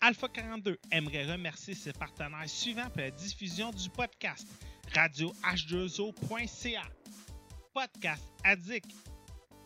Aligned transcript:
Alpha 0.00 0.28
42 0.28 0.78
aimerait 0.92 1.30
remercier 1.30 1.74
ses 1.74 1.92
partenaires 1.92 2.48
suivants 2.48 2.88
pour 2.90 3.00
la 3.00 3.10
diffusion 3.10 3.70
du 3.70 3.88
podcast 3.90 4.46
radioh2o.ca, 4.94 6.82
Podcast 7.74 8.22
Addict 8.44 8.86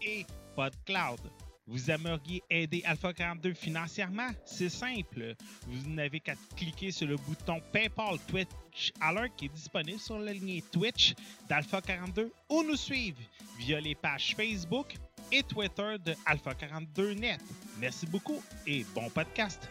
et 0.03 0.25
PodCloud. 0.57 1.21
Vous 1.67 1.91
aimeriez 1.91 2.43
aider 2.51 2.83
Alpha 2.85 3.13
42 3.13 3.55
financièrement? 3.55 4.31
C'est 4.45 4.69
simple. 4.69 5.37
Vous 5.69 5.89
n'avez 5.89 6.19
qu'à 6.19 6.35
cliquer 6.57 6.91
sur 6.91 7.07
le 7.07 7.17
bouton 7.17 7.61
PayPal 7.73 8.19
Twitch 8.27 8.93
Alert 9.01 9.37
qui 9.37 9.45
est 9.45 9.55
disponible 9.55 10.01
sur 10.01 10.19
la 10.19 10.33
ligne 10.33 10.63
Twitch 10.73 11.15
d'Alpha 11.49 11.81
42 11.81 12.33
ou 12.49 12.63
nous 12.65 12.77
suivre 12.77 13.21
via 13.59 13.81
les 13.81 13.95
pages 13.95 14.35
Facebook 14.35 14.95
et 15.31 15.45
Twitter 15.45 15.97
de 16.05 16.15
Alpha 16.27 16.55
42 16.55 17.15
Net. 17.15 17.41
Merci 17.79 18.07
beaucoup 18.07 18.43
et 18.67 18.85
bon 18.95 19.09
podcast. 19.11 19.69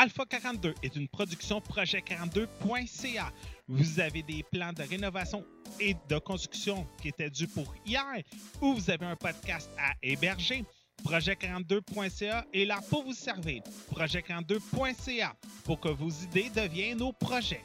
Alpha 0.00 0.24
42 0.24 0.74
est 0.84 0.94
une 0.94 1.08
production 1.08 1.58
projet42.ca. 1.58 3.32
Vous 3.66 3.98
avez 3.98 4.22
des 4.22 4.44
plans 4.44 4.72
de 4.72 4.84
rénovation 4.84 5.44
et 5.80 5.96
de 6.08 6.18
construction 6.20 6.86
qui 7.02 7.08
étaient 7.08 7.28
dus 7.28 7.48
pour 7.48 7.74
hier 7.84 8.22
ou 8.60 8.74
vous 8.74 8.90
avez 8.90 9.06
un 9.06 9.16
podcast 9.16 9.68
à 9.76 9.94
héberger. 10.00 10.64
Projet42.ca 11.04 12.46
est 12.54 12.64
là 12.64 12.78
pour 12.88 13.02
vous 13.02 13.12
servir. 13.12 13.60
Projet42.ca 13.92 15.34
pour 15.64 15.80
que 15.80 15.88
vos 15.88 16.10
idées 16.10 16.50
deviennent 16.54 16.98
nos 16.98 17.12
projets. 17.12 17.64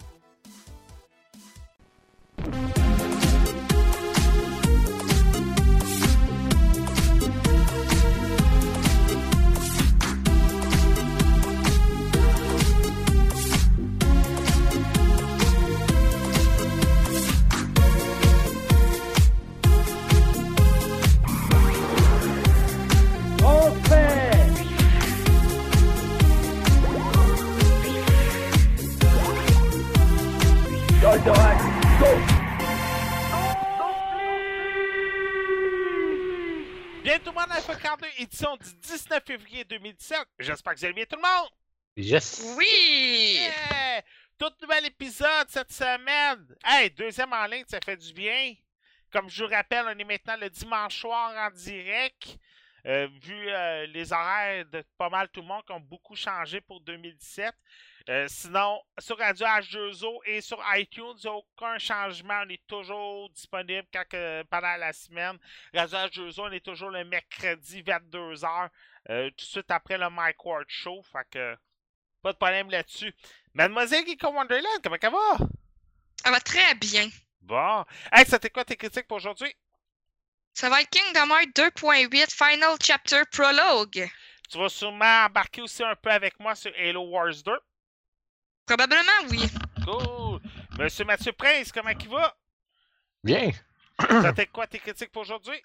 42, 37.98 38.08
édition 38.24 38.58
du 38.58 38.74
19 38.82 39.24
février 39.26 39.64
2017. 39.66 40.18
J'espère 40.40 40.74
que 40.74 40.80
vous 40.80 40.86
allez 40.86 40.94
bien 40.94 41.06
tout 41.06 41.16
le 41.16 41.22
monde. 41.22 41.50
Yes! 41.96 42.56
Oui! 42.58 43.38
Yeah! 43.40 44.02
Tout 44.38 44.52
nouvel 44.62 44.88
épisode 44.88 45.48
cette 45.50 45.72
semaine. 45.72 46.56
Hey, 46.66 46.90
deuxième 46.90 47.32
en 47.34 47.46
ligne, 47.46 47.66
ça 47.68 47.80
fait 47.86 47.98
du 47.98 48.14
bien. 48.14 48.56
Comme 49.12 49.30
je 49.30 49.44
vous 49.44 49.50
rappelle, 49.50 49.86
on 49.86 50.00
est 50.00 50.04
maintenant 50.04 50.38
le 50.42 50.50
dimanche 50.50 51.02
soir 51.02 51.34
en 51.38 51.52
direct. 51.52 52.38
Euh, 52.86 53.08
vu 53.22 53.50
euh, 53.50 53.86
les 53.88 54.12
horaires 54.12 54.66
de 54.66 54.84
pas 54.98 55.10
mal 55.10 55.30
tout 55.30 55.42
le 55.42 55.48
monde 55.48 55.64
qui 55.66 55.72
ont 55.72 55.80
beaucoup 55.80 56.16
changé 56.16 56.62
pour 56.62 56.82
2017. 56.82 57.54
Euh, 58.10 58.26
sinon, 58.28 58.82
sur 59.00 59.18
Radio 59.18 59.46
H2O 59.46 60.20
et 60.26 60.42
sur 60.42 60.62
iTunes, 60.76 61.14
il 61.18 61.22
n'y 61.24 61.30
a 61.30 61.34
aucun 61.34 61.78
changement. 61.78 62.42
On 62.46 62.50
est 62.50 62.62
toujours 62.68 63.30
disponible 63.30 63.88
pendant 64.50 64.76
la 64.78 64.92
semaine. 64.92 65.38
Radio 65.74 65.98
H2O, 66.00 66.42
on 66.42 66.52
est 66.52 66.66
toujours 66.66 66.90
le 66.90 67.06
mercredi 67.06 67.82
22h, 67.82 68.70
tout 69.08 69.14
de 69.14 69.34
suite 69.38 69.72
après 69.72 69.98
le 69.98 70.10
Mike 70.10 70.44
Ward 70.44 70.66
Show. 70.68 71.02
Fait 71.14 71.28
que, 71.32 71.56
pas 72.22 72.34
de 72.34 72.38
problème 72.38 72.70
là-dessus. 72.70 73.16
Mademoiselle 73.54 74.06
Geeko 74.06 74.32
Wonderland, 74.32 74.82
comment 74.84 74.98
ça 75.02 75.10
va? 75.10 75.46
Ça 76.24 76.32
va 76.32 76.40
très 76.42 76.76
bien. 76.76 77.08
Bon. 77.42 77.86
Hey, 78.12 78.26
c'était 78.26 78.50
quoi 78.50 78.66
tes 78.66 78.76
critiques 78.76 79.08
pour 79.08 79.18
aujourd'hui? 79.18 79.54
Ça 80.54 80.70
va 80.70 80.82
être 80.82 80.90
Kingdom 80.90 81.34
Hearts 81.34 81.56
2.8 81.56 82.32
Final 82.32 82.76
Chapter 82.82 83.22
Prologue. 83.32 84.10
Tu 84.50 84.58
vas 84.58 84.70
sûrement 84.70 85.26
embarquer 85.26 85.62
aussi 85.62 85.84
un 85.84 85.96
peu 85.96 86.12
avec 86.12 86.40
moi 86.40 86.54
sur 86.54 86.72
Halo 86.78 87.02
Wars 87.02 87.34
2. 87.46 87.52
Probablement 88.66 89.30
oui. 89.30 89.50
Cool. 89.84 90.40
Monsieur 90.80 91.06
Mathieu 91.06 91.34
Prince, 91.34 91.72
comment 91.72 91.90
il 91.90 92.10
va? 92.10 92.36
Bien! 93.24 93.52
C'était 94.24 94.48
quoi 94.48 94.68
tes 94.68 94.80
critiques 94.80 95.12
pour 95.12 95.22
aujourd'hui? 95.22 95.62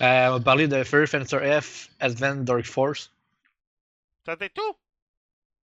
Euh, 0.00 0.28
on 0.28 0.32
va 0.32 0.40
parler 0.40 0.66
de 0.66 0.82
Fire 0.82 1.06
Fencer 1.08 1.60
F, 1.60 1.88
Advent 2.00 2.42
Dark 2.44 2.64
Force. 2.64 3.12
C'était 4.26 4.48
tout? 4.50 4.76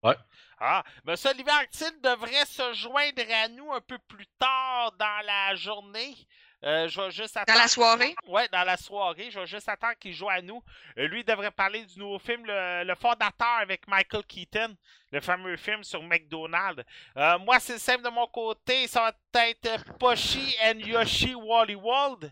Ouais. 0.03 0.17
Ah, 0.59 0.83
Monsieur 1.05 1.31
Olivier 1.31 1.53
Arctil 1.53 2.01
devrait 2.03 2.47
se 2.47 2.73
joindre 2.75 3.23
à 3.45 3.49
nous 3.49 3.73
un 3.73 3.81
peu 3.81 3.99
plus 4.09 4.27
tard 4.39 4.93
dans 4.99 5.27
la 5.27 5.55
journée. 5.57 6.17
Euh, 6.63 6.89
je 6.89 7.01
vais 7.01 7.11
juste 7.11 7.39
Dans 7.47 7.55
la 7.55 7.69
soirée? 7.69 8.15
Ouais, 8.27 8.47
dans 8.49 8.65
la 8.65 8.77
soirée. 8.77 9.31
Je 9.31 9.41
vais 9.41 9.47
juste 9.47 9.69
attendre 9.69 9.95
qu'il 9.99 10.13
joue 10.13 10.29
à 10.29 10.43
nous. 10.43 10.63
Euh, 10.99 11.07
lui, 11.09 11.21
il 11.21 11.25
devrait 11.25 11.51
parler 11.51 11.85
du 11.87 11.99
nouveau 11.99 12.19
film, 12.19 12.45
le, 12.45 12.85
le 12.85 12.95
fondateur 12.95 13.57
avec 13.61 13.89
Michael 13.89 14.25
Keaton, 14.25 14.77
le 15.11 15.21
fameux 15.21 15.57
film 15.57 15.83
sur 15.83 16.03
McDonald's. 16.03 16.85
Euh, 17.17 17.39
moi, 17.39 17.59
c'est 17.61 17.79
simple 17.79 18.05
de 18.05 18.11
mon 18.11 18.27
côté. 18.27 18.87
Ça 18.89 19.15
va 19.33 19.47
être 19.47 19.85
Poshi 19.99 20.55
and 20.65 20.81
Yoshi 20.81 21.35
Wally 21.35 21.77
World. 21.77 22.31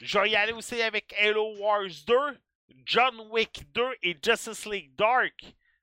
Je 0.00 0.18
vais 0.18 0.30
y 0.30 0.36
aller 0.36 0.52
aussi 0.52 0.80
avec 0.80 1.12
Halo 1.20 1.56
Wars 1.58 1.90
2, 2.06 2.14
John 2.86 3.20
Wick 3.30 3.70
2 3.72 3.82
et 4.02 4.16
Justice 4.22 4.64
League 4.64 4.94
Dark. 4.94 5.34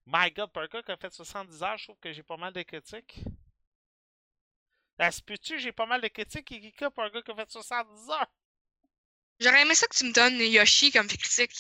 My 0.08 0.32
God, 0.32 0.50
gars 0.72 0.84
qui 0.84 0.92
a 0.92 0.98
fait 0.98 1.12
70 1.14 1.64
heures, 1.64 1.78
je 1.78 1.86
trouve 1.86 2.00
que 2.00 2.12
j'ai 2.14 2.24
pas 2.24 2.38
mal 2.38 2.54
de 2.54 2.62
critiques. 2.62 3.24
Ça 5.00 5.12
se 5.12 5.22
peut-tu, 5.22 5.60
j'ai 5.60 5.72
pas 5.72 5.86
mal 5.86 6.02
de 6.02 6.08
critiques, 6.08 6.52
Ikika, 6.52 6.90
pour 6.90 7.04
un 7.04 7.10
gars 7.10 7.22
qui 7.22 7.32
a 7.32 7.36
fait 7.36 7.52
70 7.52 8.10
heures? 8.10 8.28
J'aurais 9.40 9.64
aimé 9.64 9.76
ça 9.76 9.88
que 9.88 9.96
tu 9.96 10.06
me 10.06 10.14
donnes 10.14 10.40
Yoshi 10.40 10.92
comme 10.92 11.08
critique. 11.08 11.52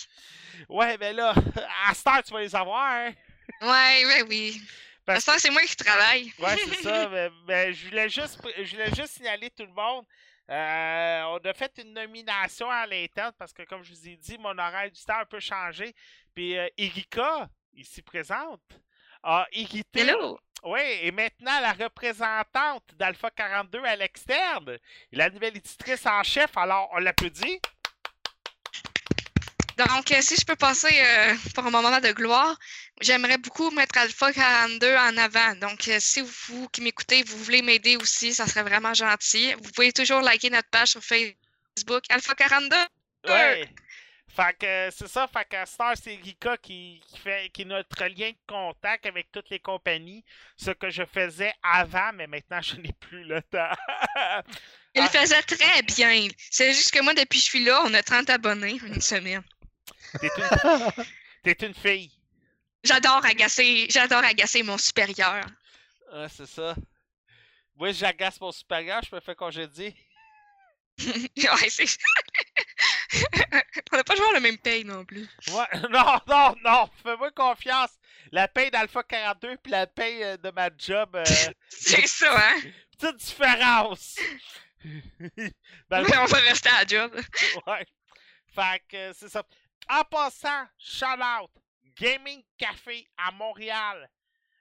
Ouais, 0.70 0.98
ben 0.98 1.16
là, 1.16 1.34
à 1.88 1.94
cette 1.94 2.08
heure, 2.08 2.24
tu 2.24 2.32
vas 2.32 2.40
les 2.40 2.56
avoir, 2.56 2.92
hein? 2.92 3.14
Ouais, 3.62 4.06
ouais, 4.06 4.22
oui. 4.30 4.62
Parce 5.06 5.26
c'est 5.38 5.52
moi 5.52 5.62
qui 5.62 5.76
travaille. 5.76 6.32
Ouais, 6.40 6.58
c'est 6.58 6.82
ça. 6.82 7.10
Mais, 7.12 7.30
mais 7.46 7.74
je, 7.74 7.88
voulais 7.88 8.10
juste, 8.10 8.40
je 8.58 8.72
voulais 8.72 8.96
juste 8.96 9.14
signaler 9.14 9.52
tout 9.52 9.66
le 9.66 9.74
monde. 9.74 10.06
Euh, 10.50 11.24
on 11.24 11.38
a 11.38 11.54
fait 11.54 11.72
une 11.80 11.94
nomination 11.94 12.70
à 12.70 12.86
l'interne 12.88 13.34
parce 13.38 13.54
que, 13.54 13.64
comme 13.64 13.84
je 13.84 13.94
vous 13.94 14.08
ai 14.08 14.16
dit, 14.16 14.38
mon 14.38 14.58
horaire 14.58 14.92
du 14.92 15.02
temps 15.04 15.18
a 15.18 15.22
un 15.22 15.26
peu 15.26 15.40
changé. 15.40 15.94
Puis 16.34 16.58
euh, 16.58 16.68
Erika, 16.78 17.50
ici 17.74 18.02
présente, 18.02 18.62
a 19.24 19.46
irrité. 19.52 20.02
Hello! 20.02 20.40
Oui, 20.64 20.82
et 21.02 21.12
maintenant 21.12 21.60
la 21.60 21.74
représentante 21.74 22.84
d'Alpha 22.96 23.30
42 23.30 23.84
à 23.84 23.96
l'externe, 23.96 24.78
la 25.12 25.30
nouvelle 25.30 25.58
éditrice 25.58 26.06
en 26.06 26.24
chef. 26.24 26.58
Alors, 26.58 26.90
on 26.94 26.98
l'applaudit. 26.98 27.60
Donc, 29.78 30.12
euh, 30.12 30.22
si 30.22 30.36
je 30.40 30.46
peux 30.46 30.56
passer 30.56 30.90
euh, 31.02 31.36
pour 31.54 31.66
un 31.66 31.70
moment 31.70 32.00
de 32.00 32.12
gloire, 32.14 32.58
j'aimerais 33.02 33.38
beaucoup 33.38 33.72
mettre 33.72 33.98
Alpha 33.98 34.32
42 34.32 34.96
en 34.96 35.18
avant. 35.18 35.56
Donc, 35.56 35.88
euh, 35.90 35.98
si 36.00 36.22
vous 36.22 36.70
qui 36.70 36.82
m'écoutez, 36.82 37.24
vous 37.24 37.38
voulez 37.44 37.62
m'aider 37.62 37.98
aussi, 37.98 38.34
ça 38.34 38.48
serait 38.48 38.64
vraiment 38.64 38.94
gentil. 38.94 39.54
Vous 39.56 39.72
pouvez 39.72 39.92
toujours 39.92 40.22
liker 40.22 40.50
notre 40.50 40.70
page 40.70 40.90
sur 40.90 41.04
Facebook, 41.04 42.04
Alpha 42.10 42.36
42. 42.36 42.76
Ouais. 43.28 43.70
Fait 44.36 44.58
que 44.58 44.66
euh, 44.66 44.92
c'est 44.92 45.08
ça, 45.08 45.28
fait 45.28 45.46
que 45.48 45.66
Star, 45.66 45.94
c'est 45.96 46.16
Rika 46.16 46.58
qui, 46.58 47.02
qui 47.08 47.18
fait 47.20 47.50
qui 47.54 47.62
est 47.62 47.66
notre 47.66 48.04
lien 48.06 48.32
de 48.32 48.38
contact 48.48 49.06
avec 49.06 49.32
toutes 49.32 49.50
les 49.50 49.60
compagnies. 49.60 50.26
Ce 50.58 50.72
que 50.72 50.90
je 50.90 51.04
faisais 51.06 51.54
avant, 51.64 52.12
mais 52.14 52.28
maintenant 52.28 52.62
je 52.62 52.76
n'ai 52.76 52.92
plus 53.00 53.24
le 53.24 53.42
temps. 53.44 53.72
Il 54.94 55.02
Ah. 55.02 55.10
faisait 55.10 55.42
très 55.44 55.82
bien. 55.84 56.28
C'est 56.38 56.74
juste 56.74 56.92
que 56.92 57.02
moi, 57.02 57.14
depuis 57.14 57.40
que 57.40 57.46
je 57.46 57.50
suis 57.50 57.64
là, 57.64 57.82
on 57.86 57.94
a 57.94 58.04
30 58.04 58.30
abonnés 58.30 58.78
une 58.86 59.02
semaine. 59.02 59.44
T'es 60.20 60.30
une, 60.38 60.44
t'es 61.44 61.66
une 61.68 61.74
fille. 61.74 62.12
J'adore 62.84 63.26
agacer, 63.26 63.88
j'adore 63.90 64.24
agacer 64.24 64.64
mon 64.64 64.78
supérieur. 64.78 65.46
Ah, 66.12 66.28
c'est 66.30 66.46
ça. 66.46 66.76
Moi, 67.76 67.92
j'agace 67.92 68.40
mon 68.40 68.52
supérieur, 68.52 69.02
je 69.10 69.16
me 69.16 69.20
fais 69.22 69.36
congédier. 69.36 69.96
ouais, 71.00 71.70
c'est. 71.70 71.98
on 73.92 73.98
n'a 73.98 74.04
pas 74.04 74.14
toujours 74.14 74.34
le 74.34 74.40
même 74.40 74.58
paye 74.58 74.84
non 74.84 75.06
plus. 75.06 75.28
Ouais, 75.50 75.80
non, 75.90 76.20
non, 76.28 76.56
non, 76.64 76.90
fais-moi 77.04 77.32
confiance. 77.32 77.92
La 78.32 78.48
paye 78.48 78.72
d'Alpha 78.72 79.04
42 79.04 79.58
puis 79.58 79.72
la 79.72 79.88
paye 79.88 80.24
euh, 80.24 80.38
de 80.38 80.50
ma 80.52 80.70
job, 80.78 81.16
euh, 81.16 81.24
C'est 81.70 82.08
ça, 82.08 82.36
hein? 82.38 82.62
petite 82.98 83.18
différence. 83.18 84.18
Dans 85.90 86.00
le 86.00 86.20
on 86.20 86.26
va 86.26 86.38
rester 86.40 86.70
à 86.70 86.84
la 86.84 86.88
job. 86.88 87.16
Ouais. 87.68 87.86
Fait 88.54 88.82
que 88.88 88.98
euh, 88.98 89.14
c'est 89.14 89.30
ça. 89.30 89.44
En 89.90 90.04
passant, 90.04 90.66
shout 90.78 91.06
out 91.06 91.52
Gaming 92.00 92.44
Café 92.58 93.08
à 93.18 93.32
Montréal. 93.32 94.10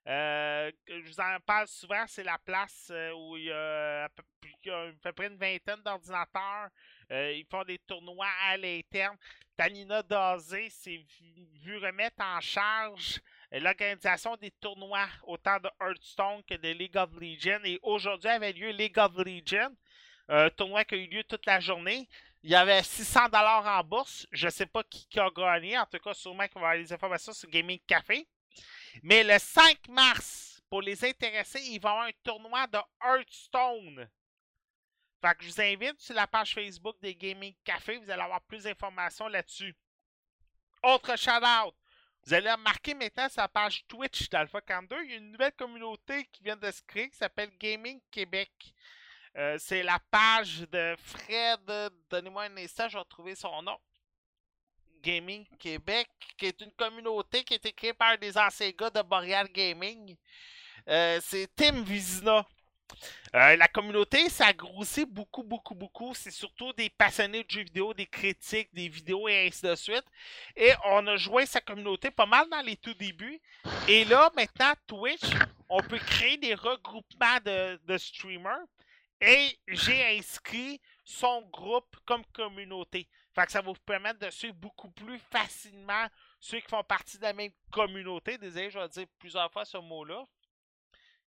Euh, 0.07 0.71
je 0.87 1.09
vous 1.09 1.21
en 1.21 1.39
parle 1.47 1.67
souvent, 1.67 2.05
c'est 2.07 2.25
la 2.25 2.39
place 2.39 2.93
où 3.17 3.37
à 3.37 3.39
il 3.39 3.45
y 3.45 3.51
a 3.51 4.05
à 4.05 4.09
peu 4.09 5.13
près 5.13 5.29
une 5.29 5.39
vingtaine 5.39 5.83
d'ordinateurs. 5.83 6.69
Euh, 7.11 7.33
ils 7.33 7.47
font 7.47 7.65
des 7.65 7.79
tournois 7.79 8.31
à 8.49 8.57
l'interne. 8.57 9.17
Tanina 9.57 10.03
Dazé 10.03 10.69
s'est 10.71 11.05
vu, 11.63 11.77
remettre 11.79 12.23
en 12.25 12.41
charge 12.41 13.21
l'organisation 13.53 14.37
des 14.37 14.51
tournois 14.51 15.09
autant 15.25 15.59
de 15.61 15.71
Hearthstone 15.81 16.43
que 16.45 16.55
de 16.55 16.71
League 16.71 16.97
of 16.97 17.11
Legends. 17.21 17.65
Et 17.65 17.79
aujourd'hui 17.83 18.29
avait 18.29 18.53
lieu 18.53 18.71
League 18.71 18.99
of 18.99 19.17
Legends, 19.17 19.75
un 20.29 20.51
tournoi 20.51 20.85
qui 20.85 20.95
a 20.95 20.99
eu 20.99 21.07
lieu 21.07 21.25
toute 21.25 21.47
la 21.47 21.61
journée. 21.61 22.09
Il 22.43 22.51
y 22.51 22.55
avait 22.55 22.83
600 22.83 23.27
dollars 23.27 23.65
en 23.67 23.85
bourse. 23.85 24.27
Je 24.33 24.47
ne 24.47 24.51
sais 24.51 24.67
pas 24.67 24.83
qui, 24.85 25.09
a 25.19 25.31
gagné. 25.31 25.79
En 25.79 25.87
tout 25.87 25.99
cas, 25.99 26.13
sûrement 26.13 26.47
qu'il 26.47 26.61
va 26.61 26.69
avoir 26.69 26.75
les 26.75 26.93
informations 26.93 27.33
sur 27.33 27.49
Gaming 27.49 27.81
Café. 27.87 28.27
Mais 29.03 29.23
le 29.23 29.39
5 29.39 29.89
mars, 29.89 30.61
pour 30.69 30.83
les 30.83 31.05
intéressés, 31.05 31.63
il 31.71 31.81
va 31.81 31.91
y 31.91 31.93
avoir 31.93 32.07
un 32.07 32.13
tournoi 32.23 32.67
de 32.67 32.79
Hearthstone. 33.03 34.09
Fait 35.25 35.35
que 35.37 35.45
je 35.45 35.51
vous 35.53 35.61
invite 35.63 35.99
sur 36.01 36.15
la 36.15 36.27
page 36.27 36.53
Facebook 36.53 36.97
des 37.01 37.15
Gaming 37.15 37.55
Café. 37.65 37.97
Vous 37.97 38.11
allez 38.11 38.21
avoir 38.21 38.43
plus 38.43 38.65
d'informations 38.65 39.27
là-dessus. 39.27 39.75
Autre 40.83 41.17
shout-out. 41.17 41.75
Vous 42.27 42.35
allez 42.35 42.51
remarquer 42.51 42.93
maintenant 42.93 43.27
la 43.35 43.49
page 43.49 43.87
Twitch 43.89 44.29
d'Alpha 44.29 44.61
42, 44.61 45.03
il 45.03 45.11
y 45.11 45.15
a 45.15 45.17
une 45.17 45.33
nouvelle 45.33 45.53
communauté 45.53 46.27
qui 46.27 46.43
vient 46.43 46.57
de 46.57 46.71
se 46.71 46.83
créer 46.83 47.09
qui 47.09 47.17
s'appelle 47.17 47.51
Gaming 47.59 48.03
Québec. 48.11 48.51
Euh, 49.37 49.57
c'est 49.59 49.83
la 49.83 49.99
page 50.11 50.61
de 50.71 50.95
Fred. 50.99 51.91
Donnez-moi 52.11 52.43
un 52.43 52.57
instant, 52.59 52.87
je 52.89 52.99
vais 52.99 52.99
retrouver 52.99 53.35
son 53.35 53.63
nom. 53.63 53.79
Gaming 55.01 55.47
Québec, 55.59 56.11
qui 56.37 56.47
est 56.47 56.61
une 56.61 56.73
communauté 56.73 57.45
qui 57.45 57.55
a 57.55 57.57
été 57.57 57.73
créée 57.73 57.95
par 57.95 58.19
des 58.19 58.37
anciens 58.37 58.73
gars 58.73 58.91
de 58.91 59.01
Boreal 59.01 59.49
Gaming. 59.49 60.19
Euh, 60.87 61.19
c'est 61.23 61.49
Tim 61.57 61.83
Vizina. 61.83 62.47
Euh, 63.35 63.57
la 63.57 63.69
communauté, 63.69 64.29
ça 64.29 64.47
a 64.47 64.53
grossi 64.53 65.05
beaucoup, 65.05 65.43
beaucoup, 65.43 65.75
beaucoup. 65.75 66.15
C'est 66.15 66.31
surtout 66.31 66.73
des 66.75 66.91
passionnés 66.91 67.43
de 67.43 67.51
jeux 67.51 67.65
vidéo, 67.65 67.93
des 67.93 68.07
critiques, 68.07 68.73
des 68.73 68.89
vidéos 68.89 69.29
et 69.29 69.47
ainsi 69.47 69.63
de 69.63 69.75
suite. 69.75 70.05
Et 70.57 70.73
on 70.85 71.07
a 71.07 71.17
joué 71.17 71.47
sa 71.47 71.61
communauté 71.61 72.11
pas 72.11 72.27
mal 72.27 72.49
dans 72.49 72.61
les 72.61 72.77
tout 72.77 72.95
débuts. 72.95 73.41
Et 73.89 74.05
là, 74.05 74.31
maintenant, 74.37 74.73
Twitch, 74.87 75.25
on 75.69 75.81
peut 75.81 75.99
créer 75.99 76.37
des 76.37 76.55
regroupements 76.55 77.41
de, 77.45 77.81
de 77.85 77.99
streamers. 77.99 78.67
Et 79.21 79.59
j'ai 79.69 80.19
inscrit 80.19 80.81
son 81.05 81.43
groupe 81.43 81.97
comme 82.05 82.25
communauté. 82.27 83.09
Fait 83.35 83.47
que 83.47 83.53
ça 83.53 83.63
va 83.63 83.73
vous 83.73 83.79
permettre 83.85 84.21
de 84.21 84.31
suivre 84.31 84.55
beaucoup 84.55 84.91
plus 84.91 85.19
facilement 85.31 86.07
ceux 86.39 86.61
qui 86.61 86.69
font 86.69 86.85
partie 86.85 87.19
de 87.19 87.23
la 87.23 87.33
même 87.33 87.51
communauté. 87.73 88.39
Désolé, 88.39 88.71
je 88.71 88.79
vais 88.79 88.89
dire 88.89 89.07
plusieurs 89.19 89.51
fois 89.51 89.65
ce 89.65 89.79
mot-là. 89.79 90.25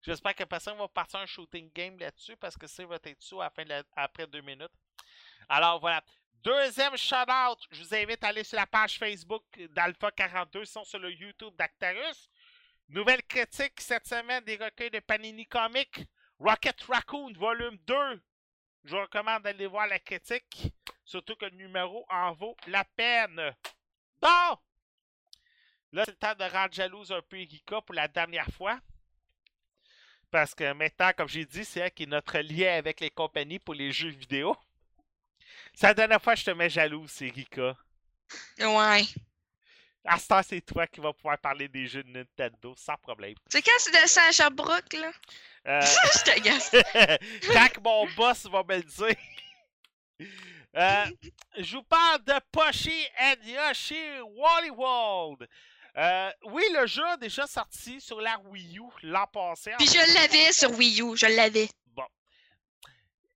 J'espère 0.08 0.36
que 0.36 0.46
personne 0.46 0.78
va 0.78 0.88
partir 0.88 1.20
un 1.20 1.26
shooting 1.26 1.70
game 1.74 2.00
là-dessus 2.00 2.38
parce 2.38 2.56
que 2.56 2.66
c'est 2.66 2.86
votre 2.86 3.10
fin 3.54 3.66
après 3.94 4.26
deux 4.26 4.40
minutes. 4.40 4.72
Alors 5.50 5.82
voilà. 5.82 6.02
Deuxième 6.42 6.96
shout-out, 6.96 7.60
je 7.72 7.84
vous 7.84 7.94
invite 7.94 8.24
à 8.24 8.30
aller 8.30 8.46
sur 8.46 8.56
la 8.56 8.66
page 8.66 8.98
Facebook 8.98 9.44
d'Alpha42, 9.58 10.64
sinon 10.64 10.86
sur 10.86 11.00
le 11.00 11.12
YouTube 11.12 11.54
d'Actarus. 11.58 12.30
Nouvelle 12.88 13.22
critique 13.24 13.82
cette 13.82 14.08
semaine 14.08 14.46
des 14.46 14.56
recueils 14.56 14.92
de 14.92 15.00
Panini 15.00 15.46
Comics. 15.46 16.08
Rocket 16.40 16.82
Raccoon, 16.84 17.34
volume 17.34 17.78
2. 17.86 18.24
Je 18.86 18.96
vous 18.96 19.02
recommande 19.02 19.44
d'aller 19.44 19.68
voir 19.68 19.88
la 19.88 20.00
critique. 20.00 20.72
Surtout 21.04 21.36
que 21.36 21.48
le 21.48 21.58
numéro 21.58 22.06
en 22.10 22.32
vaut 22.32 22.56
la 22.68 22.86
peine. 22.86 23.54
Bon! 24.22 24.58
Là, 25.92 26.06
c'est 26.06 26.12
le 26.12 26.16
temps 26.16 26.36
de 26.36 26.50
rendre 26.50 26.74
jalouse 26.74 27.12
un 27.12 27.22
peu 27.24 27.42
Erika 27.42 27.82
pour 27.82 27.94
la 27.94 28.08
dernière 28.08 28.48
fois. 28.54 28.80
Parce 30.32 30.54
que 30.54 30.74
maintenant, 30.74 31.12
comme 31.16 31.30
j'ai 31.30 31.46
dit, 31.46 31.64
c'est 31.64 31.80
elle 31.80 31.92
qui 31.92 32.04
est 32.04 32.08
notre 32.08 32.38
lien 32.40 32.76
avec 32.76 33.00
les 33.00 33.10
compagnies 33.10 33.60
pour 33.60 33.74
les 33.74 33.92
jeux 33.92 34.10
vidéo. 34.10 34.56
C'est 35.74 35.88
la 35.88 35.94
dernière 35.94 36.22
fois 36.22 36.34
que 36.34 36.40
je 36.40 36.46
te 36.46 36.52
mets 36.52 36.70
jalouse, 36.70 37.22
Erika. 37.22 37.76
Ouais. 38.60 39.04
À 40.04 40.18
ce 40.18 40.28
temps, 40.28 40.42
c'est 40.44 40.62
toi 40.62 40.88
qui 40.88 41.00
vas 41.00 41.14
pouvoir 41.14 41.38
parler 41.38 41.68
des 41.68 41.86
jeux 41.88 42.04
de 42.04 42.10
Nintendo 42.10 42.74
sans 42.78 42.96
problème. 42.98 43.36
C'est 43.50 43.62
quand 43.62 43.72
tu 43.84 43.92
descends 43.92 44.28
à 44.28 44.32
Sherbrooke, 44.32 44.94
là? 44.94 45.12
Euh... 45.68 45.82
je 46.14 46.24
t'agace. 46.24 46.72
quand 47.54 47.84
mon 47.84 48.08
boss 48.16 48.46
va 48.46 48.64
me 48.64 48.78
le 48.78 48.84
dire. 48.84 49.16
Euh, 50.76 51.06
je 51.58 51.76
vous 51.76 51.84
parle 51.84 52.24
de 52.24 52.34
Poshi 52.52 53.06
and 53.20 53.36
Yoshi 53.46 54.20
Wally 54.36 54.70
World. 54.72 55.48
Euh, 55.98 56.32
oui, 56.44 56.64
le 56.76 56.86
jeu 56.86 57.04
a 57.06 57.18
déjà 57.18 57.48
sorti 57.48 58.00
sur 58.00 58.22
la 58.22 58.40
Wii 58.46 58.78
U 58.78 58.84
l'an 59.02 59.26
passé. 59.28 59.74
Puis 59.80 59.88
je 59.88 60.14
l'avais 60.14 60.54
sur 60.54 60.72
Wii 60.78 61.02
U, 61.02 61.18
je 61.18 61.26
l'avais. 61.26 61.70
Bon. 61.88 62.06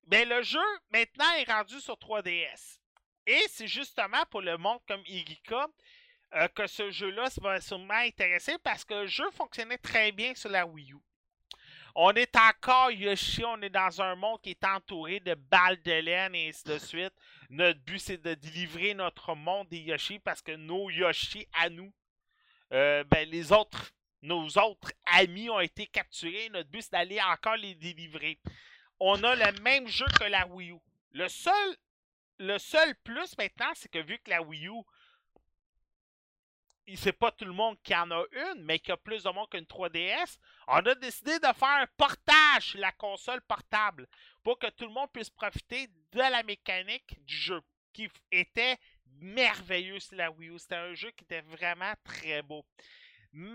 Mais 0.07 0.25
le 0.25 0.43
jeu, 0.43 0.59
maintenant, 0.91 1.31
est 1.39 1.51
rendu 1.51 1.79
sur 1.79 1.95
3DS. 1.95 2.77
Et 3.25 3.41
c'est 3.49 3.67
justement 3.67 4.23
pour 4.29 4.41
le 4.41 4.57
monde 4.57 4.79
comme 4.87 5.01
Irika 5.07 5.67
euh, 6.35 6.47
que 6.49 6.67
ce 6.67 6.91
jeu-là 6.91 7.29
va 7.41 7.59
sûrement 7.61 7.93
intéresser 7.95 8.57
parce 8.63 8.85
que 8.85 8.93
le 8.93 9.07
jeu 9.07 9.29
fonctionnait 9.31 9.77
très 9.77 10.11
bien 10.11 10.35
sur 10.35 10.49
la 10.49 10.65
Wii 10.65 10.93
U. 10.93 10.97
On 11.95 12.11
est 12.11 12.35
encore 12.37 12.91
Yoshi, 12.91 13.43
on 13.43 13.61
est 13.61 13.69
dans 13.69 14.01
un 14.01 14.15
monde 14.15 14.39
qui 14.41 14.51
est 14.51 14.63
entouré 14.63 15.19
de 15.19 15.33
balles 15.33 15.81
de 15.81 15.91
laine 15.91 16.35
et 16.35 16.49
ainsi 16.49 16.63
de 16.63 16.77
suite. 16.77 17.13
Notre 17.49 17.79
but, 17.79 17.99
c'est 17.99 18.21
de 18.21 18.33
délivrer 18.35 18.93
notre 18.93 19.35
monde 19.35 19.67
des 19.67 19.79
Yoshi 19.79 20.19
parce 20.19 20.41
que 20.41 20.53
nos 20.53 20.89
Yoshi 20.89 21.47
à 21.59 21.69
nous 21.69 21.91
euh, 22.71 23.03
ben, 23.05 23.29
les 23.29 23.51
autres, 23.51 23.93
nos 24.21 24.47
autres 24.57 24.91
amis 25.05 25.49
ont 25.49 25.59
été 25.59 25.87
capturés. 25.87 26.49
Notre 26.49 26.69
but, 26.69 26.81
c'est 26.81 26.91
d'aller 26.91 27.21
encore 27.21 27.57
les 27.57 27.75
délivrer. 27.75 28.39
On 28.99 29.23
a 29.23 29.35
le 29.35 29.59
même 29.61 29.87
jeu 29.87 30.05
que 30.19 30.25
la 30.25 30.47
Wii 30.47 30.71
U. 30.71 30.79
Le 31.11 31.27
seul, 31.27 31.77
le 32.37 32.57
seul 32.57 32.95
plus 33.03 33.37
maintenant, 33.37 33.71
c'est 33.75 33.89
que 33.89 33.99
vu 33.99 34.19
que 34.19 34.29
la 34.29 34.41
Wii 34.41 34.67
U, 34.67 34.83
c'est 36.95 37.13
pas 37.13 37.31
tout 37.31 37.45
le 37.45 37.53
monde 37.53 37.77
qui 37.83 37.95
en 37.95 38.11
a 38.11 38.23
une, 38.31 38.63
mais 38.63 38.79
qu'il 38.79 38.89
y 38.89 38.91
a 38.91 38.97
plus 38.97 39.23
de 39.23 39.29
monde 39.29 39.49
qu'une 39.49 39.65
3DS, 39.65 40.37
on 40.67 40.77
a 40.77 40.95
décidé 40.95 41.39
de 41.39 41.45
faire 41.45 41.81
un 41.81 41.87
portage 41.97 42.75
la 42.75 42.91
console 42.93 43.41
portable 43.41 44.07
pour 44.43 44.59
que 44.59 44.69
tout 44.71 44.85
le 44.85 44.91
monde 44.91 45.11
puisse 45.11 45.29
profiter 45.29 45.87
de 46.11 46.19
la 46.19 46.43
mécanique 46.43 47.23
du 47.25 47.35
jeu 47.35 47.61
qui 47.93 48.09
était 48.31 48.77
merveilleux 49.19 49.99
sur 49.99 50.15
la 50.15 50.31
Wii 50.31 50.49
U. 50.49 50.59
C'était 50.59 50.75
un 50.75 50.93
jeu 50.93 51.11
qui 51.11 51.23
était 51.23 51.41
vraiment 51.41 51.93
très 52.03 52.41
beau. 52.41 52.65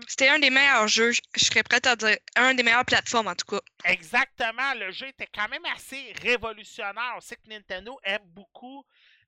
C'était 0.07 0.29
un 0.29 0.39
des 0.39 0.49
meilleurs 0.49 0.87
jeux, 0.87 1.11
je 1.11 1.45
serais 1.45 1.61
prête 1.61 1.85
à 1.85 1.95
dire, 1.95 2.17
un 2.35 2.55
des 2.55 2.63
meilleures 2.63 2.85
plateformes 2.85 3.27
en 3.27 3.35
tout 3.35 3.45
cas. 3.45 3.61
Exactement, 3.85 4.73
le 4.73 4.89
jeu 4.89 5.07
était 5.07 5.27
quand 5.27 5.47
même 5.49 5.65
assez 5.65 6.13
révolutionnaire. 6.23 7.13
On 7.15 7.21
sait 7.21 7.35
que 7.35 7.47
Nintendo 7.47 7.99
aime 8.03 8.23
beaucoup 8.25 8.83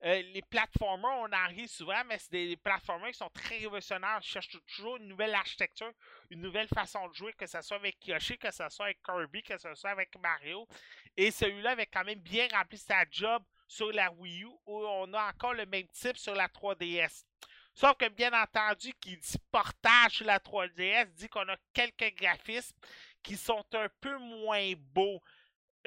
euh, 0.06 0.22
les 0.34 0.42
platformers, 0.42 1.20
on 1.20 1.32
en 1.32 1.48
rit 1.50 1.68
souvent, 1.68 2.02
mais 2.08 2.18
c'est 2.18 2.32
des 2.32 2.56
platformers 2.56 3.12
qui 3.12 3.18
sont 3.18 3.30
très 3.30 3.58
révolutionnaires. 3.58 4.20
Ils 4.22 4.28
cherchent 4.28 4.58
toujours 4.66 4.96
une 4.98 5.08
nouvelle 5.08 5.36
architecture, 5.36 5.92
une 6.30 6.42
nouvelle 6.42 6.70
façon 6.70 7.08
de 7.10 7.14
jouer, 7.14 7.34
que 7.34 7.46
ce 7.46 7.62
soit 7.62 7.78
avec 7.78 8.08
Yoshi, 8.08 8.38
que 8.38 8.50
ce 8.50 8.64
soit 8.70 8.86
avec 8.86 9.04
Kirby, 9.04 9.44
que 9.44 9.58
ce 9.58 9.76
soit 9.76 9.90
avec 9.90 10.10
Mario. 10.18 10.68
Et 11.18 11.32
celui-là 11.32 11.72
avait 11.72 11.86
quand 11.86 12.06
même 12.06 12.20
bien 12.20 12.48
rempli 12.52 12.78
sa 12.78 13.04
job 13.12 13.44
sur 13.70 13.92
la 13.92 14.12
Wii 14.12 14.44
U 14.44 14.48
où 14.66 14.84
on 14.86 15.14
a 15.14 15.30
encore 15.30 15.54
le 15.54 15.66
même 15.68 15.88
type 15.90 16.18
sur 16.18 16.34
la 16.34 16.48
3DS. 16.48 17.24
Sauf 17.74 17.96
que 17.98 18.10
bien 18.10 18.34
entendu, 18.34 18.92
qui 19.00 19.16
dit 19.16 19.38
portage 19.52 20.14
sur 20.18 20.26
la 20.26 20.40
3DS 20.40 21.14
dit 21.14 21.30
qu'on 21.30 21.48
a 21.48 21.56
quelques 21.72 22.14
graphismes 22.18 22.76
qui 23.24 23.38
sont 23.38 23.64
un 23.74 23.88
peu 24.02 24.18
moins 24.18 24.74
beaux. 24.76 25.22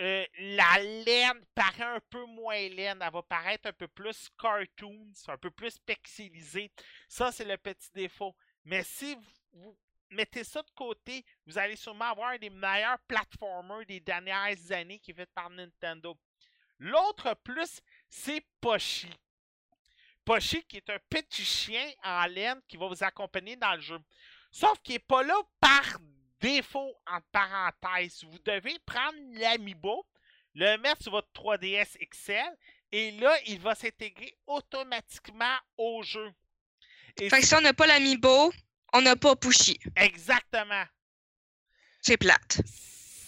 Euh, 0.01 0.25
la 0.39 0.79
laine 0.79 1.45
paraît 1.55 1.97
un 1.97 2.01
peu 2.09 2.25
moins 2.25 2.69
laine. 2.69 3.03
Elle 3.03 3.13
va 3.13 3.23
paraître 3.23 3.69
un 3.69 3.73
peu 3.73 3.89
plus 3.89 4.31
cartoon, 4.41 5.13
un 5.29 5.37
peu 5.37 5.51
plus 5.51 5.79
pixelisée. 5.81 6.71
Ça, 7.09 7.33
c'est 7.33 7.45
le 7.45 7.59
petit 7.59 7.91
défaut. 7.93 8.35
Mais 8.65 8.85
si 8.85 9.19
vous 9.53 9.77
mettez 10.09 10.45
ça 10.45 10.63
de 10.63 10.71
côté, 10.71 11.25
vous 11.47 11.59
allez 11.59 11.77
sûrement 11.77 12.07
avoir 12.07 12.31
un 12.31 12.39
des 12.39 12.49
meilleurs 12.49 12.99
platformers 13.09 13.85
des 13.87 14.01
dernières 14.01 14.71
années 14.71 15.01
qui 15.01 15.11
est 15.11 15.15
fait 15.15 15.31
par 15.35 15.51
Nintendo. 15.51 16.17
L'autre 16.83 17.37
plus, 17.45 17.81
c'est 18.11 18.45
Pochi. 18.61 19.09
Pochi 20.25 20.65
qui 20.65 20.79
est 20.79 20.91
un 20.91 20.99
petit 21.09 21.45
chien 21.45 21.89
en 22.03 22.27
laine 22.27 22.61
qui 22.67 22.77
va 22.77 22.89
vous 22.89 23.05
accompagner 23.05 23.55
dans 23.55 23.75
le 23.77 23.81
jeu. 23.81 23.99
Sauf 24.51 24.81
qu'il 24.83 24.95
n'est 24.95 24.99
pas 24.99 25.23
là 25.23 25.37
par 25.61 26.01
défaut, 26.41 26.93
entre 27.07 27.27
parenthèses. 27.31 28.25
Vous 28.25 28.39
devez 28.41 28.77
prendre 28.81 29.17
l'Amiibo, 29.35 30.05
le 30.57 30.77
mettre 30.79 31.03
sur 31.03 31.13
votre 31.13 31.29
3DS 31.35 31.99
XL, 32.11 32.59
et 32.91 33.13
là, 33.13 33.33
il 33.47 33.61
va 33.61 33.77
s'intégrer 33.77 34.37
automatiquement 34.49 35.57
au 35.77 36.03
jeu. 36.03 36.33
fait 37.17 37.29
que 37.29 37.47
si 37.47 37.55
on 37.55 37.61
n'a 37.61 37.75
pas 37.75 37.87
l'Amiibo, 37.87 38.53
on 38.93 39.03
n'a 39.03 39.15
pas 39.15 39.37
Pushy. 39.37 39.79
Exactement. 39.95 40.85
C'est 42.01 42.17
plate 42.17 42.61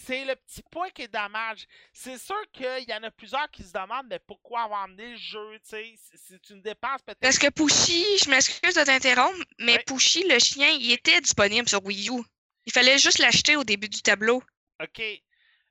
c'est 0.05 0.25
le 0.25 0.37
petit 0.37 0.63
point 0.71 0.91
qui 0.91 1.03
est 1.03 1.09
dommage. 1.09 1.67
C'est 1.93 2.19
sûr 2.19 2.41
qu'il 2.53 2.85
y 2.89 2.95
en 2.95 3.03
a 3.03 3.11
plusieurs 3.11 3.51
qui 3.51 3.63
se 3.63 3.73
demandent 3.73 4.07
mais 4.09 4.19
pourquoi 4.19 4.63
avoir 4.63 4.83
amené 4.83 5.13
le 5.13 5.17
jeu, 5.17 5.59
c'est 5.63 6.51
une 6.51 6.63
dépense 6.63 7.03
peut-être. 7.03 7.21
Parce 7.21 7.39
que 7.39 7.49
Pushy, 7.51 8.05
je 8.23 8.31
m'excuse 8.31 8.75
de 8.75 8.85
t'interrompre, 8.85 9.39
mais 9.59 9.79
Pushy, 9.87 10.27
le 10.29 10.39
chien, 10.39 10.69
il 10.69 10.93
était 10.93 11.21
disponible 11.21 11.69
sur 11.69 11.85
Wii 11.85 12.11
U. 12.11 12.23
Il 12.67 12.73
fallait 12.73 12.99
juste 12.99 13.19
l'acheter 13.19 13.57
au 13.57 13.65
début 13.65 13.89
du 13.89 14.01
tableau. 14.03 14.43
OK. 14.83 15.03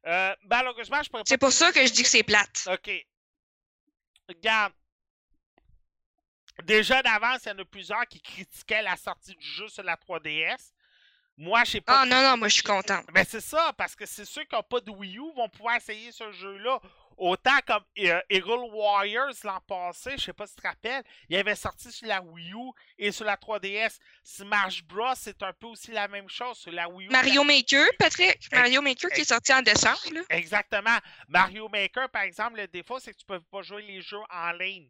Euh, 0.06 0.36
malheureusement, 0.44 1.02
je 1.02 1.10
pourrais 1.10 1.24
pas. 1.24 1.30
C'est 1.30 1.38
pour 1.38 1.52
ça 1.52 1.72
que 1.72 1.86
je 1.86 1.92
dis 1.92 2.04
que 2.04 2.10
c'est 2.10 2.24
plate. 2.24 2.68
OK. 2.72 2.92
Regarde. 4.28 4.74
Déjà 6.64 7.02
d'avance, 7.02 7.42
il 7.46 7.50
y 7.50 7.52
en 7.52 7.60
a 7.60 7.66
plusieurs 7.66 8.06
qui 8.08 8.22
critiquaient 8.22 8.84
la 8.84 8.96
sortie 8.96 9.36
du 9.36 9.46
jeu 9.46 9.68
sur 9.70 9.84
la 9.84 9.96
3DS. 9.96 10.73
Moi, 11.38 11.64
j'ai 11.64 11.82
pas. 11.82 12.02
Ah 12.02 12.06
non, 12.06 12.22
non, 12.22 12.38
moi 12.38 12.48
je 12.48 12.56
suis 12.56 12.64
contente. 12.64 13.06
Ben 13.12 13.26
c'est 13.28 13.42
ça, 13.42 13.74
parce 13.76 13.96
que 13.96 14.06
c'est 14.06 14.26
ceux 14.26 14.44
qui 14.44 14.56
n'ont 14.56 14.64
pas 14.64 14.80
de 14.80 14.92
Wii 14.92 15.18
U 15.18 15.34
vont 15.36 15.50
pouvoir 15.50 15.76
essayer 15.76 16.12
ce 16.12 16.32
jeu-là. 16.32 16.80
Autant 17.18 17.60
comme 17.68 17.84
euh, 18.00 18.22
Eagle 18.30 18.66
Warriors 18.72 19.34
l'an 19.44 19.60
passé, 19.68 20.12
je 20.18 20.24
sais 20.24 20.34
pas 20.34 20.48
si 20.48 20.56
tu 20.56 20.62
te 20.62 20.68
rappelles, 20.68 21.04
il 21.30 21.38
avait 21.38 21.56
sorti 21.56 21.92
sur 21.92 22.08
la 22.08 22.22
Wii 22.22 22.54
U 22.54 22.72
et 22.98 23.12
sur 23.12 23.26
la 23.26 23.36
3DS. 23.36 23.98
Smash 24.24 24.84
Bros, 24.84 25.14
c'est 25.16 25.42
un 25.44 25.54
peu 25.54 25.68
aussi 25.68 25.92
la 25.92 26.08
même 26.08 26.28
chose 26.30 26.58
sur 26.58 26.72
la 26.72 26.90
Wii 26.90 27.08
U. 27.08 27.12
Mario 27.12 27.44
Maker, 27.44 27.86
Patrick. 28.00 28.52
Mario 28.52 28.82
Maker 28.82 29.10
qui 29.12 29.22
est 29.22 29.26
sorti 29.26 29.54
en 29.54 29.62
décembre. 29.62 30.00
Là. 30.12 30.22
Exactement. 30.30 30.98
Mario 31.28 31.70
Maker, 31.70 32.10
par 32.10 32.24
exemple, 32.24 32.58
le 32.58 32.68
défaut, 32.68 33.00
c'est 33.00 33.14
que 33.14 33.20
tu 33.20 33.26
peux 33.26 33.42
pas 33.42 33.62
jouer 33.62 33.84
les 33.84 34.02
jeux 34.02 34.18
en 34.30 34.52
ligne. 34.54 34.90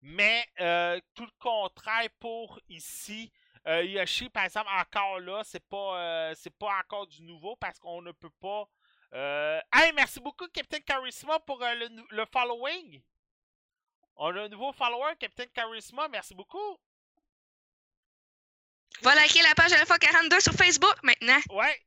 Mais 0.00 0.46
euh, 0.60 1.00
tout 1.14 1.24
le 1.24 1.32
contraire 1.38 2.08
pour 2.18 2.60
ici. 2.68 3.30
Euh, 3.68 3.84
Yoshi, 3.84 4.30
par 4.30 4.44
exemple, 4.44 4.70
encore 4.72 5.20
là, 5.20 5.42
c'est 5.44 5.62
pas, 5.68 6.00
euh, 6.00 6.34
c'est 6.34 6.56
pas 6.56 6.78
encore 6.78 7.06
du 7.06 7.22
nouveau 7.22 7.54
parce 7.56 7.78
qu'on 7.78 8.00
ne 8.00 8.12
peut 8.12 8.32
pas. 8.40 8.66
Euh... 9.12 9.60
Hey, 9.74 9.92
merci 9.92 10.20
beaucoup, 10.20 10.48
Captain 10.48 10.80
Charisma, 10.80 11.38
pour 11.40 11.62
euh, 11.62 11.74
le, 11.74 11.88
le, 12.10 12.24
following. 12.32 13.02
On 14.16 14.34
a 14.34 14.44
un 14.44 14.48
nouveau 14.48 14.72
follower, 14.72 15.14
Captain 15.20 15.46
Charisma. 15.54 16.08
Merci 16.08 16.34
beaucoup. 16.34 16.78
Va 19.02 19.14
liker 19.14 19.42
la 19.42 19.54
page 19.54 19.72
Alpha 19.72 19.98
42 19.98 20.40
sur 20.40 20.54
Facebook 20.54 21.02
maintenant. 21.02 21.40
Ouais. 21.50 21.82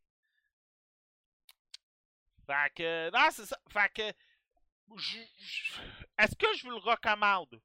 Fait 2.46 2.74
que, 2.76 3.10
non, 3.10 3.28
c'est 3.32 3.46
ça. 3.48 3.58
Fait 3.70 3.92
que, 3.92 4.02
est-ce 6.20 6.36
que 6.36 6.58
je 6.58 6.64
vous 6.64 6.70
le 6.70 6.78
recommande? 6.78 7.60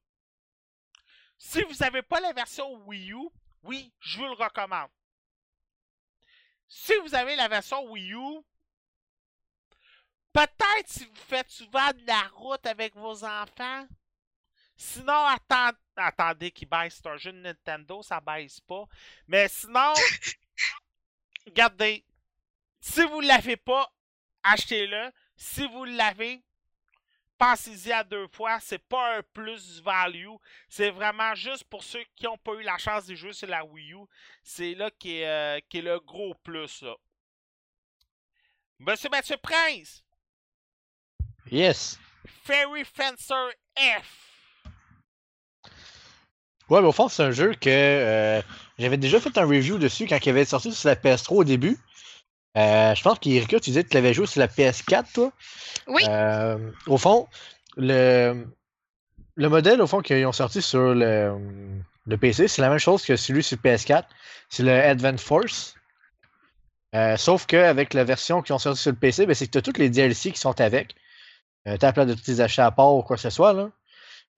Si 1.37 1.61
vous 1.61 1.75
n'avez 1.75 2.01
pas 2.01 2.19
la 2.19 2.33
version 2.33 2.73
Wii 2.87 3.11
U, 3.11 3.29
oui, 3.63 3.93
je 3.99 4.17
vous 4.17 4.25
le 4.25 4.33
recommande. 4.33 4.89
Si 6.67 6.93
vous 7.03 7.15
avez 7.15 7.35
la 7.35 7.47
version 7.47 7.83
Wii 7.91 8.13
U, 8.13 8.41
peut-être 10.33 10.87
si 10.87 11.05
vous 11.05 11.15
faites 11.15 11.49
souvent 11.49 11.91
de 11.93 12.05
la 12.05 12.27
route 12.33 12.65
avec 12.65 12.95
vos 12.95 13.23
enfants. 13.23 13.87
Sinon, 14.75 15.25
attendez, 15.25 15.77
attendez 15.95 16.51
qu'il 16.51 16.69
baisse. 16.69 16.95
C'est 16.95 17.07
un 17.07 17.17
jeu 17.17 17.31
de 17.31 17.39
Nintendo, 17.39 18.03
ça 18.03 18.19
baisse 18.19 18.59
pas. 18.61 18.85
Mais 19.27 19.47
sinon, 19.47 19.93
regardez. 21.47 22.05
Si 22.79 23.01
vous 23.01 23.21
ne 23.21 23.27
l'avez 23.27 23.57
pas, 23.57 23.91
achetez-le. 24.43 25.11
Si 25.35 25.67
vous 25.67 25.85
l'avez, 25.85 26.43
pensez-y 27.37 27.91
à 27.91 28.03
deux 28.03 28.27
fois. 28.27 28.59
C'est 28.59 28.83
pas 28.87 29.17
un 29.17 29.21
plus 29.33 29.81
value. 29.81 30.35
C'est 30.69 30.89
vraiment 30.89 31.35
juste 31.35 31.63
pour 31.65 31.83
ceux 31.83 32.03
qui 32.15 32.25
n'ont 32.25 32.37
pas 32.37 32.53
eu 32.53 32.63
la 32.63 32.77
chance 32.77 33.05
de 33.05 33.15
jouer 33.15 33.33
sur 33.33 33.47
la 33.47 33.63
Wii 33.65 33.93
U. 33.93 34.05
C'est 34.43 34.73
là 34.75 34.89
qui 34.97 35.19
est, 35.19 35.27
euh, 35.27 35.59
qui 35.69 35.79
est, 35.79 35.81
le 35.81 35.99
gros 35.99 36.33
plus. 36.43 36.81
Là. 36.81 36.95
Monsieur 38.79 39.09
Mathieu 39.09 39.37
Prince. 39.37 40.03
Yes. 41.49 41.99
Fairy 42.43 42.83
Fencer 42.83 43.53
F. 43.77 44.27
Ouais, 46.69 46.81
mais 46.81 46.87
au 46.87 46.91
fond, 46.91 47.07
c'est 47.07 47.23
un 47.23 47.31
jeu 47.31 47.53
que 47.53 47.69
euh, 47.69 48.41
j'avais 48.77 48.97
déjà 48.97 49.21
fait 49.21 49.37
un 49.37 49.45
review 49.45 49.77
dessus 49.77 50.05
quand 50.05 50.17
il 50.25 50.29
avait 50.29 50.43
sorti 50.43 50.73
sur 50.73 50.89
la 50.89 50.95
PS3 50.95 51.35
au 51.35 51.43
début. 51.45 51.77
Euh, 52.57 52.95
je 52.95 53.01
pense 53.03 53.19
qu'Erika, 53.19 53.59
tu 53.59 53.69
disais 53.69 53.83
que 53.83 53.89
tu 53.89 53.95
l'avais 53.95 54.13
joué 54.13 54.25
sur 54.25 54.39
la 54.39 54.47
PS4, 54.47 55.13
toi? 55.13 55.31
Oui. 55.87 56.01
Euh, 56.07 56.71
au 56.87 56.97
fond, 56.97 57.27
le, 57.75 58.45
le 59.35 59.49
modèle, 59.49 59.81
au 59.81 59.87
fond, 59.87 60.01
qu'ils 60.01 60.25
ont 60.25 60.31
sorti 60.31 60.61
sur 60.61 60.95
le, 60.95 61.37
le 62.07 62.17
PC, 62.17 62.47
c'est 62.47 62.61
la 62.61 62.69
même 62.69 62.79
chose 62.79 63.05
que 63.05 63.15
celui 63.15 63.43
sur 63.43 63.57
PS4. 63.57 64.03
C'est 64.49 64.63
le 64.63 64.71
Advent 64.71 65.17
Force. 65.17 65.75
Euh, 66.95 67.17
sauf 67.17 67.45
qu'avec 67.45 67.93
la 67.93 68.03
version 68.03 68.41
qu'ils 68.41 68.55
ont 68.55 68.59
sorti 68.59 68.81
sur 68.81 68.91
le 68.91 68.97
PC, 68.97 69.25
ben, 69.25 69.35
c'est 69.35 69.45
que 69.45 69.51
tu 69.51 69.57
as 69.57 69.61
toutes 69.61 69.77
les 69.77 69.89
DLC 69.89 70.31
qui 70.31 70.39
sont 70.39 70.59
avec. 70.59 70.95
Euh, 71.67 71.77
tu 71.77 71.85
as 71.85 71.93
plein 71.93 72.05
de 72.05 72.13
petits 72.13 72.41
achats 72.41 72.65
à 72.65 72.71
part 72.71 72.95
ou 72.95 73.03
quoi 73.03 73.17
que 73.17 73.21
ce 73.21 73.29
soit. 73.29 73.53
Là. 73.53 73.69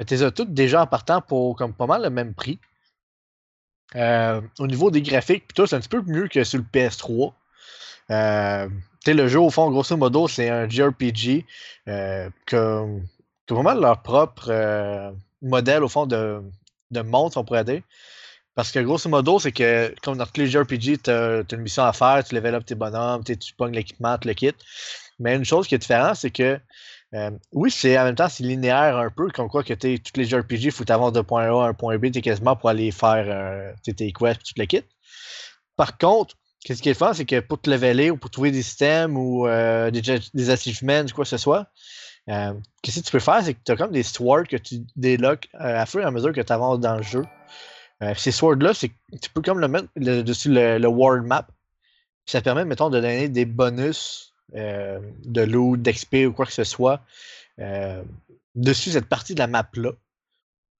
Tu 0.05 0.13
les 0.13 0.23
as 0.23 0.31
toutes 0.31 0.53
déjà 0.53 0.81
en 0.81 0.87
partant 0.87 1.21
pour 1.21 1.55
comme 1.55 1.73
pas 1.73 1.85
mal 1.85 2.01
le 2.01 2.09
même 2.09 2.33
prix. 2.33 2.59
Euh, 3.95 4.41
au 4.59 4.67
niveau 4.67 4.91
des 4.91 5.01
graphiques, 5.01 5.53
tout, 5.53 5.65
c'est 5.65 5.75
un 5.75 5.79
petit 5.79 5.89
peu 5.89 6.01
mieux 6.01 6.27
que 6.27 6.43
sur 6.43 6.59
le 6.59 6.65
PS3. 6.65 7.33
Euh, 8.11 8.67
le 9.07 9.27
jeu, 9.27 9.39
au 9.39 9.49
fond, 9.49 9.69
grosso 9.71 9.95
modo, 9.97 10.27
c'est 10.27 10.49
un 10.49 10.69
JRPG 10.69 11.45
euh, 11.87 12.29
que, 12.45 12.99
que 13.47 13.53
vraiment 13.53 13.73
leur 13.73 14.01
propre 14.01 14.49
euh, 14.49 15.11
modèle, 15.41 15.83
au 15.83 15.87
fond, 15.87 16.05
de, 16.05 16.41
de 16.91 17.01
monde, 17.01 17.31
si 17.31 17.37
on 17.37 17.43
pourrait 17.43 17.63
dire. 17.63 17.81
Parce 18.55 18.71
que 18.71 18.79
grosso 18.79 19.09
modo, 19.09 19.39
c'est 19.39 19.51
que 19.51 19.93
comme 20.03 20.17
dans 20.17 20.25
tous 20.25 20.41
les 20.41 20.47
JRPG, 20.47 21.01
tu 21.03 21.09
as, 21.09 21.43
une 21.51 21.61
mission 21.61 21.83
à 21.83 21.93
faire, 21.93 22.23
tu 22.23 22.35
level 22.35 22.55
up 22.55 22.65
tes 22.65 22.75
bonhommes, 22.75 23.23
tu 23.23 23.53
pognes 23.57 23.73
l'équipement, 23.73 24.17
tu 24.17 24.27
le 24.27 24.33
kit. 24.33 24.53
Mais 25.19 25.35
une 25.35 25.45
chose 25.45 25.67
qui 25.67 25.75
est 25.75 25.79
différente, 25.79 26.15
c'est 26.17 26.31
que 26.31 26.59
oui, 27.53 27.71
c'est 27.71 27.97
en 27.97 28.03
même 28.03 28.15
temps, 28.15 28.29
c'est 28.29 28.43
linéaire 28.43 28.97
un 28.97 29.09
peu, 29.09 29.29
comme 29.31 29.49
quoi 29.49 29.63
que 29.63 29.73
t'es, 29.73 29.97
tous 29.97 30.19
les 30.19 30.25
JRPG, 30.25 30.65
il 30.65 30.71
faut 30.71 30.83
t'avoir 30.83 31.11
de 31.11 31.21
point 31.21 31.45
A 31.45 31.65
à 31.65 31.69
un 31.69 31.73
point 31.73 31.97
B, 31.97 32.11
t'es 32.11 32.21
quasiment 32.21 32.55
pour 32.55 32.69
aller 32.69 32.91
faire 32.91 33.73
tes 33.83 34.11
quests, 34.11 34.43
tu 34.43 34.53
le 34.57 34.65
kit. 34.65 34.83
Par 35.75 35.97
contre, 35.97 36.35
Qu'est-ce 36.63 36.81
qui 36.81 36.89
est 36.89 36.93
fun, 36.93 37.13
c'est 37.13 37.25
que 37.25 37.39
pour 37.39 37.61
te 37.61 37.69
leveler 37.69 38.11
ou 38.11 38.17
pour 38.17 38.29
trouver 38.29 38.51
des 38.51 38.61
systèmes 38.61 39.17
ou 39.17 39.47
euh, 39.47 39.91
des, 39.91 40.01
des 40.33 40.49
achievements 40.49 41.01
ou 41.01 41.13
quoi 41.13 41.23
que 41.23 41.29
ce 41.29 41.37
soit, 41.37 41.67
euh, 42.27 42.53
qu'est-ce 42.81 42.99
que 42.99 43.05
tu 43.05 43.11
peux 43.11 43.19
faire, 43.19 43.41
c'est 43.43 43.53
que 43.53 43.59
tu 43.63 43.71
as 43.71 43.77
comme 43.77 43.91
des 43.91 44.03
swords 44.03 44.47
que 44.47 44.57
tu 44.57 44.81
débloques 44.97 45.47
euh, 45.55 45.81
à 45.81 45.85
fur 45.85 46.01
et 46.01 46.03
à 46.03 46.11
mesure 46.11 46.33
que 46.33 46.41
tu 46.41 46.53
avances 46.53 46.79
dans 46.79 46.97
le 46.97 47.03
jeu. 47.03 47.23
Ces 48.15 48.31
swords-là, 48.31 48.73
tu 48.73 49.29
peux 49.33 49.41
comme 49.41 49.59
le 49.59 49.67
mettre 49.67 49.89
le, 49.97 50.21
dessus 50.21 50.49
le, 50.49 50.77
le, 50.77 50.87
world 50.87 51.25
map. 51.25 51.45
Ça 52.25 52.39
permet, 52.39 52.63
mettons, 52.63 52.89
de 52.89 52.97
donner 52.97 53.27
des 53.27 53.43
bonus 53.43 54.33
de 54.53 55.41
loot, 55.41 55.81
d'XP 55.81 56.27
ou 56.27 56.31
quoi 56.31 56.45
que 56.45 56.53
ce 56.53 56.63
soit 56.63 57.01
dessus 58.55 58.91
cette 58.91 59.07
partie 59.07 59.33
de 59.33 59.39
la 59.39 59.47
map-là. 59.47 59.91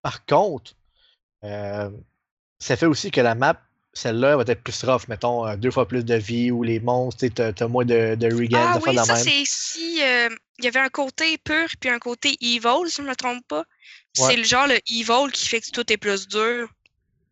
Par 0.00 0.24
contre, 0.24 0.72
ça 1.42 2.76
fait 2.76 2.86
aussi 2.86 3.10
que 3.10 3.20
la 3.20 3.34
map 3.34 3.60
celle-là 3.92 4.36
va 4.36 4.44
être 4.46 4.62
plus 4.62 4.84
rough, 4.84 5.08
mettons, 5.08 5.46
euh, 5.46 5.56
deux 5.56 5.70
fois 5.70 5.86
plus 5.86 6.04
de 6.04 6.14
vie 6.14 6.50
ou 6.50 6.62
les 6.62 6.80
monstres, 6.80 7.26
tu 7.26 7.42
as, 7.42 7.68
moins 7.68 7.84
de, 7.84 8.14
de 8.14 8.26
regain, 8.26 8.74
ah, 8.74 8.78
de 8.78 8.88
oui, 8.88 8.96
ça, 8.96 9.16
c'est 9.16 9.42
si 9.44 10.00
euh, 10.02 10.28
il 10.58 10.64
y 10.64 10.68
avait 10.68 10.80
un 10.80 10.88
côté 10.88 11.38
pur 11.38 11.66
puis 11.80 11.90
un 11.90 11.98
côté 11.98 12.36
evil, 12.40 12.86
si 12.86 12.96
je 12.98 13.02
ne 13.02 13.08
me 13.08 13.16
trompe 13.16 13.46
pas. 13.48 13.64
Ouais. 14.18 14.26
C'est 14.28 14.36
le 14.36 14.44
genre 14.44 14.66
le 14.66 14.78
evil 14.90 15.32
qui 15.32 15.48
fait 15.48 15.60
que 15.60 15.70
tout 15.70 15.92
est 15.92 15.96
plus 15.96 16.28
dur. 16.28 16.68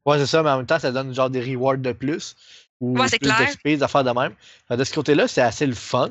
Ouais, 0.04 0.18
c'est 0.18 0.26
ça, 0.26 0.42
mais 0.42 0.50
en 0.50 0.58
même 0.58 0.66
temps, 0.66 0.78
ça 0.78 0.90
donne 0.90 1.14
genre 1.14 1.30
des 1.30 1.40
rewards 1.40 1.78
de 1.78 1.92
plus. 1.92 2.34
Ou 2.80 2.98
ouais, 2.98 3.08
plus 3.08 3.28
d'XP, 3.28 3.64
des 3.64 3.82
affaires 3.82 4.04
de 4.04 4.10
même. 4.10 4.34
de 4.70 4.84
ce 4.84 4.94
côté-là, 4.94 5.28
c'est 5.28 5.42
assez 5.42 5.66
le 5.66 5.74
fun. 5.74 6.10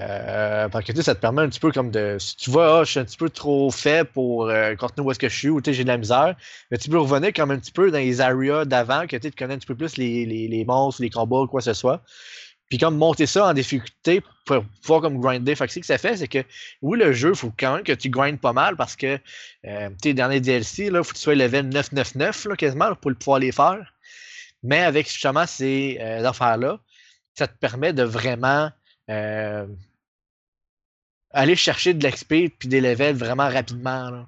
Euh, 0.00 0.68
parce 0.70 0.86
que 0.86 1.02
ça 1.02 1.14
te 1.14 1.20
permet 1.20 1.42
un 1.42 1.48
petit 1.48 1.60
peu 1.60 1.70
comme 1.70 1.90
de. 1.90 2.16
Si 2.18 2.36
tu 2.36 2.50
vois, 2.50 2.80
oh, 2.80 2.84
je 2.84 2.92
suis 2.92 3.00
un 3.00 3.04
petit 3.04 3.18
peu 3.18 3.28
trop 3.28 3.70
fait 3.70 4.04
pour 4.08 4.46
euh, 4.46 4.74
continuer 4.74 5.06
où 5.06 5.10
est-ce 5.10 5.18
que 5.18 5.28
je 5.28 5.36
suis, 5.36 5.48
ou 5.50 5.60
j'ai 5.62 5.82
de 5.82 5.88
la 5.88 5.98
misère, 5.98 6.34
mais 6.70 6.78
tu 6.78 6.88
peux 6.88 6.98
revenir 6.98 7.32
comme 7.34 7.50
un 7.50 7.58
petit 7.58 7.72
peu 7.72 7.90
dans 7.90 7.98
les 7.98 8.20
areas 8.20 8.64
d'avant, 8.64 9.06
que 9.06 9.16
tu 9.16 9.30
connais 9.32 9.54
un 9.54 9.58
petit 9.58 9.66
peu 9.66 9.74
plus 9.74 9.96
les, 9.98 10.24
les, 10.24 10.64
monstres, 10.64 11.02
les 11.02 11.10
combats, 11.10 11.46
quoi 11.48 11.60
que 11.60 11.64
ce 11.64 11.74
soit. 11.74 12.02
Puis 12.70 12.78
comme 12.78 12.96
monter 12.96 13.26
ça 13.26 13.46
en 13.46 13.52
difficulté 13.52 14.22
pour 14.46 14.64
pouvoir 14.80 15.02
comme 15.02 15.20
grinder. 15.20 15.54
Fait 15.54 15.66
que 15.66 15.72
ce 15.74 15.80
que 15.80 15.86
ça 15.86 15.98
fait, 15.98 16.16
c'est 16.16 16.28
que 16.28 16.42
oui, 16.80 16.98
le 16.98 17.12
jeu, 17.12 17.30
il 17.30 17.36
faut 17.36 17.52
quand 17.58 17.74
même 17.74 17.84
que 17.84 17.92
tu 17.92 18.08
grindes 18.08 18.40
pas 18.40 18.54
mal 18.54 18.76
parce 18.76 18.96
que 18.96 19.18
euh, 19.66 19.90
dans 20.04 20.28
les 20.28 20.40
DLC, 20.40 20.86
il 20.86 20.96
faut 20.96 21.12
que 21.12 21.16
tu 21.16 21.20
sois 21.20 21.34
level 21.34 21.68
999 21.68 22.46
là, 22.46 22.56
quasiment 22.56 22.94
pour 22.94 23.12
pouvoir 23.14 23.40
les 23.40 23.52
faire. 23.52 23.92
Mais 24.62 24.82
avec 24.82 25.06
justement 25.06 25.46
ces 25.46 25.98
affaires-là, 26.00 26.78
ça 27.34 27.46
te 27.46 27.58
permet 27.58 27.92
de 27.92 28.04
vraiment 28.04 28.70
euh, 29.10 29.66
aller 31.32 31.56
chercher 31.56 31.94
de 31.94 32.06
l'XP 32.06 32.34
puis 32.58 32.68
des 32.68 32.80
levels 32.80 33.16
vraiment 33.16 33.48
rapidement. 33.48 34.10
Là. 34.10 34.26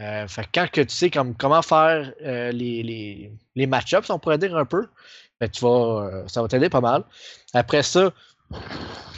Euh, 0.00 0.28
fait 0.28 0.42
que 0.44 0.48
quand 0.54 0.70
que 0.70 0.80
tu 0.82 0.94
sais 0.94 1.10
comme, 1.10 1.34
comment 1.34 1.62
faire 1.62 2.12
euh, 2.22 2.52
les, 2.52 2.82
les, 2.82 3.32
les 3.54 3.66
match-ups, 3.66 4.10
on 4.10 4.18
pourrait 4.18 4.38
dire 4.38 4.56
un 4.56 4.64
peu, 4.64 4.86
ben, 5.40 5.48
tu 5.48 5.60
vas, 5.62 6.24
ça 6.28 6.42
va 6.42 6.48
t'aider 6.48 6.68
pas 6.68 6.80
mal. 6.80 7.02
Après 7.54 7.82
ça, 7.82 8.12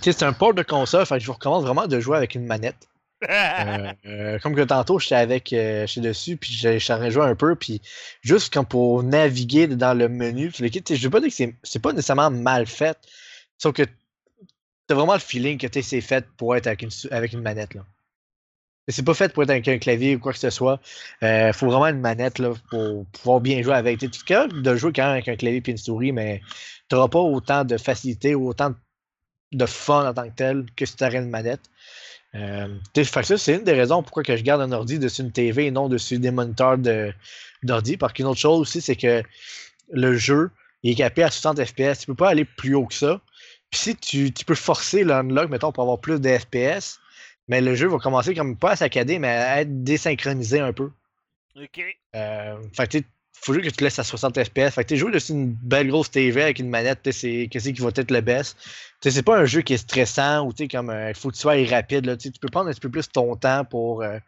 c'est 0.00 0.22
un 0.22 0.32
port 0.32 0.54
de 0.54 0.62
console, 0.62 1.04
fait 1.04 1.16
que 1.16 1.20
je 1.20 1.26
vous 1.26 1.34
recommande 1.34 1.64
vraiment 1.64 1.86
de 1.86 2.00
jouer 2.00 2.16
avec 2.16 2.34
une 2.34 2.46
manette. 2.46 2.88
comme 4.42 4.54
que 4.54 4.62
tantôt, 4.62 5.00
j'étais 5.00 5.16
avec, 5.16 5.48
j'étais 5.48 6.00
dessus, 6.00 6.36
puis 6.36 6.52
j'ai 6.52 6.78
joué 6.78 7.24
un 7.24 7.34
peu, 7.34 7.56
puis 7.56 7.82
juste 8.22 8.54
comme 8.54 8.64
pour 8.64 9.02
naviguer 9.02 9.66
dans 9.66 9.92
le 9.92 10.08
menu, 10.08 10.52
je 10.56 10.62
ne 10.62 10.98
veux 11.02 11.10
pas 11.10 11.20
dire 11.20 11.30
que 11.36 11.52
c'est 11.64 11.82
pas 11.82 11.92
nécessairement 11.92 12.30
mal 12.30 12.66
fait, 12.66 12.96
sauf 13.58 13.74
que 13.74 13.82
t'as 14.88 14.94
vraiment 14.94 15.14
le 15.14 15.20
feeling 15.20 15.58
que 15.58 15.82
c'est 15.82 16.00
fait 16.00 16.26
pour 16.36 16.56
être 16.56 16.66
avec 16.66 16.82
une, 16.82 17.40
manette. 17.40 17.74
là. 17.74 17.84
C'est 18.88 19.04
pas 19.04 19.12
fait 19.12 19.32
pour 19.32 19.42
être 19.42 19.50
avec 19.50 19.68
un 19.68 19.78
clavier 19.78 20.16
ou 20.16 20.18
quoi 20.18 20.32
que 20.32 20.38
ce 20.38 20.48
soit. 20.48 20.80
Euh, 21.22 21.52
faut 21.52 21.66
vraiment 21.66 21.86
une 21.86 22.00
manette 22.00 22.38
là, 22.38 22.54
pour 22.70 23.04
pouvoir 23.06 23.40
bien 23.40 23.62
jouer 23.62 23.74
avec. 23.74 23.98
Tu 23.98 24.08
capable 24.24 24.62
de 24.62 24.76
jouer 24.76 24.92
quand 24.94 25.02
même 25.02 25.12
avec 25.12 25.28
un 25.28 25.36
clavier 25.36 25.62
et 25.64 25.70
une 25.70 25.76
souris, 25.76 26.10
mais 26.10 26.40
tu 26.88 26.94
n'auras 26.94 27.08
pas 27.08 27.18
autant 27.18 27.64
de 27.64 27.76
facilité 27.76 28.34
ou 28.34 28.48
autant 28.48 28.74
de 29.52 29.66
fun 29.66 30.08
en 30.08 30.14
tant 30.14 30.28
que 30.28 30.34
tel 30.34 30.66
que 30.74 30.86
si 30.86 30.96
tu 30.96 31.04
aurais 31.04 31.18
une 31.18 31.28
manette. 31.28 31.60
Euh, 32.34 32.68
c'est 32.94 33.54
une 33.54 33.64
des 33.64 33.72
raisons 33.72 34.02
pourquoi 34.02 34.22
que 34.22 34.36
je 34.36 34.42
garde 34.42 34.60
un 34.60 34.72
ordi 34.72 34.98
dessus 34.98 35.22
une 35.22 35.32
TV 35.32 35.66
et 35.66 35.70
non 35.70 35.88
dessus 35.88 36.18
des 36.18 36.30
moniteurs 36.30 36.78
d'ordi. 37.62 37.98
Parce 37.98 38.14
qu'une 38.14 38.26
autre 38.26 38.40
chose 38.40 38.60
aussi, 38.60 38.80
c'est 38.80 38.96
que 38.96 39.22
le 39.92 40.16
jeu, 40.16 40.50
il 40.82 40.92
est 40.92 40.94
capé 40.94 41.24
à 41.24 41.30
60 41.30 41.62
FPS. 41.62 42.00
Tu 42.00 42.06
peux 42.06 42.14
pas 42.14 42.30
aller 42.30 42.46
plus 42.46 42.74
haut 42.74 42.86
que 42.86 42.94
ça. 42.94 43.20
Puis 43.70 43.80
si 43.80 43.96
tu, 43.96 44.32
tu 44.32 44.44
peux 44.44 44.54
forcer 44.54 45.04
l'unlock, 45.04 45.50
mettons, 45.50 45.72
pour 45.72 45.82
avoir 45.82 45.98
plus 45.98 46.20
de 46.20 46.38
FPS, 46.38 47.00
mais 47.48 47.60
le 47.60 47.74
jeu 47.74 47.88
va 47.88 47.98
commencer 47.98 48.34
comme 48.34 48.56
pas 48.56 48.72
à 48.72 48.76
saccader, 48.76 49.18
mais 49.18 49.28
à 49.28 49.60
être 49.60 49.82
désynchronisé 49.82 50.60
un 50.60 50.72
peu. 50.72 50.90
Ok. 51.56 51.82
Euh, 52.14 52.56
fait 52.72 52.90
que 52.90 52.98
faut 53.40 53.54
juste 53.54 53.70
que 53.70 53.74
tu 53.74 53.84
laisses 53.84 53.98
à 53.98 54.04
60 54.04 54.42
FPS. 54.44 54.74
Fait 54.74 54.84
que 54.84 54.88
tu 54.88 54.96
joues 54.96 55.10
dessus 55.10 55.32
une 55.32 55.52
belle 55.52 55.88
grosse 55.88 56.10
TV 56.10 56.42
avec 56.42 56.58
une 56.58 56.68
manette, 56.68 57.08
c'est 57.12 57.48
qu'est-ce 57.50 57.70
qui 57.70 57.80
va 57.80 57.90
être 57.94 58.10
le 58.10 58.20
best. 58.20 58.56
Tu 58.58 58.64
sais, 59.02 59.10
c'est 59.12 59.22
pas 59.22 59.38
un 59.38 59.44
jeu 59.44 59.62
qui 59.62 59.74
est 59.74 59.78
stressant 59.78 60.44
ou 60.44 60.52
tu 60.52 60.64
sais, 60.64 60.68
comme 60.68 60.92
il 61.08 61.14
faut 61.14 61.30
que 61.30 61.34
tu 61.34 61.40
sois 61.40 61.54
rapide. 61.70 62.06
Là, 62.06 62.16
tu 62.16 62.30
peux 62.32 62.48
prendre 62.48 62.68
un 62.68 62.72
petit 62.72 62.80
peu 62.80 62.90
plus 62.90 63.08
ton 63.08 63.36
temps 63.36 63.64
pour 63.64 64.02
euh, 64.02 64.18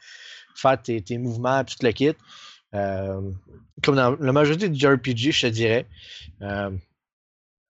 faire 0.54 0.80
tes, 0.80 1.00
tes 1.00 1.18
mouvements 1.18 1.60
et 1.60 1.64
tout 1.64 1.76
le 1.82 1.90
kit. 1.90 2.12
Euh, 2.72 3.20
comme 3.82 3.96
dans 3.96 4.16
la 4.20 4.32
majorité 4.32 4.68
du 4.68 4.86
RPG, 4.86 5.32
je 5.32 5.40
te 5.42 5.46
dirais. 5.48 5.86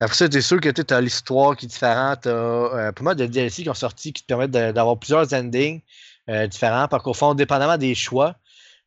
Euh, 0.02 0.04
après 0.04 0.16
ça, 0.16 0.28
t'es 0.28 0.40
sûr 0.40 0.60
que 0.60 0.68
tu 0.68 0.94
as 0.94 1.00
l'histoire 1.00 1.56
qui 1.56 1.66
est 1.66 1.68
différente. 1.68 2.22
Tu 2.22 2.28
as 2.28 2.92
pas 2.92 3.02
mal 3.02 3.16
de 3.16 3.26
DLC 3.26 3.62
qui 3.62 3.70
ont 3.70 3.74
sorti 3.74 4.12
qui 4.12 4.22
te 4.22 4.26
permettent 4.26 4.50
d'avoir 4.50 4.98
plusieurs 4.98 5.32
endings 5.34 5.80
euh, 6.28 6.46
différents. 6.46 6.88
Parce 6.88 7.02
qu'au 7.02 7.14
fond, 7.14 7.34
dépendamment 7.34 7.76
des 7.76 7.94
choix, 7.94 8.36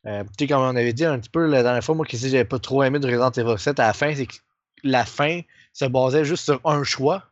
euh, 0.06 0.22
tu 0.24 0.44
sais, 0.44 0.46
comme 0.48 0.60
on 0.60 0.76
avait 0.76 0.92
dit 0.92 1.04
un 1.04 1.18
petit 1.18 1.30
peu 1.30 1.46
la 1.46 1.62
dernière 1.62 1.82
fois, 1.82 1.94
moi 1.94 2.04
qui 2.04 2.20
que 2.20 2.28
j'avais 2.28 2.44
pas 2.44 2.58
trop 2.58 2.82
aimé 2.82 2.98
de 2.98 3.06
Resident 3.06 3.30
Evil 3.30 3.58
7 3.58 3.80
à 3.80 3.86
la 3.86 3.92
fin, 3.92 4.14
c'est 4.14 4.26
que 4.26 4.36
la 4.82 5.04
fin 5.04 5.40
se 5.72 5.86
basait 5.86 6.24
juste 6.24 6.44
sur 6.44 6.60
un 6.64 6.84
choix 6.84 7.24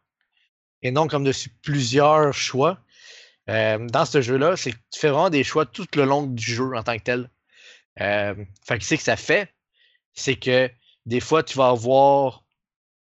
et 0.82 0.90
non 0.90 1.06
comme 1.06 1.24
dessus 1.24 1.50
plusieurs 1.62 2.32
choix. 2.32 2.78
Euh, 3.50 3.86
dans 3.88 4.04
ce 4.04 4.20
jeu-là, 4.20 4.56
c'est 4.56 4.72
que 4.72 4.78
tu 4.90 5.00
fais 5.00 5.10
vraiment 5.10 5.30
des 5.30 5.44
choix 5.44 5.66
tout 5.66 5.86
le 5.94 6.04
long 6.04 6.26
du 6.26 6.42
jeu 6.42 6.74
en 6.74 6.82
tant 6.82 6.96
que 6.96 7.02
tel. 7.02 7.30
Euh, 8.00 8.34
fait 8.66 8.78
que 8.78 8.84
c'est 8.84 8.96
que 8.96 9.02
ça 9.02 9.16
fait, 9.16 9.52
c'est 10.14 10.36
que 10.36 10.70
des 11.04 11.20
fois, 11.20 11.42
tu 11.42 11.58
vas 11.58 11.68
avoir 11.68 12.41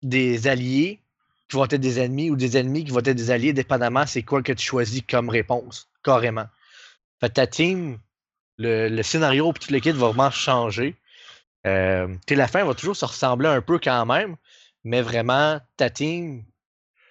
des 0.03 0.47
alliés 0.47 0.99
qui 1.49 1.57
vont 1.57 1.65
être 1.65 1.75
des 1.75 1.99
ennemis 1.99 2.29
ou 2.29 2.35
des 2.35 2.57
ennemis 2.57 2.85
qui 2.85 2.91
vont 2.91 2.99
être 2.99 3.11
des 3.11 3.31
alliés, 3.31 3.53
dépendamment 3.53 4.05
c'est 4.05 4.23
quoi 4.23 4.41
que 4.41 4.53
tu 4.53 4.65
choisis 4.65 5.01
comme 5.07 5.29
réponse, 5.29 5.89
carrément. 6.03 6.45
Ta 7.33 7.47
team, 7.47 7.99
le, 8.57 9.01
scénario 9.01 9.51
et 9.51 9.53
tout 9.59 9.71
le 9.71 9.79
kit 9.79 9.91
va 9.91 10.07
vraiment 10.07 10.29
changer. 10.29 10.95
Euh, 11.65 12.13
la 12.29 12.47
fin 12.47 12.65
va 12.65 12.73
toujours 12.73 12.97
se 12.97 13.05
ressembler 13.05 13.47
un 13.47 13.61
peu 13.61 13.79
quand 13.79 14.05
même, 14.05 14.35
mais 14.83 15.01
vraiment, 15.01 15.61
ta 15.77 15.89
team 15.89 16.43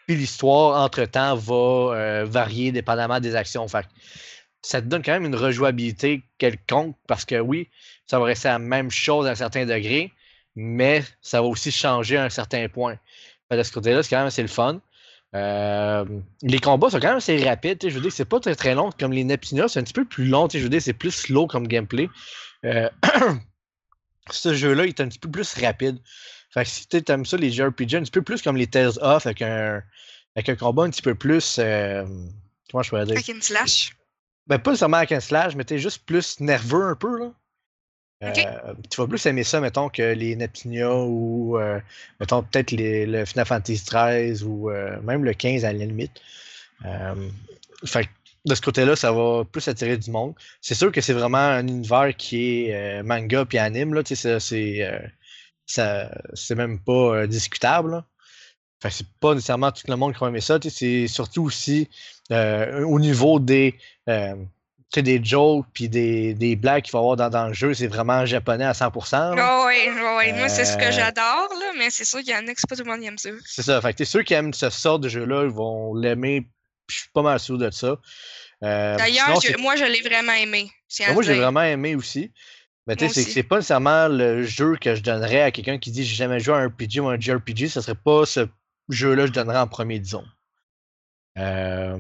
puis 0.07 0.17
l'histoire, 0.17 0.83
entre-temps, 0.83 1.37
va 1.37 1.55
euh, 1.55 2.25
varier 2.25 2.73
dépendamment 2.73 3.21
des 3.21 3.37
actions. 3.37 3.67
Ça 3.69 4.83
te 4.83 4.87
donne 4.87 5.03
quand 5.03 5.13
même 5.13 5.25
une 5.25 5.37
rejouabilité 5.37 6.23
quelconque 6.39 6.97
parce 7.07 7.25
que 7.25 7.39
oui, 7.41 7.69
ça 8.07 8.19
va 8.19 8.27
rester 8.27 8.49
la 8.49 8.59
même 8.59 8.91
chose 8.91 9.27
à 9.27 9.31
un 9.31 9.35
certain 9.35 9.65
degré, 9.65 10.13
mais 10.57 11.03
ça 11.21 11.41
va 11.41 11.47
aussi 11.47 11.71
changer 11.71 12.17
à 12.17 12.25
un 12.25 12.31
certain 12.31 12.69
point. 12.69 12.97
Que 13.51 13.57
de 13.57 13.63
ce 13.63 13.73
côté-là, 13.73 14.03
c'est 14.03 14.11
quand 14.11 14.19
même 14.19 14.27
assez 14.27 14.43
le 14.43 14.49
fun. 14.49 14.81
Euh, 15.35 16.05
les 16.43 16.59
combats 16.59 16.91
sont 16.91 17.01
quand 17.01 17.09
même 17.09 17.17
assez 17.19 17.43
rapides. 17.43 17.79
Je 17.83 17.95
veux 17.95 18.01
dire, 18.01 18.13
c'est 18.13 18.25
pas 18.25 18.41
très 18.41 18.55
très 18.55 18.75
long 18.75 18.91
comme 18.99 19.13
les 19.13 19.25
Neptunia, 19.25 19.69
c'est 19.69 19.81
un 19.81 19.83
petit 19.83 19.93
peu 19.93 20.05
plus 20.05 20.27
long. 20.27 20.49
Je 20.51 20.59
veux 20.59 20.69
dire, 20.69 20.83
c'est 20.83 20.93
plus 20.93 21.11
slow 21.11 21.47
comme 21.47 21.67
gameplay. 21.67 22.09
Euh, 22.65 22.89
ce 24.31 24.55
jeu-là, 24.55 24.85
il 24.85 24.91
est 24.91 25.01
un 25.01 25.09
petit 25.09 25.19
peu 25.19 25.31
plus 25.31 25.55
rapide. 25.55 25.99
Fait 26.51 26.65
que 26.65 26.69
si 26.69 26.87
tu 26.87 27.03
aimes 27.09 27.25
ça, 27.25 27.37
les 27.39 27.51
JRPG, 27.51 27.95
un 27.95 28.03
petit 28.03 28.11
peu 28.11 28.23
plus 28.23 28.43
comme 28.43 28.57
les 28.57 28.67
Tales 28.67 28.99
of, 29.01 29.27
avec 29.27 29.41
un, 29.41 29.83
avec 30.37 30.49
un 30.51 30.57
combat 30.57 30.85
un 30.85 30.91
petit 30.91 31.03
peu 31.03 31.15
plus. 31.15 31.57
euh, 31.59 32.05
comment 32.71 32.83
je 32.83 32.91
pourrais 32.91 33.07
dire? 33.07 33.15
Avec 33.15 33.29
une 33.29 33.41
slash? 33.41 33.97
ben, 34.47 34.59
pas 34.59 34.71
nécessairement 34.71 34.99
avec 34.99 35.13
un 35.13 35.21
slash, 35.21 35.55
mais 35.55 35.65
t'es 35.65 35.79
juste 35.79 36.05
plus 36.05 36.41
nerveux 36.41 36.85
un 36.85 36.95
peu, 36.95 37.19
là. 37.19 37.33
Euh, 38.23 38.75
tu 38.89 39.01
vas 39.01 39.07
plus 39.07 39.25
aimer 39.27 39.43
ça, 39.43 39.61
mettons, 39.61 39.89
que 39.89 40.13
les 40.13 40.37
Neptunia 40.37 40.95
ou, 40.95 41.59
euh, 41.59 41.81
mettons, 42.21 42.43
peut-être 42.43 42.73
le 42.73 43.25
Final 43.25 43.47
Fantasy 43.47 43.83
XIII 43.85 44.45
ou 44.45 44.71
euh, 44.71 45.01
même 45.03 45.25
le 45.25 45.35
15 45.35 45.65
à 45.65 45.73
la 45.73 45.85
limite. 45.85 46.21
Fait 47.85 48.09
de 48.45 48.57
ce 48.57 48.61
côté-là, 48.61 48.97
ça 48.97 49.13
va 49.13 49.45
plus 49.45 49.67
attirer 49.69 49.97
du 49.97 50.11
monde. 50.11 50.35
C'est 50.61 50.75
sûr 50.75 50.91
que 50.91 51.01
c'est 51.01 51.13
vraiment 51.13 51.39
un 51.39 51.67
univers 51.67 52.17
qui 52.17 52.67
est 52.67 53.03
manga 53.03 53.45
puis 53.45 53.59
anime, 53.59 53.95
là. 53.95 54.03
C'est 54.05 56.55
même 56.55 56.79
pas 56.81 57.27
discutable, 57.27 57.91
là. 57.91 58.05
Fait 58.83 58.91
c'est 58.91 59.07
pas 59.21 59.35
nécessairement 59.35 59.71
tout 59.71 59.85
le 59.87 59.95
monde 59.95 60.13
qui 60.13 60.19
va 60.19 60.29
aimer 60.29 60.41
ça. 60.41 60.59
C'est 60.61 61.07
surtout 61.07 61.45
aussi 61.45 61.89
au 62.31 62.99
niveau 62.99 63.39
des, 63.39 63.77
des 65.01 65.23
jokes 65.25 65.67
puis 65.73 65.89
des, 65.89 66.35
des 66.35 66.57
blagues 66.57 66.83
qu'il 66.83 66.93
va 66.93 66.99
y 66.99 67.03
avoir 67.03 67.17
dans, 67.17 67.31
dans 67.31 67.47
le 67.49 67.53
jeu. 67.55 67.73
C'est 67.75 67.87
vraiment 67.87 68.27
japonais 68.27 68.65
à 68.65 68.73
100%. 68.73 69.35
là. 69.35 69.61
Oh, 69.63 69.67
ouais, 69.67 69.91
ouais, 69.91 70.17
ouais. 70.17 70.33
Moi, 70.35 70.49
c'est 70.49 70.65
ce 70.65 70.77
que 70.77 70.85
Euh, 70.85 70.93
j'adore, 70.93 71.49
là, 71.59 71.73
mais 71.79 71.91
c'est 71.91 72.05
sûr 72.05 72.21
qu'il 72.21 72.31
y 72.31 72.37
en 72.37 72.47
a 72.47 72.53
que 72.53 72.61
c'est 72.61 72.69
pas 72.69 72.77
tout 72.77 72.85
le 72.85 72.91
monde 72.91 73.01
qui 73.01 73.07
aime 73.07 73.19
ça. 73.19 73.31
C'est 73.47 73.63
ça. 73.63 73.81
Fait 73.81 73.95
que 73.95 74.05
sûr 74.05 74.25
qui 74.25 74.35
aiment 74.35 74.53
ce 74.53 74.71
sort 74.71 74.99
de 74.99 75.09
jeu-là, 75.09 75.45
ils 75.45 75.51
vont 75.51 75.95
l'aimer. 75.95 76.47
Je 76.89 76.97
suis 76.97 77.09
pas 77.15 77.23
mal 77.23 77.39
sûr 77.41 77.57
de 77.59 77.71
ça. 77.71 77.97
Euh, 78.65 78.97
D'ailleurs, 78.97 79.39
moi, 79.59 79.77
je 79.77 79.85
l'ai 79.85 80.03
vraiment 80.03 80.35
aimé. 80.35 80.71
Ben, 80.99 81.15
moi, 81.15 81.23
j'ai 81.23 81.35
vraiment 81.35 81.63
aimé 81.63 81.95
aussi. 81.95 82.33
Mais 82.87 82.97
tu 82.97 83.09
sais, 83.09 83.23
c'est 83.23 83.43
pas 83.45 83.57
nécessairement 83.57 84.09
le 84.09 84.43
jeu 84.43 84.77
que 84.77 84.95
je 84.97 85.03
donnerais 85.03 85.43
à 85.43 85.51
quelqu'un 85.53 85.79
qui 85.79 85.93
dit 85.93 86.05
j'ai 86.05 86.17
jamais 86.17 86.41
joué 86.41 86.55
à 86.55 86.59
un 86.59 86.67
RPG 86.67 86.99
ou 87.01 87.09
un 87.09 87.19
JRPG. 87.19 87.69
Ce 87.69 87.81
serait 87.81 87.95
pas 87.95 88.27
ce 88.27 88.49
jeu-là 88.89 89.23
que 89.23 89.29
je 89.29 89.33
donnerais 89.33 89.59
en 89.59 89.69
premier, 89.69 90.01
disons. 90.01 90.25
Euh, 91.39 91.99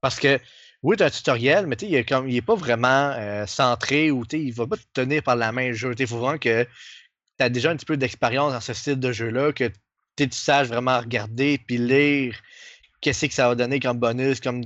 parce 0.00 0.18
que, 0.20 0.38
oui, 0.84 0.98
tu 0.98 1.02
as 1.02 1.06
un 1.06 1.10
tutoriel, 1.10 1.66
mais 1.66 1.76
il 1.80 1.94
est, 1.94 2.04
comme, 2.04 2.28
il 2.28 2.36
est 2.36 2.42
pas 2.42 2.54
vraiment 2.54 3.10
euh, 3.16 3.46
centré 3.46 4.10
ou 4.10 4.22
il 4.32 4.52
va 4.52 4.66
pas 4.66 4.76
te 4.76 4.82
tenir 4.92 5.22
par 5.22 5.34
la 5.34 5.50
main 5.50 5.68
le 5.68 5.72
jeu. 5.72 5.94
Il 5.98 6.06
faut 6.06 6.18
vraiment 6.18 6.36
que 6.36 6.64
tu 6.64 7.44
as 7.44 7.48
déjà 7.48 7.70
un 7.70 7.76
petit 7.76 7.86
peu 7.86 7.96
d'expérience 7.96 8.52
dans 8.52 8.60
ce 8.60 8.74
style 8.74 9.00
de 9.00 9.10
jeu-là, 9.10 9.54
que 9.54 9.70
tu 10.16 10.28
saches 10.30 10.68
vraiment 10.68 11.00
regarder 11.00 11.58
puis 11.66 11.78
lire 11.78 12.36
qu'est-ce 13.00 13.24
que 13.24 13.32
ça 13.32 13.48
va 13.48 13.54
donner 13.54 13.80
comme 13.80 13.98
bonus, 13.98 14.40
comme, 14.40 14.62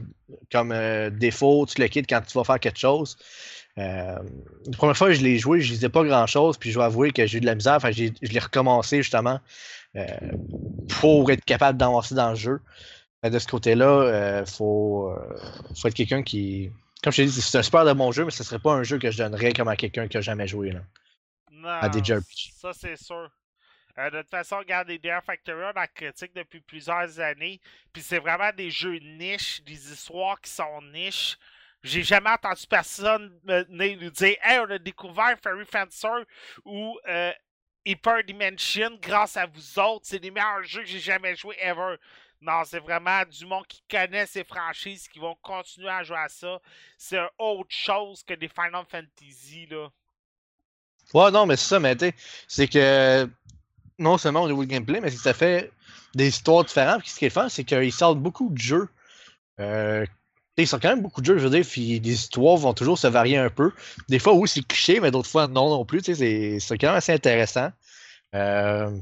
comme 0.51 0.73
euh, 0.73 1.09
défaut, 1.09 1.67
tu 1.67 1.81
le 1.81 1.87
quittes 1.87 2.09
quand 2.09 2.21
tu 2.21 2.37
vas 2.37 2.43
faire 2.43 2.59
quelque 2.59 2.81
chose. 2.81 3.17
Euh, 3.79 4.19
la 4.67 4.77
première 4.77 4.97
fois 4.97 5.07
que 5.09 5.15
je 5.15 5.23
l'ai 5.23 5.39
joué, 5.39 5.61
je 5.61 5.73
disais 5.73 5.89
pas 5.89 6.03
grand 6.03 6.27
chose, 6.27 6.59
puis 6.59 6.71
je 6.71 6.75
dois 6.75 6.87
avouer 6.87 7.13
que 7.13 7.27
j'ai 7.27 7.39
eu 7.39 7.41
de 7.41 7.47
la 7.47 7.55
misère. 7.55 7.75
Enfin, 7.75 7.93
je 7.93 8.11
l'ai 8.23 8.39
recommencé 8.41 8.99
justement 9.05 9.39
pour 11.01 11.31
être 11.31 11.45
capable 11.45 11.79
d'avancer 11.79 12.17
dans 12.17 12.31
le 12.31 12.37
jeu. 12.37 12.61
Fait 13.23 13.31
de 13.31 13.39
ce 13.39 13.47
côté-là, 13.49 14.41
il 14.41 14.47
faut, 14.51 15.11
euh, 15.11 15.37
faut 15.81 15.89
être 15.89 15.95
quelqu'un 15.95 16.23
qui. 16.23 16.71
Comme 17.03 17.13
je 17.13 17.19
t'ai 17.23 17.27
dit, 17.27 17.41
c'est 17.41 17.59
un 17.59 17.63
super 17.63 17.85
de 17.85 17.93
bon 17.93 18.11
jeu, 18.13 18.25
mais 18.25 18.31
ce 18.31 18.43
serait 18.45 18.59
pas 18.59 18.73
un 18.73 18.83
jeu 18.83 18.99
que 18.99 19.11
je 19.11 19.19
donnerais 19.19 19.53
comme 19.53 19.69
à 19.69 19.77
quelqu'un 19.77 20.09
qui 20.09 20.17
a 20.17 20.21
jamais 20.21 20.47
joué. 20.49 20.71
Là. 20.73 20.81
Non, 21.51 21.89
des 21.89 22.03
JRPG. 22.05 22.53
ça 22.61 22.73
c'est 22.73 22.97
sûr. 22.97 23.31
Euh, 23.99 24.11
de 24.11 24.21
toute 24.21 24.31
façon, 24.31 24.59
regardez 24.59 24.99
Dare 24.99 25.25
Factory, 25.25 25.61
on 25.65 25.73
la 25.75 25.89
critique 25.89 26.33
depuis 26.35 26.61
plusieurs 26.61 27.19
années. 27.19 27.61
Puis 27.93 28.03
c'est 28.03 28.19
vraiment 28.21 28.51
des 28.57 28.71
jeux 28.71 28.99
niches, 28.99 29.63
des 29.65 29.93
histoires 29.93 30.41
qui 30.41 30.51
sont 30.51 30.81
niches. 30.93 31.37
J'ai 31.83 32.03
jamais 32.05 32.31
entendu 32.31 32.65
personne 32.69 33.33
me- 33.45 33.65
venir 33.65 33.99
nous 34.01 34.11
dire 34.11 34.37
Hey, 34.45 34.61
on 34.61 34.71
a 34.71 34.79
découvert 34.79 35.37
Fairy 35.43 35.65
Fencer 35.65 36.25
ou 36.65 36.97
euh, 37.09 37.33
Hyper 37.85 38.23
Dimension 38.25 38.91
grâce 39.03 39.37
à 39.37 39.47
vous 39.47 39.79
autres. 39.81 40.05
C'est 40.07 40.23
les 40.23 40.31
meilleurs 40.31 40.63
jeux 40.63 40.83
que 40.83 40.89
j'ai 40.89 41.01
jamais 41.01 41.35
joué 41.35 41.57
ever. 41.61 41.97
Non, 42.41 42.63
c'est 42.65 42.79
vraiment 42.79 43.23
du 43.25 43.47
monde 43.47 43.67
qui 43.67 43.83
connaît 43.91 44.27
ces 44.27 44.45
franchises 44.45 45.09
qui 45.09 45.19
vont 45.19 45.37
continuer 45.43 45.89
à 45.89 46.05
jouer 46.05 46.19
à 46.19 46.29
ça. 46.29 46.61
C'est 46.97 47.19
autre 47.39 47.71
chose 47.71 48.23
que 48.23 48.35
des 48.35 48.49
Final 48.49 48.85
Fantasy, 48.89 49.67
là. 49.67 49.89
Ouais, 51.15 51.31
non, 51.31 51.47
mais 51.47 51.57
c'est 51.57 51.69
ça, 51.69 51.81
mais 51.81 51.97
tu 51.97 52.07
sais, 52.07 52.15
c'est 52.47 52.69
que 52.69 53.29
non 53.99 54.19
seulement 54.19 54.43
au 54.43 54.49
niveau 54.49 54.63
du 54.63 54.69
gameplay, 54.69 55.01
mais 55.01 55.11
c'est 55.11 55.17
que 55.17 55.23
ça 55.23 55.35
fait 55.35 55.73
des 56.15 56.29
histoires 56.29 56.65
différentes. 56.65 57.01
Puis 57.01 57.11
ce 57.11 57.19
qui 57.19 57.25
est 57.25 57.31
fun, 57.31 57.49
c'est 57.49 57.65
qu'ils 57.65 57.93
sortent 57.93 58.21
beaucoup 58.21 58.51
de 58.51 58.59
jeux. 58.59 58.89
Euh, 59.59 60.07
ils 60.57 60.67
sortent 60.69 60.83
quand 60.83 60.91
même 60.91 61.03
beaucoup 61.03 61.21
de 61.21 61.27
jeux, 61.27 61.39
je 61.39 61.45
veux 61.45 61.51
dire, 61.51 61.65
puis 61.69 61.99
les 61.99 62.13
histoires 62.13 62.57
vont 62.57 62.75
toujours 62.75 62.99
se 62.99 63.07
varier 63.07 63.37
un 63.39 63.51
peu. 63.51 63.73
Des 64.09 64.19
fois, 64.19 64.35
oui, 64.35 64.49
c'est 64.49 64.65
cliché, 64.67 65.01
mais 65.01 65.11
d'autres 65.11 65.31
fois, 65.31 65.49
non 65.49 65.71
non 65.71 65.85
plus. 65.85 66.03
Tu 66.03 66.15
sais, 66.15 66.15
c'est- 66.15 66.61
c'est 66.61 66.79
quand 66.79 66.89
même 66.89 66.97
assez 66.97 67.13
intéressant. 67.13 67.71
Euh, 68.35 68.97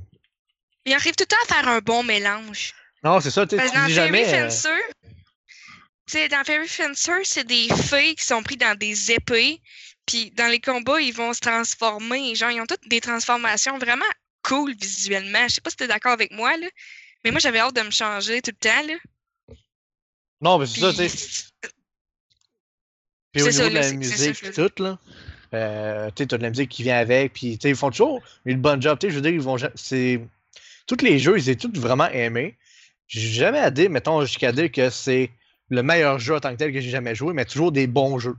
Il 0.85 0.93
arrive 0.95 1.15
tout 1.17 1.25
le 1.25 1.27
temps 1.27 1.37
à 1.45 1.55
faire 1.55 1.69
un 1.69 1.81
bon 1.81 2.03
mélange. 2.03 2.73
Non, 3.05 3.21
c'est 3.21 3.31
ça, 3.31 3.47
tu 3.47 3.57
tu 3.57 3.65
dans 3.75 3.87
dis 3.87 3.93
jamais. 3.93 4.27
euh, 4.35 4.49
Fencer, 4.51 4.69
tu 6.07 6.29
dans 6.29 6.45
Fairy 6.45 6.69
Fencer, 6.69 7.25
c'est 7.25 7.47
des 7.47 7.69
fées 7.69 8.15
qui 8.15 8.25
sont 8.25 8.43
pris 8.43 8.57
dans 8.57 8.77
des 8.77 9.13
épées. 9.13 9.61
Puis 10.07 10.31
dans 10.33 10.47
les 10.47 10.61
combats, 10.61 11.01
ils 11.01 11.13
vont 11.13 11.33
se 11.33 11.41
transformer. 11.41 12.35
Genre, 12.37 12.51
ils 12.53 12.61
ont 12.61 12.67
toutes 12.67 12.89
des 12.89 13.01
transformations 13.01 13.77
vraiment 13.79 14.05
cool 14.43 14.73
visuellement. 14.81 15.49
Je 15.49 15.55
sais 15.55 15.61
pas 15.61 15.71
si 15.71 15.77
t'es 15.77 15.89
d'accord 15.89 16.13
avec 16.13 16.31
moi, 16.33 16.57
là. 16.57 16.69
Mais 17.25 17.33
moi, 17.33 17.41
j'avais 17.41 17.59
hâte 17.59 17.75
de 17.75 17.83
me 17.83 17.91
changer 17.91 18.41
tout 18.41 18.53
le 18.53 18.57
temps, 18.71 18.87
là. 18.87 19.57
Non, 20.41 20.59
mais 20.59 20.67
c'est 20.67 20.81
ça, 20.81 20.93
tu 20.93 20.99
Puis- 20.99 21.09
sais. 21.09 21.45
Puis 23.33 23.43
au 23.43 23.47
niveau 23.47 23.59
ça, 23.59 23.69
de 23.69 23.75
la 23.75 23.93
musique, 23.93 24.37
ça, 24.37 24.69
tout, 24.69 24.83
là. 24.83 24.99
Euh, 25.55 26.07
tu 26.15 26.23
sais, 26.23 26.27
t'as 26.29 26.39
de 26.39 26.43
la 26.43 26.51
musique 26.51 26.71
qui 26.71 26.83
vient 26.85 26.99
avec, 26.99 27.33
puis 27.33 27.59
tu 27.59 27.63
sais, 27.63 27.71
ils 27.71 27.77
font 27.77 27.91
toujours 27.91 28.23
une 28.45 28.61
bonne 28.61 28.81
job. 28.81 28.99
Tu 28.99 29.07
sais, 29.07 29.11
je 29.11 29.17
veux 29.17 29.23
dire, 29.23 29.33
ils 29.33 29.41
vont. 29.41 29.57
C'est. 29.75 30.21
Tous 30.87 31.03
les 31.03 31.19
jeux, 31.19 31.37
ils 31.39 31.51
ont 31.51 31.55
tous 31.55 31.81
vraiment 31.81 32.09
aimé. 32.11 32.57
J'ai 33.07 33.31
jamais 33.31 33.59
à 33.59 33.71
dire, 33.71 33.91
mettons, 33.91 34.21
jusqu'à 34.23 34.53
dire 34.53 34.71
que 34.71 34.91
c'est 34.91 35.31
le 35.69 35.83
meilleur 35.83 36.19
jeu 36.19 36.35
en 36.35 36.41
tant 36.41 36.53
que 36.53 36.57
tel 36.57 36.73
que 36.73 36.81
j'ai 36.81 36.91
jamais 36.91 37.15
joué, 37.15 37.33
mais 37.33 37.45
toujours 37.45 37.73
des 37.73 37.87
bons 37.87 38.19
jeux. 38.19 38.37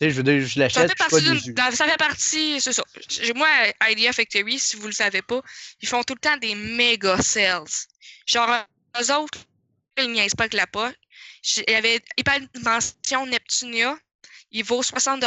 sais, 0.00 0.10
je 0.10 0.16
veux 0.16 0.22
dire, 0.22 0.46
je 0.46 0.58
l'achète, 0.58 0.90
ça 0.98 1.86
fait 1.86 1.96
partie, 1.96 2.60
c'est 2.60 2.72
ça. 2.72 2.82
Moi, 3.34 3.48
Idea 3.88 4.12
Factory, 4.12 4.58
si 4.58 4.76
vous 4.76 4.86
le 4.86 4.92
savez 4.92 5.22
pas, 5.22 5.40
ils 5.80 5.88
font 5.88 6.02
tout 6.02 6.14
le 6.14 6.20
temps 6.20 6.36
des 6.36 6.54
méga 6.54 7.20
sales. 7.22 7.64
Genre, 8.26 8.66
eux 9.00 9.12
autres, 9.14 9.38
ils 9.98 10.10
niaisent 10.10 10.34
pas 10.34 10.44
avec 10.44 10.54
la 10.54 10.66
poche. 10.66 10.94
Il 11.56 11.72
y 11.72 11.74
avait 11.74 12.00
Hyper 12.16 12.40
Dimension 12.54 13.26
Neptunia, 13.26 13.96
il 14.50 14.64
vaut 14.64 14.82
60 14.82 15.24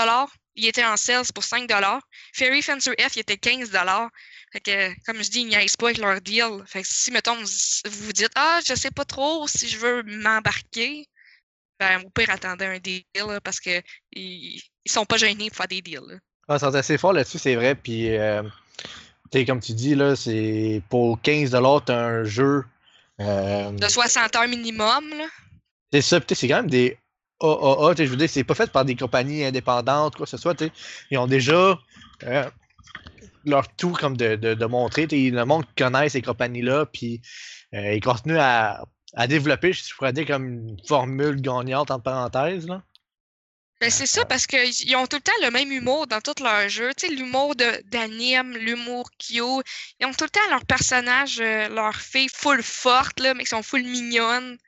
il 0.56 0.66
était 0.68 0.84
en 0.84 0.98
sales 0.98 1.26
pour 1.34 1.44
5 1.44 1.70
Fairy 2.34 2.62
Fencer 2.62 2.92
F, 3.00 3.16
il 3.16 3.20
était 3.20 3.38
15 3.38 3.72
Fait 4.52 4.60
que, 4.60 5.06
comme 5.06 5.24
je 5.24 5.30
dis, 5.30 5.42
ils 5.42 5.48
niaisent 5.48 5.78
pas 5.78 5.88
avec 5.88 5.98
leur 5.98 6.20
deal. 6.20 6.64
Fait 6.66 6.82
que 6.82 6.88
si, 6.90 7.12
mettons, 7.12 7.36
vous 7.36 8.06
vous 8.06 8.14
dites, 8.14 8.32
ah, 8.36 8.60
je 8.68 8.76
sais 8.76 8.92
pas 8.92 9.06
trop 9.06 9.48
si 9.48 9.68
je 9.70 9.78
veux 9.78 10.04
m'embarquer, 10.04 11.08
ben, 11.80 12.02
au 12.06 12.10
pire, 12.10 12.30
attendez 12.30 12.66
un 12.66 12.80
deal, 12.80 13.04
là, 13.16 13.40
parce 13.42 13.60
que 13.60 13.82
ils, 14.12 14.62
sont 14.88 15.06
pas 15.06 15.18
gênés 15.18 15.48
pour 15.50 15.58
faire 15.58 15.68
des 15.68 15.82
deals. 15.82 16.02
là. 16.08 16.16
Ah, 16.48 16.56
ils 16.58 16.60
sont 16.60 16.76
assez 16.76 16.98
forts 16.98 17.14
là-dessus, 17.14 17.40
c'est 17.40 17.56
vrai. 17.56 17.76
Puis, 17.76 18.16
euh, 18.16 18.44
comme 19.48 19.62
tu 19.62 19.74
dis, 19.74 19.96
là, 19.96 20.16
c'est 20.16 20.82
pour 20.90 21.20
15$, 21.22 21.86
t'as 21.86 21.98
un 21.98 22.24
jeu. 22.26 22.66
euh, 23.22 23.72
De 23.72 23.88
60 23.88 24.36
heures 24.36 24.48
minimum, 24.48 25.10
là. 25.18 25.26
c'est 25.94 26.02
ça, 26.02 26.20
c'est 26.28 26.48
quand 26.48 26.58
même 26.58 26.70
des 26.70 26.98
AAA. 27.40 27.96
Je 27.98 28.04
veux 28.04 28.18
dire, 28.18 28.30
c'est 28.30 28.44
pas 28.44 28.56
fait 28.56 28.70
par 28.72 28.84
des 28.84 28.96
compagnies 28.96 29.46
indépendantes, 29.46 30.16
quoi 30.16 30.26
que 30.26 30.30
ce 30.30 30.38
soit. 30.38 30.62
Ils 31.10 31.18
ont 31.18 31.28
déjà 31.28 31.80
euh, 32.24 32.50
leur 33.46 33.68
tout 33.76 33.92
comme 33.92 34.18
de, 34.18 34.36
de, 34.36 34.66
montrer. 34.66 35.08
Le 35.08 35.44
monde 35.44 35.66
connaît 35.78 36.10
ces 36.10 36.22
compagnies-là, 36.22 36.86
puis 36.86 37.22
euh, 37.74 37.94
ils 37.94 38.02
continuent 38.02 38.40
à, 38.40 38.86
à 39.16 39.28
développer, 39.28 39.74
je 39.74 39.94
pourrais 39.96 40.14
dire, 40.14 40.26
comme 40.26 40.48
une 40.48 40.78
formule 40.88 41.42
gagnante, 41.42 41.92
entre 41.92 42.04
parenthèses. 42.04 42.68
Là. 42.68 42.84
Ben, 43.82 43.90
c'est 43.90 44.06
ça, 44.06 44.26
parce 44.26 44.46
qu'ils 44.46 44.96
ont 44.96 45.08
tout 45.08 45.18
le 45.18 45.24
temps 45.24 45.32
le 45.42 45.50
même 45.50 45.72
humour 45.72 46.06
dans 46.06 46.22
tous 46.22 46.44
leurs 46.44 46.70
jeux. 46.70 46.92
Tu 46.96 47.08
sais, 47.08 47.14
l'humour 47.14 47.56
d'anime, 47.56 48.56
l'humour 48.56 49.10
cute. 49.18 49.66
Ils 50.00 50.06
ont 50.06 50.14
tout 50.14 50.26
le 50.26 50.30
temps 50.30 50.48
leurs 50.52 50.66
personnages, 50.66 51.40
euh, 51.40 51.68
leurs 51.68 51.96
filles 51.96 52.30
full 52.32 52.62
fortes, 52.62 53.20
là, 53.20 53.34
mais 53.34 53.44
qui 53.44 53.50
sont 53.50 53.64
full 53.64 53.84
mignonnes. 53.84 54.60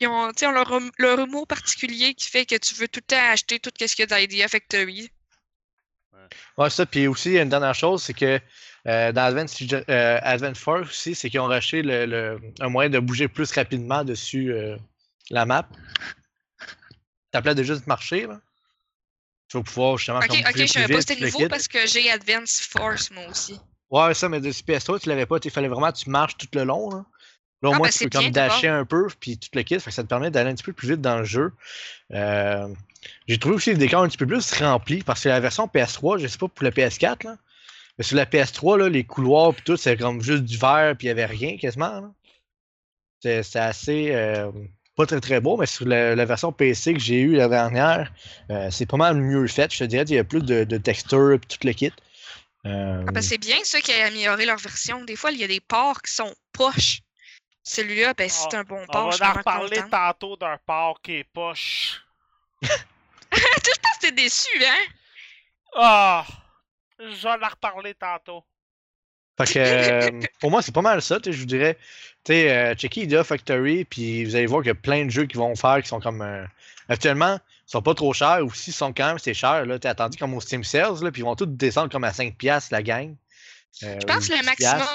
Ils 0.00 0.08
ont, 0.08 0.30
leur, 0.52 0.70
hum- 0.70 0.90
leur 0.98 1.18
humour 1.18 1.46
particulier 1.46 2.12
qui 2.12 2.28
fait 2.28 2.44
que 2.44 2.56
tu 2.56 2.74
veux 2.74 2.88
tout 2.88 3.00
le 3.00 3.06
temps 3.06 3.30
acheter 3.30 3.58
tout 3.58 3.70
ce 3.74 3.96
qu'il 3.96 4.06
y 4.06 4.12
a 4.12 4.26
d'Idea 4.26 4.48
Factory. 4.48 5.10
Ouais, 6.58 6.70
ça. 6.70 6.86
Puis 6.86 7.06
aussi, 7.06 7.30
il 7.30 7.34
y 7.34 7.38
a 7.38 7.42
une 7.42 7.48
dernière 7.48 7.74
chose, 7.74 8.02
c'est 8.02 8.14
que 8.14 8.40
euh, 8.86 9.12
dans 9.12 9.22
Advance, 9.24 9.56
euh, 9.88 10.54
Force 10.54 10.88
aussi, 10.90 11.14
c'est 11.14 11.30
qu'ils 11.30 11.40
ont 11.40 11.46
racheté 11.46 11.82
le, 11.82 12.06
le- 12.06 12.40
un 12.60 12.68
moyen 12.68 12.90
de 12.90 12.98
bouger 12.98 13.28
plus 13.28 13.50
rapidement 13.52 14.04
dessus 14.04 14.52
euh, 14.52 14.76
la 15.30 15.46
map. 15.46 15.66
T'appelais 17.30 17.54
déjà 17.54 17.74
de 17.74 17.82
marcher, 17.86 18.26
là. 18.26 18.40
Tu 19.48 19.56
vas 19.56 19.62
pouvoir 19.62 19.96
justement 19.98 20.18
Ok, 20.20 20.30
ok, 20.30 20.56
je 20.56 20.66
savais 20.66 20.94
pas 20.94 21.00
c'était 21.00 21.20
nouveau 21.24 21.48
parce 21.48 21.68
que 21.68 21.86
j'ai 21.86 22.10
Advance 22.10 22.60
Force, 22.60 23.10
moi 23.10 23.24
aussi. 23.28 23.58
Ouais, 23.90 24.14
ça, 24.14 24.28
mais 24.28 24.40
de 24.40 24.50
PS3, 24.50 24.98
tu 25.00 25.08
l'avais 25.08 25.26
pas. 25.26 25.36
Il 25.44 25.50
fallait 25.50 25.68
vraiment 25.68 25.92
que 25.92 25.98
tu 25.98 26.10
marches 26.10 26.36
tout 26.36 26.48
le 26.54 26.64
long. 26.64 26.90
Là, 26.90 27.04
là 27.62 27.68
au 27.70 27.72
Ah, 27.74 27.78
moins, 27.78 27.86
ben, 27.86 27.92
tu 27.92 27.98
c'est 27.98 28.08
peux 28.08 28.18
comme 28.18 28.30
dasher 28.30 28.68
un 28.68 28.84
peu, 28.84 29.06
puis 29.20 29.38
tout 29.38 29.50
le 29.54 29.62
kit. 29.62 29.78
Ça 29.78 29.90
te 30.02 30.08
permet 30.08 30.30
d'aller 30.30 30.50
un 30.50 30.54
petit 30.54 30.64
peu 30.64 30.72
plus 30.72 30.88
vite 30.88 31.00
dans 31.00 31.18
le 31.18 31.24
jeu. 31.24 31.52
Euh, 32.12 32.68
J'ai 33.28 33.38
trouvé 33.38 33.54
aussi 33.56 33.70
le 33.70 33.78
décor 33.78 34.02
un 34.02 34.08
petit 34.08 34.16
peu 34.18 34.26
plus 34.26 34.52
rempli 34.54 35.02
parce 35.02 35.22
que 35.22 35.28
la 35.28 35.40
version 35.40 35.66
PS3, 35.66 36.18
je 36.18 36.26
sais 36.26 36.38
pas 36.38 36.48
pour 36.48 36.64
la 36.64 36.70
PS4, 36.70 37.24
là, 37.24 37.36
mais 37.98 38.04
sur 38.04 38.16
la 38.16 38.26
PS3, 38.26 38.78
là, 38.78 38.88
les 38.88 39.04
couloirs, 39.04 39.54
puis 39.54 39.62
tout, 39.64 39.76
c'est 39.76 39.96
comme 39.96 40.20
juste 40.22 40.44
du 40.44 40.56
vert, 40.58 40.94
puis 40.98 41.06
il 41.06 41.08
y 41.08 41.10
avait 41.10 41.26
rien 41.26 41.56
quasiment. 41.56 42.14
C'est 43.22 43.56
assez. 43.56 44.10
euh, 44.12 44.50
pas 44.96 45.06
très 45.06 45.20
très 45.20 45.40
beau, 45.40 45.56
mais 45.56 45.66
sur 45.66 45.86
la, 45.86 46.14
la 46.14 46.24
version 46.24 46.52
PC 46.52 46.94
que 46.94 47.00
j'ai 47.00 47.20
eue 47.20 47.34
la 47.36 47.48
dernière, 47.48 48.12
euh, 48.50 48.70
c'est 48.70 48.86
pas 48.86 48.96
mal 48.96 49.16
mieux 49.16 49.46
fait. 49.48 49.72
Je 49.72 49.78
te 49.78 49.84
dirais, 49.84 50.04
il 50.06 50.14
y 50.14 50.18
a 50.18 50.24
plus 50.24 50.42
de, 50.42 50.64
de 50.64 50.76
textures, 50.76 51.38
puis 51.40 51.58
tout 51.58 51.66
le 51.66 51.72
kit. 51.72 51.92
Euh, 52.66 53.02
Ah, 53.08 53.12
ben, 53.12 53.20
c'est 53.22 53.38
bien 53.38 53.56
ça 53.64 53.80
qui 53.80 53.92
a 53.92 54.06
amélioré 54.06 54.44
leur 54.46 54.58
version. 54.58 55.02
Des 55.04 55.16
fois, 55.16 55.32
il 55.32 55.38
y 55.38 55.44
a 55.44 55.48
des 55.48 55.60
ports 55.60 56.00
qui 56.02 56.12
sont 56.12 56.32
poches. 56.52 57.00
Celui-là, 57.64 58.14
ben, 58.14 58.28
c'est 58.28 58.54
Ah, 58.54 58.58
un 58.58 58.62
bon 58.64 58.78
On 58.88 58.92
port. 58.92 59.10
je 59.10 59.16
suis 59.16 59.24
va 59.24 59.30
en 59.32 59.34
reparler 59.38 59.82
tantôt 59.90 60.36
d'un 60.36 60.58
porc 60.66 61.00
qui 61.02 61.12
est 61.14 61.24
poche. 61.32 62.02
Je 63.34 63.80
pense 63.80 63.96
que 63.96 64.00
t'es 64.00 64.12
déçu, 64.12 64.64
hein? 64.64 64.92
Ah! 65.76 66.26
Je 66.98 67.22
vais 67.22 67.44
en 67.44 67.48
reparler 67.48 67.94
tantôt. 67.94 68.44
Fait 69.36 69.52
que 69.52 69.58
euh, 69.58 70.20
pour 70.40 70.50
moi, 70.50 70.62
c'est 70.62 70.72
pas 70.72 70.82
mal 70.82 71.02
ça, 71.02 71.18
tu 71.18 71.24
sais, 71.24 71.32
je 71.32 71.40
vous 71.40 71.46
dirais. 71.46 71.76
Tu 72.24 72.32
sais, 72.32 72.50
euh, 72.50 72.74
checker 72.74 73.02
Idea 73.02 73.24
Factory, 73.24 73.84
puis 73.84 74.24
vous 74.24 74.36
allez 74.36 74.46
voir 74.46 74.62
qu'il 74.62 74.68
y 74.68 74.70
a 74.70 74.76
plein 74.76 75.04
de 75.04 75.10
jeux 75.10 75.26
qui 75.26 75.36
vont 75.36 75.54
faire 75.56 75.82
qui 75.82 75.88
sont 75.88 76.00
comme. 76.00 76.22
euh, 76.22 76.44
actuellement, 76.88 77.38
ils 77.66 77.70
sont 77.70 77.82
pas 77.82 77.94
trop 77.94 78.12
chers, 78.12 78.44
ou 78.44 78.52
s'ils 78.54 78.72
sont 78.72 78.92
quand 78.92 79.06
même, 79.08 79.18
c'est 79.18 79.34
cher, 79.34 79.66
là. 79.66 79.78
T'es 79.78 79.88
attendu 79.88 80.16
comme 80.18 80.34
au 80.34 80.40
Steam 80.40 80.62
Sales, 80.62 81.02
là, 81.02 81.10
puis 81.10 81.22
ils 81.22 81.24
vont 81.24 81.34
tous 81.36 81.46
descendre 81.46 81.90
comme 81.90 82.04
à 82.04 82.12
5$ 82.12 82.68
la 82.70 82.82
gang. 82.82 83.16
Euh, 83.82 83.98
Je 84.00 84.06
pense 84.06 84.28
que 84.28 84.32
le 84.34 84.38
10$. 84.38 84.44
maximum 84.44 84.86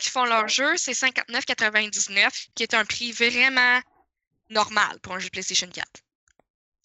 qui 0.00 0.10
font 0.10 0.24
leur 0.24 0.48
jeu, 0.48 0.76
c'est 0.76 0.92
59,99, 0.92 2.48
qui 2.54 2.62
est 2.62 2.74
un 2.74 2.84
prix 2.84 3.12
vraiment 3.12 3.80
normal 4.50 4.98
pour 5.02 5.14
un 5.14 5.18
jeu 5.18 5.28
PlayStation 5.30 5.68
4. 5.68 5.86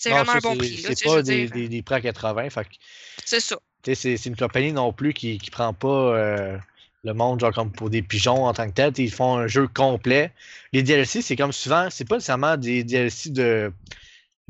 C'est 0.03 0.09
vraiment 0.09 0.31
ça, 0.33 0.37
un 0.37 0.41
bon 0.41 0.57
prix. 0.57 0.77
C'est 0.85 1.03
pas 1.05 1.21
des, 1.21 1.45
dire. 1.45 1.51
des, 1.51 1.69
des 1.69 1.81
prix 1.81 1.95
à 1.95 2.01
80, 2.01 2.49
fait 2.49 2.63
que, 2.65 2.69
tu 2.71 2.77
C'est 3.25 3.39
ça. 3.39 3.55
c'est 3.85 4.25
une 4.25 4.35
compagnie 4.35 4.73
non 4.73 4.91
plus 4.91 5.13
qui, 5.13 5.37
qui 5.37 5.49
prend 5.49 5.73
pas 5.73 5.87
euh, 5.87 6.57
le 7.05 7.13
monde 7.13 7.39
genre 7.39 7.53
comme 7.53 7.71
pour 7.71 7.89
des 7.89 8.01
pigeons 8.01 8.45
en 8.45 8.53
tant 8.53 8.67
que 8.67 8.73
tel. 8.73 8.91
Ils 8.97 9.11
font 9.11 9.37
un 9.37 9.47
jeu 9.47 9.67
complet. 9.67 10.33
Les 10.73 10.83
DLC, 10.83 11.21
c'est 11.21 11.37
comme 11.37 11.53
souvent, 11.53 11.87
c'est 11.89 12.03
pas 12.03 12.15
nécessairement 12.15 12.57
des 12.57 12.83
DLC 12.83 13.29
de, 13.29 13.71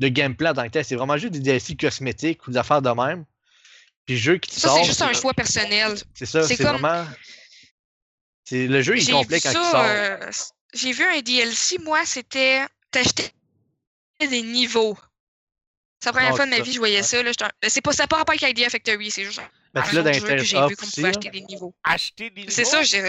de 0.00 0.08
gameplay 0.08 0.48
en 0.48 0.54
tant 0.54 0.64
que 0.64 0.70
tel. 0.70 0.84
C'est 0.84 0.96
vraiment 0.96 1.16
juste 1.18 1.32
des 1.34 1.40
DLC 1.40 1.76
cosmétiques 1.76 2.46
ou 2.48 2.50
des 2.50 2.56
affaires 2.56 2.82
de 2.82 2.90
même. 2.90 3.24
Puis 4.06 4.18
jeu 4.18 4.38
qui 4.38 4.50
te 4.50 4.58
Ça, 4.58 4.70
c'est 4.74 4.84
juste 4.84 5.02
un 5.02 5.12
choix 5.12 5.34
personnel. 5.34 5.94
C'est 6.14 6.26
ça, 6.26 6.42
c'est 6.42 6.56
comme- 6.56 6.78
vraiment. 6.78 7.06
Le 8.50 8.82
jeu 8.82 8.96
est 8.98 9.10
complet 9.10 9.40
quand 9.40 9.50
il 9.50 9.54
ça, 9.54 9.70
sort. 9.70 9.84
euh, 9.86 10.30
j'ai 10.74 10.92
vu 10.92 11.04
un 11.04 11.20
DLC, 11.22 11.78
moi, 11.78 12.00
c'était 12.04 12.62
t'achetais 12.90 13.30
des 14.20 14.42
niveaux. 14.42 14.98
C'est 16.04 16.10
la 16.10 16.12
première 16.12 16.32
Ah, 16.32 16.36
fois 16.36 16.44
de 16.44 16.50
ma 16.50 16.56
vie 16.60 16.64
que 16.68 16.72
je 16.74 16.78
voyais 16.78 16.96
ouais. 16.98 17.02
ça. 17.02 17.22
Là, 17.22 17.32
c'est 17.66 17.80
pas, 17.80 17.92
ça 17.92 18.06
pas 18.06 18.16
rapport 18.18 18.34
avec 18.38 18.42
Idea 18.42 18.68
Factory, 18.68 19.10
c'est 19.10 19.24
juste 19.24 19.40
un 19.74 19.82
tu 19.82 19.94
l'as 19.96 20.02
dans 20.02 20.12
jeu 20.12 20.20
que 20.20 20.36
j'ai 20.44 20.60
vu 20.68 20.76
qu'on 20.76 20.86
pouvait 20.86 21.02
là. 21.02 21.08
acheter 21.08 21.30
des 21.30 21.40
niveaux. 21.40 21.74
Acheter 21.82 22.30
des 22.30 22.40
niveaux. 22.42 22.52
C'est 22.52 22.64
ça, 22.66 22.82
j'ai 22.82 23.02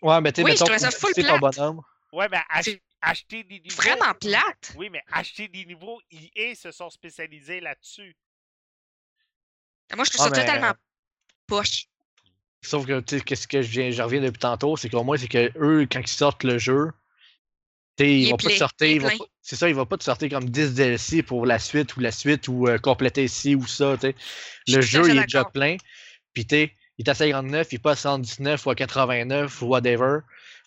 Ouais, 0.00 0.20
mais 0.22 0.32
tu 0.32 0.40
sais, 0.40 0.44
Oui, 0.44 0.52
je 0.52 0.54
mettons, 0.54 0.64
trouvais 0.64 0.78
ça 0.78 0.90
full 0.90 1.12
plate. 1.12 1.38
bonhomme. 1.38 1.82
Ouais, 2.14 2.28
mais 2.30 2.38
ach- 2.48 2.64
acheter 3.02 3.44
des 3.44 3.60
niveaux. 3.60 3.76
vraiment 3.76 4.14
plate. 4.18 4.72
Oui, 4.76 4.88
mais 4.90 5.02
acheter 5.12 5.48
des 5.48 5.66
niveaux, 5.66 6.00
EA 6.10 6.54
se 6.54 6.72
sont 6.72 6.88
spécialisés 6.88 7.60
là-dessus. 7.60 8.16
Moi, 9.94 10.04
je 10.06 10.10
trouve 10.10 10.26
Ah, 10.26 10.34
ça 10.34 10.40
mais- 10.40 10.46
totalement 10.46 10.72
poche. 11.46 11.84
Sauf 12.62 12.86
que, 12.86 13.00
tu 13.00 13.18
sais, 13.18 13.24
qu'est-ce 13.24 13.46
que 13.46 13.60
je, 13.60 13.68
viens, 13.68 13.90
je 13.90 14.02
reviens 14.02 14.20
depuis 14.22 14.38
tantôt, 14.38 14.76
c'est 14.78 14.88
qu'au 14.88 15.04
moins, 15.04 15.16
c'est 15.18 15.28
que 15.28 15.52
eux, 15.58 15.86
quand 15.92 16.00
ils 16.00 16.08
sortent 16.08 16.44
le 16.44 16.56
jeu, 16.58 16.90
Il 18.06 18.20
ils 18.22 18.26
est 18.26 18.30
vont 18.30 18.36
pas 18.36 18.42
te 18.44 18.48
plein, 18.48 18.56
sortir. 18.58 18.88
il 18.88 18.98
plein. 19.00 19.18
pas- 19.18 19.24
C'est 19.42 19.56
ça, 19.56 19.68
ils 19.68 19.74
vont 19.74 19.86
pas 19.86 19.96
te 19.98 20.04
sortir 20.04 20.28
comme 20.28 20.48
10 20.48 20.74
DLC 20.74 21.22
pour 21.22 21.46
la 21.46 21.58
suite 21.58 21.96
ou 21.96 22.00
la 22.00 22.12
suite 22.12 22.48
ou 22.48 22.68
euh, 22.68 22.78
compléter 22.78 23.26
ci 23.28 23.54
ou 23.54 23.66
ça. 23.66 23.96
tu 23.96 24.08
sais. 24.08 24.14
Je 24.68 24.76
Le 24.76 24.82
jeu, 24.82 25.08
il 25.10 25.18
est 25.18 25.22
déjà 25.22 25.44
plein. 25.44 25.76
Puis, 26.32 26.46
tu 26.46 26.70
il 26.98 27.06
est 27.06 27.10
à 27.10 27.14
59, 27.14 27.68
il 27.72 27.76
est 27.76 27.78
pas 27.78 27.92
à 27.92 27.96
119 27.96 28.66
ou 28.66 28.70
à 28.70 28.74
89 28.74 29.62
ou 29.62 29.66
whatever. 29.68 30.18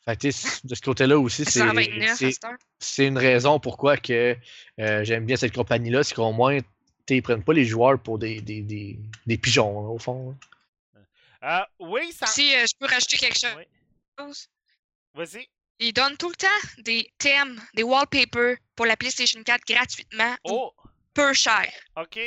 Fait 0.04 0.16
que, 0.16 0.22
tu 0.22 0.32
sais, 0.32 0.60
de 0.64 0.74
ce 0.76 0.82
côté-là 0.82 1.18
aussi, 1.20 1.46
c'est 1.46 1.60
129 1.60 2.22
à 2.44 2.56
c'est- 2.80 3.08
une 3.08 3.18
raison 3.18 3.60
pourquoi 3.60 3.98
que 3.98 4.36
euh, 4.80 5.04
j'aime 5.04 5.26
bien 5.26 5.36
cette 5.38 5.54
compagnie-là, 5.54 6.04
c'est 6.04 6.16
qu'au 6.16 6.32
moins, 6.34 6.58
ils 7.10 7.22
prennent 7.22 7.44
pas 7.44 7.54
les 7.54 7.66
joueurs 7.66 8.00
pour 8.00 8.18
des, 8.18 8.42
des, 8.42 8.62
des, 8.62 9.00
des 9.28 9.38
pigeons, 9.38 9.82
là, 9.84 9.90
au 9.90 10.00
fond. 10.00 10.36
Euh, 11.44 11.60
oui, 11.80 12.12
ça. 12.14 12.26
Si 12.26 12.54
euh, 12.56 12.66
je 12.68 12.74
peux 12.80 12.86
rajouter 12.88 13.18
quelque 13.18 13.38
chose, 13.40 13.56
Oui. 13.58 14.34
Vas-y. 15.14 15.48
Ils 15.80 15.94
donnent 15.94 16.18
tout 16.18 16.30
le 16.30 16.36
temps 16.36 16.48
des 16.80 17.12
thèmes, 17.18 17.62
des 17.74 17.84
wallpapers 17.84 18.58
pour 18.76 18.86
la 18.86 18.96
PlayStation 18.98 19.42
4 19.44 19.62
gratuitement 19.66 20.36
ou 20.46 20.52
Oh, 20.52 20.74
peu 21.14 21.34
cher. 21.34 21.72
ok. 21.96 22.20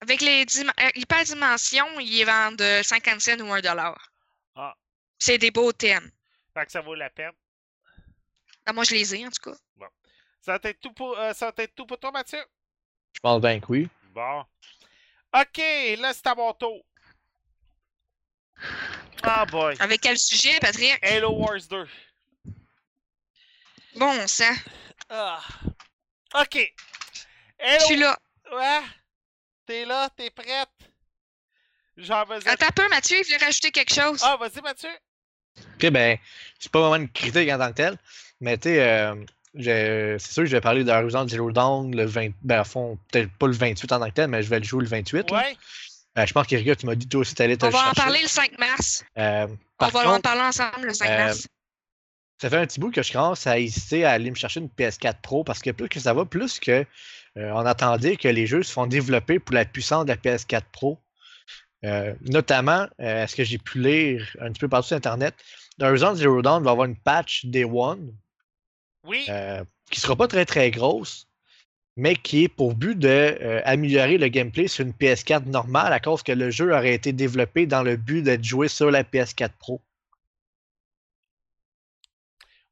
Avec 0.00 0.20
les 0.20 0.44
euh, 0.60 0.90
hyperdimensions, 0.94 1.98
ils 1.98 2.18
les 2.18 2.24
vendent 2.24 2.60
euh, 2.60 2.82
50 2.82 3.20
cents 3.20 3.40
ou 3.40 3.52
1 3.52 3.60
dollar. 3.60 4.12
Ah. 4.54 4.76
C'est 5.18 5.38
des 5.38 5.50
beaux 5.50 5.72
thèmes. 5.72 6.10
Fait 6.54 6.66
que 6.66 6.70
ça 6.72 6.80
vaut 6.80 6.94
la 6.94 7.10
peine. 7.10 7.32
Ah, 8.66 8.72
moi, 8.72 8.84
je 8.84 8.92
les 8.94 9.14
ai, 9.14 9.26
en 9.26 9.30
tout 9.30 9.50
cas. 9.50 9.56
Ça 10.40 10.56
va 10.56 10.70
être 10.70 10.80
tout 10.80 10.92
pour, 10.92 11.18
euh, 11.18 11.32
ça 11.32 11.46
va 11.56 11.62
être 11.64 11.74
tout 11.74 11.84
pour 11.86 11.98
toi, 11.98 12.12
Mathieu? 12.12 12.38
Je 13.12 13.20
pense 13.20 13.40
bien 13.40 13.58
que 13.58 13.66
oui. 13.68 13.88
Bon. 14.14 14.44
Ok, 15.34 15.58
là, 15.98 16.12
c'est 16.14 16.26
à 16.28 16.34
mon 16.34 16.52
tour. 16.54 16.84
Ah 19.22 19.44
boy. 19.46 19.74
Avec 19.80 20.00
quel 20.00 20.18
sujet, 20.18 20.58
Patrick? 20.60 20.98
Halo 21.02 21.32
Wars 21.32 21.60
2. 21.70 21.86
Bon 23.96 24.26
sang. 24.26 24.44
Ah. 25.10 25.40
Ok. 26.40 26.56
Je 27.60 27.64
Halo. 27.64 27.84
suis 27.84 27.96
là. 27.96 28.18
Ouais. 28.52 28.80
T'es 29.66 29.84
là, 29.84 30.08
t'es 30.16 30.30
prête? 30.30 30.68
J'en 31.96 32.24
besoin. 32.24 32.52
Attends 32.52 32.66
un 32.66 32.70
peu, 32.70 32.88
Mathieu, 32.88 33.18
il 33.18 33.24
voulait 33.24 33.44
rajouter 33.44 33.70
quelque 33.72 33.92
chose. 33.92 34.20
Ah, 34.22 34.36
vas-y, 34.38 34.60
Mathieu. 34.62 34.90
Ok, 35.74 35.90
ben, 35.90 36.16
c'est 36.58 36.70
pas 36.70 36.80
vraiment 36.80 36.96
une 36.96 37.10
critique 37.10 37.50
en 37.50 37.58
tant 37.58 37.68
que 37.70 37.74
telle, 37.74 37.98
mais 38.40 38.56
tu 38.56 38.68
sais, 38.68 38.80
euh, 38.80 39.16
c'est 40.18 40.32
sûr 40.32 40.44
que 40.44 40.48
je 40.48 40.54
vais 40.56 40.60
parler 40.60 40.84
d'Horizon 40.84 41.26
Zero 41.26 41.50
Dawn 41.50 41.94
le 41.94 42.04
20. 42.04 42.30
Ben, 42.42 42.60
à 42.60 42.64
fond, 42.64 42.96
peut-être 43.10 43.32
pas 43.32 43.48
le 43.48 43.52
28 43.54 43.90
en 43.92 43.98
tant 43.98 44.06
que 44.08 44.14
tel, 44.14 44.28
mais 44.28 44.42
je 44.44 44.48
vais 44.48 44.60
le 44.60 44.64
jouer 44.64 44.84
le 44.84 44.88
28. 44.88 45.30
là. 45.32 45.44
Euh, 46.18 46.26
je 46.26 46.32
pense 46.32 46.46
qu'Erika, 46.46 46.74
tu 46.74 46.86
m'as 46.86 46.94
dit 46.94 47.08
toi 47.08 47.20
aussi 47.20 47.34
t'allais 47.34 47.56
te 47.56 47.64
On 47.66 47.70
va 47.70 47.90
en 47.90 47.92
parler 47.92 48.20
le 48.22 48.28
5 48.28 48.58
mars. 48.58 49.04
Euh, 49.16 49.46
On 49.78 49.86
va 49.86 50.10
en 50.10 50.20
parler 50.20 50.40
ensemble 50.42 50.86
le 50.86 50.94
5 50.94 51.08
euh, 51.08 51.26
mars. 51.26 51.48
ça 52.42 52.50
fait 52.50 52.56
un 52.56 52.66
petit 52.66 52.80
bout 52.80 52.90
que 52.90 53.02
je 53.02 53.12
commence 53.12 53.46
à 53.46 53.58
hésiter 53.58 54.04
à 54.04 54.10
aller 54.12 54.30
me 54.30 54.36
chercher 54.36 54.60
une 54.60 54.68
PS4 54.68 55.20
Pro 55.22 55.44
parce 55.44 55.60
que 55.60 55.70
plus 55.70 55.88
que 55.88 56.00
ça 56.00 56.14
va, 56.14 56.24
plus 56.24 56.58
que 56.58 56.84
euh, 57.36 57.50
on 57.52 57.64
attendait 57.64 58.16
que 58.16 58.28
les 58.28 58.46
jeux 58.46 58.62
se 58.62 58.72
font 58.72 58.86
développer 58.86 59.38
pour 59.38 59.54
la 59.54 59.64
puissance 59.64 60.04
de 60.04 60.10
la 60.10 60.16
PS4 60.16 60.62
Pro. 60.72 60.98
Euh, 61.84 62.14
notamment, 62.22 62.88
euh, 63.00 63.24
est-ce 63.24 63.36
que 63.36 63.44
j'ai 63.44 63.58
pu 63.58 63.80
lire 63.80 64.36
un 64.40 64.50
petit 64.50 64.60
peu 64.60 64.68
partout 64.68 64.88
sur 64.88 64.96
Internet, 64.96 65.34
Horizon 65.80 66.14
Zero 66.16 66.42
Dawn 66.42 66.64
va 66.64 66.72
avoir 66.72 66.86
une 66.86 66.96
patch 66.96 67.46
Day 67.46 67.64
One 67.64 68.12
Oui. 69.04 69.24
euh, 69.28 69.62
qui 69.90 70.00
sera 70.00 70.16
pas 70.16 70.26
très 70.26 70.44
très 70.44 70.72
grosse, 70.72 71.27
mais 71.98 72.14
qui 72.14 72.44
est 72.44 72.48
pour 72.48 72.76
but 72.76 72.96
d'améliorer 72.96 74.18
le 74.18 74.28
gameplay 74.28 74.68
sur 74.68 74.86
une 74.86 74.92
PS4 74.92 75.46
normale 75.46 75.92
à 75.92 75.98
cause 75.98 76.22
que 76.22 76.30
le 76.30 76.48
jeu 76.48 76.72
aurait 76.72 76.94
été 76.94 77.12
développé 77.12 77.66
dans 77.66 77.82
le 77.82 77.96
but 77.96 78.22
d'être 78.22 78.44
joué 78.44 78.68
sur 78.68 78.92
la 78.92 79.02
PS4 79.02 79.50
Pro. 79.58 79.82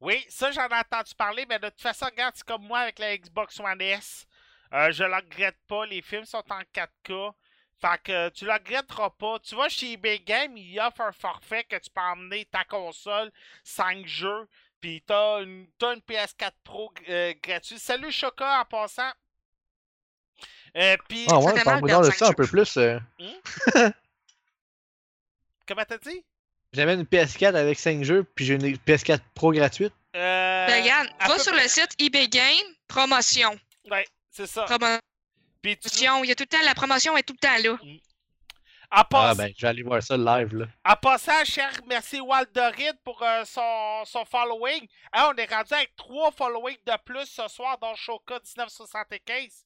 Oui, 0.00 0.24
ça 0.28 0.52
j'en 0.52 0.68
ai 0.68 0.74
entendu 0.74 1.12
parler, 1.18 1.44
mais 1.48 1.58
de 1.58 1.68
toute 1.68 1.80
façon, 1.80 2.06
regarde, 2.06 2.34
c'est 2.36 2.46
comme 2.46 2.62
moi 2.62 2.78
avec 2.78 3.00
la 3.00 3.18
Xbox 3.18 3.58
One 3.58 3.80
S. 3.80 4.28
Euh, 4.72 4.92
je 4.92 5.02
le 5.02 5.16
regrette 5.16 5.58
pas, 5.66 5.84
les 5.86 6.02
films 6.02 6.24
sont 6.24 6.44
en 6.48 6.60
4K. 6.72 7.32
Fait 7.78 8.02
que 8.04 8.28
tu 8.28 8.44
le 8.44 8.52
regretteras 8.52 9.10
pas. 9.10 9.38
Tu 9.40 9.56
vois, 9.56 9.68
chez 9.68 9.92
eBay 9.92 10.20
Game, 10.20 10.56
il 10.56 10.78
offre 10.78 11.00
un 11.00 11.12
forfait 11.12 11.64
que 11.64 11.76
tu 11.76 11.90
peux 11.90 12.00
emmener 12.00 12.44
ta 12.46 12.62
console, 12.64 13.32
5 13.64 14.06
jeux, 14.06 14.46
puis 14.86 15.02
t'as 15.04 15.42
une, 15.42 15.66
t'as 15.78 15.94
une 15.94 16.00
PS4 16.00 16.52
Pro 16.62 16.92
euh, 17.08 17.34
gratuite. 17.42 17.80
Salut 17.80 18.12
Choca 18.12 18.60
en 18.60 18.64
passant. 18.66 19.10
Euh, 20.76 20.96
puis, 21.08 21.26
Ah 21.28 21.40
ouais, 21.40 21.60
parle-moi 21.64 22.06
de 22.06 22.10
ça 22.12 22.28
un 22.28 22.32
peu 22.32 22.46
plus. 22.46 22.76
euh. 22.76 23.00
comment 25.66 25.82
t'as 25.88 25.98
dit? 25.98 26.24
J'avais 26.72 26.94
une 26.94 27.02
PS4 27.02 27.56
avec 27.56 27.80
5 27.80 28.04
jeux, 28.04 28.22
puis 28.22 28.44
j'ai 28.44 28.54
une 28.54 28.76
PS4 28.76 29.18
Pro 29.34 29.50
gratuite. 29.50 29.92
Euh, 30.14 30.66
Ben, 30.68 30.82
regarde, 30.84 31.08
va 31.26 31.36
sur 31.40 31.52
près. 31.52 31.64
le 31.64 31.68
site 31.68 31.90
eBay 31.98 32.28
Game, 32.28 32.66
promotion. 32.86 33.58
Ouais, 33.90 34.06
c'est 34.30 34.46
ça. 34.46 34.66
Promotion. 34.66 35.00
Puis 35.62 35.76
tu, 35.78 35.88
Il 35.98 36.28
y 36.28 36.30
a 36.30 36.34
tout 36.36 36.44
le 36.44 36.46
temps, 36.46 36.64
la 36.64 36.76
promotion 36.76 37.16
est 37.16 37.24
tout 37.24 37.34
le 37.34 37.44
temps 37.44 37.58
là. 37.60 37.76
En, 38.90 39.02
Ah 39.12 39.34
ben, 39.34 39.52
je 39.56 39.62
vais 39.62 39.68
aller 39.68 39.82
voir 39.82 40.02
ça 40.02 40.16
live, 40.16 40.54
là. 40.56 40.66
en 40.84 40.96
passant, 40.96 41.44
cher, 41.44 41.70
merci 41.86 42.20
Waldorid 42.20 42.96
pour 43.04 43.22
euh, 43.22 43.44
son, 43.44 44.04
son 44.04 44.24
following. 44.24 44.86
Hein, 45.12 45.30
on 45.32 45.36
est 45.36 45.52
rendu 45.52 45.72
avec 45.74 45.94
trois 45.96 46.30
followings 46.30 46.78
de 46.86 46.92
plus 47.04 47.26
ce 47.26 47.46
soir 47.48 47.78
dans 47.78 47.94
Shoka 47.94 48.34
1975. 48.34 49.64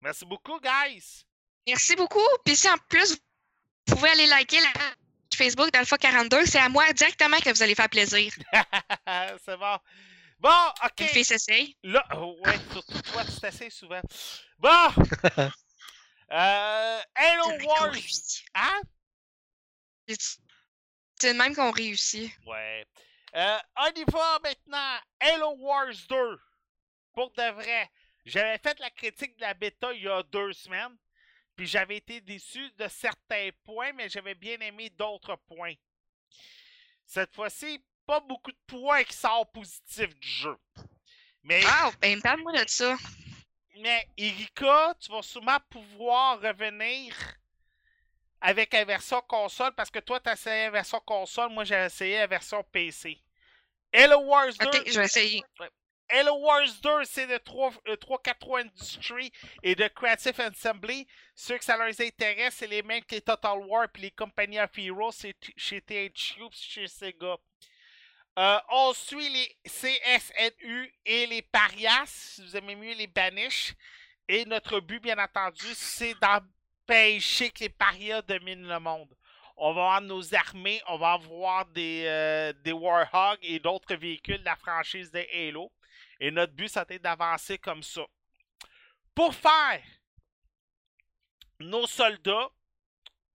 Merci 0.00 0.24
beaucoup, 0.24 0.58
guys. 0.60 1.24
Merci 1.66 1.94
beaucoup. 1.96 2.18
Puis 2.44 2.56
si 2.56 2.68
en 2.68 2.76
plus, 2.88 3.16
vous 3.86 3.96
pouvez 3.96 4.10
aller 4.10 4.26
liker 4.26 4.60
la 4.60 4.72
page 4.72 4.92
Facebook 5.36 5.70
d'Alpha 5.72 5.96
42, 5.96 6.44
c'est 6.46 6.58
à 6.58 6.68
moi 6.68 6.92
directement 6.92 7.38
que 7.38 7.50
vous 7.50 7.62
allez 7.62 7.74
faire 7.74 7.88
plaisir. 7.88 8.32
c'est 9.44 9.56
bon. 9.56 9.78
Bon, 10.38 10.50
ok. 10.84 11.00
Une 11.00 11.06
fille 11.06 11.24
s'essaye. 11.24 11.76
Là, 11.84 12.04
oh, 12.16 12.36
ouais, 12.44 12.58
surtout 12.72 13.00
toi, 13.02 13.24
tu 13.24 13.40
t'essayes 13.40 13.70
souvent. 13.70 14.00
Bon. 14.58 14.88
euh, 16.32 17.00
qu'on 17.42 17.64
Wars. 17.64 17.94
Hein? 18.54 18.80
C'est 21.18 21.32
le 21.32 21.38
même 21.38 21.54
qu'on 21.54 21.70
réussit. 21.70 22.32
Ouais. 22.46 22.86
Euh, 23.34 23.58
on 23.76 23.90
y 23.94 24.04
va 24.04 24.38
maintenant. 24.42 24.98
Halo 25.20 25.54
Wars 25.58 25.94
2. 26.08 26.40
Pour 27.12 27.30
de 27.32 27.50
vrai. 27.52 27.90
J'avais 28.24 28.58
fait 28.58 28.78
la 28.78 28.90
critique 28.90 29.36
de 29.36 29.42
la 29.42 29.54
bêta 29.54 29.92
il 29.92 30.02
y 30.02 30.08
a 30.08 30.22
deux 30.22 30.52
semaines. 30.52 30.96
Puis 31.56 31.66
j'avais 31.66 31.96
été 31.96 32.20
déçu 32.20 32.70
de 32.78 32.88
certains 32.88 33.50
points, 33.64 33.92
mais 33.92 34.08
j'avais 34.08 34.34
bien 34.34 34.58
aimé 34.60 34.90
d'autres 34.90 35.36
points. 35.46 35.74
Cette 37.04 37.34
fois-ci, 37.34 37.84
pas 38.06 38.20
beaucoup 38.20 38.52
de 38.52 38.58
points 38.66 39.04
qui 39.04 39.14
sortent 39.14 39.52
positifs 39.52 40.14
du 40.18 40.28
jeu. 40.28 40.56
Mais, 41.42 41.62
Ah, 41.66 41.90
ben 42.00 42.20
parle-moi 42.22 42.52
de 42.52 42.68
ça. 42.68 42.96
Mais 43.80 44.08
Erika, 44.16 44.94
tu 45.00 45.10
vas 45.10 45.22
sûrement 45.22 45.58
pouvoir 45.70 46.40
revenir 46.40 47.14
avec 48.40 48.72
la 48.72 48.84
version 48.84 49.20
console 49.22 49.72
parce 49.74 49.90
que 49.90 50.00
toi, 50.00 50.20
tu 50.20 50.28
as 50.28 50.32
essayé 50.34 50.64
la 50.64 50.70
version 50.70 51.00
console, 51.00 51.50
moi 51.50 51.64
j'ai 51.64 51.76
essayé 51.76 52.18
la 52.18 52.26
version 52.26 52.62
PC. 52.72 53.18
Hello 53.92 54.20
Wars 54.20 54.52
2. 54.58 54.66
Ok, 54.66 54.82
je 54.86 54.98
vais 54.98 55.04
essayer. 55.04 55.42
Hello 56.08 56.34
Wars 56.40 56.68
2, 56.82 57.04
c'est 57.04 57.26
de 57.26 57.38
3, 57.38 57.72
euh, 57.88 57.96
343 57.96 58.60
Industries 58.60 59.32
et 59.62 59.74
de 59.74 59.88
Creative 59.88 60.38
Assembly. 60.40 61.06
Ceux 61.34 61.56
que 61.56 61.64
ça 61.64 61.76
leur 61.76 61.86
intéresse, 61.86 62.56
c'est 62.56 62.66
les 62.66 62.82
mêmes 62.82 63.02
que 63.04 63.14
les 63.14 63.22
Total 63.22 63.58
War 63.58 63.86
et 63.94 64.00
les 64.00 64.10
Company 64.10 64.60
of 64.60 64.70
Heroes 64.76 65.12
chez 65.56 65.80
THQ 65.80 66.42
chez 66.52 66.86
Sega. 66.86 67.36
Euh, 68.38 68.58
on 68.70 68.94
suit 68.94 69.28
les 69.28 69.56
CSNU 69.66 70.94
et 71.04 71.26
les 71.26 71.42
Parias, 71.42 72.06
si 72.06 72.42
vous 72.42 72.56
aimez 72.56 72.76
mieux 72.76 72.94
les 72.94 73.06
Banish. 73.06 73.74
Et 74.26 74.46
notre 74.46 74.80
but, 74.80 75.00
bien 75.00 75.18
entendu, 75.18 75.66
c'est 75.74 76.14
d'empêcher 76.14 77.50
que 77.50 77.60
les 77.60 77.68
Parias 77.68 78.22
dominent 78.22 78.66
le 78.66 78.80
monde. 78.80 79.14
On 79.58 79.74
va 79.74 79.82
avoir 79.82 80.00
nos 80.00 80.34
armées, 80.34 80.80
on 80.88 80.96
va 80.96 81.12
avoir 81.12 81.66
des, 81.66 82.04
euh, 82.06 82.52
et 83.42 83.58
d'autres 83.58 83.94
véhicules 83.96 84.38
de 84.38 84.44
la 84.44 84.56
franchise 84.56 85.10
de 85.10 85.26
Halo. 85.34 85.70
Et 86.18 86.30
notre 86.30 86.54
but, 86.54 86.68
c'était 86.68 86.98
d'avancer 86.98 87.58
comme 87.58 87.82
ça. 87.82 88.02
Pour 89.14 89.34
faire 89.34 89.82
nos 91.60 91.86
soldats, 91.86 92.48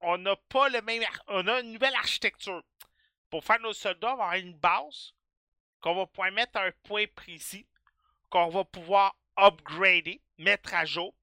on 0.01 0.17
n'a 0.17 0.35
pas 0.49 0.69
le 0.69 0.81
même. 0.81 1.03
On 1.27 1.47
a 1.47 1.59
une 1.59 1.73
nouvelle 1.73 1.95
architecture. 1.95 2.63
Pour 3.29 3.43
faire 3.43 3.59
nos 3.59 3.73
soldats, 3.73 4.13
on 4.13 4.17
va 4.17 4.23
avoir 4.25 4.39
une 4.39 4.53
base 4.53 5.13
qu'on 5.81 5.95
va 5.95 6.05
pouvoir 6.05 6.31
mettre 6.31 6.57
à 6.57 6.65
un 6.65 6.71
point 6.83 7.05
précis, 7.15 7.67
qu'on 8.29 8.49
va 8.49 8.63
pouvoir 8.63 9.15
upgrader, 9.37 10.21
mettre 10.37 10.73
à 10.73 10.85
jour. 10.85 11.13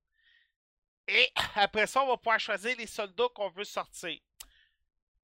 Et 1.08 1.30
après 1.54 1.86
ça, 1.86 2.02
on 2.02 2.08
va 2.08 2.16
pouvoir 2.16 2.40
choisir 2.40 2.76
les 2.76 2.86
soldats 2.86 3.28
qu'on 3.34 3.50
veut 3.50 3.64
sortir. 3.64 4.18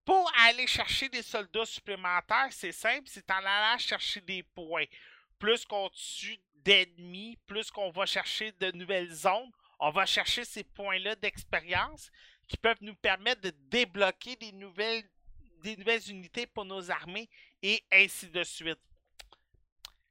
Pour 0.04 0.32
aller 0.40 0.66
chercher 0.66 1.08
des 1.08 1.22
soldats 1.22 1.66
supplémentaires, 1.66 2.48
c'est 2.50 2.72
simple, 2.72 3.06
c'est 3.06 3.30
en 3.30 3.44
allant 3.44 3.78
chercher 3.78 4.20
des 4.20 4.42
points. 4.42 4.86
Plus 5.38 5.64
qu'on 5.64 5.88
tue 5.90 6.40
d'ennemis, 6.54 7.38
plus 7.46 7.70
qu'on 7.70 7.90
va 7.90 8.06
chercher 8.06 8.52
de 8.52 8.72
nouvelles 8.72 9.12
zones, 9.12 9.50
on 9.78 9.90
va 9.90 10.06
chercher 10.06 10.44
ces 10.44 10.64
points-là 10.64 11.14
d'expérience 11.16 12.10
qui 12.48 12.56
peuvent 12.56 12.82
nous 12.82 12.94
permettre 12.96 13.40
de 13.42 13.50
débloquer 13.70 14.36
des 14.36 14.52
nouvelles, 14.52 15.08
des 15.60 15.76
nouvelles 15.76 16.10
unités 16.10 16.46
pour 16.46 16.64
nos 16.64 16.90
armées 16.90 17.28
et 17.62 17.82
ainsi 17.92 18.28
de 18.28 18.42
suite. 18.42 18.80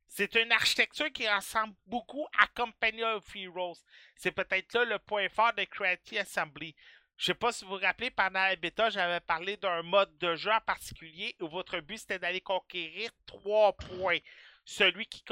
C'est 0.08 0.36
une 0.36 0.52
architecture 0.52 1.12
qui 1.12 1.30
ressemble 1.30 1.76
beaucoup 1.86 2.28
à 2.40 2.48
Company 2.48 3.04
of 3.04 3.24
Heroes. 3.36 3.78
C'est 4.16 4.32
peut-être 4.32 4.74
là 4.74 4.86
le 4.86 5.00
point 5.00 5.30
fort 5.30 5.54
de 5.54 5.64
Creative 5.66 6.18
Assembly. 6.18 6.76
Je 7.16 7.26
sais 7.26 7.34
pas 7.34 7.52
si 7.52 7.64
vous 7.64 7.72
vous 7.72 7.78
rappelez, 7.78 8.10
pendant 8.12 8.40
la 8.40 8.56
bêta, 8.56 8.90
j'avais 8.90 9.20
parlé 9.20 9.58
d'un 9.58 9.84
mode 9.84 10.18
de 10.18 10.36
jeu 10.36 10.52
en 10.52 10.62
particulier 10.62 11.36
où 11.42 11.48
votre 11.48 11.80
but 11.82 11.98
c'était 11.98 12.18
d'aller 12.18 12.42
conquérir 12.42 13.12
trois 13.26 13.74
points. 13.74 14.20
Celui 14.66 15.06
qui, 15.06 15.24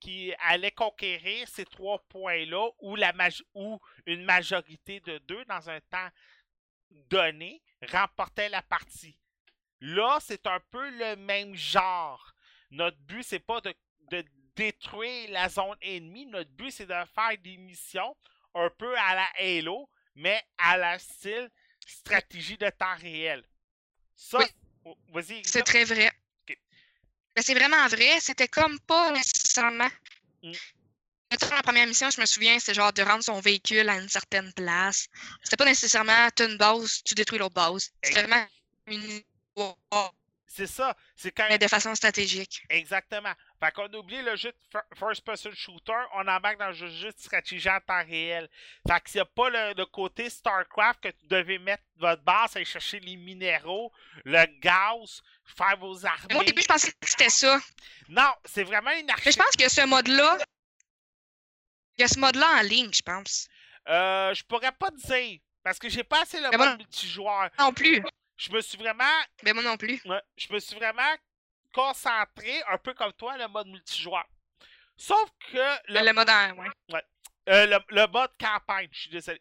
qui 0.00 0.34
allait 0.40 0.72
conquérir 0.72 1.46
ces 1.48 1.64
trois 1.64 1.98
points-là 2.08 2.68
ou, 2.80 2.96
ou 3.54 3.80
une 4.06 4.24
majorité 4.24 5.00
de 5.00 5.18
deux 5.18 5.44
dans 5.44 5.70
un 5.70 5.80
temps 5.80 6.08
donné 6.90 7.62
remportait 7.92 8.48
la 8.48 8.62
partie. 8.62 9.16
Là, 9.80 10.18
c'est 10.20 10.46
un 10.46 10.60
peu 10.70 10.90
le 10.90 11.16
même 11.16 11.54
genre. 11.54 12.34
Notre 12.70 12.98
but, 12.98 13.22
c'est 13.22 13.38
pas 13.38 13.60
de, 13.60 13.74
de 14.10 14.24
détruire 14.56 15.30
la 15.30 15.48
zone 15.48 15.76
ennemie. 15.80 16.26
Notre 16.26 16.50
but, 16.50 16.70
c'est 16.70 16.86
de 16.86 17.04
faire 17.14 17.38
des 17.42 17.56
missions 17.56 18.16
un 18.54 18.70
peu 18.70 18.96
à 18.98 19.14
la 19.14 19.28
Halo, 19.38 19.88
mais 20.14 20.42
à 20.58 20.76
la 20.76 20.98
style 20.98 21.48
stratégie 21.86 22.58
de 22.58 22.68
temps 22.70 22.96
réel. 22.96 23.44
Ça, 24.16 24.38
Oui. 24.38 24.44
oh, 24.84 24.98
vas-y. 25.12 25.42
C'est 25.44 25.62
très 25.62 25.84
vrai. 25.84 26.10
Ok. 26.42 26.58
Mais 27.36 27.42
c'est 27.42 27.54
vraiment 27.54 27.86
vrai. 27.86 28.18
C'était 28.20 28.48
comme 28.48 28.78
pas 28.80 29.12
nécessairement. 29.12 29.88
Mm. 30.42 30.52
La 31.30 31.62
première 31.62 31.86
mission, 31.86 32.08
je 32.10 32.20
me 32.20 32.26
souviens, 32.26 32.58
c'est 32.58 32.72
genre 32.72 32.92
de 32.92 33.02
rendre 33.02 33.22
son 33.22 33.38
véhicule 33.40 33.88
à 33.88 33.98
une 33.98 34.08
certaine 34.08 34.50
place. 34.54 35.06
C'était 35.42 35.56
pas 35.56 35.66
nécessairement 35.66 36.28
tu 36.34 36.44
une 36.44 36.56
base, 36.56 37.02
tu 37.04 37.14
détruis 37.14 37.38
l'autre 37.38 37.54
base. 37.54 37.90
C'était 38.02 38.22
vraiment 38.22 38.46
une 38.86 39.22
C'est 40.50 40.66
ça. 40.66 40.96
C'est 41.14 41.30
quand 41.30 41.44
mais 41.50 41.58
de 41.58 41.68
façon 41.68 41.94
stratégique. 41.94 42.64
Exactement. 42.70 43.32
Fait 43.62 43.70
qu'on 43.72 43.92
oublie 43.92 44.22
le 44.22 44.34
jeu 44.34 44.50
de 44.50 44.56
fir- 44.72 44.82
first-person 44.98 45.50
shooter, 45.54 45.92
on 46.14 46.26
embarque 46.26 46.58
dans 46.58 46.68
le 46.68 46.72
jeu 46.72 47.12
de 47.12 47.18
stratégie 47.18 47.68
en 47.68 47.78
temps 47.80 48.02
réel. 48.02 48.48
Fait 48.88 48.98
que 49.00 49.18
a 49.18 49.24
pas 49.26 49.50
le, 49.50 49.74
le 49.74 49.84
côté 49.84 50.30
StarCraft 50.30 51.00
que 51.02 51.08
tu 51.08 51.26
devais 51.26 51.58
mettre 51.58 51.82
votre 51.96 52.22
base, 52.22 52.56
aller 52.56 52.64
chercher 52.64 52.98
les 53.00 53.16
minéraux, 53.16 53.92
le 54.24 54.46
gaz, 54.60 55.20
faire 55.44 55.76
vos 55.76 56.00
Moi, 56.00 56.02
au 56.02 56.32
armées. 56.34 56.44
début, 56.46 56.62
je 56.62 56.66
pensais 56.66 56.90
que 56.92 56.96
c'était 57.08 57.28
ça. 57.30 57.60
Non, 58.08 58.32
c'est 58.46 58.64
vraiment 58.64 58.90
une 58.92 59.06
Mais 59.06 59.08
je 59.08 59.12
architecture. 59.12 59.44
pense 59.44 59.56
que 59.56 59.68
ce 59.68 59.86
mode-là, 59.86 60.38
Il 61.98 62.02
y 62.02 62.04
a 62.04 62.08
ce 62.08 62.18
mode-là 62.18 62.46
en 62.58 62.62
ligne, 62.62 62.90
je 62.92 63.02
pense. 63.02 63.48
Euh, 63.88 64.32
je 64.32 64.42
pourrais 64.44 64.72
pas 64.72 64.90
te 64.92 64.96
dire. 65.06 65.40
Parce 65.62 65.78
que 65.78 65.88
j'ai 65.90 66.04
pas 66.04 66.22
assez 66.22 66.40
le 66.40 66.56
mode 66.56 66.78
multijoueur. 66.78 67.50
Non 67.58 67.72
plus. 67.72 68.02
Je 68.38 68.50
me 68.52 68.60
suis 68.62 68.78
vraiment. 68.78 69.04
Ben 69.42 69.52
moi 69.52 69.62
non 69.62 69.76
plus. 69.76 70.00
ouais, 70.06 70.22
je 70.36 70.50
me 70.52 70.58
suis 70.60 70.76
vraiment 70.76 71.14
concentré, 71.74 72.62
un 72.68 72.78
peu 72.78 72.94
comme 72.94 73.12
toi, 73.12 73.36
le 73.36 73.46
mode 73.48 73.66
multijoueur. 73.66 74.26
Sauf 74.96 75.30
que 75.52 75.92
le, 75.92 76.04
Le, 76.06 76.12
mode 76.12 76.30
en... 76.30 76.52
ouais. 76.56 77.02
euh, 77.50 77.66
le, 77.66 77.78
le 77.90 78.06
mode 78.06 78.30
campagne, 78.40 78.88
je 78.90 79.00
suis 79.02 79.10
désolé. 79.10 79.40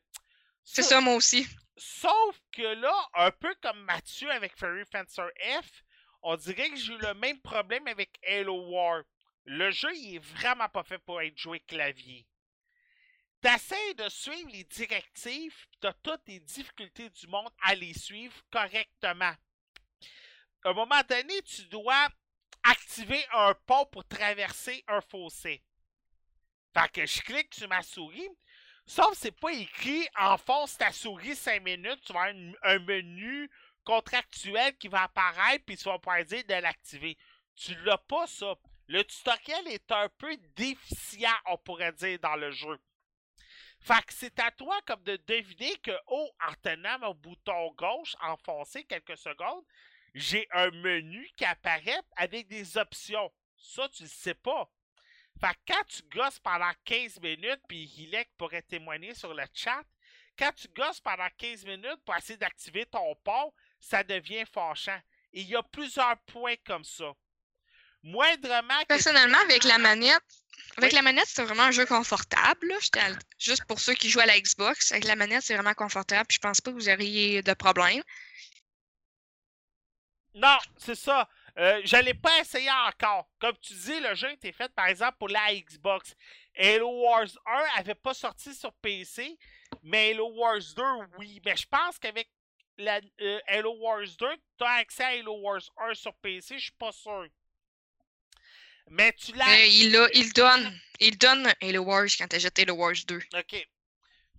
C'est 0.64 0.84
ça, 0.84 1.00
moi 1.00 1.16
aussi. 1.16 1.48
Sauf 1.78 2.36
que 2.52 2.62
là, 2.62 2.94
un 3.14 3.32
peu 3.32 3.56
comme 3.62 3.80
Mathieu 3.86 4.30
avec 4.32 4.58
Fairy 4.58 4.84
Fencer 4.92 5.24
F, 5.62 5.84
on 6.24 6.36
dirait 6.36 6.70
que 6.70 6.76
j'ai 6.76 6.94
eu 6.94 6.98
le 6.98 7.14
même 7.14 7.40
problème 7.42 7.88
avec 7.88 8.10
Halo 8.28 8.70
War. 8.72 9.04
Le 9.46 9.72
jeu, 9.72 9.96
il 9.96 10.16
est 10.16 10.20
vraiment 10.20 10.68
pas 10.70 10.84
fait 10.84 10.98
pour 10.98 11.22
être 11.22 11.38
joué 11.38 11.60
clavier. 11.62 12.28
T'essayes 13.42 13.96
de 13.96 14.10
suivre 14.10 14.50
les 14.52 14.64
directives, 14.64 15.56
pis 15.72 15.78
t'as 15.80 15.94
toutes 15.94 16.28
les 16.28 16.40
difficultés 16.40 17.10
du 17.10 17.28
monde 17.28 17.52
à 17.62 17.76
les 17.76 17.94
suivre 17.94 18.36
correctement. 18.52 19.34
À 20.64 20.70
un 20.70 20.74
moment 20.74 21.02
donné, 21.08 21.42
tu 21.44 21.64
dois 21.66 22.10
activer 22.64 23.24
un 23.34 23.54
pont 23.66 23.86
pour 23.86 24.06
traverser 24.08 24.84
un 24.88 25.02
fossé. 25.02 25.64
Fait 26.74 26.92
que 26.92 27.06
je 27.06 27.22
clique 27.22 27.54
sur 27.54 27.68
ma 27.68 27.84
souris, 27.84 28.30
Sauf 28.90 29.12
que 29.12 29.18
c'est 29.18 29.38
pas 29.38 29.52
écrit 29.52 30.08
enfonce 30.18 30.78
ta 30.78 30.94
souris 30.94 31.36
5 31.36 31.62
minutes, 31.62 32.00
tu 32.06 32.14
vas 32.14 32.22
avoir 32.22 32.56
un 32.64 32.80
menu 32.80 33.52
contractuel 33.84 34.78
qui 34.78 34.88
va 34.88 35.04
apparaître 35.04 35.66
puis 35.66 35.76
tu 35.76 35.84
vas 35.84 36.00
pouvoir 36.00 36.24
dire 36.24 36.44
de 36.46 36.54
l'activer. 36.54 37.18
Tu 37.56 37.76
l'as 37.84 37.98
pas 37.98 38.28
ça. 38.28 38.56
Le 38.88 39.04
tutoriel 39.04 39.68
est 39.68 39.92
un 39.92 40.08
peu 40.18 40.38
déficient, 40.56 41.36
on 41.48 41.58
pourrait 41.58 41.92
dire, 41.92 42.18
dans 42.20 42.38
le 42.38 42.52
jeu. 42.52 42.80
Fait 43.80 44.04
que 44.06 44.14
c'est 44.14 44.40
à 44.40 44.52
toi 44.52 44.80
comme 44.86 45.04
de 45.04 45.18
deviner 45.28 45.76
que, 45.78 45.98
oh, 46.08 46.30
en 46.48 46.54
tenant 46.62 47.00
mon 47.00 47.14
bouton 47.14 47.72
gauche 47.74 48.16
enfoncé 48.22 48.84
quelques 48.84 49.18
secondes, 49.18 49.64
j'ai 50.14 50.48
un 50.52 50.72
menu 50.72 51.30
qui 51.36 51.46
apparaît 51.46 52.02
avec 52.16 52.48
des 52.48 52.78
options. 52.78 53.32
Ça, 53.58 53.88
tu 53.90 54.04
le 54.04 54.10
sais 54.10 54.34
pas. 54.34 54.70
Fait 55.40 55.54
que 55.54 55.74
quand 55.74 55.84
tu 55.88 56.02
gosses 56.04 56.40
pendant 56.40 56.72
15 56.86 57.20
minutes, 57.22 57.62
puis 57.68 57.84
Hilek 57.84 58.30
pourrait 58.38 58.64
témoigner 58.64 59.14
sur 59.14 59.34
le 59.34 59.44
chat, 59.54 59.84
quand 60.38 60.52
tu 60.56 60.68
gosses 60.70 61.00
pendant 61.00 61.28
15 61.38 61.66
minutes 61.66 62.00
pour 62.06 62.16
essayer 62.16 62.38
d'activer 62.38 62.86
ton 62.86 63.16
pont, 63.24 63.54
ça 63.80 64.04
devient 64.04 64.46
fâchant. 64.46 65.00
Et 65.34 65.42
il 65.42 65.50
y 65.50 65.56
a 65.56 65.64
plusieurs 65.64 66.18
points 66.26 66.56
comme 66.66 66.84
ça. 66.84 67.14
Moindrement 68.04 68.80
que 68.82 68.86
Personnellement, 68.88 69.40
avec 69.40 69.64
la 69.64 69.78
manette, 69.78 70.22
avec 70.78 70.92
Oui. 70.92 70.96
la 70.96 71.02
manette, 71.02 71.26
c'est 71.28 71.44
vraiment 71.44 71.64
un 71.64 71.72
jeu 71.72 71.86
confortable. 71.86 72.72
à- 72.98 73.12
Juste 73.40 73.66
pour 73.66 73.80
ceux 73.80 73.94
qui 73.96 74.10
jouent 74.10 74.20
à 74.20 74.26
la 74.26 74.40
Xbox, 74.40 74.92
avec 74.92 75.04
la 75.06 75.16
manette, 75.16 75.44
c'est 75.44 75.56
vraiment 75.56 75.74
confortable. 75.74 76.26
puis 76.28 76.36
Je 76.36 76.40
pense 76.40 76.62
pas 76.62 76.72
que 76.72 76.76
vous 76.78 76.90
auriez 76.90 77.42
de 77.42 77.54
problème. 77.54 78.02
Non, 80.34 80.58
c'est 80.78 80.96
ça. 80.96 81.28
Euh, 81.58 81.82
je 81.84 81.98
l'ai 81.98 82.14
pas 82.14 82.40
essayé 82.40 82.70
encore. 82.88 83.28
Comme 83.40 83.58
tu 83.58 83.74
dis, 83.74 84.00
le 84.00 84.14
jeu 84.14 84.32
était 84.32 84.52
fait, 84.52 84.72
par 84.76 84.86
exemple, 84.86 85.18
pour 85.18 85.30
la 85.30 85.54
Xbox. 85.56 86.14
Halo 86.56 86.90
Wars 87.02 87.28
1 87.48 87.64
avait 87.80 87.96
pas 87.96 88.14
sorti 88.14 88.54
sur 88.54 88.72
PC, 88.74 89.38
mais 89.82 90.12
Halo 90.12 90.28
Wars 90.36 90.60
2, 90.76 90.84
oui. 91.18 91.42
Mais 91.44 91.56
je 91.56 91.66
pense 91.68 91.98
qu'avec 91.98 92.30
la, 92.78 93.00
euh, 93.22 93.40
Halo 93.48 93.74
Wars 93.80 94.02
2, 94.20 94.28
tu 94.60 94.64
as 94.66 94.74
accès 94.74 95.04
à 95.04 95.08
Halo 95.08 95.34
Wars 95.40 95.62
1 95.78 95.96
sur 95.96 96.14
PC, 96.16 96.60
je 96.60 96.64
suis 96.66 96.72
pas 96.74 96.92
sûr. 96.92 97.26
Mais 98.90 99.12
tu 99.14 99.34
l'as. 99.34 99.46
Mais 99.46 99.72
il, 99.74 99.96
a- 99.96 100.10
il 100.14 100.32
donne, 100.34 100.80
il 101.00 101.18
donne 101.18 101.54
Halo 101.62 101.82
Wars 101.84 102.08
quand 102.18 102.28
t'achètes 102.28 102.58
Halo 102.60 102.74
Wars 102.76 102.96
2 103.08 103.18
OK. 103.18 103.68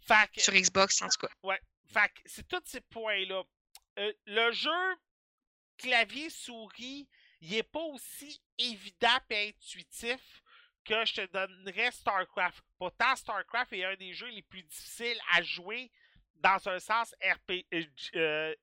Fait 0.06 0.30
que- 0.34 0.40
sur 0.40 0.52
Xbox, 0.54 1.02
en 1.02 1.08
tout 1.08 1.26
cas. 1.26 1.56
Fait 1.92 2.08
que 2.08 2.20
c'est 2.26 2.46
tous 2.48 2.62
ces 2.66 2.80
points-là. 2.82 3.42
Euh, 3.98 4.12
le 4.26 4.52
jeu 4.52 4.70
clavier-souris, 5.78 7.08
il 7.40 7.54
est 7.54 7.62
pas 7.62 7.80
aussi 7.82 8.40
évident 8.58 9.18
et 9.30 9.48
intuitif 9.48 10.42
que 10.84 11.04
je 11.04 11.14
te 11.14 11.26
donnerais 11.32 11.90
StarCraft. 11.92 12.62
Pourtant, 12.78 13.14
StarCraft 13.16 13.72
est 13.72 13.84
un 13.84 13.96
des 13.96 14.12
jeux 14.14 14.28
les 14.28 14.42
plus 14.42 14.62
difficiles 14.62 15.18
à 15.32 15.42
jouer 15.42 15.90
dans 16.36 16.68
un 16.68 16.78
sens 16.78 17.14
RP. 17.22 17.66
euh, 17.74 17.84
euh, 18.16 18.54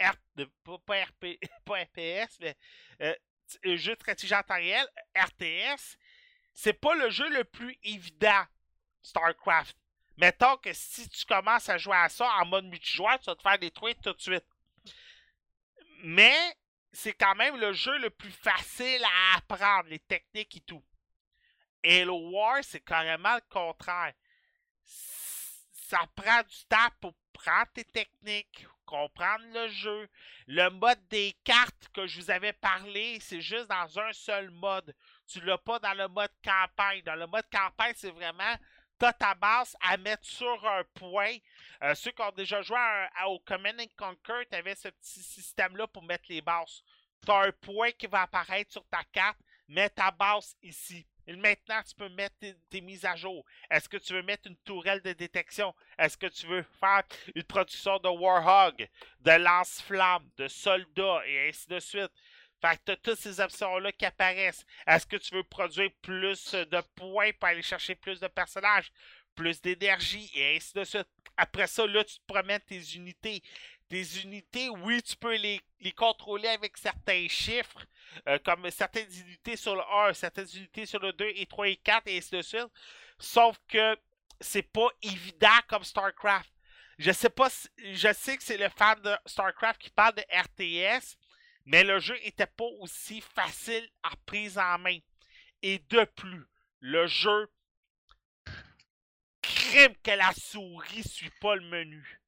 R- 0.00 0.48
pas, 0.84 1.04
RP, 1.04 1.38
pas 1.64 1.84
FPS, 1.86 2.36
mais 2.40 2.56
euh, 3.00 3.10
euh, 3.10 3.14
jeu 3.76 3.94
de 3.94 4.00
stratégie 4.00 4.34
en 4.34 4.42
temps 4.42 4.54
réel, 4.54 4.86
RTS. 5.16 5.96
C'est 6.54 6.72
pas 6.74 6.94
le 6.94 7.10
jeu 7.10 7.28
le 7.30 7.44
plus 7.44 7.76
évident, 7.82 8.44
StarCraft. 9.02 9.76
Mettons 10.16 10.56
que 10.58 10.72
si 10.72 11.08
tu 11.08 11.24
commences 11.24 11.68
à 11.68 11.78
jouer 11.78 11.96
à 11.96 12.08
ça 12.08 12.28
en 12.40 12.44
mode 12.44 12.66
multijoueur, 12.66 13.18
tu 13.18 13.26
vas 13.26 13.36
te 13.36 13.42
faire 13.42 13.58
détruire 13.58 13.96
tout 14.02 14.12
de 14.12 14.20
suite. 14.20 14.44
Mais 16.04 16.36
c'est 16.92 17.14
quand 17.14 17.34
même 17.34 17.56
le 17.56 17.72
jeu 17.72 17.96
le 17.98 18.10
plus 18.10 18.30
facile 18.30 19.02
à 19.04 19.38
apprendre, 19.38 19.88
les 19.88 19.98
techniques 20.00 20.56
et 20.56 20.60
tout. 20.60 20.84
Halo 21.84 22.30
War, 22.30 22.62
c'est 22.62 22.84
carrément 22.84 23.34
le 23.34 23.40
contraire. 23.48 24.12
Ça 24.84 26.00
prend 26.14 26.42
du 26.42 26.64
temps 26.68 26.88
pour 27.00 27.14
prendre 27.32 27.70
tes 27.74 27.84
techniques, 27.84 28.66
comprendre 28.92 29.44
le 29.54 29.68
jeu. 29.68 30.08
Le 30.46 30.68
mode 30.68 31.08
des 31.08 31.34
cartes 31.44 31.88
que 31.94 32.06
je 32.06 32.20
vous 32.20 32.30
avais 32.30 32.52
parlé, 32.52 33.18
c'est 33.20 33.40
juste 33.40 33.68
dans 33.68 33.98
un 33.98 34.12
seul 34.12 34.50
mode. 34.50 34.94
Tu 35.26 35.40
l'as 35.40 35.56
pas 35.56 35.78
dans 35.78 35.94
le 35.94 36.08
mode 36.08 36.30
campagne. 36.44 37.00
Dans 37.02 37.14
le 37.14 37.26
mode 37.26 37.48
campagne, 37.50 37.94
c'est 37.96 38.10
vraiment 38.10 38.54
t'as 38.98 39.12
ta 39.14 39.34
base 39.34 39.74
à 39.80 39.96
mettre 39.96 40.26
sur 40.26 40.64
un 40.66 40.84
point. 40.94 41.36
Euh, 41.82 41.94
ceux 41.94 42.10
qui 42.10 42.22
ont 42.22 42.32
déjà 42.32 42.60
joué 42.60 42.78
au 43.26 43.38
Command 43.40 43.80
and 43.80 43.86
Conquer, 43.96 44.46
tu 44.48 44.56
avais 44.56 44.74
ce 44.74 44.88
petit 44.88 45.22
système-là 45.22 45.86
pour 45.86 46.02
mettre 46.02 46.24
les 46.28 46.42
bases. 46.42 46.84
Tu 47.24 47.32
as 47.32 47.40
un 47.40 47.52
point 47.52 47.90
qui 47.92 48.06
va 48.06 48.22
apparaître 48.22 48.72
sur 48.72 48.86
ta 48.88 49.02
carte, 49.04 49.38
mets 49.68 49.88
ta 49.88 50.10
base 50.10 50.54
ici. 50.62 51.06
Maintenant, 51.26 51.80
tu 51.86 51.94
peux 51.94 52.08
mettre 52.08 52.36
tes, 52.38 52.54
tes 52.70 52.80
mises 52.80 53.04
à 53.04 53.14
jour. 53.16 53.44
Est-ce 53.70 53.88
que 53.88 53.96
tu 53.96 54.12
veux 54.12 54.22
mettre 54.22 54.48
une 54.48 54.56
tourelle 54.58 55.00
de 55.02 55.12
détection? 55.12 55.74
Est-ce 55.98 56.16
que 56.16 56.26
tu 56.26 56.46
veux 56.46 56.64
faire 56.80 57.02
une 57.34 57.44
production 57.44 57.98
de 57.98 58.08
Warhog, 58.08 58.88
de 59.20 59.30
lance-flammes, 59.30 60.28
de 60.36 60.48
soldats 60.48 61.22
et 61.26 61.48
ainsi 61.48 61.68
de 61.68 61.78
suite? 61.78 62.12
Fait 62.60 62.76
que 62.76 62.82
tu 62.86 62.92
as 62.92 62.96
toutes 62.96 63.18
ces 63.18 63.40
options-là 63.40 63.90
qui 63.92 64.04
apparaissent. 64.04 64.64
Est-ce 64.86 65.06
que 65.06 65.16
tu 65.16 65.34
veux 65.34 65.42
produire 65.42 65.90
plus 66.00 66.52
de 66.52 66.80
points 66.94 67.32
pour 67.32 67.48
aller 67.48 67.62
chercher 67.62 67.96
plus 67.96 68.20
de 68.20 68.28
personnages, 68.28 68.92
plus 69.34 69.60
d'énergie 69.60 70.30
et 70.34 70.56
ainsi 70.56 70.72
de 70.74 70.84
suite? 70.84 71.08
Après 71.36 71.66
ça, 71.66 71.86
là, 71.86 72.04
tu 72.04 72.18
te 72.18 72.24
promènes 72.26 72.60
tes 72.60 72.80
unités. 72.94 73.42
Tes 73.88 74.02
unités, 74.22 74.68
oui, 74.68 75.02
tu 75.02 75.16
peux 75.16 75.36
les, 75.36 75.60
contrôler 75.96 76.48
avec 76.48 76.76
certains 76.76 77.28
chiffres, 77.28 77.84
euh, 78.28 78.38
comme 78.44 78.70
certaines 78.70 79.10
unités 79.12 79.56
sur 79.56 79.74
le 79.74 79.82
1, 80.08 80.14
certaines 80.14 80.48
unités 80.54 80.86
sur 80.86 81.00
le 81.00 81.12
2 81.12 81.32
et 81.34 81.46
3 81.46 81.68
et 81.68 81.76
4 81.76 82.06
et 82.06 82.18
ainsi 82.18 82.30
de 82.30 82.42
suite. 82.42 82.66
Sauf 83.18 83.58
que 83.68 83.96
c'est 84.40 84.62
pas 84.62 84.88
évident 85.02 85.58
comme 85.68 85.84
StarCraft. 85.84 86.50
Je 86.98 87.10
sais 87.10 87.30
pas 87.30 87.48
je 87.78 88.12
sais 88.12 88.36
que 88.36 88.42
c'est 88.42 88.58
le 88.58 88.68
fan 88.68 89.00
de 89.02 89.14
StarCraft 89.26 89.80
qui 89.80 89.90
parle 89.90 90.14
de 90.14 90.22
RTS, 90.30 91.16
mais 91.64 91.84
le 91.84 92.00
jeu 92.00 92.16
était 92.22 92.46
pas 92.46 92.68
aussi 92.80 93.20
facile 93.20 93.88
à 94.02 94.10
prise 94.26 94.58
en 94.58 94.78
main. 94.78 94.98
Et 95.62 95.78
de 95.78 96.04
plus, 96.04 96.44
le 96.80 97.06
jeu 97.06 97.50
crime 99.40 99.94
que 100.02 100.10
la 100.10 100.32
souris 100.32 101.08
suit 101.08 101.32
pas 101.40 101.56
le 101.56 101.66
menu. 101.68 102.21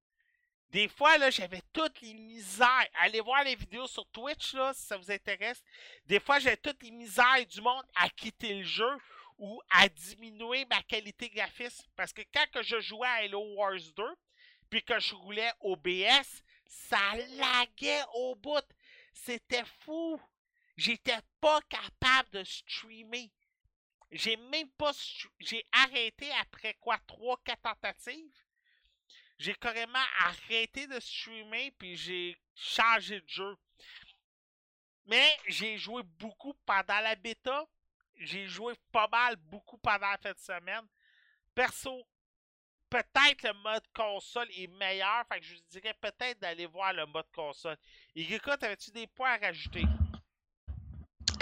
Des 0.74 0.88
fois, 0.88 1.16
là, 1.18 1.30
j'avais 1.30 1.62
toutes 1.72 2.00
les 2.00 2.14
misères. 2.14 2.88
Allez 2.94 3.20
voir 3.20 3.44
les 3.44 3.54
vidéos 3.54 3.86
sur 3.86 4.04
Twitch, 4.08 4.54
là, 4.54 4.74
si 4.74 4.82
ça 4.82 4.96
vous 4.96 5.08
intéresse. 5.08 5.62
Des 6.04 6.18
fois, 6.18 6.40
j'avais 6.40 6.56
toutes 6.56 6.82
les 6.82 6.90
misères 6.90 7.46
du 7.46 7.60
monde 7.60 7.84
à 7.94 8.08
quitter 8.08 8.54
le 8.54 8.64
jeu 8.64 8.90
ou 9.38 9.62
à 9.70 9.88
diminuer 9.88 10.64
ma 10.64 10.82
qualité 10.82 11.30
graphiste. 11.30 11.86
Parce 11.94 12.12
que 12.12 12.22
quand 12.34 12.50
que 12.50 12.64
je 12.64 12.80
jouais 12.80 13.06
à 13.06 13.22
Halo 13.22 13.54
Wars 13.54 13.78
2, 13.96 14.02
puis 14.68 14.82
que 14.82 14.98
je 14.98 15.14
roulais 15.14 15.52
OBS, 15.60 16.42
ça 16.66 16.98
laguait 17.36 18.02
au 18.14 18.34
bout. 18.34 18.66
C'était 19.12 19.64
fou. 19.84 20.20
J'étais 20.76 21.20
pas 21.40 21.60
capable 21.68 22.30
de 22.30 22.42
streamer. 22.42 23.30
J'ai 24.10 24.36
même 24.36 24.70
pas. 24.70 24.90
J'ai 25.38 25.64
arrêté 25.70 26.32
après 26.40 26.74
quoi? 26.80 26.96
3-4 27.06 27.60
tentatives. 27.62 28.43
J'ai 29.38 29.54
carrément 29.54 29.98
arrêté 30.20 30.86
de 30.86 30.98
streamer 31.00 31.72
puis 31.72 31.96
j'ai 31.96 32.36
changé 32.54 33.20
de 33.20 33.28
jeu. 33.28 33.56
Mais 35.06 35.36
j'ai 35.48 35.76
joué 35.76 36.02
beaucoup 36.18 36.54
pendant 36.64 37.00
la 37.00 37.14
bêta. 37.14 37.64
J'ai 38.16 38.46
joué 38.46 38.74
pas 38.92 39.08
mal 39.08 39.36
beaucoup 39.36 39.76
pendant 39.78 40.10
la 40.10 40.18
fin 40.18 40.32
de 40.32 40.38
semaine. 40.38 40.86
Perso, 41.54 42.06
peut-être 42.88 43.42
le 43.42 43.52
mode 43.54 43.82
console 43.94 44.48
est 44.56 44.68
meilleur. 44.68 45.24
Fait 45.28 45.40
que 45.40 45.46
je 45.46 45.54
vous 45.54 45.62
dirais 45.70 45.94
peut-être 46.00 46.40
d'aller 46.40 46.66
voir 46.66 46.92
le 46.92 47.06
mode 47.06 47.30
console. 47.34 47.76
Igrica, 48.14 48.56
t'avais-tu 48.56 48.92
des 48.92 49.06
points 49.08 49.32
à 49.32 49.38
rajouter? 49.38 49.84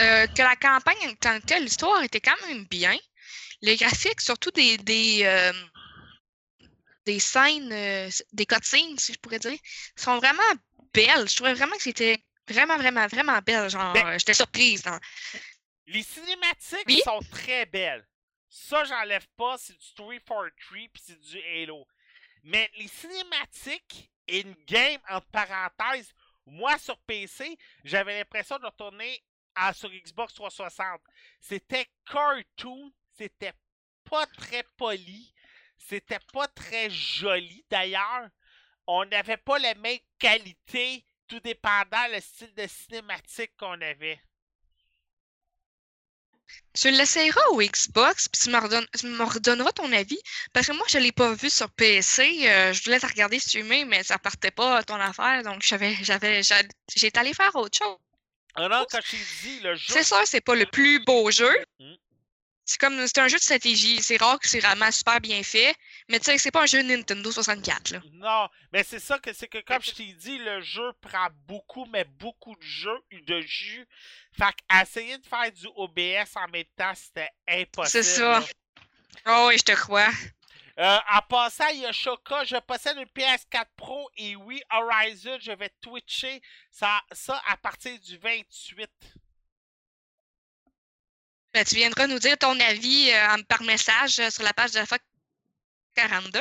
Euh, 0.01 0.27
que 0.27 0.43
la 0.43 0.57
campagne 0.57 1.09
en 1.09 1.15
tant 1.15 1.39
que 1.39 1.47
telle, 1.47 1.65
l'histoire 1.65 2.03
était 2.03 2.21
quand 2.21 2.41
même 2.49 2.65
bien. 2.65 2.97
les 3.61 3.77
graphiques, 3.77 4.21
surtout 4.21 4.51
des, 4.51 4.79
des, 4.79 5.21
euh, 5.25 5.53
des 7.05 7.19
scènes, 7.21 7.73
euh, 7.73 8.09
des 8.33 8.47
cutscenes, 8.47 8.99
si 8.99 9.13
je 9.13 9.19
pourrais 9.19 9.39
dire, 9.39 9.59
sont 9.97 10.19
vraiment 10.19 10.43
belles. 10.93 11.29
Je 11.29 11.37
trouvais 11.37 11.55
vraiment 11.55 11.77
que 11.77 11.83
c'était 11.83 12.23
vraiment, 12.49 12.77
vraiment, 12.77 13.07
vraiment 13.07 13.39
belle. 13.41 13.69
Genre, 13.71 13.93
Ben- 13.93 14.07
euh, 14.07 14.19
j'étais 14.19 14.35
surprise. 14.35 14.83
Les 15.87 16.03
cinématiques 16.03 16.85
Oui? 16.87 17.01
sont 17.05 17.21
très 17.31 17.67
belles. 17.67 18.07
Ça, 18.49 18.85
j'enlève 18.85 19.27
pas, 19.37 19.57
c'est 19.59 19.73
du 19.79 19.95
343 19.95 20.51
puis 20.93 21.03
c'est 21.05 21.19
du 21.21 21.39
Halo. 21.43 21.87
Mais 22.45 22.71
les 22.77 22.89
cinématiques 22.89 24.11
in-game, 24.29 25.01
entre 25.09 25.27
parenthèses, 25.29 26.13
moi 26.47 26.77
sur 26.79 26.99
PC, 27.01 27.57
j'avais 27.85 28.19
l'impression 28.19 28.59
de 28.59 28.67
retourner 28.67 29.23
à, 29.55 29.73
sur 29.73 29.91
Xbox 29.91 30.35
360. 30.35 31.01
C'était 31.41 31.87
cartoon, 32.11 32.93
c'était 33.17 33.53
pas 34.09 34.27
très 34.27 34.65
poli, 34.77 35.32
c'était 35.89 36.19
pas 36.33 36.49
très 36.49 36.91
joli 36.91 37.65
d'ailleurs. 37.71 38.29
On 38.87 39.05
n'avait 39.05 39.37
pas 39.37 39.59
la 39.59 39.75
même 39.75 39.99
qualité, 40.19 41.05
tout 41.29 41.41
dépendant 41.41 42.07
le 42.13 42.21
style 42.21 42.53
de 42.55 42.67
cinématique 42.67 43.53
qu'on 43.57 43.81
avait. 43.81 44.21
Tu 46.75 46.91
l'essayeras 46.91 47.47
au 47.53 47.61
Xbox, 47.63 48.29
puis 48.29 48.43
tu 48.43 48.51
me, 48.51 49.25
redonneras 49.25 49.73
ton 49.73 49.91
avis. 49.93 50.19
Parce 50.53 50.67
que 50.67 50.73
moi, 50.73 50.85
je 50.89 50.99
ne 50.99 51.05
l'ai 51.05 51.13
pas 51.13 51.33
vu 51.35 51.49
sur 51.49 51.71
PC. 51.71 52.49
euh, 52.49 52.73
je 52.73 52.83
voulais 52.85 52.99
te 53.01 53.07
regarder 53.07 53.39
streamer, 53.39 53.85
mais 53.85 54.03
ça 54.03 54.19
partait 54.19 54.51
pas 54.51 54.79
à 54.79 54.83
ton 54.83 54.97
affaire. 54.97 55.43
Donc, 55.43 55.63
j'avais, 55.63 55.95
j'avais, 56.03 56.43
j'a- 56.43 56.63
j'étais 56.95 57.19
allé 57.19 57.35
faire 57.35 57.55
autre 57.57 57.79
chose. 57.79 57.99
Ah 58.55 58.69
non, 58.69 58.85
quand 58.91 59.01
je 59.03 59.17
dit, 59.43 59.61
le 59.61 59.75
jeu. 59.75 59.93
C'est 59.93 60.03
sûr, 60.03 60.21
c'est 60.27 60.41
pas 60.43 60.55
le 60.55 60.67
plus 60.67 61.03
beau 61.05 61.31
jeu. 61.31 61.53
Mm. 61.79 61.95
C'est 62.65 62.79
comme 62.79 63.07
c'est 63.07 63.19
un 63.19 63.29
jeu 63.29 63.37
de 63.39 63.43
stratégie. 63.43 64.01
C'est 64.01 64.21
rare 64.21 64.39
que 64.39 64.49
c'est 64.49 64.61
vraiment 64.61 64.91
super 64.91 65.21
bien 65.21 65.43
fait. 65.43 65.75
Mais 66.09 66.19
tu 66.19 66.27
sais, 66.27 66.39
c'est 66.39 66.51
pas 66.51 66.63
un 66.63 66.67
jeu 66.67 66.83
Nintendo 66.83 67.31
64. 67.31 67.91
Là. 67.91 68.01
Non, 68.13 68.49
mais 68.73 68.85
c'est 68.85 69.01
ça 69.01 69.19
que 69.19 69.33
c'est 69.33 69.49
que 69.49 69.59
comme 69.59 69.83
je 69.83 69.91
t'ai 69.91 70.13
dit, 70.13 70.39
le 70.39 70.61
jeu 70.61 70.93
prend 71.01 71.29
beaucoup, 71.47 71.87
mais 71.87 72.05
beaucoup 72.05 72.55
de 72.55 72.63
jeux, 72.63 73.01
de 73.11 73.41
jus. 73.41 73.87
Fait 74.39 74.55
qu'essayer 74.69 75.19
de 75.19 75.27
faire 75.27 75.51
du 75.51 75.67
OBS 75.75 76.37
en 76.37 76.49
même 76.49 76.65
temps, 76.77 76.93
c'était 76.95 77.31
impossible. 77.49 78.05
C'est 78.05 78.17
ça. 78.17 78.41
là. 78.41 78.47
Oh 79.27 79.47
oui, 79.49 79.59
je 79.59 79.63
te 79.65 79.73
crois. 79.73 80.11
Euh, 80.79 80.99
en 81.13 81.21
passant, 81.29 81.69
il 81.69 81.81
y 81.81 81.87
a 81.87 81.93
Shoka, 81.93 82.45
je 82.45 82.57
possède 82.57 82.97
une 82.97 83.05
PS4 83.05 83.67
Pro 83.77 84.09
et 84.17 84.37
oui, 84.37 84.63
Horizon, 84.71 85.37
je 85.39 85.53
vais 85.53 85.71
twitcher 85.83 86.41
ça, 86.71 87.03
ça 87.13 87.41
à 87.47 87.57
partir 87.59 87.99
du 88.01 88.17
28. 88.17 88.89
Ben, 91.55 91.65
tu 91.65 91.75
viendras 91.75 92.07
nous 92.07 92.19
dire 92.19 92.39
ton 92.39 92.59
avis 92.61 93.11
euh, 93.11 93.43
par 93.47 93.63
message 93.63 94.19
euh, 94.21 94.31
sur 94.31 94.43
la 94.43 94.55
page 94.55 94.73
de 94.73 94.79
la 94.79 94.87
FOC 94.87 95.01
42. 95.95 96.41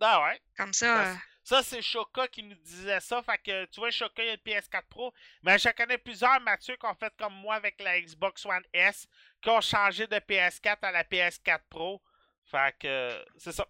Ah 0.00 0.22
ouais. 0.22 0.40
Comme 0.56 0.72
ça. 0.72 0.86
Ça, 0.86 1.10
euh, 1.10 1.14
Ça, 1.42 1.62
c'est 1.64 1.82
Shoka 1.82 2.28
qui 2.28 2.44
nous 2.44 2.54
disait 2.54 3.00
ça. 3.00 3.20
Fait 3.24 3.38
que, 3.38 3.64
tu 3.66 3.80
vois, 3.80 3.90
Shoka, 3.90 4.22
il 4.22 4.28
a 4.28 4.32
une 4.34 4.38
PS4 4.38 4.82
Pro. 4.88 5.12
Mais 5.42 5.58
je 5.58 5.68
connais 5.70 5.98
plusieurs, 5.98 6.40
Mathieu, 6.40 6.76
qui 6.76 6.86
ont 6.86 6.94
fait 6.94 7.12
comme 7.18 7.34
moi 7.34 7.56
avec 7.56 7.80
la 7.80 8.00
Xbox 8.00 8.46
One 8.46 8.62
S, 8.72 9.08
qui 9.42 9.50
ont 9.50 9.60
changé 9.60 10.06
de 10.06 10.16
PS4 10.16 10.78
à 10.82 10.92
la 10.92 11.02
PS4 11.02 11.60
Pro. 11.68 12.00
Fait 12.48 12.78
que, 12.78 13.24
c'est 13.36 13.52
ça. 13.52 13.66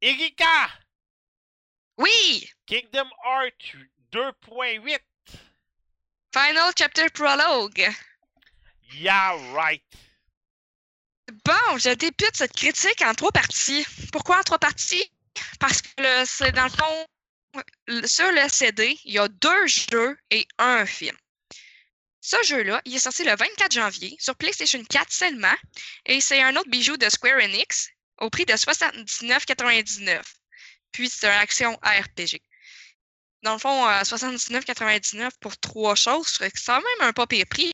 Erika! 0.00 0.68
Oui! 1.98 2.48
Kingdom 2.66 3.10
Hearts 3.24 3.76
2.8. 4.12 5.00
Final 6.32 6.72
Chapter 6.78 7.10
Prologue. 7.10 7.88
Yeah, 8.98 9.36
right. 9.54 9.82
Bon, 11.44 11.78
je 11.78 11.90
débute 11.90 12.34
cette 12.34 12.52
critique 12.52 13.02
en 13.02 13.14
trois 13.14 13.32
parties. 13.32 13.86
Pourquoi 14.12 14.38
en 14.38 14.42
trois 14.42 14.58
parties? 14.58 15.10
Parce 15.58 15.80
que 15.82 16.24
c'est 16.24 16.52
dans 16.52 16.64
le 16.64 16.70
fond, 16.70 17.06
sur 18.06 18.30
le 18.32 18.48
CD, 18.48 18.98
il 19.04 19.14
y 19.14 19.18
a 19.18 19.28
deux 19.28 19.66
jeux 19.66 20.16
et 20.30 20.46
un 20.58 20.86
film. 20.86 21.16
Ce 22.20 22.36
jeu-là, 22.44 22.80
il 22.84 22.94
est 22.94 23.00
sorti 23.00 23.24
le 23.24 23.34
24 23.34 23.72
janvier 23.72 24.16
sur 24.20 24.36
PlayStation 24.36 24.82
4 24.84 25.10
seulement, 25.10 25.56
et 26.06 26.20
c'est 26.20 26.40
un 26.40 26.54
autre 26.56 26.70
bijou 26.70 26.96
de 26.96 27.08
Square 27.08 27.42
Enix 27.42 27.88
au 28.18 28.30
prix 28.30 28.46
de 28.46 28.52
79,99. 28.52 30.22
Puis 30.92 31.08
c'est 31.08 31.26
une 31.26 31.32
action 31.32 31.74
RPG. 31.82 32.40
Dans 33.42 33.54
le 33.54 33.58
fond, 33.58 33.88
euh, 33.88 34.02
79,99 34.02 35.30
pour 35.40 35.56
trois 35.58 35.96
choses, 35.96 36.28
c'est 36.38 36.52
quand 36.64 36.76
même 36.76 37.08
un 37.08 37.12
pas 37.12 37.26
pire 37.26 37.46
prix. 37.50 37.72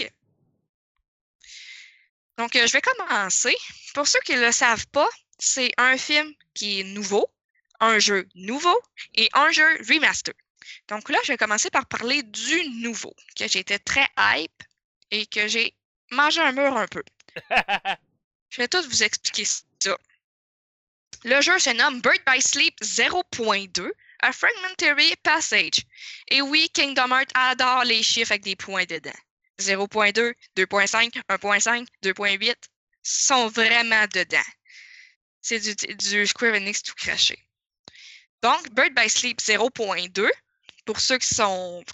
Donc, 2.39 2.55
euh, 2.57 2.67
je 2.67 2.73
vais 2.73 2.81
commencer. 2.81 3.55
Pour 3.95 4.07
ceux 4.07 4.21
qui 4.21 4.35
ne 4.35 4.41
le 4.41 4.53
savent 4.53 4.87
pas, 4.89 5.09
c'est 5.39 5.73
un 5.77 5.99
film 5.99 6.33
qui 6.55 6.81
est 6.81 6.85
nouveau, 6.85 7.29
un 7.81 7.99
jeu 7.99 8.29
nouveau 8.35 8.81
et 9.17 9.29
un 9.35 9.51
jeu 9.51 9.67
remaster. 9.89 10.35
Donc 10.89 11.09
là, 11.09 11.19
je 11.25 11.33
vais 11.33 11.37
commencer 11.37 11.71
par 11.71 11.87
parler 11.87 12.23
du 12.23 12.69
nouveau, 12.81 13.15
que 13.37 13.49
j'étais 13.49 13.79
très 13.79 14.09
hype 14.19 14.63
et 15.11 15.27
que 15.27 15.49
j'ai 15.49 15.75
mangé 16.11 16.41
un 16.41 16.53
mur 16.53 16.77
un 16.77 16.87
peu. 16.87 17.03
Je 18.51 18.63
vais 18.63 18.69
tout 18.69 18.83
vous 18.83 19.03
expliquer 19.03 19.45
ça. 19.45 19.97
Le 21.25 21.41
jeu 21.43 21.59
se 21.59 21.69
nomme 21.71 22.01
Bird 22.01 22.21
by 22.27 22.41
Sleep 22.41 22.75
0.2, 22.81 23.91
A 24.21 24.33
Fragmentary 24.33 25.15
Passage. 25.23 25.85
Et 26.29 26.41
oui, 26.41 26.71
Kingdom 26.73 27.11
Hearts 27.13 27.31
adore 27.35 27.85
les 27.85 28.03
chiffres 28.03 28.33
avec 28.33 28.45
des 28.45 28.57
points 28.57 28.87
dedans. 28.87 29.13
0.2, 29.59 30.35
2.5, 30.57 31.21
1.5, 31.29 31.87
2.8 32.03 32.55
sont 33.03 33.49
vraiment 33.49 34.07
dedans. 34.15 34.39
C'est 35.41 35.61
du, 35.61 36.27
Square 36.27 36.55
Enix 36.55 36.83
tout 36.83 36.95
craché. 36.95 37.39
Donc, 38.43 38.71
Bird 38.71 38.95
by 38.95 39.09
Sleep 39.09 39.41
0.2, 39.41 40.29
pour 40.85 41.01
ceux 41.01 41.19
qui 41.19 41.35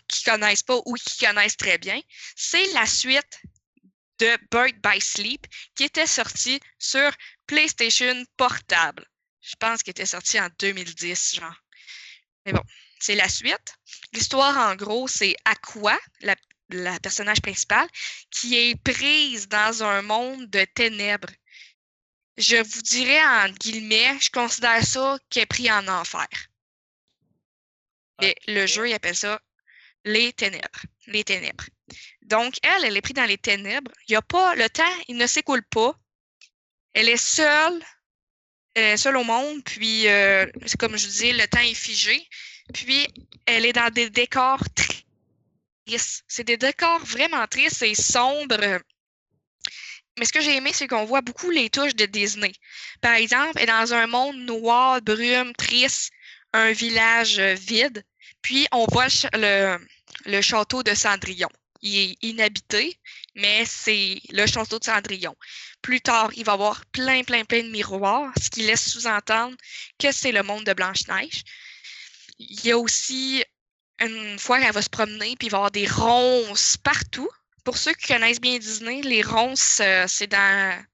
qui 0.08 0.24
connaissent 0.24 0.62
pas 0.62 0.80
ou 0.84 0.94
qui 0.94 1.24
connaissent 1.24 1.56
très 1.56 1.78
bien, 1.78 2.00
c'est 2.36 2.72
la 2.72 2.86
suite 2.86 3.42
de 4.18 4.36
Bird 4.50 4.74
by 4.82 5.00
Sleep 5.00 5.46
qui 5.74 5.84
était 5.84 6.06
sortie 6.06 6.60
sur 6.78 7.10
PlayStation 7.46 8.24
Portable. 8.36 9.06
Je 9.40 9.54
pense 9.58 9.82
qu'il 9.82 9.90
était 9.90 10.06
sorti 10.06 10.40
en 10.40 10.48
2010, 10.58 11.36
genre. 11.36 11.54
Mais 12.46 12.52
bon, 12.52 12.62
c'est 12.98 13.14
la 13.14 13.28
suite. 13.28 13.74
L'histoire, 14.12 14.56
en 14.56 14.76
gros, 14.76 15.08
c'est 15.08 15.34
Aqua, 15.44 15.98
la, 16.20 16.34
la 16.70 16.98
personnage 17.00 17.40
principale, 17.40 17.88
qui 18.30 18.56
est 18.56 18.82
prise 18.82 19.48
dans 19.48 19.82
un 19.82 20.02
monde 20.02 20.48
de 20.50 20.64
ténèbres. 20.74 21.30
Je 22.36 22.56
vous 22.56 22.82
dirais 22.82 23.24
en 23.24 23.48
guillemets, 23.50 24.18
je 24.20 24.30
considère 24.30 24.84
ça 24.84 25.18
qu'elle 25.30 25.44
est 25.44 25.46
pris 25.46 25.70
en 25.70 25.86
enfer. 25.88 26.26
Et 28.22 28.34
le 28.46 28.66
jeu, 28.66 28.88
il 28.88 28.94
appelle 28.94 29.16
ça 29.16 29.40
les 30.04 30.32
ténèbres. 30.32 30.82
Les 31.06 31.24
ténèbres. 31.24 31.64
Donc, 32.22 32.54
elle, 32.62 32.84
elle 32.84 32.96
est 32.96 33.02
prise 33.02 33.14
dans 33.14 33.24
les 33.24 33.38
ténèbres. 33.38 33.90
Il 34.08 34.12
y 34.12 34.16
a 34.16 34.22
pas, 34.22 34.54
le 34.54 34.68
temps, 34.70 34.82
il 35.08 35.16
ne 35.16 35.26
s'écoule 35.26 35.62
pas. 35.64 35.94
Elle 36.94 37.08
est 37.08 37.16
seule, 37.16 37.84
elle 38.74 38.94
est 38.94 38.96
seule 38.96 39.16
au 39.16 39.24
monde, 39.24 39.62
puis, 39.64 40.08
euh, 40.08 40.46
c'est 40.66 40.78
comme 40.78 40.96
je 40.96 41.04
vous 41.04 41.12
disais, 41.12 41.32
le 41.32 41.46
temps 41.46 41.60
est 41.60 41.74
figé. 41.74 42.26
Puis, 42.72 43.06
elle 43.46 43.66
est 43.66 43.72
dans 43.72 43.92
des 43.92 44.10
décors 44.10 44.62
C'est 46.28 46.44
des 46.44 46.56
décors 46.56 47.04
vraiment 47.04 47.46
tristes 47.46 47.82
et 47.82 47.94
sombres. 47.94 48.80
Mais 50.18 50.24
ce 50.24 50.32
que 50.32 50.40
j'ai 50.40 50.56
aimé, 50.56 50.70
c'est 50.72 50.86
qu'on 50.86 51.04
voit 51.04 51.22
beaucoup 51.22 51.50
les 51.50 51.70
touches 51.70 51.96
de 51.96 52.06
Disney. 52.06 52.52
Par 53.00 53.14
exemple, 53.14 53.64
dans 53.66 53.92
un 53.94 54.06
monde 54.06 54.38
noir, 54.38 55.02
brume, 55.02 55.52
triste, 55.54 56.12
un 56.52 56.72
village 56.72 57.38
euh, 57.38 57.54
vide. 57.54 58.04
Puis, 58.40 58.68
on 58.70 58.86
voit 58.86 59.08
le, 59.32 59.78
le 60.26 60.40
château 60.40 60.82
de 60.82 60.94
Cendrillon. 60.94 61.48
Il 61.82 61.98
est 61.98 62.16
inhabité, 62.22 62.96
mais 63.34 63.64
c'est 63.66 64.20
le 64.30 64.46
château 64.46 64.78
de 64.78 64.84
Cendrillon. 64.84 65.34
Plus 65.82 66.00
tard, 66.00 66.30
il 66.36 66.44
va 66.44 66.52
y 66.52 66.54
avoir 66.54 66.86
plein, 66.86 67.24
plein, 67.24 67.44
plein 67.44 67.62
de 67.62 67.70
miroirs, 67.70 68.32
ce 68.40 68.48
qui 68.48 68.62
laisse 68.62 68.88
sous-entendre 68.88 69.56
que 69.98 70.12
c'est 70.12 70.32
le 70.32 70.42
monde 70.42 70.64
de 70.64 70.72
Blanche-Neige. 70.72 71.42
Il 72.38 72.64
y 72.64 72.70
a 72.70 72.78
aussi, 72.78 73.44
une 74.00 74.38
fois 74.38 74.60
qu'elle 74.60 74.72
va 74.72 74.82
se 74.82 74.90
promener, 74.90 75.36
puis 75.36 75.46
il 75.46 75.50
va 75.50 75.56
y 75.56 75.60
avoir 75.60 75.70
des 75.70 75.86
ronces 75.86 76.76
partout. 76.76 77.28
Pour 77.64 77.78
ceux 77.78 77.94
qui 77.94 78.08
connaissent 78.08 78.40
bien 78.40 78.58
Disney, 78.58 79.00
les 79.02 79.22
ronces, 79.22 79.80
euh, 79.80 80.04
c'est 80.06 80.26
dans 80.26 80.84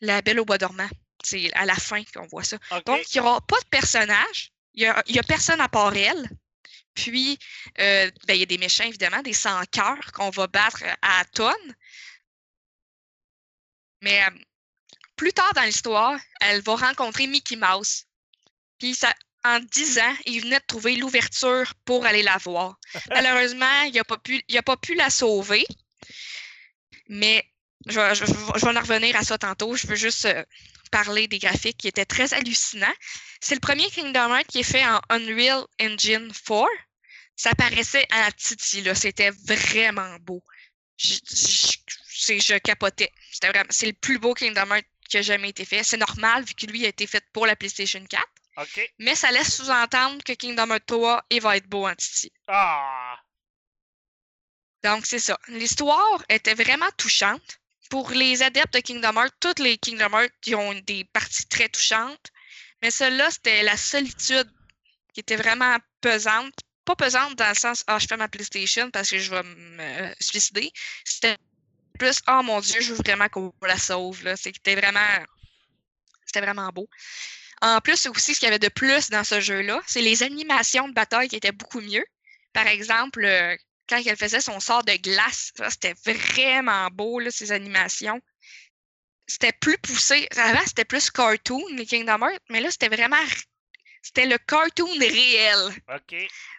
La 0.00 0.20
Belle 0.22 0.40
au 0.40 0.44
Bois 0.44 0.58
dormant. 0.58 0.88
C'est 1.22 1.52
à 1.54 1.64
la 1.64 1.76
fin 1.76 2.02
qu'on 2.14 2.26
voit 2.26 2.44
ça. 2.44 2.58
Donc, 2.84 3.14
il 3.14 3.20
n'y 3.20 3.26
aura 3.26 3.40
pas 3.40 3.58
de 3.60 3.68
personnage. 3.68 4.52
Il 4.74 4.92
n'y 5.08 5.18
a 5.18 5.22
personne 5.22 5.60
à 5.60 5.68
part 5.68 5.94
elle. 5.96 6.28
Puis, 6.94 7.38
euh, 7.78 8.10
ben, 8.26 8.34
il 8.34 8.40
y 8.40 8.42
a 8.42 8.46
des 8.46 8.58
méchants, 8.58 8.84
évidemment, 8.84 9.22
des 9.22 9.32
sans-cœurs 9.32 10.12
qu'on 10.12 10.30
va 10.30 10.46
battre 10.46 10.82
à 11.02 11.24
tonnes. 11.26 11.74
Mais 14.02 14.22
euh, 14.24 14.30
plus 15.14 15.32
tard 15.32 15.52
dans 15.54 15.62
l'histoire, 15.62 16.18
elle 16.40 16.62
va 16.62 16.76
rencontrer 16.76 17.26
Mickey 17.26 17.56
Mouse. 17.56 18.04
Puis, 18.78 18.94
ça, 18.94 19.14
en 19.46 19.60
10 19.60 19.98
ans, 19.98 20.16
il 20.26 20.40
venait 20.42 20.58
de 20.58 20.64
trouver 20.66 20.96
l'ouverture 20.96 21.72
pour 21.84 22.04
aller 22.04 22.22
la 22.22 22.36
voir. 22.38 22.78
Malheureusement, 23.10 23.82
il 23.82 23.92
n'a 23.94 24.04
pas, 24.04 24.18
pu- 24.18 24.42
il 24.48 24.58
a 24.58 24.62
pas 24.62 24.76
pu 24.76 24.94
la 24.94 25.08
sauver. 25.10 25.64
Mais 27.08 27.44
je 27.86 27.98
vais, 28.00 28.14
je, 28.14 28.24
je 28.26 28.32
vais- 28.32 28.58
je 28.58 28.64
vais 28.66 28.76
en 28.76 28.80
revenir 28.80 29.16
à 29.16 29.22
ça 29.22 29.38
tantôt. 29.38 29.76
Je 29.76 29.86
veux 29.86 29.94
juste 29.96 30.24
euh, 30.26 30.44
parler 30.90 31.28
des 31.28 31.38
graphiques 31.38 31.78
qui 31.78 31.88
étaient 31.88 32.04
très 32.04 32.32
hallucinants. 32.34 32.94
C'est 33.40 33.54
le 33.54 33.60
premier 33.60 33.88
Kingdom 33.90 34.34
Hearts 34.34 34.46
qui 34.48 34.60
est 34.60 34.62
fait 34.62 34.84
en 34.84 35.00
Unreal 35.10 35.64
Engine 35.80 36.32
4. 36.46 36.66
Ça 37.36 37.54
paraissait 37.54 38.06
à 38.10 38.22
la 38.22 38.32
titi, 38.32 38.82
là. 38.82 38.94
C'était 38.94 39.30
vraiment 39.30 40.16
beau. 40.20 40.42
Je, 40.96 41.14
je, 41.28 42.58
capotais. 42.58 43.12
C'est 43.70 43.86
le 43.86 43.92
plus 43.92 44.18
beau 44.18 44.34
Kingdom 44.34 44.70
Hearts 44.74 44.86
qui 45.08 45.18
a 45.18 45.22
jamais 45.22 45.50
été 45.50 45.64
fait. 45.64 45.84
C'est 45.84 45.98
normal, 45.98 46.44
vu 46.44 46.54
que 46.54 46.66
lui 46.66 46.84
a 46.86 46.88
été 46.88 47.06
fait 47.06 47.22
pour 47.32 47.46
la 47.46 47.54
PlayStation 47.54 48.04
4. 48.04 48.24
OK. 48.56 48.92
Mais 48.98 49.14
ça 49.14 49.30
laisse 49.30 49.56
sous-entendre 49.56 50.22
que 50.24 50.32
Kingdom 50.32 50.70
Hearts 50.70 50.86
3 50.86 51.24
il 51.30 51.40
va 51.40 51.56
être 51.56 51.68
beau 51.68 51.86
en 51.86 51.94
titi. 51.94 52.32
Ah! 52.48 53.18
Donc, 54.82 55.04
c'est 55.04 55.18
ça. 55.18 55.38
L'histoire 55.48 56.24
était 56.28 56.54
vraiment 56.54 56.90
touchante. 56.96 57.58
Pour 57.90 58.10
les 58.10 58.42
adeptes 58.42 58.74
de 58.74 58.80
Kingdom 58.80 59.16
Hearts, 59.16 59.34
toutes 59.40 59.58
les 59.60 59.78
Kingdom 59.78 60.12
Hearts 60.12 60.32
ils 60.46 60.56
ont 60.56 60.74
des 60.74 61.04
parties 61.04 61.46
très 61.46 61.68
touchantes. 61.68 62.30
Mais 62.82 62.90
celle-là, 62.90 63.30
c'était 63.30 63.62
la 63.62 63.76
solitude 63.76 64.50
qui 65.12 65.20
était 65.20 65.36
vraiment 65.36 65.76
pesante. 66.00 66.54
Pas 66.84 66.96
pesante 66.96 67.36
dans 67.36 67.48
le 67.48 67.54
sens, 67.54 67.84
ah, 67.86 67.98
je 67.98 68.06
fais 68.06 68.16
ma 68.16 68.28
PlayStation 68.28 68.90
parce 68.90 69.10
que 69.10 69.18
je 69.18 69.30
vais 69.30 69.42
me 69.42 70.14
suicider. 70.20 70.70
C'était 71.04 71.36
plus, 71.98 72.20
oh 72.28 72.42
mon 72.42 72.60
Dieu, 72.60 72.80
je 72.80 72.92
veux 72.92 73.02
vraiment 73.04 73.28
qu'on 73.28 73.52
la 73.62 73.78
sauve. 73.78 74.22
C'était 74.36 74.74
vraiment, 74.74 75.24
c'était 76.26 76.42
vraiment 76.42 76.68
beau. 76.68 76.88
En 77.62 77.80
plus, 77.80 78.06
aussi, 78.06 78.34
ce 78.34 78.40
qu'il 78.40 78.46
y 78.46 78.48
avait 78.48 78.58
de 78.58 78.68
plus 78.68 79.10
dans 79.10 79.24
ce 79.24 79.40
jeu-là, 79.40 79.80
c'est 79.86 80.02
les 80.02 80.22
animations 80.22 80.88
de 80.88 80.94
bataille 80.94 81.28
qui 81.28 81.36
étaient 81.36 81.52
beaucoup 81.52 81.80
mieux. 81.80 82.04
Par 82.52 82.66
exemple, 82.66 83.24
euh, 83.24 83.56
quand 83.88 84.02
elle 84.04 84.16
faisait 84.16 84.40
son 84.40 84.60
sort 84.60 84.84
de 84.84 84.92
glace, 84.94 85.52
ça, 85.56 85.70
c'était 85.70 85.94
vraiment 86.04 86.88
beau, 86.90 87.18
là, 87.18 87.30
ces 87.30 87.52
animations. 87.52 88.20
C'était 89.26 89.52
plus 89.52 89.78
poussé. 89.78 90.28
Avant, 90.36 90.64
c'était 90.66 90.84
plus 90.84 91.10
cartoon, 91.10 91.62
les 91.74 91.86
Kingdom 91.86 92.22
Hearts, 92.22 92.42
mais 92.48 92.60
là, 92.60 92.70
c'était 92.70 92.88
vraiment. 92.88 93.24
C'était 94.02 94.26
le 94.26 94.38
cartoon 94.38 94.98
réel. 94.98 95.74
OK. 95.94 96.14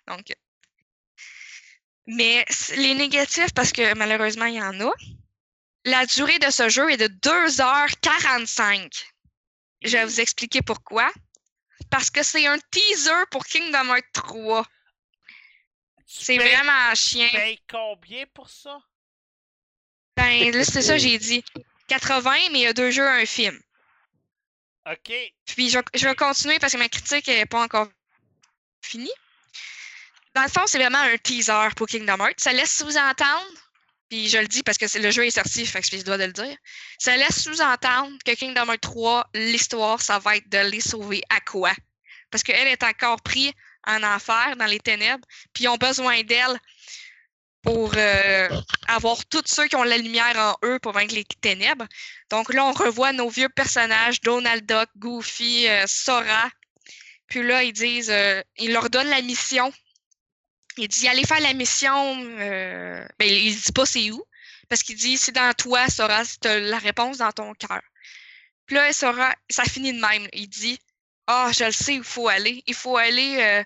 Donc. 0.08 0.34
Mais 2.08 2.46
les 2.76 2.94
négatifs, 2.94 3.54
parce 3.54 3.72
que 3.72 3.94
malheureusement, 3.96 4.46
il 4.46 4.56
y 4.56 4.62
en 4.62 4.80
a. 4.82 4.94
La 5.86 6.06
durée 6.06 6.40
de 6.40 6.50
ce 6.50 6.68
jeu 6.68 6.90
est 6.92 6.98
de 6.98 7.08
2h45. 7.08 9.06
Je 9.82 9.92
vais 9.98 10.06
vous 10.06 10.20
expliquer 10.20 10.62
pourquoi. 10.62 11.12
Parce 11.90 12.10
que 12.10 12.24
c'est 12.24 12.48
un 12.48 12.58
teaser 12.72 13.26
pour 13.32 13.46
Kingdom 13.46 13.86
Hearts 13.94 14.12
3. 14.14 14.64
Tu 14.64 16.04
C'est 16.08 16.38
vraiment 16.38 16.96
chien. 16.96 17.28
Tu 17.30 17.36
payes 17.36 17.62
combien 17.70 18.26
pour 18.34 18.50
ça? 18.50 18.80
Ben, 20.16 20.52
là, 20.52 20.64
c'est 20.64 20.82
ça, 20.82 20.98
j'ai 20.98 21.18
dit. 21.18 21.44
80, 21.88 22.32
mais 22.52 22.60
il 22.60 22.62
y 22.62 22.66
a 22.68 22.74
deux 22.74 22.92
jeux, 22.92 23.08
un 23.08 23.26
film. 23.26 23.58
OK. 24.90 25.12
Puis, 25.46 25.70
je, 25.70 25.78
vais- 25.78 25.86
je 25.94 26.08
vais 26.08 26.16
continuer 26.16 26.60
parce 26.60 26.74
que 26.74 26.78
ma 26.78 26.90
critique 26.90 27.28
n'est 27.28 27.46
pas 27.46 27.62
encore 27.62 27.88
finie. 28.82 29.12
Dans 30.34 30.44
le 30.44 30.50
fond, 30.50 30.66
c'est 30.66 30.78
vraiment 30.80 31.00
un 31.00 31.18
teaser 31.18 31.70
pour 31.76 31.88
Kingdom 31.88 32.18
Hearts. 32.20 32.40
Ça 32.40 32.52
laisse 32.54 32.76
sous-entendre, 32.78 33.46
puis 34.10 34.30
je 34.30 34.38
le 34.38 34.48
dis 34.48 34.64
parce 34.64 34.78
que 34.78 34.86
le 34.98 35.12
jeu 35.12 35.26
est 35.26 35.32
sorti, 35.32 35.66
fait 35.66 35.82
que 35.82 35.98
je 35.98 36.04
dois 36.04 36.18
de 36.18 36.26
le 36.26 36.34
dire. 36.34 36.56
Ça 36.98 37.16
laisse 37.18 37.44
sous-entendre 37.44 38.18
que 38.26 38.32
Kingdom 38.34 38.68
Hearts 38.68 38.82
3, 38.82 39.30
l'histoire, 39.34 40.02
ça 40.02 40.20
va 40.20 40.38
être 40.38 40.50
de 40.50 40.70
les 40.70 40.82
sauver 40.82 41.22
à 41.30 41.40
quoi? 41.42 41.72
Parce 42.32 42.44
qu'elle 42.44 42.68
est 42.68 42.84
encore 42.84 43.22
prise 43.22 43.52
en 43.86 44.04
enfer, 44.04 44.56
dans 44.58 44.66
les 44.66 44.80
ténèbres, 44.80 45.26
puis 45.54 45.66
ils 45.66 45.68
ont 45.70 45.78
besoin 45.78 46.22
d'elle 46.24 46.60
pour 47.64 47.92
euh, 47.98 48.50
avoir 48.88 49.26
tous 49.26 49.44
ceux 49.46 49.68
qui 49.68 49.76
ont 49.76 49.84
la 49.84 49.98
lumière 49.98 50.38
en 50.38 50.68
eux 50.68 50.80
pour 50.80 50.94
vaincre 50.94 51.16
les 51.16 51.26
ténèbres. 51.26 51.86
Donc 52.30 52.54
là, 52.54 52.66
on 52.66 52.72
revoit 52.72 53.12
nos 53.12 53.30
vieux 53.30 53.50
personnages, 53.50 54.22
Donald 54.22 54.66
Duck, 54.66 54.88
Goofy, 54.98 55.68
euh, 55.68 55.84
Sora. 55.86 56.50
Puis 57.28 57.44
là, 57.44 57.64
ils 57.64 57.74
disent, 57.74 58.10
euh, 58.10 58.42
ils 58.58 58.72
leur 58.72 58.90
donnent 58.90 59.10
la 59.10 59.22
mission. 59.22 59.74
Il 60.78 60.88
dit, 60.88 61.08
allez 61.08 61.26
faire 61.26 61.40
la 61.40 61.54
mission. 61.54 62.16
euh, 62.40 63.06
ben, 63.20 63.28
il 63.30 63.56
dit 63.56 63.72
pas 63.72 63.86
c'est 63.86 64.12
où, 64.12 64.24
parce 64.70 64.84
qu'il 64.84 64.96
dit, 64.96 65.18
c'est 65.18 65.32
dans 65.32 65.54
toi, 65.54 65.90
Sora, 65.90 66.24
c'est 66.26 66.60
la 66.60 66.78
réponse 66.78 67.18
dans 67.18 67.32
ton 67.32 67.54
cœur. 67.54 67.82
Puis 68.66 68.76
là, 68.76 68.92
Sora, 68.94 69.34
ça 69.50 69.64
finit 69.64 69.94
de 69.94 70.00
même. 70.00 70.28
Il 70.34 70.48
dit, 70.50 70.80
ah, 71.28 71.52
je 71.58 71.66
le 71.66 71.72
sais 71.72 71.96
il 71.96 72.04
faut 72.04 72.28
aller. 72.28 72.64
Il 72.68 72.74
faut 72.74 72.98
aller 72.98 73.38
euh, 73.40 73.64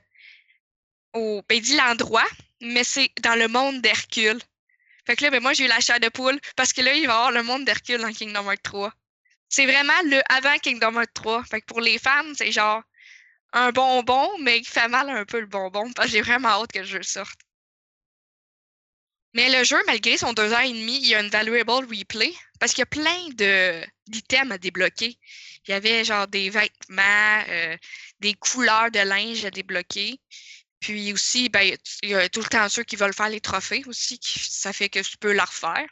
au. 1.14 1.42
Ben, 1.48 1.56
il 1.56 1.62
dit 1.62 1.78
l'endroit, 1.78 2.28
mais 2.62 2.84
c'est 2.84 3.12
dans 3.22 3.36
le 3.36 3.48
monde 3.48 3.82
d'Hercule. 3.82 4.40
Fait 5.06 5.16
que 5.16 5.24
là, 5.24 5.32
ben 5.32 5.42
moi, 5.42 5.54
j'ai 5.54 5.66
eu 5.66 5.68
la 5.68 5.80
chair 5.80 6.00
de 6.00 6.10
poule 6.10 6.40
parce 6.56 6.74
que 6.74 6.82
là, 6.82 6.94
il 6.94 7.08
va 7.08 7.14
y 7.14 7.16
avoir 7.16 7.32
le 7.32 7.44
monde 7.44 7.66
d'Hercule 7.66 8.02
dans 8.02 8.12
Kingdom 8.12 8.50
Hearts 8.50 8.64
3. 8.64 8.94
C'est 9.50 9.66
vraiment 9.66 10.00
le 10.06 10.22
avant 10.30 10.58
Kingdom 10.60 10.96
Hearts 10.96 11.14
3. 11.14 11.44
Fait 11.46 11.62
que 11.62 11.66
pour 11.66 11.82
les 11.82 11.98
fans, 11.98 12.34
c'est 12.36 12.52
genre 12.52 12.84
un 13.54 13.72
bonbon, 13.72 14.30
mais 14.40 14.62
qui 14.62 14.70
fait 14.70 14.88
mal 14.88 15.10
un 15.10 15.26
peu 15.26 15.40
le 15.40 15.46
bonbon 15.48 15.92
parce 15.94 16.08
que 16.08 16.14
j'ai 16.14 16.22
vraiment 16.22 16.50
hâte 16.50 16.72
que 16.72 16.80
le 16.80 16.86
jeu 16.86 17.04
sorte. 17.04 17.40
Mais 19.34 19.50
le 19.50 19.64
jeu, 19.64 19.78
malgré 19.88 20.18
son 20.18 20.34
deux 20.34 20.52
heures 20.52 20.62
et 20.62 20.74
demie, 20.74 20.98
il 20.98 21.08
y 21.08 21.16
a 21.16 21.22
une 21.22 21.30
valuable 21.30 21.72
replay 21.72 22.34
parce 22.60 22.74
qu'il 22.74 22.82
y 22.82 22.84
a 22.84 22.86
plein 22.86 23.30
d'items 24.08 24.52
à 24.52 24.58
débloquer. 24.58 25.18
Il 25.66 25.72
y 25.72 25.74
avait 25.74 26.04
genre 26.04 26.28
des 26.28 26.50
vêtements, 26.50 27.44
euh, 27.48 27.78
des 28.20 28.34
couleurs 28.34 28.92
de 28.92 29.00
linge 29.00 29.46
à 29.46 29.52
débloquer. 29.52 30.20
Puis 30.80 31.14
aussi, 31.14 31.48
ben, 31.50 31.78
il 32.02 32.10
y 32.10 32.16
a 32.16 32.28
tout 32.28 32.42
le 32.42 32.48
temps 32.48 32.68
ceux 32.68 32.84
qui 32.84 32.96
veulent 32.96 33.14
faire 33.14 33.30
les 33.30 33.40
trophées 33.40 33.84
aussi, 33.86 34.20
qui, 34.20 34.40
ça 34.40 34.74
fait 34.74 34.90
que 34.90 35.00
tu 35.00 35.18
peux 35.18 35.32
la 35.32 35.46
refaire. 35.46 35.88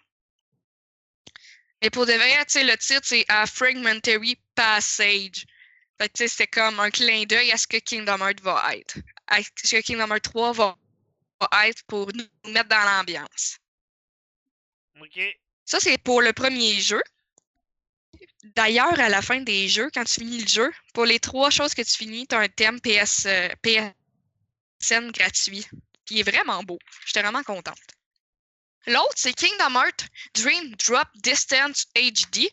Mais 1.82 1.90
pour 1.90 2.06
de 2.06 2.14
vrai, 2.14 2.38
le 2.56 2.76
titre, 2.76 3.06
c'est 3.06 3.26
A 3.30 3.46
Fragmentary 3.46 4.38
Passage. 4.56 5.46
Fait 6.00 6.10
que, 6.10 6.28
c'est 6.28 6.48
comme 6.48 6.80
un 6.80 6.90
clin 6.90 7.26
d'œil 7.26 7.52
à 7.52 7.58
ce 7.58 7.68
que 7.68 7.78
Kingdom 7.78 8.20
Hearts 8.20 8.42
va 8.42 8.76
être. 8.76 8.98
À 9.28 9.42
ce 9.44 9.76
que 9.76 9.82
Kingdom 9.82 10.12
Hearts 10.12 10.22
3 10.22 10.54
va, 10.54 10.78
va 11.42 11.68
être 11.68 11.84
pour 11.84 12.10
nous 12.14 12.52
mettre 12.52 12.70
dans 12.70 12.84
l'ambiance. 12.84 13.58
OK. 15.00 15.20
Ça, 15.66 15.80
c'est 15.80 15.98
pour 15.98 16.22
le 16.22 16.34
premier 16.34 16.80
jeu. 16.80 17.02
D'ailleurs, 18.56 19.00
à 19.00 19.10
la 19.10 19.22
fin 19.22 19.42
des 19.42 19.68
jeux, 19.68 19.90
quand 19.94 20.06
tu 20.06 20.22
finis 20.22 20.40
le 20.40 20.48
jeu, 20.48 20.72
pour 20.94 21.06
les 21.06 21.20
trois 21.20 21.50
choses 21.50 21.74
que 21.74 21.82
tu 21.82 21.98
finis, 21.98 22.26
tu 22.28 22.36
as 22.36 22.40
un 22.40 22.48
thème 22.48 22.80
PS, 22.80 23.26
euh, 23.26 23.50
PSN 23.62 25.12
gratuit. 25.12 25.68
Qui 26.06 26.22
est 26.22 26.24
vraiment 26.24 26.64
beau. 26.64 26.80
J'étais 27.06 27.22
vraiment 27.22 27.44
contente. 27.44 27.78
L'autre, 28.88 29.14
c'est 29.16 29.34
Kingdom 29.34 29.76
Hearts 29.76 30.08
Dream 30.34 30.74
Drop 30.76 31.08
Distance 31.16 31.86
HD. 31.96 32.50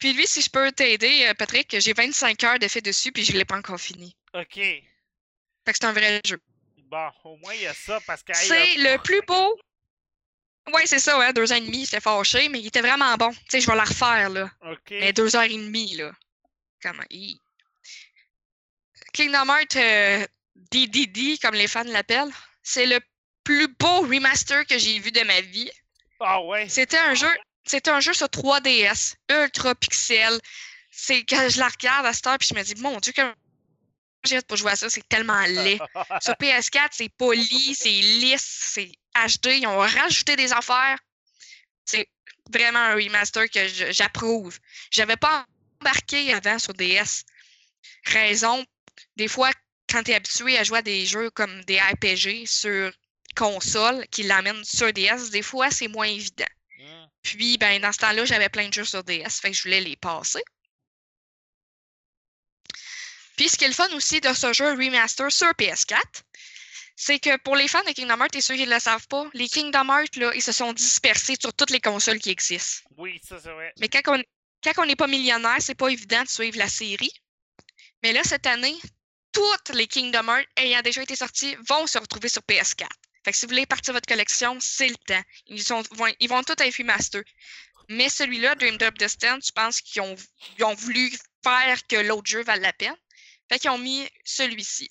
Puis 0.00 0.14
lui, 0.14 0.26
si 0.26 0.40
je 0.40 0.50
peux 0.50 0.72
t'aider, 0.72 1.26
euh, 1.26 1.34
Patrick, 1.34 1.78
j'ai 1.78 1.92
25 1.92 2.42
heures 2.44 2.58
de 2.58 2.66
fait 2.66 2.80
dessus, 2.80 3.12
puis 3.12 3.22
je 3.22 3.32
ne 3.32 3.38
l'ai 3.38 3.44
pas 3.44 3.56
encore 3.56 3.80
fini. 3.80 4.16
OK. 4.34 4.54
Fait 4.54 4.82
que 5.66 5.72
c'est 5.74 5.84
un 5.84 5.92
vrai 5.92 6.20
jeu. 6.26 6.40
Bon, 6.86 7.08
au 7.24 7.36
moins, 7.36 7.54
il 7.54 7.60
y 7.62 7.66
a 7.66 7.74
ça 7.74 8.00
parce 8.06 8.22
que. 8.22 8.32
C'est 8.34 8.78
euh, 8.78 8.94
le 8.94 8.98
plus 9.02 9.20
beau. 9.26 9.60
Ouais, 10.72 10.86
c'est 10.86 10.98
ça, 10.98 11.18
ouais, 11.18 11.32
deux 11.32 11.52
ans 11.52 11.56
et 11.56 11.60
demi, 11.60 11.84
j'étais 11.84 12.00
fâché, 12.00 12.48
mais 12.48 12.60
il 12.60 12.66
était 12.66 12.80
vraiment 12.80 13.14
bon. 13.16 13.30
Tu 13.30 13.38
sais, 13.48 13.60
je 13.60 13.66
vais 13.66 13.76
la 13.76 13.84
refaire, 13.84 14.30
là. 14.30 14.50
OK. 14.62 14.90
Mais 14.90 15.12
deux 15.12 15.36
heures 15.36 15.42
et 15.42 15.48
demie, 15.48 15.94
là. 15.96 16.12
Comment? 16.82 17.04
hi. 17.10 17.38
Kingdom 19.12 19.48
Hearts 19.48 19.76
euh, 19.76 20.26
DDD, 20.72 21.40
comme 21.42 21.54
les 21.54 21.66
fans 21.66 21.84
l'appellent, 21.84 22.32
c'est 22.62 22.86
le 22.86 23.00
plus 23.44 23.68
beau 23.68 24.02
remaster 24.02 24.64
que 24.66 24.78
j'ai 24.78 24.98
vu 24.98 25.10
de 25.12 25.22
ma 25.22 25.40
vie. 25.40 25.70
Ah 26.20 26.42
ouais. 26.42 26.68
C'était 26.68 26.98
un 26.98 27.14
jeu, 27.14 27.30
c'était 27.64 27.90
un 27.90 28.00
jeu 28.00 28.12
sur 28.12 28.26
3DS, 28.26 29.14
ultra 29.30 29.74
pixel. 29.74 30.38
C'est 30.90 31.24
quand 31.24 31.48
je 31.48 31.58
la 31.58 31.68
regarde 31.68 32.06
à 32.06 32.12
cette 32.12 32.26
heure, 32.26 32.38
puis 32.38 32.48
je 32.50 32.54
me 32.54 32.62
dis, 32.62 32.74
mon 32.76 32.98
Dieu, 32.98 33.12
que 33.12 33.22
j'ai 34.24 34.36
hâte 34.36 34.46
pour 34.46 34.56
jouer 34.56 34.72
à 34.72 34.76
ça, 34.76 34.90
c'est 34.90 35.08
tellement 35.08 35.40
laid. 35.46 35.78
Sur 36.20 36.34
PS4, 36.34 36.88
c'est 36.92 37.08
poli, 37.16 37.74
c'est 37.74 37.88
lisse, 37.88 38.70
c'est 38.74 38.90
HD. 39.14 39.46
Ils 39.60 39.66
ont 39.66 39.78
rajouté 39.78 40.36
des 40.36 40.52
affaires. 40.52 40.98
C'est 41.84 42.08
vraiment 42.52 42.80
un 42.80 42.94
remaster 42.96 43.48
que 43.48 43.66
je- 43.68 43.92
j'approuve. 43.92 44.58
J'avais 44.90 45.16
pas 45.16 45.46
embarqué 45.80 46.34
avant 46.34 46.58
sur 46.58 46.74
DS. 46.74 47.24
Raison, 48.04 48.64
des 49.16 49.28
fois, 49.28 49.50
quand 49.88 50.02
tu 50.02 50.10
es 50.10 50.14
habitué 50.14 50.58
à 50.58 50.64
jouer 50.64 50.78
à 50.78 50.82
des 50.82 51.06
jeux 51.06 51.30
comme 51.30 51.64
des 51.64 51.80
RPG 51.80 52.46
sur 52.46 52.92
console 53.36 54.06
qui 54.08 54.24
l'amènent 54.24 54.64
sur 54.64 54.92
DS, 54.92 55.30
des 55.30 55.42
fois, 55.42 55.70
c'est 55.70 55.88
moins 55.88 56.06
évident. 56.06 56.44
Hmm. 56.78 57.06
Puis, 57.22 57.58
ben, 57.58 57.80
dans 57.80 57.92
ce 57.92 57.98
temps-là, 57.98 58.24
j'avais 58.24 58.48
plein 58.48 58.68
de 58.68 58.74
jeux 58.74 58.84
sur 58.84 59.04
DS, 59.04 59.40
fait 59.40 59.50
que 59.50 59.56
je 59.56 59.62
voulais 59.62 59.80
les 59.80 59.96
passer. 59.96 60.42
Puis, 63.36 63.48
ce 63.48 63.56
qui 63.56 63.64
est 63.64 63.68
le 63.68 63.74
fun 63.74 63.88
aussi 63.94 64.20
de 64.20 64.32
ce 64.32 64.52
jeu 64.52 64.70
remaster 64.70 65.30
sur 65.30 65.48
PS4, 65.52 66.00
c'est 66.96 67.18
que 67.18 67.36
pour 67.38 67.56
les 67.56 67.68
fans 67.68 67.82
de 67.84 67.92
Kingdom 67.92 68.20
Hearts 68.20 68.36
et 68.36 68.40
ceux 68.42 68.56
qui 68.56 68.66
ne 68.66 68.74
le 68.74 68.80
savent 68.80 69.08
pas, 69.08 69.28
les 69.32 69.48
Kingdom 69.48 69.88
Hearts, 69.88 70.16
là, 70.16 70.32
ils 70.34 70.42
se 70.42 70.52
sont 70.52 70.72
dispersés 70.74 71.36
sur 71.40 71.52
toutes 71.54 71.70
les 71.70 71.80
consoles 71.80 72.18
qui 72.18 72.30
existent. 72.30 72.82
Oui, 72.98 73.18
ça, 73.26 73.38
c'est 73.42 73.52
vrai. 73.52 73.72
Mais 73.80 73.88
quand 73.88 74.02
on 74.18 74.22
quand 74.62 74.84
n'est 74.84 74.96
pas 74.96 75.06
millionnaire, 75.06 75.56
c'est 75.60 75.74
pas 75.74 75.88
évident 75.88 76.22
de 76.22 76.28
suivre 76.28 76.58
la 76.58 76.68
série. 76.68 77.12
Mais 78.02 78.12
là, 78.12 78.22
cette 78.24 78.46
année, 78.46 78.76
toutes 79.32 79.70
les 79.70 79.86
Kingdom 79.86 80.28
Hearts 80.28 80.48
ayant 80.56 80.82
déjà 80.82 81.02
été 81.02 81.16
sortis 81.16 81.56
vont 81.68 81.86
se 81.86 81.98
retrouver 81.98 82.28
sur 82.28 82.42
PS4. 82.42 82.86
Fait 83.24 83.32
que 83.32 83.38
si 83.38 83.44
vous 83.44 83.50
voulez 83.50 83.66
partir 83.66 83.92
votre 83.92 84.06
collection, 84.06 84.56
c'est 84.60 84.88
le 84.88 84.96
temps. 84.96 85.22
Ils, 85.46 85.62
sont, 85.62 85.82
vont, 85.92 86.12
ils 86.20 86.28
vont 86.28 86.42
tous 86.42 86.54
être 86.62 86.76
remaster. 86.78 87.22
Mais 87.88 88.08
celui-là, 88.08 88.54
Dream 88.54 88.76
Drop 88.78 88.96
Distance, 88.96 89.48
je 89.48 89.52
pense 89.52 89.80
qu'ils 89.80 90.00
ont, 90.02 90.16
ils 90.58 90.64
ont 90.64 90.74
voulu 90.74 91.10
faire 91.42 91.86
que 91.86 91.96
l'autre 91.96 92.30
jeu 92.30 92.42
vale 92.44 92.60
la 92.60 92.72
peine. 92.72 92.94
Fait 93.50 93.58
qu'ils 93.58 93.70
ont 93.70 93.78
mis 93.78 94.08
celui-ci. 94.24 94.88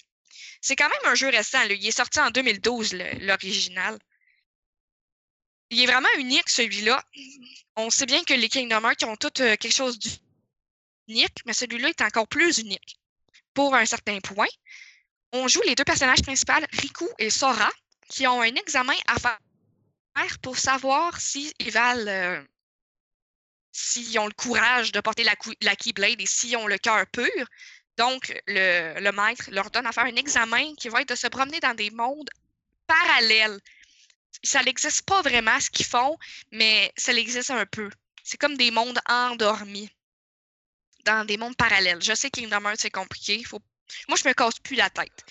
C'est 0.62 0.76
quand 0.76 0.90
même 0.90 1.06
un 1.06 1.16
jeu 1.16 1.30
récent. 1.30 1.62
Il 1.64 1.86
est 1.88 1.92
sorti 1.92 2.20
en 2.20 2.30
2012, 2.30 2.94
le- 2.94 3.26
l'original. 3.26 3.98
Il 5.70 5.82
est 5.82 5.86
vraiment 5.86 6.10
unique, 6.18 6.50
celui-là. 6.50 7.04
On 7.76 7.90
sait 7.90 8.06
bien 8.06 8.24
que 8.24 8.34
les 8.34 8.50
Kingdom 8.50 8.84
Hearts 8.84 9.04
ont 9.08 9.16
tous 9.16 9.42
euh, 9.42 9.56
quelque 9.56 9.74
chose 9.74 9.98
d'unique, 11.08 11.38
mais 11.46 11.54
celui-là 11.54 11.90
est 11.90 12.02
encore 12.02 12.28
plus 12.28 12.58
unique. 12.58 12.98
Pour 13.54 13.76
un 13.76 13.86
certain 13.86 14.20
point, 14.20 14.48
on 15.32 15.48
joue 15.48 15.62
les 15.66 15.76
deux 15.76 15.84
personnages 15.84 16.22
principaux, 16.22 16.54
Riku 16.74 17.08
et 17.20 17.30
Sora, 17.30 17.72
qui 18.10 18.28
ont 18.28 18.41
un 18.41 18.55
examen 18.55 18.95
à 19.07 19.18
faire 19.20 20.39
pour 20.41 20.57
savoir 20.57 21.20
s'ils 21.22 21.53
valent. 21.72 22.07
euh, 22.07 22.43
s'ils 23.72 24.20
ont 24.20 24.28
le 24.28 24.34
courage 24.34 24.91
de 24.91 24.99
porter 24.99 25.24
la, 25.24 25.76
Keyblade 25.76 26.20
et 26.20 26.26
s'ils 26.26 26.57
ont 26.57 26.68
le 26.68 26.78
cœur 26.78 27.05
pur. 27.07 27.45
Donc, 27.97 28.34
le, 28.47 29.12
maître 29.12 29.49
leur 29.51 29.70
donne 29.72 29.86
à 29.86 29.91
faire 29.91 30.05
un 30.05 30.16
examen 30.16 30.74
qui 30.76 30.89
va 30.89 31.01
être 31.01 31.10
de 31.10 31.16
se 31.16 31.28
promener 31.28 31.60
dans 31.60 31.76
des 31.76 31.91
mondes 31.91 32.30
parallèles. 32.88 33.60
Ça 34.43 34.64
n'existe 34.64 35.03
pas 35.03 35.22
vraiment 35.22 35.60
ce 35.60 35.70
qu'ils 35.70 35.86
font, 35.86 36.18
mais 36.51 36.91
ça 36.97 37.14
existe 37.14 37.51
un 37.51 37.66
peu. 37.66 37.89
C'est 38.24 38.38
comme 38.38 38.57
des 38.57 38.72
mondes 38.72 38.99
endormis 39.07 39.89
dans 41.05 41.26
des 41.26 41.38
mondes 41.38 41.57
parallèles. 41.57 42.01
Je 42.01 42.14
sais 42.14 42.30
Kingdom 42.30 42.66
Hearts, 42.66 42.80
c'est 42.80 42.89
compliqué. 42.89 43.43
Moi, 44.07 44.18
je 44.22 44.28
me 44.28 44.34
casse 44.34 44.60
plus 44.60 44.76
la 44.76 44.89
tête. 44.89 45.26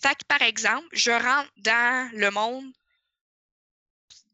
Fait 0.00 0.14
que, 0.14 0.24
par 0.28 0.42
exemple, 0.42 0.86
je 0.92 1.10
rentre 1.10 1.50
dans 1.58 2.10
le 2.14 2.30
monde 2.30 2.72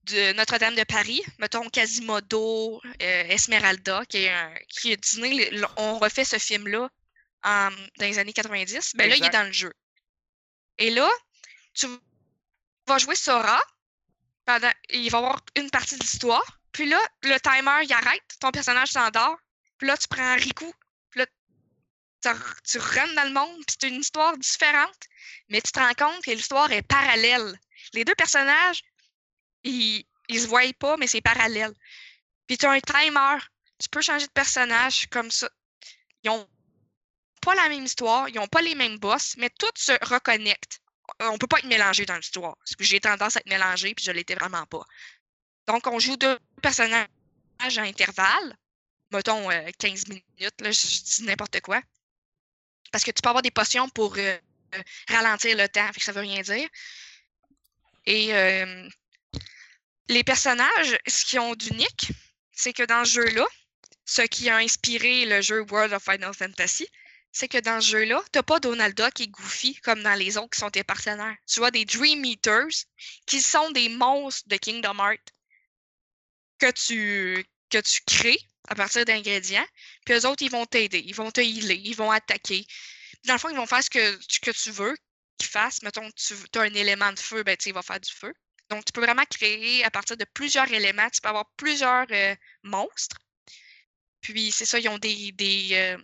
de 0.05 0.33
Notre-Dame 0.35 0.75
de 0.75 0.85
Paris, 0.85 1.23
mettons 1.39 1.69
Quasimodo, 1.71 2.81
euh, 3.01 3.25
Esmeralda, 3.29 4.05
qui 4.07 4.19
est, 4.25 4.31
un, 4.31 4.55
qui 4.69 4.93
est 4.93 4.97
Disney. 4.99 5.51
on 5.79 5.99
refait 5.99 6.25
ce 6.27 6.39
film-là 6.39 6.91
en- 7.43 7.71
dans 7.71 8.07
les 8.07 8.19
années 8.19 8.35
90. 8.35 8.93
Ben 8.97 9.09
là, 9.09 9.17
il 9.17 9.25
est 9.25 9.31
dans 9.31 9.47
le 9.47 9.53
jeu. 9.53 9.73
Et 10.77 10.91
là, 10.91 11.09
tu 11.73 11.87
vas 12.87 12.99
jouer 12.99 13.17
Sora. 13.17 13.63
Pendant, 14.45 14.71
il 14.91 15.11
va 15.11 15.19
y 15.19 15.23
avoir 15.23 15.41
une 15.57 15.71
partie 15.71 15.97
de 15.97 16.03
l'histoire. 16.03 16.61
Puis 16.73 16.87
là, 16.87 17.01
le 17.23 17.39
timer, 17.41 17.85
il 17.85 17.93
arrête. 17.95 18.23
Ton 18.41 18.51
personnage 18.51 18.89
s'endort. 18.91 19.39
Puis 19.79 19.87
là, 19.89 19.97
tu 19.97 20.07
prends 20.09 20.35
Riku. 20.35 20.71
Tu, 22.65 22.79
rentres 22.79 23.15
dans 23.15 23.25
le 23.25 23.35
monde. 23.35 23.65
Puis 23.67 23.77
c'est 23.81 23.89
une 23.89 24.01
histoire 24.01 24.37
différente. 24.39 25.01
Mais 25.49 25.61
tu 25.61 25.73
te 25.73 25.79
rends 25.79 25.95
compte 25.95 26.25
que 26.25 26.31
l'histoire 26.31 26.71
est 26.73 26.83
parallèle. 26.83 27.59
Les 27.93 28.05
deux 28.05 28.15
personnages, 28.15 28.83
ils, 29.63 30.05
ils 30.29 30.41
se 30.41 30.47
voient 30.47 30.73
pas, 30.79 30.97
mais 30.97 31.07
c'est 31.07 31.21
parallèle. 31.21 31.73
Puis 32.47 32.59
tu 32.59 32.67
as 32.67 32.71
un 32.71 32.81
timer. 32.81 33.39
Tu 33.79 33.89
peux 33.89 34.01
changer 34.01 34.27
de 34.27 34.33
personnage 34.33 35.07
comme 35.11 35.31
ça. 35.31 35.49
Ils 36.23 36.31
ont 36.31 36.49
pas 37.45 37.55
la 37.55 37.69
même 37.69 37.85
histoire, 37.85 38.29
ils 38.29 38.39
ont 38.39 38.49
pas 38.49 38.63
les 38.63 38.75
mêmes 38.75 38.99
boss, 38.99 39.35
mais 39.37 39.51
tout 39.51 39.71
se 39.77 39.93
reconnecte. 40.07 40.81
On 41.21 41.37
peut 41.37 41.47
pas 41.47 41.59
être 41.59 41.67
mélangé 41.67 42.07
dans 42.07 42.17
l'histoire. 42.17 42.57
J'ai 42.81 43.01
tendance 43.01 43.37
à 43.37 43.41
être 43.41 43.49
mélangé, 43.49 43.95
puis 43.95 44.05
je 44.05 44.13
l'étais 44.13 44.35
vraiment 44.35 44.65
pas. 44.67 44.85
Donc, 45.67 45.87
on 45.87 45.99
joue 45.99 46.17
deux 46.17 46.39
personnages 46.63 47.09
à 47.61 47.83
intervalles. 47.83 48.57
Mettons 49.11 49.51
euh, 49.51 49.71
15 49.79 50.09
minutes, 50.09 50.61
là, 50.61 50.71
je 50.71 51.03
dis 51.03 51.25
n'importe 51.25 51.61
quoi. 51.61 51.83
Parce 52.95 53.03
que 53.03 53.11
tu 53.11 53.23
peux 53.23 53.29
avoir 53.29 53.43
des 53.43 53.51
potions 53.51 53.89
pour 53.89 54.15
euh, 54.19 54.39
ralentir 55.09 55.57
le 55.57 55.69
temps, 55.69 55.85
fait 55.89 55.99
que 55.99 56.05
ça 56.05 56.13
veut 56.13 56.21
rien 56.21 56.43
dire. 56.43 56.69
Et 58.07 58.33
euh, 58.33 58.89
les 60.09 60.23
personnages, 60.23 60.97
ce 61.05 61.25
qu'ils 61.25 61.41
ont 61.41 61.57
d'unique, 61.57 62.13
c'est 62.53 62.73
que 62.73 62.85
dans 62.85 63.05
ce 63.05 63.15
jeu-là, 63.15 63.45
ce 64.05 64.23
qui 64.23 64.49
a 64.49 64.59
inspiré 64.59 65.27
le 65.27 65.41
jeu 65.41 65.63
World 65.63 65.93
of 65.93 66.05
Final 66.05 66.33
Fantasy, 66.35 66.87
c'est 67.33 67.49
que 67.49 67.59
dans 67.59 67.81
ce 67.81 67.91
jeu-là, 67.91 68.23
tu 68.33 68.39
n'as 68.39 68.45
pas 68.45 68.61
Donald 68.61 68.97
Duck 68.97 69.21
et 69.21 69.27
Goofy 69.27 69.75
comme 69.81 70.05
dans 70.05 70.15
les 70.15 70.37
autres 70.37 70.51
qui 70.51 70.61
sont 70.61 70.71
tes 70.71 70.85
partenaires. 70.85 71.37
Tu 71.49 71.65
as 71.65 71.73
des 71.73 71.85
Dream 71.85 72.25
Eaters 72.25 72.87
qui 73.27 73.43
sont 73.43 73.73
des 73.73 73.89
monstres 73.89 74.49
de 74.49 74.57
Kingdom 74.57 75.01
Hearts 75.01 75.33
que 76.61 76.71
tu, 76.71 77.45
que 77.71 77.79
tu 77.79 78.03
crées 78.07 78.39
à 78.69 78.75
partir 78.75 79.05
d'ingrédients. 79.05 79.67
Puis 80.05 80.15
eux 80.15 80.27
autres, 80.27 80.43
ils 80.43 80.51
vont 80.51 80.67
t'aider, 80.67 81.03
ils 81.07 81.15
vont 81.15 81.31
te 81.31 81.41
healer, 81.41 81.81
ils 81.85 81.97
vont 81.97 82.11
attaquer. 82.11 82.67
Dans 83.27 83.35
le 83.35 83.39
fond, 83.39 83.51
ils 83.51 83.57
vont 83.57 83.67
faire 83.67 83.83
ce 83.83 83.91
que, 83.91 84.53
tu 84.53 84.71
veux 84.71 84.97
qu'ils 85.39 85.49
fassent. 85.49 85.83
Mettons, 85.83 86.09
tu 86.13 86.59
as 86.59 86.63
un 86.63 86.75
élément 86.75 87.13
de 87.13 87.19
feu, 87.19 87.43
ben, 87.43 87.57
il 87.65 87.73
va 87.73 87.83
faire 87.83 88.01
du 88.01 88.13
feu. 88.13 88.33
Donc, 88.71 88.85
tu 88.85 88.93
peux 88.93 89.03
vraiment 89.03 89.25
créer 89.27 89.85
à 89.85 89.91
partir 89.91 90.17
de 90.17 90.25
plusieurs 90.25 90.71
éléments. 90.73 91.09
Tu 91.11 91.21
peux 91.21 91.29
avoir 91.29 91.51
plusieurs 91.57 92.07
euh, 92.11 92.35
monstres. 92.63 93.19
Puis, 94.21 94.53
c'est 94.53 94.65
ça, 94.65 94.79
ils 94.79 94.89
ont 94.89 94.99
des. 94.99 95.33
des, 95.33 95.69
euh, 95.73 95.99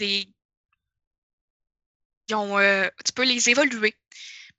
ils 0.00 0.26
ont, 2.34 2.58
euh, 2.58 2.88
tu 3.04 3.12
peux 3.12 3.24
les 3.24 3.50
évoluer. 3.50 3.94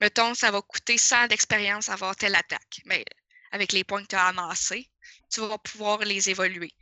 Mettons, 0.00 0.34
ça 0.34 0.50
va 0.50 0.62
coûter 0.62 0.98
100 0.98 1.28
d'expérience 1.28 1.88
avoir 1.88 2.16
telle 2.16 2.34
attaque. 2.34 2.80
Mais 2.86 3.04
avec 3.50 3.72
les 3.72 3.84
points 3.84 4.02
que 4.02 4.08
tu 4.08 4.16
as 4.16 4.26
amassés, 4.26 4.90
tu 5.30 5.40
vas 5.40 5.58
pouvoir 5.58 5.98
les 6.00 6.30
évoluer. 6.30 6.72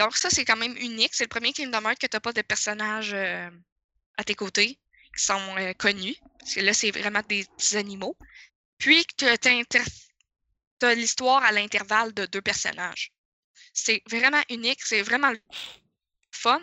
Donc, 0.00 0.16
ça, 0.16 0.30
c'est 0.30 0.46
quand 0.46 0.56
même 0.56 0.74
unique. 0.78 1.12
C'est 1.12 1.24
le 1.24 1.28
premier 1.28 1.52
Kingdom 1.52 1.82
Hearts 1.84 1.98
que 1.98 2.06
tu 2.06 2.16
n'as 2.16 2.20
pas 2.20 2.32
de 2.32 2.40
personnages 2.40 3.12
euh, 3.12 3.50
à 4.16 4.24
tes 4.24 4.34
côtés 4.34 4.80
qui 5.14 5.22
sont 5.22 5.56
euh, 5.58 5.74
connus. 5.74 6.16
Parce 6.38 6.54
que 6.54 6.60
là, 6.60 6.72
c'est 6.72 6.90
vraiment 6.90 7.20
des 7.28 7.44
petits 7.44 7.76
animaux. 7.76 8.16
Puis, 8.78 9.04
tu 9.18 9.26
as 9.26 10.94
l'histoire 10.94 11.44
à 11.44 11.52
l'intervalle 11.52 12.14
de 12.14 12.24
deux 12.24 12.40
personnages. 12.40 13.12
C'est 13.74 14.02
vraiment 14.08 14.42
unique. 14.48 14.80
C'est 14.82 15.02
vraiment 15.02 15.34
fun. 16.32 16.62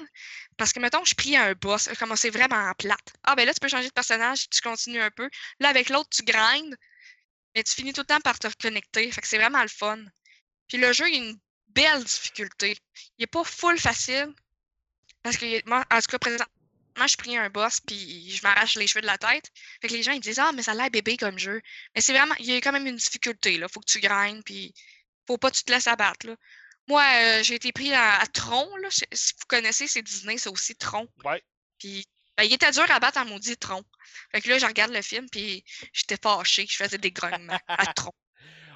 Parce 0.57 0.73
que, 0.73 0.79
mettons, 0.79 1.05
je 1.05 1.13
prie 1.13 1.35
à 1.35 1.43
un 1.43 1.53
boss, 1.53 1.89
comme 1.99 2.15
c'est 2.15 2.31
vraiment 2.31 2.73
plate. 2.73 3.13
Ah, 3.23 3.35
ben 3.35 3.45
là, 3.45 3.53
tu 3.53 3.59
peux 3.59 3.67
changer 3.67 3.89
de 3.89 3.93
personnage, 3.93 4.49
tu 4.49 4.61
continues 4.61 5.01
un 5.01 5.11
peu. 5.11 5.29
Là, 5.59 5.69
avec 5.69 5.89
l'autre, 5.89 6.09
tu 6.09 6.23
grindes, 6.23 6.75
mais 7.55 7.61
tu 7.61 7.75
finis 7.75 7.93
tout 7.93 8.01
le 8.01 8.07
temps 8.07 8.21
par 8.21 8.39
te 8.39 8.47
reconnecter. 8.47 9.11
Fait 9.11 9.21
que 9.21 9.27
c'est 9.27 9.37
vraiment 9.37 9.61
le 9.61 9.67
fun. 9.67 10.03
Puis 10.67 10.79
le 10.79 10.91
jeu, 10.91 11.07
il 11.07 11.13
a 11.13 11.17
une 11.17 11.39
belle 11.69 12.03
difficulté. 12.03 12.77
Il 13.17 13.23
n'est 13.23 13.27
pas 13.27 13.43
full 13.43 13.79
facile. 13.79 14.33
Parce 15.23 15.37
que, 15.37 15.67
moi, 15.67 15.85
en 15.91 15.99
tout 15.99 16.07
cas, 16.07 16.19
présentement, 16.19 17.07
je 17.07 17.17
prie 17.17 17.37
un 17.37 17.49
boss, 17.49 17.79
puis 17.81 18.31
je 18.31 18.41
m'arrache 18.43 18.75
les 18.75 18.87
cheveux 18.87 19.01
de 19.01 19.07
la 19.07 19.17
tête. 19.17 19.51
Fait 19.81 19.87
que 19.87 19.93
les 19.93 20.03
gens, 20.03 20.13
ils 20.13 20.19
disent, 20.19 20.39
ah, 20.39 20.51
mais 20.53 20.63
ça 20.63 20.71
a 20.71 20.75
l'air 20.75 20.89
bébé 20.89 21.17
comme 21.17 21.37
jeu. 21.37 21.61
Mais 21.95 22.01
c'est 22.01 22.13
vraiment, 22.13 22.35
il 22.39 22.45
y 22.45 22.55
a 22.55 22.61
quand 22.61 22.71
même 22.71 22.87
une 22.87 22.95
difficulté, 22.95 23.57
là. 23.57 23.67
Faut 23.67 23.79
que 23.79 23.91
tu 23.91 23.99
grindes, 23.99 24.43
puis 24.43 24.73
faut 25.27 25.37
pas 25.37 25.51
que 25.51 25.57
tu 25.57 25.63
te 25.63 25.71
laisses 25.71 25.87
abattre, 25.87 26.27
là. 26.27 26.35
Moi, 26.87 27.03
euh, 27.03 27.43
j'ai 27.43 27.55
été 27.55 27.73
pris 27.73 27.93
à, 27.93 28.19
à 28.19 28.27
Tron, 28.27 28.75
là. 28.77 28.87
Si 28.89 29.33
vous 29.33 29.45
connaissez, 29.47 29.87
c'est 29.87 30.01
Disney, 30.01 30.37
c'est 30.37 30.49
aussi 30.49 30.75
Tron. 30.75 31.07
Ouais. 31.25 31.43
Puis, 31.79 32.05
ben, 32.37 32.43
il 32.43 32.53
était 32.53 32.71
dur 32.71 32.89
à 32.89 32.99
battre 32.99 33.19
en 33.19 33.25
maudit 33.25 33.57
Tron. 33.57 33.83
Fait 34.31 34.41
que 34.41 34.49
là, 34.49 34.59
je 34.59 34.65
regarde 34.65 34.91
le 34.91 35.01
film, 35.01 35.27
puis 35.29 35.65
j'étais 35.91 36.17
fâchée, 36.21 36.67
je 36.69 36.77
faisais 36.77 36.97
des 36.97 37.11
grognements 37.11 37.59
à 37.67 37.85
Tron. 37.93 38.13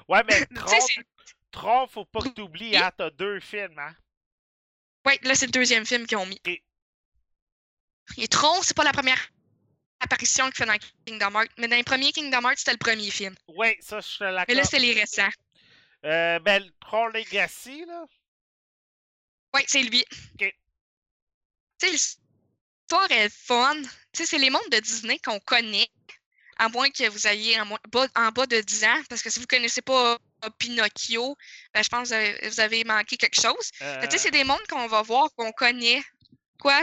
Ouais, 0.08 0.22
mais 0.28 0.44
Tron, 0.54 0.76
Tron, 1.52 1.86
faut 1.86 2.04
pas 2.04 2.22
que 2.22 2.28
t'oublies, 2.30 2.76
hein, 2.76 2.90
t'as 2.96 3.10
deux 3.10 3.38
films, 3.40 3.78
hein. 3.78 3.94
Ouais, 5.06 5.18
là, 5.22 5.34
c'est 5.34 5.46
le 5.46 5.52
deuxième 5.52 5.86
film 5.86 6.06
qu'ils 6.06 6.18
ont 6.18 6.26
mis. 6.26 6.40
Ok. 6.46 6.60
Et 8.16 8.28
Tron, 8.28 8.62
c'est 8.62 8.76
pas 8.76 8.84
la 8.84 8.92
première 8.92 9.30
apparition 10.00 10.46
qu'il 10.46 10.56
fait 10.56 10.66
dans 10.66 10.76
Kingdom 11.06 11.38
Hearts. 11.38 11.52
Mais 11.58 11.68
dans 11.68 11.76
les 11.76 11.84
premiers 11.84 12.12
Kingdom 12.12 12.42
Hearts, 12.42 12.58
c'était 12.58 12.72
le 12.72 12.78
premier 12.78 13.10
film. 13.10 13.34
Ouais, 13.48 13.78
ça, 13.80 14.00
je 14.00 14.18
te 14.18 14.44
Mais 14.48 14.54
là, 14.54 14.64
c'est 14.64 14.78
les 14.78 14.92
récents. 14.92 15.30
Euh, 16.04 16.38
ben, 16.40 16.70
Tron 16.80 17.08
Legacy, 17.08 17.84
là. 17.86 18.04
Ouais, 19.54 19.64
c'est 19.66 19.82
lui. 19.82 20.04
Ok. 20.34 20.54
Tu 21.78 21.86
sais, 21.86 21.90
l'histoire 21.90 23.10
est 23.10 23.28
fun. 23.28 23.80
Tu 24.12 24.22
sais, 24.22 24.26
c'est 24.26 24.38
les 24.38 24.50
mondes 24.50 24.70
de 24.70 24.78
Disney 24.78 25.18
qu'on 25.18 25.40
connaît. 25.40 25.88
À 26.58 26.68
moins 26.68 26.90
que 26.90 27.08
vous 27.08 27.26
ayez 27.26 27.60
en, 27.60 27.66
bas, 27.90 28.06
en 28.14 28.30
bas 28.30 28.46
de 28.46 28.60
10 28.60 28.84
ans. 28.84 29.02
Parce 29.08 29.22
que 29.22 29.30
si 29.30 29.40
vous 29.40 29.46
connaissez 29.46 29.82
pas 29.82 30.18
Pinocchio, 30.50 31.36
ben, 31.74 31.82
je 31.82 31.88
pense 31.88 32.10
que 32.10 32.48
vous 32.48 32.60
avez, 32.60 32.84
manqué 32.84 33.16
quelque 33.16 33.40
chose. 33.40 33.70
Euh, 33.82 34.02
Tu 34.02 34.12
sais, 34.12 34.18
c'est 34.18 34.30
des 34.30 34.44
mondes 34.44 34.66
qu'on 34.68 34.86
va 34.86 35.02
voir, 35.02 35.28
qu'on 35.36 35.52
connaît. 35.52 36.02
Quoi? 36.60 36.82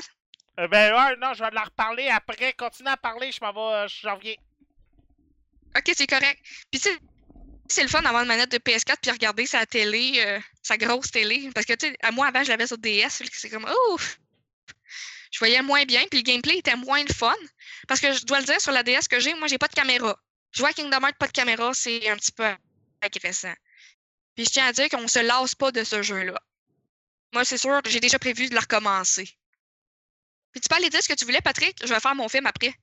euh, 0.59 0.67
ben, 0.67 0.93
ouais, 0.93 1.15
non, 1.17 1.33
je 1.33 1.43
vais 1.43 1.51
la 1.51 1.63
reparler 1.63 2.07
après. 2.09 2.53
Continue 2.53 2.89
à 2.89 2.97
parler, 2.97 3.31
je 3.31 3.39
m'en 3.41 3.51
vais, 3.51 3.87
j'en 4.01 4.15
reviens. 4.15 4.35
Ok, 5.75 5.91
c'est 5.95 6.07
correct. 6.07 6.39
Puis 6.71 6.79
tu 6.79 6.89
sais, 6.89 6.97
c'est 7.67 7.83
le 7.83 7.89
fun 7.89 8.01
d'avoir 8.01 8.23
une 8.23 8.27
manette 8.27 8.51
de 8.51 8.57
PS4 8.57 8.97
puis 9.01 9.11
regarder 9.11 9.45
sa 9.45 9.65
télé, 9.65 10.13
euh, 10.25 10.39
sa 10.63 10.77
grosse 10.77 11.11
télé. 11.11 11.49
Parce 11.53 11.65
que 11.65 11.73
tu 11.73 11.87
sais, 11.87 11.97
à 12.01 12.11
moi 12.11 12.27
avant, 12.27 12.43
je 12.43 12.49
l'avais 12.49 12.67
sur 12.67 12.77
DS, 12.77 13.21
c'est 13.31 13.49
comme 13.49 13.69
ouf! 13.91 14.19
Je 15.31 15.37
voyais 15.37 15.61
moins 15.61 15.85
bien, 15.85 16.03
puis 16.09 16.19
le 16.19 16.23
gameplay 16.23 16.57
était 16.57 16.75
moins 16.75 17.03
le 17.03 17.13
fun. 17.13 17.35
Parce 17.87 17.99
que 17.99 18.11
je 18.13 18.25
dois 18.25 18.39
le 18.39 18.45
dire, 18.45 18.59
sur 18.59 18.71
la 18.71 18.81
DS 18.81 19.07
que 19.07 19.19
j'ai, 19.19 19.35
moi, 19.35 19.47
j'ai 19.47 19.59
pas 19.59 19.67
de 19.67 19.75
caméra. 19.75 20.17
Jouer 20.51 20.69
à 20.69 20.73
Kingdom 20.73 21.01
Hearts, 21.05 21.17
pas 21.19 21.27
de 21.27 21.31
caméra, 21.31 21.71
c'est 21.75 22.09
un 22.09 22.15
petit 22.15 22.31
peu 22.31 22.45
agressant. 23.01 23.53
Puis 24.35 24.45
je 24.45 24.51
tiens 24.51 24.67
à 24.67 24.73
dire 24.73 24.89
qu'on 24.89 25.07
se 25.07 25.19
lasse 25.19 25.55
pas 25.55 25.71
de 25.71 25.83
ce 25.83 26.01
jeu-là. 26.01 26.39
Moi, 27.33 27.45
c'est 27.45 27.57
sûr, 27.57 27.81
j'ai 27.85 27.99
déjà 27.99 28.17
prévu 28.17 28.49
de 28.49 28.55
la 28.55 28.61
recommencer. 28.61 29.25
Puis 30.51 30.61
tu 30.61 30.69
peux 30.69 30.75
aller 30.75 30.89
dire 30.89 31.03
ce 31.03 31.07
que 31.07 31.13
tu 31.13 31.25
voulais, 31.25 31.41
Patrick? 31.41 31.77
Je 31.85 31.93
vais 31.93 31.99
faire 31.99 32.15
mon 32.15 32.27
film 32.27 32.47
après. 32.47 32.73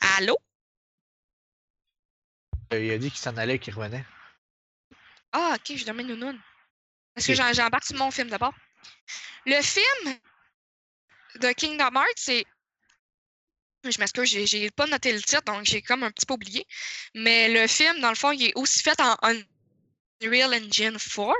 Allô? 0.00 0.36
Euh, 2.72 2.80
Il 2.80 2.90
a 2.90 2.98
dit 2.98 3.10
qu'il 3.10 3.20
s'en 3.20 3.36
allait 3.36 3.56
et 3.56 3.58
qu'il 3.58 3.74
revenait. 3.74 4.04
Ah, 5.32 5.56
ok, 5.56 5.76
je 5.76 5.84
donne 5.84 5.96
mes 5.96 6.04
nounounes. 6.04 6.40
Parce 7.14 7.26
que 7.26 7.34
j'embarque 7.34 7.84
sur 7.84 7.96
mon 7.96 8.10
film 8.10 8.28
d'abord. 8.28 8.54
Le 9.46 9.62
film 9.62 10.18
de 11.36 11.52
Kingdom 11.52 11.94
Hearts, 11.94 12.16
c'est. 12.16 12.44
Je 13.90 13.98
m'excuse, 14.00 14.28
j'ai- 14.46 14.70
pas 14.70 14.86
noté 14.86 15.12
le 15.12 15.22
titre, 15.22 15.42
donc 15.46 15.64
j'ai 15.64 15.82
comme 15.82 16.02
un 16.02 16.10
petit 16.10 16.26
peu 16.26 16.34
oublié. 16.34 16.66
Mais 17.14 17.48
le 17.48 17.66
film, 17.66 18.00
dans 18.00 18.10
le 18.10 18.14
fond, 18.16 18.32
il 18.32 18.44
est 18.46 18.52
aussi 18.56 18.82
fait 18.82 18.98
en 19.00 19.16
Unreal 20.22 20.54
Engine 20.54 20.96
4. 20.98 21.34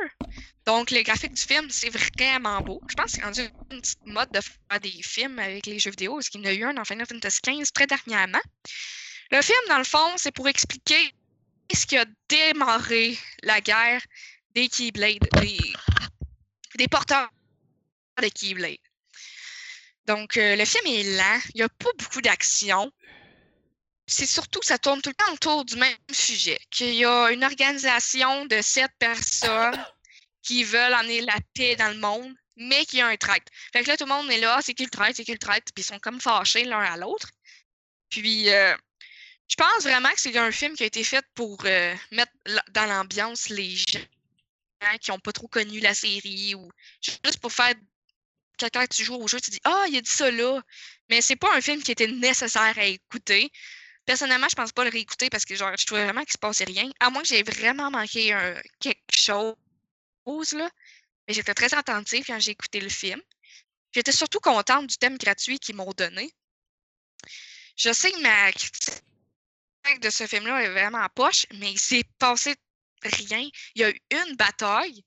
Donc, 0.66 0.90
les 0.90 1.03
graphiques 1.05 1.34
du 1.34 1.42
film, 1.42 1.68
c'est 1.70 1.90
vraiment 1.90 2.61
beau. 2.61 2.82
Je 2.88 2.94
pense 2.94 3.07
que 3.07 3.12
c'est 3.12 3.24
rendu 3.24 3.40
une 3.70 3.80
petite 3.80 4.05
mode 4.07 4.30
de 4.32 4.40
faire 4.40 4.80
des 4.80 5.03
films 5.03 5.38
avec 5.38 5.66
les 5.66 5.78
jeux 5.78 5.90
vidéo, 5.90 6.14
parce 6.16 6.28
qu'il 6.28 6.40
y 6.40 6.44
en 6.47 6.51
a 6.51 6.53
eu 6.55 6.64
un 6.64 6.74
dans 6.74 6.84
Final 6.84 7.07
Fantasy 7.07 7.40
XV 7.42 7.70
très 7.72 7.86
dernièrement. 7.86 8.40
Le 9.30 9.42
film, 9.42 9.59
dans 9.68 9.78
le 9.78 9.84
fond, 9.84 10.14
c'est 10.16 10.32
pour 10.32 10.49
expliquer 10.49 11.12
ce 11.74 11.86
qui 11.86 11.97
a 11.97 12.05
démarré 12.28 13.16
la 13.42 13.61
guerre 13.61 14.03
des 14.55 14.68
Keyblade, 14.68 15.28
des, 15.40 15.59
des 16.76 16.88
porteurs 16.88 17.28
de 18.22 18.28
Keyblade. 18.28 18.78
Donc, 20.07 20.36
euh, 20.36 20.57
le 20.57 20.64
film 20.64 20.86
est 20.86 21.16
lent, 21.16 21.40
il 21.54 21.59
n'y 21.59 21.62
a 21.62 21.68
pas 21.68 21.90
beaucoup 21.98 22.22
d'action. 22.22 22.92
C'est 24.07 24.26
surtout 24.26 24.61
que 24.61 24.66
ça 24.66 24.78
tourne 24.78 25.02
tout 25.02 25.11
le 25.11 25.14
temps 25.14 25.32
autour 25.32 25.64
du 25.64 25.76
même 25.76 25.96
sujet, 26.12 26.59
qu'il 26.70 26.94
y 26.94 27.04
a 27.04 27.30
une 27.30 27.44
organisation 27.44 28.46
de 28.46 28.62
sept 28.62 28.92
personnes 29.00 29.84
qui 30.42 30.62
veulent 30.62 30.94
emmener 30.94 31.22
la 31.22 31.36
paix 31.54 31.74
dans 31.74 31.88
le 31.88 31.98
monde, 31.98 32.32
mais 32.57 32.86
qui 32.86 33.00
a 33.00 33.09
un 33.09 33.16
traître. 33.16 33.50
Fait 33.72 33.82
que 33.82 33.88
là, 33.88 33.96
tout 33.96 34.04
le 34.04 34.11
monde 34.11 34.30
est 34.30 34.38
là, 34.38 34.61
c'est 34.62 34.74
qui 34.74 34.84
le 34.84 34.90
traître, 34.90 35.16
c'est 35.16 35.24
qui 35.24 35.32
le 35.32 35.38
traître, 35.38 35.72
puis 35.74 35.82
ils 35.82 35.86
sont 35.86 35.98
comme 35.98 36.20
fâchés 36.20 36.64
l'un 36.64 36.80
à 36.80 36.96
l'autre. 36.96 37.30
Puis, 38.09 38.48
euh, 38.50 38.76
je 39.48 39.57
pense 39.57 39.82
vraiment 39.82 40.11
que 40.11 40.20
c'est 40.20 40.36
un 40.36 40.52
film 40.52 40.76
qui 40.76 40.84
a 40.84 40.86
été 40.86 41.02
fait 41.02 41.24
pour 41.34 41.59
euh, 41.64 41.94
mettre 42.12 42.32
dans 42.70 42.86
l'ambiance 42.86 43.48
les 43.48 43.74
gens 43.74 44.00
qui 45.00 45.11
n'ont 45.11 45.18
pas 45.18 45.32
trop 45.32 45.48
connu 45.48 45.80
la 45.80 45.94
série 45.94 46.54
ou 46.54 46.70
juste 47.02 47.40
pour 47.40 47.52
faire 47.52 47.74
quand 48.59 48.86
tu 48.88 49.04
joues 49.04 49.16
au 49.16 49.28
jeu, 49.28 49.40
tu 49.40 49.50
dis 49.50 49.61
Ah, 49.64 49.84
il 49.88 49.96
a 49.96 50.00
dit 50.00 50.11
ça 50.11 50.30
là. 50.30 50.61
Mais 51.11 51.20
c'est 51.22 51.36
pas 51.36 51.54
un 51.54 51.61
film 51.61 51.82
qui 51.82 51.92
était 51.92 52.07
nécessaire 52.09 52.76
à 52.78 52.84
écouter. 52.84 53.50
Personnellement, 54.04 54.48
je 54.48 54.54
pense 54.57 54.72
pas 54.72 54.84
le 54.84 54.90
réécouter 54.90 55.30
parce 55.30 55.44
que 55.44 55.54
genre, 55.57 55.72
je 55.78 55.84
trouvais 55.86 56.04
vraiment 56.04 56.22
qu'il 56.22 56.32
se 56.32 56.38
passait 56.38 56.64
rien. 56.64 56.90
À 57.00 57.11
moins 57.11 57.22
que 57.22 57.28
j'ai 57.28 57.42
vraiment 57.42 57.90
manqué 57.90 58.32
un- 58.32 58.61
quelque 58.80 58.96
chose 59.11 59.57
là. 60.52 60.70
Mais 61.26 61.34
j'étais 61.34 61.54
très 61.54 61.74
attentive 61.74 62.24
quand 62.26 62.38
j'ai 62.38 62.52
écouté 62.52 62.80
le 62.80 62.88
film. 62.88 63.20
J'étais 63.92 64.12
surtout 64.12 64.40
contente 64.40 64.86
du 64.86 64.96
thème 64.96 65.18
gratuit 65.18 65.59
qu'ils 65.59 65.76
m'ont 65.76 65.92
donné. 65.92 66.32
Je 67.76 67.92
sais 67.92 68.12
que 68.12 68.20
ma 68.20 68.52
critique 68.52 69.02
de 70.00 70.11
ce 70.11 70.26
film-là 70.26 70.62
est 70.62 70.70
vraiment 70.70 70.98
en 70.98 71.09
poche, 71.09 71.46
mais 71.54 71.72
il 71.72 71.78
s'est 71.78 72.04
passé 72.18 72.54
rien. 73.02 73.48
Il 73.74 73.82
y 73.82 73.84
a 73.84 73.90
eu 73.90 74.00
une 74.11 74.36
bataille. 74.36 75.04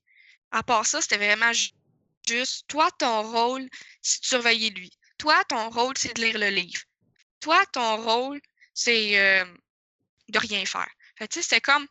À 0.50 0.62
part 0.62 0.86
ça, 0.86 1.00
c'était 1.00 1.18
vraiment 1.18 1.52
toi, 2.68 2.90
ton 2.98 3.22
rôle, 3.22 3.68
c'est 4.02 4.20
de 4.20 4.26
surveiller 4.26 4.70
lui. 4.70 4.90
Toi, 5.18 5.44
ton 5.44 5.70
rôle, 5.70 5.96
c'est 5.96 6.14
de 6.14 6.22
lire 6.22 6.38
le 6.38 6.48
livre. 6.48 6.82
Toi, 7.40 7.64
ton 7.72 7.96
rôle, 8.02 8.40
c'est 8.74 9.18
euh, 9.18 9.44
de 10.28 10.38
rien 10.38 10.64
faire. 10.64 10.88
Fait 11.18 11.32
c'était 11.32 11.60
comme 11.60 11.86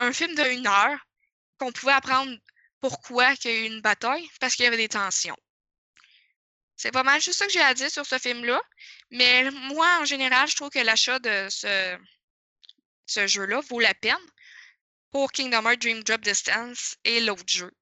un 0.00 0.12
film 0.12 0.34
de 0.34 0.44
une 0.50 0.66
heure 0.66 0.98
qu'on 1.58 1.72
pouvait 1.72 1.92
apprendre 1.92 2.34
pourquoi 2.80 3.32
il 3.32 3.44
y 3.44 3.48
a 3.48 3.60
eu 3.60 3.66
une 3.66 3.80
bataille, 3.80 4.28
parce 4.40 4.54
qu'il 4.54 4.64
y 4.64 4.68
avait 4.68 4.76
des 4.76 4.88
tensions. 4.88 5.36
C'est 6.76 6.92
pas 6.92 7.02
mal 7.02 7.20
juste 7.20 7.38
ça 7.38 7.46
que 7.46 7.52
j'ai 7.52 7.60
à 7.60 7.74
dire 7.74 7.90
sur 7.90 8.04
ce 8.04 8.18
film-là. 8.18 8.60
Mais 9.10 9.50
moi, 9.50 9.98
en 10.00 10.04
général, 10.04 10.48
je 10.48 10.56
trouve 10.56 10.70
que 10.70 10.78
l'achat 10.78 11.18
de 11.18 11.48
ce, 11.50 11.98
ce 13.06 13.26
jeu-là 13.26 13.60
vaut 13.70 13.80
la 13.80 13.94
peine 13.94 14.16
pour 15.10 15.32
Kingdom 15.32 15.66
Hearts 15.66 15.80
Dream 15.80 16.02
Drop 16.02 16.20
Distance 16.20 16.96
et 17.04 17.20
l'autre 17.20 17.44
jeu. 17.46 17.72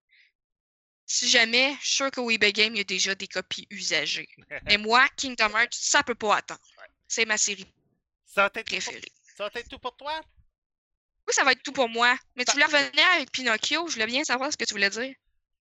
Si 1.07 1.29
jamais, 1.29 1.75
je 1.81 1.87
suis 1.87 1.97
sûr 1.97 2.11
qu'au 2.11 2.31
eBay 2.31 2.53
Game, 2.53 2.75
il 2.75 2.79
y 2.79 2.81
a 2.81 2.85
déjà 2.85 3.15
des 3.15 3.29
copies 3.29 3.67
usagées. 3.71 4.29
Mais 4.65 4.79
moi, 4.79 5.07
Kingdom 5.17 5.51
Hearts, 5.57 5.73
ça 5.75 6.03
peut 6.03 6.15
pas 6.15 6.37
attendre. 6.37 6.61
C'est 7.07 7.27
ma 7.27 7.37
série 7.37 7.67
Ça 8.25 8.49
pour- 8.51 8.65
préférée. 8.65 9.03
ça 9.37 9.49
va 9.49 9.61
être 9.61 9.69
tout 9.69 9.79
pour 9.79 9.97
toi? 9.97 10.21
Oui, 11.27 11.33
ça 11.35 11.45
va 11.45 11.53
être 11.53 11.63
tout 11.63 11.73
pour 11.73 11.89
moi. 11.89 12.17
Mais 12.37 12.45
tu 12.45 12.53
voulais 12.53 12.65
revenir 12.65 13.07
avec 13.15 13.31
Pinocchio, 13.33 13.87
je 13.89 13.95
voulais 13.95 14.07
bien 14.07 14.25
savoir 14.25 14.51
ce 14.53 14.57
que 14.57 14.65
tu 14.65 14.73
voulais 14.73 14.91
dire. 14.91 15.15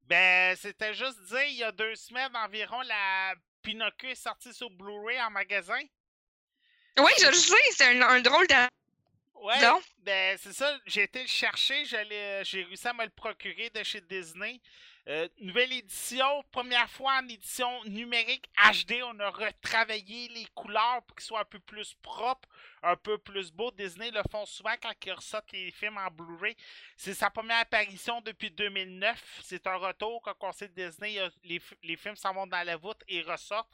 Ben, 0.04 0.56
c'était 0.56 0.94
juste 0.94 1.20
dire, 1.24 1.44
il 1.44 1.54
y 1.56 1.64
a 1.64 1.72
deux 1.72 1.94
semaines 1.96 2.34
environ, 2.36 2.80
la 2.82 3.34
Pinocchio 3.62 4.10
est 4.10 4.14
sortie 4.16 4.52
sur 4.52 4.70
Blu-ray 4.70 5.20
en 5.22 5.30
magasin. 5.30 5.80
Oui, 6.98 7.10
je 7.20 7.26
le 7.26 7.32
sais, 7.32 7.54
c'est 7.76 7.84
un, 7.86 8.02
un 8.02 8.20
drôle 8.20 8.46
de. 8.46 8.54
Ouais, 9.34 9.60
Donc? 9.60 9.82
ben 9.98 10.38
c'est 10.40 10.52
ça, 10.52 10.78
j'ai 10.86 11.02
été 11.04 11.22
le 11.22 11.28
chercher, 11.28 11.84
j'ai 11.84 12.64
réussi 12.64 12.86
à 12.86 12.92
me 12.92 13.04
le 13.04 13.10
procurer 13.10 13.70
de 13.70 13.82
chez 13.82 14.00
Disney. 14.02 14.60
Euh, 15.08 15.28
nouvelle 15.40 15.72
édition, 15.72 16.44
première 16.52 16.88
fois 16.88 17.14
en 17.20 17.28
édition 17.28 17.82
numérique 17.86 18.48
HD, 18.72 19.02
on 19.02 19.18
a 19.18 19.30
retravaillé 19.30 20.28
les 20.28 20.46
couleurs 20.54 21.02
pour 21.04 21.16
qu'ils 21.16 21.26
soient 21.26 21.40
un 21.40 21.44
peu 21.44 21.58
plus 21.58 21.94
propres, 22.02 22.48
un 22.84 22.94
peu 22.94 23.18
plus 23.18 23.50
beaux. 23.50 23.72
Disney 23.72 24.12
le 24.12 24.22
font 24.30 24.46
souvent 24.46 24.74
quand 24.80 24.92
ils 25.04 25.12
ressortent 25.12 25.50
les 25.50 25.72
films 25.72 25.98
en 25.98 26.08
Blu-ray. 26.08 26.56
C'est 26.96 27.14
sa 27.14 27.30
première 27.30 27.58
apparition 27.58 28.20
depuis 28.20 28.52
2009. 28.52 29.40
C'est 29.42 29.66
un 29.66 29.74
retour 29.74 30.22
quand 30.22 30.36
on 30.42 30.52
sait 30.52 30.68
que 30.68 30.74
Disney, 30.74 31.18
euh, 31.18 31.28
les, 31.42 31.58
fi- 31.58 31.74
les 31.82 31.96
films 31.96 32.14
s'en 32.16 32.32
vont 32.32 32.46
dans 32.46 32.64
la 32.64 32.76
voûte 32.76 33.02
et 33.08 33.22
ressortent 33.22 33.72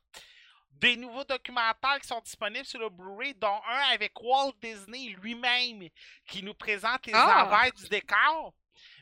des 0.70 0.96
nouveaux 0.96 1.24
documentaires 1.24 2.00
qui 2.00 2.06
sont 2.08 2.20
disponibles 2.20 2.64
sur 2.64 2.80
le 2.80 2.88
Blu-ray, 2.88 3.34
dont 3.34 3.60
un 3.68 3.92
avec 3.92 4.18
Walt 4.22 4.54
Disney 4.62 5.08
lui-même 5.20 5.88
qui 6.26 6.42
nous 6.42 6.54
présente 6.54 7.04
les 7.06 7.12
Ah! 7.14 7.44
envers 7.44 7.72
du 7.74 7.86
décor. 7.88 8.54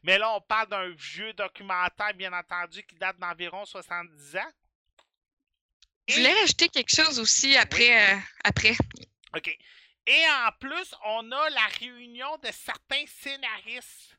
Mais 0.07 0.19
là, 0.19 0.33
on 0.37 0.41
parle 0.41 0.69
d'un 0.69 0.89
vieux 0.91 1.33
documentaire, 1.33 2.15
bien 2.15 2.33
entendu, 2.33 2.81
qui 2.85 2.95
date 2.95 3.19
d'environ 3.19 3.65
70 3.65 4.37
ans. 4.37 4.53
Je 6.07 6.15
voulais 6.15 6.33
rajouter 6.33 6.69
quelque 6.69 6.95
chose 6.95 7.19
aussi 7.19 7.57
après. 7.57 8.15
euh, 8.15 8.19
après. 8.45 8.77
OK. 9.35 9.49
Et 10.07 10.25
en 10.47 10.53
plus, 10.61 10.95
on 11.05 11.33
a 11.33 11.51
la 11.51 11.67
réunion 11.81 12.37
de 12.37 12.49
certains 12.53 13.05
scénaristes 13.09 14.16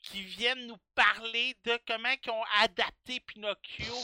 qui 0.00 0.22
viennent 0.22 0.66
nous 0.66 0.78
parler 0.94 1.56
de 1.64 1.78
comment 1.86 2.08
ils 2.24 2.30
ont 2.30 2.44
adapté 2.60 3.20
Pinocchio 3.20 3.94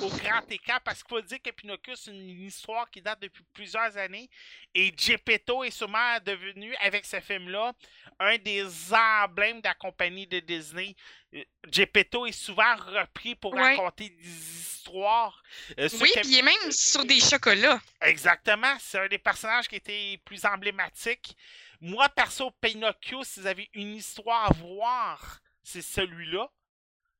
au 0.00 0.08
grand 0.08 0.50
écran. 0.50 0.78
Parce 0.84 1.02
qu'il 1.02 1.08
faut 1.08 1.20
dire 1.22 1.40
que 1.42 1.50
Pinocchio, 1.50 1.94
c'est 1.96 2.10
une 2.10 2.42
histoire 2.42 2.90
qui 2.90 3.00
date 3.00 3.20
depuis 3.20 3.44
plusieurs 3.52 3.96
années. 3.96 4.28
Et 4.74 4.92
Geppetto 4.96 5.62
est 5.64 5.70
sûrement 5.70 6.18
devenu, 6.24 6.74
avec 6.76 7.04
ce 7.04 7.20
film-là, 7.20 7.72
un 8.18 8.36
des 8.38 8.64
emblèmes 8.92 9.60
de 9.60 9.68
la 9.68 9.74
compagnie 9.74 10.26
de 10.26 10.40
Disney. 10.40 10.94
Euh, 11.34 11.42
Geppetto 11.70 12.26
est 12.26 12.32
souvent 12.32 12.74
repris 12.76 13.34
pour 13.34 13.54
Ouais. 13.54 13.76
raconter 13.76 14.10
des 14.10 14.28
histoires. 14.28 15.42
Euh, 15.78 15.88
Oui, 16.00 16.10
puis 16.16 16.28
il 16.30 16.38
est 16.38 16.42
même 16.42 16.70
sur 16.72 17.04
des 17.04 17.20
chocolats. 17.20 17.80
Exactement, 18.02 18.76
c'est 18.80 18.98
un 18.98 19.08
des 19.08 19.18
personnages 19.18 19.66
qui 19.68 19.76
était 19.76 20.20
plus 20.24 20.44
emblématique. 20.44 21.36
Moi, 21.80 22.08
perso, 22.10 22.50
Pinocchio, 22.60 23.24
si 23.24 23.40
vous 23.40 23.46
avez 23.46 23.68
une 23.74 23.94
histoire 23.96 24.50
à 24.50 24.52
voir, 24.54 25.40
c'est 25.64 25.82
celui-là. 25.82 26.48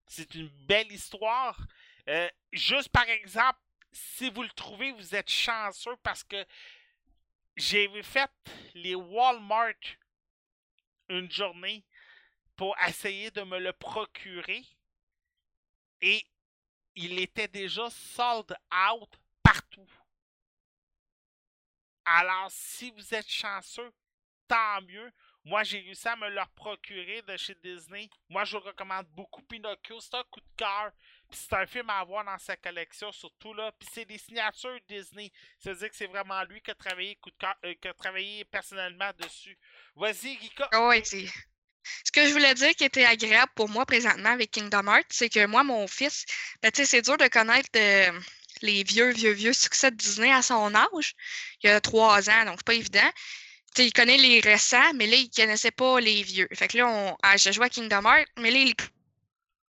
C'est 0.06 0.34
une 0.34 0.48
belle 0.66 0.92
histoire. 0.92 1.58
Euh, 2.08 2.28
juste 2.52 2.90
par 2.90 3.08
exemple, 3.08 3.58
si 3.90 4.30
vous 4.30 4.42
le 4.42 4.50
trouvez, 4.50 4.92
vous 4.92 5.14
êtes 5.14 5.30
chanceux 5.30 5.96
parce 6.02 6.22
que 6.22 6.44
j'ai 7.56 8.02
fait 8.02 8.30
les 8.74 8.94
Walmart 8.94 9.74
une 11.08 11.30
journée 11.30 11.84
pour 12.56 12.76
essayer 12.86 13.30
de 13.30 13.42
me 13.42 13.58
le 13.58 13.72
procurer. 13.72 14.64
Et 16.00 16.24
il 16.94 17.18
était 17.18 17.48
déjà 17.48 17.88
sold 17.90 18.54
out 18.72 19.08
partout. 19.42 19.88
Alors, 22.04 22.50
si 22.50 22.90
vous 22.90 23.14
êtes 23.14 23.28
chanceux, 23.28 23.92
tant 24.46 24.82
mieux. 24.82 25.10
Moi, 25.44 25.62
j'ai 25.62 25.80
réussi 25.80 26.08
à 26.08 26.16
me 26.16 26.30
le 26.30 26.40
procurer 26.56 27.20
de 27.22 27.36
chez 27.36 27.54
Disney. 27.62 28.08
Moi, 28.30 28.44
je 28.44 28.56
vous 28.56 28.62
recommande 28.62 29.06
beaucoup 29.14 29.42
Pinocchio. 29.42 30.00
C'est 30.00 30.14
un 30.14 30.24
coup 30.30 30.40
de 30.40 30.56
cœur. 30.56 30.90
C'est 31.30 31.52
un 31.52 31.66
film 31.66 31.90
à 31.90 31.98
avoir 31.98 32.24
dans 32.24 32.38
sa 32.38 32.56
collection, 32.56 33.12
surtout 33.12 33.52
là. 33.52 33.70
Puis 33.78 33.88
c'est 33.92 34.06
des 34.06 34.16
signatures 34.16 34.78
Disney. 34.88 35.30
Ça 35.58 35.72
veut 35.72 35.78
dire 35.78 35.90
que 35.90 35.96
c'est 35.96 36.06
vraiment 36.06 36.42
lui 36.44 36.62
qui 36.62 36.70
a 36.70 36.74
travaillé, 36.74 37.18
euh, 37.64 37.74
qui 37.74 37.88
a 37.88 37.92
travaillé 37.92 38.44
personnellement 38.46 39.10
dessus. 39.18 39.58
Vas-y, 39.96 40.36
Rika. 40.38 40.68
Ah 40.72 40.88
ouais, 40.88 41.02
c'est. 41.04 41.26
Ce 42.04 42.10
que 42.10 42.26
je 42.26 42.32
voulais 42.32 42.54
dire 42.54 42.74
qui 42.74 42.84
était 42.84 43.04
agréable 43.04 43.52
pour 43.54 43.68
moi 43.68 43.84
présentement 43.84 44.30
avec 44.30 44.50
Kingdom 44.50 44.86
Hearts, 44.86 45.10
c'est 45.10 45.28
que 45.28 45.44
moi, 45.44 45.62
mon 45.62 45.86
fils, 45.86 46.24
ben, 46.62 46.70
c'est 46.72 47.02
dur 47.02 47.18
de 47.18 47.28
connaître 47.28 47.68
euh, 47.76 48.18
les 48.62 48.82
vieux, 48.84 49.10
vieux, 49.12 49.32
vieux 49.32 49.52
succès 49.52 49.90
de 49.90 49.96
Disney 49.96 50.32
à 50.32 50.40
son 50.40 50.74
âge. 50.74 51.14
Il 51.62 51.68
a 51.68 51.82
trois 51.82 52.30
ans, 52.30 52.44
donc 52.46 52.54
c'est 52.58 52.66
pas 52.66 52.74
évident. 52.74 53.10
Il 53.78 53.92
connaît 53.92 54.16
les 54.16 54.40
récents, 54.40 54.92
mais 54.94 55.06
là, 55.06 55.16
il 55.16 55.30
connaissait 55.30 55.70
pas 55.70 56.00
les 56.00 56.22
vieux. 56.22 56.48
Fait 56.52 56.68
que 56.68 56.78
là, 56.78 56.88
on... 56.88 57.16
ah, 57.22 57.36
je 57.36 57.50
jouais 57.50 57.66
à 57.66 57.68
Kingdom 57.68 58.04
Hearts, 58.04 58.28
mais 58.38 58.50
là, 58.50 58.58
il 58.58 58.74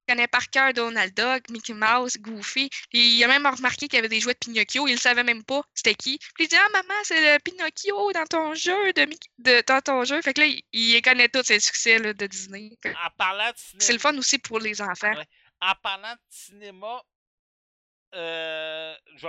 connaît 0.07 0.27
par 0.27 0.49
cœur 0.49 0.73
Donald 0.73 1.13
Duck, 1.15 1.49
Mickey 1.49 1.73
Mouse, 1.73 2.17
Goofy. 2.19 2.69
il 2.93 3.23
a 3.23 3.27
même 3.27 3.45
remarqué 3.45 3.87
qu'il 3.87 3.95
y 3.95 3.99
avait 3.99 4.09
des 4.09 4.19
jouets 4.19 4.33
de 4.33 4.39
Pinocchio. 4.39 4.87
Il 4.87 4.93
ne 4.93 4.99
savait 4.99 5.23
même 5.23 5.43
pas 5.43 5.61
c'était 5.73 5.95
qui. 5.95 6.19
Puis 6.35 6.45
il 6.45 6.47
dit 6.47 6.55
Ah, 6.55 6.69
maman, 6.71 6.93
c'est 7.03 7.19
le 7.19 7.39
Pinocchio 7.39 8.11
dans 8.13 8.25
ton 8.25 8.53
jeu. 8.53 8.93
De, 8.93 9.07
de, 9.39 9.63
dans 9.65 9.81
ton 9.81 10.03
jeu. 10.03 10.21
Fait 10.21 10.33
que 10.33 10.41
là, 10.41 10.47
il, 10.73 11.01
connaît 11.01 11.29
tous 11.29 11.43
ses 11.43 11.59
succès 11.59 11.97
là, 11.99 12.13
de 12.13 12.27
Disney. 12.27 12.77
En 12.85 13.09
parlant 13.17 13.51
de 13.51 13.57
cinéma. 13.57 13.79
C'est 13.79 13.93
le 13.93 13.99
fun 13.99 14.17
aussi 14.17 14.37
pour 14.37 14.59
les 14.59 14.81
enfants. 14.81 15.13
En 15.61 15.73
parlant 15.81 16.13
de 16.13 16.19
cinéma, 16.29 17.01
je, 18.13 19.27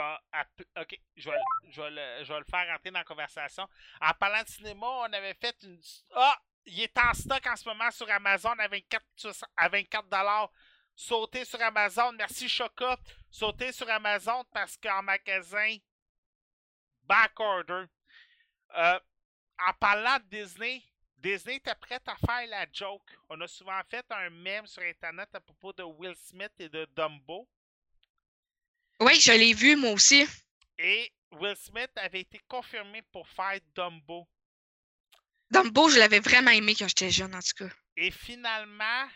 vais, 1.30 1.90
le, 1.90 2.44
faire 2.44 2.68
rentrer 2.68 2.90
dans 2.90 2.98
la 2.98 3.04
conversation. 3.04 3.68
En 4.00 4.12
parlant 4.14 4.42
de 4.42 4.48
cinéma, 4.48 4.86
on 4.86 5.12
avait 5.12 5.34
fait 5.34 5.56
une. 5.62 5.80
Ah! 6.14 6.38
il 6.66 6.80
est 6.80 6.98
en 6.98 7.14
stock 7.14 7.46
en 7.46 7.56
ce 7.56 7.68
moment 7.68 7.90
sur 7.90 8.10
Amazon 8.10 8.50
à 8.58 8.68
24, 8.68 9.04
à 9.56 9.68
24 9.68 10.50
Sautez 10.94 11.44
sur 11.44 11.60
Amazon. 11.60 12.12
Merci 12.12 12.48
Choca. 12.48 12.96
Sautez 13.30 13.72
sur 13.72 13.88
Amazon 13.90 14.44
parce 14.52 14.76
qu'en 14.76 15.02
magasin, 15.02 15.76
back 17.02 17.38
order. 17.38 17.84
Euh, 18.76 18.98
en 19.68 19.72
parlant 19.74 20.18
de 20.18 20.24
Disney, 20.24 20.82
Disney 21.18 21.56
était 21.56 21.74
prête 21.74 22.06
à 22.08 22.16
faire 22.16 22.46
la 22.48 22.66
joke. 22.72 23.10
On 23.28 23.40
a 23.40 23.46
souvent 23.46 23.80
fait 23.90 24.04
un 24.10 24.30
mème 24.30 24.66
sur 24.66 24.82
Internet 24.82 25.28
à 25.34 25.40
propos 25.40 25.72
de 25.72 25.82
Will 25.82 26.16
Smith 26.16 26.52
et 26.58 26.68
de 26.68 26.86
Dumbo. 26.96 27.48
Oui, 29.00 29.20
je 29.20 29.32
l'ai 29.32 29.52
vu 29.52 29.76
moi 29.76 29.90
aussi. 29.90 30.26
Et 30.78 31.12
Will 31.32 31.56
Smith 31.56 31.90
avait 31.96 32.20
été 32.20 32.40
confirmé 32.48 33.02
pour 33.12 33.28
faire 33.28 33.58
Dumbo. 33.74 34.26
Dumbo, 35.50 35.88
je 35.88 35.98
l'avais 35.98 36.20
vraiment 36.20 36.50
aimé 36.50 36.74
quand 36.78 36.88
j'étais 36.88 37.10
jeune, 37.10 37.34
en 37.34 37.40
tout 37.40 37.64
cas. 37.64 37.74
Et 37.96 38.10
finalement, 38.10 39.08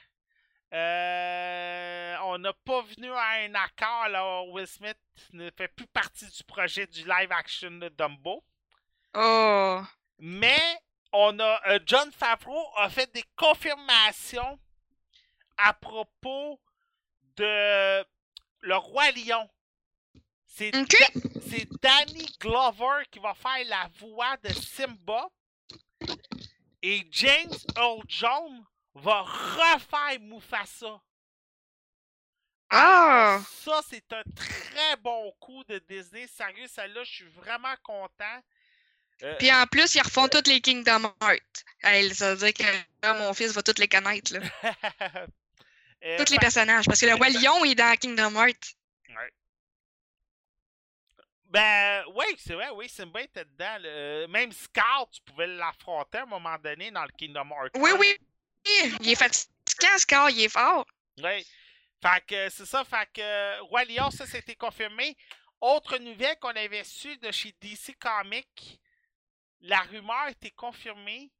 euh, 0.73 2.17
on 2.25 2.39
n'a 2.39 2.53
pas 2.65 2.83
venu 2.83 3.11
à 3.11 3.43
un 3.43 3.55
accord. 3.55 4.03
Alors, 4.03 4.49
Will 4.51 4.67
Smith 4.67 4.99
ne 5.33 5.51
fait 5.57 5.69
plus 5.69 5.87
partie 5.89 6.27
du 6.27 6.45
projet 6.45 6.87
du 6.87 7.01
live 7.01 7.33
action 7.33 7.71
de 7.73 7.89
Dumbo. 7.89 8.45
Oh! 9.15 9.83
Mais 10.19 10.61
on 11.13 11.39
a 11.41 11.61
euh, 11.69 11.81
John 11.87 12.13
Favreau 12.13 12.67
a 12.77 12.89
fait 12.89 13.13
des 13.13 13.25
confirmations 13.35 14.61
à 15.57 15.73
propos 15.73 16.61
de 17.37 18.05
Le 18.61 18.77
Roi 18.77 19.11
Lion. 19.13 19.49
C'est 20.57 21.69
Danny 21.81 22.27
Glover 22.41 23.05
qui 23.11 23.19
va 23.19 23.35
faire 23.35 23.65
la 23.67 23.89
voix 23.99 24.37
de 24.39 24.53
Simba. 24.53 25.29
Et 26.83 27.07
James 27.11 27.55
Earl 27.77 28.03
Jones 28.09 28.65
va 28.95 29.23
refaire 29.23 30.21
Mufasa. 30.21 31.01
Ah! 32.71 33.41
Ça, 33.65 33.81
c'est 33.89 34.13
un 34.13 34.23
très 34.35 34.97
bon 35.03 35.33
coup 35.41 35.65
de 35.65 35.83
Disney. 35.89 36.27
Sérieux, 36.27 36.67
celle-là, 36.69 37.05
je 37.05 37.13
suis 37.13 37.29
vraiment 37.29 37.75
content. 37.83 38.41
Euh, 39.23 39.35
Puis 39.39 39.53
en 39.53 39.67
plus, 39.67 39.95
ils 39.95 40.03
refont 40.03 40.29
toutes 40.29 40.47
les 40.47 40.61
Kingdom 40.61 41.13
Hearts. 41.21 42.15
ça 42.15 42.35
veut 42.35 42.53
dire 42.53 42.55
que 42.55 43.19
mon 43.19 43.35
fils 43.35 43.53
va 43.53 43.63
toutes 43.63 43.79
les 43.79 43.89
connaître. 43.89 44.33
Là. 44.33 44.41
euh, 46.05 46.25
tous 46.25 46.33
les 46.33 46.39
personnages. 46.39 46.87
Parce 46.87 47.01
que 47.01 47.07
le 47.07 47.15
roi 47.15 47.29
lion 47.29 47.65
est 47.65 47.75
dans 47.75 47.97
Kingdom 47.97 48.35
Hearts. 48.37 48.75
Ouais. 49.11 49.31
Ben, 51.51 52.05
oui, 52.15 52.27
c'est 52.39 52.55
vrai, 52.55 52.71
oui, 52.71 52.89
Simba 52.89 53.23
était 53.23 53.45
dedans. 53.45 54.29
Même 54.29 54.53
Scar, 54.53 55.09
tu 55.11 55.21
pouvais 55.23 55.49
l'affronter 55.49 56.19
à 56.19 56.23
un 56.23 56.27
moment 56.27 56.57
donné 56.59 56.91
dans 56.91 57.03
le 57.03 57.11
Kingdom 57.19 57.51
Hearts. 57.51 57.73
Oui, 57.77 57.91
oui. 57.99 58.17
Il 59.01 59.11
est 59.11 59.17
fatiguant, 59.17 59.99
Scar, 59.99 60.31
il 60.31 60.43
est 60.43 60.49
fort. 60.49 60.87
Oui. 61.19 61.45
Fait 62.03 62.25
que 62.27 62.49
c'est 62.49 62.67
ça, 62.67 62.85
fait 62.85 63.09
que 63.13 63.61
Roi 63.63 63.85
Lion, 63.85 64.11
ça, 64.11 64.27
c'était 64.27 64.55
confirmé. 64.55 65.17
Autre 65.61 65.99
nouvelle 65.99 66.39
qu'on 66.39 66.49
avait 66.49 66.85
su 66.85 67.17
de 67.19 67.31
chez 67.31 67.55
DC 67.61 67.99
Comics, 67.99 68.81
la 69.61 69.81
rumeur 69.81 70.29
était 70.29 70.53
confirmée 70.53 71.31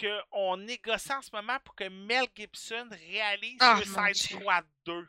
qu'on 0.00 0.56
négocie 0.56 1.12
en 1.12 1.20
ce 1.20 1.30
moment 1.32 1.58
pour 1.64 1.74
que 1.74 1.88
Mel 1.88 2.26
Gibson 2.34 2.88
réalise 2.90 3.58
oh, 3.60 3.76
Suicide 3.76 4.38
Squad 4.38 4.64
2. 4.86 5.06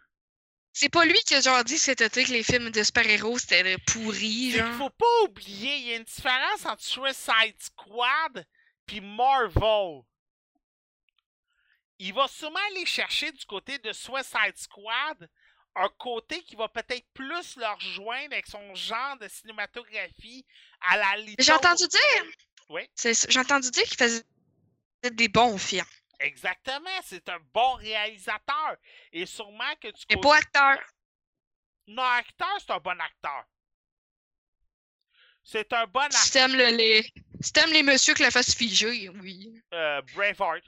C'est 0.74 0.90
pas 0.90 1.06
lui 1.06 1.20
qui 1.20 1.36
a 1.36 1.42
genre 1.42 1.64
dit 1.64 1.78
cet 1.78 2.02
été 2.02 2.24
que 2.24 2.32
les 2.32 2.44
films 2.44 2.72
de 2.72 2.84
super-héros 2.84 3.38
c'était 3.38 3.78
pourri. 3.86 4.52
Genre. 4.52 4.68
Il 4.68 4.74
faut 4.74 4.90
pas 4.90 5.22
oublier, 5.26 5.76
il 5.78 5.88
y 5.88 5.94
a 5.94 5.98
une 5.98 6.04
différence 6.04 6.66
entre 6.66 6.82
Suicide 6.82 7.56
Squad 7.60 8.46
puis 8.88 9.00
Marvel. 9.00 10.02
Il 12.00 12.14
va 12.14 12.28
sûrement 12.28 12.60
aller 12.72 12.86
chercher 12.86 13.32
du 13.32 13.46
côté 13.46 13.78
de 13.78 13.94
Suicide 13.94 14.58
Squad 14.58 15.30
un 15.76 15.90
côté 15.98 16.42
qui 16.44 16.56
va 16.56 16.68
peut-être 16.68 17.06
plus 17.14 17.56
leur 17.58 17.76
rejoindre 17.76 18.34
avec 18.34 18.48
son 18.48 18.74
genre 18.76 19.18
de 19.20 19.28
cinématographie 19.28 20.46
à 20.82 20.98
la 20.98 21.16
J'ai 21.40 21.52
entendu 21.52 21.88
dire. 21.88 22.26
Oui. 22.70 22.82
J'ai 22.96 23.40
entendu 23.40 23.70
dire 23.72 23.84
qu'il 23.84 23.98
faisait 23.98 24.24
des 25.12 25.28
bons 25.28 25.58
films. 25.58 25.86
Exactement, 26.20 27.00
c'est 27.04 27.28
un 27.30 27.40
bon 27.54 27.74
réalisateur. 27.74 28.78
Et 29.12 29.26
sûrement 29.26 29.76
que 29.82 29.90
tu. 29.90 30.06
Et 30.10 30.18
pas 30.18 30.38
acteur. 30.38 30.80
Non, 31.88 32.04
acteur, 32.04 32.56
c'est 32.60 32.72
un 32.72 32.80
bon 32.80 33.00
acteur. 33.00 33.44
C'est 35.44 35.74
un 35.74 35.86
bon 35.88 36.00
acteur. 36.00 36.22
Si 36.22 36.32
t'aimes 36.32 36.56
le, 36.56 36.68
les... 36.68 37.14
Si 37.42 37.52
les 37.72 37.84
messieurs 37.84 38.14
que 38.14 38.24
la 38.24 38.32
face 38.32 38.56
figée, 38.56 39.10
oui. 39.10 39.62
Euh, 39.74 40.02
Braveheart. 40.14 40.64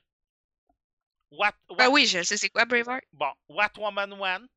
What, 1.32 1.54
what... 1.70 1.90
oui, 1.90 2.06
je 2.06 2.22
sais 2.24 2.38
c'est 2.38 2.50
quoi 2.50 2.66
Braveheart. 2.66 3.04
Bon, 3.14 3.32
What 3.48 3.72
Woman 3.78 4.14
Want, 4.14 4.48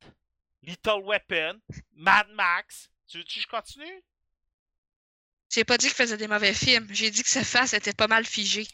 Little 0.62 1.02
Weapon, 1.04 1.60
Mad 1.92 2.28
Max. 2.30 2.90
Tu 3.06 3.18
veux 3.18 3.24
que 3.24 3.30
je 3.30 3.46
continue? 3.46 4.02
J'ai 5.50 5.64
pas 5.64 5.78
dit 5.78 5.86
qu'il 5.86 5.96
faisait 5.96 6.16
des 6.16 6.28
mauvais 6.28 6.52
films. 6.52 6.88
J'ai 6.90 7.10
dit 7.10 7.22
que 7.22 7.28
sa 7.28 7.44
face 7.44 7.72
était 7.72 7.94
pas 7.94 8.06
mal 8.06 8.24
figée. 8.26 8.66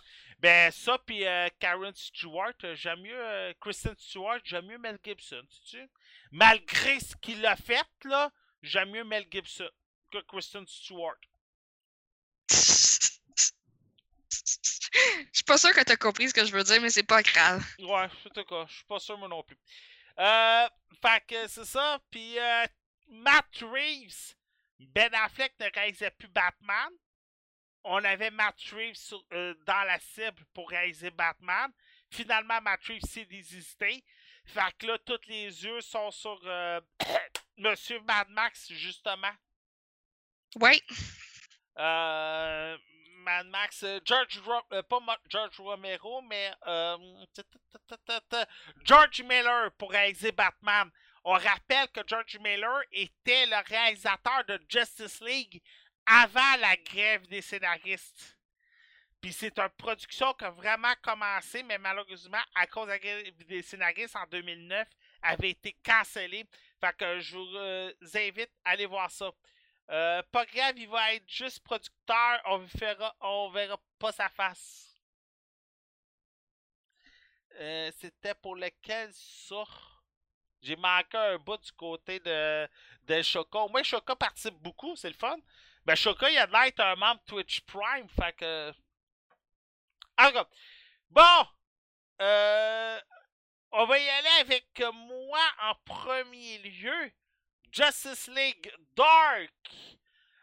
Ben, 0.45 0.71
ça, 0.71 0.99
puis 0.99 1.27
euh, 1.27 1.49
Karen 1.59 1.95
Stewart, 1.95 2.53
euh, 2.65 2.75
j'aime 2.75 3.01
mieux 3.01 3.19
euh, 3.19 3.55
Kristen 3.63 3.95
Stewart, 3.97 4.41
j'aime 4.45 4.67
mieux 4.67 4.77
Mel 4.77 4.99
Gibson, 5.03 5.43
tu 5.49 5.71
sais. 5.71 5.89
Malgré 6.33 7.01
ce 7.01 7.17
qu'il 7.17 7.47
a 7.47 7.57
fait, 7.57 7.87
là, 8.05 8.31
j'aime 8.61 8.91
mieux 8.91 9.05
Mel 9.05 9.25
Gibson 9.31 9.71
que 10.13 10.19
Kristen 10.19 10.67
Stewart. 10.67 11.17
Je 12.51 12.57
suis 15.33 15.45
pas 15.47 15.57
sûr 15.57 15.73
que 15.73 15.81
t'as 15.81 15.97
compris 15.97 16.29
ce 16.29 16.35
que 16.35 16.45
je 16.45 16.53
veux 16.53 16.63
dire, 16.63 16.83
mais 16.83 16.91
c'est 16.91 17.05
pas 17.05 17.23
grave. 17.23 17.65
Ouais, 17.79 18.05
en 18.05 18.29
tout 18.35 18.45
cas, 18.45 18.67
je 18.69 18.75
suis 18.75 18.85
pas 18.85 18.99
sûr 18.99 19.17
moi 19.17 19.29
non 19.29 19.43
plus. 19.43 19.57
Euh, 20.19 20.69
fait 21.01 21.25
que 21.27 21.49
c'est 21.49 21.65
ça, 21.65 21.99
puis 22.11 22.37
Matt 23.09 23.47
Reeves, 23.63 24.35
Ben 24.79 25.09
Affleck 25.15 25.55
ne 25.59 25.71
réalisait 25.75 26.11
plus 26.11 26.29
Batman 26.29 26.91
on 27.85 28.03
avait 28.03 28.31
Matt 28.31 28.57
Reeves 28.73 29.15
euh, 29.33 29.55
dans 29.67 29.83
la 29.87 29.99
cible 29.99 30.43
pour 30.55 30.69
réaliser 30.71 31.11
Batman. 31.11 31.71
Finalement, 32.11 32.61
Matt 32.63 32.83
Reeves 32.85 33.05
s'est 33.05 33.27
désisté. 33.27 34.03
Fait 34.47 34.61
que 34.79 34.87
là, 34.87 34.99
tous 34.99 35.21
les 35.29 35.65
yeux 35.65 35.81
sont 35.81 36.11
sur 36.11 36.41
euh, 36.45 36.81
Monsieur 37.59 38.01
Mad 38.01 38.29
Max, 38.31 38.73
justement. 38.73 39.33
Oui. 40.57 40.83
Euh, 41.79 42.79
Mad 43.19 43.47
Max, 43.49 43.85
George, 44.05 44.41
pas 44.89 45.19
George 45.29 45.59
Romero, 45.59 46.23
mais 46.23 46.53
George 48.85 49.23
Miller 49.23 49.73
pour 49.73 49.91
réaliser 49.91 50.33
Batman. 50.33 50.91
On 51.27 51.33
rappelle 51.33 51.89
que 51.89 52.01
George 52.07 52.39
Miller 52.41 52.83
était 52.93 53.47
le 53.47 53.67
réalisateur 53.67 54.45
de 54.47 54.61
Justice 54.69 55.23
League 55.23 55.63
avant 56.07 56.57
la 56.61 56.77
grève 56.77 57.27
des 57.27 57.43
scénaristes. 57.43 58.37
Puis 59.21 59.33
c'est 59.33 59.59
une 59.59 59.69
production 59.71 60.35
qui 60.35 60.45
a 60.45 60.51
vraiment 60.51 60.93
commencé, 61.03 61.63
mais 61.63 61.79
malheureusement, 61.79 62.43
à 62.55 62.67
cause 62.67 62.87
de 62.87 62.91
la 62.91 62.99
grève 62.99 63.33
des 63.47 63.63
scénaristes 63.63 64.17
en 64.17 64.27
2009, 64.27 64.87
avait 65.23 65.51
été 65.51 65.73
cancellée. 65.85 66.45
Fait 66.81 66.95
que 66.97 67.21
je 67.21 67.37
vous 67.37 67.57
euh, 67.57 67.93
invite 68.15 68.51
à 68.65 68.71
aller 68.71 68.87
voir 68.87 69.11
ça. 69.11 69.31
Euh, 69.91 70.23
pas 70.31 70.47
grave, 70.47 70.79
il 70.79 70.89
va 70.89 71.15
être 71.15 71.29
juste 71.29 71.61
producteur. 71.61 72.43
On 72.47 72.59
verra, 72.59 73.15
on 73.21 73.51
verra 73.51 73.81
pas 73.99 74.13
sa 74.13 74.29
face. 74.29 74.95
Euh, 77.57 77.91
c'était 77.99 78.35
pour 78.35 78.57
lequel 78.57 79.11
ça? 79.13 79.65
J'ai 80.61 80.77
manqué 80.77 81.17
un 81.17 81.39
bout 81.39 81.59
du 81.59 81.73
côté 81.73 82.19
de, 82.21 82.69
de 83.03 83.23
Choco. 83.23 83.69
Moi, 83.69 83.83
Choco 83.83 84.17
participe 84.17 84.55
beaucoup, 84.55 84.97
c'est 84.97 85.09
le 85.09 85.15
fun. 85.15 85.37
Ben, 85.85 85.95
Shoka, 85.95 86.31
il 86.31 86.39
a 86.39 86.47
l'air 86.47 86.73
un 86.79 86.97
membre 86.97 87.21
Twitch 87.27 87.61
Prime, 87.63 88.09
fait 88.09 88.33
que. 88.37 88.73
Alors, 90.17 90.49
bon! 91.11 91.47
Euh, 92.23 93.01
on 93.73 93.87
va 93.87 93.99
y 93.99 94.09
aller 94.09 94.41
avec 94.41 94.83
moi 94.95 95.41
en 95.63 95.75
premier 95.85 96.59
lieu. 96.59 97.13
Justice 97.73 98.29
League 98.29 98.73
Dark. 98.97 99.51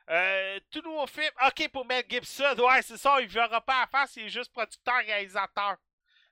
Euh, 0.09 0.59
tout 0.69 0.81
nouveau 0.81 1.07
film. 1.07 1.31
Ok, 1.47 1.69
pour 1.69 1.85
Mel 1.85 2.03
Gibson. 2.09 2.55
Ouais, 2.59 2.81
c'est 2.81 2.97
ça. 2.97 3.21
Il 3.21 3.27
verra 3.27 3.61
pas 3.61 3.83
à 3.83 3.87
faire. 3.87 4.07
C'est 4.09 4.27
juste 4.29 4.51
producteur-réalisateur. 4.51 5.77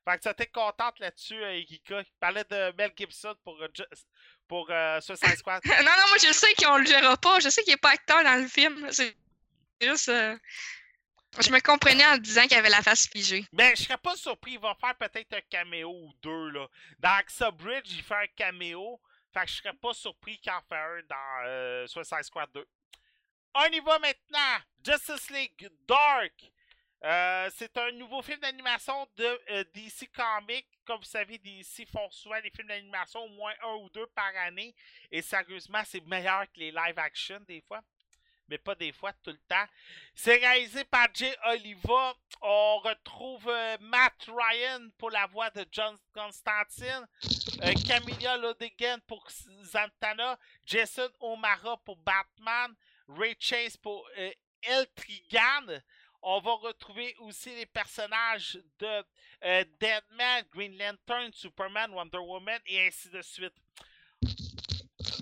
Fait 0.03 0.17
que 0.17 0.23
tu 0.23 0.29
étais 0.29 0.47
contente 0.47 0.99
là-dessus, 0.99 1.41
euh, 1.41 1.53
Erika. 1.61 2.01
Il 2.01 2.13
parlait 2.19 2.43
de 2.43 2.73
Mel 2.77 2.91
Gibson 2.97 3.33
pour, 3.43 3.61
euh, 3.61 3.69
Ju- 3.73 3.85
pour 4.49 4.67
euh, 4.69 4.99
Suicide 4.99 5.37
Squad. 5.37 5.61
non, 5.65 5.73
non, 5.77 6.07
moi 6.09 6.17
je 6.21 6.33
sais 6.33 6.53
qu'on 6.55 6.77
le 6.77 6.89
verra 6.89 7.15
pas. 7.15 7.39
Je 7.39 7.47
sais 7.49 7.63
qu'il 7.63 7.73
est 7.73 7.77
pas 7.77 7.91
acteur 7.91 8.21
dans 8.23 8.35
le 8.41 8.47
film. 8.47 8.85
C'est 8.91 9.15
juste. 9.81 10.09
euh, 10.09 10.35
Je 11.39 11.51
me 11.51 11.59
comprenais 11.61 12.05
en 12.07 12.17
disant 12.17 12.45
qu'il 12.47 12.57
avait 12.57 12.69
la 12.69 12.81
face 12.81 13.07
figée. 13.07 13.45
Mais 13.53 13.73
je 13.77 13.83
serais 13.83 13.97
pas 13.97 14.15
surpris, 14.17 14.53
il 14.53 14.59
va 14.59 14.75
faire 14.81 14.95
peut-être 14.97 15.33
un 15.33 15.41
caméo 15.49 15.89
ou 15.91 16.11
deux, 16.21 16.49
là. 16.49 16.67
Dans 16.97 17.11
Axa 17.11 17.51
Bridge, 17.51 17.87
il 17.91 18.01
fait 18.03 18.15
un 18.15 18.27
caméo. 18.35 18.99
Fait 19.33 19.41
que 19.45 19.51
je 19.51 19.55
serais 19.57 19.73
pas 19.73 19.93
surpris 19.93 20.39
qu'il 20.39 20.51
en 20.51 20.59
fait 20.67 20.75
un 20.75 21.01
dans 21.07 21.45
euh, 21.45 21.87
Suicide 21.87 22.23
Squad 22.23 22.49
2. 22.53 22.65
On 23.53 23.65
y 23.65 23.79
va 23.79 23.99
maintenant! 23.99 24.57
Justice 24.83 25.29
League 25.29 25.69
Dark! 25.87 26.33
Euh, 27.03 27.49
c'est 27.55 27.77
un 27.77 27.91
nouveau 27.93 28.21
film 28.21 28.39
d'animation 28.39 29.07
de 29.15 29.39
euh, 29.51 29.63
DC 29.73 30.09
Comics. 30.13 30.67
Comme 30.85 30.99
vous 30.99 31.05
savez, 31.05 31.37
DC 31.37 31.87
font 31.89 32.09
souvent 32.11 32.41
des 32.41 32.49
films 32.49 32.67
d'animation, 32.67 33.21
au 33.21 33.29
moins 33.29 33.53
un 33.63 33.75
ou 33.75 33.89
deux 33.89 34.07
par 34.07 34.31
année. 34.45 34.75
Et 35.09 35.21
sérieusement, 35.21 35.81
c'est 35.85 36.05
meilleur 36.05 36.43
que 36.51 36.59
les 36.59 36.71
live 36.71 36.97
action 36.99 37.39
des 37.47 37.61
fois. 37.61 37.81
Mais 38.49 38.57
pas 38.57 38.75
des 38.75 38.91
fois, 38.91 39.13
tout 39.23 39.29
le 39.29 39.39
temps. 39.47 39.65
C'est 40.13 40.35
réalisé 40.37 40.83
par 40.83 41.07
Jay 41.13 41.33
Oliva. 41.45 42.15
On 42.41 42.79
retrouve 42.79 43.47
euh, 43.47 43.77
Matt 43.79 44.27
Ryan 44.27 44.89
pour 44.97 45.11
la 45.11 45.27
voix 45.27 45.51
de 45.51 45.65
John 45.71 45.95
Constantine. 46.13 47.07
Camilla 47.87 48.35
Lodegan 48.37 48.99
pour 49.07 49.25
Zantana. 49.63 50.37
Jason 50.65 51.09
O'Mara 51.19 51.77
pour 51.85 51.95
Batman. 51.97 52.75
Ray 53.07 53.37
Chase 53.39 53.77
pour 53.77 54.05
El 54.63 54.87
Trigan. 54.95 55.81
On 56.21 56.39
va 56.41 56.53
retrouver 56.53 57.15
aussi 57.19 57.55
les 57.55 57.65
personnages 57.65 58.59
de 58.79 59.05
euh, 59.45 59.63
Deadman, 59.79 60.43
Green 60.51 60.77
Lantern, 60.77 61.31
Superman, 61.33 61.91
Wonder 61.91 62.17
Woman 62.17 62.59
et 62.65 62.87
ainsi 62.87 63.09
de 63.09 63.21
suite. 63.21 63.53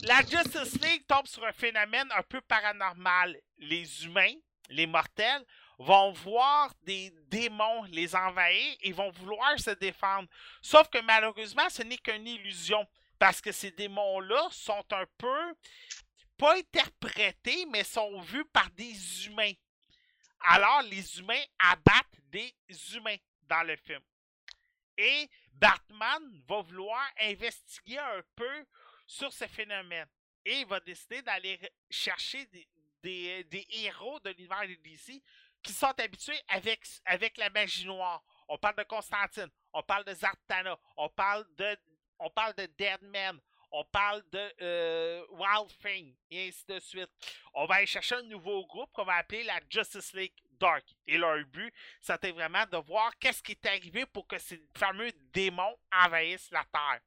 La 0.03 0.21
Justice 0.21 0.81
League 0.81 1.05
tombe 1.07 1.27
sur 1.27 1.45
un 1.45 1.51
phénomène 1.51 2.07
un 2.15 2.23
peu 2.23 2.41
paranormal. 2.41 3.39
Les 3.57 4.05
humains, 4.05 4.33
les 4.69 4.87
mortels, 4.87 5.45
vont 5.77 6.11
voir 6.11 6.73
des 6.83 7.11
démons 7.27 7.83
les 7.91 8.15
envahir 8.15 8.75
et 8.81 8.91
vont 8.91 9.11
vouloir 9.11 9.59
se 9.59 9.71
défendre. 9.71 10.27
Sauf 10.61 10.89
que 10.89 10.99
malheureusement, 10.99 11.69
ce 11.69 11.83
n'est 11.83 11.97
qu'une 11.97 12.27
illusion. 12.27 12.87
Parce 13.19 13.41
que 13.41 13.51
ces 13.51 13.71
démons-là 13.71 14.47
sont 14.51 14.85
un 14.91 15.05
peu, 15.17 15.55
pas 16.37 16.55
interprétés, 16.55 17.65
mais 17.65 17.83
sont 17.83 18.19
vus 18.21 18.45
par 18.45 18.69
des 18.71 19.25
humains. 19.25 19.53
Alors, 20.41 20.81
les 20.83 21.19
humains 21.19 21.43
abattent 21.59 22.19
des 22.31 22.53
humains 22.93 23.17
dans 23.43 23.63
le 23.63 23.75
film. 23.75 24.01
Et 24.97 25.29
Batman 25.53 26.41
va 26.47 26.61
vouloir 26.61 27.01
investiguer 27.21 27.99
un 27.99 28.21
peu 28.35 28.65
sur 29.05 29.31
ce 29.31 29.47
phénomène. 29.47 30.07
Et 30.45 30.61
il 30.61 30.65
va 30.65 30.79
décider 30.79 31.21
d'aller 31.21 31.59
chercher 31.89 32.45
des, 33.03 33.43
des- 33.43 33.67
héros 33.69 34.19
de 34.21 34.29
l'univers 34.31 34.67
de 34.67 34.75
DC 34.75 35.21
qui 35.61 35.73
sont 35.73 35.93
habitués 35.99 36.39
avec, 36.47 36.85
avec 37.05 37.37
la 37.37 37.49
magie 37.49 37.85
noire. 37.85 38.23
On 38.47 38.57
parle 38.57 38.75
de 38.77 38.83
Constantine, 38.83 39.49
on 39.73 39.83
parle 39.83 40.05
de 40.05 40.13
Zatanna, 40.13 40.77
on 40.95 41.09
parle 41.09 41.45
de, 41.55 41.77
on 42.19 42.29
parle 42.29 42.53
de 42.55 42.65
Deadman, 42.77 43.39
on 43.71 43.83
parle 43.85 44.23
de 44.31 44.53
euh, 44.61 45.25
Wild 45.31 45.69
Thing, 45.81 46.15
et 46.31 46.47
ainsi 46.47 46.65
de 46.67 46.79
suite. 46.79 47.09
On 47.53 47.65
va 47.65 47.75
aller 47.75 47.85
chercher 47.85 48.15
un 48.15 48.23
nouveau 48.23 48.65
groupe 48.65 48.91
qu'on 48.93 49.03
va 49.03 49.15
appeler 49.15 49.43
la 49.43 49.59
Justice 49.69 50.13
League 50.13 50.33
Dark. 50.59 50.85
Et 51.05 51.17
leur 51.17 51.43
but, 51.45 51.73
c'était 52.01 52.31
vraiment 52.31 52.65
de 52.71 52.77
voir 52.77 53.17
qu'est-ce 53.19 53.43
qui 53.43 53.53
est 53.53 53.65
arrivé 53.65 54.05
pour 54.05 54.27
que 54.27 54.37
ces 54.37 54.61
fameux 54.75 55.11
démons 55.33 55.77
envahissent 55.91 56.51
la 56.51 56.63
Terre. 56.71 57.01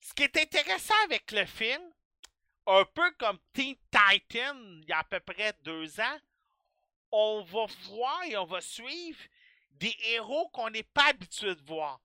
Ce 0.00 0.14
qui 0.14 0.24
est 0.24 0.36
intéressant 0.36 0.94
avec 1.04 1.30
le 1.30 1.44
film, 1.46 1.82
un 2.66 2.84
peu 2.84 3.10
comme 3.12 3.38
Teen 3.52 3.76
Titan 3.90 4.56
il 4.80 4.84
y 4.88 4.92
a 4.92 4.98
à 4.98 5.04
peu 5.04 5.20
près 5.20 5.52
deux 5.62 6.00
ans, 6.00 6.18
on 7.10 7.42
va 7.42 7.66
voir 7.88 8.24
et 8.24 8.36
on 8.36 8.46
va 8.46 8.60
suivre 8.60 9.20
des 9.72 9.94
héros 10.04 10.48
qu'on 10.50 10.70
n'est 10.70 10.82
pas 10.82 11.08
habitué 11.08 11.54
de 11.54 11.62
voir. 11.62 12.00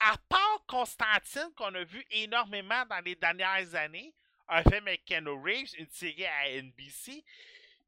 À 0.00 0.16
part 0.28 0.64
Constantine, 0.66 1.50
qu'on 1.56 1.74
a 1.74 1.84
vu 1.84 2.04
énormément 2.10 2.84
dans 2.86 3.00
les 3.04 3.14
dernières 3.14 3.74
années, 3.74 4.14
un 4.48 4.62
film 4.62 4.86
avec 4.86 5.04
Keanu 5.04 5.30
Reeves, 5.30 5.74
une 5.78 5.90
série 5.90 6.26
à 6.26 6.50
NBC, 6.62 7.24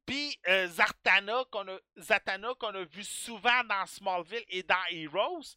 puis 0.07 0.37
euh, 0.49 0.67
Zatanna, 0.67 1.45
qu'on 1.51 1.69
a, 1.69 1.79
Zatanna 1.99 2.55
qu'on 2.59 2.75
a 2.75 2.85
vu 2.85 3.05
souvent 3.05 3.63
dans 3.65 3.87
Smallville 3.87 4.45
et 4.49 4.63
dans 4.63 4.85
Heroes. 4.91 5.57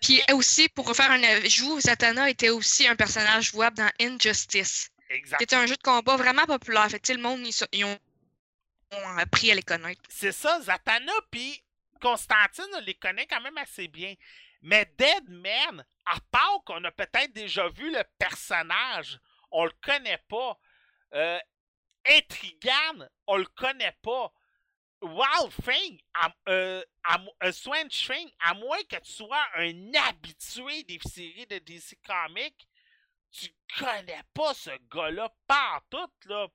Puis 0.00 0.20
aussi, 0.32 0.68
pour 0.68 0.94
faire 0.94 1.10
un 1.10 1.22
ajout, 1.22 1.80
Zatanna 1.80 2.28
était 2.28 2.50
aussi 2.50 2.86
un 2.86 2.96
personnage 2.96 3.52
jouable 3.52 3.76
dans 3.76 3.90
Injustice. 4.00 4.90
Exact. 5.08 5.38
C'était 5.40 5.56
un 5.56 5.66
jeu 5.66 5.76
de 5.76 5.82
combat 5.82 6.16
vraiment 6.16 6.44
populaire. 6.44 6.90
Fait 6.90 6.98
que, 6.98 7.12
le 7.12 7.20
monde, 7.20 7.46
ils 7.72 7.84
ont, 7.84 7.98
ont 8.92 9.18
appris 9.18 9.50
à 9.50 9.54
les 9.54 9.62
connaître. 9.62 10.02
C'est 10.08 10.32
ça, 10.32 10.60
Zatanna 10.60 11.12
puis 11.30 11.62
Constantine, 12.00 12.66
on 12.74 12.80
les 12.80 12.94
connaît 12.94 13.26
quand 13.26 13.40
même 13.40 13.58
assez 13.58 13.88
bien. 13.88 14.14
Mais 14.62 14.86
Deadman, 14.96 15.84
à 16.06 16.18
part 16.30 16.62
qu'on 16.64 16.82
a 16.84 16.90
peut-être 16.92 17.32
déjà 17.32 17.68
vu 17.68 17.90
le 17.92 18.02
personnage, 18.18 19.18
on 19.50 19.64
le 19.64 19.72
connaît 19.82 20.22
pas. 20.28 20.58
Euh, 21.14 21.38
Intrigane, 22.06 23.08
on 23.26 23.36
le 23.36 23.44
connaît 23.46 23.96
pas. 24.02 24.32
Wild 25.02 25.52
Thing, 25.64 26.00
à, 26.14 26.32
euh, 26.48 26.82
à 27.02 27.18
mo- 27.18 27.34
euh, 27.42 27.52
Thing, 27.88 28.30
à 28.40 28.54
moins 28.54 28.82
que 28.88 28.96
tu 29.00 29.12
sois 29.12 29.44
un 29.56 29.94
habitué 29.94 30.84
des 30.84 31.00
séries 31.04 31.46
de 31.46 31.58
DC 31.58 31.98
Comics, 32.06 32.68
tu 33.32 33.48
connais 33.78 34.22
pas 34.32 34.54
ce 34.54 34.70
gars-là 34.94 35.34
partout, 35.46 36.08
là. 36.26 36.46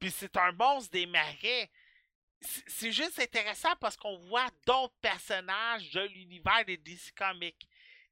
Puis 0.00 0.10
c'est 0.10 0.36
un 0.36 0.52
monstre 0.52 0.90
des 0.92 1.06
marais 1.06 1.70
c'est 2.66 2.92
juste 2.92 3.18
intéressant 3.18 3.74
parce 3.80 3.96
qu'on 3.96 4.16
voit 4.18 4.48
d'autres 4.66 4.94
personnages 5.00 5.90
de 5.90 6.00
l'univers 6.00 6.64
des 6.64 6.76
DC 6.76 7.12
Comics. 7.16 7.68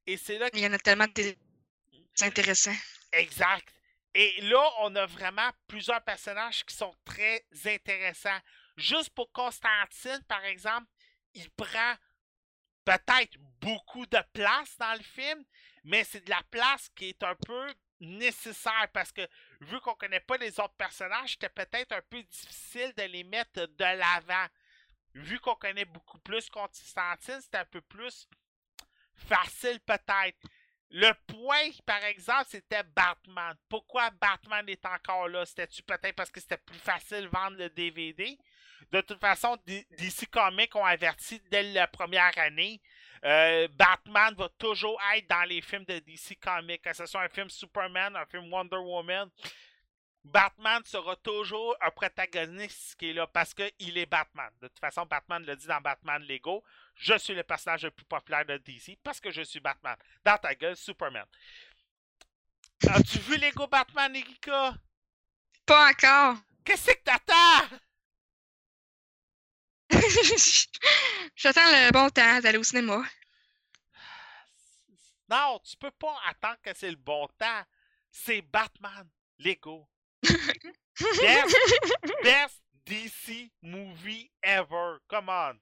Et 0.06 0.16
c'est 0.16 0.38
là 0.38 0.50
que... 0.50 0.56
Il 0.56 0.62
y 0.62 0.66
en 0.66 0.72
a 0.72 0.78
tellement 0.78 1.06
de 1.14 1.36
c'est 2.14 2.26
intéressant. 2.26 2.74
Exact. 3.12 3.68
Et 4.14 4.40
là, 4.42 4.62
on 4.80 4.94
a 4.96 5.06
vraiment 5.06 5.50
plusieurs 5.66 6.02
personnages 6.02 6.64
qui 6.64 6.74
sont 6.74 6.94
très 7.04 7.44
intéressants. 7.64 8.38
Juste 8.76 9.10
pour 9.10 9.32
Constantine, 9.32 10.22
par 10.28 10.44
exemple, 10.44 10.86
il 11.34 11.48
prend 11.50 11.94
peut-être 12.84 13.38
beaucoup 13.60 14.04
de 14.06 14.18
place 14.32 14.76
dans 14.78 14.94
le 14.94 15.02
film, 15.02 15.42
mais 15.84 16.04
c'est 16.04 16.24
de 16.24 16.30
la 16.30 16.42
place 16.50 16.88
qui 16.94 17.10
est 17.10 17.22
un 17.22 17.34
peu 17.34 17.74
nécessaire 18.00 18.88
parce 18.92 19.12
que 19.12 19.26
vu 19.62 19.80
qu'on 19.80 19.94
connaît 19.94 20.20
pas 20.20 20.36
les 20.36 20.58
autres 20.60 20.74
personnages, 20.76 21.32
c'était 21.32 21.48
peut-être 21.48 21.92
un 21.92 22.02
peu 22.08 22.22
difficile 22.22 22.92
de 22.96 23.02
les 23.04 23.24
mettre 23.24 23.66
de 23.66 23.84
l'avant. 23.84 24.46
Vu 25.14 25.38
qu'on 25.40 25.54
connaît 25.54 25.84
beaucoup 25.84 26.18
plus 26.18 26.48
Constantine, 26.48 27.40
c'est 27.40 27.56
un 27.56 27.64
peu 27.66 27.80
plus 27.80 28.28
facile 29.14 29.80
peut-être. 29.80 30.38
Le 30.90 31.12
point, 31.26 31.70
par 31.86 32.02
exemple, 32.04 32.46
c'était 32.48 32.82
Batman. 32.82 33.56
Pourquoi 33.68 34.10
Batman 34.10 34.68
est 34.68 34.84
encore 34.84 35.28
là? 35.28 35.46
C'était-tu 35.46 35.82
peut-être 35.82 36.14
parce 36.14 36.30
que 36.30 36.40
c'était 36.40 36.58
plus 36.58 36.78
facile 36.78 37.22
de 37.22 37.28
vendre 37.28 37.56
le 37.56 37.70
DVD? 37.70 38.38
De 38.90 39.00
toute 39.00 39.20
façon, 39.20 39.56
DC 39.66 40.28
Comics 40.30 40.74
ont 40.76 40.84
averti 40.84 41.40
dès 41.50 41.62
la 41.62 41.86
première 41.86 42.36
année. 42.36 42.80
Euh, 43.24 43.68
Batman 43.72 44.34
va 44.34 44.48
toujours 44.58 45.00
être 45.14 45.28
dans 45.28 45.44
les 45.48 45.60
films 45.60 45.84
de 45.84 45.98
DC 46.00 46.38
Comics. 46.40 46.82
Que 46.82 46.92
ce 46.92 47.06
soit 47.06 47.22
un 47.22 47.28
film 47.28 47.48
Superman, 47.48 48.16
un 48.16 48.26
film 48.26 48.52
Wonder 48.52 48.76
Woman. 48.76 49.30
Batman 50.24 50.82
sera 50.84 51.16
toujours 51.16 51.76
un 51.80 51.90
protagoniste 51.90 52.94
qui 52.96 53.10
est 53.10 53.12
là 53.12 53.26
parce 53.26 53.54
qu'il 53.54 53.98
est 53.98 54.06
Batman. 54.06 54.50
De 54.60 54.68
toute 54.68 54.78
façon, 54.78 55.04
Batman 55.04 55.44
le 55.44 55.56
dit 55.56 55.66
dans 55.66 55.80
Batman 55.80 56.22
Lego. 56.22 56.62
Je 56.94 57.18
suis 57.18 57.34
le 57.34 57.42
personnage 57.42 57.84
le 57.84 57.90
plus 57.90 58.04
populaire 58.04 58.46
de 58.46 58.56
DC 58.58 58.98
parce 59.02 59.20
que 59.20 59.32
je 59.32 59.42
suis 59.42 59.60
Batman. 59.60 59.96
Dans 60.24 60.38
ta 60.38 60.54
gueule, 60.54 60.76
Superman. 60.76 61.26
As-tu 62.88 63.18
vu 63.18 63.36
Lego 63.36 63.66
Batman, 63.66 64.14
Erika? 64.14 64.74
Pas 65.66 65.90
encore. 65.90 66.36
Qu'est-ce 66.64 66.92
que 66.92 67.02
t'attends? 67.02 67.76
J'attends 71.36 71.60
le 71.60 71.92
bon 71.92 72.08
temps 72.10 72.40
d'aller 72.40 72.58
au 72.58 72.62
cinéma. 72.62 73.02
Non, 75.28 75.60
tu 75.64 75.76
peux 75.76 75.90
pas 75.90 76.16
attendre 76.26 76.58
que 76.62 76.70
c'est 76.74 76.90
le 76.90 76.96
bon 76.96 77.26
temps. 77.38 77.62
C'est 78.10 78.42
Batman, 78.42 79.08
Lego. 79.38 79.88
Best, 81.00 81.56
best 82.22 82.62
DC 82.84 83.50
movie 83.62 84.30
ever. 84.42 84.98
Come 85.08 85.30
on. 85.30 85.58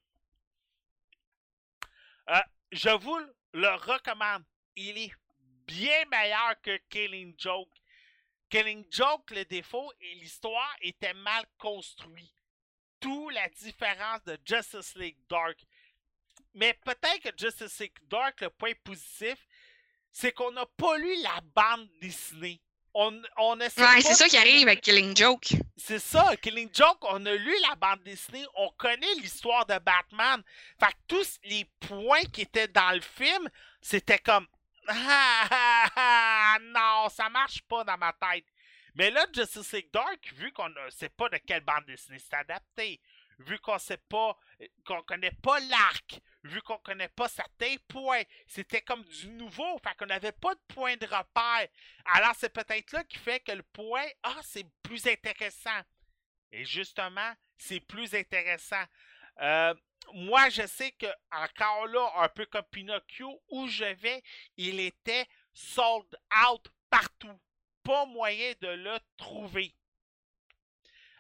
Euh, 2.29 2.41
je 2.73 2.91
vous 2.91 3.19
le 3.53 3.69
recommande. 3.77 4.45
Il 4.75 4.99
est 4.99 5.13
bien 5.67 6.05
meilleur 6.11 6.61
que 6.63 6.77
Killing 6.89 7.35
Joke. 7.39 7.71
Killing 8.49 8.85
Joke, 8.91 9.31
le 9.31 9.45
défaut 9.45 9.93
et 10.01 10.15
l'histoire 10.17 10.75
était 10.81 11.15
mal 11.15 11.47
construite. 11.59 12.40
Tout 13.01 13.31
la 13.31 13.49
différence 13.49 14.23
de 14.25 14.39
Justice 14.45 14.95
League 14.97 15.17
Dark. 15.29 15.59
mais 16.55 16.75
peut-être 16.85 17.21
que 17.21 17.31
Justice 17.37 17.79
League 17.81 17.99
Dark, 18.09 18.41
le 18.41 18.51
point 18.51 18.73
positif, 18.85 19.37
c'est 20.11 20.33
qu'on 20.33 20.53
n'a 20.53 20.67
pas 20.77 20.97
lu 20.99 21.23
la 21.23 21.41
bande 21.55 21.89
dessinée. 22.01 22.61
On, 22.93 23.23
on 23.37 23.57
Ouais, 23.59 23.69
c'est 23.71 24.15
ça 24.15 24.29
qui 24.29 24.37
arrive 24.37 24.67
avec 24.67 24.81
Killing 24.81 25.17
Joke. 25.17 25.53
C'est 25.77 26.01
ça, 26.01 26.37
Killing 26.37 26.69
Joke, 26.75 26.99
on 27.03 27.25
a 27.25 27.35
lu 27.35 27.55
la 27.69 27.77
bande 27.77 28.03
dessinée, 28.03 28.45
on 28.57 28.69
connaît 28.71 29.15
l'histoire 29.23 29.65
de 29.65 29.79
Batman. 29.79 30.43
Fait 30.79 30.91
que 30.91 30.99
tous 31.07 31.39
les 31.45 31.65
points 31.79 32.25
qui 32.33 32.43
étaient 32.43 32.69
dans 32.69 32.91
le 32.91 33.01
film, 33.01 33.49
c'était 33.81 34.19
comme 34.19 34.47
ah, 34.89 35.47
ah, 35.51 35.87
ah, 35.95 36.59
non, 36.61 37.09
ça 37.11 37.29
marche 37.29 37.63
pas 37.63 37.85
dans 37.85 37.97
ma 37.97 38.13
tête. 38.13 38.45
Mais 38.95 39.11
là, 39.11 39.27
Justice 39.33 39.73
League 39.73 39.91
Dark, 39.93 40.33
vu 40.35 40.53
qu'on 40.53 40.69
ne 40.69 40.91
sait 40.91 41.09
pas 41.09 41.29
de 41.29 41.39
quelle 41.39 41.65
bande 41.65 41.85
dessinée 41.87 42.19
c'est 42.19 42.35
adapté, 42.35 43.01
vu 43.39 43.59
qu'on 43.59 43.79
sait 43.79 44.03
pas, 44.09 44.37
qu'on 44.85 45.03
connaît 45.03 45.37
pas 45.43 45.59
l'arc, 45.61 46.21
vu 46.45 46.61
qu'on 46.63 46.79
connaît 46.79 47.09
pas 47.09 47.29
certains 47.29 47.77
points, 47.89 48.23
c'était 48.47 48.83
comme 48.83 49.03
du 49.05 49.29
nouveau, 49.31 49.79
fait 49.79 49.97
qu'on 49.97 50.07
n'avait 50.07 50.33
pas 50.33 50.55
de 50.55 50.61
point 50.69 50.97
de 50.97 51.07
repère. 51.07 51.69
Alors 52.05 52.35
c'est 52.37 52.53
peut-être 52.53 52.93
là 52.93 53.05
qui 53.05 53.19
fait 53.19 53.41
que 53.41 53.53
le 53.53 53.63
point, 53.63 54.07
ah, 54.23 54.41
c'est 54.43 54.67
plus 54.83 55.07
intéressant. 55.07 55.81
Et 56.53 56.65
justement, 56.65 57.33
c'est 57.57 57.81
plus 57.81 58.15
intéressant. 58.15 58.85
Euh, 59.41 59.75
moi, 60.15 60.49
je 60.49 60.67
sais 60.67 60.93
que 60.93 61.07
encore 61.31 61.87
là, 61.87 62.11
un 62.17 62.29
peu 62.29 62.47
comme 62.47 62.65
Pinocchio, 62.71 63.41
où 63.49 63.69
je 63.69 63.85
vais, 63.85 64.23
il 64.57 64.81
était 64.81 65.27
sold 65.53 66.17
out 66.49 66.69
partout. 66.89 67.39
Pas 67.91 68.07
moyen 68.07 68.53
de 68.61 68.69
le 68.69 69.01
trouver. 69.17 69.75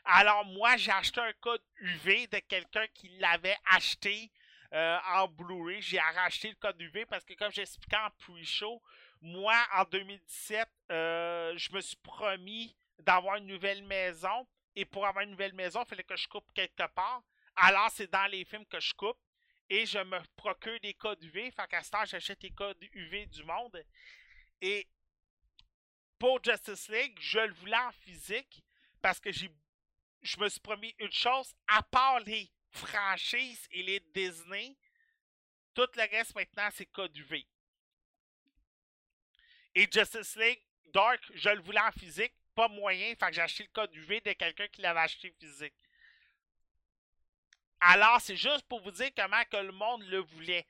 Alors 0.04 0.44
moi, 0.44 0.76
j'ai 0.76 0.92
acheté 0.92 1.20
un 1.20 1.32
code 1.40 1.64
UV 1.80 2.28
de 2.28 2.38
quelqu'un 2.38 2.86
qui 2.94 3.08
l'avait 3.18 3.56
acheté 3.72 4.30
euh, 4.72 4.96
en 5.08 5.26
Blu-ray. 5.26 5.82
J'ai 5.82 5.98
racheté 5.98 6.50
le 6.50 6.54
code 6.54 6.80
UV 6.80 7.06
parce 7.06 7.24
que 7.24 7.34
comme 7.34 7.50
j'expliquais 7.50 7.96
en 7.96 8.10
pre-show, 8.10 8.80
moi, 9.20 9.56
en 9.74 9.82
2017, 9.82 10.68
euh, 10.92 11.54
je 11.56 11.72
me 11.72 11.80
suis 11.80 11.96
promis 11.96 12.76
d'avoir 13.00 13.34
une 13.34 13.48
nouvelle 13.48 13.82
maison. 13.82 14.46
Et 14.76 14.84
pour 14.84 15.04
avoir 15.04 15.24
une 15.24 15.32
nouvelle 15.32 15.54
maison, 15.54 15.82
il 15.82 15.88
fallait 15.88 16.04
que 16.04 16.14
je 16.14 16.28
coupe 16.28 16.46
quelque 16.54 16.86
part. 16.94 17.24
Alors, 17.56 17.90
c'est 17.90 18.12
dans 18.12 18.30
les 18.30 18.44
films 18.44 18.66
que 18.66 18.78
je 18.78 18.94
coupe. 18.94 19.18
Et 19.68 19.86
je 19.86 19.98
me 19.98 20.20
procure 20.36 20.78
des 20.78 20.94
codes 20.94 21.20
UV. 21.20 21.50
Fait 21.50 21.66
qu'à 21.68 21.82
ce 21.82 21.90
temps, 21.90 22.04
j'achète 22.04 22.44
les 22.44 22.52
codes 22.52 22.78
UV 22.92 23.26
du 23.26 23.42
monde. 23.42 23.84
Et 24.60 24.86
pour 26.20 26.38
Justice 26.44 26.88
League, 26.90 27.16
je 27.18 27.40
le 27.40 27.54
voulais 27.54 27.76
en 27.76 27.92
physique 27.92 28.62
parce 29.02 29.18
que 29.18 29.32
je 29.32 30.38
me 30.38 30.48
suis 30.48 30.60
promis 30.60 30.94
une 30.98 31.10
chose, 31.10 31.52
à 31.66 31.82
part 31.82 32.20
les 32.20 32.52
franchises 32.68 33.66
et 33.72 33.82
les 33.82 34.00
Disney, 34.14 34.76
tout 35.74 35.88
le 35.96 36.10
reste 36.10 36.34
maintenant, 36.34 36.68
c'est 36.72 36.86
code 36.86 37.16
UV. 37.16 37.44
Et 39.74 39.88
Justice 39.90 40.36
League 40.36 40.62
Dark, 40.92 41.20
je 41.34 41.48
le 41.48 41.62
voulais 41.62 41.80
en 41.80 41.92
physique, 41.92 42.34
pas 42.54 42.68
moyen, 42.68 43.14
fait 43.14 43.28
que 43.28 43.32
j'ai 43.32 43.40
acheté 43.40 43.62
le 43.62 43.70
code 43.70 43.94
UV 43.94 44.20
de 44.20 44.32
quelqu'un 44.32 44.68
qui 44.68 44.82
l'avait 44.82 45.00
acheté 45.00 45.34
physique. 45.40 45.74
Alors, 47.80 48.20
c'est 48.20 48.36
juste 48.36 48.64
pour 48.68 48.82
vous 48.82 48.90
dire 48.90 49.10
comment 49.16 49.42
que 49.50 49.56
le 49.56 49.72
monde 49.72 50.02
le 50.02 50.18
voulait. 50.18 50.66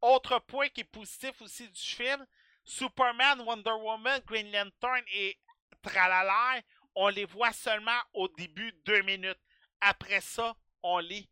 Autre 0.00 0.40
point 0.40 0.68
qui 0.68 0.80
est 0.80 0.84
positif 0.84 1.40
aussi 1.42 1.68
du 1.68 1.80
film, 1.80 2.26
Superman, 2.64 3.40
Wonder 3.42 3.74
Woman, 3.74 4.20
Green 4.26 4.50
Lantern 4.50 5.04
et 5.12 5.38
Tralala, 5.82 6.60
on 6.94 7.08
les 7.08 7.24
voit 7.24 7.52
seulement 7.52 8.00
au 8.12 8.28
début 8.28 8.72
deux 8.84 9.02
minutes. 9.02 9.40
Après 9.80 10.20
ça, 10.20 10.56
on 10.82 10.98
les 10.98 11.28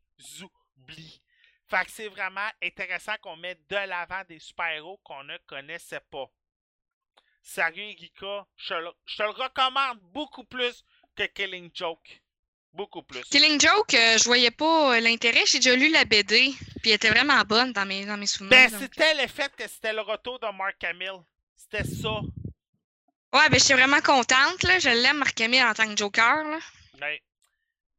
oublie. 0.76 1.22
Fait 1.68 1.84
que 1.84 1.90
c'est 1.90 2.08
vraiment 2.08 2.48
intéressant 2.62 3.16
qu'on 3.22 3.36
mette 3.36 3.66
de 3.68 3.76
l'avant 3.76 4.22
des 4.28 4.38
super-héros 4.38 4.98
qu'on 4.98 5.24
ne 5.24 5.38
connaissait 5.46 6.04
pas. 6.10 6.30
Sérieux, 7.40 7.94
Gika, 7.96 8.46
je, 8.56 8.74
je 9.06 9.16
te 9.16 9.22
le 9.22 9.30
recommande 9.30 9.98
beaucoup 10.12 10.44
plus 10.44 10.84
que 11.16 11.24
Killing 11.24 11.70
Joke. 11.74 12.22
Beaucoup 12.72 13.02
plus. 13.02 13.20
Killing 13.24 13.60
Joke, 13.60 13.92
euh, 13.94 14.16
je 14.16 14.24
voyais 14.24 14.50
pas 14.50 14.96
euh, 14.96 15.00
l'intérêt. 15.00 15.44
J'ai 15.46 15.58
déjà 15.58 15.76
lu 15.76 15.90
la 15.90 16.04
BD, 16.04 16.54
puis 16.80 16.90
elle 16.90 16.92
était 16.92 17.10
vraiment 17.10 17.40
bonne 17.42 17.72
dans 17.72 17.84
mes, 17.84 18.06
dans 18.06 18.16
mes 18.16 18.26
souvenirs. 18.26 18.70
Ben, 18.70 18.78
c'était 18.78 19.14
le 19.14 19.28
fait 19.28 19.54
que 19.54 19.68
c'était 19.68 19.92
le 19.92 20.00
retour 20.00 20.38
de 20.38 20.46
Mark 20.56 20.82
Hamill. 20.84 21.22
C'était 21.54 21.84
ça. 21.84 22.20
Ouais, 23.34 23.48
ben, 23.50 23.58
je 23.58 23.64
suis 23.64 23.74
vraiment 23.74 24.00
contente, 24.00 24.62
là. 24.62 24.78
Je 24.78 24.88
l'aime, 24.88 25.18
Marc 25.18 25.38
Hamill, 25.40 25.62
en 25.64 25.74
tant 25.74 25.86
que 25.86 25.96
Joker, 25.96 26.44
là. 26.44 26.58
Ben, 26.98 27.18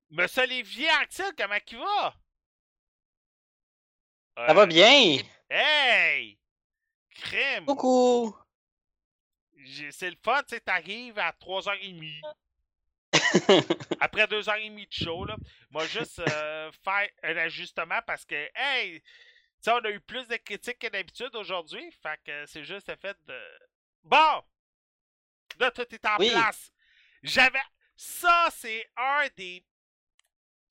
Monsieur 0.09 0.43
Olivier 0.43 0.89
Anctil, 1.01 1.31
comment 1.37 1.55
il 1.71 1.77
va? 1.77 2.15
Ça 4.47 4.53
va 4.53 4.65
bien? 4.65 5.19
Hey! 5.49 6.39
Crème! 7.21 7.65
Coucou! 7.65 8.35
C'est 9.91 10.09
le 10.09 10.17
fun, 10.23 10.41
tu 10.43 10.55
sais, 10.55 10.61
t'arrives 10.61 11.17
à 11.17 11.31
3h30. 11.31 12.21
Après 13.99 14.25
2h30 14.25 14.87
de 14.87 14.91
show, 14.91 15.25
là. 15.25 15.35
Moi, 15.71 15.85
juste 15.87 16.19
euh, 16.19 16.71
faire 16.83 17.09
un 17.23 17.37
ajustement 17.37 17.99
parce 18.05 18.25
que, 18.25 18.49
hey! 18.55 19.01
Tu 19.01 19.69
sais, 19.69 19.71
on 19.71 19.77
a 19.85 19.89
eu 19.91 19.99
plus 20.01 20.27
de 20.27 20.35
critiques 20.37 20.79
que 20.79 20.87
d'habitude 20.87 21.33
aujourd'hui. 21.35 21.89
Fait 22.01 22.19
que 22.25 22.45
c'est 22.45 22.63
juste 22.63 22.89
le 22.89 22.95
fait 22.95 23.17
de. 23.25 23.39
Bon! 24.03 24.43
Là, 25.59 25.71
tout 25.71 25.85
est 25.93 26.05
en 26.05 26.17
Oui. 26.17 26.29
place. 26.31 26.71
J'avais. 27.21 27.61
Ça, 27.95 28.49
c'est 28.51 28.89
un 28.97 29.27
des. 29.37 29.63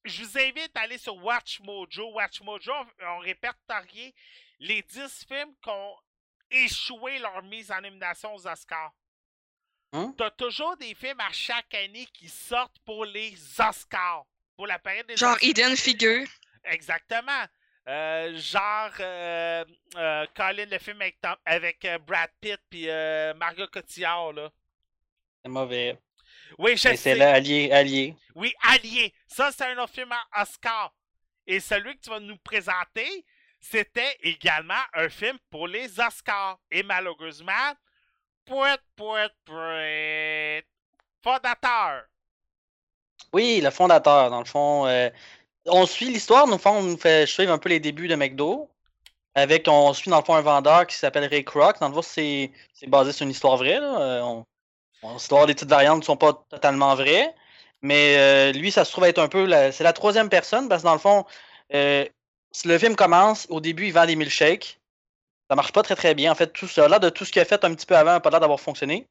Je 0.04 0.24
vous 0.24 0.38
invite 0.38 0.76
à 0.76 0.80
aller 0.80 0.98
sur 0.98 1.16
Watch 1.16 1.60
Mojo. 1.60 2.12
Watch 2.12 2.40
Mojo, 2.42 2.72
on, 2.72 3.06
on 3.06 3.18
répertorié 3.18 4.14
les 4.58 4.82
10 4.82 5.24
films 5.28 5.54
qui 5.62 5.68
ont 5.70 5.96
échoué 6.50 7.18
leur 7.20 7.42
mise 7.44 7.70
en 7.70 7.80
nomination 7.80 8.34
aux 8.34 8.46
Oscars. 8.46 8.92
Hein? 9.93 10.14
T'as 10.16 10.30
toujours 10.30 10.76
des 10.76 10.95
films 10.95 11.20
à 11.20 11.32
chaque 11.32 11.74
année 11.74 12.07
qui 12.12 12.28
sortent 12.28 12.78
pour 12.84 13.05
les 13.05 13.34
Oscars. 13.61 14.24
Pour 14.57 14.66
la 14.66 14.78
période 14.78 15.07
des 15.07 15.16
Genre 15.16 15.34
Oscars. 15.34 15.49
Eden 15.49 15.76
Figure. 15.76 16.26
Exactement. 16.64 17.45
Euh, 17.88 18.38
genre 18.38 18.93
euh, 19.01 19.64
euh, 19.97 20.26
Colin, 20.36 20.66
le 20.66 20.78
film 20.78 21.01
avec, 21.03 21.20
Tom- 21.20 21.36
avec 21.45 21.84
euh, 21.84 21.99
Brad 21.99 22.30
Pitt 22.40 22.61
puis 22.70 22.88
euh, 22.88 23.34
Margot 23.34 23.66
Cotillard, 23.66 24.32
là. 24.32 24.51
C'est 25.43 25.51
mauvais. 25.51 25.99
Oui, 26.59 26.76
je 26.76 26.88
Mais 26.88 26.97
sais. 26.97 26.97
c'est 26.97 27.14
là, 27.16 27.32
allié, 27.34 27.72
allié. 27.72 28.16
Oui, 28.36 28.55
Allié. 28.62 29.12
Ça, 29.26 29.51
c'est 29.51 29.64
un 29.64 29.76
autre 29.78 29.93
film 29.93 30.12
à 30.12 30.43
Oscar. 30.43 30.95
Et 31.47 31.59
celui 31.59 31.97
que 31.97 32.03
tu 32.03 32.11
vas 32.11 32.20
nous 32.20 32.38
présenter, 32.38 33.26
c'était 33.59 34.16
également 34.20 34.80
un 34.95 35.09
film 35.09 35.36
pour 35.51 35.66
les 35.66 35.99
Oscars. 35.99 36.59
Et 36.70 36.84
malheureusement, 36.84 37.74
pouet, 38.45 38.76
pouet, 38.97 39.28
pouet. 39.45 40.64
Fondateur. 41.22 42.05
Oui, 43.32 43.61
le 43.62 43.70
fondateur, 43.70 44.30
dans 44.30 44.40
le 44.40 44.45
fond. 44.45 44.86
euh, 44.86 45.09
on 45.66 45.86
suit 45.86 46.11
l'histoire, 46.11 46.47
dans 46.47 46.53
le 46.53 46.59
fond, 46.59 46.78
on 46.78 46.82
nous 46.82 46.99
fait 46.99 47.26
suivre 47.26 47.53
un 47.53 47.59
peu 47.59 47.68
les 47.68 47.80
débuts 47.80 48.09
de 48.09 48.16
McDo. 48.16 48.68
Avec, 49.34 49.66
on 49.68 49.95
suit 49.95 50.11
dans 50.11 50.18
le 50.18 50.24
fond 50.24 50.34
un 50.34 50.43
vendeur 50.43 50.86
qui 50.86 50.97
s'appelle 50.97 51.24
Ray 51.24 51.45
Kroc. 51.45 51.78
Dans 51.80 51.88
le 51.88 51.95
fond, 51.95 52.03
c'est 52.03 52.51
basé 52.86 53.12
sur 53.12 53.24
une 53.24 53.30
histoire 53.30 53.57
vraie. 53.57 53.80
Là. 53.80 54.01
euh, 54.01 54.20
On, 55.02 55.16
avoir 55.16 55.47
des 55.47 55.55
petites 55.55 55.70
variantes 55.70 56.01
ne 56.01 56.05
sont 56.05 56.16
pas 56.16 56.35
totalement 56.51 56.94
vraies. 56.94 57.35
Mais 57.81 58.16
euh, 58.19 58.52
lui, 58.52 58.70
ça 58.70 58.85
se 58.85 58.93
trouve 58.93 59.05
être 59.05 59.19
un 59.19 59.28
peu. 59.28 59.48
C'est 59.73 59.85
la 59.85 59.93
troisième 59.93 60.28
personne 60.28 60.69
parce 60.69 60.82
que 60.82 60.86
dans 60.89 60.93
le 60.93 60.98
fond, 60.98 61.24
le 61.70 62.78
film 62.78 62.94
commence. 62.97 63.47
Au 63.48 63.60
début, 63.60 63.86
il 63.86 63.93
vend 63.93 64.06
des 64.06 64.16
milkshakes. 64.16 64.78
Ça 65.52 65.56
marche 65.56 65.72
pas 65.72 65.82
très 65.82 65.96
très 65.96 66.14
bien. 66.14 66.32
En 66.32 66.34
fait, 66.34 66.46
tout 66.46 66.66
ça, 66.66 66.88
là, 66.88 66.98
de 66.98 67.10
tout 67.10 67.26
ce 67.26 67.30
qu'il 67.30 67.42
a 67.42 67.44
fait 67.44 67.62
un 67.62 67.74
petit 67.74 67.84
peu 67.84 67.94
avant, 67.94 68.12
n'a 68.12 68.20
pas 68.20 68.30
l'air 68.30 68.40
d'avoir 68.40 68.58
fonctionné. 68.58 69.06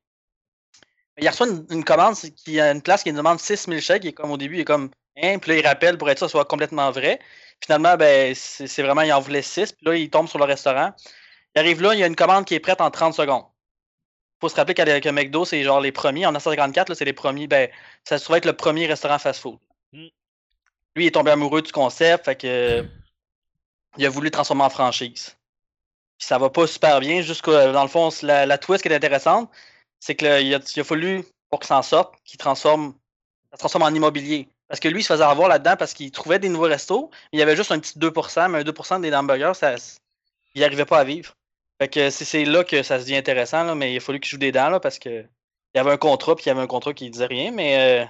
Il 1.19 1.29
reçoit 1.29 1.47
une, 1.47 1.67
une 1.69 1.83
commande 1.83 2.15
qui 2.15 2.59
a 2.59 2.71
une 2.71 2.81
place 2.81 3.03
qui 3.03 3.13
demande 3.13 3.39
6 3.39 3.67
milkshakes. 3.67 4.03
Il 4.03 4.07
est 4.07 4.13
comme 4.13 4.31
au 4.31 4.37
début, 4.37 4.55
il 4.55 4.61
est 4.61 4.65
comme. 4.65 4.89
Hein, 5.21 5.37
puis 5.37 5.51
là, 5.51 5.57
il 5.59 5.67
rappelle 5.67 5.99
pour 5.99 6.09
être 6.09 6.17
sûr 6.17 6.25
que 6.25 6.31
ce 6.31 6.37
soit 6.37 6.45
complètement 6.45 6.89
vrai. 6.89 7.19
Finalement, 7.63 7.95
ben, 7.95 8.33
c'est 8.33 8.81
vraiment, 8.81 9.03
il 9.03 9.13
en 9.13 9.19
voulait 9.19 9.43
6. 9.43 9.73
Puis 9.73 9.85
là, 9.85 9.95
il 9.95 10.09
tombe 10.09 10.27
sur 10.27 10.39
le 10.39 10.45
restaurant. 10.45 10.95
Il 11.55 11.59
arrive 11.59 11.79
là, 11.79 11.93
il 11.93 11.99
y 11.99 12.03
a 12.03 12.07
une 12.07 12.15
commande 12.15 12.45
qui 12.45 12.55
est 12.55 12.59
prête 12.59 12.81
en 12.81 12.89
30 12.89 13.13
secondes. 13.13 13.45
faut 14.39 14.49
se 14.49 14.55
rappeler 14.55 14.73
qu'avec 14.73 15.05
McDo, 15.05 15.45
c'est 15.45 15.61
genre 15.61 15.79
les 15.79 15.91
premiers. 15.91 16.25
En 16.25 16.31
1954, 16.31 16.89
là, 16.89 16.95
c'est 16.95 17.05
les 17.05 17.13
premiers. 17.13 17.45
Ben, 17.45 17.69
ça 18.03 18.17
se 18.17 18.23
trouve 18.23 18.37
être 18.37 18.45
le 18.45 18.53
premier 18.53 18.87
restaurant 18.87 19.19
fast-food. 19.19 19.59
Mm. 19.93 20.07
Lui, 20.95 21.03
il 21.03 21.05
est 21.05 21.11
tombé 21.11 21.29
amoureux 21.29 21.61
du 21.61 21.71
concept. 21.71 22.25
Fait 22.25 22.35
que. 22.35 22.83
Il 23.97 24.05
a 24.07 24.09
voulu 24.09 24.25
le 24.25 24.31
transformer 24.31 24.63
en 24.63 24.71
franchise. 24.71 25.35
Puis 26.21 26.27
ça 26.27 26.37
va 26.37 26.51
pas 26.51 26.67
super 26.67 26.99
bien. 26.99 27.21
Jusqu'à, 27.21 27.71
dans 27.71 27.81
le 27.81 27.87
fond, 27.87 28.09
la, 28.21 28.45
la 28.45 28.57
twist 28.59 28.83
qui 28.83 28.89
est 28.89 28.95
intéressante, 28.95 29.49
c'est 29.99 30.15
qu'il 30.15 30.27
a, 30.27 30.39
il 30.39 30.53
a 30.53 30.83
fallu, 30.83 31.23
pour 31.49 31.59
qu'il 31.59 31.67
s'en 31.67 31.81
sorte, 31.81 32.13
qu'il 32.25 32.37
transforme, 32.37 32.93
ça 33.49 33.57
transforme 33.57 33.85
en 33.85 33.89
immobilier. 33.89 34.47
Parce 34.67 34.79
que 34.79 34.87
lui, 34.87 34.99
il 34.99 35.03
se 35.03 35.11
faisait 35.11 35.23
avoir 35.23 35.49
là-dedans 35.49 35.77
parce 35.79 35.95
qu'il 35.95 36.11
trouvait 36.11 36.37
des 36.37 36.49
nouveaux 36.49 36.67
restos. 36.67 37.09
il 37.31 37.39
y 37.39 37.41
avait 37.41 37.55
juste 37.55 37.71
un 37.71 37.79
petit 37.79 37.97
2%, 37.97 38.51
mais 38.51 38.59
un 38.59 38.63
2% 38.63 39.01
des 39.01 39.11
hamburgers, 39.15 39.53
ça, 39.55 39.73
il 40.53 40.59
n'y 40.59 40.63
arrivait 40.63 40.85
pas 40.85 40.99
à 40.99 41.03
vivre. 41.03 41.33
Fait 41.79 41.87
que 41.87 42.11
c'est, 42.11 42.45
là 42.45 42.63
que 42.63 42.83
ça 42.83 42.99
se 42.99 43.05
devient 43.05 43.17
intéressant, 43.17 43.63
là, 43.63 43.73
mais 43.73 43.91
il 43.91 43.97
a 43.97 43.99
fallu 43.99 44.19
qu'il 44.19 44.29
joue 44.29 44.37
des 44.37 44.51
dents 44.51 44.69
là, 44.69 44.79
parce 44.79 44.99
que 44.99 45.21
il 45.73 45.77
y 45.77 45.79
avait 45.79 45.91
un 45.91 45.97
contrat, 45.97 46.35
puis 46.35 46.45
il 46.45 46.49
y 46.49 46.51
avait 46.51 46.61
un 46.61 46.67
contrat 46.67 46.93
qui 46.93 47.09
disait 47.09 47.25
rien. 47.25 47.51
Mais 47.51 48.03
euh, 48.03 48.05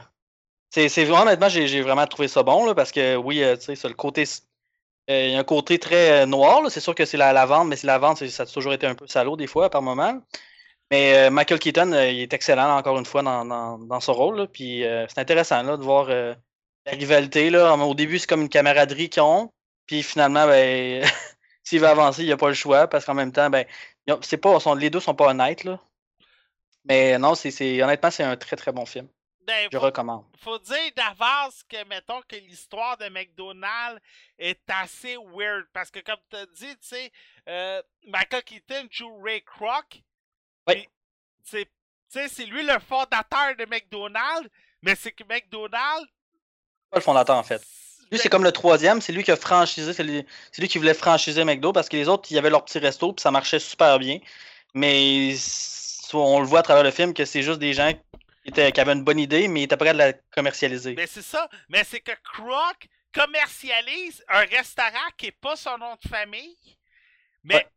c'est, 0.69 1.05
vraiment, 1.05 1.21
honnêtement, 1.21 1.47
j'ai, 1.47 1.81
vraiment 1.81 2.05
trouvé 2.07 2.27
ça 2.27 2.43
bon 2.43 2.65
là, 2.65 2.75
parce 2.75 2.91
que 2.91 3.15
oui, 3.15 3.41
euh, 3.41 3.55
tu 3.55 3.73
sais, 3.73 3.87
le 3.87 3.93
côté 3.93 4.25
il 5.27 5.33
y 5.33 5.35
a 5.35 5.39
un 5.39 5.43
côté 5.43 5.79
très 5.79 6.23
euh, 6.23 6.25
noir, 6.25 6.61
c'est 6.69 6.79
sûr 6.79 6.95
que 6.95 7.05
c'est 7.05 7.17
la 7.17 7.33
lavande, 7.33 7.67
mais 7.69 7.75
c'est 7.75 7.87
la 7.87 7.93
lavande, 7.93 8.17
ça 8.17 8.43
a 8.43 8.45
toujours 8.45 8.73
été 8.73 8.87
un 8.87 8.95
peu 8.95 9.07
salaud 9.07 9.35
des 9.37 9.47
fois 9.47 9.69
par 9.69 9.81
moment. 9.81 10.21
Mais 10.91 11.15
euh, 11.15 11.31
Michael 11.31 11.59
Keaton, 11.59 11.93
euh, 11.93 12.09
il 12.09 12.19
est 12.19 12.33
excellent 12.33 12.77
encore 12.77 12.99
une 12.99 13.05
fois 13.05 13.23
dans, 13.23 13.45
dans, 13.45 13.79
dans 13.79 13.99
son 14.01 14.13
rôle. 14.13 14.37
là. 14.39 14.47
Puis 14.47 14.83
euh, 14.83 15.07
c'est 15.07 15.19
intéressant 15.21 15.63
là, 15.63 15.77
de 15.77 15.83
voir 15.83 16.07
euh, 16.09 16.35
la 16.85 16.91
rivalité. 16.91 17.49
Là. 17.49 17.73
Au 17.77 17.95
début, 17.95 18.19
c'est 18.19 18.27
comme 18.27 18.41
une 18.41 18.49
camaraderie 18.49 19.09
qu'ils 19.09 19.21
ont. 19.23 19.53
Puis 19.87 20.03
finalement, 20.03 20.45
ben, 20.47 21.05
s'il 21.63 21.79
veut 21.79 21.87
avancer, 21.87 22.23
il 22.23 22.25
n'y 22.25 22.33
a 22.33 22.37
pas 22.37 22.49
le 22.49 22.53
choix 22.55 22.87
parce 22.87 23.05
qu'en 23.05 23.13
même 23.13 23.31
temps, 23.31 23.49
ben, 23.49 23.65
pas, 24.41 24.75
les 24.75 24.89
deux 24.89 24.99
sont 24.99 25.15
pas 25.15 25.27
honnêtes. 25.29 25.63
Là. 25.63 25.79
Mais 26.85 27.17
non, 27.17 27.33
honnêtement, 27.35 28.11
c'est 28.11 28.23
un 28.23 28.35
très 28.35 28.57
très 28.57 28.73
bon 28.73 28.85
film. 28.85 29.07
Ben, 29.45 29.67
Je 29.71 29.77
faut, 29.77 29.83
recommande. 29.83 30.23
faut 30.37 30.59
dire 30.59 30.91
d'avance 30.95 31.63
que, 31.67 31.83
mettons, 31.85 32.21
que 32.27 32.35
l'histoire 32.35 32.95
de 32.97 33.09
McDonald's 33.09 33.99
est 34.37 34.61
assez 34.69 35.17
weird. 35.17 35.65
Parce 35.73 35.89
que, 35.89 35.99
comme 35.99 36.19
tu 36.29 36.35
as 36.35 36.45
dit, 36.45 36.75
tu 36.77 36.87
sais, 36.87 37.11
euh, 37.47 37.81
Michael 38.07 38.43
Keaton 38.43 38.87
joue 38.91 39.19
Ray 39.21 39.41
Kroc. 39.43 40.01
Oui. 40.67 40.87
c'est- 41.43 41.67
lui 42.45 42.63
le 42.63 42.77
fondateur 42.79 43.55
de 43.57 43.65
McDonald's, 43.65 44.49
mais 44.81 44.95
c'est 44.95 45.11
que 45.11 45.23
McDonald's. 45.23 46.07
Pas 46.91 46.97
le 46.97 47.01
fondateur 47.01 47.35
en 47.37 47.43
fait. 47.43 47.61
Lui, 48.11 48.19
c'est 48.19 48.27
comme 48.29 48.43
le 48.43 48.51
troisième, 48.51 48.99
c'est 49.01 49.13
lui 49.13 49.23
qui 49.23 49.31
a 49.31 49.37
franchisé, 49.37 49.93
c'est 49.93 50.03
lui, 50.03 50.25
lui 50.57 50.67
qui 50.67 50.77
voulait 50.77 50.93
franchiser 50.93 51.45
McDo 51.45 51.71
parce 51.71 51.87
que 51.87 51.95
les 51.95 52.09
autres, 52.09 52.29
ils 52.29 52.37
avaient 52.37 52.49
leur 52.49 52.65
petit 52.65 52.79
resto 52.79 53.13
puis 53.13 53.21
ça 53.21 53.31
marchait 53.31 53.59
super 53.59 53.97
bien. 53.99 54.19
Mais 54.73 55.33
on 56.13 56.41
le 56.41 56.45
voit 56.45 56.59
à 56.59 56.63
travers 56.63 56.83
le 56.83 56.91
film 56.91 57.13
que 57.13 57.23
c'est 57.23 57.41
juste 57.41 57.59
des 57.59 57.73
gens 57.73 57.91
qui, 58.43 58.49
étaient, 58.49 58.71
qui 58.71 58.79
avaient 58.81 58.93
une 58.93 59.03
bonne 59.03 59.19
idée, 59.19 59.47
mais 59.47 59.61
ils 59.61 59.63
étaient 59.63 59.77
prêts 59.77 59.89
à 59.89 59.93
la 59.93 60.13
commercialiser. 60.13 60.93
Mais 60.95 61.07
c'est 61.07 61.21
ça. 61.21 61.49
Mais 61.69 61.83
c'est 61.83 62.01
que 62.01 62.11
Kroc 62.23 62.87
commercialise 63.13 64.23
un 64.29 64.45
restaurant 64.45 65.09
qui 65.17 65.27
n'est 65.27 65.31
pas 65.31 65.55
son 65.55 65.77
nom 65.77 65.95
de 66.01 66.07
famille. 66.09 66.57
Mais 67.43 67.55
Ouais. 67.55 67.67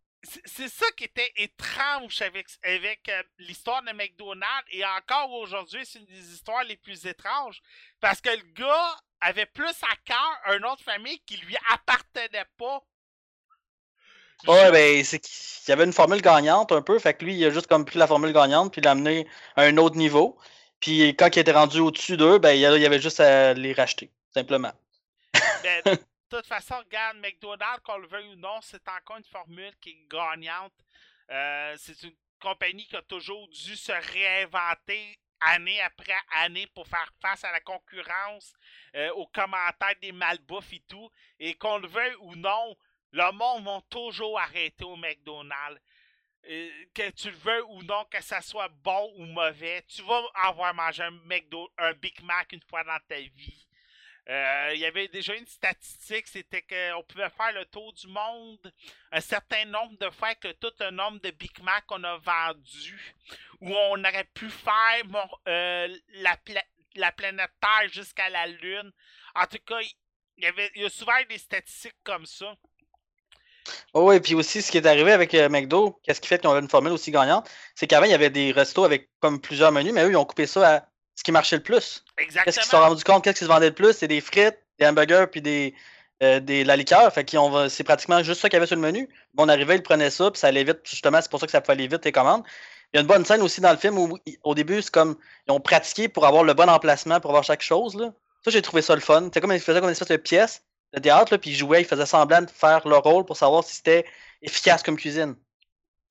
c'est 0.45 0.69
ça 0.69 0.87
qui 0.97 1.05
était 1.05 1.33
étrange 1.37 2.23
avec, 2.23 2.47
avec 2.63 3.09
euh, 3.09 3.23
l'histoire 3.39 3.83
de 3.83 3.93
McDonald's. 3.93 4.69
Et 4.71 4.85
encore 4.85 5.31
aujourd'hui, 5.33 5.85
c'est 5.85 5.99
une 5.99 6.07
des 6.07 6.33
histoires 6.33 6.65
les 6.65 6.77
plus 6.77 7.05
étranges. 7.07 7.61
Parce 8.01 8.21
que 8.21 8.31
le 8.31 8.53
gars 8.55 8.97
avait 9.21 9.47
plus 9.47 9.75
à 9.83 9.97
cœur 10.05 10.39
un 10.47 10.59
nom 10.59 10.75
de 10.75 10.81
famille 10.81 11.21
qui 11.27 11.37
lui 11.39 11.57
appartenait 11.71 12.47
pas. 12.57 12.83
Ouais, 14.47 14.71
ben, 14.71 15.03
c'est 15.05 15.21
qu'il 15.21 15.69
y 15.69 15.73
avait 15.73 15.85
une 15.85 15.93
formule 15.93 16.21
gagnante 16.21 16.73
un 16.73 16.83
peu, 16.83 16.99
fait 16.99 17.15
que 17.15 17.25
lui, 17.25 17.37
il 17.37 17.45
a 17.45 17.51
juste 17.51 17.67
comme 17.67 17.85
pris 17.85 17.99
la 17.99 18.07
formule 18.07 18.33
gagnante 18.33 18.73
puis 18.73 18.83
l'a 18.83 18.93
amené 18.93 19.27
à 19.57 19.63
un 19.63 19.77
autre 19.79 19.97
niveau. 19.97 20.39
Puis 20.81 21.17
quand 21.17 21.35
il 21.35 21.39
était 21.39 21.53
rendu 21.53 21.81
au-dessus 21.81 22.17
d'eux, 22.17 22.39
ben, 22.39 22.53
il 22.53 22.61
y 22.61 22.67
avait 22.67 23.01
juste 23.01 23.21
à 23.21 23.55
les 23.55 23.73
racheter, 23.73 24.11
simplement. 24.33 24.73
Ben, 25.63 25.83
de 25.85 25.99
toute 26.29 26.47
façon, 26.47 26.75
regarde, 26.77 27.17
McDonald's, 27.19 27.81
qu'on 27.85 27.99
le 27.99 28.07
veuille 28.07 28.29
ou 28.29 28.37
non, 28.37 28.61
c'est 28.61 28.87
encore 28.89 29.17
une 29.17 29.25
formule 29.25 29.73
qui 29.81 29.91
est 29.91 30.09
gagnante. 30.11 30.75
Euh, 31.31 31.75
c'est 31.79 32.03
une 32.03 32.15
compagnie 32.41 32.87
qui 32.87 32.97
a 32.97 33.03
toujours 33.03 33.49
dû 33.49 33.77
se 33.77 33.93
réinventer 33.93 35.19
année 35.41 35.81
après 35.81 36.15
année 36.43 36.67
pour 36.75 36.87
faire 36.87 37.11
face 37.21 37.45
à 37.45 37.53
la 37.53 37.61
concurrence, 37.61 38.53
euh, 38.95 39.11
aux 39.13 39.27
commentaires 39.27 39.95
des 40.01 40.13
malbouffes 40.13 40.73
et 40.73 40.83
tout. 40.89 41.11
Et 41.39 41.55
qu'on 41.55 41.79
le 41.79 41.89
veuille 41.89 42.17
ou 42.21 42.35
non, 42.37 42.77
le 43.15 43.33
monde 43.33 43.65
va 43.65 43.81
toujours 43.89 44.39
arrêter 44.39 44.85
au 44.85 44.97
McDonald's. 44.97 45.81
Euh, 46.47 46.71
que 46.93 47.09
tu 47.13 47.31
le 47.31 47.37
veux 47.39 47.65
ou 47.69 47.83
non, 47.85 48.05
que 48.11 48.23
ça 48.23 48.43
soit 48.43 48.69
bon 48.69 49.15
ou 49.17 49.25
mauvais, 49.25 49.83
tu 49.89 50.03
vas 50.03 50.23
avoir 50.35 50.75
mangé 50.75 51.03
un 51.03 51.11
McDo, 51.11 51.73
un 51.79 51.95
Big 51.95 52.21
Mac 52.23 52.53
une 52.53 52.61
fois 52.69 52.85
dans 52.85 52.99
ta 53.09 53.19
vie. 53.19 53.67
Euh, 54.29 54.73
il 54.75 54.81
y 54.81 54.85
avait 54.85 55.09
déjà 55.09 55.35
une 55.35 55.47
statistique, 55.47 56.27
c'était 56.27 56.61
qu'on 56.61 57.03
pouvait 57.05 57.31
faire 57.31 57.53
le 57.53 57.65
tour 57.65 57.95
du 57.95 58.09
monde 58.09 58.73
un 59.11 59.21
certain 59.23 59.65
nombre 59.65 59.97
de 59.99 60.11
fois 60.11 60.35
que 60.35 60.53
tout 60.53 60.73
le 60.81 60.91
nombre 60.91 61.19
de 61.21 61.31
Big 61.31 61.59
Mac 61.63 61.87
qu'on 61.87 62.05
a 62.05 62.19
vendu, 62.19 63.15
où 63.61 63.75
on 63.75 64.05
aurait 64.05 64.29
pu 64.35 64.51
faire 64.51 65.03
euh, 65.49 65.89
la, 66.09 66.37
pla- 66.37 66.65
la 66.95 67.11
planète 67.13 67.53
Terre 67.59 67.89
jusqu'à 67.91 68.29
la 68.29 68.47
Lune. 68.47 68.93
En 69.35 69.47
tout 69.47 69.63
cas, 69.65 69.81
il 69.81 70.45
y, 70.45 70.47
avait, 70.47 70.71
il 70.75 70.83
y 70.83 70.85
a 70.85 70.91
souvent 70.91 71.23
des 71.27 71.39
statistiques 71.39 71.97
comme 72.03 72.27
ça. 72.27 72.55
Oh, 73.95 74.09
oui, 74.09 74.21
puis 74.21 74.35
aussi, 74.35 74.63
ce 74.63 74.71
qui 74.71 74.79
est 74.79 74.87
arrivé 74.87 75.13
avec 75.13 75.35
euh, 75.35 75.49
McDo, 75.49 75.99
qu'est-ce 76.03 76.21
qui 76.21 76.29
fait 76.29 76.39
qu'ils 76.39 76.49
ont 76.49 76.59
une 76.59 76.69
formule 76.69 76.93
aussi 76.93 77.11
gagnante, 77.11 77.49
c'est 77.75 77.87
qu'avant, 77.87 78.05
il 78.05 78.11
y 78.11 78.15
avait 78.15 78.31
des 78.31 78.53
restos 78.53 78.85
avec 78.85 79.09
comme 79.21 79.41
plusieurs 79.41 79.73
menus, 79.73 79.93
mais 79.93 80.05
eux, 80.05 80.11
ils 80.11 80.17
ont 80.17 80.25
coupé 80.25 80.47
ça 80.47 80.77
à 80.77 80.87
ce 81.15 81.23
qui 81.23 81.33
marchait 81.33 81.57
le 81.57 81.63
plus. 81.63 82.05
Qu'est-ce 82.17 82.29
qu'ils 82.29 82.43
se 82.43 82.53
sont 82.53 82.61
Exactement. 82.61 82.89
rendus 82.89 83.05
compte? 83.05 83.25
Qu'est-ce 83.25 83.39
qui 83.39 83.45
se 83.45 83.49
vendait 83.49 83.69
le 83.69 83.75
plus? 83.75 83.93
C'est 83.95 84.09
des 84.09 84.21
frites, 84.21 84.59
des 84.79 84.87
hamburgers, 84.87 85.27
puis 85.31 85.41
des, 85.41 85.75
euh, 86.23 86.41
des, 86.41 86.63
de 86.63 86.69
la 86.69 86.77
liqueur. 86.77 87.13
Fait 87.13 87.25
qu'ils 87.25 87.39
ont, 87.39 87.69
c'est 87.69 87.85
pratiquement 87.85 88.23
juste 88.23 88.41
ça 88.41 88.49
qu'il 88.49 88.57
y 88.57 88.59
avait 88.59 88.67
sur 88.67 88.77
le 88.77 88.83
menu. 88.83 89.09
Bon, 89.33 89.45
on 89.45 89.49
arrivait, 89.49 89.77
ils 89.77 89.83
prenaient 89.83 90.11
ça, 90.11 90.31
puis 90.31 90.41
ça 90.41 90.49
allait 90.49 90.65
vite. 90.65 90.81
Justement, 90.85 91.21
c'est 91.23 91.31
pour 91.31 91.41
ça 91.41 91.47
que 91.47 91.53
ça 91.53 91.61
pouvait 91.61 91.75
aller 91.75 91.87
vite, 91.87 92.05
les 92.05 92.13
commandes. 92.13 92.43
Il 92.93 92.97
y 92.97 92.99
a 92.99 93.01
une 93.01 93.07
bonne 93.07 93.25
scène 93.25 93.43
aussi 93.43 93.61
dans 93.61 93.73
le 93.73 93.77
film 93.77 93.99
où, 93.99 94.19
au 94.43 94.55
début, 94.55 94.83
c'est 94.83 94.91
comme, 94.91 95.17
ils 95.49 95.53
ont 95.53 95.61
pratiqué 95.61 96.09
pour 96.09 96.27
avoir 96.27 96.45
le 96.45 96.55
bon 96.55 96.69
emplacement, 96.69 97.21
pour 97.21 97.31
avoir 97.31 97.45
chaque 97.45 97.63
chose, 97.63 97.97
là. 97.97 98.13
Ça, 98.45 98.51
j'ai 98.51 98.61
trouvé 98.61 98.83
ça 98.83 98.95
le 98.95 99.01
fun. 99.01 99.31
C'est 99.33 99.41
comme 99.41 99.53
ils 99.53 99.61
faisaient 99.61 99.81
comme 99.81 99.89
une 99.89 99.93
espèce 99.93 100.09
de 100.09 100.17
pièce 100.17 100.63
de 100.95 101.01
théâtre, 101.01 101.33
là, 101.33 101.39
puis 101.39 101.51
ils 101.51 101.57
jouaient, 101.57 101.83
ils 101.83 101.87
faisaient 101.87 102.07
semblant 102.07 102.43
de 102.43 102.51
faire 102.51 102.87
leur 102.87 103.03
rôle 103.03 103.25
pour 103.25 103.37
savoir 103.37 103.65
si 103.65 103.75
c'était 103.77 104.07
efficace 104.43 104.83
comme 104.83 104.97
cuisine. 104.97 105.37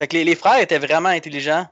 Fait 0.00 0.08
que 0.08 0.16
les, 0.16 0.24
les 0.24 0.34
frères 0.36 0.58
étaient 0.58 0.78
vraiment 0.78 1.08
intelligents, 1.08 1.66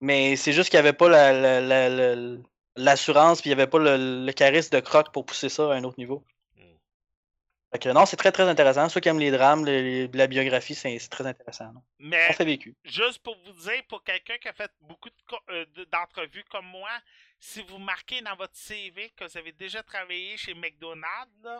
mais 0.00 0.36
c'est 0.36 0.52
juste 0.52 0.70
qu'il 0.70 0.78
n'y 0.78 0.86
avait 0.86 0.96
pas 0.96 1.08
la- 1.08 1.32
la- 1.32 1.60
la- 1.60 1.88
la- 2.14 2.36
l'assurance, 2.76 3.40
puis 3.40 3.50
il 3.50 3.54
n'y 3.56 3.60
avait 3.60 3.70
pas 3.70 3.78
le, 3.78 4.24
le 4.24 4.32
charisme 4.32 4.70
de 4.76 4.80
Croc 4.80 5.12
pour 5.12 5.26
pousser 5.26 5.48
ça 5.48 5.72
à 5.72 5.74
un 5.76 5.84
autre 5.84 5.98
niveau. 5.98 6.24
Mm. 6.56 6.62
Fait 7.72 7.78
que 7.80 7.88
non, 7.90 8.06
c'est 8.06 8.16
très 8.16 8.32
très 8.32 8.48
intéressant. 8.48 8.88
Ceux 8.88 9.00
qui 9.00 9.08
aiment 9.08 9.18
les 9.20 9.30
drames, 9.30 9.64
les- 9.64 10.08
la 10.08 10.26
biographie, 10.26 10.74
c'est 10.74 10.98
très 11.10 11.26
intéressant. 11.26 11.72
non? 11.72 11.82
Mais 11.98 12.34
On 12.40 12.44
vécu. 12.44 12.74
juste 12.84 13.18
pour 13.18 13.36
vous 13.44 13.52
dire, 13.52 13.82
pour 13.88 14.02
quelqu'un 14.04 14.38
qui 14.38 14.48
a 14.48 14.52
fait 14.52 14.70
beaucoup 14.80 15.10
euh, 15.50 15.66
de- 15.74 15.84
d'entrevues 15.84 16.44
comme 16.50 16.66
moi, 16.66 16.90
si 17.40 17.62
vous 17.62 17.78
marquez 17.78 18.20
dans 18.22 18.36
votre 18.36 18.56
CV 18.56 19.10
que 19.16 19.24
vous 19.24 19.36
avez 19.36 19.52
déjà 19.52 19.82
travaillé 19.82 20.36
chez 20.36 20.54
McDonald's, 20.54 21.42
là, 21.42 21.58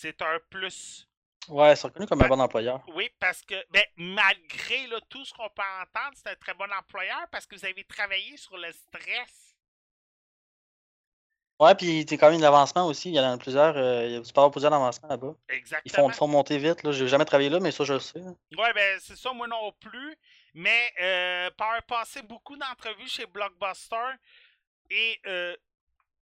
c'est 0.00 0.20
un 0.22 0.38
plus. 0.48 1.06
Ouais, 1.48 1.74
c'est 1.74 1.86
reconnu 1.86 2.06
comme 2.06 2.22
un 2.22 2.28
bon 2.28 2.40
employeur. 2.40 2.82
Oui, 2.94 3.10
parce 3.18 3.42
que 3.42 3.54
ben, 3.70 3.82
malgré 3.96 4.86
là, 4.88 5.00
tout 5.08 5.24
ce 5.24 5.32
qu'on 5.32 5.48
peut 5.48 5.62
entendre, 5.82 6.14
c'est 6.14 6.28
un 6.30 6.36
très 6.36 6.54
bon 6.54 6.70
employeur 6.72 7.26
parce 7.32 7.46
que 7.46 7.56
vous 7.56 7.64
avez 7.64 7.84
travaillé 7.84 8.36
sur 8.36 8.56
le 8.56 8.70
stress. 8.72 9.56
Ouais, 11.58 11.74
puis 11.74 12.06
t'es 12.06 12.16
quand 12.16 12.30
même 12.30 12.40
l'avancement 12.40 12.86
aussi. 12.86 13.10
Il 13.10 13.14
y 13.16 13.20
en 13.20 13.32
a 13.32 13.36
plusieurs. 13.38 13.76
euh, 13.76 14.06
il 14.06 14.12
y 14.12 14.16
a- 14.16 14.50
plusieurs 14.50 14.72
avancements 14.72 15.08
là-bas. 15.08 15.34
Ils 15.50 15.54
Exactement. 15.56 16.08
font, 16.08 16.14
font 16.14 16.28
monter 16.28 16.56
vite. 16.56 16.82
Là. 16.82 16.92
J'ai 16.92 17.06
jamais 17.06 17.26
travaillé 17.26 17.50
là, 17.50 17.60
mais 17.60 17.70
ça, 17.70 17.84
je 17.84 17.92
le 17.94 18.00
sais. 18.00 18.18
là. 18.18 18.32
Ouais, 18.56 18.72
ben 18.72 18.98
c'est 19.00 19.16
ça, 19.16 19.30
moi 19.34 19.46
non 19.46 19.70
plus. 19.72 20.16
Mais 20.54 20.90
euh, 21.00 21.50
par 21.58 21.82
passé, 21.82 22.22
beaucoup 22.22 22.56
d'entrevues 22.56 23.08
chez 23.08 23.26
Blockbuster 23.26 23.96
et 24.90 25.20
euh, 25.26 25.54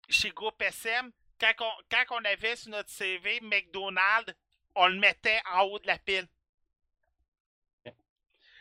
chez 0.09 0.31
Groupe 0.31 0.61
SM, 0.61 1.13
quand 1.41 1.53
on, 1.61 1.73
quand 1.91 2.05
on 2.11 2.25
avait 2.25 2.57
sur 2.57 2.71
notre 2.71 2.91
CV 2.91 3.41
McDonald's, 3.41 4.35
on 4.75 4.89
le 4.89 4.99
mettait 4.99 5.41
en 5.53 5.63
haut 5.63 5.79
de 5.79 5.87
la 5.87 5.99
pile. 5.99 6.29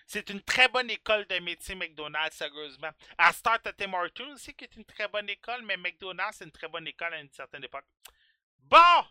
C'est 0.08 0.30
une 0.30 0.42
très 0.42 0.70
bonne 0.70 0.90
école 0.90 1.28
de 1.28 1.38
métier, 1.40 1.76
McDonald's, 1.76 2.38
sérieusement. 2.38 2.92
À 3.18 3.34
Start 3.34 3.68
à 3.68 3.74
Tim 3.74 3.94
Hortons 3.94 4.32
aussi, 4.32 4.54
qui 4.54 4.64
est 4.64 4.76
une 4.78 4.86
très 4.86 5.10
bonne 5.10 5.30
école, 5.30 5.64
mais 5.64 5.76
McDonald's, 5.76 6.38
c'est 6.38 6.46
une 6.46 6.52
très 6.52 6.70
bonne 6.70 6.88
école 6.88 7.14
à 7.14 7.20
une 7.20 7.30
certaine 7.32 7.66
époque. 7.66 7.86
Bon! 8.60 9.06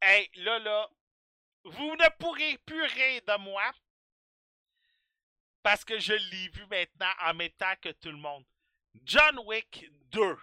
Hey, 0.00 0.30
là, 0.36 0.60
là, 0.60 0.88
vous 1.64 1.96
ne 1.96 2.08
pourrez 2.18 2.56
plus 2.58 2.84
rire 2.84 3.22
de 3.26 3.38
moi 3.38 3.72
parce 5.64 5.84
que 5.84 5.98
je 5.98 6.12
l'ai 6.12 6.48
vu 6.50 6.66
maintenant 6.70 7.12
en 7.22 7.34
même 7.34 7.50
temps 7.52 7.74
que 7.80 7.88
tout 7.88 8.10
le 8.10 8.18
monde. 8.18 8.44
John 9.02 9.40
Wick 9.40 9.90
2. 10.12 10.36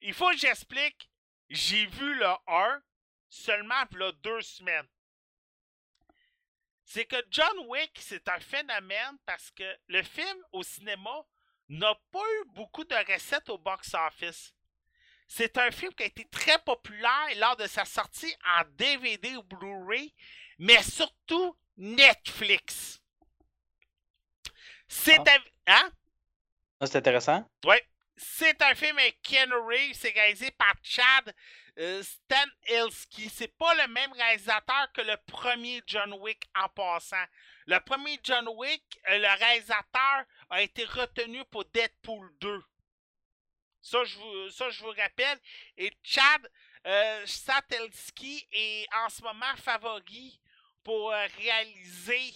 Il 0.00 0.14
faut 0.14 0.30
que 0.30 0.36
j'explique. 0.36 1.10
J'ai 1.50 1.86
vu 1.86 2.14
le 2.14 2.28
1 2.46 2.82
seulement 3.28 3.82
il 3.90 3.98
y 3.98 4.02
a 4.02 4.12
deux 4.12 4.42
semaines. 4.42 4.88
C'est 6.84 7.04
que 7.04 7.22
John 7.30 7.58
Wick, 7.66 7.98
c'est 8.00 8.28
un 8.28 8.40
phénomène 8.40 9.18
parce 9.26 9.50
que 9.50 9.78
le 9.88 10.02
film 10.02 10.38
au 10.52 10.62
cinéma 10.62 11.26
n'a 11.68 11.94
pas 12.10 12.24
eu 12.40 12.44
beaucoup 12.54 12.84
de 12.84 13.12
recettes 13.12 13.50
au 13.50 13.58
box-office. 13.58 14.54
C'est 15.26 15.58
un 15.58 15.70
film 15.70 15.92
qui 15.92 16.04
a 16.04 16.06
été 16.06 16.26
très 16.30 16.58
populaire 16.60 17.28
lors 17.36 17.56
de 17.56 17.66
sa 17.66 17.84
sortie 17.84 18.34
en 18.46 18.62
DVD 18.70 19.36
ou 19.36 19.42
Blu-ray, 19.42 20.14
mais 20.58 20.82
surtout 20.82 21.58
Netflix. 21.76 23.02
C'est 24.88 25.18
un... 25.18 25.38
Hein? 25.66 25.92
Ça, 26.80 26.86
c'est 26.86 26.96
intéressant? 26.96 27.46
Ouais. 27.66 27.86
C'est 28.18 28.60
un 28.62 28.74
film 28.74 28.98
avec 28.98 29.22
Keanu 29.22 29.54
Reeves, 29.54 29.94
c'est 29.94 30.10
réalisé 30.10 30.50
par 30.50 30.74
Chad 30.82 31.34
euh, 31.78 32.02
Stahelski. 32.02 33.28
C'est 33.28 33.56
pas 33.56 33.74
le 33.74 33.92
même 33.92 34.12
réalisateur 34.12 34.92
que 34.92 35.02
le 35.02 35.16
premier 35.26 35.80
John 35.86 36.12
Wick 36.14 36.42
en 36.56 36.68
passant. 36.68 37.24
Le 37.66 37.78
premier 37.78 38.18
John 38.24 38.48
Wick, 38.56 38.82
euh, 39.08 39.18
le 39.18 39.38
réalisateur 39.38 40.24
a 40.50 40.62
été 40.62 40.84
retenu 40.84 41.44
pour 41.44 41.64
Deadpool 41.66 42.34
2. 42.40 42.62
Ça, 43.80 44.04
je 44.04 44.80
vous, 44.82 44.90
rappelle. 44.90 45.38
Et 45.76 45.92
Chad 46.02 46.50
euh, 46.86 47.24
est 48.52 48.86
en 48.94 49.08
ce 49.08 49.22
moment 49.22 49.56
favori 49.56 50.40
pour 50.82 51.12
euh, 51.12 51.26
réaliser. 51.36 52.32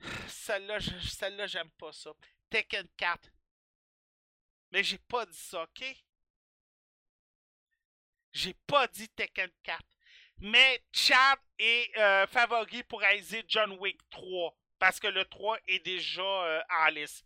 Celle-là, 0.28 0.78
celle-là, 0.80 1.46
j'aime 1.46 1.70
pas 1.70 1.92
ça. 1.92 2.10
Tekken 2.50 2.86
4. 2.96 3.33
Mais 4.74 4.82
j'ai 4.82 4.98
pas 4.98 5.24
dit 5.24 5.38
ça, 5.38 5.62
ok? 5.62 5.84
J'ai 8.32 8.54
pas 8.66 8.88
dit 8.88 9.08
Tekken 9.10 9.48
4. 9.62 9.80
Mais 10.38 10.82
Chad 10.92 11.38
est 11.60 11.96
euh, 11.96 12.26
favori 12.26 12.82
pour 12.82 12.98
réaliser 12.98 13.44
John 13.46 13.70
Wick 13.78 14.00
3. 14.10 14.52
Parce 14.80 14.98
que 14.98 15.06
le 15.06 15.24
3 15.26 15.58
est 15.68 15.78
déjà 15.78 16.22
euh, 16.22 16.60
en 16.70 16.88
liste. 16.88 17.24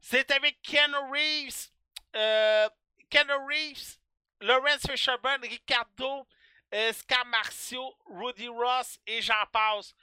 C'est 0.00 0.28
avec 0.32 0.60
Ken 0.62 0.92
Reeves. 1.12 1.68
euh, 2.16 2.68
Ken 3.10 3.30
Reeves, 3.30 3.98
Lawrence 4.40 4.84
Fisherburne, 4.90 5.42
Ricardo, 5.42 6.26
euh, 6.74 6.92
Scam 6.92 7.28
Marcio, 7.28 7.96
Rudy 8.06 8.48
Ross 8.48 8.98
et 9.06 9.22
j'en 9.22 9.46
passe. 9.52 9.94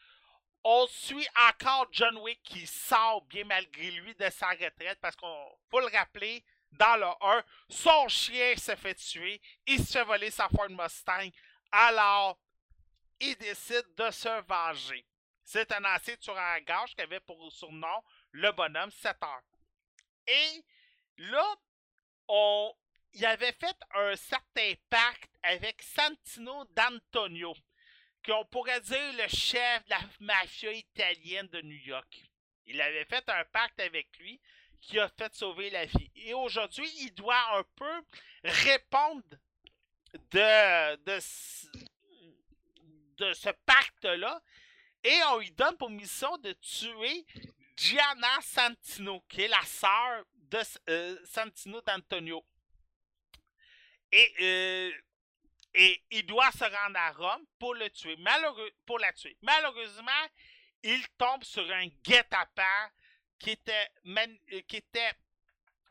On 0.64 0.88
suit 0.88 1.28
encore 1.50 1.88
John 1.92 2.16
Wick 2.20 2.42
qui 2.42 2.66
sort 2.66 3.22
bien 3.26 3.44
malgré 3.44 3.92
lui 3.92 4.16
de 4.16 4.30
sa 4.30 4.48
retraite 4.52 4.98
parce 5.02 5.18
qu'on 5.18 5.58
faut 5.70 5.82
le 5.82 5.88
rappeler, 5.88 6.42
dans 6.78 6.96
le 6.98 7.08
1, 7.22 7.44
son 7.70 8.08
chien 8.08 8.56
se 8.58 8.76
fait 8.76 8.96
tuer, 8.96 9.42
il 9.68 9.84
se 9.84 9.94
fait 9.94 10.04
voler 10.04 10.32
sa 10.32 10.50
Ford 10.50 10.70
Mustang, 10.70 11.30
alors 11.72 12.40
il 13.20 13.36
décide 13.38 13.86
de 13.96 14.12
se 14.12 14.42
venger. 14.48 15.06
C'est 15.44 15.72
un 15.72 15.84
ancien 15.86 16.16
tueur 16.18 16.38
à 16.38 16.60
gage 16.62 16.96
qui 16.96 17.02
avait 17.02 17.20
pour 17.20 17.52
surnom 17.52 18.04
le 18.32 18.52
bonhomme 18.52 18.92
7 18.92 19.18
heures. 19.24 19.42
Et 20.28 20.64
là, 21.18 21.56
on, 22.28 22.74
il 23.14 23.26
avait 23.26 23.52
fait 23.54 23.78
un 23.94 24.16
certain 24.16 24.74
pacte 24.90 25.32
avec 25.44 25.82
Santino 25.82 26.66
d'Antonio, 26.72 27.54
qu'on 28.26 28.46
pourrait 28.46 28.82
dire 28.82 29.14
le 29.18 29.28
chef 29.28 29.84
de 29.86 29.90
la 29.90 30.00
mafia 30.22 30.72
italienne 30.72 31.48
de 31.48 31.62
New 31.62 31.86
York. 31.86 32.24
Il 32.66 32.82
avait 32.82 33.06
fait 33.06 33.28
un 33.30 33.44
pacte 33.46 33.80
avec 33.80 34.18
lui 34.18 34.40
qui 34.88 35.00
a 35.00 35.10
fait 35.10 35.34
sauver 35.34 35.70
la 35.70 35.86
vie. 35.86 36.12
Et 36.16 36.34
aujourd'hui, 36.34 36.90
il 37.00 37.14
doit 37.14 37.58
un 37.58 37.64
peu 37.76 38.04
répondre 38.44 39.24
de, 40.32 40.96
de, 40.98 41.20
de 43.18 43.34
ce 43.34 43.50
pacte-là. 43.66 44.42
Et 45.04 45.20
on 45.32 45.40
lui 45.40 45.52
donne 45.52 45.78
pour 45.78 45.90
mission 45.90 46.38
de 46.38 46.54
tuer 46.54 47.26
Gianna 47.76 48.40
Santino, 48.42 49.22
qui 49.30 49.42
est 49.42 49.48
la 49.48 49.62
sœur 49.64 50.26
de 50.36 50.60
euh, 50.90 51.18
Santino 51.26 51.82
d'Antonio. 51.82 52.46
Et, 54.12 54.34
euh, 54.42 54.92
et 55.74 56.04
il 56.12 56.26
doit 56.26 56.52
se 56.52 56.64
rendre 56.64 56.98
à 56.98 57.12
Rome 57.12 57.46
pour 57.58 57.74
le 57.74 57.90
tuer. 57.90 58.16
Malheureux, 58.18 58.72
pour 58.86 59.00
la 59.00 59.12
tuer. 59.14 59.38
Malheureusement, 59.42 60.12
il 60.84 61.08
tombe 61.18 61.44
sur 61.44 61.70
un 61.72 61.88
guet-apens 62.04 62.90
qui 63.44 63.52
était, 63.52 63.90
euh, 64.08 64.62
qui 64.68 64.78
était 64.78 65.12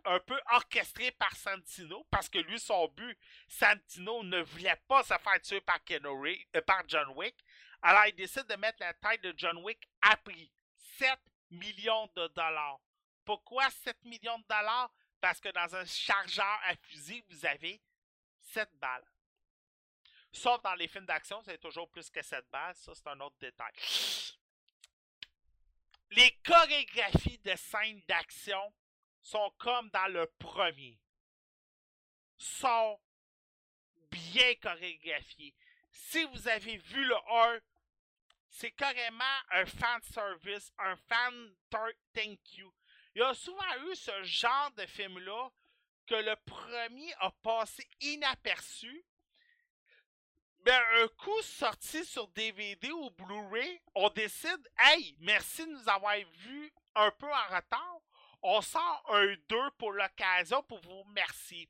un 0.06 0.18
peu 0.20 0.40
orchestré 0.52 1.10
par 1.12 1.36
Santino, 1.36 2.02
parce 2.10 2.28
que 2.28 2.38
lui, 2.38 2.58
son 2.58 2.88
but, 2.88 3.16
Santino 3.46 4.22
ne 4.24 4.40
voulait 4.40 4.80
pas 4.88 5.02
se 5.02 5.14
faire 5.18 5.40
tuer 5.42 5.60
par, 5.60 5.78
Reeves- 5.84 6.46
euh, 6.56 6.62
par 6.62 6.82
John 6.88 7.08
Wick. 7.10 7.36
Alors, 7.82 8.06
il 8.06 8.14
décide 8.14 8.46
de 8.46 8.54
mettre 8.56 8.78
la 8.80 8.94
tête 8.94 9.20
de 9.22 9.34
John 9.36 9.58
Wick 9.58 9.86
à 10.00 10.16
prix. 10.16 10.50
7 10.98 11.18
millions 11.50 12.10
de 12.16 12.26
dollars. 12.28 12.80
Pourquoi 13.24 13.68
7 13.70 14.02
millions 14.04 14.38
de 14.38 14.44
dollars? 14.48 14.90
Parce 15.20 15.38
que 15.40 15.50
dans 15.50 15.76
un 15.76 15.84
chargeur 15.84 16.58
à 16.64 16.74
fusil, 16.76 17.22
vous 17.28 17.44
avez 17.46 17.80
7 18.40 18.70
balles. 18.78 19.04
Sauf 20.32 20.62
dans 20.62 20.74
les 20.74 20.88
films 20.88 21.04
d'action, 21.06 21.42
c'est 21.44 21.58
toujours 21.58 21.88
plus 21.90 22.08
que 22.10 22.22
7 22.22 22.48
balles. 22.50 22.74
Ça, 22.76 22.92
c'est 22.94 23.06
un 23.08 23.20
autre 23.20 23.36
détail. 23.38 23.72
Les 26.14 26.30
chorégraphies 26.44 27.38
de 27.38 27.56
scènes 27.56 28.02
d'action 28.06 28.74
sont 29.22 29.50
comme 29.58 29.88
dans 29.90 30.12
le 30.12 30.26
premier. 30.38 30.98
Sont 32.36 33.00
bien 34.10 34.54
chorégraphiées. 34.56 35.54
Si 35.90 36.24
vous 36.24 36.48
avez 36.48 36.76
vu 36.76 37.04
le 37.04 37.16
1, 37.16 37.60
c'est 38.50 38.72
carrément 38.72 39.24
un 39.52 39.64
fan 39.64 40.02
service, 40.02 40.70
un 40.78 40.96
fan 40.96 41.54
thank 42.12 42.58
you. 42.58 42.70
Il 43.14 43.20
y 43.20 43.22
a 43.22 43.32
souvent 43.32 43.74
eu 43.88 43.94
ce 43.94 44.22
genre 44.22 44.70
de 44.72 44.84
film-là 44.84 45.50
que 46.06 46.14
le 46.14 46.36
premier 46.44 47.14
a 47.20 47.30
passé 47.30 47.88
inaperçu. 48.00 49.02
Mais 50.64 50.72
un 51.02 51.08
coup 51.08 51.42
sorti 51.42 52.04
sur 52.04 52.28
DVD 52.28 52.90
ou 52.92 53.10
Blu-ray, 53.10 53.80
on 53.94 54.08
décide, 54.10 54.68
hey, 54.78 55.16
merci 55.20 55.66
de 55.66 55.72
nous 55.72 55.88
avoir 55.88 56.14
vus 56.16 56.72
un 56.94 57.10
peu 57.10 57.26
en 57.26 57.54
retard. 57.56 57.98
On 58.42 58.60
sort 58.60 59.04
un 59.08 59.34
2 59.48 59.70
pour 59.78 59.92
l'occasion 59.92 60.62
pour 60.64 60.80
vous 60.80 61.02
remercier. 61.02 61.68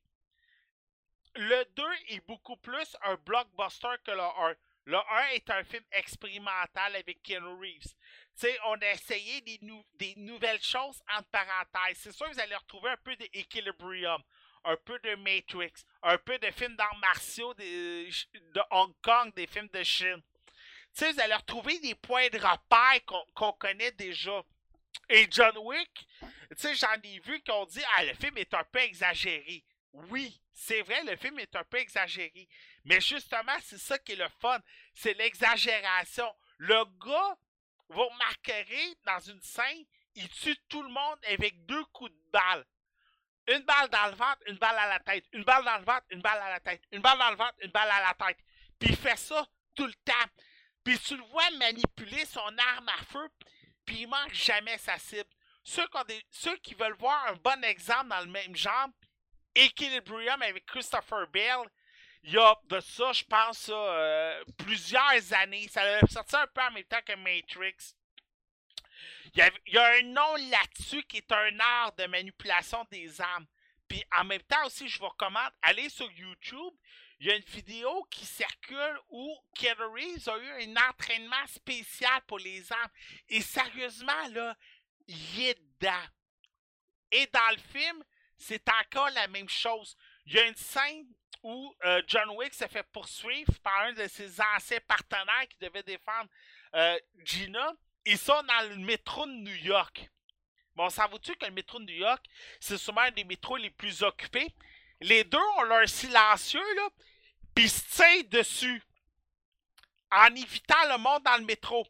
Le 1.35 1.65
2 1.75 1.83
est 2.09 2.27
beaucoup 2.27 2.57
plus 2.57 2.97
un 3.03 3.15
blockbuster 3.17 3.95
que 4.05 4.11
le 4.11 4.21
1. 4.21 4.55
Le 4.85 4.97
1 4.99 5.27
est 5.35 5.49
un 5.51 5.65
film 5.65 5.85
expérimental 5.93 6.97
avec 6.97 7.23
Keanu 7.23 7.59
Reeves. 7.61 7.83
Tu 7.85 7.95
sais, 8.35 8.59
on 8.67 8.75
a 8.81 8.91
essayé 8.91 9.41
des, 9.43 9.59
nou- 9.63 9.85
des 9.95 10.15
nouvelles 10.17 10.63
choses 10.63 11.01
entre 11.17 11.29
parenthèses. 11.31 11.99
C'est 11.99 12.13
sûr 12.13 12.27
que 12.29 12.33
vous 12.35 12.41
allez 12.41 12.57
retrouver 12.57 12.91
un 12.91 12.97
peu 12.99 13.15
d'Equilibrium, 13.17 14.21
un 14.65 14.77
peu 14.77 14.99
de 15.01 15.15
Matrix, 15.17 15.73
un 16.03 16.19
peu 16.19 16.39
de 16.39 16.51
films 16.51 16.77
d'arts 16.77 16.99
martiaux 16.99 17.55
de, 17.55 18.05
de 18.05 18.61
Hong 18.71 18.95
Kong, 19.03 19.33
des 19.35 19.47
films 19.47 19.69
de 19.69 19.83
Chine. 19.83 20.23
Tu 20.95 21.05
sais, 21.05 21.13
vous 21.13 21.21
allez 21.21 21.35
retrouver 21.35 21.79
des 21.81 21.95
points 21.95 22.29
de 22.29 22.39
repère 22.39 23.05
qu'on 23.07 23.25
qu'on 23.35 23.53
connaît 23.53 23.93
déjà. 23.93 24.43
Et 25.09 25.27
John 25.31 25.57
Wick, 25.59 26.07
tu 26.21 26.29
sais, 26.57 26.75
j'en 26.75 27.01
ai 27.03 27.19
vu 27.21 27.41
qui 27.43 27.51
ont 27.51 27.67
dit 27.67 27.83
Ah, 27.97 28.05
le 28.05 28.15
film 28.15 28.37
est 28.39 28.53
un 28.55 28.65
peu 28.65 28.81
exagéré. 28.81 29.65
Oui, 29.93 30.41
c'est 30.53 30.83
vrai, 30.83 31.03
le 31.05 31.17
film 31.17 31.39
est 31.39 31.55
un 31.57 31.65
peu 31.65 31.79
exagéré. 31.79 32.49
Mais 32.85 33.01
justement, 33.01 33.57
c'est 33.63 33.79
ça 33.79 33.99
qui 33.99 34.13
est 34.13 34.17
le 34.17 34.29
fun. 34.41 34.61
C'est 34.95 35.15
l'exagération. 35.15 36.31
Le 36.59 36.85
gars, 37.05 37.37
vous 37.89 38.07
remarquerez, 38.07 38.97
dans 39.05 39.21
une 39.21 39.41
scène, 39.41 39.85
il 40.15 40.29
tue 40.29 40.57
tout 40.69 40.83
le 40.83 40.89
monde 40.89 41.19
avec 41.31 41.65
deux 41.67 41.85
coups 41.87 42.11
de 42.11 42.31
balle. 42.33 42.65
Une 43.49 43.63
balle 43.63 43.89
dans 43.89 44.07
le 44.07 44.15
ventre, 44.15 44.39
une 44.47 44.57
balle 44.57 44.79
à 44.79 44.89
la 44.89 45.01
tête. 45.01 45.25
Une 45.33 45.45
balle 45.45 45.65
dans 45.65 45.79
le 45.79 45.85
ventre, 45.85 46.07
une 46.11 46.21
balle 46.21 46.41
à 46.41 46.51
la 46.51 46.61
tête. 46.61 46.83
Une 46.93 47.01
balle 47.01 47.19
dans 47.19 47.31
le 47.31 47.37
ventre, 47.37 47.55
une 47.63 47.71
balle 47.71 47.91
à 47.91 48.01
la 48.01 48.27
tête. 48.27 48.39
Puis 48.79 48.91
il 48.91 48.97
fait 48.97 49.17
ça 49.17 49.47
tout 49.75 49.87
le 49.87 49.95
temps. 50.05 50.31
Puis 50.85 50.99
tu 50.99 51.17
le 51.17 51.23
vois 51.25 51.51
manipuler 51.59 52.25
son 52.27 52.57
arme 52.75 52.89
à 52.89 53.05
feu, 53.05 53.29
puis 53.85 54.03
il 54.03 54.09
manque 54.09 54.33
jamais 54.33 54.79
sa 54.79 54.99
cible. 54.99 55.29
Ceux 55.65 55.87
qui, 56.63 56.75
veulent 56.75 56.97
voir 56.99 57.27
un 57.29 57.35
bon 57.35 57.63
exemple 57.65 58.09
dans 58.09 58.21
le 58.21 58.27
même 58.27 58.57
genre, 58.57 58.89
Equilibrium 59.55 60.43
avec 60.43 60.67
Christopher 60.67 61.29
Bale, 61.29 61.69
il 62.25 62.33
y 62.33 62.39
a 62.39 62.57
de 62.65 62.81
ça, 62.81 63.13
je 63.13 63.25
pense, 63.25 63.71
euh, 63.73 64.45
plusieurs 64.59 65.33
années. 65.35 65.69
Ça 65.69 65.83
a 65.83 66.07
sorti 66.07 66.37
un 66.37 66.47
peu 66.47 66.63
en 66.63 66.71
même 66.71 66.85
temps 66.85 67.03
que 67.05 67.15
Matrix. 67.17 67.95
Il 69.35 69.51
y, 69.69 69.79
a, 69.79 69.87
un 69.87 70.03
nom 70.03 70.37
là-dessus 70.51 71.03
qui 71.05 71.19
est 71.19 71.33
un 71.33 71.59
art 71.59 71.93
de 71.97 72.05
manipulation 72.05 72.87
des 72.91 73.21
armes. 73.21 73.47
Puis 73.89 74.05
en 74.19 74.25
même 74.25 74.43
temps 74.43 74.67
aussi, 74.67 74.89
je 74.89 74.99
vous 74.99 75.09
recommande, 75.09 75.51
allez 75.63 75.89
sur 75.89 76.11
YouTube. 76.13 76.75
Il 77.19 77.29
y 77.29 77.31
a 77.31 77.37
une 77.37 77.45
vidéo 77.45 78.05
qui 78.11 78.27
circule 78.27 78.99
où 79.09 79.39
Keanu 79.55 79.85
Reeves 79.85 80.29
a 80.29 80.39
eu 80.39 80.69
un 80.69 80.89
entraînement 80.89 81.47
spécial 81.47 82.21
pour 82.27 82.39
les 82.41 82.71
armes. 82.73 82.91
Et 83.29 83.41
sérieusement, 83.41 84.29
là, 84.33 84.57
il 85.07 85.41
est 85.41 85.59
dedans. 85.59 86.07
Et 87.11 87.27
dans 87.33 87.51
le 87.51 87.59
film, 87.79 88.05
c'est 88.37 88.69
encore 88.69 89.11
la 89.11 89.29
même 89.29 89.49
chose. 89.49 89.97
Il 90.27 90.35
y 90.35 90.39
a 90.41 90.47
une 90.47 90.57
scène 90.57 91.07
où 91.43 91.75
euh, 91.85 92.03
John 92.07 92.31
Wick 92.31 92.55
se 92.55 92.67
fait 92.67 92.87
poursuivre 92.93 93.53
par 93.61 93.81
un 93.81 93.93
de 93.93 94.07
ses 94.09 94.41
anciens 94.41 94.81
partenaires 94.87 95.49
qui 95.49 95.59
devait 95.59 95.83
défendre 95.83 96.29
euh, 96.75 96.99
Gina. 97.25 97.73
Ils 98.05 98.19
sont 98.19 98.43
dans 98.43 98.69
le 98.69 98.77
métro 98.77 99.27
de 99.27 99.33
New 99.33 99.55
York. 99.55 100.11
Bon, 100.75 100.89
savez-vous 100.91 101.19
que 101.19 101.45
le 101.45 101.53
métro 101.53 101.79
de 101.79 101.85
New 101.85 101.99
York, 101.99 102.25
c'est 102.59 102.79
souvent 102.79 103.03
un 103.03 103.11
des 103.11 103.25
métros 103.25 103.57
les 103.57 103.71
plus 103.71 104.03
occupés? 104.03 104.55
Les 105.01 105.25
deux 105.25 105.39
ont 105.59 105.63
leur 105.63 105.89
silencieux, 105.89 106.75
là, 106.77 106.89
puis 107.55 107.69
se 107.69 107.83
tirent 107.95 108.29
dessus 108.31 108.83
en 110.11 110.35
évitant 110.35 110.89
le 110.89 110.99
monde 110.99 111.23
dans 111.23 111.37
le 111.37 111.45
métro. 111.45 111.87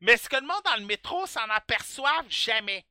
Mais 0.00 0.16
ce 0.16 0.28
que 0.28 0.36
le 0.36 0.46
monde 0.46 0.62
dans 0.64 0.76
le 0.76 0.86
métro 0.86 1.26
s'en 1.26 1.48
aperçoivent 1.50 2.30
jamais. 2.30 2.86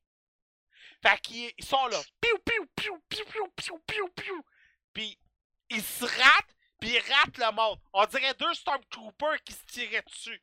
Fait 1.02 1.20
qu'ils 1.22 1.52
ils 1.58 1.66
sont 1.66 1.86
là. 1.88 2.02
Piou, 2.20 2.38
piou, 2.40 2.66
piou, 2.76 3.02
piou, 3.10 3.26
piou, 3.26 3.48
piou, 3.56 3.80
piou, 3.80 4.10
piou. 4.10 4.46
Puis 4.94 5.18
ils 5.70 5.84
se 5.84 6.06
ratent, 6.06 6.56
puis 6.80 6.90
ils 6.90 7.14
ratent 7.14 7.38
le 7.38 7.52
monde. 7.54 7.80
On 7.94 8.06
dirait 8.06 8.34
deux 8.34 8.54
Stormtroopers 8.54 9.44
qui 9.44 9.54
se 9.54 9.66
tiraient 9.66 10.04
dessus. 10.04 10.42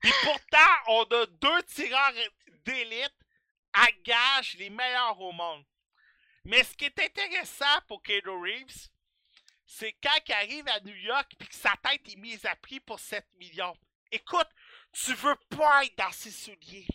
Puis 0.00 0.12
pourtant, 0.22 0.74
on 0.88 1.02
a 1.04 1.26
deux 1.26 1.62
tireurs 1.64 2.12
d'élite 2.64 3.14
à 3.72 3.86
gage 4.04 4.54
les 4.58 4.70
meilleurs 4.70 5.20
au 5.20 5.32
monde. 5.32 5.64
Mais 6.44 6.62
ce 6.62 6.76
qui 6.76 6.84
est 6.84 6.98
intéressant 6.98 7.80
pour 7.88 8.02
Keanu 8.02 8.30
Reeves, 8.30 8.88
c'est 9.66 9.92
quand 9.94 10.18
il 10.28 10.32
arrive 10.32 10.68
à 10.68 10.80
New 10.80 10.94
York 10.94 11.32
et 11.40 11.46
que 11.46 11.54
sa 11.54 11.74
tête 11.82 12.08
est 12.08 12.16
mise 12.16 12.44
à 12.44 12.54
prix 12.56 12.80
pour 12.80 13.00
7 13.00 13.26
millions. 13.38 13.76
Écoute, 14.10 14.48
tu 14.92 15.14
veux 15.14 15.36
pas 15.48 15.84
être 15.84 15.96
dans 15.96 16.12
ses 16.12 16.30
souliers. 16.30 16.86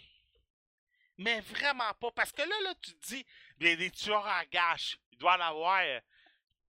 Mais 1.18 1.42
vraiment 1.42 1.94
pas. 1.96 2.12
Parce 2.12 2.32
que 2.32 2.44
là, 2.44 2.56
là, 2.64 2.74
tu 2.82 2.94
te 2.94 3.08
dis, 3.08 3.26
bien, 3.58 3.76
des 3.76 3.92
tueurs 3.92 4.26
en 4.26 4.44
gage, 4.50 4.98
il 5.12 5.18
doit 5.18 5.36
en 5.36 5.42
avoir 5.42 5.82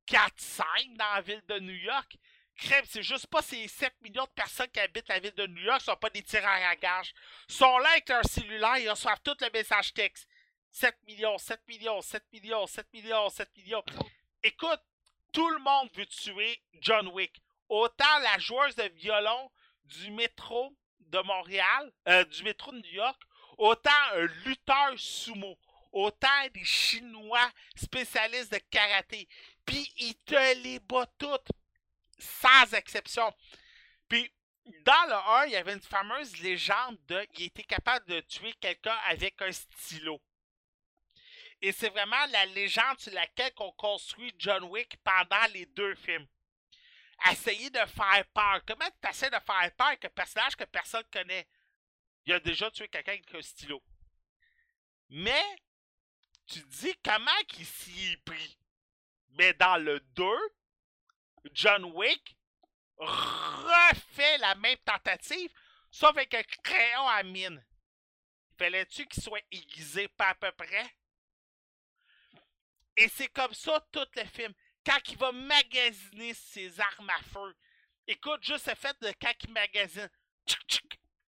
4-5 0.07 0.98
dans 0.98 1.14
la 1.14 1.22
ville 1.22 1.44
de 1.48 1.60
New 1.60 1.76
York. 1.76 2.18
Crème, 2.60 2.84
c'est 2.90 3.03
juste 3.03 3.27
pas 3.27 3.41
ces 3.41 3.68
7 3.68 3.94
millions 4.02 4.26
de 4.26 4.30
personnes 4.31 4.68
qui 4.68 4.81
habitent 4.81 5.07
la 5.07 5.19
ville 5.19 5.34
de 5.34 5.48
New 5.48 5.61
York, 5.64 5.81
sont 5.81 5.95
pas 5.95 6.10
des 6.10 6.22
tireurs 6.22 6.49
à 6.49 6.76
gage. 6.76 7.14
Sont 7.48 7.77
là 7.77 7.90
avec 7.91 8.10
leur 8.10 8.26
cellulaire, 8.26 8.77
ils 8.77 8.90
reçoivent 8.90 9.22
tout 9.23 9.36
le 9.40 9.49
message 9.53 9.94
texte. 9.94 10.27
7 10.72 10.95
millions, 11.07 11.38
7 11.38 11.61
millions, 11.68 12.02
7 12.02 12.23
millions, 12.34 12.68
7 12.68 12.94
millions, 12.94 13.30
7 13.30 13.49
millions. 13.57 13.84
Écoute, 14.44 14.81
tout 15.31 15.49
le 15.49 15.60
monde 15.60 15.90
veut 15.94 16.06
tuer 16.06 16.61
John 16.81 17.07
Wick. 17.07 17.41
Autant 17.69 18.19
la 18.23 18.38
joueuse 18.40 18.76
de 18.76 18.90
violon 18.95 19.49
du 19.86 20.11
métro 20.11 20.76
de 20.99 21.19
Montréal, 21.19 21.91
euh, 22.07 22.26
du 22.26 22.44
métro 22.44 22.72
de 22.72 22.77
New 22.77 22.94
York, 22.94 23.22
autant 23.57 23.90
un 24.14 24.26
lutteur 24.45 24.94
sumo, 24.98 25.57
autant 25.91 26.27
des 26.53 26.65
Chinois 26.65 27.49
spécialistes 27.76 28.52
de 28.52 28.60
karaté. 28.69 29.27
Puis 29.65 29.91
ils 29.98 30.15
te 30.15 30.61
les 30.64 30.80
battent 30.80 31.14
toutes, 31.18 31.48
sans 32.20 32.74
exception. 32.74 33.34
Puis 34.08 34.32
dans 34.86 35.08
le 35.08 35.14
1, 35.14 35.46
il 35.48 35.52
y 35.54 35.56
avait 35.56 35.74
une 35.74 35.82
fameuse 35.82 36.38
légende 36.41 36.98
de 37.08 37.28
il 37.38 37.46
était 37.46 37.64
capable 37.64 38.06
de 38.06 38.20
tuer 38.22 38.54
quelqu'un 38.54 38.98
avec 39.08 39.41
un 39.41 39.52
stylo. 39.52 40.22
Et 41.62 41.72
c'est 41.72 41.90
vraiment 41.90 42.26
la 42.28 42.46
légende 42.48 43.00
sur 43.00 43.14
laquelle 43.14 43.52
on 43.58 43.72
construit 43.74 44.34
John 44.38 44.64
Wick 44.66 44.98
pendant 45.04 45.46
les 45.54 45.66
deux 45.66 45.96
films. 45.96 46.28
Essayer 47.30 47.70
de 47.70 47.80
faire 47.80 48.26
peur. 48.34 48.62
Comment 48.66 48.90
tu 49.02 49.10
essaies 49.10 49.30
de 49.30 49.40
faire 49.46 49.76
peur 49.76 49.88
avec 49.88 50.06
un 50.06 50.10
personnage 50.10 50.56
que 50.56 50.64
personne 50.64 51.04
connaît? 51.12 51.48
Il 52.26 52.34
a 52.34 52.40
déjà 52.40 52.72
tué 52.72 52.88
quelqu'un 52.88 53.12
avec 53.14 53.34
un 53.36 53.41
stylo. 53.41 53.84
Mais, 55.10 55.44
tu 56.48 56.60
dis 56.62 56.96
comment 57.04 57.32
il 57.58 57.66
s'y 57.66 58.12
est 58.14 58.24
pris? 58.24 58.58
Mais 59.32 59.54
dans 59.54 59.78
le 59.78 60.00
2, 60.00 60.26
John 61.53 61.86
Wick 61.86 62.36
refait 62.98 64.38
la 64.40 64.56
même 64.56 64.78
tentative, 64.86 65.52
sauf 65.90 66.10
avec 66.11 66.34
un 66.34 66.44
crayon 66.64 67.07
à 67.07 67.24
mine. 67.24 67.64
Fallait-tu 68.57 69.06
qu'il 69.07 69.24
soit 69.24 69.41
aiguisé 69.52 70.07
pas 70.10 70.30
à 70.30 70.36
peu 70.36 70.52
près? 70.52 70.94
Et 72.98 73.07
c'est 73.07 73.30
comme 73.30 73.53
ça 73.53 73.80
tout 73.91 74.06
le 74.16 74.26
film. 74.26 74.53
Quand 74.86 74.99
il 75.07 75.18
va 75.18 75.32
magasiner 75.32 76.34
ses 76.34 76.80
armes 76.80 77.10
à 77.10 77.22
feu. 77.24 77.56
Écoute, 78.07 78.44
juste 78.44 78.68
le 78.68 78.76
fait 78.76 78.99
de 79.02 79.14
quand 79.22 79.34
il 79.44 79.52
magasine. 79.52 80.10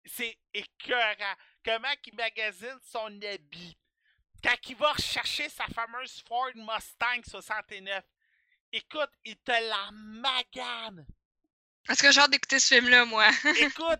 C'est 0.03 0.37
écœurant. 0.53 1.35
Comment 1.63 1.93
il 2.05 2.15
magasine 2.15 2.79
son 2.81 3.21
habit. 3.21 3.77
Quand 4.43 4.57
il 4.67 4.75
va 4.75 4.91
rechercher 4.91 5.47
sa 5.47 5.67
fameuse 5.67 6.21
Ford 6.27 6.51
Mustang 6.55 7.23
69. 7.23 8.03
Écoute, 8.73 9.09
il 9.25 9.35
te 9.37 9.51
la 9.51 9.89
magane. 9.91 11.05
Est-ce 11.89 12.03
que 12.03 12.11
j'ai 12.11 12.21
hâte 12.21 12.31
d'écouter 12.31 12.59
ce 12.59 12.75
film-là, 12.75 13.05
moi? 13.05 13.27
Écoute, 13.59 13.99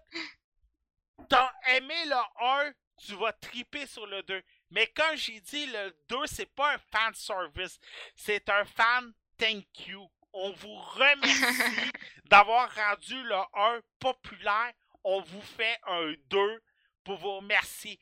t'as 1.28 1.52
aimé 1.76 2.06
le 2.06 2.16
1, 2.42 2.72
tu 2.98 3.16
vas 3.16 3.34
triper 3.34 3.86
sur 3.86 4.06
le 4.06 4.24
2. 4.24 4.42
Mais 4.70 4.88
comme 4.88 5.16
j'ai 5.18 5.42
dit, 5.42 5.66
le 5.68 5.94
2, 6.08 6.26
c'est 6.26 6.46
pas 6.46 6.76
un 6.76 6.78
fan 6.78 7.14
service. 7.14 7.80
C'est 8.16 8.48
un 8.50 8.64
fan 8.64 9.14
thank 9.38 9.88
you. 9.88 10.10
On 10.34 10.52
vous 10.54 10.76
remercie 10.76 11.92
d'avoir 12.26 12.74
rendu 12.74 13.22
le 13.24 13.36
1 13.54 13.82
populaire. 14.00 14.72
On 15.04 15.20
vous 15.22 15.42
fait 15.42 15.80
un 15.88 16.14
2 16.30 16.64
pour 17.04 17.18
vous 17.18 17.38
remercier. 17.38 18.00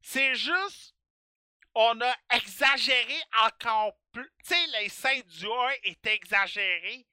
C'est 0.00 0.34
juste, 0.34 0.94
on 1.74 2.00
a 2.00 2.16
exagéré 2.34 3.20
encore 3.42 3.96
plus. 4.12 4.30
Tu 4.46 4.54
sais, 4.54 4.66
les 4.80 4.88
scènes 4.88 5.22
du 5.22 5.46
1 5.46 5.50
étaient 5.84 6.14
exagérées. 6.14 7.06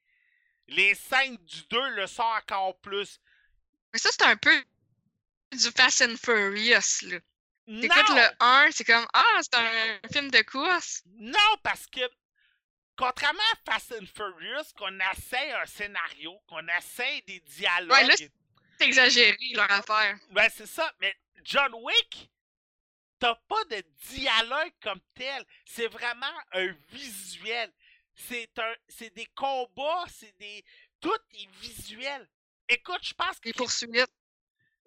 Les 0.68 0.96
scènes 0.96 1.38
du 1.38 1.62
2 1.70 1.90
le 1.96 2.08
sont 2.08 2.22
encore 2.24 2.80
plus. 2.80 3.20
Mais 3.94 4.00
ça, 4.00 4.10
c'est 4.12 4.24
un 4.24 4.38
peu 4.38 4.64
du 5.52 5.72
Fast 5.76 6.02
and 6.02 6.16
Furious, 6.24 7.02
là. 7.04 7.20
T'écoutes 7.66 8.10
le 8.10 8.28
1, 8.40 8.72
c'est 8.72 8.84
comme 8.84 9.06
Ah, 9.14 9.40
c'est 9.42 9.56
un 9.56 10.00
film 10.12 10.32
de 10.32 10.42
course. 10.42 11.04
Non, 11.06 11.58
parce 11.62 11.86
que 11.88 12.02
contrairement 12.98 13.40
à 13.54 13.72
Fast 13.72 13.94
and 13.94 14.06
Furious, 14.14 14.74
qu'on 14.78 14.98
essaie 15.14 15.52
un 15.52 15.66
scénario, 15.66 16.38
qu'on 16.48 16.68
essaie 16.68 17.22
des 17.28 17.40
dialogues. 17.42 17.92
Ouais, 17.92 18.06
là, 18.06 18.16
C'est 18.18 18.86
exagéré, 18.86 19.38
leur 19.54 19.72
affaire. 19.72 20.18
Ben, 20.32 20.50
c'est 20.54 20.66
ça. 20.66 20.92
Mais 21.00 21.16
John 21.44 21.74
Wick, 21.76 22.30
t'as 23.20 23.36
pas 23.36 23.64
de 23.66 23.82
dialogue 24.10 24.74
comme 24.82 25.02
tel. 25.14 25.46
C'est 25.66 25.88
vraiment 25.88 26.38
un 26.54 26.68
visuel. 26.90 27.74
C'est 28.16 28.58
un, 28.60 28.76
c'est 28.88 29.14
des 29.16 29.28
combats, 29.28 30.06
c'est 30.10 30.38
des, 30.38 30.64
tout 31.00 31.18
est 31.34 31.50
visuel. 31.62 32.30
Écoute, 32.68 33.00
je 33.04 33.14
pense 33.14 33.40
que 33.40 33.52
poursuites. 33.54 34.12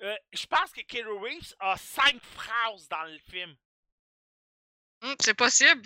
euh, 0.02 0.16
je 0.32 0.46
pense 0.46 0.70
que 0.72 0.82
Keanu 0.82 1.12
Reeves 1.18 1.54
a 1.60 1.76
cinq 1.76 2.20
phrases 2.22 2.88
dans 2.88 3.04
le 3.04 3.18
film. 3.18 3.56
Hum, 5.02 5.16
c'est 5.20 5.34
possible. 5.34 5.82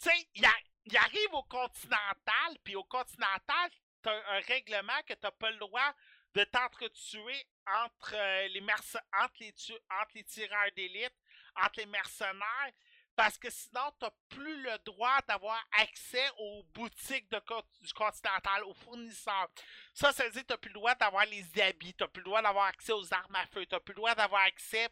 Tu 0.00 0.08
sais, 0.10 0.28
il, 0.34 0.96
arrive 0.96 1.34
au 1.34 1.42
Continental, 1.44 2.58
puis 2.64 2.76
au 2.76 2.84
Continental, 2.84 3.70
t'as 4.02 4.12
un, 4.12 4.36
un 4.36 4.40
règlement 4.40 5.02
que 5.06 5.14
t'as 5.14 5.30
pas 5.32 5.50
le 5.50 5.58
droit 5.58 5.94
de 6.34 6.44
t'entretuer 6.44 7.44
entre, 7.66 8.14
euh, 8.14 8.48
les 8.48 8.62
entre, 8.62 9.34
les 9.40 9.52
tu- 9.52 9.72
entre 9.72 10.12
les 10.14 10.24
tireurs 10.24 10.72
d'élite, 10.76 11.14
entre 11.56 11.78
les 11.80 11.86
mercenaires, 11.86 12.72
parce 13.16 13.36
que 13.36 13.50
sinon, 13.50 13.92
t'as 13.98 14.10
plus 14.28 14.62
le 14.62 14.78
droit 14.84 15.18
d'avoir 15.28 15.62
accès 15.72 16.26
aux 16.38 16.62
boutiques 16.74 17.30
de, 17.30 17.40
du 17.82 17.92
Continental, 17.92 18.64
aux 18.64 18.74
fournisseurs. 18.74 19.48
Ça, 19.92 20.12
ça 20.12 20.24
veut 20.24 20.30
dire 20.30 20.42
que 20.42 20.46
t'as 20.48 20.56
plus 20.56 20.70
le 20.70 20.74
droit 20.74 20.94
d'avoir 20.94 21.26
les 21.26 21.44
habits, 21.60 21.92
t'as 21.94 22.08
plus 22.08 22.20
le 22.20 22.26
droit 22.26 22.40
d'avoir 22.42 22.66
accès 22.66 22.92
aux 22.92 23.12
armes 23.12 23.34
à 23.36 23.46
feu, 23.48 23.66
t'as 23.66 23.80
plus 23.80 23.92
le 23.92 23.96
droit 23.96 24.14
d'avoir 24.14 24.42
accès 24.42 24.88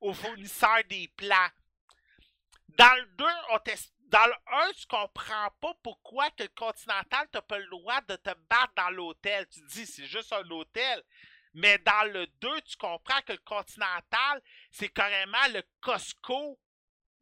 aux 0.00 0.12
fournisseurs 0.12 0.84
des 0.88 1.08
plats. 1.16 1.50
Dans 2.68 2.94
le 3.00 3.06
2, 3.16 3.24
on 3.50 3.58
t'ex- 3.60 3.92
dans 4.08 4.26
le 4.26 4.34
1, 4.68 4.72
tu 4.72 4.86
comprends 4.86 5.50
pas 5.60 5.74
pourquoi 5.82 6.30
que 6.32 6.42
le 6.42 6.48
Continental 6.50 7.28
t'as 7.30 7.42
pas 7.42 7.58
le 7.58 7.66
droit 7.68 8.00
de 8.02 8.16
te 8.16 8.30
battre 8.48 8.72
dans 8.76 8.90
l'hôtel. 8.90 9.46
Tu 9.48 9.60
te 9.60 9.66
dis, 9.66 9.86
c'est 9.86 10.06
juste 10.06 10.32
un 10.32 10.48
hôtel. 10.50 11.02
Mais 11.54 11.78
dans 11.78 12.12
le 12.12 12.26
2, 12.26 12.60
tu 12.62 12.76
comprends 12.76 13.20
que 13.22 13.32
le 13.32 13.38
Continental, 13.38 14.42
c'est 14.70 14.88
carrément 14.88 15.48
le 15.52 15.62
Costco 15.80 16.58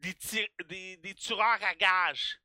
des, 0.01 0.15
des, 0.69 1.17
à 1.41 1.75
gages. 1.75 2.39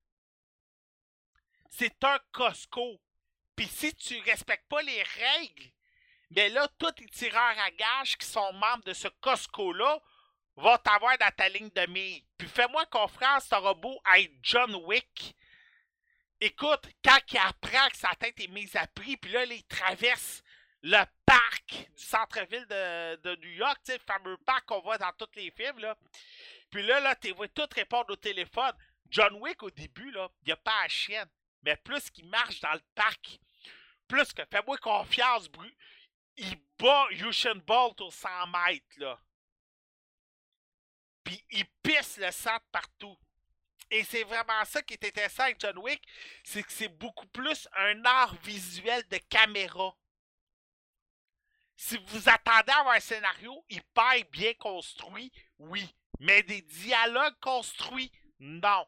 C'est 1.69 2.03
un 2.03 2.19
Costco. 2.31 2.99
Puis 3.55 3.68
si 3.68 3.93
tu 3.95 4.19
respectes 4.22 4.68
pas 4.68 4.81
les 4.81 5.03
règles, 5.03 5.72
mais 6.31 6.49
là, 6.49 6.68
tous 6.80 6.93
les 6.99 7.07
tireurs 7.07 7.60
à 7.60 7.69
gages 7.72 8.18
qui 8.18 8.26
sont 8.26 8.53
membres 8.53 8.84
de 8.85 8.93
ce 8.93 9.07
Costco-là 9.22 10.01
vont 10.55 10.77
t'avoir 10.77 11.18
dans 11.18 11.31
ta 11.35 11.49
ligne 11.49 11.69
de 11.69 11.85
mire. 11.88 12.22
Puis 12.38 12.47
fais-moi 12.47 12.85
confiance, 12.88 13.49
t'auras 13.49 13.73
beau 13.73 13.99
être 14.18 14.34
John 14.41 14.73
Wick. 14.85 15.35
Écoute, 16.39 16.88
quand 17.03 17.19
il 17.31 17.38
apprend 17.38 17.88
que 17.89 17.97
sa 17.97 18.14
tête 18.15 18.39
est 18.39 18.47
mise 18.47 18.76
à 18.76 18.88
prix, 18.88 19.18
puis 19.18 19.31
là, 19.31 19.45
il 19.45 19.64
traverse 19.65 20.42
le 20.84 21.03
parc 21.26 21.88
du 21.95 22.03
centre-ville 22.03 22.65
de, 22.68 23.35
New 23.38 23.51
York, 23.51 23.80
le 23.88 23.97
fameux 23.99 24.38
parc 24.38 24.65
qu'on 24.65 24.81
voit 24.81 24.97
dans 24.97 25.11
tous 25.14 25.30
les 25.35 25.49
films, 25.51 25.80
là. 25.80 25.97
Puis 26.69 26.84
là, 26.84 26.99
là, 26.99 27.15
tu 27.15 27.31
vois 27.31 27.47
tout 27.47 27.68
répondre 27.73 28.11
au 28.11 28.15
téléphone. 28.15 28.73
John 29.10 29.34
Wick, 29.35 29.64
au 29.64 29.72
début, 29.72 30.11
là, 30.11 30.30
il 30.45 30.51
a 30.51 30.57
pas 30.57 30.84
la 30.84 30.89
chienne. 30.89 31.30
Mais 31.64 31.77
plus 31.77 32.10
qu'il 32.10 32.27
marche 32.27 32.60
dans 32.60 32.73
le 32.73 32.81
parc, 32.95 33.39
plus 34.07 34.34
que 34.34 34.43
fais-moi 34.51 34.77
confiance, 34.77 35.47
Bru. 35.47 35.73
Il 36.35 36.57
bat 36.80 37.07
Usain 37.11 37.55
Bolt 37.55 38.01
au 38.01 38.11
100 38.11 38.47
mètres, 38.47 38.85
là. 38.97 39.19
Puis 41.23 41.41
il 41.51 41.65
pisse 41.81 42.18
le 42.18 42.31
sang 42.31 42.57
partout. 42.72 43.18
Et 43.89 44.03
c'est 44.03 44.23
vraiment 44.23 44.65
ça 44.65 44.81
qui 44.81 44.95
est 44.95 45.05
intéressant 45.05 45.43
avec 45.43 45.60
John 45.60 45.77
Wick, 45.77 46.01
c'est 46.43 46.64
que 46.64 46.72
c'est 46.72 46.88
beaucoup 46.88 47.27
plus 47.27 47.68
un 47.77 48.03
art 48.03 48.35
visuel 48.43 49.07
de 49.10 49.18
caméra. 49.30 49.95
Si 51.75 51.97
vous 52.07 52.29
attendez 52.29 52.71
à 52.71 52.79
avoir 52.79 52.95
un 52.95 52.99
scénario 52.99 53.65
hyper 53.69 54.23
bien 54.31 54.53
construit, 54.53 55.31
oui. 55.59 55.87
Mais 56.19 56.43
des 56.43 56.61
dialogues 56.61 57.39
construits, 57.41 58.11
non. 58.39 58.85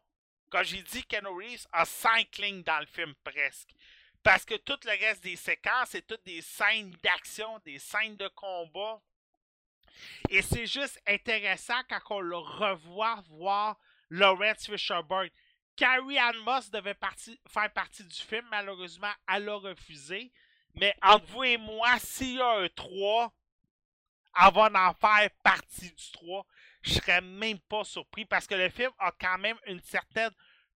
Quand 0.49 0.64
j'ai 0.64 0.84
dit 0.84 1.03
Ken 1.03 1.28
Reeves 1.28 1.68
a 1.72 1.86
cinq 1.86 2.38
lignes 2.38 2.64
dans 2.64 2.80
le 2.80 2.86
film 2.86 3.14
presque. 3.24 3.72
Parce 4.24 4.45
que 4.45 4.56
tout 4.56 4.80
le 4.86 4.91
reste 4.91 5.24
des 5.24 5.36
séquences, 5.36 5.90
c'est 5.90 6.07
toutes 6.07 6.26
des 6.26 6.41
scènes 6.41 6.95
d'action, 7.03 7.60
des 7.66 7.80
scènes 7.80 8.16
de 8.18 8.28
combat. 8.30 9.02
Et 10.30 10.41
c'est 10.41 10.66
juste 10.66 10.99
intéressant 11.07 11.82
quand 11.90 12.16
on 12.16 12.20
le 12.22 12.38
revoit 12.38 13.24
voir 13.30 13.78
Lawrence 14.10 14.66
Fishburne. 14.66 15.30
Carrie 15.76 16.18
Ann 16.18 16.38
Moss 16.38 16.70
devait 16.72 16.98
faire 17.49 17.74
partie 17.74 18.03
du 18.03 18.16
film. 18.16 18.48
Malheureusement, 18.49 19.12
elle 19.28 19.49
a 19.49 19.56
refusé. 19.56 20.32
Mais 20.78 20.96
entre 21.02 21.26
vous 21.28 21.44
et 21.44 21.58
moi, 21.58 21.98
s'il 22.00 22.36
y 22.36 22.42
a 22.42 22.60
un 22.60 22.68
3, 22.68 23.32
elle 24.42 24.54
va 24.54 24.70
en 24.74 24.94
faire 24.94 25.30
partie 25.44 25.90
du 25.90 26.12
3. 26.14 26.46
Je 26.82 26.94
serais 26.94 27.22
même 27.22 27.60
pas 27.60 27.84
surpris 27.84 28.26
parce 28.26 28.46
que 28.46 28.56
le 28.56 28.70
film 28.70 28.92
a 29.00 29.12
quand 29.12 29.38
même 29.38 29.58
une 29.66 29.82
certaine 29.82 30.32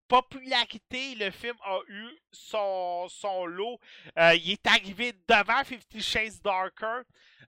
popularité. 0.07 1.15
Le 1.15 1.29
film 1.31 1.55
a 1.63 1.79
eu 1.87 2.09
son, 2.31 3.07
son 3.09 3.45
lot. 3.45 3.79
Euh, 4.17 4.33
il 4.35 4.51
est 4.51 4.67
arrivé 4.67 5.13
devant 5.27 5.63
Fifty 5.63 6.01
Shades 6.01 6.41
Darker. 6.43 7.01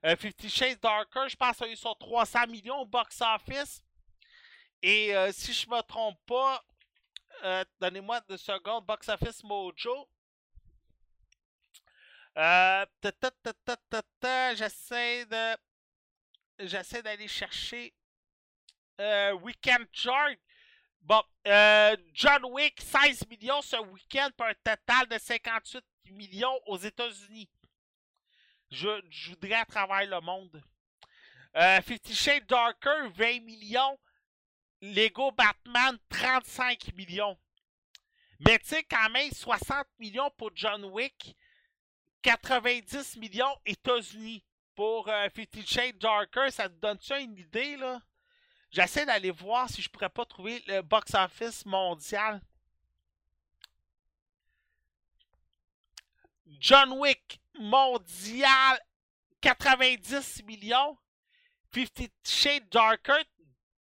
Euh, 0.04 0.16
Fifty 0.16 0.48
Shades 0.48 0.80
Darker, 0.80 1.28
je 1.28 1.36
pense, 1.36 1.60
a 1.62 1.68
eu 1.68 1.76
son 1.76 1.94
300 1.94 2.46
millions 2.48 2.80
au 2.80 2.86
box-office. 2.86 3.82
Et 4.82 5.14
euh, 5.14 5.30
si 5.32 5.52
je 5.52 5.68
me 5.68 5.80
trompe 5.82 6.18
pas, 6.26 6.62
euh, 7.44 7.64
donnez-moi 7.80 8.20
deux 8.28 8.36
secondes, 8.36 8.84
Box 8.84 9.08
Office 9.08 9.42
Mojo. 9.44 10.08
Euh, 12.38 12.86
J'essaie 14.56 15.26
de. 15.26 15.56
J'essaie 16.58 17.02
d'aller 17.02 17.28
chercher. 17.28 17.92
Euh, 19.00 19.32
Weekend 19.32 19.86
Chart. 19.92 20.36
Bon, 21.00 21.22
euh, 21.48 21.96
John 22.14 22.44
Wick, 22.44 22.80
16 22.80 23.26
millions 23.28 23.60
ce 23.60 23.76
week-end 23.76 24.30
pour 24.36 24.46
un 24.46 24.54
total 24.54 25.08
de 25.08 25.18
58 25.18 25.84
millions 26.12 26.60
aux 26.66 26.78
États-Unis. 26.78 27.50
Je, 28.70 29.02
je 29.10 29.30
voudrais 29.30 29.54
à 29.54 29.64
travers 29.64 30.06
le 30.06 30.20
monde. 30.20 30.62
Euh, 31.56 31.80
Fifty 31.82 32.14
Shades 32.14 32.46
Darker, 32.46 33.08
20 33.16 33.40
millions. 33.40 33.98
Lego 34.80 35.32
Batman, 35.32 35.98
35 36.08 36.94
millions. 36.94 37.38
Mais 38.40 38.58
tu 38.58 38.68
sais, 38.68 38.82
quand 38.84 39.10
même, 39.10 39.30
60 39.30 39.86
millions 39.98 40.30
pour 40.36 40.50
John 40.54 40.84
Wick, 40.86 41.36
90 42.22 43.16
millions 43.16 43.56
États-Unis. 43.66 44.44
Pour 44.74 45.06
euh, 45.08 45.28
Fifty 45.34 45.66
Shades 45.66 45.98
Darker, 45.98 46.50
ça 46.50 46.66
te 46.66 46.74
donne-tu 46.74 47.12
une 47.20 47.36
idée, 47.36 47.76
là? 47.76 48.00
J'essaie 48.70 49.04
d'aller 49.04 49.30
voir 49.30 49.68
si 49.68 49.82
je 49.82 49.90
pourrais 49.90 50.08
pas 50.08 50.24
trouver 50.24 50.62
le 50.66 50.80
box-office 50.80 51.66
mondial. 51.66 52.40
John 56.58 56.92
Wick 56.92 57.38
mondial, 57.58 58.80
90 59.42 60.42
millions. 60.44 60.96
Fifty 61.70 62.10
Shades 62.24 62.68
Darker, 62.70 63.22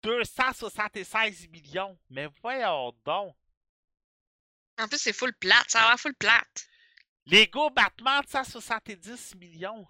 276 0.04 1.48
millions. 1.48 1.98
Mais 2.10 2.28
voyons 2.42 2.94
donc. 3.06 3.34
En 4.78 4.88
plus, 4.90 4.98
c'est 4.98 5.14
full 5.14 5.34
plate. 5.34 5.70
Ça 5.70 5.84
a 5.84 5.90
l'air 5.90 6.00
full 6.00 6.16
plate. 6.16 6.68
Lego 7.26 7.70
Batman, 7.72 8.24
170 8.28 9.36
millions. 9.36 9.88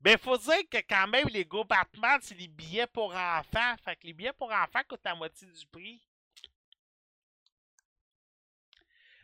Ben, 0.00 0.16
faut 0.16 0.38
dire 0.38 0.68
que 0.70 0.78
quand 0.88 1.08
même, 1.08 1.26
Lego 1.28 1.64
Batman, 1.64 2.20
c'est 2.22 2.36
des 2.36 2.46
billets 2.46 2.86
pour 2.86 3.12
enfants. 3.14 3.74
Fait 3.84 3.96
que 3.96 4.06
les 4.06 4.12
billets 4.12 4.32
pour 4.32 4.52
enfants 4.52 4.82
coûtent 4.88 5.04
la 5.04 5.16
moitié 5.16 5.48
du 5.48 5.66
prix. 5.66 6.00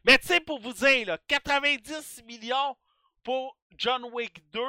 Mais 0.05 0.19
tu 0.19 0.27
sais, 0.27 0.41
pour 0.41 0.59
vous 0.59 0.73
dire, 0.73 1.07
là, 1.07 1.19
90 1.29 2.25
millions 2.25 2.77
pour 3.23 3.57
John 3.79 4.05
Wick 4.13 4.51
2 4.51 4.61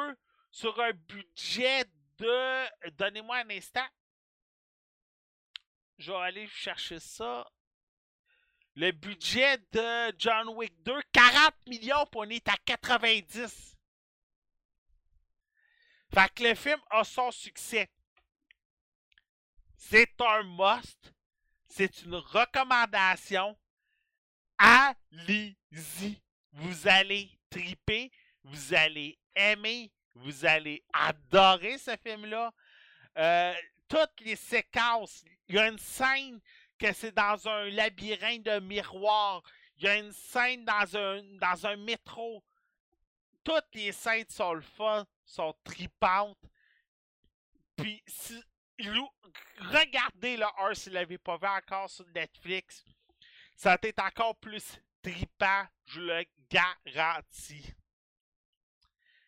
sur 0.52 0.80
un 0.80 0.94
budget 0.94 1.86
de. 2.20 2.92
Donnez-moi 2.92 3.38
un 3.38 3.50
instant. 3.50 3.88
Je 5.98 6.12
vais 6.12 6.18
aller 6.20 6.48
chercher 6.48 7.00
ça. 7.00 7.46
Le 8.78 8.92
budget 8.92 9.58
de 9.72 10.14
John 10.18 10.50
Wick 10.50 10.74
2, 10.84 11.02
40 11.14 11.54
millions, 11.68 12.06
pour 12.12 12.22
on 12.22 12.30
est 12.30 12.48
à 12.50 12.58
90. 12.66 13.78
Fait 16.14 16.34
que 16.34 16.44
le 16.44 16.56
film 16.56 16.80
a 16.90 17.06
son 17.06 17.32
succès. 17.32 17.90
C'est 19.78 20.20
un 20.20 20.44
must. 20.44 21.14
C'est 21.70 22.04
une 22.04 22.16
recommandation. 22.16 23.58
Allez-y. 24.58 26.22
Vous 26.52 26.88
allez 26.88 27.32
triper. 27.50 28.12
Vous 28.44 28.74
allez 28.74 29.18
aimer. 29.36 29.92
Vous 30.16 30.46
allez 30.46 30.84
adorer 30.92 31.78
ce 31.78 31.96
film-là. 32.04 32.54
Euh, 33.18 33.54
toutes 33.88 34.20
les 34.22 34.36
séquences. 34.36 35.24
Il 35.48 35.56
y 35.56 35.60
a 35.60 35.68
une 35.68 35.80
scène 35.80 36.42
que 36.78 36.94
c'est 36.94 37.14
dans 37.14 37.48
un 37.48 37.70
labyrinthe 37.70 38.44
de 38.44 38.60
miroirs. 38.60 39.42
Il 39.78 39.86
y 39.86 39.88
a 39.88 39.98
une 39.98 40.12
scène 40.12 40.66
dans 40.66 40.98
un, 40.98 41.22
dans 41.40 41.66
un 41.68 41.76
métro. 41.76 42.44
Toutes 43.44 43.74
les 43.74 43.92
scènes 43.92 44.30
sont 44.30 44.54
le 44.54 44.62
fun, 44.62 45.06
sont 45.26 45.56
tripantes. 45.64 46.38
Puis, 47.76 48.02
si, 48.08 48.42
regardez 49.60 50.38
le 50.38 50.46
1 50.60 50.74
si 50.74 50.90
vous 50.90 50.96
l'avez 50.96 51.18
pas 51.18 51.38
vu 51.38 51.48
encore 51.48 51.90
sur 51.90 52.06
Netflix. 52.14 52.84
Ça 53.56 53.72
va 53.72 53.78
être 53.84 54.04
encore 54.04 54.36
plus 54.38 54.80
tripant, 55.02 55.66
je 55.86 56.02
le 56.02 56.26
garantis. 56.50 57.74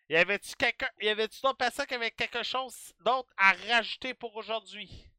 Y 0.09 0.15
avait-tu 0.15 0.55
quelqu'un, 0.55 0.89
y 1.01 1.09
avait-tu 1.09 1.41
d'autres 1.41 1.57
personnes 1.57 1.85
qui 1.85 1.95
avaient 1.95 2.11
quelque 2.11 2.43
chose 2.43 2.93
d'autre 2.99 3.29
à 3.37 3.53
rajouter 3.69 4.13
pour 4.13 4.35
aujourd'hui? 4.35 5.09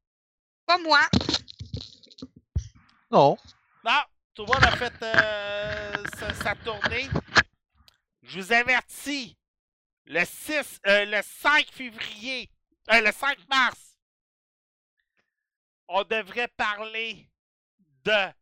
Pas 0.67 0.79
moi. 0.79 1.01
Non. 3.11 3.39
Non, 3.85 4.03
tout 4.35 4.45
le 4.45 4.53
monde 4.53 4.65
a 4.65 4.77
fait 4.77 5.03
euh, 5.03 6.35
sa, 6.35 6.55
tournée. 6.57 7.09
Je 8.23 8.41
vous 8.41 8.53
avertis, 8.53 9.39
le 10.05 10.25
6, 10.25 10.81
euh, 10.87 11.05
le 11.07 11.23
5 11.23 11.67
février, 11.71 12.51
euh, 12.93 13.01
le 13.01 13.11
5 13.11 13.49
mars, 13.49 13.99
on 15.89 16.05
devrait 16.05 16.49
parler 16.49 17.31
de 18.05 18.33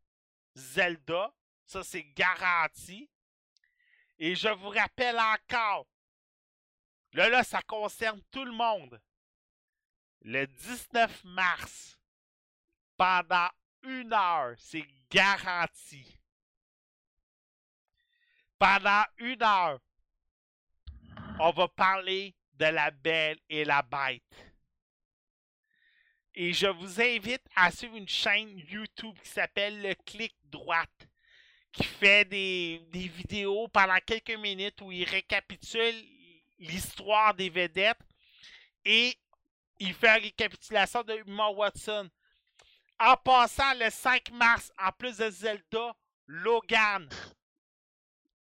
Zelda. 0.57 1.33
Ça, 1.65 1.85
c'est 1.85 2.05
garanti. 2.15 3.09
Et 4.19 4.35
je 4.35 4.49
vous 4.49 4.71
rappelle 4.71 5.19
encore, 5.19 5.87
là, 7.13 7.29
là, 7.29 7.45
ça 7.45 7.63
concerne 7.63 8.21
tout 8.33 8.45
le 8.45 8.53
monde. 8.53 9.01
Le 10.23 10.45
19 10.47 11.23
mars, 11.25 12.01
pendant 12.97 13.49
une 13.87 14.13
heure, 14.13 14.55
c'est 14.59 14.87
garanti. 15.11 16.19
Pendant 18.59 19.05
une 19.19 19.43
heure, 19.43 19.81
on 21.39 21.51
va 21.51 21.69
parler 21.69 22.35
de 22.55 22.67
la 22.67 22.91
belle 22.91 23.39
et 23.49 23.65
la 23.65 23.83
bête. 23.83 24.23
Et 26.35 26.53
je 26.53 26.67
vous 26.67 27.01
invite 27.01 27.43
à 27.55 27.71
suivre 27.71 27.97
une 27.97 28.09
chaîne 28.09 28.59
YouTube 28.59 29.17
qui 29.23 29.29
s'appelle 29.29 29.81
Le 29.81 29.95
Clic 29.95 30.35
Droite, 30.45 31.09
qui 31.73 31.85
fait 31.85 32.25
des, 32.27 32.87
vidéos 32.93 33.69
pendant 33.69 33.99
quelques 34.05 34.39
minutes 34.39 34.81
où 34.83 34.93
il 34.93 35.05
récapitule 35.05 35.95
l'histoire 36.59 37.35
des 37.35 37.49
vedettes 37.49 38.01
et 38.85 39.17
il 39.79 39.95
fait 39.95 40.17
une 40.17 40.25
récapitulation 40.25 41.03
de 41.03 41.15
Emma 41.15 41.49
Watson. 41.49 42.09
En 42.99 43.17
passant 43.17 43.75
le 43.75 43.91
5 43.91 44.31
mars, 44.33 44.73
en 44.79 44.91
plus 44.93 45.19
de 45.19 45.31
Zelda, 45.31 45.95
Logan. 46.27 47.09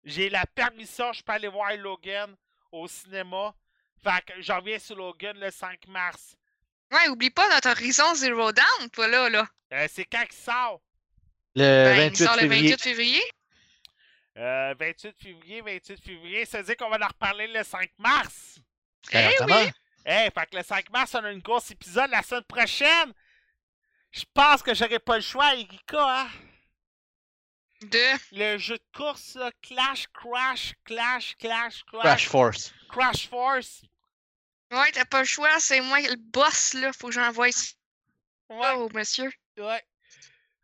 J'ai 0.05 0.29
la 0.31 0.47
permission, 0.47 1.13
je 1.13 1.23
peux 1.23 1.33
aller 1.33 1.49
voir 1.49 1.75
Logan 1.77 2.37
au 2.71 2.87
cinéma. 2.87 3.55
Fait 4.03 4.23
que 4.25 4.41
j'en 4.43 4.61
viens 4.61 4.79
sur 4.79 4.97
Logan 4.97 5.37
le 5.39 5.51
5 5.51 5.87
mars. 5.89 6.37
Ouais, 6.93 7.09
oublie 7.09 7.31
pas 7.31 7.49
notre 7.49 7.71
Horizon 7.71 8.15
Zero 8.15 8.53
Dawn, 8.53 8.91
toi 8.93 9.09
là, 9.09 9.29
là. 9.29 9.47
Euh, 9.73 9.89
c'est 9.91 10.05
quand 10.05 10.25
qu'il 10.27 10.37
sort? 10.37 10.81
Le 11.57 11.63
Ben, 11.63 11.97
il 11.97 12.03
28 12.11 12.25
sort 12.25 12.35
le 12.37 12.41
février. 12.43 12.71
28 12.71 12.83
février. 12.83 13.23
Euh, 14.37 14.75
28 14.79 15.17
février, 15.21 15.61
28 15.63 16.05
février. 16.05 16.45
Ça 16.45 16.59
veut 16.59 16.65
dire 16.65 16.77
qu'on 16.77 16.91
va 16.91 16.99
en 17.03 17.09
reparler 17.09 17.49
le 17.49 17.63
5 17.65 17.91
mars. 17.99 18.59
Ben, 19.13 19.33
Eh 19.41 19.45
oui. 19.45 19.71
Eh, 20.07 20.31
fait 20.31 20.47
que 20.51 20.57
le 20.57 20.63
5 20.63 20.91
mars, 20.91 21.15
on 21.15 21.25
a 21.25 21.31
une 21.33 21.41
grosse 21.41 21.71
épisode 21.71 22.11
la 22.11 22.23
semaine 22.23 22.45
prochaine. 22.45 23.13
Je 24.15 24.25
pense 24.33 24.63
que 24.63 24.73
j'aurai 24.75 25.01
pas 25.01 25.17
le 25.17 25.23
choix, 25.23 25.55
Erika, 25.55 26.21
hein? 26.23 26.29
De? 27.83 28.37
Le 28.39 28.57
jeu 28.59 28.77
de 28.79 28.85
course, 28.97 29.35
là, 29.35 29.51
Clash, 29.61 30.07
Crash, 30.15 30.73
Clash, 30.85 31.35
Clash, 31.37 31.83
Crash 31.85 32.01
Crash, 32.03 32.29
Force. 32.29 32.73
Crash 32.89 33.29
Force. 33.29 33.83
Ouais, 34.71 34.91
t'as 34.93 35.05
pas 35.05 35.19
le 35.21 35.25
choix, 35.27 35.59
c'est 35.59 35.81
moi 35.81 36.01
le 36.01 36.15
boss, 36.17 36.75
là. 36.75 36.93
Faut 36.93 37.09
que 37.09 37.13
j'envoie 37.15 37.51
ça 37.51 37.73
Ouais, 38.51 38.71
au 38.73 38.89
monsieur. 38.91 39.31
ouais. 39.59 39.83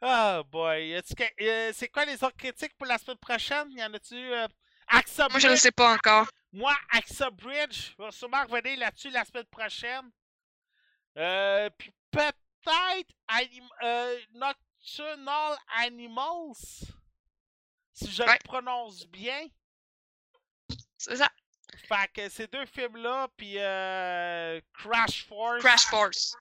Oh 0.03 0.43
boy. 0.51 0.95
Euh, 0.95 1.73
c'est 1.75 1.89
quoi 1.89 2.05
les 2.07 2.23
autres 2.25 2.37
critiques 2.37 2.77
pour 2.79 2.87
la 2.87 2.99
semaine 2.99 3.19
prochaine? 3.19 3.71
Y 3.73 3.85
en 3.85 3.93
a-tu? 3.93 4.15
Euh... 4.15 4.47
Axa 4.87 5.29
Moi, 5.29 5.39
je 5.41 5.47
le 5.47 5.53
Bridge? 5.53 5.61
sais 5.61 5.73
pas 5.73 5.93
encore. 5.93 6.27
Moi, 6.53 6.75
Axa 6.93 7.31
Bridge, 7.31 7.93
je 7.99 8.03
vais 8.03 8.11
sûrement 8.13 8.45
revenir 8.47 8.79
là-dessus 8.79 9.11
la 9.11 9.25
semaine 9.25 9.45
prochaine. 9.47 10.11
Euh, 11.19 11.69
puis 11.77 11.93
peut-être 12.11 12.39
anim- 13.29 13.69
euh, 13.83 14.19
Noc- 14.35 14.55
Nocturnal 14.83 15.59
Animals. 15.77 16.57
Si 17.93 18.11
je 18.11 18.23
Ouais. 18.23 18.33
le 18.33 18.39
prononce 18.45 19.07
bien. 19.07 19.47
C'est 20.97 21.17
ça. 21.17 21.31
Fait 21.87 22.11
que 22.15 22.29
ces 22.31 22.47
deux 22.47 22.65
films-là, 22.67 23.29
puis 23.37 23.55
euh, 23.59 24.61
Crash 24.73 25.27
Force. 25.27 25.63
Crash 25.63 25.85
Force. 25.87 26.35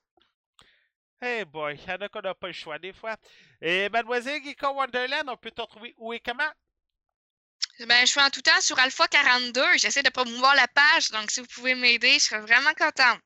Hey 1.20 1.44
boy, 1.44 1.74
il 1.76 1.86
y 1.88 1.92
en 1.92 1.96
a 1.96 2.08
qu'on 2.08 2.22
n'a 2.22 2.34
pas 2.34 2.46
le 2.46 2.52
choix 2.54 2.78
des 2.78 2.94
fois. 2.94 3.16
Et 3.60 3.90
Mademoiselle 3.90 4.42
Geeko 4.42 4.68
Wonderland, 4.72 5.28
on 5.28 5.36
peut 5.36 5.50
te 5.50 5.60
retrouver 5.60 5.94
où 5.98 6.14
et 6.14 6.20
comment? 6.20 6.50
Ben, 7.80 8.00
je 8.00 8.06
suis 8.06 8.20
en 8.20 8.30
tout 8.30 8.40
temps 8.42 8.60
sur 8.62 8.78
Alpha 8.78 9.06
42. 9.06 9.76
J'essaie 9.76 10.02
de 10.02 10.08
promouvoir 10.10 10.54
la 10.54 10.68
page, 10.68 11.10
donc 11.10 11.30
si 11.30 11.40
vous 11.40 11.46
pouvez 11.48 11.74
m'aider, 11.74 12.14
je 12.14 12.20
serais 12.24 12.40
vraiment 12.40 12.72
contente. 12.72 13.20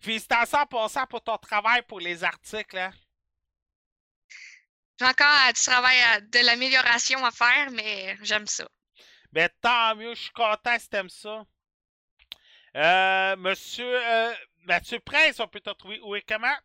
Félicitations 0.00 0.58
en 0.58 0.66
passant 0.66 1.06
pour 1.06 1.22
ton 1.22 1.36
travail 1.38 1.82
pour 1.88 2.00
les 2.00 2.22
articles. 2.24 2.78
Hein? 2.78 2.92
J'ai 4.98 5.06
encore 5.06 5.26
euh, 5.48 5.52
du 5.52 5.60
travail, 5.62 5.98
à- 6.00 6.20
de 6.20 6.44
l'amélioration 6.44 7.24
à 7.24 7.30
faire, 7.30 7.70
mais 7.72 8.16
j'aime 8.22 8.46
ça. 8.46 8.66
Ben 9.32 9.48
tant 9.60 9.94
mieux, 9.96 10.14
je 10.14 10.22
suis 10.22 10.30
content 10.32 10.78
si 10.78 10.88
t'aimes 10.88 11.10
ça. 11.10 11.44
Euh, 12.76 13.36
monsieur 13.36 13.86
euh, 13.86 14.34
Mathieu 14.64 15.00
Prince, 15.00 15.40
on 15.40 15.48
peut 15.48 15.60
te 15.60 15.70
retrouver 15.70 16.00
où 16.00 16.14
et 16.16 16.22
comment? 16.22 16.56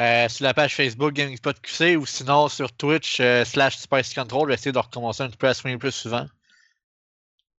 Euh, 0.00 0.28
sur 0.28 0.44
la 0.44 0.54
page 0.54 0.74
Facebook 0.74 1.12
GameSpot 1.12 1.52
QC 1.60 1.96
ou 1.96 2.06
sinon 2.06 2.48
sur 2.48 2.72
Twitch 2.74 3.20
euh, 3.20 3.44
slash 3.44 3.76
Spice 3.76 4.14
Control, 4.14 4.50
j'essaie 4.50 4.72
de 4.72 4.78
recommencer 4.78 5.22
un 5.22 5.30
peu 5.30 5.48
à 5.48 5.54
streamer 5.54 5.78
plus 5.78 5.92
souvent. 5.92 6.26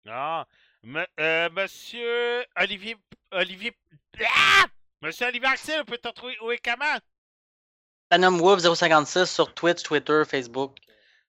Ah, 0.08 0.48
me- 0.84 1.06
euh, 1.20 1.50
monsieur 1.52 2.44
Olivier. 2.56 2.98
Olivier. 3.32 3.78
Ah! 4.26 4.66
Monsieur 5.02 5.28
Olivier 5.28 5.48
Axel, 5.50 5.82
on 5.82 5.86
peut 5.86 5.98
te 5.98 6.08
retrouver 6.08 6.38
où 6.42 6.52
et 6.52 6.58
comment? 6.60 6.98
Platinum 8.10 8.40
Wolf 8.40 8.62
056 8.62 9.26
sur 9.26 9.54
Twitch, 9.54 9.84
Twitter, 9.84 10.22
Facebook. 10.30 10.78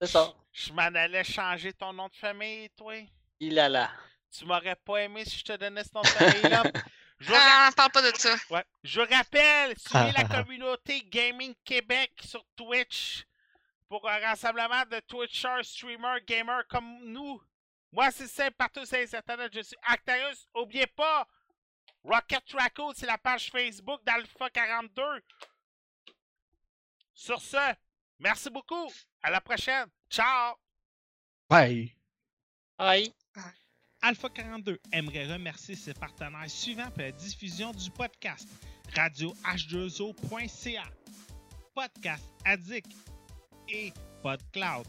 C'est 0.00 0.08
ça. 0.08 0.32
Je 0.52 0.72
m'en 0.72 0.82
allais 0.82 1.24
changer 1.24 1.72
ton 1.72 1.92
nom 1.92 2.08
de 2.08 2.14
famille, 2.16 2.68
toi. 2.76 2.94
Il 3.40 3.58
a 3.58 3.68
là. 3.68 3.90
Tu 4.36 4.44
m'aurais 4.44 4.76
pas 4.76 4.98
aimé 5.02 5.24
si 5.24 5.38
je 5.38 5.44
te 5.44 5.56
donnais 5.56 5.84
ce 5.84 5.90
nom 5.94 6.02
de 6.02 6.06
famille-là. 6.08 6.62
Je 7.20 7.32
Ah, 7.32 7.70
parle 7.76 7.92
pas 7.92 8.02
de 8.10 8.16
ça. 8.16 8.34
Ouais. 8.50 8.64
Je 8.82 9.00
rappelle, 9.00 9.78
suivez 9.78 10.10
la 10.10 10.24
communauté 10.42 11.02
Gaming 11.02 11.54
Québec 11.64 12.10
sur 12.24 12.44
Twitch 12.56 13.24
pour 13.88 14.08
un 14.10 14.18
rassemblement 14.18 14.82
de 14.90 14.98
Twitchers, 15.06 15.62
streamers, 15.62 16.18
gamers 16.26 16.66
comme 16.68 16.98
nous. 17.04 17.40
Moi, 17.92 18.10
c'est 18.10 18.26
simple, 18.26 18.56
partout 18.58 18.84
sur 18.84 18.96
les 18.96 19.14
internet, 19.14 19.52
je 19.54 19.60
suis 19.60 19.76
Actarius. 19.86 20.48
Oubliez 20.52 20.88
pas, 20.88 21.24
Rocket 22.04 22.42
Raccoon, 22.52 22.92
c'est 22.94 23.06
la 23.06 23.18
page 23.18 23.50
Facebook 23.50 24.04
d'Alpha 24.04 24.50
42. 24.50 25.02
Sur 27.14 27.40
ce, 27.40 27.74
merci 28.18 28.50
beaucoup. 28.50 28.90
À 29.22 29.30
la 29.30 29.40
prochaine. 29.40 29.86
Ciao! 30.10 30.56
Bye! 31.48 31.94
Aïe. 32.78 33.12
Alpha 34.00 34.28
42 34.28 34.80
aimerait 34.92 35.32
remercier 35.32 35.76
ses 35.76 35.94
partenaires 35.94 36.50
suivants 36.50 36.90
pour 36.90 37.02
la 37.02 37.12
diffusion 37.12 37.70
du 37.72 37.88
podcast 37.90 38.48
radioh2o.ca, 38.94 40.82
Podcast 41.74 42.24
Addict 42.44 42.90
et 43.68 43.92
PodCloud. 44.22 44.88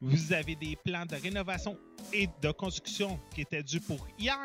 Vous 0.00 0.32
avez 0.32 0.56
des 0.56 0.76
plans 0.84 1.06
de 1.06 1.16
rénovation 1.16 1.78
et 2.12 2.28
de 2.42 2.50
construction 2.50 3.18
qui 3.34 3.40
étaient 3.40 3.62
dus 3.62 3.80
pour 3.80 4.06
hier 4.18 4.36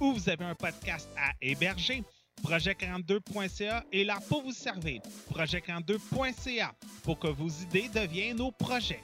ou 0.00 0.12
vous 0.12 0.28
avez 0.28 0.44
un 0.44 0.54
podcast 0.54 1.08
à 1.16 1.32
héberger. 1.40 2.04
Projet42.ca 2.44 3.84
est 3.92 4.04
là 4.04 4.18
pour 4.28 4.42
vous 4.42 4.52
servir. 4.52 5.00
Projet42.ca 5.32 6.74
pour 7.02 7.18
que 7.18 7.28
vos 7.28 7.48
idées 7.48 7.88
deviennent 7.88 8.36
nos 8.36 8.52
projets. 8.52 9.02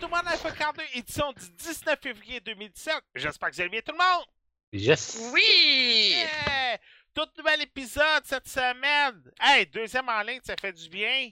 Tout 0.00 0.06
le 0.06 0.16
monde, 0.16 0.26
Alpha 0.26 0.50
42, 0.50 0.82
édition 0.94 1.32
du 1.32 1.48
19 1.50 1.98
février 2.02 2.40
2017. 2.40 2.94
J'espère 3.14 3.50
que 3.50 3.54
vous 3.54 3.60
allez 3.60 3.70
bien 3.70 3.80
tout 3.80 3.92
le 3.92 3.98
monde. 3.98 4.26
Yes! 4.72 5.30
Oui! 5.32 6.14
Yeah! 6.16 6.78
Tout 7.14 7.28
nouvel 7.38 7.62
épisode 7.62 8.24
cette 8.24 8.48
semaine. 8.48 9.30
Hey, 9.40 9.66
deuxième 9.66 10.08
en 10.08 10.22
ligne, 10.22 10.40
ça 10.42 10.56
fait 10.60 10.72
du 10.72 10.88
bien. 10.88 11.30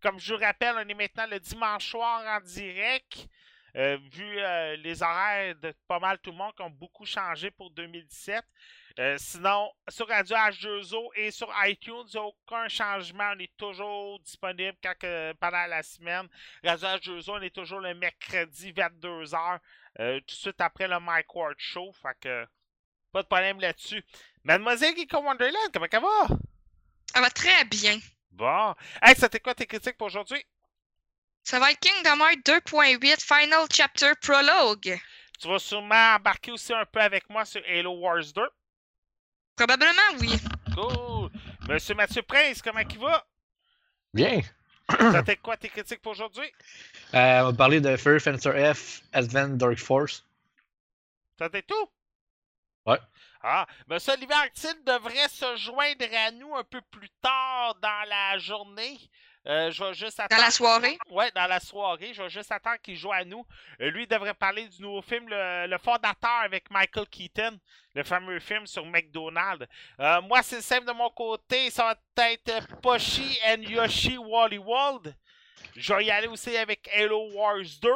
Comme 0.00 0.18
je 0.18 0.32
vous 0.32 0.40
rappelle, 0.40 0.76
on 0.76 0.88
est 0.88 0.94
maintenant 0.94 1.26
le 1.26 1.38
dimanche 1.38 1.90
soir 1.90 2.22
en 2.26 2.40
direct. 2.40 3.26
Euh, 3.76 3.98
vu 4.10 4.38
euh, 4.38 4.76
les 4.76 5.02
horaires 5.02 5.54
de 5.56 5.74
pas 5.86 5.98
mal 5.98 6.18
tout 6.18 6.30
le 6.30 6.36
monde 6.36 6.54
qui 6.54 6.62
ont 6.62 6.70
beaucoup 6.70 7.04
changé 7.04 7.50
pour 7.50 7.70
2017. 7.70 8.42
Euh, 8.98 9.16
sinon, 9.16 9.70
sur 9.88 10.08
Radio 10.08 10.34
H2O 10.34 11.10
et 11.14 11.30
sur 11.30 11.48
iTunes, 11.64 12.02
il 12.08 12.14
n'y 12.14 12.20
a 12.20 12.24
aucun 12.24 12.66
changement. 12.68 13.32
On 13.36 13.38
est 13.38 13.56
toujours 13.56 14.18
disponible 14.20 14.76
quand 14.82 15.34
pendant 15.38 15.66
la 15.66 15.84
semaine. 15.84 16.26
Radio 16.64 16.88
H2O, 16.88 17.30
on 17.30 17.42
est 17.42 17.54
toujours 17.54 17.78
le 17.78 17.94
mercredi 17.94 18.72
22h, 18.72 19.58
euh, 20.00 20.18
tout 20.20 20.34
de 20.34 20.40
suite 20.40 20.60
après 20.60 20.88
le 20.88 20.98
Mike 20.98 21.32
Ward 21.32 21.54
Show. 21.58 21.92
Fait 21.92 22.16
que 22.20 22.44
pas 23.12 23.22
de 23.22 23.28
problème 23.28 23.60
là-dessus. 23.60 24.04
Mademoiselle 24.42 24.96
Geeko 24.96 25.22
Wonderland, 25.22 25.70
comment 25.72 25.86
ça 25.88 26.00
va? 26.00 26.36
Ça 27.14 27.20
va 27.20 27.30
très 27.30 27.64
bien. 27.66 28.00
Bon. 28.32 28.74
Hey, 29.00 29.14
c'était 29.16 29.38
quoi 29.38 29.54
tes 29.54 29.66
critiques 29.66 29.96
pour 29.96 30.08
aujourd'hui? 30.08 30.44
Ça 31.44 31.60
va 31.60 31.70
être 31.70 31.78
Kingdom 31.78 32.18
Hearts 32.18 32.44
2.8 32.44 33.20
Final 33.20 33.66
Chapter 33.72 34.12
Prologue. 34.20 34.98
Tu 35.40 35.46
vas 35.46 35.58
sûrement 35.60 36.16
embarquer 36.16 36.50
aussi 36.50 36.74
un 36.74 36.84
peu 36.84 37.00
avec 37.00 37.30
moi 37.30 37.44
sur 37.44 37.62
Halo 37.64 37.92
Wars 37.92 38.32
2. 38.34 38.42
Probablement 39.58 40.20
oui. 40.20 40.38
Cool. 40.72 41.30
Monsieur 41.68 41.96
Mathieu 41.96 42.22
Prince, 42.22 42.62
comment 42.62 42.78
il 42.78 42.98
va? 42.98 43.26
Bien! 44.14 44.40
C'était 45.12 45.36
quoi 45.36 45.56
tes 45.56 45.68
critiques 45.68 46.00
pour 46.00 46.12
aujourd'hui? 46.12 46.50
Euh, 47.12 47.40
on 47.40 47.46
va 47.46 47.52
parler 47.52 47.80
de 47.80 47.96
Fur 47.96 48.20
Fencer 48.20 48.72
F, 48.72 49.02
Advent 49.12 49.56
Dark 49.56 49.78
Force. 49.78 50.24
C'était 51.40 51.62
tout? 51.62 51.90
Ouais. 52.86 53.00
Ah, 53.42 53.66
Monsieur 53.88 54.12
Olivier 54.12 54.36
devrait 54.86 55.28
se 55.28 55.56
joindre 55.56 56.06
à 56.26 56.30
nous 56.30 56.54
un 56.54 56.64
peu 56.64 56.80
plus 56.92 57.10
tard 57.20 57.74
dans 57.82 58.08
la 58.08 58.38
journée. 58.38 58.96
Euh, 59.48 59.70
je 59.70 59.82
vais 59.82 59.94
juste 59.94 60.18
Dans 60.18 60.24
attendre. 60.24 60.42
la 60.42 60.50
soirée? 60.50 60.98
Ouais, 61.08 61.30
dans 61.34 61.46
la 61.46 61.58
soirée. 61.58 62.12
Je 62.12 62.22
vais 62.22 62.28
juste 62.28 62.52
attendre 62.52 62.76
qu'il 62.82 62.96
joue 62.96 63.12
à 63.12 63.24
nous. 63.24 63.46
Euh, 63.80 63.90
lui, 63.90 64.02
il 64.02 64.06
devrait 64.06 64.34
parler 64.34 64.68
du 64.68 64.82
nouveau 64.82 65.00
film, 65.00 65.26
le, 65.28 65.66
le 65.66 65.78
fondateur 65.78 66.40
avec 66.44 66.70
Michael 66.70 67.06
Keaton, 67.06 67.58
le 67.94 68.02
fameux 68.04 68.40
film 68.40 68.66
sur 68.66 68.84
McDonald's. 68.84 69.66
Euh, 70.00 70.20
moi, 70.20 70.42
c'est 70.42 70.60
simple 70.60 70.86
de 70.86 70.92
mon 70.92 71.08
côté. 71.10 71.70
Ça 71.70 71.96
va 72.16 72.24
être 72.30 72.76
Poshi 72.82 73.38
and 73.46 73.62
Yoshi 73.62 74.18
Wally 74.18 74.58
World. 74.58 75.14
Je 75.74 75.94
vais 75.94 76.04
y 76.04 76.10
aller 76.10 76.28
aussi 76.28 76.56
avec 76.56 76.88
Halo 76.94 77.30
Wars 77.32 77.64
2, 77.80 77.90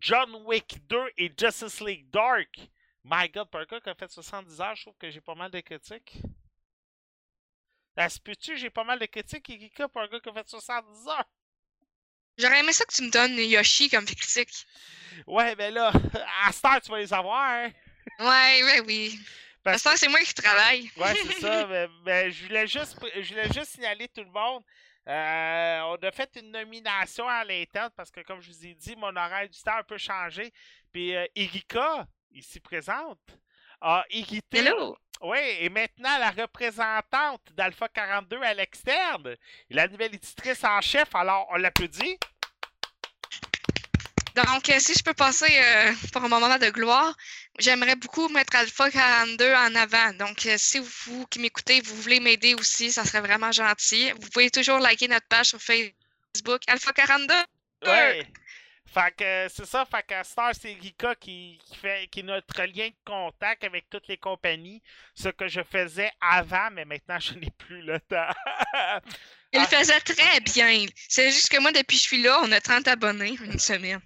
John 0.00 0.34
Wick 0.46 0.78
2 0.88 1.10
et 1.18 1.32
Justice 1.38 1.80
League 1.80 2.08
Dark. 2.10 2.48
My 3.04 3.28
God, 3.28 3.48
gars 3.52 3.80
qui 3.80 3.88
a 3.88 3.94
fait 3.94 4.10
70 4.10 4.60
heures, 4.60 4.74
je 4.76 4.82
trouve 4.82 4.96
que 4.98 5.10
j'ai 5.10 5.20
pas 5.20 5.34
mal 5.34 5.50
de 5.50 5.60
critiques. 5.60 6.18
Ça 7.98 8.08
se 8.08 8.20
peut-tu, 8.20 8.56
j'ai 8.56 8.70
pas 8.70 8.84
mal 8.84 9.00
de 9.00 9.06
critiques, 9.06 9.42
Kikika, 9.42 9.88
pour 9.88 10.00
un 10.00 10.06
gars 10.06 10.20
qui 10.20 10.28
a 10.28 10.32
fait 10.32 10.48
70 10.48 11.08
heures? 11.08 11.24
J'aurais 12.38 12.60
aimé 12.60 12.72
ça 12.72 12.84
que 12.84 12.94
tu 12.94 13.02
me 13.02 13.10
donnes 13.10 13.36
Yoshi 13.36 13.90
comme 13.90 14.04
critique. 14.04 14.52
Ouais, 15.26 15.56
ben 15.56 15.74
là, 15.74 15.90
à 16.46 16.52
Star, 16.52 16.80
tu 16.80 16.92
vas 16.92 16.98
les 16.98 17.12
avoir. 17.12 17.42
hein. 17.42 17.72
Ouais, 18.20 18.62
ouais, 18.62 18.80
oui. 18.86 19.18
Parce 19.64 19.82
c'est 19.96 20.06
moi 20.06 20.20
qui 20.20 20.32
travaille. 20.32 20.88
Ouais, 20.96 21.12
c'est 21.26 21.40
ça. 21.40 21.66
Mais, 21.70 21.88
mais 22.04 22.30
je, 22.30 22.44
voulais 22.44 22.68
juste, 22.68 22.96
je 23.20 23.28
voulais 23.30 23.52
juste 23.52 23.72
signaler 23.72 24.06
tout 24.06 24.22
le 24.22 24.30
monde. 24.30 24.62
Euh, 25.08 25.80
on 25.80 25.96
a 25.96 26.12
fait 26.12 26.30
une 26.36 26.52
nomination 26.52 27.26
à 27.28 27.44
l'interne 27.44 27.90
parce 27.96 28.12
que, 28.12 28.20
comme 28.20 28.40
je 28.40 28.52
vous 28.52 28.64
ai 28.64 28.74
dit, 28.76 28.94
mon 28.94 29.08
horaire 29.16 29.48
du 29.48 29.60
temps 29.60 29.72
a 29.72 29.80
un 29.80 29.82
peu 29.82 29.98
changé. 29.98 30.52
Puis 30.92 31.16
euh, 31.16 31.26
Erika, 31.34 32.06
ici 32.30 32.60
présente, 32.60 33.18
a 33.80 34.04
équité. 34.08 34.58
Hello! 34.58 34.96
Oui, 35.20 35.38
et 35.60 35.68
maintenant 35.68 36.16
la 36.18 36.30
représentante 36.30 37.42
d'Alpha 37.56 37.88
42 37.88 38.40
à 38.40 38.54
l'externe, 38.54 39.36
la 39.70 39.88
nouvelle 39.88 40.14
éditrice 40.14 40.62
en 40.64 40.80
chef, 40.80 41.14
alors 41.14 41.46
on 41.50 41.56
l'applaudit. 41.56 42.18
Donc, 44.46 44.68
euh, 44.70 44.78
si 44.78 44.94
je 44.94 45.02
peux 45.02 45.14
passer 45.14 45.50
euh, 45.50 45.92
pour 46.12 46.22
un 46.22 46.28
moment 46.28 46.58
de 46.58 46.70
gloire, 46.70 47.16
j'aimerais 47.58 47.96
beaucoup 47.96 48.28
mettre 48.28 48.54
Alpha 48.54 48.88
42 48.88 49.52
en 49.52 49.74
avant. 49.74 50.12
Donc, 50.14 50.46
euh, 50.46 50.54
si 50.56 50.78
vous 50.78 51.26
qui 51.26 51.40
m'écoutez, 51.40 51.80
vous 51.80 51.96
voulez 51.96 52.20
m'aider 52.20 52.54
aussi, 52.54 52.92
ça 52.92 53.04
serait 53.04 53.20
vraiment 53.20 53.50
gentil. 53.50 54.12
Vous 54.12 54.28
pouvez 54.30 54.50
toujours 54.50 54.78
liker 54.78 55.08
notre 55.08 55.26
page 55.26 55.46
sur 55.46 55.60
Facebook, 55.60 56.62
Alpha 56.68 56.92
42. 56.92 57.34
Ouais. 57.86 58.26
Fait 58.92 59.14
que 59.16 59.24
euh, 59.24 59.48
c'est 59.50 59.66
ça, 59.66 59.84
fait 59.84 60.02
que 60.06 60.22
Star, 60.24 60.52
c'est 60.58 60.72
Rika 60.72 61.14
qui, 61.14 61.58
qui 61.66 61.76
fait 61.76 62.08
qui 62.10 62.20
est 62.20 62.22
notre 62.22 62.62
lien 62.64 62.88
de 62.88 62.94
contact 63.04 63.62
avec 63.64 63.88
toutes 63.90 64.08
les 64.08 64.16
compagnies. 64.16 64.82
Ce 65.14 65.28
que 65.28 65.46
je 65.46 65.62
faisais 65.62 66.10
avant, 66.20 66.70
mais 66.72 66.84
maintenant 66.86 67.18
je 67.20 67.34
n'ai 67.34 67.50
plus 67.50 67.82
le 67.82 68.00
temps. 68.00 68.30
Il 69.52 69.60
Ah. 69.60 69.66
faisait 69.66 70.00
très 70.00 70.40
bien. 70.40 70.86
C'est 71.08 71.30
juste 71.30 71.48
que 71.50 71.58
moi, 71.60 71.72
depuis 71.72 71.96
que 71.96 72.02
je 72.02 72.06
suis 72.08 72.22
là, 72.22 72.40
on 72.42 72.52
a 72.52 72.60
30 72.60 72.86
abonnés 72.88 73.36
une 73.42 73.58
semaine. 73.58 74.00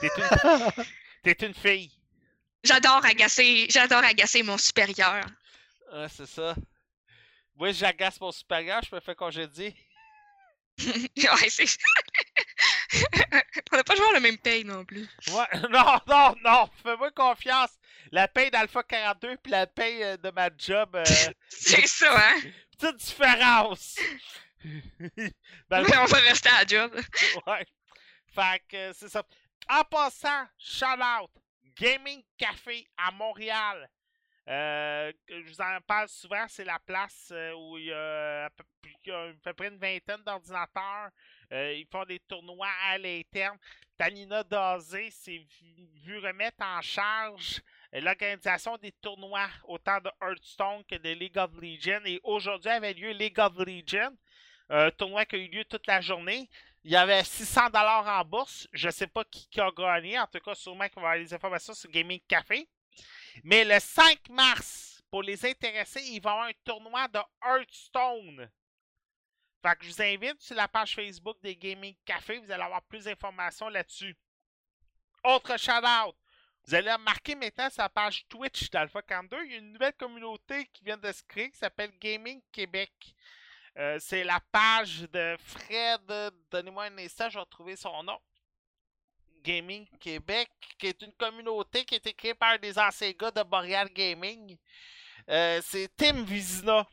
T'es 0.00 0.08
une, 0.16 0.84
t'es 1.22 1.46
une 1.46 1.54
fille. 1.54 1.90
J'adore 2.62 3.04
agacer, 3.04 3.66
j'adore 3.70 4.04
agacer 4.04 4.42
mon 4.42 4.58
supérieur. 4.58 5.24
Ah, 5.92 6.08
c'est 6.08 6.26
ça. 6.26 6.54
Moi, 7.56 7.72
j'agace 7.72 8.20
mon 8.20 8.30
supérieur, 8.32 8.80
je 8.88 8.94
me 8.94 9.00
fais 9.00 9.14
congédier. 9.14 9.74
ouais, 10.78 11.48
c'est. 11.48 11.66
on 13.72 13.76
n'a 13.76 13.84
pas 13.84 13.94
toujours 13.94 14.12
le 14.12 14.20
même 14.20 14.38
paye 14.38 14.64
non 14.64 14.84
plus. 14.84 15.08
Ouais, 15.28 15.60
non, 15.70 16.00
non, 16.06 16.34
non, 16.44 16.68
fais-moi 16.82 17.10
confiance. 17.12 17.70
La 18.10 18.26
paye 18.28 18.50
d'Alpha 18.50 18.82
42 18.82 19.36
puis 19.36 19.52
la 19.52 19.66
paye 19.66 20.02
euh, 20.02 20.16
de 20.16 20.30
ma 20.30 20.48
job, 20.56 20.96
euh, 20.96 21.04
C'est 21.48 21.86
ça, 21.86 22.16
hein? 22.18 22.40
petite 22.78 22.96
différence. 22.96 23.96
Ben, 25.68 25.82
Mais 25.88 25.96
on 25.96 26.04
va 26.04 26.18
rester 26.18 26.48
à 26.48 26.60
la 26.60 26.66
job. 26.66 26.94
ouais. 27.46 27.66
Fait 28.34 28.62
que 28.68 28.76
euh, 28.76 28.92
c'est 28.94 29.08
ça. 29.08 29.22
En 29.68 29.84
passant, 29.84 30.46
shout 30.58 30.84
out 30.86 31.30
Gaming 31.76 32.22
Café 32.36 32.86
à 32.96 33.10
Montréal. 33.12 33.88
Euh, 34.48 35.12
je 35.28 35.48
vous 35.48 35.60
en 35.60 35.78
parle 35.86 36.08
souvent, 36.08 36.44
c'est 36.48 36.64
la 36.64 36.78
place 36.80 37.32
où 37.56 37.78
il 37.78 37.84
y 37.86 37.92
a 37.92 38.46
à 38.46 38.50
peu 38.50 39.52
près 39.54 39.68
une 39.68 39.78
vingtaine 39.78 40.22
d'ordinateurs. 40.24 41.10
Euh, 41.52 41.74
ils 41.74 41.86
font 41.86 42.04
des 42.04 42.20
tournois 42.20 42.68
à 42.88 42.98
l'interne. 42.98 43.58
Tanina 43.98 44.42
Dazé 44.44 45.10
s'est 45.10 45.44
vu, 46.04 46.18
remettre 46.18 46.64
en 46.64 46.80
charge 46.80 47.60
euh, 47.94 48.00
l'organisation 48.00 48.76
des 48.78 48.92
tournois 48.92 49.48
autant 49.64 50.00
de 50.00 50.10
Hearthstone 50.22 50.84
que 50.84 50.96
de 50.96 51.10
League 51.10 51.36
of 51.36 51.50
Legends. 51.60 52.04
Et 52.04 52.20
aujourd'hui 52.22 52.70
avait 52.70 52.94
lieu 52.94 53.10
League 53.10 53.38
of 53.38 53.58
Legends, 53.58 54.14
un 54.68 54.90
tournoi 54.90 55.24
qui 55.24 55.36
a 55.36 55.38
eu 55.38 55.48
lieu 55.48 55.64
toute 55.64 55.86
la 55.86 56.00
journée. 56.00 56.48
Il 56.82 56.92
y 56.92 56.96
avait 56.96 57.24
600 57.24 57.66
dollars 57.66 58.06
en 58.06 58.24
bourse. 58.24 58.68
Je 58.72 58.86
ne 58.86 58.92
sais 58.92 59.06
pas 59.06 59.24
qui, 59.24 59.60
a 59.60 59.70
gagné. 59.70 60.18
En 60.18 60.26
tout 60.26 60.40
cas, 60.40 60.54
sûrement 60.54 60.88
qu'il 60.88 61.02
va 61.02 61.08
avoir 61.10 61.16
les 61.16 61.34
informations 61.34 61.74
sur 61.74 61.90
Gaming 61.90 62.20
Café. 62.26 62.66
Mais 63.44 63.64
le 63.64 63.78
5 63.78 64.30
mars, 64.30 65.02
pour 65.10 65.22
les 65.22 65.44
intéressés, 65.44 66.02
il 66.04 66.22
va 66.22 66.30
y 66.30 66.32
avoir 66.32 66.46
un 66.46 66.52
tournoi 66.64 67.08
de 67.08 67.18
Hearthstone. 67.44 68.48
Fait 69.62 69.76
que 69.76 69.84
je 69.84 69.90
vous 69.90 70.02
invite 70.02 70.40
sur 70.40 70.56
la 70.56 70.68
page 70.68 70.94
Facebook 70.94 71.36
des 71.42 71.56
Gaming 71.56 71.94
Café. 72.04 72.38
Vous 72.38 72.50
allez 72.50 72.62
avoir 72.62 72.82
plus 72.82 73.04
d'informations 73.04 73.68
là-dessus. 73.68 74.16
Autre 75.24 75.58
shout-out. 75.58 76.16
Vous 76.66 76.74
allez 76.74 76.92
remarquer 76.92 77.34
maintenant 77.34 77.68
la 77.76 77.88
page 77.88 78.26
Twitch 78.28 78.70
d'Alpha 78.70 79.02
42, 79.02 79.44
il 79.44 79.52
y 79.52 79.54
a 79.54 79.58
une 79.58 79.72
nouvelle 79.72 79.94
communauté 79.94 80.66
qui 80.72 80.84
vient 80.84 80.96
de 80.96 81.10
se 81.10 81.22
créer 81.22 81.50
qui 81.50 81.58
s'appelle 81.58 81.90
Gaming 82.00 82.40
Québec. 82.52 82.92
Euh, 83.76 83.98
c'est 84.00 84.24
la 84.24 84.40
page 84.52 85.00
de 85.10 85.36
Fred. 85.38 86.32
Donnez-moi 86.50 86.84
un 86.84 86.98
instant, 86.98 87.28
je 87.28 87.34
vais 87.34 87.40
retrouver 87.40 87.76
son 87.76 88.02
nom. 88.02 88.18
Gaming 89.42 89.86
Québec, 89.98 90.50
qui 90.78 90.86
est 90.86 91.02
une 91.02 91.12
communauté 91.14 91.84
qui 91.84 91.94
a 91.94 91.96
été 91.96 92.12
créée 92.12 92.34
par 92.34 92.58
des 92.58 92.78
anciens 92.78 93.12
gars 93.12 93.30
de 93.30 93.42
Boreal 93.42 93.88
Gaming. 93.88 94.56
Euh, 95.28 95.60
c'est 95.64 95.88
Tim 95.96 96.24
Vizina. 96.24 96.86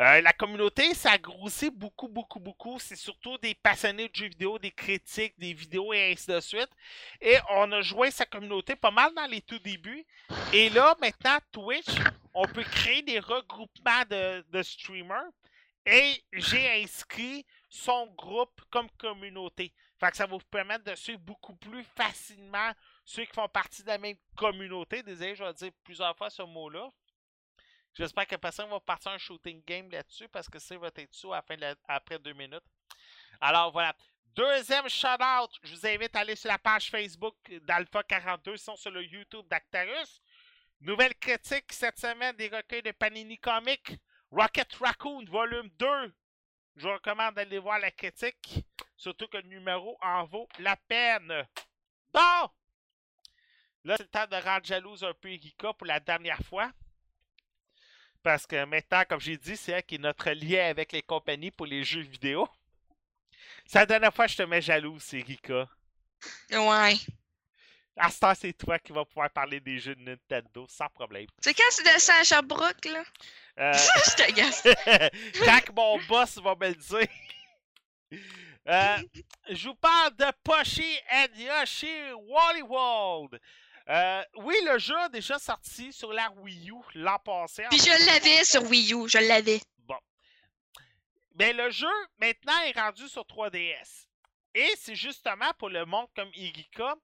Euh, 0.00 0.20
la 0.20 0.32
communauté, 0.32 0.92
ça 0.94 1.12
a 1.12 1.18
grossi 1.18 1.70
beaucoup, 1.70 2.08
beaucoup, 2.08 2.40
beaucoup. 2.40 2.78
C'est 2.80 2.96
surtout 2.96 3.38
des 3.38 3.54
passionnés 3.54 4.08
de 4.08 4.14
jeux 4.14 4.28
vidéo, 4.28 4.58
des 4.58 4.72
critiques, 4.72 5.38
des 5.38 5.52
vidéos 5.52 5.92
et 5.92 6.12
ainsi 6.12 6.26
de 6.26 6.40
suite. 6.40 6.70
Et 7.20 7.36
on 7.50 7.70
a 7.72 7.80
joué 7.80 8.10
sa 8.10 8.26
communauté 8.26 8.74
pas 8.74 8.90
mal 8.90 9.14
dans 9.14 9.26
les 9.26 9.40
tout 9.40 9.58
débuts. 9.60 10.04
Et 10.52 10.68
là, 10.70 10.96
maintenant, 11.00 11.38
Twitch, 11.52 11.94
on 12.34 12.46
peut 12.46 12.64
créer 12.64 13.02
des 13.02 13.20
regroupements 13.20 14.02
de, 14.10 14.62
streamers. 14.62 15.30
Et 15.86 16.24
j'ai 16.32 16.82
inscrit 16.82 17.44
son 17.68 18.06
groupe 18.16 18.60
comme 18.70 18.90
communauté. 18.98 19.72
Fait 20.00 20.14
ça 20.14 20.26
va 20.26 20.32
vous 20.36 20.42
permettre 20.50 20.84
de 20.84 20.94
suivre 20.94 21.20
beaucoup 21.20 21.54
plus 21.54 21.84
facilement 21.96 22.72
ceux 23.04 23.24
qui 23.24 23.34
font 23.34 23.48
partie 23.48 23.82
de 23.82 23.88
la 23.88 23.98
même 23.98 24.16
communauté. 24.34 25.02
Désolé, 25.02 25.34
je 25.36 25.44
vais 25.44 25.52
dire 25.52 25.70
plusieurs 25.84 26.16
fois 26.16 26.30
ce 26.30 26.42
mot-là. 26.42 26.90
J'espère 27.94 28.26
que 28.26 28.36
personne 28.36 28.68
va 28.68 28.80
partir 28.80 29.12
un 29.12 29.18
shooting 29.18 29.62
game 29.64 29.88
là-dessus 29.90 30.28
parce 30.28 30.48
que 30.48 30.58
c'est 30.58 30.76
votre 30.76 31.00
dessus 31.00 31.32
à 31.32 31.44
après 31.88 32.18
deux 32.18 32.32
minutes. 32.32 32.64
Alors 33.40 33.72
voilà. 33.72 33.94
Deuxième 34.34 34.88
shout-out, 34.88 35.50
je 35.62 35.76
vous 35.76 35.86
invite 35.86 36.16
à 36.16 36.20
aller 36.20 36.34
sur 36.34 36.48
la 36.48 36.58
page 36.58 36.90
Facebook 36.90 37.36
d'Alpha 37.62 38.02
42, 38.02 38.56
sinon 38.56 38.76
sur 38.76 38.90
le 38.90 39.04
YouTube 39.04 39.46
d'Actarus. 39.48 40.20
Nouvelle 40.80 41.14
critique 41.14 41.72
cette 41.72 42.00
semaine 42.00 42.34
des 42.34 42.48
recueils 42.48 42.82
de 42.82 42.90
Panini 42.90 43.38
Comics. 43.38 43.96
Rocket 44.32 44.74
Raccoon, 44.74 45.24
volume 45.26 45.70
2. 45.78 46.14
Je 46.76 46.88
vous 46.88 46.94
recommande 46.94 47.34
d'aller 47.34 47.60
voir 47.60 47.78
la 47.78 47.92
critique. 47.92 48.64
Surtout 48.96 49.28
que 49.28 49.36
le 49.36 49.48
numéro 49.48 49.96
en 50.02 50.24
vaut 50.24 50.48
la 50.58 50.74
peine. 50.76 51.46
Bon! 52.12 52.50
Là, 53.84 53.96
c'est 53.96 54.02
le 54.02 54.08
temps 54.08 54.26
de 54.26 54.36
rendre 54.42 54.64
jalouse 54.64 55.04
un 55.04 55.14
peu 55.14 55.28
Erika 55.28 55.72
pour 55.74 55.86
la 55.86 56.00
dernière 56.00 56.40
fois. 56.40 56.72
Parce 58.24 58.46
que 58.46 58.64
maintenant, 58.64 59.02
comme 59.06 59.20
j'ai 59.20 59.36
dit, 59.36 59.54
c'est 59.54 59.72
elle 59.72 59.82
qui 59.82 59.96
est 59.96 59.98
notre 59.98 60.30
lien 60.30 60.70
avec 60.70 60.92
les 60.92 61.02
compagnies 61.02 61.50
pour 61.50 61.66
les 61.66 61.84
jeux 61.84 62.00
vidéo. 62.00 62.48
C'est 63.66 63.80
la 63.80 63.86
dernière 63.86 64.14
fois 64.14 64.24
que 64.24 64.32
je 64.32 64.38
te 64.38 64.42
mets 64.44 64.62
jalouse, 64.62 65.12
Erika. 65.12 65.68
Ouais. 66.50 66.94
À 67.94 68.10
ce 68.10 68.18
temps, 68.18 68.32
c'est 68.34 68.54
toi 68.54 68.78
qui 68.78 68.92
vas 68.92 69.04
pouvoir 69.04 69.28
parler 69.28 69.60
des 69.60 69.78
jeux 69.78 69.94
de 69.94 70.00
Nintendo 70.00 70.66
sans 70.70 70.88
problème. 70.88 71.26
C'est 71.42 71.52
quand 71.52 71.68
tu 71.76 71.82
descends 71.84 72.18
à 72.18 72.24
Sherbrooke, 72.24 72.86
là? 72.86 73.04
Euh, 73.58 73.72
je 74.06 74.16
t'agace. 74.16 74.62
Quand 75.44 75.74
mon 75.76 75.98
boss 76.06 76.38
va 76.38 76.54
me 76.58 76.68
le 76.68 76.74
dire. 76.74 78.20
Euh, 78.66 78.96
je 79.50 79.68
vous 79.68 79.74
parle 79.74 80.16
de 80.16 80.24
Poshi 80.42 80.98
and 81.12 81.26
Yoshi 81.36 82.12
Wally 82.26 82.62
World. 82.62 83.38
Euh, 83.88 84.22
oui, 84.36 84.54
le 84.66 84.78
jeu 84.78 84.96
a 84.96 85.08
déjà 85.08 85.38
sorti 85.38 85.92
sur 85.92 86.12
la 86.12 86.30
Wii 86.38 86.70
U 86.70 86.76
l'an 86.94 87.18
passé. 87.18 87.64
Puis 87.70 87.78
je 87.78 88.06
l'avais 88.06 88.44
sur 88.44 88.62
Wii 88.62 88.94
U, 88.94 89.08
je 89.08 89.18
l'avais. 89.18 89.60
Bon. 89.80 89.98
Mais 91.34 91.52
le 91.52 91.70
jeu, 91.70 91.92
maintenant, 92.18 92.58
est 92.62 92.78
rendu 92.78 93.06
sur 93.08 93.22
3DS. 93.22 94.06
Et 94.54 94.70
c'est 94.76 94.94
justement 94.94 95.52
pour 95.58 95.68
le 95.68 95.84
monde 95.84 96.06
comme 96.14 96.30
Irika 96.34 96.94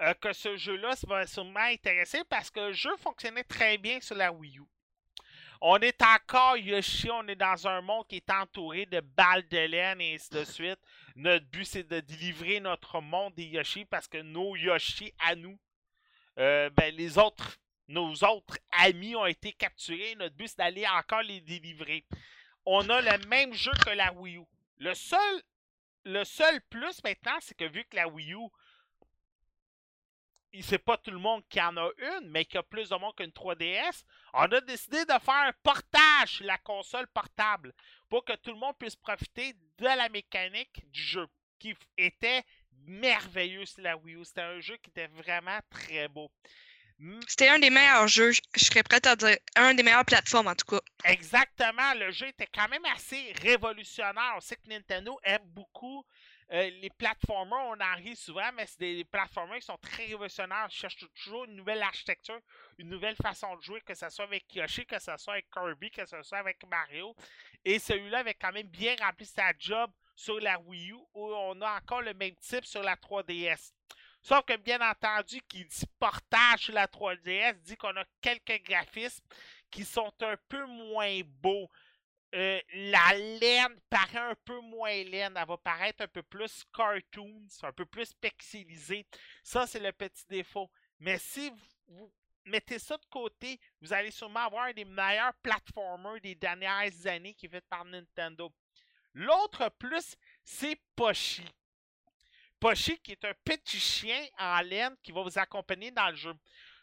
euh, 0.00 0.14
que 0.14 0.32
ce 0.32 0.56
jeu-là 0.56 0.94
va 1.06 1.26
sûrement 1.26 1.60
intéresser 1.60 2.22
parce 2.28 2.50
que 2.50 2.60
le 2.60 2.72
jeu 2.72 2.96
fonctionnait 2.98 3.44
très 3.44 3.78
bien 3.78 4.00
sur 4.00 4.14
la 4.14 4.32
Wii 4.32 4.58
U. 4.58 4.64
On 5.60 5.76
est 5.78 6.02
encore 6.02 6.56
Yoshi, 6.56 7.10
on 7.10 7.26
est 7.28 7.36
dans 7.36 7.68
un 7.68 7.80
monde 7.82 8.06
qui 8.08 8.16
est 8.16 8.30
entouré 8.30 8.84
de 8.86 9.00
balles 9.00 9.46
de 9.48 9.58
laine 9.58 10.00
et 10.00 10.14
ainsi 10.14 10.30
de 10.30 10.44
suite. 10.44 10.78
Notre 11.14 11.46
but, 11.46 11.64
c'est 11.64 11.88
de 11.88 12.00
délivrer 12.00 12.60
notre 12.60 13.00
monde 13.00 13.34
des 13.34 13.44
Yoshi 13.44 13.84
parce 13.84 14.08
que 14.08 14.18
nos 14.18 14.56
Yoshi 14.56 15.12
à 15.20 15.34
nous, 15.34 15.58
euh, 16.38 16.70
ben, 16.70 16.94
les 16.94 17.18
autres, 17.18 17.58
nos 17.88 18.12
autres 18.24 18.58
amis 18.72 19.14
ont 19.16 19.26
été 19.26 19.52
capturés. 19.52 20.14
Notre 20.16 20.34
but, 20.34 20.48
c'est 20.48 20.58
d'aller 20.58 20.86
encore 20.86 21.22
les 21.22 21.40
délivrer. 21.40 22.04
On 22.64 22.88
a 22.88 23.00
le 23.00 23.26
même 23.26 23.52
jeu 23.52 23.72
que 23.84 23.90
la 23.90 24.12
Wii 24.12 24.36
U. 24.36 24.44
Le 24.78 24.94
seul, 24.94 25.42
le 26.04 26.24
seul 26.24 26.60
plus 26.70 27.02
maintenant, 27.04 27.38
c'est 27.40 27.56
que 27.56 27.64
vu 27.64 27.84
que 27.84 27.96
la 27.96 28.08
Wii 28.08 28.34
U, 28.34 28.48
c'est 30.60 30.78
pas 30.78 30.98
tout 30.98 31.10
le 31.10 31.18
monde 31.18 31.42
qui 31.48 31.60
en 31.60 31.76
a 31.76 31.88
une, 31.98 32.28
mais 32.28 32.44
qu'il 32.44 32.56
y 32.56 32.58
a 32.58 32.62
plus 32.62 32.90
de 32.90 32.96
monde 32.96 33.14
qu'une 33.16 33.30
3DS, 33.30 34.04
on 34.34 34.42
a 34.42 34.60
décidé 34.60 35.04
de 35.04 35.12
faire 35.12 35.34
un 35.34 35.52
portage 35.62 36.40
la 36.42 36.58
console 36.58 37.06
portable 37.08 37.72
pour 38.08 38.24
que 38.24 38.34
tout 38.34 38.50
le 38.50 38.58
monde 38.58 38.76
puisse 38.78 38.96
profiter 38.96 39.54
de 39.78 39.84
la 39.84 40.08
mécanique 40.10 40.90
du 40.90 41.00
jeu 41.00 41.26
qui 41.58 41.74
était 41.96 42.42
merveilleux 42.86 43.64
sur 43.64 43.82
la 43.82 43.96
Wii 43.96 44.16
U. 44.16 44.24
C'était 44.24 44.42
un 44.42 44.60
jeu 44.60 44.76
qui 44.76 44.90
était 44.90 45.08
vraiment 45.08 45.58
très 45.70 46.08
beau. 46.08 46.30
C'était 47.26 47.48
un 47.48 47.58
des 47.58 47.70
meilleurs 47.70 48.06
jeux, 48.06 48.30
je 48.32 48.64
serais 48.64 48.84
prête 48.84 49.06
à 49.06 49.16
dire. 49.16 49.36
Un 49.56 49.74
des 49.74 49.82
meilleures 49.82 50.04
plateformes, 50.04 50.46
en 50.46 50.54
tout 50.54 50.66
cas. 50.66 50.80
Exactement, 51.04 51.94
le 51.94 52.12
jeu 52.12 52.28
était 52.28 52.48
quand 52.54 52.68
même 52.68 52.84
assez 52.94 53.32
révolutionnaire. 53.42 54.34
On 54.36 54.40
sait 54.40 54.54
que 54.54 54.68
Nintendo 54.68 55.18
aime 55.24 55.42
beaucoup 55.46 56.04
euh, 56.52 56.68
les 56.82 56.90
platformers, 56.90 57.64
on 57.66 57.80
en 57.80 57.96
rit 57.96 58.14
souvent, 58.14 58.52
mais 58.54 58.66
c'est 58.66 58.78
des 58.78 59.04
platformers 59.04 59.58
qui 59.58 59.66
sont 59.66 59.78
très 59.78 60.04
révolutionnaires. 60.06 60.66
Ils 60.70 60.74
cherchent 60.74 61.06
toujours 61.14 61.44
une 61.44 61.56
nouvelle 61.56 61.82
architecture, 61.82 62.38
une 62.76 62.90
nouvelle 62.90 63.16
façon 63.16 63.56
de 63.56 63.62
jouer, 63.62 63.80
que 63.80 63.94
ce 63.94 64.10
soit 64.10 64.26
avec 64.26 64.54
Yoshi, 64.54 64.84
que 64.84 64.98
ce 64.98 65.16
soit 65.16 65.32
avec 65.34 65.50
Kirby, 65.50 65.90
que 65.90 66.04
ce 66.04 66.22
soit 66.22 66.38
avec 66.38 66.58
Mario. 66.68 67.16
Et 67.64 67.78
celui-là 67.78 68.18
avait 68.18 68.34
quand 68.34 68.52
même 68.52 68.66
bien 68.66 68.94
rempli 69.00 69.24
sa 69.24 69.52
job 69.58 69.90
sur 70.22 70.38
la 70.40 70.58
Wii 70.60 70.92
U, 70.92 70.94
où 71.14 71.34
on 71.34 71.60
a 71.60 71.76
encore 71.78 72.02
le 72.02 72.14
même 72.14 72.36
type 72.36 72.64
sur 72.64 72.82
la 72.82 72.94
3DS. 72.94 73.72
Sauf 74.22 74.44
que 74.44 74.56
bien 74.56 74.80
entendu, 74.80 75.40
qui 75.48 75.64
dit 75.64 75.84
portage 75.98 76.60
sur 76.60 76.74
la 76.74 76.86
3DS 76.86 77.60
dit 77.62 77.76
qu'on 77.76 77.96
a 77.96 78.04
quelques 78.20 78.62
graphismes 78.62 79.24
qui 79.70 79.84
sont 79.84 80.12
un 80.20 80.36
peu 80.48 80.64
moins 80.66 81.20
beaux. 81.24 81.68
Euh, 82.34 82.60
la 82.72 83.14
laine 83.14 83.78
paraît 83.90 84.30
un 84.30 84.36
peu 84.44 84.60
moins 84.60 85.02
laine. 85.02 85.34
Elle 85.36 85.46
va 85.46 85.58
paraître 85.58 86.04
un 86.04 86.08
peu 86.08 86.22
plus 86.22 86.62
cartoon, 86.72 87.42
un 87.62 87.72
peu 87.72 87.84
plus 87.84 88.14
pixelisée. 88.14 89.04
Ça, 89.42 89.66
c'est 89.66 89.80
le 89.80 89.92
petit 89.92 90.24
défaut. 90.28 90.70
Mais 91.00 91.18
si 91.18 91.50
vous, 91.50 91.56
vous 91.88 92.12
mettez 92.44 92.78
ça 92.78 92.96
de 92.96 93.06
côté, 93.10 93.58
vous 93.80 93.92
allez 93.92 94.12
sûrement 94.12 94.40
avoir 94.40 94.66
un 94.66 94.72
des 94.72 94.84
meilleurs 94.84 95.34
platformers 95.42 96.20
des 96.20 96.36
dernières 96.36 97.06
années 97.06 97.34
qui 97.34 97.46
est 97.46 97.50
fait 97.50 97.64
par 97.68 97.84
Nintendo. 97.84 98.52
L'autre 99.14 99.68
plus, 99.78 100.16
c'est 100.44 100.80
Poshi. 100.96 101.44
Poshi 102.58 102.98
qui 102.98 103.12
est 103.12 103.24
un 103.24 103.34
petit 103.44 103.80
chien 103.80 104.26
en 104.38 104.60
laine 104.60 104.96
qui 105.02 105.12
va 105.12 105.22
vous 105.22 105.38
accompagner 105.38 105.90
dans 105.90 106.08
le 106.08 106.16
jeu. 106.16 106.34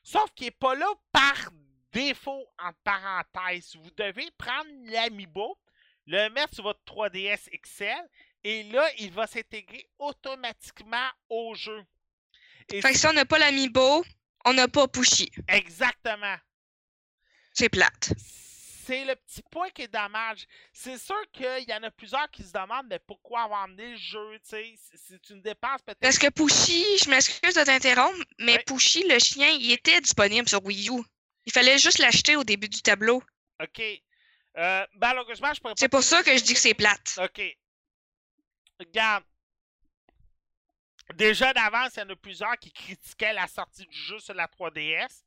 Sauf 0.03 0.31
qu'il 0.34 0.47
n'est 0.47 0.51
pas 0.51 0.76
là 0.76 0.88
par 1.11 1.51
défaut, 1.91 2.45
entre 2.60 2.77
parenthèses. 2.84 3.76
Vous 3.76 3.91
devez 3.91 4.30
prendre 4.38 4.69
l'Amiibo, 4.85 5.57
le 6.06 6.30
mettre 6.30 6.56
sur 6.56 6.64
votre 6.64 6.81
3DS 6.85 7.49
XL, 7.61 8.10
et 8.43 8.64
là, 8.64 8.88
il 8.99 9.11
va 9.11 9.27
s'intégrer 9.27 9.89
automatiquement 9.97 11.10
au 11.30 11.53
jeu. 11.56 11.84
Et 12.72 12.81
Fait 12.81 12.93
que 12.93 12.97
si 12.97 13.07
on 13.07 13.14
n'a 13.14 13.26
pas 13.26 13.39
l'amiibo, 13.39 14.03
on 14.45 14.53
n'a 14.53 14.68
pas 14.68 14.88
Pushy. 14.88 15.31
Exactement. 15.47 16.38
C'est 17.53 17.69
plate. 17.69 18.14
C'est 18.90 19.06
le 19.06 19.16
petit 19.16 19.44
point 19.52 19.70
qui 19.70 19.84
est 19.84 19.88
dommage. 19.88 20.48
C'est 20.74 20.98
sûr 20.98 21.22
qu'il 21.32 21.64
y 21.68 21.74
en 21.76 21.84
a 21.84 21.91
plusieurs 21.91 22.28
qui 22.32 22.41
se 22.41 22.52
demandent 22.52 22.88
mais 22.90 22.98
pourquoi 22.98 23.41
avoir 23.41 23.66
emmené 23.66 23.91
le 23.91 23.98
jeu, 23.98 24.40
tu 24.40 24.49
sais? 24.49 24.74
C'est- 24.95 25.30
une 25.30 25.44
dépense 25.44 25.84
peut-être. 25.84 25.99
Parce 25.99 26.18
que 26.18 26.28
Pushy, 26.32 26.98
je 26.98 27.07
m'excuse 27.07 27.53
de 27.53 27.64
t'interrompre, 27.64 28.18
mais. 28.40 28.57
Pushy, 28.66 29.07
le 29.07 29.20
chien, 29.20 29.48
il 29.49 29.72
était 29.72 30.02
disponible 30.02 30.49
sur 30.49 30.66
Wii 30.66 30.90
U. 30.90 31.03
Il 31.45 31.52
fallait 31.52 31.78
juste 31.78 31.99
l'acheter 31.99 32.36
au 32.36 32.44
début 32.44 32.68
du 32.68 32.82
tableau. 32.82 33.22
OK. 33.61 33.80
Euh, 34.57 34.88
malheureusement, 34.95 35.53
je 35.53 35.61
pourrais. 35.61 35.76
C'est 35.78 35.88
pour 35.88 36.02
ça 36.02 36.24
que 36.24 36.36
je 36.36 36.41
dis 36.41 36.56
que 36.56 36.60
c'est 36.60 36.74
plate. 36.74 37.20
OK. 37.22 37.41
Regarde. 38.80 39.24
Déjà 41.14 41.53
d'avance, 41.53 41.91
il 41.95 41.99
y 41.99 42.02
en 42.02 42.10
a 42.10 42.16
plusieurs 42.16 42.57
qui 42.57 42.72
critiquaient 42.72 43.34
la 43.34 43.45
sortie 43.45 43.86
du 43.86 43.95
jeu 43.95 44.18
sur 44.18 44.34
la 44.34 44.48
3DS. 44.48 45.24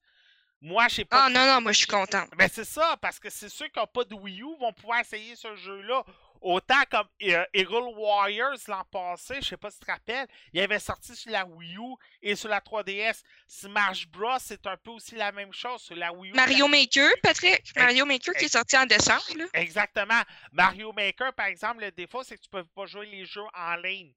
Moi, 0.65 0.87
je 0.89 0.95
sais 0.95 1.05
pas. 1.05 1.25
Ah 1.25 1.29
non, 1.29 1.45
non, 1.45 1.61
moi 1.61 1.73
je 1.73 1.79
suis 1.79 1.87
contente. 1.89 2.31
Ben 2.37 2.49
c'est 2.51 2.65
ça, 2.65 2.97
parce 3.03 3.19
que 3.19 3.29
c'est 3.29 3.49
ceux 3.49 3.67
qui 3.67 3.81
n'ont 3.81 3.87
pas 3.87 4.05
de 4.05 4.15
Wii 4.15 4.43
U 4.43 4.57
vont 4.61 4.73
pouvoir 4.73 5.01
essayer 5.01 5.35
ce 5.35 5.57
jeu-là. 5.57 6.05
Autant 6.41 6.83
comme 6.91 7.07
euh, 7.23 7.45
Hero 7.53 7.95
Warriors 7.97 8.59
l'an 8.69 8.85
passé, 8.91 9.37
je 9.41 9.49
sais 9.49 9.57
pas 9.57 9.71
si 9.71 9.79
tu 9.81 9.87
te 9.87 9.91
rappelles, 9.91 10.27
il 10.53 10.61
avait 10.61 10.79
sorti 10.79 11.15
sur 11.17 11.31
la 11.33 11.45
Wii 11.45 11.77
U 11.77 11.95
et 12.21 12.37
sur 12.37 12.49
la 12.49 12.61
3DS. 12.61 13.23
Smash 13.49 14.07
Bros, 14.09 14.39
c'est 14.41 14.65
un 14.69 14.77
peu 14.77 14.91
aussi 14.91 15.17
la 15.17 15.33
même 15.33 15.53
chose 15.53 15.83
sur 15.83 15.97
la 15.97 16.13
Wii 16.13 16.31
U. 16.33 16.35
Mario 16.35 16.69
Maker, 16.69 17.11
Patrick. 17.23 17.63
Mario 17.77 18.07
Maker 18.07 18.35
qui 18.35 18.45
est 18.45 18.53
sorti 18.53 18.77
en 18.77 18.87
décembre. 18.87 19.23
là. 19.37 19.45
Exactement. 19.55 20.21
Mario 20.53 20.93
Maker, 20.93 21.33
par 21.33 21.47
exemple, 21.47 21.81
le 21.81 21.91
défaut, 21.91 22.23
c'est 22.23 22.37
que 22.37 22.43
tu 22.43 22.51
peux 22.51 22.65
pas 22.65 22.87
jouer 22.87 23.07
les 23.07 23.25
jeux 23.25 23.43
en 23.55 23.77
ligne. 23.77 24.13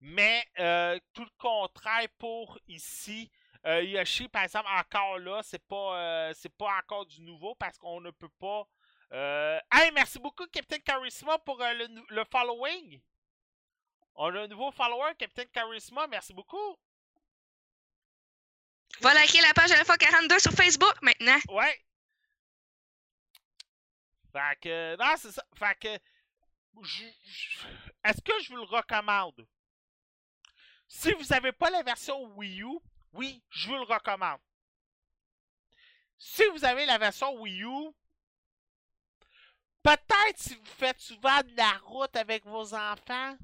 Mais 0.00 0.42
euh, 0.58 0.98
tout 1.14 1.24
le 1.24 1.30
contraire 1.38 2.08
pour 2.18 2.58
ici. 2.66 3.30
Euh, 3.64 3.82
Yoshi, 3.82 4.28
par 4.28 4.42
exemple, 4.42 4.68
encore 4.76 5.18
là, 5.18 5.40
c'est 5.44 5.64
pas, 5.66 5.96
euh, 5.96 6.32
c'est 6.34 6.54
pas 6.56 6.78
encore 6.78 7.06
du 7.06 7.20
nouveau 7.22 7.54
parce 7.54 7.78
qu'on 7.78 8.00
ne 8.00 8.10
peut 8.10 8.28
pas. 8.40 8.66
Euh... 9.12 9.60
Hey, 9.70 9.92
merci 9.92 10.18
beaucoup, 10.18 10.46
Captain 10.46 10.78
Charisma, 10.80 11.38
pour 11.38 11.62
euh, 11.62 11.72
le, 11.74 11.86
le 12.08 12.24
following. 12.24 13.00
On 14.14 14.34
a 14.34 14.40
un 14.42 14.48
nouveau 14.48 14.72
follower, 14.72 15.14
Captain 15.18 15.44
Charisma. 15.52 16.06
Merci 16.08 16.34
beaucoup. 16.34 16.76
Va 19.00 19.14
liker 19.14 19.40
la 19.40 19.54
page 19.54 19.70
Alpha 19.72 19.96
42 19.96 20.38
sur 20.38 20.52
Facebook 20.52 21.00
maintenant. 21.00 21.38
Ouais. 21.48 21.80
Fait 24.32 24.60
que, 24.60 24.96
non, 24.96 25.14
c'est 25.18 25.32
ça. 25.32 25.44
Fait 25.54 25.78
que, 25.78 25.88
est-ce 28.04 28.20
que 28.22 28.32
je 28.42 28.48
vous 28.48 28.56
le 28.56 28.62
recommande? 28.62 29.46
Si 30.88 31.12
vous 31.12 31.24
n'avez 31.30 31.52
pas 31.52 31.70
la 31.70 31.82
version 31.82 32.22
Wii 32.36 32.62
U, 32.62 32.78
oui, 33.12 33.42
je 33.50 33.68
vous 33.68 33.74
le 33.76 33.82
recommande. 33.82 34.40
Si 36.18 36.44
vous 36.52 36.64
avez 36.64 36.86
la 36.86 36.98
version 36.98 37.34
Wii 37.40 37.62
U, 37.64 37.90
peut-être 39.82 40.38
si 40.38 40.54
vous 40.54 40.64
faites 40.64 41.00
souvent 41.00 41.40
de 41.42 41.56
la 41.56 41.72
route 41.84 42.14
avec 42.16 42.44
vos 42.46 42.74
enfants. 42.74 43.36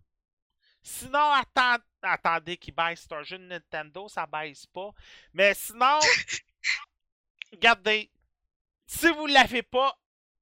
Sinon, 0.81 1.32
attend- 1.32 1.82
attendez 2.03 2.57
qu'il 2.57 2.74
baisse. 2.74 3.01
C'est 3.03 3.12
un 3.15 3.23
jeu 3.23 3.36
de 3.39 3.45
Nintendo, 3.45 4.09
ça 4.09 4.27
baisse 4.27 4.66
pas. 4.66 4.90
Mais 5.32 5.53
sinon, 5.55 5.99
regardez. 7.53 8.11
Si 8.86 9.09
vous 9.12 9.27
ne 9.27 9.35
l'avez 9.35 9.62
pas, 9.62 9.99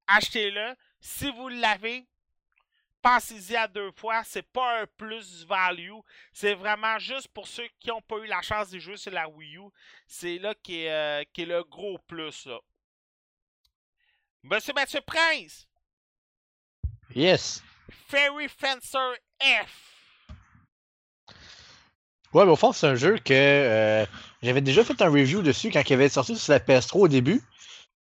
achetez-le. 0.06 0.76
Si 1.00 1.30
vous 1.32 1.48
l'avez, 1.48 2.06
pensez-y 3.06 3.54
à 3.56 3.68
deux 3.68 3.92
fois. 3.92 4.22
C'est 4.24 4.42
pas 4.42 4.82
un 4.82 4.86
plus 4.96 5.44
value. 5.46 5.98
C'est 6.32 6.54
vraiment 6.54 6.98
juste 6.98 7.28
pour 7.28 7.46
ceux 7.46 7.68
qui 7.78 7.88
n'ont 7.88 8.02
pas 8.02 8.16
eu 8.16 8.26
la 8.26 8.42
chance 8.42 8.70
de 8.70 8.78
jouer 8.78 8.96
sur 8.96 9.12
la 9.12 9.28
Wii 9.28 9.58
U. 9.58 9.62
C'est 10.08 10.38
là 10.38 10.54
qui 10.60 10.82
est, 10.82 10.90
euh, 10.90 11.22
est 11.36 11.44
le 11.44 11.62
gros 11.62 11.98
plus. 12.08 12.46
Là. 12.46 12.58
Monsieur 14.42 14.72
Mathieu 14.74 15.00
Prince, 15.00 15.66
Yes. 17.14 17.62
Fairy 18.08 18.48
Fencer 18.48 19.14
F. 19.40 20.28
Ouais, 22.32 22.44
mais 22.44 22.50
au 22.50 22.56
fond, 22.56 22.72
c'est 22.72 22.88
un 22.88 22.96
jeu 22.96 23.18
que 23.18 23.32
euh, 23.32 24.04
j'avais 24.42 24.60
déjà 24.60 24.84
fait 24.84 25.00
un 25.00 25.08
review 25.08 25.42
dessus 25.42 25.70
quand 25.70 25.82
il 25.88 25.92
avait 25.92 26.08
sorti 26.08 26.36
sur 26.36 26.52
la 26.52 26.58
PS3 26.58 26.98
au 26.98 27.08
début. 27.08 27.42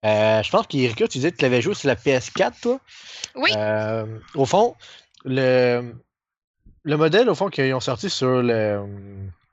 Euh, 0.05 0.43
je 0.43 0.51
pense 0.51 0.67
qu'Erika, 0.67 1.07
tu 1.07 1.19
disais 1.19 1.31
que 1.31 1.37
tu 1.37 1.43
l'avais 1.43 1.61
joué 1.61 1.75
sur 1.75 1.89
la 1.89 1.95
PS4, 1.95 2.61
toi? 2.61 2.81
Oui. 3.35 3.51
Euh, 3.57 4.19
au 4.35 4.47
fond, 4.47 4.75
le, 5.25 5.95
le 6.85 6.97
modèle 6.97 7.29
au 7.29 7.35
fond 7.35 7.49
qu'ils 7.49 7.75
ont 7.75 7.81
sorti 7.81 8.09
sur 8.09 8.43
le, 8.43 8.83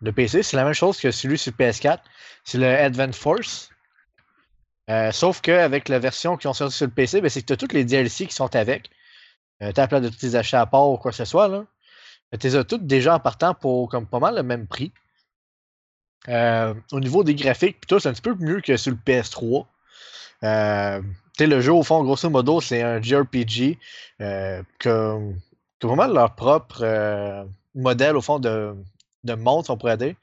le 0.01 0.11
PC, 0.11 0.43
c'est 0.43 0.55
la 0.55 0.63
même 0.63 0.73
chose 0.73 0.99
que 0.99 1.11
celui 1.11 1.37
sur 1.37 1.51
PS4. 1.53 1.99
C'est 2.43 2.57
le 2.57 2.67
Advent 2.67 3.13
Force. 3.13 3.69
Euh, 4.89 5.11
sauf 5.11 5.41
qu'avec 5.41 5.89
la 5.89 5.99
version 5.99 6.37
qu'ils 6.37 6.49
ont 6.49 6.53
sorti 6.53 6.77
sur 6.77 6.85
le 6.85 6.93
PC, 6.93 7.19
ben, 7.19 7.29
c'est 7.29 7.41
que 7.41 7.47
tu 7.47 7.53
as 7.53 7.57
tous 7.57 7.73
les 7.73 7.83
DLC 7.83 8.25
qui 8.27 8.33
sont 8.33 8.55
avec. 8.55 8.89
Euh, 9.61 9.71
tu 9.73 9.81
as 9.81 9.87
plein 9.87 9.99
de 9.99 10.09
petits 10.09 10.35
achats 10.37 10.61
à 10.61 10.65
part 10.65 10.89
ou 10.89 10.97
quoi 10.97 11.11
que 11.11 11.17
ce 11.17 11.25
soit. 11.25 11.49
Là. 11.49 11.65
Tu 12.39 12.47
les 12.47 12.55
as 12.55 12.63
toutes 12.63 12.85
déjà 12.85 13.15
en 13.15 13.19
partant 13.19 13.53
pour 13.53 13.89
comme 13.89 14.05
pas 14.05 14.19
mal 14.19 14.35
le 14.35 14.43
même 14.43 14.67
prix. 14.67 14.93
Euh, 16.29 16.73
au 16.91 16.99
niveau 16.99 17.23
des 17.23 17.35
graphiques, 17.35 17.77
c'est 17.87 18.07
un 18.07 18.13
petit 18.13 18.21
peu 18.21 18.35
mieux 18.35 18.61
que 18.61 18.77
sur 18.77 18.91
le 18.91 18.97
PS3. 18.97 19.65
Euh, 20.43 21.01
tu 21.37 21.45
le 21.45 21.61
jeu, 21.61 21.73
au 21.73 21.83
fond, 21.83 22.03
grosso 22.03 22.29
modo, 22.29 22.61
c'est 22.61 22.81
un 22.81 23.01
JRPG 23.01 23.77
euh, 24.21 24.63
que, 24.79 25.31
que 25.79 25.87
vraiment 25.87 26.07
leur 26.07 26.35
propre 26.35 26.81
euh, 26.81 27.43
modèle, 27.75 28.15
au 28.15 28.21
fond, 28.21 28.39
de, 28.39 28.75
de 29.23 29.33
monde, 29.33 29.65
si 29.65 29.71
on 29.71 29.77
pourrait 29.77 29.97
dire. 29.97 30.15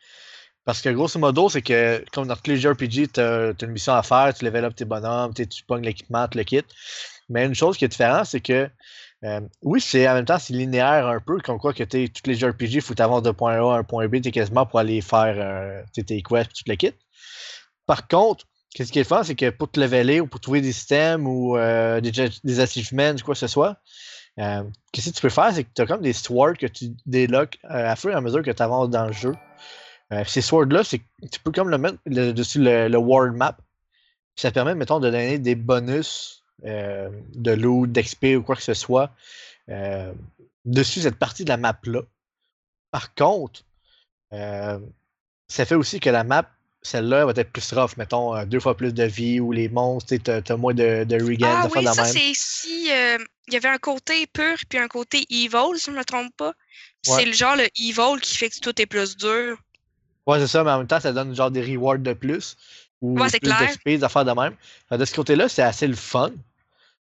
Parce 0.64 0.80
que 0.80 0.88
grosso 0.88 1.18
modo, 1.18 1.48
c'est 1.48 1.62
que 1.62 2.04
comme 2.12 2.26
dans 2.26 2.36
tous 2.36 2.50
les 2.50 2.56
JRPG, 2.56 3.12
tu 3.12 3.20
as, 3.20 3.52
une 3.62 3.70
mission 3.70 3.94
à 3.94 4.02
faire, 4.02 4.32
tu 4.34 4.46
up 4.46 4.74
tes 4.74 4.84
bonhommes, 4.84 5.34
tu 5.34 5.46
tu 5.46 5.62
pognes 5.64 5.84
l'équipement, 5.84 6.26
tu 6.28 6.38
le 6.38 6.44
kit. 6.44 6.62
Mais 7.28 7.44
une 7.46 7.54
chose 7.54 7.76
qui 7.76 7.84
est 7.84 7.88
différente, 7.88 8.26
c'est 8.26 8.40
que 8.40 8.68
euh, 9.24 9.40
oui, 9.62 9.80
c'est 9.80 10.08
en 10.08 10.14
même 10.14 10.24
temps, 10.24 10.38
c'est 10.38 10.52
linéaire 10.54 11.06
un 11.06 11.20
peu, 11.20 11.38
comme 11.38 11.58
quoi 11.58 11.72
que 11.72 11.82
t'es, 11.84 12.08
tous 12.08 12.28
les 12.28 12.34
JRPG, 12.34 12.74
il 12.74 12.80
faut 12.82 12.94
t'avoir 12.94 13.22
de 13.22 13.30
point 13.30 13.54
A 13.54 13.76
à 13.76 13.78
un 13.78 13.84
point 13.84 14.06
B, 14.08 14.20
t'es 14.20 14.30
quasiment 14.30 14.66
pour 14.66 14.78
aller 14.78 15.00
faire 15.00 15.34
euh, 15.38 15.82
tes 15.94 16.22
quests 16.22 16.50
et 16.50 16.54
tout 16.54 16.64
le 16.66 16.76
kit. 16.76 16.92
Par 17.86 18.06
contre, 18.08 18.46
qu'est-ce 18.74 18.92
qui 18.92 18.98
est 18.98 19.04
fun, 19.04 19.22
c'est 19.22 19.36
que 19.36 19.50
pour 19.50 19.70
te 19.70 19.80
leveler 19.80 20.20
ou 20.20 20.26
pour 20.26 20.40
trouver 20.40 20.60
des 20.60 20.72
systèmes 20.72 21.26
ou 21.26 21.56
euh, 21.56 22.00
des, 22.00 22.10
des 22.42 22.60
achievements 22.60 23.12
ou 23.12 23.24
quoi 23.24 23.34
que 23.34 23.38
ce 23.40 23.46
soit, 23.46 23.76
euh, 24.40 24.64
qu'est-ce 24.92 25.10
que 25.10 25.14
tu 25.14 25.22
peux 25.22 25.28
faire, 25.30 25.52
c'est 25.54 25.64
que 25.64 25.70
tu 25.74 25.80
as 25.80 25.86
comme 25.86 26.02
des 26.02 26.12
swords 26.12 26.58
que 26.58 26.66
tu 26.66 26.90
débloques 27.06 27.58
euh, 27.64 27.90
à 27.92 27.96
fur 27.96 28.10
et 28.10 28.14
à 28.14 28.20
mesure 28.20 28.42
que 28.42 28.50
tu 28.50 28.62
avances 28.62 28.90
dans 28.90 29.06
le 29.06 29.12
jeu. 29.12 29.32
Euh, 30.12 30.24
ces 30.26 30.40
swords-là, 30.40 30.82
tu 30.84 31.00
peux 31.42 31.52
comme 31.52 31.70
le 31.70 31.78
mettre 31.78 31.98
le- 32.04 32.32
dessus 32.32 32.60
le, 32.60 32.88
le 32.88 32.98
world 32.98 33.34
map. 33.34 33.56
Ça 34.36 34.50
permet, 34.50 34.74
mettons, 34.74 34.98
de 34.98 35.08
donner 35.08 35.38
des 35.38 35.54
bonus 35.54 36.42
de 36.62 37.50
loot, 37.50 37.90
d'XP 37.90 38.36
ou 38.36 38.42
quoi 38.42 38.56
que 38.56 38.62
ce 38.62 38.74
soit 38.74 39.12
dessus 40.64 41.00
cette 41.00 41.18
partie 41.18 41.44
de 41.44 41.50
la 41.50 41.56
map-là. 41.56 42.00
Par 42.90 43.14
contre, 43.14 43.62
ça 44.30 45.64
fait 45.64 45.74
aussi 45.74 46.00
que 46.00 46.10
la 46.10 46.24
map 46.24 46.50
celle-là 46.84 47.24
va 47.24 47.32
être 47.34 47.50
plus 47.50 47.72
rough, 47.72 47.96
mettons, 47.96 48.36
euh, 48.36 48.44
deux 48.44 48.60
fois 48.60 48.76
plus 48.76 48.92
de 48.92 49.04
vie 49.04 49.40
ou 49.40 49.52
les 49.52 49.68
monstres, 49.68 50.14
tu 50.16 50.30
as, 50.30 50.56
moins 50.56 50.74
de, 50.74 51.04
de 51.04 51.14
regain, 51.16 51.62
Ah 51.62 51.68
oui, 51.74 51.84
ça 51.84 52.04
c'est 52.04 52.32
si 52.34 52.90
euh, 52.92 53.18
il 53.48 53.54
y 53.54 53.56
avait 53.56 53.68
un 53.68 53.78
côté 53.78 54.26
pur 54.26 54.56
puis 54.68 54.78
un 54.78 54.88
côté 54.88 55.26
evil, 55.30 55.76
si 55.76 55.90
je 55.90 55.96
me 55.96 56.04
trompe 56.04 56.30
pas. 56.36 56.52
Ouais. 57.08 57.18
C'est 57.18 57.24
le 57.24 57.32
genre 57.32 57.56
le 57.56 57.66
evil 57.80 58.20
qui 58.20 58.36
fait 58.36 58.50
que 58.50 58.60
tout 58.60 58.80
est 58.80 58.86
plus 58.86 59.16
dur. 59.16 59.56
Ouais, 60.26 60.38
c'est 60.38 60.46
ça, 60.46 60.62
mais 60.62 60.70
en 60.70 60.78
même 60.78 60.86
temps, 60.86 61.00
ça 61.00 61.12
donne 61.12 61.34
genre 61.34 61.50
des 61.50 61.62
rewards 61.62 61.98
de 61.98 62.12
plus. 62.12 62.56
Ou 63.00 63.18
Ouais, 63.18 63.28
c'est 63.28 63.40
clair. 63.40 63.70
affaires 64.02 64.24
de 64.24 64.32
même. 64.32 64.54
De 64.90 65.04
ce 65.04 65.14
côté-là, 65.14 65.48
c'est 65.48 65.62
assez 65.62 65.86
le 65.86 65.96
fun. 65.96 66.30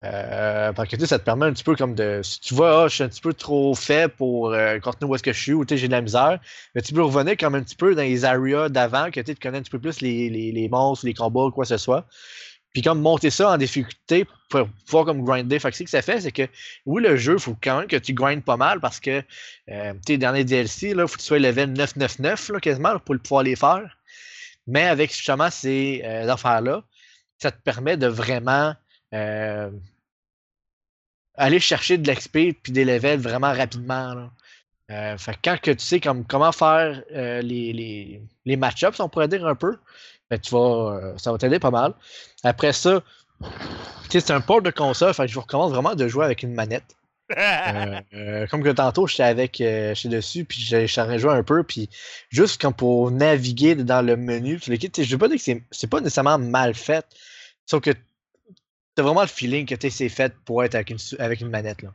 Euh, 0.04 0.74
parce 0.74 0.90
que 0.90 0.96
tu 0.96 1.02
sais, 1.02 1.08
ça 1.08 1.20
te 1.20 1.24
permet 1.24 1.46
un 1.46 1.54
petit 1.54 1.64
peu 1.64 1.76
comme 1.76 1.94
de. 1.94 2.22
Si 2.24 2.40
tu 2.40 2.56
vois, 2.56 2.84
ah, 2.84 2.88
je 2.88 2.96
suis 2.96 3.04
un 3.04 3.10
petit 3.10 3.22
peu 3.22 3.34
trop 3.34 3.76
faible 3.76 4.14
pour 4.16 4.52
euh, 4.52 4.80
continuer 4.80 5.12
où 5.12 5.16
est-ce 5.16 5.22
que 5.22 5.34
je 5.34 5.40
suis, 5.40 5.54
ou 5.54 5.64
tu 5.64 5.76
sais, 5.76 5.78
j'ai 5.78 5.88
de 5.88 5.92
la 5.92 6.02
misère, 6.02 6.40
mais 6.74 6.82
tu 6.82 6.94
peux 6.94 7.04
revenir 7.04 7.38
comme 7.38 7.54
un 7.54 7.62
petit 7.62 7.76
peu 7.76 7.94
dans 7.94 8.02
les 8.02 8.26
areas 8.26 8.70
d'avant, 8.70 9.12
que 9.12 9.20
tu 9.20 9.36
connais 9.36 9.60
un 9.60 9.62
petit 9.62 9.70
peu 9.70 9.80
plus 9.80 10.02
les, 10.02 10.30
les, 10.30 10.70
monstres, 10.70 11.06
les 11.06 11.14
combats, 11.14 11.50
quoi 11.54 11.66
que 11.66 11.70
ce 11.70 11.78
soit. 11.78 12.08
Puis 12.74 12.82
comme 12.82 13.02
monter 13.02 13.30
ça 13.30 13.52
en 13.52 13.58
difficulté 13.58 14.26
pour 14.50 14.68
pouvoir 14.86 15.06
comme 15.06 15.24
grinder. 15.24 15.60
Fait 15.60 15.72
que 15.72 15.78
ce 15.78 15.84
que 15.84 15.90
ça 15.90 16.02
fait, 16.02 16.22
c'est 16.22 16.32
que 16.32 16.48
oui, 16.86 17.04
le 17.04 17.18
jeu, 17.18 17.34
il 17.34 17.40
faut 17.40 17.56
quand 17.62 17.80
même 17.80 17.88
que 17.88 17.98
tu 17.98 18.14
grindes 18.14 18.46
pas 18.46 18.58
mal 18.58 18.80
parce 18.80 19.00
que 19.00 19.22
euh, 19.70 19.94
tes 20.06 20.18
derniers 20.18 20.46
DLC, 20.46 20.94
là, 20.94 21.06
faut 21.06 21.16
que 21.16 21.20
tu 21.20 21.26
sois 21.26 21.40
level 21.40 21.74
999 21.74 22.50
là, 22.50 22.60
quasiment 22.60 22.94
là, 22.94 23.00
pour 23.00 23.16
pouvoir 23.20 23.44
les 23.44 23.58
faire. 23.58 23.98
Mais 24.68 24.84
avec 24.84 25.12
justement 25.12 25.50
ces 25.52 26.02
euh, 26.06 26.30
affaires-là, 26.30 26.84
ça 27.40 27.52
te 27.52 27.62
permet 27.62 27.98
de 27.98 28.08
vraiment 28.08 28.74
euh, 29.14 29.70
aller 31.36 31.60
chercher 31.60 31.98
de 31.98 32.10
l'XP 32.10 32.54
puis 32.62 32.72
des 32.72 32.86
levels 32.86 33.20
vraiment 33.20 33.54
rapidement. 33.54 34.14
Là. 34.14 34.32
Euh, 34.92 35.18
fait 35.18 35.38
quand 35.44 35.58
que 35.60 35.72
tu 35.72 35.86
sais 35.86 36.00
comme, 36.00 36.26
comment 36.26 36.52
faire 36.52 37.02
euh, 37.14 37.42
les, 37.42 37.72
les, 37.72 38.22
les 38.46 38.56
match-ups, 38.58 39.00
on 39.00 39.08
pourrait 39.08 39.30
dire 39.30 39.46
un 39.48 39.56
peu, 39.56 39.78
ben, 40.30 40.38
tu 40.38 40.52
vas, 40.52 41.00
euh, 41.02 41.18
ça 41.18 41.32
va 41.32 41.38
t'aider 41.38 41.60
pas 41.60 41.72
mal. 41.72 41.94
Après 42.44 42.74
ça, 42.74 43.02
c'est 44.10 44.32
un 44.32 44.42
port 44.42 44.62
de 44.62 44.70
console, 44.70 45.14
fait 45.14 45.24
que 45.24 45.30
je 45.30 45.36
vous 45.36 45.42
recommande 45.42 45.72
vraiment 45.72 45.96
de 45.96 46.08
jouer 46.08 46.26
avec 46.26 46.44
une 46.44 46.54
manette. 46.54 46.96
Comme 48.50 48.62
que 48.62 48.72
tantôt, 48.74 49.08
j'étais 49.08 49.24
avec, 49.24 49.56
j'étais 49.60 50.10
dessus, 50.10 50.44
puis 50.44 50.60
j'ai 50.60 50.86
joué 50.88 51.32
un 51.32 51.44
peu, 51.44 51.64
puis 51.64 51.90
juste 52.30 52.62
comme 52.62 52.74
pour 52.74 53.10
naviguer 53.10 53.76
dans 53.76 54.06
le 54.06 54.18
menu, 54.18 54.60
je 54.62 54.70
veux 54.70 55.18
pas 55.18 55.30
dire 55.30 55.38
que 55.38 55.62
c'est 55.72 55.90
pas 55.90 56.02
nécessairement 56.02 56.38
mal 56.38 56.74
fait, 56.74 57.06
sauf 57.66 57.82
que 57.82 57.92
t'as 58.96 59.04
vraiment 59.04 59.22
le 59.22 59.28
feeling 59.28 59.66
que 59.66 59.76
c'est 59.90 60.10
fait 60.10 60.34
pour 60.46 60.64
être 60.64 60.76
avec 60.76 60.90
une, 60.90 61.50
manette, 61.50 61.82
là. 61.82 61.94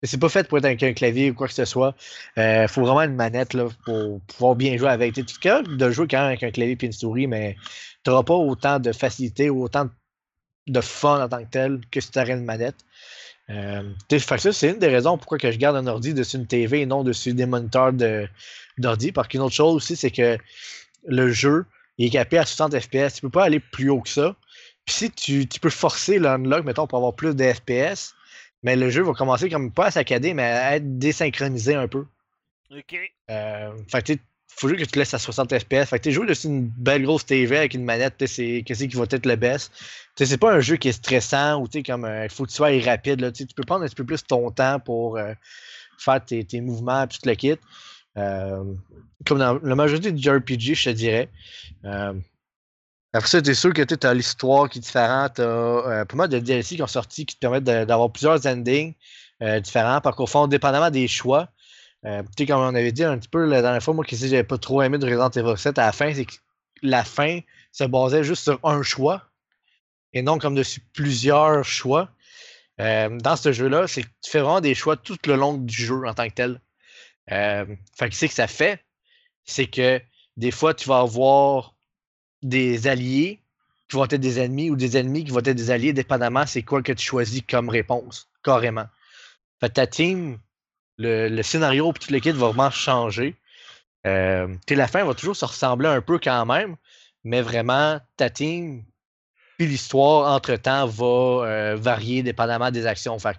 Mais 0.00 0.08
C'est 0.08 0.18
pas 0.18 0.28
fait 0.28 0.46
pour 0.46 0.58
être 0.58 0.64
avec 0.64 0.82
un 0.82 0.92
clavier 0.92 1.30
ou 1.30 1.34
quoi 1.34 1.48
que 1.48 1.54
ce 1.54 1.64
soit. 1.64 1.94
Euh, 2.38 2.68
faut 2.68 2.82
vraiment 2.82 3.02
une 3.02 3.16
manette 3.16 3.52
là, 3.54 3.66
pour 3.84 4.20
pouvoir 4.22 4.54
bien 4.54 4.76
jouer 4.76 4.90
avec. 4.90 5.14
Tu 5.14 5.20
es 5.20 5.62
de 5.62 5.90
jouer 5.90 6.06
quand 6.06 6.18
même 6.18 6.28
avec 6.28 6.42
un 6.44 6.50
clavier 6.50 6.78
et 6.80 6.86
une 6.86 6.92
souris, 6.92 7.26
mais 7.26 7.56
tu 8.04 8.10
n'auras 8.10 8.22
pas 8.22 8.34
autant 8.34 8.78
de 8.78 8.92
facilité 8.92 9.50
ou 9.50 9.64
autant 9.64 9.88
de 10.68 10.80
fun 10.80 11.24
en 11.24 11.28
tant 11.28 11.42
que 11.42 11.50
tel 11.50 11.80
que 11.90 12.00
si 12.00 12.10
tu 12.10 12.18
aurais 12.18 12.32
une 12.32 12.44
manette. 12.44 12.76
Euh, 13.50 13.82
c'est 14.10 14.70
une 14.70 14.78
des 14.78 14.88
raisons 14.88 15.16
pourquoi 15.16 15.38
que 15.38 15.50
je 15.50 15.56
garde 15.56 15.74
un 15.76 15.86
ordi 15.86 16.12
dessus 16.12 16.36
une 16.36 16.46
TV 16.46 16.82
et 16.82 16.86
non 16.86 17.02
dessus 17.02 17.32
des 17.32 17.46
moniteurs 17.46 17.92
d'ordi. 18.76 19.10
Parce 19.10 19.28
qu'une 19.28 19.40
autre 19.40 19.54
chose 19.54 19.74
aussi, 19.74 19.96
c'est 19.96 20.10
que 20.10 20.38
le 21.06 21.30
jeu 21.30 21.64
est 21.98 22.10
capé 22.10 22.38
à 22.38 22.44
60 22.44 22.78
FPS. 22.78 23.14
Tu 23.14 23.20
peux 23.22 23.30
pas 23.30 23.44
aller 23.44 23.60
plus 23.60 23.90
haut 23.90 24.00
que 24.00 24.08
ça. 24.08 24.36
Puis 24.88 24.94
si 24.94 25.10
tu, 25.10 25.46
tu 25.46 25.60
peux 25.60 25.68
forcer 25.68 26.18
l'unlock, 26.18 26.64
mettons, 26.64 26.86
pour 26.86 26.96
avoir 26.96 27.12
plus 27.12 27.36
de 27.36 27.52
FPS, 27.52 28.14
mais 28.62 28.74
le 28.74 28.88
jeu 28.88 29.02
va 29.02 29.12
commencer 29.12 29.50
comme 29.50 29.70
pas 29.70 29.88
à 29.88 29.90
saccader, 29.90 30.32
mais 30.32 30.44
à 30.44 30.76
être 30.76 30.98
désynchronisé 30.98 31.74
un 31.74 31.88
peu. 31.88 32.06
ok. 32.70 32.96
Euh, 33.30 33.70
fait 33.92 34.00
que 34.00 34.06
tu 34.06 34.12
sais, 34.14 34.20
faut 34.46 34.66
juste 34.66 34.80
que 34.80 34.90
tu 34.90 34.98
laisses 34.98 35.12
à 35.12 35.18
60 35.18 35.58
FPS. 35.58 35.90
Fait 35.90 35.98
que 35.98 36.04
tu 36.04 36.12
jouer 36.12 36.26
dessus 36.26 36.46
une 36.46 36.68
belle 36.68 37.02
grosse 37.02 37.26
TV 37.26 37.58
avec 37.58 37.74
une 37.74 37.84
manette, 37.84 38.14
tu 38.16 38.26
sais, 38.26 38.34
c'est 38.34 38.62
qu'est-ce 38.62 38.84
qui 38.84 38.96
va 38.96 39.04
être 39.10 39.26
le 39.26 39.36
best. 39.36 39.72
Tu 40.16 40.24
sais, 40.24 40.26
c'est 40.30 40.38
pas 40.38 40.54
un 40.54 40.60
jeu 40.60 40.76
qui 40.76 40.88
est 40.88 40.92
stressant 40.92 41.60
ou 41.60 41.68
tu 41.68 41.80
sais, 41.80 41.82
comme 41.82 42.06
euh, 42.06 42.24
il 42.24 42.30
faut 42.30 42.44
que 42.44 42.48
tu 42.48 42.54
sois 42.56 42.70
rapide. 42.82 43.20
Là, 43.20 43.30
tu 43.30 43.44
peux 43.44 43.64
prendre 43.64 43.84
un 43.84 43.88
petit 43.88 43.94
peu 43.94 44.06
plus 44.06 44.24
ton 44.24 44.50
temps 44.50 44.80
pour 44.80 45.18
euh, 45.18 45.34
faire 45.98 46.24
tes, 46.24 46.44
tes 46.44 46.62
mouvements 46.62 47.04
et 47.04 47.08
tout 47.08 47.18
le 47.26 47.34
kit. 47.34 47.56
Euh, 48.16 48.64
comme 49.26 49.38
dans 49.38 49.58
la 49.62 49.74
majorité 49.74 50.12
du 50.12 50.22
JRPG, 50.22 50.74
je 50.74 50.84
te 50.84 50.90
dirais. 50.94 51.28
Euh, 53.14 53.18
après 53.18 53.28
ça, 53.28 53.42
tu 53.42 53.50
es 53.50 53.54
sûr 53.54 53.72
que 53.72 53.82
tu 53.82 54.06
as 54.06 54.14
l'histoire 54.14 54.68
qui 54.68 54.78
est 54.78 54.82
différente. 54.82 55.34
Tu 55.36 55.42
as 55.42 56.04
pas 56.06 56.16
mal 56.16 56.28
de 56.28 56.38
DLC 56.38 56.76
qui 56.76 56.82
ont 56.82 56.86
sorti 56.86 57.26
qui 57.26 57.34
te 57.36 57.40
permettent 57.40 57.64
d'avoir 57.64 58.10
plusieurs 58.12 58.46
endings 58.46 58.94
euh, 59.42 59.60
différents. 59.60 60.00
Parce 60.00 60.16
qu'au 60.16 60.26
fond, 60.26 60.46
dépendamment 60.46 60.90
des 60.90 61.08
choix, 61.08 61.48
euh, 62.04 62.22
tu 62.22 62.44
sais, 62.44 62.46
comme 62.46 62.60
on 62.60 62.74
avait 62.74 62.92
dit 62.92 63.04
un 63.04 63.18
petit 63.18 63.28
peu 63.28 63.44
la 63.44 63.62
dernière 63.62 63.82
fois, 63.82 63.94
moi, 63.94 64.04
qui 64.04 64.16
j'avais 64.16 64.44
pas 64.44 64.58
trop 64.58 64.82
aimé 64.82 64.98
de 64.98 65.06
Resident 65.06 65.30
Evil 65.30 65.58
7 65.58 65.78
à 65.78 65.86
la 65.86 65.92
fin, 65.92 66.12
c'est 66.14 66.24
que 66.26 66.34
la 66.82 67.04
fin 67.04 67.40
se 67.72 67.84
basait 67.84 68.24
juste 68.24 68.44
sur 68.44 68.60
un 68.62 68.82
choix 68.82 69.22
et 70.12 70.22
non 70.22 70.38
comme 70.38 70.54
dessus 70.54 70.80
plusieurs 70.92 71.64
choix. 71.64 72.10
Euh, 72.80 73.18
dans 73.18 73.36
ce 73.36 73.52
jeu-là, 73.52 73.88
c'est 73.88 74.02
que 74.02 74.08
tu 74.22 74.30
fais 74.30 74.40
vraiment 74.40 74.60
des 74.60 74.74
choix 74.74 74.96
tout 74.96 75.18
le 75.26 75.34
long 75.34 75.54
du 75.54 75.74
jeu 75.74 76.06
en 76.06 76.14
tant 76.14 76.28
que 76.28 76.34
tel. 76.34 76.60
Euh, 77.32 77.66
fait 77.96 78.08
que 78.08 78.14
c'est 78.14 78.28
que 78.28 78.34
ça 78.34 78.46
fait, 78.46 78.84
c'est 79.44 79.66
que 79.66 80.00
des 80.36 80.50
fois, 80.52 80.74
tu 80.74 80.88
vas 80.88 81.00
avoir 81.00 81.74
des 82.42 82.86
alliés 82.86 83.40
qui 83.88 83.96
vont 83.96 84.04
être 84.04 84.14
des 84.14 84.38
ennemis 84.40 84.70
ou 84.70 84.76
des 84.76 84.96
ennemis 84.96 85.24
qui 85.24 85.30
vont 85.30 85.38
être 85.40 85.52
des 85.52 85.70
alliés, 85.70 85.92
dépendamment 85.92 86.46
c'est 86.46 86.62
quoi 86.62 86.82
que 86.82 86.92
tu 86.92 87.04
choisis 87.04 87.42
comme 87.48 87.68
réponse, 87.68 88.28
carrément. 88.42 88.86
Fait 89.60 89.70
ta 89.70 89.86
team, 89.86 90.38
le, 90.98 91.42
scénario 91.42 91.90
et 91.90 91.94
toute 91.94 92.10
l'équipe 92.10 92.36
va 92.36 92.48
vraiment 92.48 92.70
changer. 92.70 93.34
Euh, 94.06 94.54
la 94.68 94.86
fin 94.86 95.04
va 95.04 95.14
toujours 95.14 95.36
se 95.36 95.44
ressembler 95.44 95.88
un 95.88 96.00
peu 96.00 96.18
quand 96.18 96.46
même, 96.46 96.76
mais 97.24 97.40
vraiment, 97.40 97.98
ta 98.16 98.30
team 98.30 98.84
puis 99.58 99.66
l'histoire, 99.66 100.32
entre-temps, 100.32 100.86
va 100.86 101.04
euh, 101.44 101.76
varier 101.76 102.22
dépendamment 102.22 102.70
des 102.70 102.86
actions. 102.86 103.18
Fait 103.18 103.36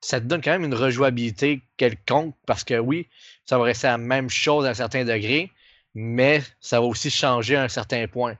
ça 0.00 0.20
te 0.20 0.26
donne 0.26 0.42
quand 0.42 0.50
même 0.50 0.64
une 0.64 0.74
rejouabilité 0.74 1.62
quelconque 1.76 2.34
parce 2.46 2.64
que 2.64 2.78
oui, 2.78 3.08
ça 3.46 3.56
va 3.56 3.64
rester 3.64 3.86
la 3.86 3.96
même 3.96 4.28
chose 4.28 4.66
à 4.66 4.70
un 4.70 4.74
certain 4.74 5.04
degré, 5.04 5.50
mais 5.96 6.42
ça 6.60 6.78
va 6.78 6.86
aussi 6.86 7.10
changer 7.10 7.56
à 7.56 7.62
un 7.62 7.68
certain 7.68 8.06
point. 8.06 8.36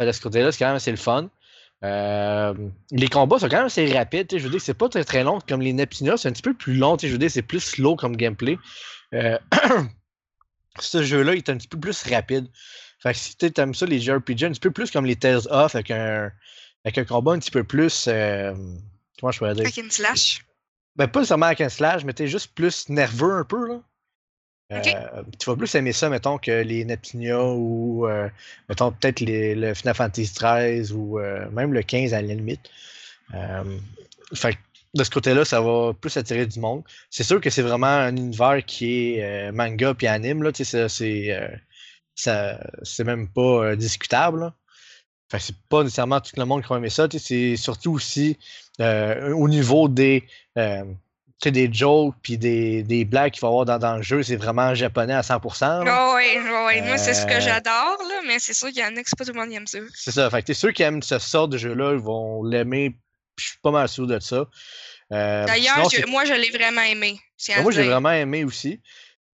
De 0.00 0.10
ce 0.10 0.20
côté-là, 0.20 0.50
c'est 0.50 0.58
quand 0.58 0.66
même 0.66 0.76
assez 0.76 0.90
le 0.90 0.96
fun. 0.96 1.30
Euh, 1.84 2.52
les 2.90 3.08
combats 3.08 3.38
sont 3.38 3.48
quand 3.48 3.58
même 3.58 3.66
assez 3.66 3.90
rapides. 3.92 4.26
Je 4.30 4.42
veux 4.42 4.50
dire, 4.50 4.60
c'est 4.60 4.74
pas 4.74 4.88
très 4.88 5.04
très 5.04 5.22
long 5.22 5.38
comme 5.48 5.60
les 5.62 5.72
Neptunia, 5.72 6.16
c'est 6.16 6.28
un 6.28 6.32
petit 6.32 6.42
peu 6.42 6.52
plus 6.52 6.74
long. 6.74 6.96
Je 7.00 7.06
veux 7.06 7.18
dire, 7.18 7.30
c'est 7.30 7.42
plus 7.42 7.60
slow 7.60 7.94
comme 7.94 8.16
gameplay. 8.16 8.58
Euh, 9.14 9.38
ce 10.80 11.04
jeu-là, 11.04 11.34
il 11.34 11.38
est 11.38 11.48
un 11.48 11.56
petit 11.56 11.68
peu 11.68 11.78
plus 11.78 12.02
rapide. 12.02 12.48
Fait 12.98 13.12
que 13.12 13.18
si 13.18 13.36
tu 13.36 13.52
aimes 13.56 13.74
ça, 13.74 13.86
les 13.86 14.00
JRPG, 14.00 14.44
un 14.44 14.50
petit 14.50 14.60
peu 14.60 14.72
plus 14.72 14.90
comme 14.90 15.06
les 15.06 15.16
Tales 15.16 15.46
of, 15.50 15.76
avec 15.76 15.92
un, 15.92 16.32
avec 16.84 16.98
un 16.98 17.04
combat 17.04 17.32
un 17.32 17.38
petit 17.38 17.52
peu 17.52 17.62
plus. 17.62 18.06
euh, 18.08 18.52
comment 19.20 19.30
je 19.30 19.38
pourrais 19.38 19.54
dire? 19.54 19.62
Avec 19.62 19.76
une 19.76 19.92
slash. 19.92 20.44
ben, 20.96 21.06
pas 21.06 21.24
seulement 21.24 21.46
avec 21.46 21.60
un 21.60 21.68
slash, 21.68 22.04
mais 22.04 22.14
t'es 22.14 22.26
juste 22.26 22.52
plus 22.52 22.88
nerveux 22.88 23.32
un 23.32 23.44
peu, 23.44 23.68
là. 23.68 23.80
Euh, 24.72 25.22
tu 25.38 25.48
vas 25.48 25.56
plus 25.56 25.72
aimer 25.76 25.92
ça, 25.92 26.08
mettons, 26.08 26.38
que 26.38 26.50
les 26.50 26.84
Neptunia 26.84 27.40
ou, 27.40 28.06
euh, 28.06 28.28
mettons, 28.68 28.90
peut-être 28.90 29.20
le 29.20 29.74
Final 29.74 29.94
Fantasy 29.94 30.32
XIII 30.32 30.92
ou 30.92 31.20
euh, 31.20 31.48
même 31.50 31.72
le 31.72 31.82
15 31.82 32.14
à 32.14 32.22
la 32.22 32.34
limite. 32.34 32.68
Fait 34.34 34.54
que 34.54 34.58
de 34.94 35.04
ce 35.04 35.10
côté-là, 35.10 35.44
ça 35.44 35.60
va 35.60 35.92
plus 35.92 36.16
attirer 36.16 36.46
du 36.46 36.58
monde. 36.58 36.82
C'est 37.10 37.22
sûr 37.22 37.40
que 37.40 37.50
c'est 37.50 37.62
vraiment 37.62 37.86
un 37.86 38.16
univers 38.16 38.64
qui 38.64 39.18
est 39.18 39.52
manga 39.52 39.94
puis 39.94 40.06
anime, 40.08 40.42
là. 40.42 40.50
C'est 42.14 43.04
même 43.04 43.28
pas 43.28 43.76
discutable, 43.76 44.40
là. 44.40 44.54
Fait 45.28 45.40
c'est 45.40 45.56
pas 45.68 45.82
nécessairement 45.82 46.20
tout 46.20 46.32
le 46.36 46.44
monde 46.44 46.62
qui 46.62 46.68
va 46.68 46.76
aimer 46.76 46.90
ça. 46.90 47.08
C'est 47.10 47.56
surtout 47.56 47.92
aussi 47.92 48.36
au 48.80 49.48
niveau 49.48 49.88
des, 49.88 50.24
des 51.44 51.72
jokes 51.72 52.14
puis 52.22 52.38
des, 52.38 52.82
des 52.82 53.04
blagues 53.04 53.32
qu'il 53.32 53.40
va 53.42 53.48
y 53.48 53.50
avoir 53.50 53.64
dans, 53.64 53.78
dans 53.78 53.96
le 53.96 54.02
jeu. 54.02 54.22
C'est 54.22 54.36
vraiment 54.36 54.74
japonais 54.74 55.12
à 55.14 55.20
100%. 55.20 55.84
là. 55.84 56.08
Oh, 56.10 56.14
ouais, 56.16 56.38
ouais. 56.66 56.82
Moi, 56.82 56.98
c'est 56.98 57.14
ce 57.14 57.22
Euh, 57.24 57.26
que 57.26 57.40
j'adore, 57.40 57.98
là, 58.08 58.20
mais 58.26 58.38
c'est 58.38 58.54
sûr 58.54 58.68
qu'il 58.68 58.78
y 58.78 58.84
en 58.84 58.96
a 58.96 59.02
que 59.02 59.08
c'est 59.08 59.18
pas 59.18 59.24
tout 59.24 59.32
le 59.32 59.38
monde 59.40 59.50
qui 59.50 59.56
aime 59.56 59.66
ça. 59.66 59.78
C'est 59.94 60.10
ça. 60.12 60.28
Fait 60.30 60.42
que 60.42 60.52
sûr 60.54 60.72
qui 60.72 60.82
aiment 60.82 61.02
ce 61.02 61.18
sort 61.18 61.48
de 61.48 61.58
jeu-là, 61.58 61.92
ils 61.92 61.98
vont 62.00 62.42
l'aimer. 62.42 62.96
Je 63.38 63.44
suis 63.48 63.58
pas 63.62 63.70
mal 63.70 63.88
sûr 63.88 64.06
de 64.06 64.18
ça. 64.18 64.46
Euh, 65.12 65.44
D'ailleurs, 65.46 65.88
moi, 66.08 66.24
je 66.24 66.32
l'ai 66.32 66.50
vraiment 66.50 66.82
aimé. 66.82 67.20
à 67.54 67.62
moi, 67.62 67.70
j'ai 67.70 67.84
vraiment 67.84 68.10
aimé 68.12 68.44
aussi. 68.44 68.80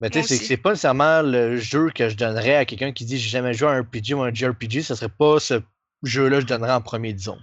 Mais 0.02 0.10
tu 0.10 0.24
sais, 0.24 0.36
c'est 0.38 0.58
pas 0.58 0.72
nécessairement 0.72 1.22
le 1.22 1.58
jeu 1.58 1.92
que 1.94 2.10
je 2.10 2.16
donnerais 2.16 2.56
à 2.56 2.66
quelqu'un 2.66 2.92
qui 2.92 3.06
dit 3.06 3.20
j'ai 3.20 3.30
jamais 3.30 3.54
joué 3.54 3.68
à 3.70 3.74
un 3.74 3.82
RPG 3.84 4.16
ou 4.16 4.24
un 4.24 4.34
JRPG, 4.34 4.82
ce 4.82 4.96
serait 4.96 5.10
pas 5.10 5.40
ce 5.40 5.62
jeu-là 6.02 6.38
que 6.38 6.42
je 6.42 6.48
donnerais 6.48 6.72
en 6.74 6.82
premier, 6.82 7.14
disons. 7.14 7.38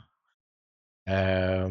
Euh, 1.09 1.71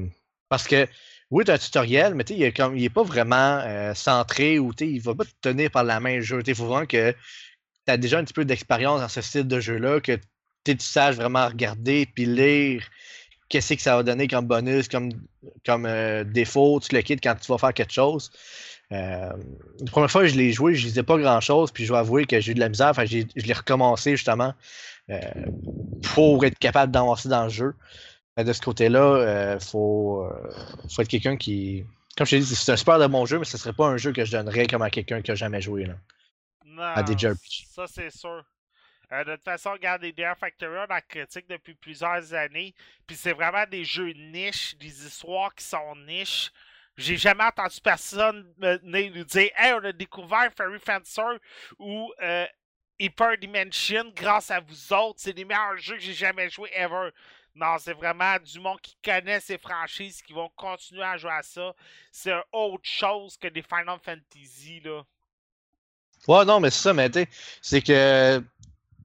parce 0.49 0.65
que, 0.67 0.87
oui, 1.29 1.43
tu 1.43 1.51
as 1.51 1.55
un 1.55 1.57
tutoriel, 1.57 2.15
mais 2.15 2.23
il 2.29 2.41
est 2.41 2.55
comme 2.55 2.77
il 2.77 2.83
est 2.85 2.89
pas 2.89 3.03
vraiment 3.03 3.59
euh, 3.65 3.93
centré 3.93 4.59
ou 4.59 4.71
il 4.79 5.01
va 5.01 5.13
pas 5.13 5.25
te 5.25 5.31
tenir 5.41 5.69
par 5.71 5.83
la 5.83 5.99
main 5.99 6.15
le 6.15 6.21
jeu. 6.21 6.41
Il 6.45 6.55
faut 6.55 6.65
vraiment 6.65 6.85
que 6.85 7.11
tu 7.11 7.91
as 7.91 7.97
déjà 7.97 8.19
un 8.19 8.23
petit 8.23 8.33
peu 8.33 8.45
d'expérience 8.45 9.01
dans 9.01 9.09
ce 9.09 9.21
style 9.21 9.47
de 9.47 9.59
jeu-là, 9.59 9.99
que 9.99 10.17
tu 10.63 10.75
saches 10.79 11.15
vraiment 11.15 11.47
regarder 11.47 12.05
puis 12.13 12.25
lire 12.25 12.83
qu'est-ce 13.49 13.73
que 13.73 13.81
ça 13.81 13.95
va 13.95 14.03
donner 14.03 14.27
comme 14.27 14.45
bonus, 14.45 14.87
comme, 14.87 15.09
comme 15.65 15.85
euh, 15.85 16.23
défaut, 16.23 16.79
tu 16.81 16.93
le 16.93 17.01
quittes 17.01 17.21
quand 17.23 17.35
tu 17.35 17.51
vas 17.51 17.57
faire 17.57 17.73
quelque 17.73 17.93
chose. 17.93 18.31
Euh, 18.93 19.31
la 19.79 19.91
première 19.91 20.11
fois 20.11 20.21
que 20.21 20.27
je 20.27 20.35
l'ai 20.35 20.51
joué, 20.51 20.75
je 20.75 20.87
disais 20.87 21.03
pas 21.03 21.17
grand 21.17 21.41
chose, 21.41 21.71
puis 21.71 21.83
je 21.83 21.89
dois 21.89 21.99
avouer 21.99 22.25
que 22.25 22.39
j'ai 22.39 22.51
eu 22.51 22.55
de 22.55 22.59
la 22.59 22.69
misère. 22.69 22.93
Je 23.05 23.25
l'ai 23.35 23.53
recommencé 23.53 24.15
justement 24.15 24.53
pour 26.13 26.43
être 26.43 26.59
capable 26.59 26.91
d'avancer 26.91 27.29
dans 27.29 27.43
le 27.43 27.49
jeu. 27.49 27.73
Mais 28.37 28.43
de 28.43 28.53
ce 28.53 28.61
côté-là, 28.61 29.55
il 29.55 29.59
faut, 29.65 30.23
euh, 30.25 30.51
faut 30.89 31.01
être 31.01 31.07
quelqu'un 31.09 31.35
qui. 31.37 31.85
Comme 32.15 32.25
je 32.25 32.31
t'ai 32.31 32.39
dit, 32.39 32.55
c'est 32.55 32.71
un 32.71 32.77
super 32.77 32.99
de 32.99 33.07
bon 33.07 33.25
jeu, 33.25 33.37
mais 33.39 33.45
ce 33.45 33.57
serait 33.57 33.73
pas 33.73 33.87
un 33.87 33.97
jeu 33.97 34.11
que 34.13 34.23
je 34.25 34.31
donnerais 34.31 34.67
comme 34.67 34.81
à 34.81 34.89
quelqu'un 34.89 35.21
qui 35.21 35.31
a 35.31 35.35
jamais 35.35 35.61
joué. 35.61 35.85
Là. 35.85 35.95
Non, 36.65 36.83
À 36.83 37.03
des 37.03 37.17
JRPG. 37.17 37.65
ça 37.69 37.85
c'est 37.87 38.09
sûr. 38.09 38.43
Euh, 39.11 39.23
de 39.23 39.35
toute 39.35 39.45
façon, 39.45 39.71
regardez 39.71 40.11
Dear 40.11 40.37
Factory, 40.37 40.77
on 40.77 40.85
la 40.93 41.01
critique 41.01 41.47
depuis 41.49 41.75
plusieurs 41.75 42.33
années. 42.33 42.73
Puis 43.07 43.15
c'est 43.15 43.31
vraiment 43.33 43.65
des 43.69 43.83
jeux 43.85 44.11
niches, 44.11 44.75
des 44.77 45.05
histoires 45.05 45.53
qui 45.55 45.63
sont 45.63 45.95
niches. 46.07 46.51
J'ai 46.97 47.15
jamais 47.17 47.43
entendu 47.45 47.77
personne 47.81 48.51
me- 48.57 48.77
venir 48.79 49.11
nous 49.15 49.23
dire 49.23 49.49
Hey, 49.55 49.73
on 49.73 49.83
a 49.85 49.91
découvert 49.93 50.49
Fairy 50.57 50.79
Fencer 50.79 51.37
ou 51.79 52.11
euh, 52.21 52.45
Hyper 52.99 53.37
Dimension 53.37 54.11
grâce 54.15 54.49
à 54.51 54.59
vous 54.59 54.91
autres. 54.93 55.19
C'est 55.19 55.37
les 55.37 55.45
meilleurs 55.45 55.77
jeux 55.77 55.95
que 55.95 56.01
j'ai 56.01 56.13
jamais 56.13 56.49
joué 56.49 56.69
ever. 56.75 57.09
Non, 57.59 57.77
c'est 57.79 57.93
vraiment 57.93 58.37
du 58.37 58.59
monde 58.59 58.79
qui 58.81 58.95
connaît 59.03 59.39
ces 59.39 59.57
franchises 59.57 60.21
qui 60.21 60.31
vont 60.31 60.49
continuer 60.55 61.01
à 61.03 61.17
jouer 61.17 61.31
à 61.31 61.41
ça. 61.41 61.73
C'est 62.11 62.33
autre 62.51 62.83
chose 62.87 63.35
que 63.37 63.47
des 63.47 63.63
Final 63.63 63.97
Fantasy, 64.05 64.79
là. 64.81 65.01
Ouais, 66.27 66.45
non, 66.45 66.59
mais 66.59 66.69
c'est 66.69 66.83
ça, 66.83 66.93
mais 66.93 67.09
tu 67.09 67.19
sais, 67.21 67.27
c'est 67.61 67.81
que 67.81 68.43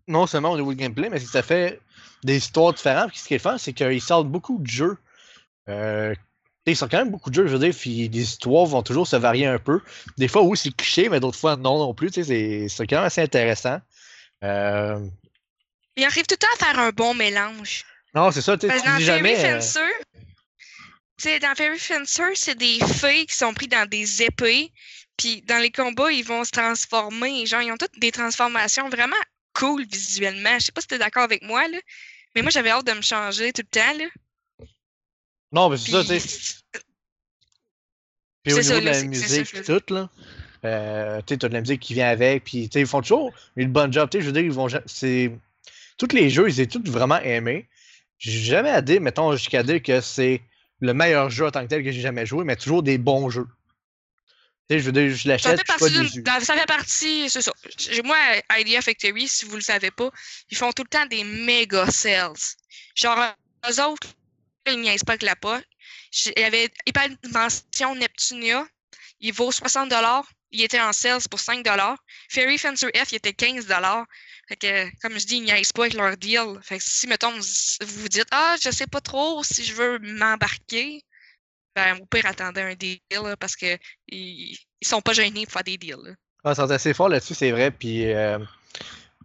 non 0.07 0.27
seulement 0.27 0.51
au 0.51 0.57
niveau 0.57 0.70
du 0.74 0.77
gameplay, 0.77 1.09
mais 1.09 1.19
c'est 1.19 1.27
que 1.27 1.31
ça 1.33 1.43
fait 1.43 1.81
des 2.24 2.37
histoires 2.37 2.74
différentes. 2.74 3.11
Puis 3.11 3.20
ce 3.20 3.29
qui 3.29 3.35
est 3.35 3.39
le 3.39 3.43
fun, 3.43 3.57
c'est 3.57 3.73
qu'ils 3.73 4.03
sortent 4.03 4.29
beaucoup 4.29 4.59
de 4.59 4.66
jeux. 4.66 4.99
Euh, 5.69 6.15
ils 6.66 6.77
sortent 6.77 6.91
quand 6.91 6.99
même 6.99 7.11
beaucoup 7.11 7.31
de 7.31 7.35
jeux, 7.35 7.47
je 7.47 7.57
veux 7.57 7.59
dire, 7.59 7.74
puis 7.74 8.09
les 8.09 8.20
histoires 8.23 8.66
vont 8.66 8.83
toujours 8.83 9.07
se 9.07 9.16
varier 9.16 9.47
un 9.47 9.59
peu. 9.59 9.81
Des 10.19 10.29
fois, 10.29 10.43
oui, 10.43 10.59
c'est 10.59 10.74
cliché, 10.77 11.09
mais 11.09 11.20
d'autres 11.20 11.39
fois, 11.39 11.57
non, 11.57 11.79
non 11.79 11.95
plus. 11.95 12.11
Tu 12.11 12.23
sais, 12.23 12.24
c'est- 12.24 12.69
c'est 12.69 12.87
quand 12.87 12.97
même 12.97 13.05
assez 13.07 13.23
intéressant. 13.23 13.81
Euh, 14.45 15.01
Ils 15.97 16.05
arrivent 16.05 16.27
tout 16.27 16.35
le 16.35 16.39
temps 16.39 16.55
à 16.55 16.65
faire 16.73 16.79
un 16.79 16.91
bon 16.91 17.15
mélange. 17.15 17.85
Non, 18.15 18.31
c'est 18.31 18.43
ça, 18.43 18.57
tu 18.57 18.69
tu 18.69 18.75
dans 18.75 18.97
dis 18.97 19.05
jamais. 19.05 19.37
euh, 19.45 19.61
Fencer, 19.61 19.93
tu 21.17 21.39
dans 21.39 21.55
Fairy 21.55 21.79
Fencer, 21.79 22.35
c'est 22.35 22.57
des 22.59 22.79
fées 22.81 23.27
qui 23.27 23.35
sont 23.35 23.55
pris 23.55 23.69
dans 23.69 23.89
des 23.89 24.23
épées. 24.23 24.73
Puis 25.17 25.43
dans 25.43 25.59
les 25.59 25.71
combats, 25.71 26.11
ils 26.11 26.25
vont 26.25 26.45
se 26.45 26.51
transformer. 26.51 27.47
Genre, 27.47 27.63
ils 27.63 27.71
ont 27.71 27.77
toutes 27.77 27.99
des 27.99 28.13
transformations 28.13 28.89
vraiment 28.89 29.17
cool 29.55 29.85
visuellement. 29.87 30.59
Je 30.59 30.67
sais 30.67 30.73
pas 30.73 30.81
si 30.81 30.89
t'es 30.89 30.99
d'accord 30.99 31.23
avec 31.23 31.43
moi, 31.43 31.69
là. 31.69 31.79
Mais 32.35 32.43
moi, 32.43 32.51
j'avais 32.51 32.71
hâte 32.71 32.87
de 32.87 32.93
me 32.93 33.03
changer 33.03 33.53
tout 33.53 33.63
le 33.63 33.69
temps, 33.69 33.99
là. 33.99 34.67
Non, 35.53 35.69
mais 35.69 35.77
c'est 35.77 35.91
ça, 35.91 36.03
tu 36.03 36.19
sais. 36.19 36.55
Puis 38.43 38.55
au 38.55 38.57
niveau 38.57 38.69
ça, 38.69 38.81
de 38.81 38.85
la 38.87 39.03
musique, 39.05 39.53
pis 39.53 39.63
tout, 39.63 39.95
là. 39.95 40.11
Euh, 40.65 41.19
tu 41.27 41.35
sais, 41.35 41.39
t'as 41.39 41.49
de 41.49 41.55
la 41.55 41.61
musique 41.61 41.81
qui 41.81 41.95
vient 41.95 42.09
avec, 42.09 42.45
puis 42.45 42.69
tu 42.69 42.73
sais, 42.73 42.81
ils 42.81 42.87
font 42.87 43.01
toujours 43.03 43.33
une 43.57 43.71
bonne 43.71 43.93
job. 43.93 44.09
Tu 44.11 44.19
sais, 44.19 44.23
je 44.23 44.27
veux 44.27 44.33
dire, 44.33 44.43
ils 44.43 44.51
vont. 44.51 44.69
Tous 45.99 46.13
les 46.13 46.31
jeux, 46.31 46.49
ils 46.49 46.61
étaient 46.61 46.79
tous 46.79 46.91
vraiment 46.91 47.21
aimés. 47.21 47.69
J'ai 48.23 48.40
jamais 48.40 48.70
à 48.70 48.81
dire, 48.81 49.01
mettons, 49.01 49.32
jusqu'à 49.32 49.65
dire 49.65 49.82
que 49.82 50.01
c'est 50.01 50.43
le 50.78 50.94
meilleur 50.94 51.28
jeu 51.28 51.47
en 51.47 51.51
tant 51.51 51.62
que 51.62 51.66
tel 51.66 51.82
que 51.82 51.90
j'ai 51.90 52.01
jamais 52.01 52.24
joué, 52.24 52.44
mais 52.44 52.55
toujours 52.55 52.85
des 52.85 52.97
bons 52.97 53.31
jeux. 53.31 53.49
Tu 54.69 54.77
sais, 54.77 54.78
je 54.78 54.85
veux 54.85 54.93
dire, 54.93 55.12
je 55.12 55.27
l'achète, 55.27 55.61
je 55.61 55.73
suis 55.73 56.23
pas 56.23 56.32
déçu. 56.39 56.47
ça 56.47 56.57
fait 56.57 56.66
partie, 56.66 57.28
c'est 57.28 57.43
ça. 57.43 57.53
Moi, 58.05 58.16
Idea 58.59 58.81
Factory, 58.81 59.27
si 59.27 59.44
vous 59.44 59.57
le 59.57 59.61
savez 59.61 59.90
pas, 59.90 60.09
ils 60.51 60.57
font 60.57 60.70
tout 60.70 60.85
le 60.85 60.89
temps 60.89 61.05
des 61.07 61.24
méga 61.24 61.90
sales. 61.90 62.32
Genre, 62.94 63.19
eux 63.69 63.82
autres, 63.82 64.07
ils 64.69 64.81
niaisent 64.81 65.03
pas 65.03 65.15
avec 65.15 65.23
la 65.23 65.35
poche. 65.35 65.65
Il 66.36 66.40
y 66.40 66.44
avait 66.44 66.70
Hyper 66.86 67.09
Dimension 67.24 67.97
Neptunia, 67.97 68.65
il 69.19 69.32
vaut 69.32 69.51
60$, 69.51 70.23
il 70.53 70.62
était 70.62 70.81
en 70.81 70.93
sales 70.93 71.23
pour 71.31 71.41
5$. 71.41 71.97
Fairy 72.31 72.59
Fencer 72.59 72.89
F, 72.95 73.12
il 73.12 73.16
était 73.16 73.31
15$. 73.31 74.05
Fait 74.49 74.57
que, 74.57 75.01
comme 75.01 75.19
je 75.19 75.27
dis, 75.27 75.37
ils 75.37 75.45
niaisent 75.45 75.73
pas 75.73 75.83
avec 75.83 75.95
leur 75.95 76.16
deal. 76.16 76.59
Fait 76.62 76.79
que 76.79 76.85
si, 76.85 77.07
mettons, 77.07 77.33
vous 77.33 78.01
vous 78.03 78.09
dites, 78.09 78.29
ah, 78.31 78.57
je 78.62 78.70
sais 78.70 78.87
pas 78.87 79.01
trop 79.01 79.43
si 79.43 79.65
je 79.65 79.74
veux 79.74 79.99
m'embarquer, 80.01 81.03
ben, 81.74 81.99
au 82.01 82.07
pire, 82.07 82.27
attendez 82.27 82.61
un 82.61 82.74
deal, 82.74 82.99
là, 83.11 83.37
parce 83.37 83.57
que 83.57 83.79
ils, 84.09 84.59
sont 84.83 85.01
pas 85.01 85.15
gênés 85.15 85.45
pour 85.47 85.55
faire 85.55 85.65
des 85.65 85.79
deals. 85.79 85.97
là. 86.03 86.12
Ah, 86.45 86.55
sont 86.55 86.70
assez 86.70 86.93
forts 86.93 87.09
là-dessus, 87.09 87.35
c'est 87.35 87.53
vrai. 87.53 87.70
Puis, 87.70 88.12
euh, 88.12 88.39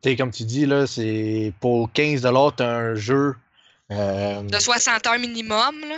tu 0.04 0.16
comme 0.16 0.32
tu 0.32 0.44
dis, 0.44 0.66
là, 0.66 0.88
c'est 0.88 1.52
pour 1.60 1.90
15$, 1.92 2.56
t'as 2.56 2.70
un 2.70 2.96
jeu. 2.96 3.36
euh, 3.92 4.42
De 4.44 4.60
60 4.60 5.06
heures 5.08 5.20
minimum, 5.20 5.82
là. 5.82 5.98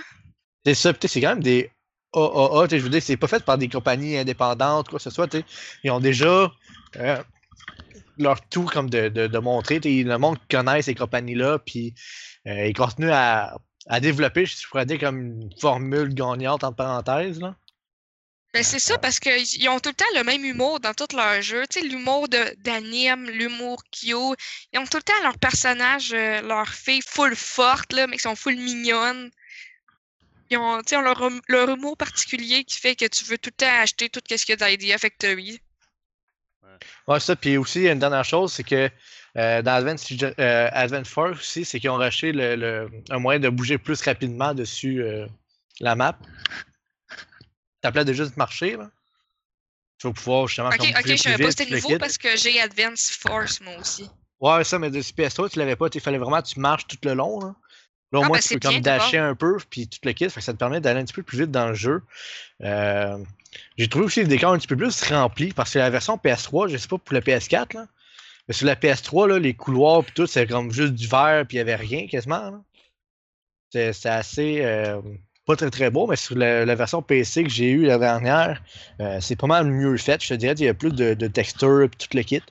C'est 0.66 0.76
ça, 0.76 0.94
tu 0.94 1.08
c'est 1.08 1.22
quand 1.22 1.30
même 1.30 1.44
des 1.44 1.72
AAA, 2.14 2.68
je 2.72 2.78
veux 2.78 2.90
dire, 2.90 3.02
c'est 3.02 3.18
pas 3.18 3.28
fait 3.28 3.44
par 3.44 3.58
des 3.58 3.70
compagnies 3.70 4.18
indépendantes, 4.18 4.90
quoi 4.90 4.98
que 5.00 5.04
ce 5.04 5.10
soit, 5.10 5.28
tu 5.28 5.38
sais. 5.38 5.46
Ils 5.84 5.92
ont 5.92 6.00
déjà 6.00 6.52
euh, 6.98 7.24
leur 8.18 8.42
tout 8.50 8.66
comme 8.66 8.90
de, 8.90 9.10
de, 9.10 9.28
de 9.28 9.40
montrer, 9.40 9.80
le 9.80 10.18
monde 10.18 10.38
connaît 10.50 10.82
ces 10.82 10.96
compagnies-là, 10.96 11.60
puis 11.60 11.94
euh, 12.48 12.68
ils 12.68 12.74
continuent 12.74 13.12
à, 13.12 13.58
à 13.88 14.00
développer, 14.00 14.46
je 14.46 14.68
pourrais 14.68 14.86
dire, 14.86 15.00
comme 15.00 15.20
une 15.20 15.50
formule 15.60 16.14
gagnante, 16.14 16.64
entre 16.64 16.76
parenthèses, 16.76 17.40
là. 17.40 17.56
Ben, 18.52 18.64
c'est 18.64 18.80
ça, 18.80 18.98
parce 18.98 19.20
qu'ils 19.20 19.70
ont 19.70 19.80
tout 19.80 19.90
le 19.90 19.96
temps 19.96 20.06
le 20.16 20.24
même 20.24 20.44
humour 20.44 20.80
dans 20.80 20.96
tous 20.96 21.16
leurs 21.16 21.40
jeux. 21.44 21.66
L'humour 21.84 22.28
d'anime, 22.30 23.30
l'humour 23.30 23.84
Kyo. 23.92 24.36
Ils 24.74 24.80
ont 24.80 24.88
tout 24.88 24.98
le 24.98 25.04
temps 25.04 25.22
leurs 25.22 25.38
personnages, 25.38 26.14
euh, 26.14 26.42
leurs 26.42 26.70
filles 26.70 27.04
full 27.06 27.36
fortes, 27.36 27.94
mais 27.94 28.16
qui 28.16 28.24
sont 28.24 28.36
full 28.36 28.56
mignonnes. 28.56 29.30
Ils 30.50 30.58
ont, 30.58 30.82
leur, 31.02 31.30
leur 31.48 31.70
humour 31.70 31.96
particulier 31.98 32.64
qui 32.64 32.80
fait 32.80 32.96
que 32.96 33.06
tu 33.06 33.24
veux 33.26 33.38
tout 33.38 33.52
le 33.52 33.66
temps 33.66 33.82
acheter 33.82 34.10
tout 34.10 34.22
ce 34.28 34.46
qu'il 34.46 34.60
y 34.60 34.64
a 34.64 34.78
d'Idea 34.78 34.98
Factory. 34.98 35.60
Ouais, 37.08 37.20
ça, 37.20 37.36
puis 37.36 37.58
aussi, 37.58 37.80
il 37.80 37.84
y 37.86 37.90
a 37.90 37.92
une 37.92 38.00
dernière 38.00 38.24
chose, 38.26 38.54
c'est 38.54 38.64
que 38.64 38.90
euh, 39.38 39.62
dans 39.62 39.74
Advent, 39.74 39.96
euh, 40.40 40.70
Advent 40.72 41.04
Force 41.06 41.40
aussi, 41.40 41.66
c'est 41.66 41.80
qu'ils 41.80 41.90
ont 41.90 41.98
racheté 41.98 42.32
le, 42.32 42.56
le- 42.56 42.90
un 43.10 43.20
moyen 43.20 43.40
de 43.40 43.50
bouger 43.50 43.78
plus 43.78 44.02
rapidement 44.02 44.54
dessus 44.54 45.04
euh, 45.04 45.28
la 45.80 45.96
map. 45.96 46.18
T'appelais 47.82 48.06
déjà 48.06 48.26
de 48.26 48.32
marcher, 48.38 48.76
là. 48.76 48.90
Tu 50.00 50.08
vas 50.08 50.14
pouvoir 50.14 50.48
justement 50.48 50.70
Ok, 50.70 50.80
ok, 50.80 51.08
je 51.08 51.16
savais 51.18 51.44
pas 51.44 51.52
c'était 51.52 51.76
nouveau 51.76 51.98
parce 51.98 52.18
que 52.18 52.36
j'ai 52.38 52.60
Advance 52.62 53.12
Force, 53.12 53.60
moi 53.62 53.76
aussi. 53.78 54.10
Ouais, 54.40 54.64
ça, 54.64 54.80
mais 54.80 54.90
de 54.90 55.00
PS3, 55.02 55.50
tu 55.50 55.60
l'avais 55.60 55.76
pas. 55.76 55.88
Il 55.94 56.00
fallait 56.00 56.18
vraiment 56.18 56.42
que 56.42 56.48
tu 56.48 56.60
marches 56.60 56.88
tout 56.88 56.98
le 57.04 57.14
long. 57.14 57.40
Là, 57.42 57.56
là 58.12 58.20
au 58.20 58.24
Ah, 58.24 58.28
moins, 58.28 58.38
ben, 58.38 58.42
tu 58.42 58.54
peux 58.56 58.60
comme 58.60 58.72
bien, 58.72 58.82
dasher 58.82 59.18
un 59.18 59.36
peu, 59.36 59.58
puis 59.70 59.88
tout 59.88 60.00
le 60.04 60.14
kit. 60.14 60.30
Fait 60.30 60.40
que 60.40 60.46
ça 60.46 60.54
te 60.54 60.58
permet 60.58 60.82
d'aller 60.82 61.00
un 61.02 61.06
petit 61.06 61.14
peu 61.14 61.24
plus 61.24 61.40
vite 61.40 61.52
dans 61.52 61.68
le 61.68 61.76
jeu. 61.76 62.02
Euh, 62.64 63.18
J'ai 63.78 63.88
trouvé 63.88 64.06
aussi 64.06 64.22
le 64.22 64.28
décor 64.28 64.54
un 64.54 64.58
petit 64.58 64.68
peu 64.68 64.76
plus 64.78 65.02
rempli 65.04 65.54
parce 65.54 65.74
que 65.74 65.80
la 65.80 65.90
version 65.90 66.18
PS3, 66.18 66.70
je 66.70 66.78
sais 66.78 66.88
pas 66.88 66.98
pour 66.98 67.14
le 67.14 67.22
PS4, 67.22 67.76
là, 67.76 67.88
mais 68.48 68.54
sur 68.54 68.66
la 68.66 68.76
PS3, 68.76 69.28
là, 69.28 69.40
les 69.40 69.54
couloirs 69.54 70.04
puis 70.04 70.14
tout, 70.16 70.28
c'est 70.28 70.48
comme 70.48 70.72
juste 70.72 70.94
du 70.94 71.08
vert, 71.08 71.46
puis 71.48 71.58
il 71.58 71.60
y 71.60 71.62
avait 71.62 71.76
rien 71.76 72.08
quasiment. 72.08 72.64
C'est 73.72 74.06
assez. 74.06 74.62
euh, 74.64 75.00
pas 75.46 75.56
très 75.56 75.70
très 75.72 75.90
beau, 75.90 76.06
mais 76.08 76.16
sur 76.16 76.36
la, 76.36 76.64
la 76.66 76.76
version 76.76 77.02
PC 77.02 77.44
que 77.44 77.50
j'ai 77.50 77.70
eue 77.72 77.86
la 77.86 77.98
dernière, 77.98 78.62
euh, 79.02 79.20
c'est 79.20 79.36
pas 79.36 79.48
mal 79.48 79.66
mieux 79.68 79.98
fait. 79.98 80.22
Je 80.24 80.30
te 80.30 80.34
dirais 80.36 80.54
qu'il 80.56 80.66
y 80.66 80.70
a 80.70 80.74
plus 80.76 80.92
de, 80.94 81.14
de 81.16 81.28
textures 81.28 81.84
et 81.84 81.90
tout 81.90 82.08
le 82.14 82.22
kit. 82.24 82.42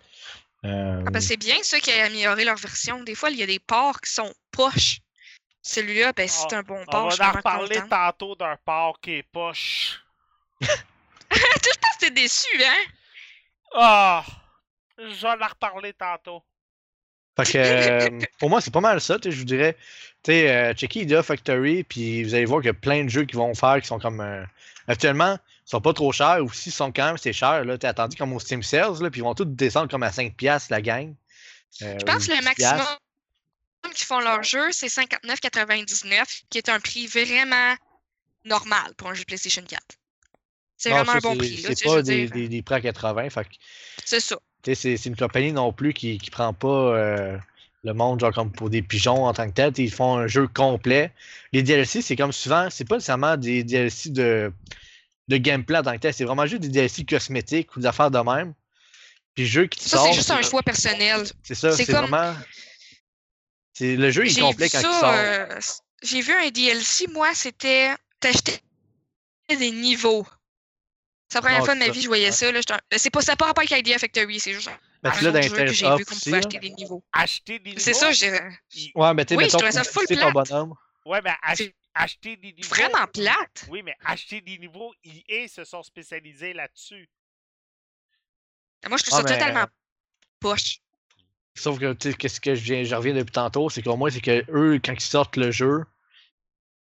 Ah, 0.64 1.10
ben, 1.12 1.20
c'est 1.20 1.36
bien 1.36 1.56
ça 1.62 1.78
qui 1.78 1.90
a 1.93 2.05
amélioré 2.06 2.44
leur 2.44 2.56
version. 2.56 3.02
Des 3.05 3.14
fois, 3.14 3.30
il 3.30 3.36
y 3.39 3.43
a 3.43 3.47
des 3.47 3.60
ports 3.60 4.01
qui 4.01 4.12
sont 4.12 4.32
poches. 4.51 4.98
Celui-là, 5.68 6.14
ben, 6.14 6.26
c'est 6.26 6.54
un 6.54 6.62
bon 6.62 6.80
On 6.80 6.90
port. 6.90 7.10
je 7.10 7.16
suis 7.16 7.22
va 7.22 7.28
en 7.28 7.32
reparler 7.32 7.78
tantôt 7.90 8.34
d'un 8.34 8.56
porc 8.64 8.98
qui 9.02 9.16
est 9.16 9.22
poche. 9.22 10.00
Tout 10.62 10.66
le 11.30 11.74
temps, 11.74 11.88
t'es 12.00 12.10
déçu, 12.10 12.48
hein? 12.64 12.84
Ah! 13.74 14.24
je 14.96 15.20
vais 15.20 15.28
en 15.28 15.46
reparler 15.46 15.92
tantôt. 15.92 16.42
Fait 17.38 17.52
que 17.52 17.58
euh, 17.58 18.20
pour 18.38 18.48
moi, 18.48 18.62
c'est 18.62 18.72
pas 18.72 18.80
mal 18.80 18.98
ça, 19.02 19.18
tu 19.18 19.28
sais, 19.28 19.30
je 19.30 19.38
vous 19.40 19.44
dirais. 19.44 19.76
Tu 20.22 20.32
sais, 20.32 20.50
euh, 20.50 20.72
checkez 20.72 21.00
Idea 21.02 21.22
Factory, 21.22 21.84
puis 21.84 22.24
vous 22.24 22.34
allez 22.34 22.46
voir 22.46 22.60
qu'il 22.62 22.68
y 22.68 22.70
a 22.70 22.74
plein 22.74 23.04
de 23.04 23.10
jeux 23.10 23.26
qui 23.26 23.36
vont 23.36 23.54
faire 23.54 23.78
qui 23.82 23.88
sont 23.88 23.98
comme. 23.98 24.22
euh, 24.22 24.42
actuellement, 24.88 25.34
ils 25.66 25.70
sont 25.70 25.82
pas 25.82 25.92
trop 25.92 26.12
chers, 26.12 26.42
ou 26.42 26.50
s'ils 26.50 26.72
sont 26.72 26.90
quand 26.92 27.04
même, 27.04 27.18
c'est 27.18 27.34
cher, 27.34 27.66
là. 27.66 27.76
T'as 27.76 27.90
attendu 27.90 28.16
comme 28.16 28.32
au 28.32 28.40
Steam 28.40 28.62
Sales, 28.62 29.02
là, 29.02 29.10
puis 29.10 29.20
ils 29.20 29.24
vont 29.24 29.34
tous 29.34 29.44
descendre 29.44 29.90
comme 29.90 30.02
à 30.02 30.08
5$ 30.10 30.66
la 30.70 30.80
gang. 30.80 31.14
Euh, 31.82 31.94
Je 32.00 32.04
pense 32.06 32.26
que 32.26 32.32
le 32.32 32.38
10$. 32.38 32.44
maximum 32.44 32.86
qui 33.94 34.05
font 34.05 34.20
leur 34.20 34.42
jeu, 34.42 34.70
c'est 34.72 34.88
59,99, 34.88 36.42
qui 36.50 36.59
est 36.59 36.68
un 36.68 36.80
prix 36.80 37.06
vraiment 37.06 37.74
normal 38.44 38.94
pour 38.96 39.09
un 39.09 39.14
jeu 39.14 39.24
PlayStation 39.24 39.62
4. 39.62 39.82
C'est 40.76 40.90
vraiment 40.90 41.12
un 41.12 41.18
bon 41.18 41.36
prix. 41.36 41.60
C'est 41.62 41.84
pas 41.84 42.02
des, 42.02 42.26
dire. 42.26 42.30
des, 42.30 42.48
des 42.48 42.62
prix 42.62 42.76
à 42.76 42.80
80, 42.80 43.30
fait 43.30 43.44
que. 43.44 43.55
C'est 44.05 44.20
ça. 44.20 44.38
C'est 44.74 45.06
une 45.06 45.16
compagnie 45.16 45.52
non 45.52 45.72
plus 45.72 45.92
qui, 45.92 46.18
prend 46.30 46.52
pas 46.52 46.68
euh, 46.68 47.38
le 47.84 47.94
monde 47.94 48.20
genre 48.20 48.32
comme 48.32 48.52
pour 48.52 48.70
des 48.70 48.82
pigeons 48.82 49.26
en 49.26 49.32
tant 49.32 49.48
que 49.48 49.55
tel. 49.55 49.72
Ils 49.78 49.90
font 49.90 50.16
un 50.16 50.26
jeu 50.26 50.46
complet. 50.46 51.12
Les 51.52 51.62
DLC, 51.62 52.02
c'est 52.02 52.16
comme 52.16 52.32
souvent, 52.32 52.68
c'est 52.70 52.84
pas 52.84 52.96
nécessairement 52.96 53.36
des 53.36 53.64
DLC 53.64 54.10
de, 54.10 54.52
de 55.28 55.36
gameplay 55.36 55.78
en 55.78 55.82
tant 55.82 55.94
que 55.94 55.98
tel. 55.98 56.14
C'est 56.14 56.24
vraiment 56.24 56.46
juste 56.46 56.62
des 56.62 56.68
DLC 56.68 57.05
cosmétiques 57.05 57.74
ou 57.76 57.80
des 57.80 57.86
affaires 57.86 58.10
de 58.10 58.18
même. 58.18 58.55
Puis 59.34 59.46
jeu 59.46 59.66
qui 59.66 59.80
te 59.80 59.88
Ça, 59.88 60.02
c'est 60.05 60.12
juste 60.12 60.30
un 60.30 60.42
choix 60.42 60.62
personnel. 60.62 61.24
C'est 61.42 61.55
ça, 61.55 61.72
c'est 61.72 61.90
vraiment. 61.90 62.34
C'est 63.78 63.94
le 63.96 64.10
jeu 64.10 64.24
est 64.26 64.30
J'ai 64.30 64.40
complet 64.40 64.66
vu 64.66 64.70
quand 64.72 64.78
il 64.80 64.82
ça, 64.82 65.00
sort. 65.00 65.12
euh, 65.14 65.60
J'ai 66.02 66.20
vu 66.20 66.32
un 66.32 66.50
DLC, 66.50 67.06
moi, 67.09 67.32
c'était 67.34 67.94
t'achetais 68.18 68.60
des 69.48 69.70
niveaux. 69.70 70.26
C'est 71.28 71.36
la 71.38 71.42
première 71.42 71.60
Ah, 71.60 71.64
fois 71.64 71.74
de 71.74 71.78
ma 71.80 71.86
vie 71.88 71.92
que 71.98 72.02
je 72.02 72.06
voyais 72.09 72.26
Ouais. 72.26 72.32
ça. 72.32 72.50
là, 72.50 72.60
un- 72.70 72.96
C'est 72.98 73.10
pas 73.10 73.20
ça 73.20 73.32
n'a 73.32 73.36
pas 73.36 73.46
rapport 73.46 73.62
avec 73.62 73.70
Idea 73.78 73.98
Factory, 73.98 74.40
c'est 74.40 74.52
juste 74.55 74.68
tu 75.16 75.24
l'as 75.24 75.30
dans 75.30 75.42
jeu 75.42 75.50
que 75.56 75.66
j'ai 75.72 75.86
vu 75.96 76.05
qu'on 76.05 76.14
aussi. 76.14 76.24
pouvait 76.24 76.38
acheter 76.38 76.59
des 76.59 76.70
niveaux. 76.70 77.05
Acheter 77.12 77.59
des 77.60 77.70
niveaux. 77.70 77.80
C'est 77.82 77.94
ça, 77.94 78.10
j'ai 78.10 78.32
il- 78.74 78.90
Ouais, 78.96 79.14
mais 79.14 79.24
tu 79.24 79.34
sais, 79.34 79.38
Oui, 79.38 79.44
je 79.44 79.46
mettons, 79.46 79.59
trouvais 79.59 79.70
ça 79.72 79.84
full 79.84 80.06
plate. 80.06 80.32
bonhomme. 80.32 80.74
Ouais, 81.05 81.20
mais 81.22 81.34
ach- 81.42 81.59
acheter 81.94 82.36
des 82.36 82.52
niveaux. 82.52 82.68
vraiment 82.68 83.06
plate. 83.06 83.66
Oui, 83.68 83.82
mais 83.84 83.94
acheter 84.05 84.40
des 84.40 84.59
niveaux, 84.59 84.92
EA 85.05 85.46
se 85.46 85.62
sont 85.64 85.82
spécialisés 85.84 86.52
là-dessus. 86.52 87.09
Moi, 88.88 88.96
je 88.98 89.05
trouve 89.05 89.18
Ouais, 89.18 89.24
ça 89.28 89.34
mais- 89.34 89.38
totalement 89.38 89.66
poche. 90.40 90.78
Sauf 91.59 91.78
que, 91.78 91.93
tu 91.94 92.10
sais, 92.10 92.16
qu'est-ce 92.16 92.40
que 92.40 92.55
je, 92.55 92.62
viens, 92.62 92.85
je 92.85 92.94
reviens 92.94 93.14
depuis 93.14 93.32
tantôt, 93.32 93.68
c'est 93.70 93.82
qu'au 93.82 93.97
moins, 93.97 94.10
c'est 94.10 94.20
que 94.20 94.44
eux, 94.51 94.80
quand 94.85 94.93
ils 94.93 95.01
sortent 95.01 95.36
le 95.36 95.51
jeu, 95.51 95.85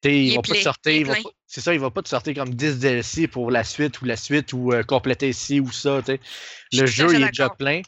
tu 0.03 0.11
ils 0.11 0.35
vont 0.37 0.43
pas 0.43 0.55
te 0.55 0.63
sortir. 0.63 1.07
C'est 1.47 1.61
ça, 1.61 1.75
ils 1.75 1.81
vont 1.81 1.91
pas 1.91 2.03
te 2.03 2.09
sortir 2.09 2.35
comme 2.35 2.55
10 2.55 2.79
DLC 2.79 3.27
pour 3.27 3.51
la 3.51 3.65
suite 3.65 4.01
ou 4.01 4.05
la 4.05 4.17
suite 4.17 4.53
ou 4.53 4.73
euh, 4.73 4.83
compléter 4.83 5.33
ci 5.33 5.61
ou 5.61 5.71
ça, 5.73 6.01
tu 6.01 6.13
sais. 6.13 6.21
Le 6.73 6.87
jeu, 6.87 7.07
il 7.15 7.23
est 7.23 7.31
déjà 7.33 7.49
plein. 7.59 7.83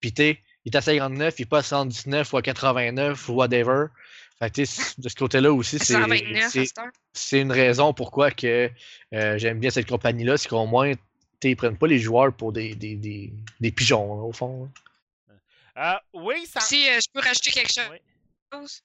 Puis, 0.00 0.12
tu 0.12 0.22
sais, 0.22 0.38
il 0.64 0.72
est 0.72 0.76
à 0.76 0.80
59, 0.80 1.34
il 1.38 1.42
est 1.42 1.46
pas 1.46 1.58
à 1.58 1.62
119 1.62 2.32
ou 2.32 2.36
à 2.38 2.42
89 2.42 3.28
ou 3.28 3.34
whatever. 3.34 3.86
Fait 4.38 4.48
que, 4.50 4.54
tu 4.54 4.66
sais, 4.66 4.94
de 4.98 5.08
ce 5.08 5.14
côté-là 5.14 5.52
aussi, 5.52 5.78
c'est 5.78 5.92
129 5.94 6.42
à 6.44 6.48
c'est- 6.48 6.64
cette 6.66 6.78
heure. 6.78 6.90
c'est 7.12 7.40
une 7.40 7.52
raison 7.52 7.92
pourquoi 7.92 8.30
que 8.30 8.70
euh, 9.14 9.38
j'aime 9.38 9.58
bien 9.60 9.70
cette 9.70 9.88
compagnie-là, 9.88 10.38
c'est 10.38 10.48
qu'au 10.48 10.66
moins, 10.66 10.92
ils 11.44 11.56
prennent 11.56 11.76
pas 11.76 11.86
les 11.86 11.98
joueurs 11.98 12.32
pour 12.32 12.52
des, 12.52 12.74
des, 12.74 12.96
des, 12.96 13.32
des 13.60 13.70
pigeons, 13.72 14.14
hein, 14.14 14.22
au 14.22 14.32
fond. 14.32 14.64
hein. 14.64 14.81
Euh, 15.78 15.94
oui, 16.12 16.46
ça. 16.46 16.60
Si 16.60 16.88
euh, 16.88 17.00
je 17.00 17.08
peux 17.12 17.20
rajouter 17.20 17.50
quelque 17.50 17.90
Oui. 17.90 17.98
chose, 18.52 18.82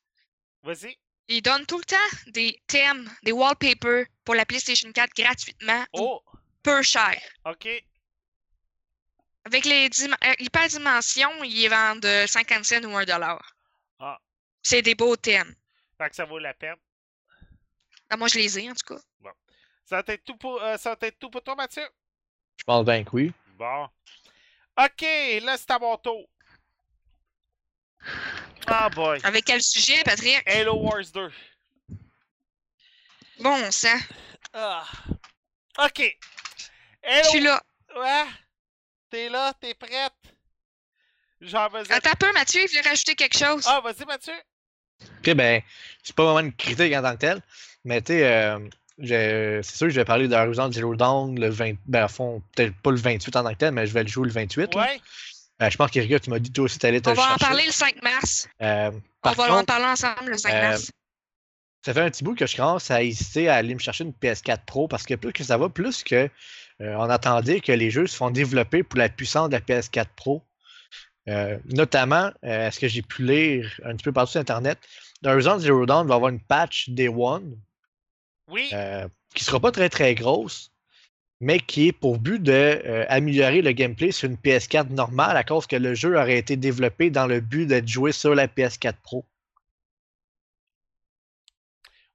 Vas-y. 0.64 0.97
ils 1.27 1.41
donnent 1.41 1.65
tout 1.65 1.77
le 1.80 1.84
temps 1.84 2.31
des 2.31 2.57
thèmes, 2.68 3.09
des 3.23 3.31
wallpapers 3.34 4.05
pour 4.23 4.35
la 4.35 4.45
PlayStation 4.45 4.91
4 4.91 5.14
gratuitement 5.15 5.84
ou 5.93 5.99
Oh, 6.01 6.23
peu 6.64 6.81
cher. 6.81 7.19
ok. 7.45 7.68
Avec 9.45 9.65
les 9.65 9.89
euh, 10.03 10.34
hyperdimensions, 10.39 11.43
ils 11.43 11.61
les 11.61 11.68
vendent 11.69 12.05
euh, 12.05 12.27
50 12.27 12.65
cents 12.65 12.84
ou 12.84 12.95
1 12.97 13.05
dollar. 13.05 13.55
Ah. 13.99 14.19
C'est 14.61 14.81
des 14.81 14.95
beaux 14.95 15.15
thèmes. 15.15 15.55
Fait 15.97 16.09
que 16.09 16.15
ça 16.15 16.26
vaut 16.26 16.39
la 16.39 16.53
peine. 16.53 16.76
Ah, 18.09 18.18
moi, 18.18 18.27
je 18.27 18.35
les 18.38 18.59
ai, 18.59 18.69
en 18.69 18.73
tout 18.76 18.95
cas. 18.95 19.01
Ça 19.85 20.01
va 20.01 20.14
être 20.14 20.23
tout 20.26 20.35
pour, 20.38 20.61
euh, 20.61 20.76
ça 20.77 20.95
va 20.95 21.07
être 21.07 21.18
tout 21.19 21.30
pour 21.30 21.41
toi, 21.41 21.55
Mathieu? 21.55 21.88
Je 22.57 22.64
pense 22.65 22.85
bien 22.85 23.03
que 23.05 23.09
oui. 23.14 23.34
Bon. 23.57 23.85
Ok, 24.77 25.01
là, 25.41 25.57
c'est 25.57 25.72
à 25.72 25.80
mon 25.80 25.97
tour. 25.97 26.27
Ah 28.67 28.89
boy. 28.89 29.19
Avec 29.23 29.45
quel 29.45 29.61
sujet, 29.61 30.01
Patrick? 30.03 30.41
Halo 30.45 30.75
Wars 30.75 31.05
2. 31.13 31.31
Bon 33.39 33.71
sang. 33.71 33.97
Ah. 34.53 34.84
Ok. 35.85 36.01
Je 37.03 37.09
Halo. 37.09 37.29
suis 37.29 37.39
là. 37.39 37.61
Ouais. 37.95 38.25
T'es 39.09 39.29
là, 39.29 39.53
t'es 39.59 39.73
prête? 39.73 40.11
Genre, 41.39 41.69
vas-y. 41.69 41.91
Attends 41.91 42.11
un 42.11 42.15
peu, 42.15 42.34
Mathieu, 42.34 42.61
il 42.63 42.67
voulait 42.67 42.81
rajouter 42.89 43.15
quelque 43.15 43.38
chose. 43.38 43.63
Ah, 43.67 43.79
vas-y, 43.84 44.05
Mathieu. 44.05 44.34
Ok, 45.19 45.34
ben, 45.35 45.61
c'est 46.03 46.15
pas 46.15 46.23
vraiment 46.23 46.39
une 46.39 46.53
critique 46.53 46.93
en 46.93 47.01
tant 47.03 47.13
que 47.13 47.19
telle, 47.19 47.41
mais 47.85 48.01
tu 48.01 48.13
sais, 48.13 48.25
euh, 48.25 48.59
c'est 48.99 49.75
sûr 49.75 49.85
que 49.88 49.91
je 49.91 49.99
vais 49.99 50.05
parler 50.05 50.27
d'Horizon 50.27 50.71
Zero 50.71 50.95
Dawn 50.95 51.39
le 51.39 51.49
20, 51.49 51.75
ben, 51.85 52.03
à 52.03 52.07
fond, 52.07 52.41
peut-être 52.55 52.75
pas 52.81 52.89
le 52.89 52.97
28 52.97 53.35
en 53.35 53.43
tant 53.43 53.49
que 53.53 53.57
tel, 53.59 53.71
mais 53.71 53.85
je 53.85 53.93
vais 53.93 54.01
le 54.01 54.09
jouer 54.09 54.25
le 54.27 54.34
28. 54.34 54.73
là. 54.73 54.88
Euh, 55.61 55.69
je 55.69 55.77
pense 55.77 55.89
qu'Erika, 55.89 56.19
tu 56.19 56.29
m'as 56.29 56.39
dit 56.39 56.51
toi 56.51 56.65
aussi, 56.65 56.77
t'allais 56.77 57.01
te 57.01 57.09
On 57.09 57.13
le 57.13 57.17
va 57.17 57.34
en 57.34 57.38
parler 57.38 57.65
le 57.65 57.71
5 57.71 58.03
mars. 58.03 58.47
Euh, 58.61 58.91
On 59.23 59.31
va 59.31 59.55
en 59.55 59.63
parler 59.63 59.85
ensemble 59.85 60.31
le 60.31 60.38
5 60.38 60.53
euh, 60.53 60.61
mars. 60.69 60.91
ça 61.84 61.93
fait 61.93 62.01
un 62.01 62.09
petit 62.11 62.23
bout 62.23 62.35
que 62.35 62.45
je 62.45 62.55
commence 62.55 62.91
à 62.91 63.01
hésiter 63.01 63.49
à 63.49 63.55
aller 63.55 63.73
me 63.73 63.79
chercher 63.79 64.03
une 64.03 64.11
PS4 64.11 64.65
Pro 64.65 64.88
parce 64.88 65.03
que 65.03 65.15
plus 65.15 65.34
que 65.34 65.43
ça 65.43 65.57
va, 65.57 65.69
plus 65.69 66.03
que 66.03 66.29
euh, 66.81 66.95
on 66.95 67.09
attendait 67.09 67.59
que 67.59 67.71
les 67.71 67.89
jeux 67.89 68.05
se 68.05 68.15
font 68.15 68.29
développer 68.29 68.84
pour 68.84 68.99
la 68.99 69.09
puissance 69.09 69.49
de 69.49 69.53
la 69.53 69.61
PS4 69.61 70.07
Pro. 70.15 70.43
Euh, 71.27 71.57
notamment, 71.65 72.31
euh, 72.43 72.71
ce 72.71 72.79
que 72.79 72.88
j'ai 72.88 73.01
pu 73.01 73.23
lire 73.23 73.81
un 73.84 73.95
petit 73.95 74.03
peu 74.03 74.13
partout 74.13 74.31
sur 74.31 74.41
Internet, 74.41 74.79
Horizon 75.25 75.59
Zero 75.59 75.85
Dawn 75.85 76.07
va 76.07 76.15
avoir 76.15 76.29
une 76.29 76.39
patch 76.39 76.89
Day 76.89 77.09
One 77.09 77.57
Oui. 78.49 78.69
euh, 78.73 79.07
qui 79.34 79.43
sera 79.43 79.59
pas 79.59 79.71
très 79.71 79.89
très 79.89 80.15
grosse, 80.15 80.71
mais 81.39 81.59
qui 81.59 81.89
est 81.89 81.91
pour 81.91 82.18
but 82.18 82.41
de 82.41 82.51
euh, 82.51 83.05
le 83.09 83.72
gameplay 83.72 84.11
sur 84.11 84.30
une 84.30 84.38
PS4 84.38 84.89
normale 84.89 85.38
à 85.38 85.43
cause 85.43 85.68
que 85.68 85.76
le 85.76 85.93
jeu 85.93 86.18
aurait 86.18 86.38
été 86.38 86.55
développé 86.55 87.09
dans 87.09 87.27
le 87.27 87.39
but 87.39 87.68
d'être 87.68 87.88
joué 87.88 88.11
sur 88.11 88.34
la 88.34 88.47
PS4 88.47 88.95
Pro. 89.03 89.23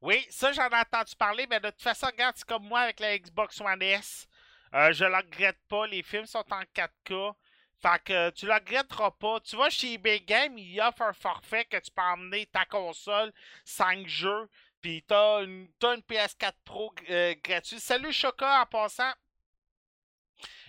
Oui, 0.01 0.27
ça, 0.31 0.51
j'en 0.51 0.69
ai 0.69 0.81
entendu 0.81 1.15
parler, 1.17 1.47
mais 1.49 1.61
de 1.61 1.71
toute 1.71 1.83
façon, 1.83 2.07
regarde, 2.07 2.35
c'est 2.37 2.47
comme 2.47 2.65
moi 2.65 2.81
avec 2.81 2.99
la 2.99 3.17
Xbox 3.17 3.61
One 3.61 3.83
S. 3.83 4.27
Euh, 4.75 4.93
je 4.93 5.05
le 5.05 5.15
regrette 5.15 5.59
pas. 5.69 5.87
Les 5.87 6.03
films 6.03 6.27
sont 6.27 6.45
en 6.51 6.63
4K. 6.75 7.35
Fait 7.81 8.03
que 8.05 8.31
tu 8.31 8.47
le 8.47 8.55
regretteras 8.55 9.13
pas. 9.13 9.39
Tu 9.41 9.57
vas 9.57 9.71
chez 9.71 9.95
eBay 9.95 10.21
Game, 10.21 10.59
il 10.59 10.81
offre 10.81 11.03
un 11.03 11.13
forfait 11.13 11.65
que 11.65 11.77
tu 11.79 11.91
peux 11.91 12.03
emmener 12.03 12.47
ta 12.47 12.65
console, 12.65 13.33
5 13.65 14.07
jeux, 14.07 14.49
puis 14.83 15.03
t'as 15.07 15.43
une, 15.45 15.69
t'as 15.79 15.95
une 15.95 16.03
PS4 16.03 16.53
Pro 16.65 16.93
euh, 17.09 17.35
gratuite. 17.43 17.81
Salut 17.81 18.13
Choca 18.13 18.63
en 18.63 18.67
passant. 18.67 19.13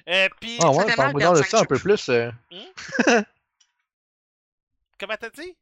Euh, 0.07 0.30
puis, 0.40 0.57
Ah 0.61 0.69
ouais, 0.72 0.95
parle-moi 0.95 1.40
de 1.40 1.44
ça 1.44 1.60
un 1.61 1.65
peu 1.65 1.80
plus. 1.80 2.10
euh. 2.10 2.31
comment 4.99 5.15
t'as 5.19 5.30
dit? 5.30 5.56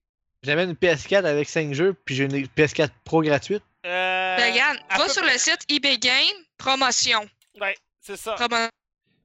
J'avais 0.43 0.63
une 0.63 0.73
PS4 0.73 1.25
avec 1.25 1.47
5 1.47 1.73
jeux, 1.73 1.93
puis 1.93 2.15
j'ai 2.15 2.23
une 2.23 2.45
PS4 2.45 2.89
Pro 3.03 3.21
gratuite. 3.21 3.63
Euh, 3.85 4.37
Ben, 4.37 4.51
regarde, 4.51 4.79
va 4.97 5.07
sur 5.07 5.21
près. 5.21 5.33
le 5.33 5.39
site 5.39 5.59
eBay 5.69 5.97
Game, 5.97 6.35
promotion. 6.57 7.27
Ouais, 7.59 7.75
c'est 7.99 8.17
ça. 8.17 8.33
Promotion, 8.33 8.69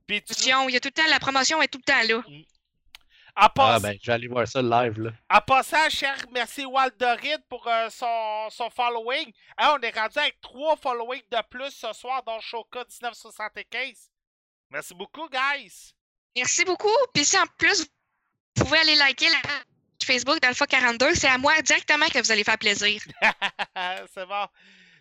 Puis 0.07 0.23
tu, 0.23 0.35
il 0.45 0.49
y 0.71 0.77
a 0.77 0.81
tout 0.81 0.89
le 0.89 0.93
temps, 0.93 1.09
la 1.11 1.19
promotion 1.19 1.61
est 1.63 1.69
tout 1.69 1.79
le 1.79 1.91
temps 1.93 2.03
là. 2.15 2.23
En, 3.37 3.49
Ah 3.59 3.79
ben, 3.81 3.97
je 4.01 4.07
vais 4.07 4.13
aller 4.13 4.29
voir 4.29 4.49
ça 4.49 4.63
live 4.63 5.01
là. 5.01 5.11
en 5.31 5.41
passant, 5.41 5.89
cher, 5.91 6.17
merci 6.33 6.65
Waldorid 6.65 7.43
pour 7.49 7.67
euh, 7.69 7.89
son, 7.91 8.49
son 8.51 8.71
following. 8.71 9.31
Hein, 9.59 9.77
on 9.79 9.81
est 9.83 9.97
rendu 9.99 10.19
avec 10.19 10.41
trois 10.41 10.77
followings 10.77 11.23
de 11.31 11.39
plus 11.51 11.71
ce 11.71 11.93
soir 11.93 12.23
dans 12.25 12.41
Shoka 12.41 12.81
1975. 12.81 14.11
Merci 14.71 14.95
beaucoup, 14.95 15.29
guys. 15.29 15.93
Merci 16.35 16.65
beaucoup. 16.65 16.89
Puis 17.15 17.25
si 17.25 17.39
en 17.39 17.47
plus, 17.59 17.87
vous 18.57 18.65
pouvez 18.65 18.79
aller 18.79 18.95
liker 18.97 19.29
la 19.29 19.41
page 19.43 19.63
Facebook 20.05 20.41
d'Alpha42, 20.41 21.15
c'est 21.15 21.29
à 21.29 21.37
moi 21.39 21.61
directement 21.63 22.07
que 22.07 22.21
vous 22.21 22.31
allez 22.31 22.45
faire 22.45 22.59
plaisir. 22.59 23.01
c'est 24.15 24.27
bon. 24.27 24.47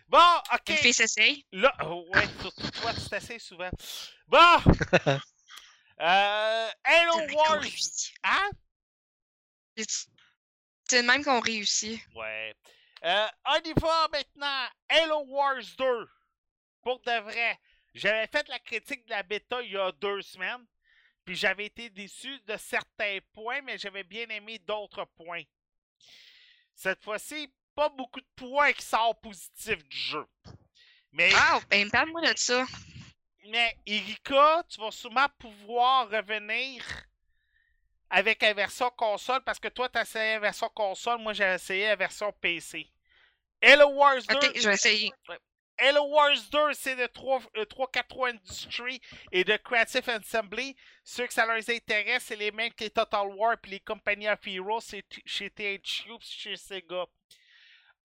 Bon, 0.08 0.18
ok. 0.52 0.68
Une 0.68 0.76
fille 0.76 0.92
s'essaye. 0.92 1.46
Là, 1.52 1.72
oh, 1.84 2.06
ouais, 2.14 2.26
surtout 2.40 2.70
toi, 2.70 2.92
tu 2.92 3.08
t'essayes 3.08 3.40
souvent. 3.40 3.70
Bon. 4.28 4.58
euh, 6.00 6.70
Wars. 7.32 7.62
Hein? 8.24 8.50
C'est 9.76 11.02
le 11.02 11.06
même 11.06 11.24
qu'on 11.24 11.40
réussit. 11.40 12.00
Ouais. 12.14 12.54
Euh, 13.04 13.26
on 13.46 13.60
y 13.60 13.72
va 13.80 14.08
maintenant. 14.12 14.68
Hello 14.88 15.24
Wars 15.26 15.62
2. 15.78 16.08
Pour 16.82 17.00
de 17.00 17.20
vrai. 17.22 17.58
J'avais 17.94 18.26
fait 18.26 18.48
la 18.48 18.58
critique 18.58 19.04
de 19.06 19.10
la 19.10 19.22
bêta 19.22 19.62
il 19.62 19.72
y 19.72 19.76
a 19.76 19.90
deux 19.92 20.22
semaines. 20.22 20.66
Puis 21.24 21.34
j'avais 21.34 21.66
été 21.66 21.90
déçu 21.90 22.38
de 22.46 22.56
certains 22.56 23.18
points, 23.32 23.60
mais 23.62 23.78
j'avais 23.78 24.04
bien 24.04 24.28
aimé 24.28 24.58
d'autres 24.60 25.04
points. 25.16 25.42
Cette 26.74 27.02
fois-ci, 27.02 27.52
pas 27.74 27.88
beaucoup 27.88 28.20
de 28.20 28.28
points 28.36 28.72
qui 28.72 28.82
sortent 28.82 29.20
positifs 29.20 29.84
du 29.88 29.96
jeu. 29.96 30.26
Mais, 31.12 31.30
Ah, 31.34 31.58
ben 31.68 31.90
parle-moi 31.90 32.20
de 32.20 32.38
ça. 32.38 32.64
Mais 33.48 33.76
Erika, 33.86 34.64
tu 34.68 34.80
vas 34.80 34.90
sûrement 34.90 35.26
pouvoir 35.38 36.08
revenir 36.10 36.82
avec 38.10 38.42
la 38.42 38.54
version 38.54 38.90
console 38.90 39.42
parce 39.42 39.58
que 39.58 39.68
toi, 39.68 39.88
tu 39.88 39.98
as 39.98 40.02
essayé 40.02 40.34
la 40.34 40.40
version 40.40 40.68
console, 40.68 41.18
moi 41.18 41.32
j'ai 41.32 41.44
essayé 41.44 41.86
la 41.86 41.96
version 41.96 42.32
PC. 42.40 42.90
Hello 43.60 43.88
Wars 43.88 44.22
2. 44.28 44.34
Ok, 44.34 44.52
je 44.54 44.68
vais 44.68 44.74
essayer. 44.74 45.12
Hello 45.78 46.04
Wars 46.06 46.38
2, 46.50 46.72
c'est 46.72 46.96
de 46.96 47.06
3, 47.06 47.42
euh, 47.58 47.64
343 47.66 48.30
Industries 48.30 49.00
et 49.30 49.44
de 49.44 49.56
Creative 49.58 50.08
Assembly. 50.08 50.74
Ceux 51.04 51.26
que 51.26 51.34
ça 51.34 51.44
leur 51.44 51.56
intéresse, 51.56 52.24
c'est 52.24 52.36
les 52.36 52.50
mêmes 52.50 52.72
que 52.72 52.84
les 52.84 52.90
Total 52.90 53.26
War 53.26 53.54
et 53.62 53.68
les 53.68 53.80
Company 53.80 54.28
of 54.28 54.38
Heroes 54.46 54.80
chez 55.26 55.50
THQ 55.50 56.12
chez 56.20 56.56
Sega. 56.56 57.04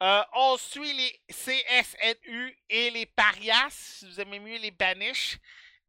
Euh, 0.01 0.23
on 0.33 0.57
suit 0.57 0.93
les 0.93 1.21
CSNU 1.29 2.57
et 2.69 2.89
les 2.89 3.05
Parias, 3.05 3.69
si 3.69 4.07
vous 4.07 4.19
aimez 4.19 4.39
mieux 4.39 4.57
les 4.57 4.71
Banish. 4.71 5.37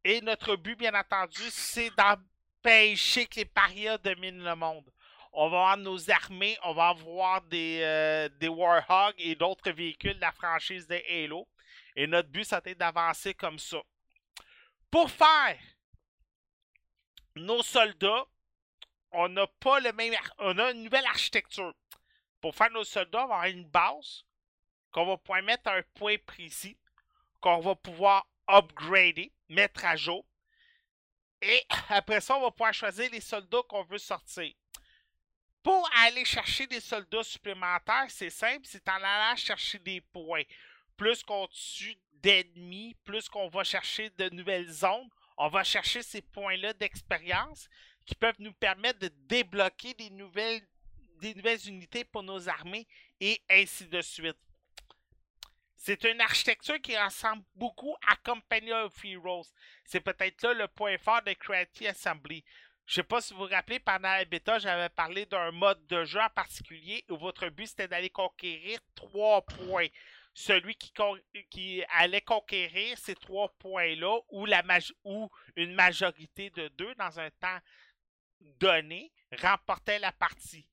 Et 0.03 0.21
notre 0.21 0.55
but, 0.55 0.77
bien 0.77 0.93
entendu, 0.93 1.41
c'est 1.49 1.89
d'empêcher 1.95 3.25
que 3.25 3.37
les 3.37 3.45
Parias 3.45 3.97
dominent 3.97 4.43
le 4.43 4.55
monde. 4.55 4.87
On 5.31 5.49
va 5.49 5.57
avoir 5.57 5.77
nos 5.77 6.11
armées, 6.11 6.55
on 6.63 6.73
va 6.73 6.89
avoir 6.89 7.41
des, 7.41 7.79
euh, 7.81 8.29
et 9.17 9.33
d'autres 9.33 9.71
véhicules 9.71 10.13
de 10.13 10.21
la 10.21 10.31
franchise 10.31 10.85
de 10.85 11.01
Halo. 11.09 11.47
Et 11.95 12.05
notre 12.05 12.29
but, 12.29 12.43
c'était 12.43 12.75
d'avancer 12.75 13.33
comme 13.33 13.57
ça. 13.57 13.81
Pour 14.91 15.09
faire 15.09 15.57
nos 17.35 17.63
soldats, 17.63 18.27
on 19.11 19.27
n'a 19.29 19.47
pas 19.59 19.79
le 19.79 19.91
même. 19.93 20.13
On 20.37 20.59
a 20.59 20.71
une 20.71 20.83
nouvelle 20.83 21.05
architecture. 21.05 21.73
Pour 22.43 22.53
faire 22.53 22.71
nos 22.71 22.83
soldats, 22.83 23.23
on 23.23 23.27
va 23.29 23.35
avoir 23.35 23.45
une 23.45 23.63
base 23.63 24.25
qu'on 24.91 25.05
va 25.05 25.15
pouvoir 25.15 25.41
mettre 25.43 25.69
un 25.69 25.81
point 25.93 26.17
précis, 26.17 26.77
qu'on 27.39 27.61
va 27.61 27.73
pouvoir 27.73 28.27
upgrader, 28.49 29.31
mettre 29.47 29.85
à 29.85 29.95
jour. 29.95 30.25
Et 31.41 31.63
après 31.87 32.19
ça, 32.19 32.35
on 32.35 32.41
va 32.41 32.51
pouvoir 32.51 32.73
choisir 32.73 33.09
les 33.11 33.21
soldats 33.21 33.61
qu'on 33.69 33.85
veut 33.85 33.97
sortir. 33.97 34.53
Pour 35.63 35.89
aller 36.01 36.25
chercher 36.25 36.67
des 36.67 36.81
soldats 36.81 37.23
supplémentaires, 37.23 38.07
c'est 38.09 38.29
simple, 38.29 38.65
c'est 38.65 38.89
en 38.89 39.01
allant 39.01 39.37
chercher 39.37 39.79
des 39.79 40.01
points. 40.01 40.43
Plus 40.97 41.23
qu'on 41.23 41.47
tue 41.47 41.97
d'ennemis, 42.11 42.97
plus 43.05 43.29
qu'on 43.29 43.47
va 43.47 43.63
chercher 43.63 44.09
de 44.09 44.27
nouvelles 44.31 44.69
zones, 44.69 45.09
on 45.37 45.47
va 45.47 45.63
chercher 45.63 46.01
ces 46.01 46.21
points-là 46.21 46.73
d'expérience 46.73 47.69
qui 48.05 48.15
peuvent 48.15 48.35
nous 48.39 48.51
permettre 48.51 48.99
de 48.99 49.07
débloquer 49.29 49.93
des 49.93 50.09
nouvelles, 50.09 50.67
des 51.23 51.35
nouvelles 51.35 51.69
unités 51.69 52.03
pour 52.03 52.21
nos 52.21 52.49
armées 52.49 52.85
et 53.21 53.41
ainsi 53.49 53.87
de 53.87 54.01
suite. 54.01 54.37
C'est 55.77 56.03
une 56.03 56.19
architecture 56.19 56.81
qui 56.81 56.97
ressemble 56.97 57.43
beaucoup 57.55 57.95
à 58.07 58.17
Company 58.17 58.73
of 58.73 58.93
Heroes. 59.05 59.47
C'est 59.85 60.01
peut-être 60.01 60.43
là 60.43 60.53
le 60.53 60.67
point 60.67 60.97
fort 60.97 61.21
de 61.21 61.31
Creative 61.33 61.87
Assembly. 61.87 62.43
Je 62.85 62.95
sais 62.95 63.03
pas 63.03 63.21
si 63.21 63.33
vous 63.33 63.39
vous 63.39 63.45
rappelez, 63.45 63.79
pendant 63.79 64.09
la 64.09 64.25
bêta, 64.25 64.59
j'avais 64.59 64.89
parlé 64.89 65.25
d'un 65.25 65.51
mode 65.51 65.85
de 65.87 66.03
jeu 66.03 66.19
en 66.19 66.29
particulier 66.29 67.05
où 67.09 67.15
votre 67.15 67.47
but 67.47 67.67
c'était 67.67 67.87
d'aller 67.87 68.09
conquérir 68.09 68.79
trois 68.93 69.41
points. 69.45 69.87
Celui 70.33 70.75
qui, 70.75 70.91
qui 71.49 71.83
allait 71.89 72.21
conquérir 72.21 72.97
ces 72.97 73.15
trois 73.15 73.47
points-là 73.59 74.19
ou, 74.29 74.45
ou 75.05 75.29
une 75.55 75.73
majorité 75.73 76.49
de 76.49 76.67
deux 76.69 76.93
dans 76.95 77.17
un 77.17 77.29
temps 77.29 77.59
donné 78.59 79.11
remportait 79.41 79.99
la 79.99 80.11
partie. 80.11 80.67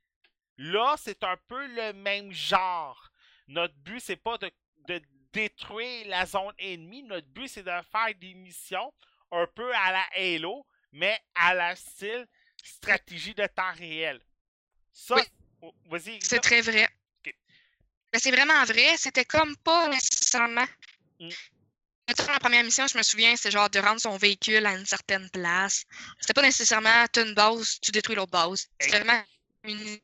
Là, 0.63 0.95
c'est 1.03 1.25
un 1.25 1.39
peu 1.49 1.67
le 1.69 1.95
même 1.95 2.33
genre. 2.33 3.11
Notre 3.49 3.75
but, 3.77 3.99
c'est 3.99 4.17
pas 4.17 4.37
de, 4.37 4.51
de, 4.89 5.01
détruire 5.33 6.07
la 6.09 6.27
zone 6.27 6.53
ennemie. 6.59 7.03
Notre 7.03 7.29
but, 7.29 7.49
c'est 7.49 7.63
de 7.63 7.71
faire 7.91 8.15
des 8.21 8.35
missions 8.35 8.93
un 9.33 9.47
peu 9.47 9.75
à 9.75 9.91
la 9.91 10.05
Halo, 10.15 10.67
mais 10.93 11.19
à 11.35 11.55
la 11.55 11.75
style 11.75 12.27
stratégie 12.63 13.35
de 13.35 13.47
temps 13.47 13.73
réel. 13.73 14.21
Ça, 14.93 15.17
oh, 15.63 15.75
vas-y. 15.87 16.21
C'est 16.21 16.41
très 16.41 16.61
vrai. 16.61 16.87
C'est 18.13 18.31
vraiment 18.31 18.63
vrai. 18.65 18.99
C'était 18.99 19.25
comme 19.25 19.57
pas 19.59 19.89
nécessairement. 19.89 20.67
Mm. 21.21 21.31
Dans 22.19 22.33
la 22.33 22.41
première 22.41 22.65
mission, 22.65 22.87
je 22.87 22.99
me 22.99 23.03
souviens, 23.03 23.35
c'est 23.35 23.51
genre 23.51 23.71
de 23.71 23.79
rendre 23.79 24.01
son 24.01 24.19
véhicule 24.19 24.67
à 24.67 24.77
une 24.77 24.85
certaine 24.85 25.31
place. 25.31 25.87
C'était 26.21 26.35
pas 26.35 26.43
nécessairement 26.43 27.07
tu 27.11 27.21
une 27.23 27.33
base, 27.33 27.81
tu 27.81 27.93
détruis 27.93 28.17
l'autre 28.17 28.33
base. 28.33 28.69
C'était 28.79 28.99
vraiment 28.99 29.25
une 29.65 29.99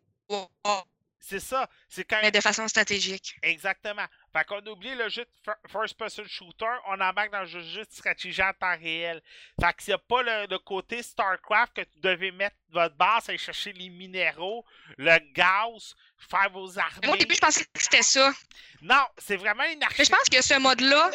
c'est 1.26 1.40
ça. 1.40 1.68
C'est 1.88 2.04
quand 2.04 2.20
Mais 2.22 2.30
de 2.30 2.40
façon 2.40 2.68
stratégique. 2.68 3.36
Exactement. 3.42 4.04
Fait 4.32 4.44
qu'on 4.44 4.60
a 4.60 4.70
oublié 4.70 4.94
le 4.94 5.08
jeu 5.08 5.24
de 5.24 5.52
first-person 5.68 6.24
shooter, 6.28 6.66
on 6.86 7.00
embarque 7.00 7.32
dans 7.32 7.40
le 7.40 7.46
jeu 7.46 7.84
de 7.84 7.90
stratégie 7.90 8.42
en 8.42 8.52
temps 8.52 8.76
réel. 8.78 9.20
Fait 9.60 9.72
que 9.72 9.82
s'il 9.82 9.90
n'y 9.90 9.94
a 9.94 9.98
pas 9.98 10.22
le, 10.22 10.58
côté 10.58 11.02
StarCraft 11.02 11.72
que 11.74 11.80
tu 11.80 11.98
devais 11.98 12.30
mettre 12.30 12.54
votre 12.70 12.94
base, 12.94 13.28
aller 13.28 13.38
chercher 13.38 13.72
les 13.72 13.88
minéraux, 13.88 14.64
le 14.98 15.18
gaz, 15.32 15.96
faire 16.16 16.48
vos 16.50 16.78
armées. 16.78 17.08
Au 17.08 17.16
début, 17.16 17.34
je 17.34 17.40
pensais 17.40 17.64
que 17.64 17.82
c'était 17.82 18.02
ça. 18.02 18.32
Non, 18.82 19.04
c'est 19.18 19.36
vraiment 19.36 19.64
une 19.64 19.82
architecture. 19.82 19.98
Mais 19.98 20.04
je 20.04 20.10
pense 20.10 20.28
que 20.28 20.54
ce 20.54 20.60
mode-là, 20.60 21.10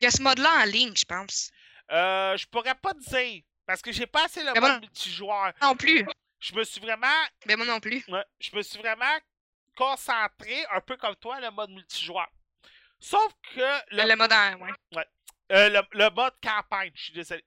il 0.00 0.04
y 0.04 0.06
a 0.06 0.10
ce 0.10 0.22
mode-là 0.22 0.62
en 0.62 0.64
ligne, 0.64 0.94
je 0.96 1.04
pense. 1.04 1.50
Euh, 1.90 2.34
je 2.38 2.46
pourrais 2.46 2.74
pas 2.74 2.94
dire. 2.94 3.42
Parce 3.66 3.82
que 3.82 3.92
j'ai 3.92 4.06
pas 4.06 4.24
assez 4.24 4.42
le 4.42 4.58
mode 4.58 4.80
multijoueur. 4.80 5.52
Non 5.60 5.76
plus. 5.76 6.06
Je 6.46 6.54
me 6.54 6.62
suis 6.62 6.80
vraiment. 6.80 7.24
Ben 7.44 7.56
moi 7.56 7.66
non 7.66 7.80
plus. 7.80 8.04
je 8.38 8.54
me 8.54 8.62
suis 8.62 8.78
vraiment 8.78 9.18
concentré, 9.76 10.64
un 10.72 10.80
peu 10.80 10.96
comme 10.96 11.16
toi, 11.16 11.40
le 11.40 11.50
mode 11.50 11.70
multijoueur. 11.70 12.30
Sauf 13.00 13.32
que. 13.52 13.94
Le, 13.94 14.08
le 14.08 14.14
mode 14.14 14.30
ouais. 14.30 14.72
ouais. 14.96 15.06
Euh, 15.50 15.82
le, 15.92 16.10
mode 16.10 16.34
campagne, 16.40 16.92
je 16.94 17.04
suis 17.04 17.12
désolé. 17.12 17.44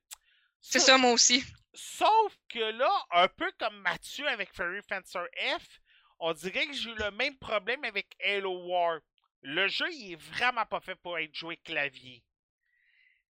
C'est 0.60 0.80
ça, 0.80 0.98
moi 0.98 1.14
aussi. 1.14 1.44
Sauf 1.74 2.38
que 2.50 2.60
là, 2.60 2.92
un 3.12 3.30
peu 3.30 3.50
comme 3.58 3.78
Mathieu 3.80 4.28
avec 4.28 4.54
Fairy 4.54 4.82
Fencer 4.90 5.24
F, 5.58 5.80
on 6.20 6.34
dirait 6.34 6.68
que 6.68 6.74
j'ai 6.74 6.90
eu 6.90 6.96
le 6.96 7.12
même 7.12 7.38
problème 7.38 7.86
avec 7.86 8.14
Halo 8.22 8.66
War. 8.68 9.00
Le 9.42 9.70
jeu, 9.70 9.90
il 9.94 10.14
est 10.14 10.22
vraiment 10.34 10.66
pas 10.66 10.82
fait 10.82 10.96
pour 10.96 11.18
être 11.18 11.34
joué 11.34 11.56
clavier. 11.56 12.22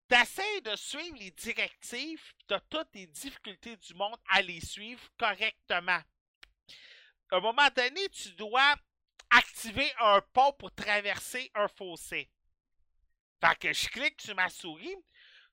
T'essaies 0.10 0.62
de 0.62 0.76
suivre 0.76 1.18
les 1.20 1.30
directives, 1.30 2.34
tu 2.48 2.56
as 2.56 2.60
toutes 2.62 2.90
les 2.96 3.06
difficultés 3.06 3.78
du 3.78 3.94
monde 3.94 4.18
à 4.30 4.42
les 4.42 4.60
suivre 4.60 5.00
correctement. 5.20 6.02
À 7.32 7.36
un 7.36 7.40
moment 7.40 7.70
donné, 7.76 8.10
tu 8.10 8.32
dois 8.32 8.76
activer 9.30 9.88
un 10.00 10.20
pont 10.34 10.52
pour 10.54 10.74
traverser 10.74 11.52
un 11.54 11.68
fossé. 11.68 12.28
Fait 13.40 13.56
que 13.60 13.72
je 13.72 13.88
clique 13.88 14.20
sur 14.20 14.34
ma 14.34 14.50
souris, 14.50 14.98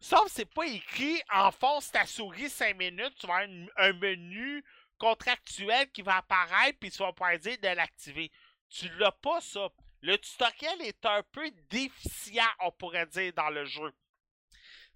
sauf 0.00 0.24
que 0.24 0.30
c'est 0.30 0.54
pas 0.54 0.66
écrit 0.66 1.20
enfonce 1.30 1.92
ta 1.92 2.06
souris 2.06 2.48
5 2.48 2.78
minutes, 2.78 3.14
tu 3.20 3.26
vas 3.26 3.40
avoir 3.40 3.68
un 3.76 3.92
menu 3.92 4.64
contractuel 4.96 5.90
qui 5.92 6.00
va 6.00 6.16
apparaître, 6.16 6.78
puis 6.78 6.90
tu 6.90 6.96
vas 6.96 7.12
pouvoir 7.12 7.38
dire 7.38 7.58
de 7.58 7.68
l'activer. 7.68 8.32
Tu 8.70 8.88
l'as 8.96 9.12
pas, 9.12 9.42
ça. 9.42 9.68
Le 10.00 10.16
tutoriel 10.16 10.80
est 10.80 11.04
un 11.04 11.22
peu 11.24 11.50
déficient, 11.68 12.48
on 12.60 12.72
pourrait 12.72 13.06
dire, 13.06 13.34
dans 13.34 13.50
le 13.50 13.66
jeu. 13.66 13.92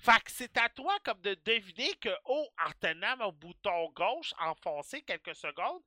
Fait 0.00 0.22
que 0.24 0.30
c'est 0.30 0.56
à 0.56 0.70
toi 0.70 0.96
comme 1.04 1.20
de 1.20 1.34
deviner 1.44 1.94
que, 1.96 2.08
oh, 2.24 2.48
en 2.66 2.70
tenant 2.80 3.18
mon 3.18 3.32
bouton 3.32 3.90
gauche 3.90 4.32
enfoncé 4.38 5.02
quelques 5.02 5.34
secondes, 5.34 5.82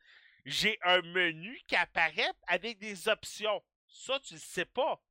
j'ai 0.45 0.77
un 0.84 1.02
menu 1.02 1.60
qui 1.68 1.76
apparaît 1.76 2.31
avec 2.48 2.77
des 2.77 3.07
options. 3.07 3.64
Ça, 3.88 4.19
tu 4.19 4.35
le 4.35 4.40
sais 4.40 4.65
pas. 4.65 5.02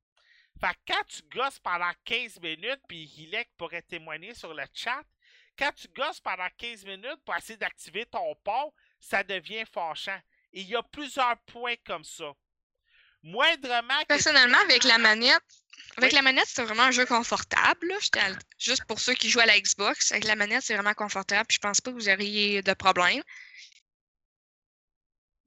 Fait 0.61 0.75
que 0.75 0.93
quand 0.93 1.05
tu 1.09 1.23
gosses 1.23 1.59
pendant 1.59 1.91
15 2.05 2.41
minutes, 2.41 2.81
puis 2.87 3.05
Hilek 3.05 3.51
pourrait 3.57 3.83
témoigner 3.83 4.35
sur 4.35 4.55
le 4.55 4.65
chat, 4.73 5.03
quand 5.59 5.73
tu 5.75 5.89
gosses 5.89 6.21
pendant 6.21 6.49
15 6.57 6.85
minutes 6.85 7.25
pour 7.25 7.35
essayer 7.35 7.57
d'activer 7.57 8.07
ton 8.07 8.37
pont, 8.45 8.73
ça 9.01 9.25
devient 9.25 9.65
fâchant. 9.65 10.21
Et 10.53 10.61
il 10.61 10.69
y 10.69 10.77
a 10.77 10.83
plusieurs 10.83 11.39
points 11.41 11.77
comme 11.85 12.05
ça. 12.05 12.33
Moindrement. 13.23 14.05
Personnellement, 14.09 14.59
avec 14.59 14.85
la 14.85 14.99
manette, 14.99 15.43
avec 15.97 16.13
la 16.13 16.23
manette, 16.23 16.47
c'est 16.47 16.63
vraiment 16.63 16.85
un 16.85 16.91
jeu 16.91 17.07
confortable. 17.07 17.93
Juste 18.59 18.85
pour 18.87 18.99
ceux 18.99 19.15
qui 19.15 19.29
jouent 19.29 19.41
à 19.41 19.47
la 19.47 19.61
Xbox, 19.61 20.13
avec 20.13 20.25
la 20.25 20.37
manette, 20.37 20.63
c'est 20.63 20.75
vraiment 20.75 20.95
confortable. 20.95 21.47
Puis 21.47 21.57
je 21.57 21.61
pense 21.61 21.81
pas 21.81 21.91
que 21.91 21.97
vous 21.97 22.09
auriez 22.09 22.63
de 22.63 22.73
problème. 22.73 23.23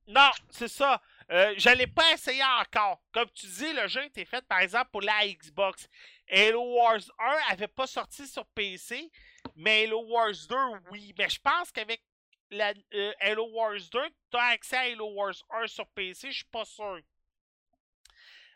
Non, 0.07 0.30
c'est 0.52 0.68
ça. 0.68 1.02
Euh, 1.31 1.56
je 1.57 1.69
l'ai 1.69 1.88
pas 1.88 2.11
essayé 2.14 2.43
encore. 2.61 3.02
Comme 3.11 3.30
tu 3.34 3.47
dis, 3.47 3.73
le 3.73 3.88
jeu 3.88 4.03
était 4.03 4.26
fait 4.26 4.45
par 4.45 4.60
exemple 4.60 4.91
pour 4.91 5.02
la 5.02 5.27
Xbox. 5.27 5.89
Halo 6.30 6.61
Wars 6.76 7.02
1 7.18 7.53
avait 7.53 7.68
pas 7.68 7.88
sorti 7.88 8.27
sur 8.27 8.45
PC, 8.47 9.11
mais 9.56 9.85
Halo 9.85 10.06
Wars 10.06 10.34
2, 10.47 10.56
oui. 10.91 11.15
Mais 11.18 11.30
je 11.30 11.39
pense 11.39 11.72
qu'avec 11.72 12.03
la, 12.52 12.73
euh, 12.93 13.14
Halo 13.19 13.47
Wars 13.52 13.80
2, 13.91 13.99
tu 14.31 14.38
as 14.38 14.43
accès 14.49 14.77
à 14.77 14.81
Halo 14.81 15.11
Wars 15.14 15.34
1 15.49 15.65
sur 15.65 15.88
PC, 15.88 16.30
je 16.30 16.35
suis 16.35 16.45
pas 16.45 16.65
sûr. 16.65 16.99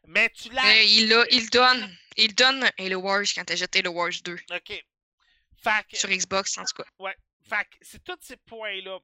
Mais 0.08 0.30
tu 0.30 0.50
l'as. 0.50 0.84
il, 0.84 1.26
il, 1.32 1.50
donne, 1.50 1.98
il 2.18 2.34
donne 2.36 2.70
Halo 2.78 3.00
Wars 3.00 3.26
quand 3.36 3.46
tu 3.46 3.54
achètes 3.54 3.76
Halo 3.76 3.92
Wars 3.92 4.12
2. 4.24 4.38
OK. 4.56 4.86
Sur 5.94 6.10
Xbox, 6.10 6.58
en 6.58 6.64
tout 6.64 6.82
cas. 6.84 6.90
Ouais. 7.00 7.16
Fait 7.48 7.68
c'est 7.82 8.04
tous 8.04 8.18
ces 8.22 8.38
points-là. 8.38 9.00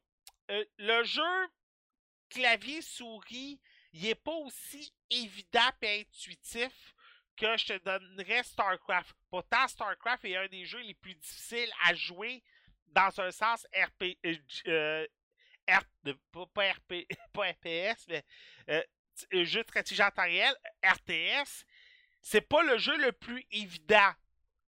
Euh, 0.51 0.65
le 0.77 1.03
jeu 1.03 1.47
clavier-souris, 2.29 3.59
il 3.93 4.01
n'est 4.01 4.15
pas 4.15 4.35
aussi 4.35 4.93
évident 5.09 5.71
et 5.81 6.01
intuitif 6.01 6.93
que 7.35 7.57
je 7.57 7.65
te 7.65 7.77
donnerais 7.83 8.43
StarCraft. 8.43 9.15
Pourtant, 9.29 9.67
StarCraft 9.67 10.25
est 10.25 10.37
un 10.37 10.47
des 10.47 10.65
jeux 10.65 10.81
les 10.81 10.93
plus 10.93 11.15
difficiles 11.15 11.71
à 11.83 11.93
jouer 11.93 12.43
dans 12.87 13.19
un 13.19 13.31
sens 13.31 13.65
RP. 13.75 14.17
Euh, 14.25 14.37
euh 14.67 15.05
pas, 16.53 16.71
RP, 16.71 17.07
pas 17.33 17.51
RPS, 17.51 18.05
mais 18.07 18.23
euh, 18.69 18.83
jeu 19.31 19.63
de 19.63 20.01
en 20.01 20.11
temps 20.11 20.21
réel, 20.21 20.55
RTS, 20.83 21.65
c'est 22.21 22.41
pas 22.41 22.63
le 22.63 22.77
jeu 22.77 22.97
le 22.97 23.11
plus 23.11 23.45
évident, 23.51 24.11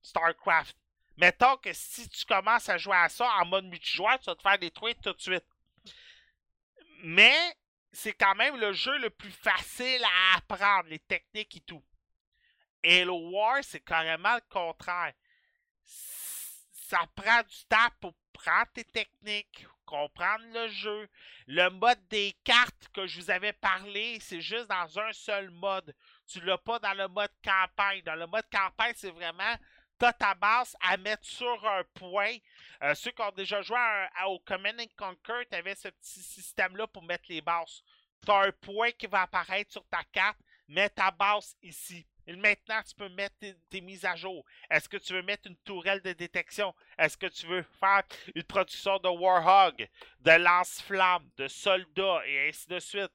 StarCraft. 0.01 0.77
Mettons 1.17 1.57
que 1.57 1.73
si 1.73 2.07
tu 2.09 2.25
commences 2.25 2.69
à 2.69 2.77
jouer 2.77 2.95
à 2.95 3.09
ça 3.09 3.27
en 3.39 3.45
mode 3.45 3.65
multijoueur, 3.65 4.19
tu 4.19 4.25
vas 4.25 4.35
te 4.35 4.41
faire 4.41 4.59
détruire 4.59 4.95
tout 5.01 5.13
de 5.13 5.21
suite. 5.21 5.45
Mais 7.03 7.35
c'est 7.91 8.13
quand 8.13 8.35
même 8.35 8.57
le 8.57 8.73
jeu 8.73 8.95
le 8.99 9.09
plus 9.09 9.31
facile 9.31 10.03
à 10.03 10.37
apprendre, 10.37 10.89
les 10.89 10.99
techniques 10.99 11.57
et 11.57 11.61
tout. 11.61 11.83
Halo 12.83 13.31
War, 13.31 13.63
c'est 13.63 13.79
carrément 13.79 14.35
le 14.35 14.41
contraire. 14.49 15.13
Ça 16.87 17.01
prend 17.15 17.41
du 17.41 17.65
temps 17.67 17.89
pour 17.99 18.13
prendre 18.31 18.71
tes 18.73 18.85
techniques, 18.85 19.67
comprendre 19.85 20.45
le 20.53 20.69
jeu. 20.69 21.09
Le 21.45 21.69
mode 21.69 22.07
des 22.07 22.33
cartes 22.45 22.87
que 22.93 23.05
je 23.05 23.19
vous 23.19 23.29
avais 23.29 23.51
parlé, 23.51 24.19
c'est 24.21 24.39
juste 24.39 24.67
dans 24.67 24.97
un 24.97 25.11
seul 25.11 25.49
mode. 25.49 25.93
Tu 26.27 26.39
l'as 26.39 26.57
pas 26.57 26.79
dans 26.79 26.93
le 26.93 27.09
mode 27.09 27.33
campagne. 27.43 28.03
Dans 28.03 28.15
le 28.15 28.25
mode 28.25 28.49
campagne, 28.49 28.93
c'est 28.95 29.11
vraiment 29.11 29.57
t'as 29.97 30.13
ta 30.13 30.33
base 30.33 30.77
à 30.79 30.95
mettre 30.95 31.25
sur 31.25 31.67
un 31.67 31.83
point. 31.93 32.37
Euh, 32.83 32.95
ceux 32.95 33.11
qui 33.11 33.21
ont 33.21 33.31
déjà 33.31 33.61
joué 33.61 33.77
au 34.27 34.39
Command 34.39 34.79
and 34.79 34.85
Conquer, 34.97 35.45
tu 35.51 35.57
avais 35.57 35.75
ce 35.75 35.89
petit 35.89 36.23
système-là 36.23 36.87
pour 36.87 37.03
mettre 37.03 37.25
les 37.27 37.41
bases. 37.41 37.83
Tu 38.25 38.31
as 38.31 38.43
un 38.43 38.51
point 38.53 38.91
qui 38.91 39.07
va 39.07 39.23
apparaître 39.23 39.73
sur 39.73 39.85
ta 39.89 40.05
carte, 40.05 40.39
mets 40.69 40.89
ta 40.89 41.11
base 41.11 41.53
ici. 41.61 42.07
Maintenant, 42.27 42.81
tu 42.83 42.93
peux 42.95 43.09
mettre 43.09 43.35
tes, 43.69 43.81
mises 43.81 44.05
à 44.05 44.15
jour. 44.15 44.45
Est-ce 44.69 44.89
que 44.89 44.97
tu 44.97 45.13
veux 45.13 45.21
mettre 45.21 45.47
une 45.47 45.55
tourelle 45.57 46.01
de 46.01 46.13
détection? 46.13 46.73
Est-ce 46.97 47.17
que 47.17 47.27
tu 47.27 47.47
veux 47.47 47.63
faire 47.79 48.03
une 48.35 48.43
production 48.43 48.97
de 48.99 49.07
Warhog, 49.07 49.87
de 50.21 50.31
lance-flammes, 50.31 51.29
de 51.37 51.47
soldats 51.47 52.21
et 52.25 52.49
ainsi 52.49 52.67
de 52.67 52.79
suite? 52.79 53.11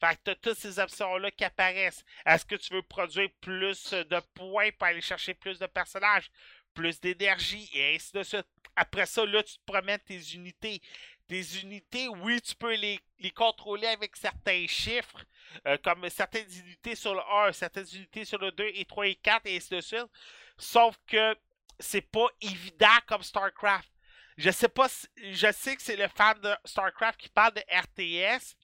Fait 0.00 0.16
que 0.16 0.20
tu 0.24 0.30
as 0.30 0.34
toutes 0.34 0.58
ces 0.58 0.78
options-là 0.78 1.30
qui 1.30 1.44
apparaissent. 1.44 2.04
Est-ce 2.26 2.44
que 2.44 2.56
tu 2.56 2.74
veux 2.74 2.82
produire 2.82 3.30
plus 3.40 3.92
de 3.92 4.20
points 4.34 4.70
pour 4.72 4.88
aller 4.88 5.00
chercher 5.00 5.32
plus 5.32 5.58
de 5.58 5.66
personnages, 5.66 6.30
plus 6.74 7.00
d'énergie 7.00 7.70
et 7.72 7.94
ainsi 7.94 8.12
de 8.12 8.22
suite? 8.22 8.46
Après 8.74 9.06
ça, 9.06 9.24
là, 9.24 9.42
tu 9.42 9.56
te 9.56 9.64
promènes 9.64 10.00
tes 10.00 10.20
unités. 10.34 10.82
Tes 11.28 11.42
unités, 11.60 12.08
oui, 12.08 12.40
tu 12.40 12.54
peux 12.54 12.74
les, 12.74 13.00
contrôler 13.34 13.88
avec 13.88 14.14
certains 14.14 14.66
chiffres, 14.68 15.24
euh, 15.66 15.76
comme 15.82 16.08
certaines 16.08 16.50
unités 16.50 16.94
sur 16.94 17.14
le 17.14 17.20
1, 17.48 17.52
certaines 17.52 17.88
unités 17.94 18.24
sur 18.24 18.38
le 18.38 18.52
2 18.52 18.70
et 18.74 18.84
3 18.84 19.08
et 19.08 19.14
4 19.16 19.46
et 19.46 19.56
ainsi 19.56 19.74
de 19.74 19.80
suite. 19.80 20.06
Sauf 20.56 20.96
que 21.06 21.36
c'est 21.80 22.08
pas 22.12 22.28
évident 22.40 22.98
comme 23.06 23.22
StarCraft. 23.22 23.90
Je 24.36 24.50
sais 24.50 24.68
pas 24.68 24.88
je 25.16 25.52
sais 25.52 25.76
que 25.76 25.82
c'est 25.82 25.96
le 25.96 26.08
fan 26.08 26.38
de 26.40 26.54
StarCraft 26.64 27.18
qui 27.18 27.28
parle 27.28 27.54
de 27.54 27.62
RTS, 27.70 28.54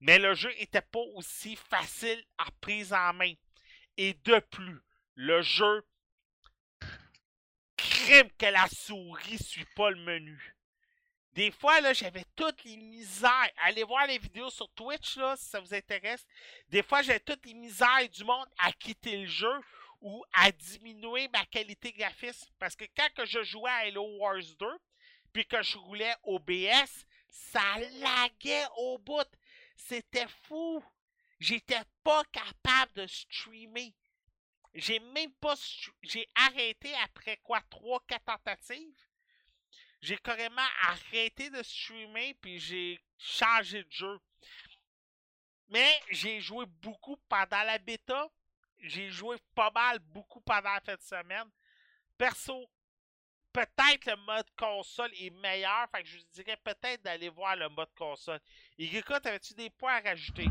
mais 0.00 0.18
le 0.18 0.34
jeu 0.34 0.52
était 0.58 0.80
pas 0.80 1.02
aussi 1.14 1.56
facile 1.56 2.22
à 2.38 2.46
prise 2.60 2.92
en 2.92 3.12
main. 3.14 3.32
Et 3.96 4.14
de 4.14 4.38
plus, 4.38 4.80
le 5.16 5.42
jeu 5.42 5.84
crime 7.76 8.30
que 8.38 8.46
la 8.46 8.68
souris 8.68 9.42
suit 9.42 9.66
pas 9.74 9.90
le 9.90 10.00
menu. 10.00 10.54
Des 11.32 11.50
fois, 11.50 11.80
là, 11.80 11.92
j'avais 11.94 12.24
toutes 12.36 12.62
les 12.64 12.76
misères. 12.76 13.50
Allez 13.58 13.84
voir 13.84 14.06
les 14.06 14.18
vidéos 14.18 14.50
sur 14.50 14.68
Twitch, 14.70 15.16
là, 15.16 15.34
si 15.36 15.46
ça 15.46 15.60
vous 15.60 15.72
intéresse. 15.74 16.26
Des 16.68 16.82
fois, 16.82 17.00
j'avais 17.00 17.20
toutes 17.20 17.46
les 17.46 17.54
misères 17.54 18.08
du 18.10 18.24
monde 18.24 18.46
à 18.58 18.70
quitter 18.72 19.16
le 19.16 19.26
jeu 19.26 19.60
ou 20.02 20.22
à 20.34 20.52
diminuer 20.52 21.28
ma 21.28 21.46
qualité 21.46 21.92
graphiste. 21.92 22.50
Parce 22.58 22.76
que 22.76 22.84
quand 22.96 23.24
je 23.24 23.42
jouais 23.44 23.70
à 23.70 23.86
Hello 23.86 24.04
Wars 24.18 24.42
2, 24.58 24.66
puis 25.32 25.46
que 25.46 25.62
je 25.62 25.78
roulais 25.78 26.14
OBS, 26.24 27.06
ça 27.28 27.78
laguait 27.78 28.66
au 28.76 28.98
bout. 28.98 29.28
C'était 29.76 30.28
fou. 30.44 30.84
J'étais 31.40 31.80
pas 32.04 32.22
capable 32.24 32.92
de 32.94 33.06
streamer. 33.06 33.94
J'ai 34.74 35.00
même 35.00 35.32
pas. 35.34 35.54
J'ai 36.02 36.28
arrêté 36.34 36.94
après 37.04 37.38
quoi? 37.38 37.60
3-4 37.70 38.20
tentatives. 38.24 38.98
J'ai 40.02 40.18
carrément 40.18 40.60
arrêté 40.82 41.48
de 41.48 41.62
streamer 41.62 42.34
puis 42.34 42.58
j'ai 42.58 43.00
changé 43.16 43.84
de 43.84 43.92
jeu. 43.92 44.18
Mais 45.68 46.00
j'ai 46.10 46.40
joué 46.40 46.66
beaucoup 46.66 47.16
pendant 47.28 47.62
la 47.62 47.78
bêta. 47.78 48.28
J'ai 48.80 49.10
joué 49.10 49.36
pas 49.54 49.70
mal 49.70 50.00
beaucoup 50.00 50.40
pendant 50.40 50.74
la 50.74 50.80
fin 50.80 50.96
de 50.96 51.02
semaine. 51.02 51.48
Perso, 52.18 52.68
peut-être 53.52 54.06
le 54.06 54.16
mode 54.16 54.46
console 54.58 55.12
est 55.14 55.30
meilleur. 55.30 55.86
Fait 55.94 56.02
que 56.02 56.08
je 56.08 56.18
vous 56.18 56.24
dirais 56.32 56.58
peut-être 56.64 57.02
d'aller 57.02 57.28
voir 57.28 57.54
le 57.54 57.68
mode 57.68 57.94
console. 57.96 58.40
Irika, 58.78 59.20
t'avais-tu 59.20 59.54
des 59.54 59.70
points 59.70 59.98
à 59.98 60.00
rajouter? 60.00 60.46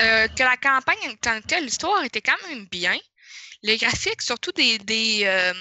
Euh, 0.00 0.28
que 0.28 0.44
la 0.44 0.56
campagne 0.56 1.10
en 1.10 1.16
tant 1.16 1.40
que 1.40 1.46
telle, 1.48 1.64
l'histoire 1.64 2.04
était 2.04 2.22
quand 2.22 2.40
même 2.48 2.66
bien. 2.66 2.96
Les 3.62 3.76
graphiques, 3.76 4.22
surtout 4.22 4.52
des, 4.52 4.78
des, 4.78 5.24
euh, 5.26 5.52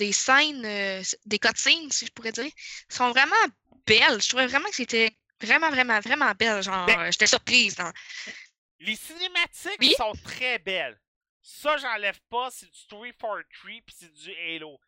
des 0.00 0.12
scènes, 0.12 0.64
euh, 0.64 1.02
des 1.26 1.38
cutscenes, 1.38 1.90
si 1.92 2.06
je 2.06 2.10
pourrais 2.12 2.32
dire, 2.32 2.50
sont 2.88 3.10
vraiment 3.10 3.44
belles. 3.86 4.20
Je 4.22 4.28
trouvais 4.28 4.46
vraiment 4.46 4.68
que 4.70 4.74
c'était 4.76 5.10
vraiment, 5.40 5.70
vraiment, 5.70 6.00
vraiment 6.00 6.32
belle. 6.32 6.62
Genre, 6.62 6.86
Ben- 6.86 6.98
euh, 7.00 7.10
j'étais 7.12 7.26
surprise. 7.26 7.78
hein. 7.78 7.92
Les 8.80 8.96
cinématiques 8.96 9.76
Oui? 9.80 9.94
sont 9.96 10.12
très 10.24 10.58
belles. 10.58 10.98
Ça, 11.42 11.76
j'enlève 11.76 12.18
pas, 12.30 12.50
c'est 12.50 12.66
du 12.70 12.86
343 12.88 13.42
puis 13.86 13.94
c'est 13.98 14.12
du 14.12 14.30
Halo. 14.34 14.78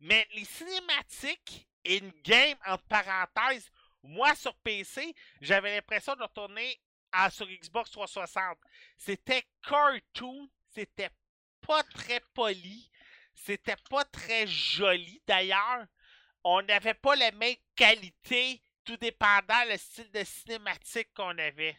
Mais 0.00 0.26
les 0.34 0.44
cinématiques 0.44 1.68
in-game, 1.86 2.56
entre 2.66 2.84
parenthèses, 2.84 3.70
moi 4.02 4.34
sur 4.34 4.54
PC, 4.56 5.14
j'avais 5.40 5.74
l'impression 5.74 6.14
de 6.16 6.22
retourner 6.22 6.78
à, 7.12 7.30
sur 7.30 7.46
Xbox 7.46 7.90
360. 7.90 8.58
C'était 8.96 9.44
cartoon, 9.66 10.48
c'était 10.74 11.10
pas 11.66 11.82
très 11.84 12.20
poli, 12.34 12.90
c'était 13.44 13.76
pas 13.90 14.04
très 14.04 14.46
joli 14.46 15.20
d'ailleurs. 15.26 15.84
On 16.44 16.62
n'avait 16.62 16.94
pas 16.94 17.16
la 17.16 17.30
même 17.32 17.56
qualité, 17.76 18.62
tout 18.84 18.96
dépendant 18.96 19.64
le 19.68 19.76
style 19.76 20.10
de 20.10 20.24
cinématique 20.24 21.08
qu'on 21.14 21.36
avait. 21.38 21.78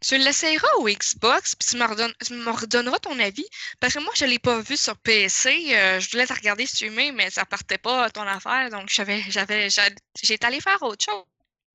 Tu 0.00 0.18
l'essayeras 0.18 0.72
au 0.78 0.86
Xbox, 0.88 1.56
puis 1.56 1.68
tu 1.68 1.76
me, 1.76 2.50
redonneras 2.50 2.98
ton 3.00 3.18
avis. 3.18 3.46
Parce 3.80 3.94
que 3.94 3.98
moi, 4.00 4.12
je 4.16 4.24
ne 4.24 4.30
l'ai 4.30 4.38
pas 4.38 4.60
vu 4.60 4.76
sur 4.76 4.96
PC. 4.98 5.74
euh, 5.74 5.98
je 5.98 6.10
voulais 6.10 6.26
te 6.26 6.32
regarder 6.32 6.66
streamer, 6.66 7.10
mais 7.10 7.30
ça 7.30 7.44
partait 7.44 7.78
pas 7.78 8.08
ton 8.10 8.22
affaire. 8.22 8.70
Donc, 8.70 8.88
j'avais, 8.88 9.22
j'avais, 9.28 9.70
j'a- 9.70 9.90
j'étais 10.22 10.44
allé 10.46 10.60
faire 10.60 10.80
autre 10.82 11.04
chose. 11.04 11.24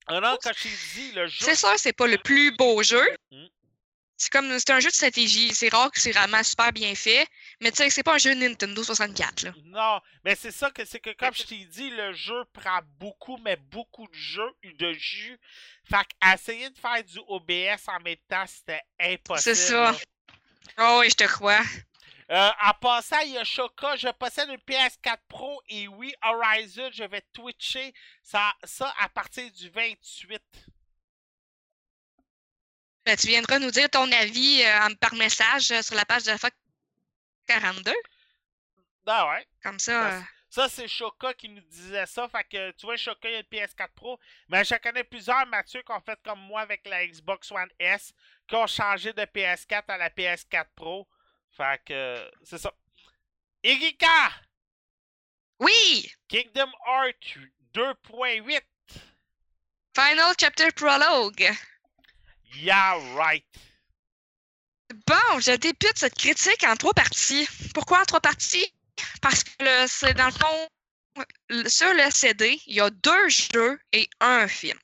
Ah 0.07 0.20
non, 0.22 0.38
quand 0.41 0.52
j'ai 0.56 0.70
dit 0.94 1.11
le 1.11 1.28
jeu. 1.28 1.45
C'est 1.45 1.56
sûr, 1.56 1.74
c'est 1.78 1.94
pas 1.94 2.07
le 2.07 2.18
plus 2.18 2.56
beau 2.56 2.82
jeu. 2.84 3.06
Mm. 3.32 3.45
C'est 4.20 4.34
comme 4.34 4.60
c'est 4.60 4.72
un 4.72 4.82
jeu 4.82 4.90
de 4.90 4.94
stratégie. 4.94 5.54
C'est 5.54 5.70
rare 5.70 5.90
que 5.90 6.00
c'est 6.02 6.12
vraiment 6.12 6.44
super 6.44 6.74
bien 6.74 6.94
fait. 6.94 7.26
Mais 7.62 7.72
tu 7.72 7.78
sais, 7.78 7.90
c'est 7.90 8.04
pas 8.04 8.16
un 8.16 8.18
jeu 8.18 8.34
Nintendo 8.34 8.84
64. 8.84 9.44
Là. 9.44 9.54
Non, 9.64 10.02
mais 10.26 10.36
c'est 10.36 10.52
ça 10.52 10.70
que 10.72 10.84
c'est 10.84 11.00
que 11.00 11.12
comme 11.12 11.34
je 11.34 11.44
t'ai 11.44 11.64
dit, 11.64 11.90
le 11.90 12.12
jeu 12.12 12.44
prend 12.52 12.82
beaucoup, 13.00 13.38
mais 13.38 13.56
beaucoup 13.56 14.08
de 14.10 14.14
jeux, 14.14 14.52
de 14.78 14.91
jus. 14.91 15.40
Fait 15.90 16.06
qu'essayer 16.20 16.70
de 16.70 16.78
faire 16.78 17.02
du 17.02 17.18
OBS 17.28 17.88
en 17.88 18.02
même 18.02 18.18
temps, 18.28 18.44
c'était 18.46 18.82
impossible. 19.00 19.56
C'est 19.56 19.56
ça. 19.56 19.96
Oh 20.78 20.98
oui, 21.00 21.10
je 21.10 21.16
te 21.16 21.24
crois. 21.24 21.62
Euh, 22.32 22.50
en 22.64 22.74
passant, 22.74 23.22
il 23.22 23.32
y 23.32 23.38
a 23.38 23.44
Shoka, 23.46 23.96
je 23.96 24.10
possède 24.10 24.50
une 24.50 24.58
PS4 24.58 25.18
Pro 25.30 25.62
et 25.70 25.88
oui, 25.88 26.14
Horizon, 26.22 26.90
je 26.94 27.06
vais 27.06 27.24
twitcher 27.34 27.91
ça, 28.22 28.54
ça 28.66 28.94
à 29.00 29.10
partir 29.10 29.50
du 29.52 29.70
28. 29.70 30.41
Ben, 33.10 33.18
tu 33.18 33.26
viendras 33.26 33.57
nous 33.57 33.72
dire 33.72 33.90
ton 33.90 34.11
avis 34.11 34.61
euh, 34.64 34.94
par 34.99 35.15
message 35.15 35.72
euh, 35.72 35.81
sur 35.81 35.95
la 35.95 36.06
page 36.06 36.26
de 36.26 36.30
la 36.30 36.38
FOC 36.38 36.53
42. 37.48 37.91
Ah 39.07 39.27
ouais. 39.31 39.48
Comme 39.64 39.80
ça. 39.80 40.14
euh, 40.14 40.22
Ça, 40.52 40.69
c'est 40.69 40.88
Shoka 40.88 41.34
qui 41.34 41.49
nous 41.49 41.61
disait 41.61 42.06
ça. 42.06 42.30
Fait 42.30 42.44
que, 42.44 42.69
tu 42.73 42.86
vois, 42.86 42.98
Shoka, 42.98 43.27
il 43.27 43.31
y 43.31 43.36
a 43.38 43.40
une 43.40 43.45
PS4 43.45 43.88
Pro. 43.95 44.19
Mais 44.48 44.64
je 44.64 44.76
connais 44.76 45.03
plusieurs, 45.03 45.48
Mathieu, 45.48 45.81
qui 45.81 45.91
ont 45.91 46.02
fait 46.02 46.19
comme 46.23 46.40
moi 46.41 46.61
avec 46.61 46.86
la 46.88 47.07
Xbox 47.07 47.52
One 47.52 47.72
S, 47.80 48.14
qui 48.48 48.53
ont 48.53 48.68
changé 48.68 49.11
de 49.11 49.23
PS4 49.23 49.86
à 49.88 49.98
la 49.98 50.11
PS4 50.11 50.68
Pro. 50.76 51.07
Fait 51.57 51.81
que, 51.84 51.94
euh, 51.94 52.30
c'est 52.44 52.60
ça. 52.60 52.72
Erika! 53.64 54.30
Oui! 55.60 56.11
Kingdom 56.27 56.72
Hearts 56.86 57.40
2.8. 57.73 58.61
Final 59.95 60.36
Chapter 60.40 60.69
Prologue. 60.76 61.49
Yeah, 62.56 62.98
right. 63.16 63.46
Bon, 65.06 65.40
je 65.40 65.56
débute 65.56 65.98
cette 65.98 66.16
critique 66.16 66.64
en 66.64 66.76
trois 66.76 66.94
parties. 66.94 67.48
Pourquoi 67.74 68.02
en 68.02 68.06
trois 68.06 68.22
parties? 68.22 68.74
Parce 69.22 69.44
que 69.44 69.88
c'est 69.88 70.14
dans 70.16 70.26
le 70.26 70.32
fond, 70.32 70.70
sur 71.68 71.94
le 71.94 72.10
CD, 72.12 72.60
il 72.66 72.76
y 72.76 72.82
a 72.82 72.90
deux 72.90 73.30
jeux 73.30 73.80
et 73.94 74.10
un 74.20 74.48
film. 74.48 74.78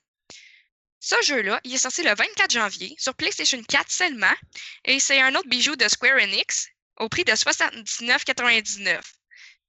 Ce 1.00 1.20
jeu-là, 1.22 1.60
il 1.64 1.74
est 1.74 1.78
sorti 1.78 2.02
le 2.02 2.14
24 2.14 2.50
janvier 2.50 2.94
sur 2.98 3.14
PlayStation 3.14 3.62
4 3.62 3.90
seulement, 3.90 4.34
et 4.84 4.98
c'est 4.98 5.20
un 5.20 5.34
autre 5.34 5.48
bijou 5.48 5.76
de 5.76 5.88
Square 5.88 6.20
Enix 6.20 6.68
au 6.96 7.08
prix 7.08 7.24
de 7.24 7.32
79,99. 7.32 9.00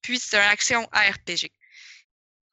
Puis 0.02 0.20
c'est 0.20 0.38
une 0.38 0.44
action 0.44 0.88
ARPG. 0.92 1.52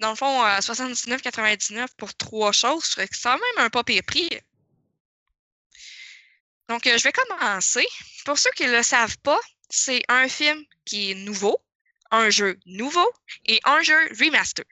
Dans 0.01 0.11
le 0.11 0.16
fond, 0.16 0.45
euh, 0.45 0.59
79,99 0.59 1.87
pour 1.97 2.15
trois 2.15 2.53
choses, 2.53 2.85
c'est 2.85 3.09
quand 3.23 3.39
même 3.39 3.65
un 3.65 3.71
pas 3.71 3.85
pire 3.85 4.03
prix. 4.07 4.29
Donc, 6.69 6.86
euh, 6.86 6.97
je 6.99 7.05
vais 7.05 7.12
commencer. 7.12 7.86
Pour 8.24 8.39
ceux 8.39 8.51
qui 8.53 8.65
ne 8.65 8.73
le 8.73 8.82
savent 8.82 9.19
pas, 9.19 9.41
c'est 9.69 10.03
un 10.09 10.28
film 10.28 10.65
qui 10.85 11.11
est 11.11 11.15
nouveau, 11.15 11.59
un 12.11 12.31
jeu 12.31 12.59
nouveau 12.66 13.11
et 13.47 13.61
un 13.65 13.82
jeu 13.82 13.99
remaster. 14.19 14.65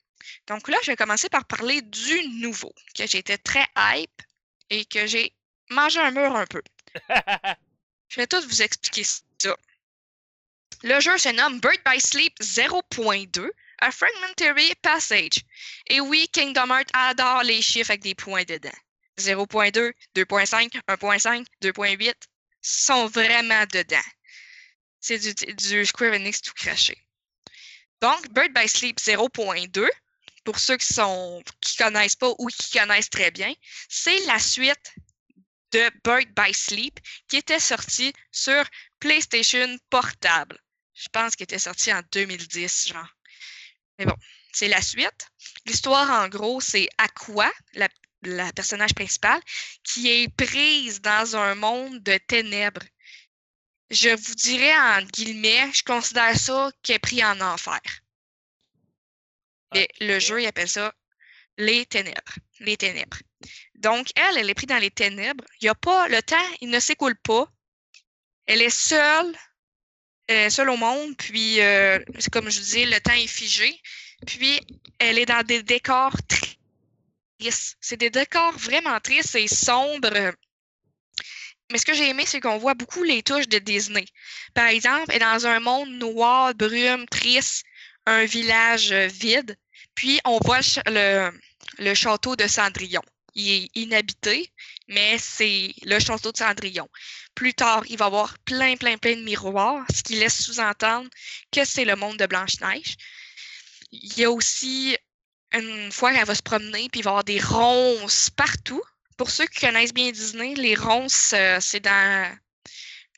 Donc 0.47 0.69
là, 0.69 0.77
je 0.83 0.91
vais 0.91 0.97
commencer 0.97 1.29
par 1.29 1.45
parler 1.45 1.83
du 1.83 2.29
nouveau, 2.41 2.73
que 2.95 3.07
j'étais 3.07 3.39
très 3.39 3.67
hype 3.77 4.23
et 4.71 4.85
que 4.85 5.07
j'ai 5.07 5.35
mangé 5.71 5.99
un 6.01 6.11
mur 6.11 6.35
un 6.35 6.47
peu. 6.47 6.63
Je 8.09 8.21
vais 8.21 8.27
tout 8.27 8.43
vous 8.43 8.61
expliquer 8.61 9.05
ça. 9.05 9.57
Le 10.83 11.01
jeu 11.01 11.17
se 11.17 11.31
nomme 11.31 11.61
Bird 11.61 11.79
by 11.87 11.99
Sleep 11.99 12.35
0.2, 12.41 13.49
A 13.81 13.91
Fragmentary 13.91 14.75
Passage. 14.83 15.39
Et 15.87 16.01
oui, 16.01 16.29
Kingdom 16.31 16.71
Hearts 16.71 16.91
adore 16.93 17.43
les 17.43 17.63
chiffres 17.63 17.91
avec 17.91 18.03
des 18.03 18.15
points 18.15 18.45
dedans. 18.45 18.69
0.2, 19.19 19.93
2.5, 20.15 20.81
1.5, 20.89 21.47
2.8 21.63 22.13
sont 22.61 23.07
vraiment 23.09 23.65
dedans. 23.73 24.09
C'est 25.01 25.19
du, 25.19 25.85
Square 25.85 26.15
Enix 26.15 26.41
tout 26.41 26.53
craché. 26.55 26.97
Donc, 28.01 28.29
Bird 28.33 28.53
by 28.55 28.69
Sleep 28.69 28.99
0.2, 29.01 29.89
pour 30.45 30.59
ceux 30.59 30.77
qui 30.77 30.93
sont 30.93 31.43
connaissent 31.79 32.17
pas 32.17 32.33
ou 32.39 32.47
qui 32.49 32.79
connaissent 32.79 33.11
très 33.11 33.31
bien, 33.31 33.53
c'est 33.89 34.25
la 34.27 34.39
suite 34.39 34.95
de 35.73 35.91
Bird 36.05 36.29
by 36.35 36.53
Sleep 36.53 36.99
qui 37.29 37.37
était 37.37 37.61
sorti 37.61 38.13
sur 38.31 38.65
PlayStation 39.01 39.77
Portable. 39.91 40.59
Je 40.95 41.09
pense 41.13 41.35
qu'il 41.35 41.45
était 41.45 41.59
sorti 41.59 41.93
en 41.93 42.03
2010, 42.13 42.89
genre. 42.89 43.09
Mais 43.99 44.05
bon, 44.05 44.17
c'est 44.53 44.69
la 44.69 44.83
suite. 44.83 45.29
L'histoire, 45.67 46.11
en 46.11 46.29
gros, 46.29 46.61
c'est 46.61 46.89
Aqua, 46.99 47.51
la, 47.75 47.89
la 48.23 48.53
personnage 48.53 48.95
principale, 48.95 49.41
qui 49.83 50.11
est 50.11 50.29
prise 50.29 51.01
dans 51.01 51.37
un 51.37 51.55
monde 51.55 52.03
de 52.03 52.19
ténèbres. 52.19 52.83
Je 53.91 54.11
vous 54.11 54.35
dirais 54.35 54.77
en 54.77 55.03
guillemets, 55.03 55.71
je 55.75 55.83
considère 55.83 56.37
ça 56.39 56.73
qu'elle 56.83 56.97
est 56.97 56.99
pris 56.99 57.25
en 57.25 57.41
enfer. 57.41 57.81
Mais 59.75 59.89
le 60.01 60.17
Ok. 60.17 60.21
jeu, 60.21 60.43
il 60.43 60.47
appelle 60.47 60.69
ça 60.69 60.93
les 61.59 61.87
ténèbres. 61.87 62.35
Les 62.61 62.77
ténèbres. 62.77 63.19
Donc, 63.75 64.09
elle, 64.17 64.39
elle 64.39 64.49
est 64.51 64.55
prise 64.55 64.69
dans 64.69 64.79
les 64.79 64.91
ténèbres. 64.91 65.45
Il 65.61 65.67
y 65.67 65.69
a 65.69 65.75
pas, 65.75 66.09
le 66.09 66.23
temps, 66.23 66.37
il 66.61 66.71
ne 66.71 66.81
s'écoule 66.81 67.17
pas. 67.17 67.47
Elle 68.47 68.63
est 68.63 68.71
seule, 68.71 69.37
elle 70.29 70.47
est 70.47 70.51
seule 70.51 70.71
au 70.71 70.77
monde, 70.77 71.17
puis, 71.17 71.61
euh, 71.61 71.99
c'est 72.19 72.31
comme 72.31 72.51
je 72.51 72.61
vous 72.61 72.67
dis, 72.67 72.85
le 72.87 73.01
temps 73.01 73.13
est 73.13 73.27
figé. 73.27 73.81
Puis, 74.27 74.61
elle 74.99 75.19
est 75.19 75.27
dans 75.27 75.45
des 75.45 75.63
décors 75.63 76.17
C'est 77.51 77.97
des 77.97 78.11
décors 78.11 78.57
vraiment 78.59 78.99
tristes 79.01 79.35
et 79.35 79.49
sombres. 79.49 80.33
Mais 81.71 81.79
ce 81.79 81.87
que 81.87 81.95
j'ai 81.95 82.09
aimé, 82.11 82.25
c'est 82.27 82.41
qu'on 82.41 82.59
voit 82.59 82.75
beaucoup 82.75 83.03
les 83.03 83.23
touches 83.23 83.49
de 83.49 83.59
Disney. 83.59 84.05
Par 84.55 84.67
exemple, 84.67 85.19
dans 85.19 85.47
un 85.47 85.61
monde 85.61 85.91
noir, 85.91 86.55
brume, 86.55 87.07
triste, 87.07 87.65
un 88.07 88.25
village 88.25 88.93
euh, 88.93 89.07
vide. 89.07 89.57
Puis, 89.95 90.21
on 90.25 90.39
voit 90.45 90.61
le, 90.87 91.31
le 91.79 91.95
château 91.95 92.37
de 92.37 92.47
Cendrillon. 92.47 93.03
Il 93.35 93.51
est 93.51 93.71
inhabité, 93.75 94.53
mais 94.89 95.17
c'est 95.19 95.75
le 95.85 95.99
château 95.99 96.33
de 96.33 96.37
Cendrillon. 96.37 96.89
Plus 97.35 97.55
tard, 97.55 97.85
il 97.89 97.97
va 97.97 98.05
y 98.05 98.09
avoir 98.09 98.39
plein, 98.41 98.77
plein, 98.77 98.99
plein 98.99 99.17
de 99.17 99.23
miroirs, 99.23 99.87
ce 99.95 100.03
qui 100.03 100.17
laisse 100.17 100.43
sous-entendre 100.43 101.09
que 101.51 101.65
c'est 101.65 101.87
le 101.87 101.97
monde 101.97 102.19
de 102.19 102.27
Blanche-Neige. 102.27 102.97
Il 103.93 104.19
y 104.19 104.25
a 104.25 104.31
aussi 104.31 104.97
une 105.55 105.93
fois 105.93 106.13
qu'elle 106.13 106.27
va 106.27 106.35
se 106.35 106.43
promener, 106.43 106.89
puis 106.89 107.01
il 107.01 107.03
va 107.05 107.11
y 107.11 107.13
avoir 107.13 107.25
des 107.25 107.41
ronces 107.41 108.31
partout. 108.31 108.83
Pour 109.17 109.31
ceux 109.31 109.47
qui 109.47 109.61
connaissent 109.61 109.95
bien 109.95 110.11
Disney, 110.11 110.55
les 110.55 110.75
ronces, 110.75 111.33
euh, 111.35 111.59
c'est 111.61 111.81
dans 111.81 112.39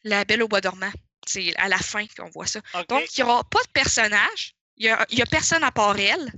La 0.02 0.24
Belle 0.24 0.42
au 0.42 0.48
Bois 0.48 0.60
dormant. 0.60 0.92
C'est 1.26 1.56
à 1.56 1.68
la 1.68 1.78
fin 1.78 2.04
qu'on 2.16 2.28
voit 2.30 2.46
ça. 2.46 2.60
Donc, 2.88 3.16
il 3.16 3.24
n'y 3.24 3.30
aura 3.30 3.44
pas 3.44 3.62
de 3.62 3.70
personnage. 3.72 4.54
Il 4.76 4.94
n'y 5.12 5.22
a 5.22 5.26
personne 5.26 5.64
à 5.64 5.70
part 5.70 5.98
elle. 5.98 6.30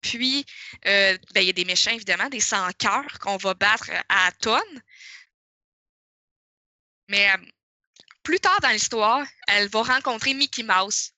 Puis, 0.00 0.44
euh, 0.86 1.16
ben, 1.34 1.40
il 1.40 1.46
y 1.46 1.50
a 1.50 1.54
des 1.54 1.64
méchants, 1.64 1.90
évidemment, 1.90 2.28
des 2.28 2.40
sans-cœurs 2.40 3.18
qu'on 3.20 3.36
va 3.36 3.54
battre 3.54 3.90
à 4.08 4.30
tonnes. 4.32 4.82
Mais 7.08 7.30
euh, 7.30 7.36
plus 8.22 8.38
tard 8.38 8.60
dans 8.60 8.68
l'histoire, 8.68 9.26
elle 9.46 9.68
va 9.68 9.82
rencontrer 9.82 10.34
Mickey 10.34 10.62
Mouse. 10.62 11.12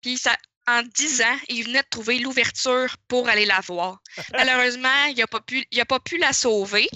Puis, 0.00 0.18
ça, 0.18 0.36
en 0.66 0.82
10 0.82 1.22
ans, 1.22 1.38
il 1.48 1.64
venait 1.64 1.82
de 1.82 1.88
trouver 1.90 2.18
l'ouverture 2.18 2.96
pour 3.08 3.28
aller 3.28 3.44
la 3.46 3.60
voir. 3.60 4.00
Malheureusement, 4.32 5.04
il 5.06 5.16
n'a 5.16 5.26
pas, 5.26 5.40
pu- 5.40 5.66
il 5.70 5.80
a 5.80 5.84
pas 5.84 6.00
pu 6.00 6.16
la 6.18 6.32
sauver. 6.32 6.88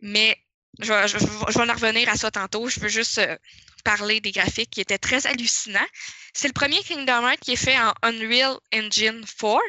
Mais 0.00 0.36
je, 0.80 0.92
vais- 0.92 1.08
je- 1.08 1.18
je 1.18 1.24
vais- 1.26 1.52
je 1.52 1.58
vais 1.58 1.70
en 1.70 1.74
revenir 1.74 2.08
à 2.08 2.16
ça 2.16 2.30
tantôt. 2.30 2.68
Je 2.68 2.80
veux 2.80 2.88
juste 2.88 3.18
euh, 3.18 3.36
parler 3.84 4.20
des 4.20 4.32
graphiques 4.32 4.70
qui 4.70 4.80
étaient 4.80 4.98
très 4.98 5.26
hallucinants. 5.26 5.86
C'est 6.34 6.48
le 6.48 6.52
premier 6.52 6.82
Kingdom 6.82 7.26
Hearts 7.28 7.40
qui 7.40 7.52
est 7.52 7.56
fait 7.56 7.78
en 7.78 7.92
Unreal 8.02 8.58
Engine 8.74 9.24
4. 9.24 9.60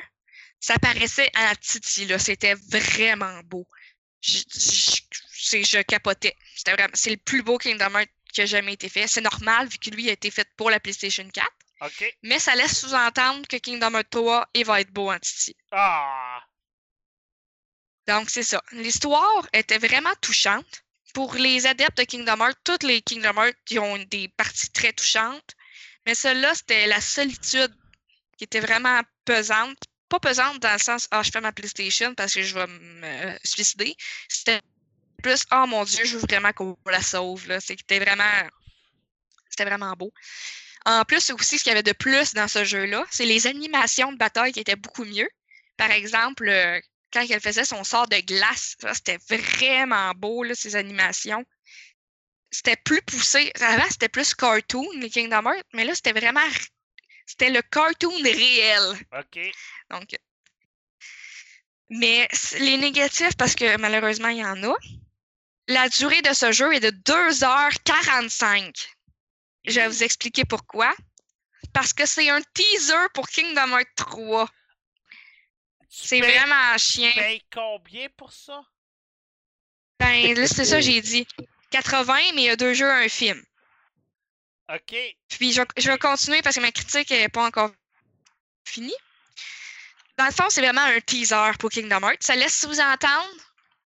Ça 0.59 0.77
paraissait 0.79 1.29
à 1.35 1.55
Titi, 1.55 2.05
là. 2.05 2.17
C'était 2.17 2.55
vraiment 2.55 3.39
beau. 3.43 3.67
Je, 4.21 4.39
je, 4.49 5.81
capotais. 5.83 6.35
C'est 6.93 7.11
le 7.11 7.17
plus 7.17 7.43
beau 7.43 7.57
Kingdom 7.59 7.93
Hearts 7.99 8.09
qui 8.33 8.41
a 8.41 8.45
jamais 8.47 8.73
été 8.73 8.89
fait. 8.89 9.07
C'est 9.07 9.21
normal, 9.21 9.67
vu 9.67 9.77
que 9.77 9.91
lui 9.91 10.09
a 10.09 10.13
été 10.13 10.31
fait 10.31 10.47
pour 10.57 10.71
la 10.71 10.79
PlayStation 10.79 11.27
4. 11.29 11.47
OK. 11.81 12.15
Mais 12.23 12.39
ça 12.39 12.55
laisse 12.55 12.79
sous-entendre 12.79 13.47
que 13.47 13.57
Kingdom 13.57 13.95
Hearts 13.95 14.09
3 14.09 14.47
il 14.53 14.65
va 14.65 14.81
être 14.81 14.91
beau 14.91 15.11
en 15.11 15.19
Titi. 15.19 15.55
Ah! 15.71 16.41
Donc, 18.07 18.29
c'est 18.29 18.43
ça. 18.43 18.61
L'histoire 18.71 19.47
était 19.53 19.79
vraiment 19.79 20.13
touchante. 20.21 20.83
Pour 21.13 21.33
les 21.35 21.65
adeptes 21.65 21.97
de 21.97 22.03
Kingdom 22.03 22.39
Hearts, 22.41 22.59
toutes 22.63 22.83
les 22.83 23.01
Kingdom 23.01 23.41
Hearts 23.41 23.79
ont 23.79 23.97
des 24.09 24.27
parties 24.27 24.69
très 24.71 24.93
touchantes. 24.93 25.55
Mais 26.05 26.13
celle-là, 26.13 26.53
c'était 26.53 26.87
la 26.87 27.01
solitude 27.01 27.73
qui 28.37 28.43
était 28.43 28.59
vraiment 28.59 29.01
pesante. 29.23 29.77
Pas 30.09 30.19
pesante 30.19 30.59
dans 30.59 30.73
le 30.73 30.79
sens, 30.79 31.07
ah, 31.11 31.23
je 31.23 31.31
fais 31.31 31.41
ma 31.41 31.51
PlayStation 31.51 32.13
parce 32.13 32.33
que 32.33 32.43
je 32.43 32.53
vais 32.53 32.67
me 32.67 33.37
suicider. 33.43 33.95
C'était 34.27 34.61
plus, 35.23 35.43
oh 35.51 35.65
mon 35.67 35.83
Dieu, 35.83 36.05
je 36.05 36.17
veux 36.17 36.23
vraiment 36.27 36.53
qu'on 36.53 36.77
la 36.85 37.01
sauve. 37.01 37.47
C'était 37.59 37.99
vraiment, 37.99 38.49
c'était 39.49 39.65
vraiment 39.65 39.93
beau. 39.93 40.13
En 40.85 41.03
plus, 41.03 41.31
aussi, 41.31 41.57
ce 41.57 41.63
qu'il 41.63 41.71
y 41.71 41.73
avait 41.73 41.83
de 41.83 41.93
plus 41.93 42.33
dans 42.33 42.47
ce 42.47 42.63
jeu-là, 42.63 43.05
c'est 43.09 43.25
les 43.25 43.47
animations 43.47 44.11
de 44.11 44.17
bataille 44.17 44.51
qui 44.51 44.59
étaient 44.59 44.75
beaucoup 44.75 45.05
mieux. 45.05 45.29
Par 45.77 45.91
exemple, 45.91 46.47
euh, 46.47 46.79
quand 47.11 47.25
elle 47.27 47.41
faisait 47.41 47.65
son 47.65 47.83
sort 47.83 48.07
de 48.07 48.17
glace, 48.17 48.75
ça, 48.79 48.93
c'était 48.93 49.17
vraiment 49.27 50.11
beau, 50.15 50.43
là, 50.43 50.53
ces 50.53 50.75
animations. 50.75 51.43
C'était 52.51 52.75
plus 52.75 53.01
poussé. 53.01 53.51
Avant, 53.59 53.89
c'était 53.89 54.09
plus 54.09 54.35
cartoon, 54.35 54.87
les 54.97 55.09
Kingdom 55.09 55.49
Hearts, 55.49 55.65
mais 55.73 55.85
là, 55.85 55.95
c'était 55.95 56.13
vraiment. 56.13 56.47
C'était 57.25 57.49
le 57.49 57.63
cartoon 57.63 58.15
réel. 58.21 58.93
OK. 59.17 59.39
Donc. 59.89 60.15
Mais 61.89 62.27
les 62.59 62.77
négatifs, 62.77 63.35
parce 63.37 63.55
que 63.55 63.77
malheureusement, 63.77 64.29
il 64.29 64.37
y 64.37 64.45
en 64.45 64.63
a. 64.63 64.75
La 65.67 65.89
durée 65.89 66.21
de 66.21 66.33
ce 66.33 66.51
jeu 66.51 66.73
est 66.73 66.79
de 66.79 66.91
2h45. 66.91 68.94
Je 69.67 69.79
vais 69.79 69.87
vous 69.87 70.03
expliquer 70.03 70.45
pourquoi. 70.45 70.93
Parce 71.73 71.93
que 71.93 72.05
c'est 72.05 72.29
un 72.29 72.41
teaser 72.53 73.07
pour 73.13 73.27
Kingdom 73.27 73.69
Hearts 73.77 73.95
3. 73.95 74.47
Tu 74.47 76.07
C'est 76.07 76.19
vraiment 76.19 76.77
chien. 76.77 77.11
Tu 77.11 77.19
payes 77.19 77.45
combien 77.53 78.07
pour 78.17 78.31
ça? 78.31 78.61
Ben, 79.99 80.33
là, 80.35 80.47
c'est 80.47 80.65
ça, 80.65 80.81
j'ai 80.81 81.01
dit. 81.01 81.27
80, 81.71 82.13
mais 82.35 82.43
il 82.43 82.45
y 82.45 82.49
a 82.49 82.55
deux 82.55 82.73
jeux, 82.73 82.89
un 82.91 83.09
film. 83.09 83.41
OK. 84.73 84.95
Puis 85.29 85.53
je, 85.53 85.61
vais- 85.61 85.67
je 85.77 85.91
vais 85.91 85.97
continuer 85.97 86.41
parce 86.41 86.55
que 86.55 86.61
ma 86.61 86.71
critique 86.71 87.09
n'est 87.11 87.29
pas 87.29 87.45
encore 87.45 87.71
finie. 88.65 88.95
Dans 90.17 90.25
le 90.25 90.31
fond, 90.31 90.49
c'est 90.49 90.61
vraiment 90.61 90.81
un 90.81 90.99
teaser 91.01 91.51
pour 91.59 91.69
Kingdom 91.69 92.01
Hearts. 92.07 92.23
Ça 92.23 92.35
laisse 92.35 92.59
sous-entendre, 92.59 93.29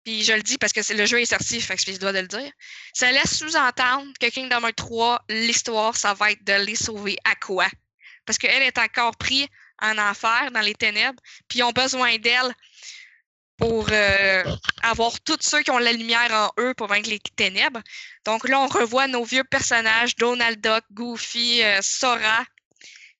puis 0.07 0.23
je 0.23 0.31
le 0.31 0.41
dis 0.41 0.57
parce 0.57 0.71
que 0.71 0.79
le 0.93 1.05
jeu 1.05 1.19
est 1.19 1.25
sorti, 1.25 1.59
fait 1.59 1.75
je 1.85 1.97
dois 1.97 2.13
de 2.13 2.19
le 2.19 2.29
dire. 2.29 2.49
Ça 2.93 3.11
laisse 3.11 3.39
sous-entendre 3.39 4.07
que 4.21 4.27
Kingdom 4.27 4.61
Hearts 4.61 4.75
3, 4.77 5.25
l'histoire, 5.27 5.97
ça 5.97 6.13
va 6.13 6.31
être 6.31 6.45
de 6.45 6.53
les 6.65 6.77
sauver 6.77 7.17
à 7.25 7.35
quoi? 7.35 7.67
Parce 8.25 8.37
qu'elle 8.37 8.63
est 8.63 8.77
encore 8.77 9.17
prise 9.17 9.47
en 9.81 9.97
enfer, 9.97 10.49
dans 10.53 10.61
les 10.61 10.75
ténèbres, 10.75 11.21
puis 11.49 11.59
ils 11.59 11.63
ont 11.63 11.73
besoin 11.73 12.17
d'elle 12.19 12.53
pour 13.57 13.89
euh, 13.91 14.45
avoir 14.81 15.19
tous 15.19 15.39
ceux 15.41 15.61
qui 15.61 15.71
ont 15.71 15.77
la 15.77 15.91
lumière 15.91 16.31
en 16.31 16.63
eux 16.63 16.73
pour 16.73 16.87
vaincre 16.87 17.09
les 17.09 17.19
ténèbres. 17.19 17.81
Donc 18.23 18.47
là, 18.47 18.61
on 18.61 18.67
revoit 18.67 19.09
nos 19.09 19.25
vieux 19.25 19.43
personnages, 19.43 20.15
Donald 20.15 20.61
Duck, 20.61 20.85
Goofy, 20.93 21.61
euh, 21.63 21.79
Sora. 21.81 22.45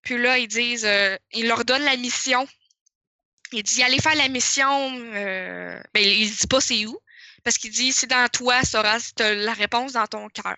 Puis 0.03 0.18
là, 0.18 0.38
ils 0.38 0.47
disent, 0.47 0.85
euh, 0.85 1.18
ils 1.34 1.49
leur 1.49 1.65
donnent 1.65 1.84
la 1.84 1.97
mission. 1.97 2.47
Il 3.51 3.63
dit, 3.63 3.83
allez 3.83 3.99
faire 3.99 4.15
la 4.15 4.27
mission. 4.27 4.91
euh, 5.13 5.81
ben, 5.93 6.03
il 6.03 6.29
dit 6.29 6.47
pas 6.47 6.61
c'est 6.61 6.85
où. 6.85 6.99
Parce 7.43 7.57
qu'il 7.57 7.71
dit, 7.71 7.93
c'est 7.93 8.07
dans 8.07 8.27
toi, 8.29 8.63
Sora, 8.63 8.97
euh, 9.21 9.35
la 9.35 9.53
réponse 9.53 9.93
dans 9.93 10.07
ton 10.07 10.27
cœur. 10.29 10.57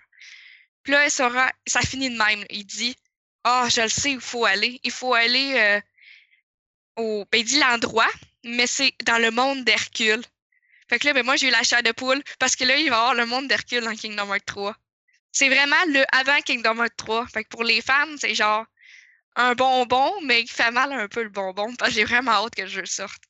Puis 0.83 0.93
là, 0.93 1.09
Sora, 1.09 1.51
ça 1.67 1.81
finit 1.81 2.09
de 2.09 2.17
même. 2.17 2.43
Il 2.49 2.65
dit, 2.65 2.95
ah, 3.43 3.67
je 3.73 3.81
le 3.81 3.89
sais 3.89 4.11
il 4.11 4.19
faut 4.19 4.45
aller. 4.45 4.79
Il 4.83 4.91
faut 4.91 5.13
aller 5.13 5.53
euh, 5.55 5.81
au. 6.95 7.25
Ben, 7.31 7.39
il 7.39 7.45
dit 7.45 7.59
l'endroit, 7.59 8.09
mais 8.43 8.67
c'est 8.67 8.93
dans 9.03 9.19
le 9.19 9.31
monde 9.31 9.63
d'Hercule. 9.65 10.23
Fait 10.89 10.97
que 10.97 11.05
là, 11.05 11.13
ben 11.13 11.23
moi, 11.23 11.35
j'ai 11.35 11.47
eu 11.47 11.51
la 11.51 11.63
chair 11.63 11.83
de 11.83 11.91
poule 11.91 12.23
parce 12.39 12.55
que 12.55 12.63
là, 12.63 12.75
il 12.77 12.89
va 12.89 12.95
y 12.95 12.99
avoir 12.99 13.13
le 13.13 13.25
monde 13.27 13.47
d'Hercule 13.47 13.83
dans 13.83 13.95
Kingdom 13.95 14.33
Hearts 14.33 14.45
3. 14.45 14.75
C'est 15.31 15.49
vraiment 15.49 15.85
le 15.89 16.03
avant 16.11 16.41
Kingdom 16.41 16.81
Hearts 16.81 16.97
3. 16.97 17.27
Fait 17.27 17.43
que 17.43 17.49
pour 17.49 17.63
les 17.63 17.81
fans, 17.81 18.17
c'est 18.17 18.33
genre 18.33 18.65
un 19.39 19.55
bonbon, 19.55 20.21
mais 20.23 20.41
il 20.41 20.49
fait 20.49 20.71
mal 20.71 20.91
un 20.91 21.07
peu 21.07 21.23
le 21.23 21.29
bonbon 21.29 21.73
parce 21.75 21.91
que 21.91 21.95
j'ai 21.95 22.03
vraiment 22.03 22.31
hâte 22.31 22.55
que 22.55 22.63
le 22.63 22.67
jeu 22.67 22.85
sorte. 22.85 23.23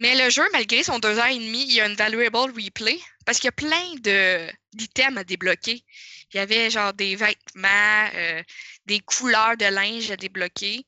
Mais 0.00 0.16
le 0.16 0.30
jeu, 0.30 0.42
malgré 0.52 0.82
son 0.82 0.98
deux 0.98 1.18
heures 1.18 1.26
et 1.26 1.38
demie, 1.38 1.64
il 1.64 1.74
y 1.74 1.80
a 1.80 1.86
une 1.86 1.96
valuable 1.96 2.36
replay 2.38 2.98
parce 3.24 3.38
qu'il 3.38 3.46
y 3.46 3.48
a 3.48 3.52
plein 3.52 3.94
de 4.00 4.48
d'items 4.72 5.18
à 5.18 5.24
débloquer. 5.24 5.84
Il 6.32 6.36
y 6.36 6.40
avait 6.40 6.70
genre 6.70 6.92
des 6.92 7.14
vêtements, 7.16 8.10
euh, 8.14 8.42
des 8.86 9.00
couleurs 9.00 9.56
de 9.56 9.66
linge 9.66 10.10
à 10.10 10.16
débloquer. 10.16 10.86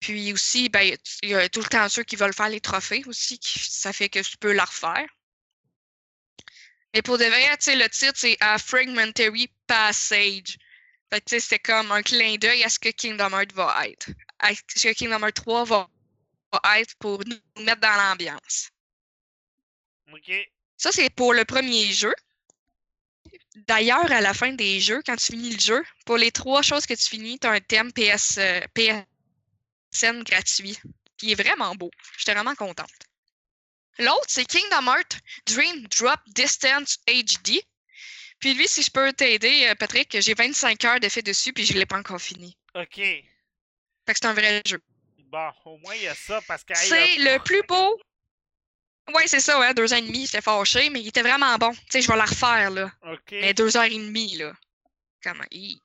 Puis 0.00 0.32
aussi, 0.32 0.68
ben, 0.68 0.96
il 1.22 1.30
y 1.30 1.34
a 1.34 1.48
tout 1.48 1.60
le 1.60 1.66
temps 1.66 1.88
ceux 1.88 2.04
qui 2.04 2.16
veulent 2.16 2.34
faire 2.34 2.48
les 2.50 2.60
trophées 2.60 3.02
aussi, 3.06 3.38
qui, 3.38 3.58
ça 3.58 3.92
fait 3.92 4.08
que 4.08 4.20
tu 4.20 4.36
peux 4.38 4.52
la 4.52 4.64
refaire. 4.64 5.06
Mais 6.94 7.02
pour 7.02 7.18
de 7.18 7.24
vrai, 7.24 7.56
tu 7.58 7.64
sais, 7.64 7.76
le 7.76 7.88
titre, 7.88 8.14
c'est 8.16 8.36
A 8.40 8.58
Fragmentary 8.58 9.50
Passage. 9.66 10.56
Fait 11.10 11.20
que, 11.20 11.26
tu 11.26 11.40
sais, 11.40 11.40
c'est 11.40 11.58
comme 11.58 11.92
un 11.92 12.02
clin 12.02 12.36
d'œil 12.36 12.64
à 12.64 12.68
ce 12.68 12.78
que 12.78 12.88
Kingdom 12.88 13.30
Hearts 13.30 13.52
va 13.54 13.86
être. 13.86 14.10
À 14.38 14.54
ce 14.54 14.62
que 14.62 14.92
Kingdom 14.92 15.22
Hearts 15.24 15.34
3 15.34 15.64
va, 15.64 15.88
va 16.52 16.80
être 16.80 16.94
pour 16.98 17.22
nous 17.24 17.64
mettre 17.64 17.80
dans 17.80 17.96
l'ambiance. 17.96 18.70
OK. 20.12 20.32
Ça, 20.76 20.92
c'est 20.92 21.10
pour 21.10 21.32
le 21.32 21.44
premier 21.44 21.92
jeu. 21.92 22.14
D'ailleurs, 23.68 24.10
à 24.12 24.20
la 24.20 24.34
fin 24.34 24.52
des 24.52 24.80
jeux, 24.80 25.00
quand 25.06 25.16
tu 25.16 25.32
finis 25.32 25.54
le 25.54 25.60
jeu, 25.60 25.84
pour 26.04 26.16
les 26.16 26.30
trois 26.30 26.62
choses 26.62 26.86
que 26.86 26.94
tu 26.94 27.08
finis, 27.08 27.38
tu 27.38 27.46
as 27.46 27.52
un 27.52 27.60
thème 27.60 27.92
PS, 27.92 28.38
euh, 28.38 28.60
PSN 28.74 30.22
gratuit. 30.22 30.78
Qui 31.16 31.32
est 31.32 31.34
vraiment 31.34 31.74
beau. 31.74 31.90
J'étais 32.18 32.34
vraiment 32.34 32.54
contente. 32.54 32.92
L'autre, 33.98 34.26
c'est 34.28 34.44
Kingdom 34.44 34.86
Hearts 34.86 35.18
Dream 35.46 35.86
Drop 35.98 36.20
Distance 36.26 36.98
HD. 37.06 37.62
Puis 38.38 38.54
lui, 38.54 38.68
si 38.68 38.82
je 38.82 38.90
peux 38.90 39.12
t'aider, 39.12 39.66
euh, 39.68 39.74
Patrick, 39.74 40.16
j'ai 40.20 40.34
25 40.34 40.84
heures 40.84 41.00
d'effet 41.00 41.22
dessus, 41.22 41.52
puis 41.52 41.64
je 41.64 41.72
ne 41.74 41.78
l'ai 41.78 41.86
pas 41.86 41.98
encore 41.98 42.20
fini. 42.20 42.56
OK. 42.74 42.96
Fait 42.96 43.24
que 44.06 44.14
c'est 44.14 44.26
un 44.26 44.34
vrai 44.34 44.62
jeu. 44.66 44.80
Bon, 45.18 45.50
au 45.64 45.78
moins, 45.78 45.94
il 45.94 46.02
y 46.02 46.08
a 46.08 46.14
ça 46.14 46.40
parce 46.46 46.62
que. 46.62 46.74
C'est 46.74 47.18
euh, 47.18 47.34
le 47.34 47.38
plus 47.44 47.62
beau. 47.68 47.98
Ouais, 49.14 49.26
c'est 49.26 49.40
ça, 49.40 49.58
ouais, 49.60 49.72
deux 49.72 49.92
ans 49.92 49.96
et 49.96 50.02
demi, 50.02 50.26
j'étais 50.26 50.40
fâché, 50.40 50.90
mais 50.90 51.00
il 51.00 51.08
était 51.08 51.22
vraiment 51.22 51.56
bon. 51.58 51.72
Tu 51.72 51.80
sais, 51.90 52.02
je 52.02 52.08
vais 52.08 52.16
la 52.16 52.24
refaire, 52.24 52.70
là. 52.70 52.90
OK. 53.04 53.32
Mais 53.32 53.54
deux 53.54 53.76
heures 53.76 53.84
et 53.84 53.90
demie, 53.90 54.36
là. 54.36 54.52
Comment? 55.22 55.44
hi. 55.50 55.80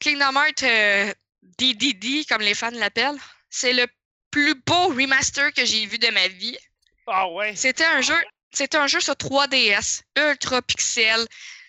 Kingdom 0.00 0.34
Hearts 0.34 0.62
euh, 0.62 1.12
DDD, 1.58 2.26
comme 2.28 2.40
les 2.40 2.54
fans 2.54 2.70
l'appellent, 2.70 3.18
c'est 3.50 3.72
le 3.72 3.86
plus 4.30 4.54
beau 4.54 4.88
remaster 4.88 5.52
que 5.52 5.64
j'ai 5.64 5.86
vu 5.86 5.98
de 5.98 6.08
ma 6.08 6.26
vie. 6.28 6.56
Ah 7.06 7.28
ouais. 7.28 7.54
C'était 7.54 7.84
un 7.84 8.00
jeu, 8.00 8.20
c'était 8.52 8.76
un 8.78 8.86
jeu 8.86 9.00
sur 9.00 9.14
3DS, 9.14 10.02
ultra 10.16 10.62
pixel. 10.62 11.26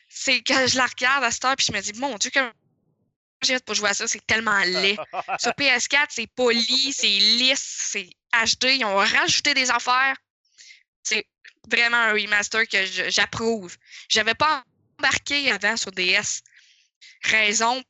C'est 0.10 0.41
quand 0.43 0.68
je 0.68 0.77
la 0.77 0.85
regarde 0.85 1.23
à 1.23 1.31
cette 1.31 1.45
heure, 1.45 1.55
puis 1.55 1.65
je 1.68 1.72
me 1.73 1.81
dis, 1.81 1.93
mon 1.99 2.15
Dieu, 2.18 2.30
que 2.30 2.39
j'ai 3.41 3.55
hâte 3.55 3.65
pour 3.65 3.76
jouer 3.76 3.89
à 3.89 3.93
ça, 3.93 4.07
c'est 4.07 4.26
tellement 4.26 4.60
laid. 4.60 4.97
Sur 5.39 5.51
PS4, 5.51 6.05
c'est 6.10 6.27
poli, 6.27 6.93
c'est 6.93 7.07
lisse, 7.07 7.88
c'est 7.91 8.10
HD. 8.34 8.65
Ils 8.80 8.85
ont 8.85 8.95
rajouté 8.95 9.53
des 9.53 9.69
affaires. 9.72 10.15
C'est 11.03 11.26
vraiment 11.69 11.97
un 11.97 12.14
remaster 12.14 12.68
que 12.68 12.85
je- 12.85 13.10
j'approuve. 13.10 13.76
J'avais 14.10 14.35
pas 14.35 14.64
embarqué 14.99 15.51
avant 15.51 15.76
sur 15.76 15.91
DS. 15.91 16.41
Raison, 17.23 17.84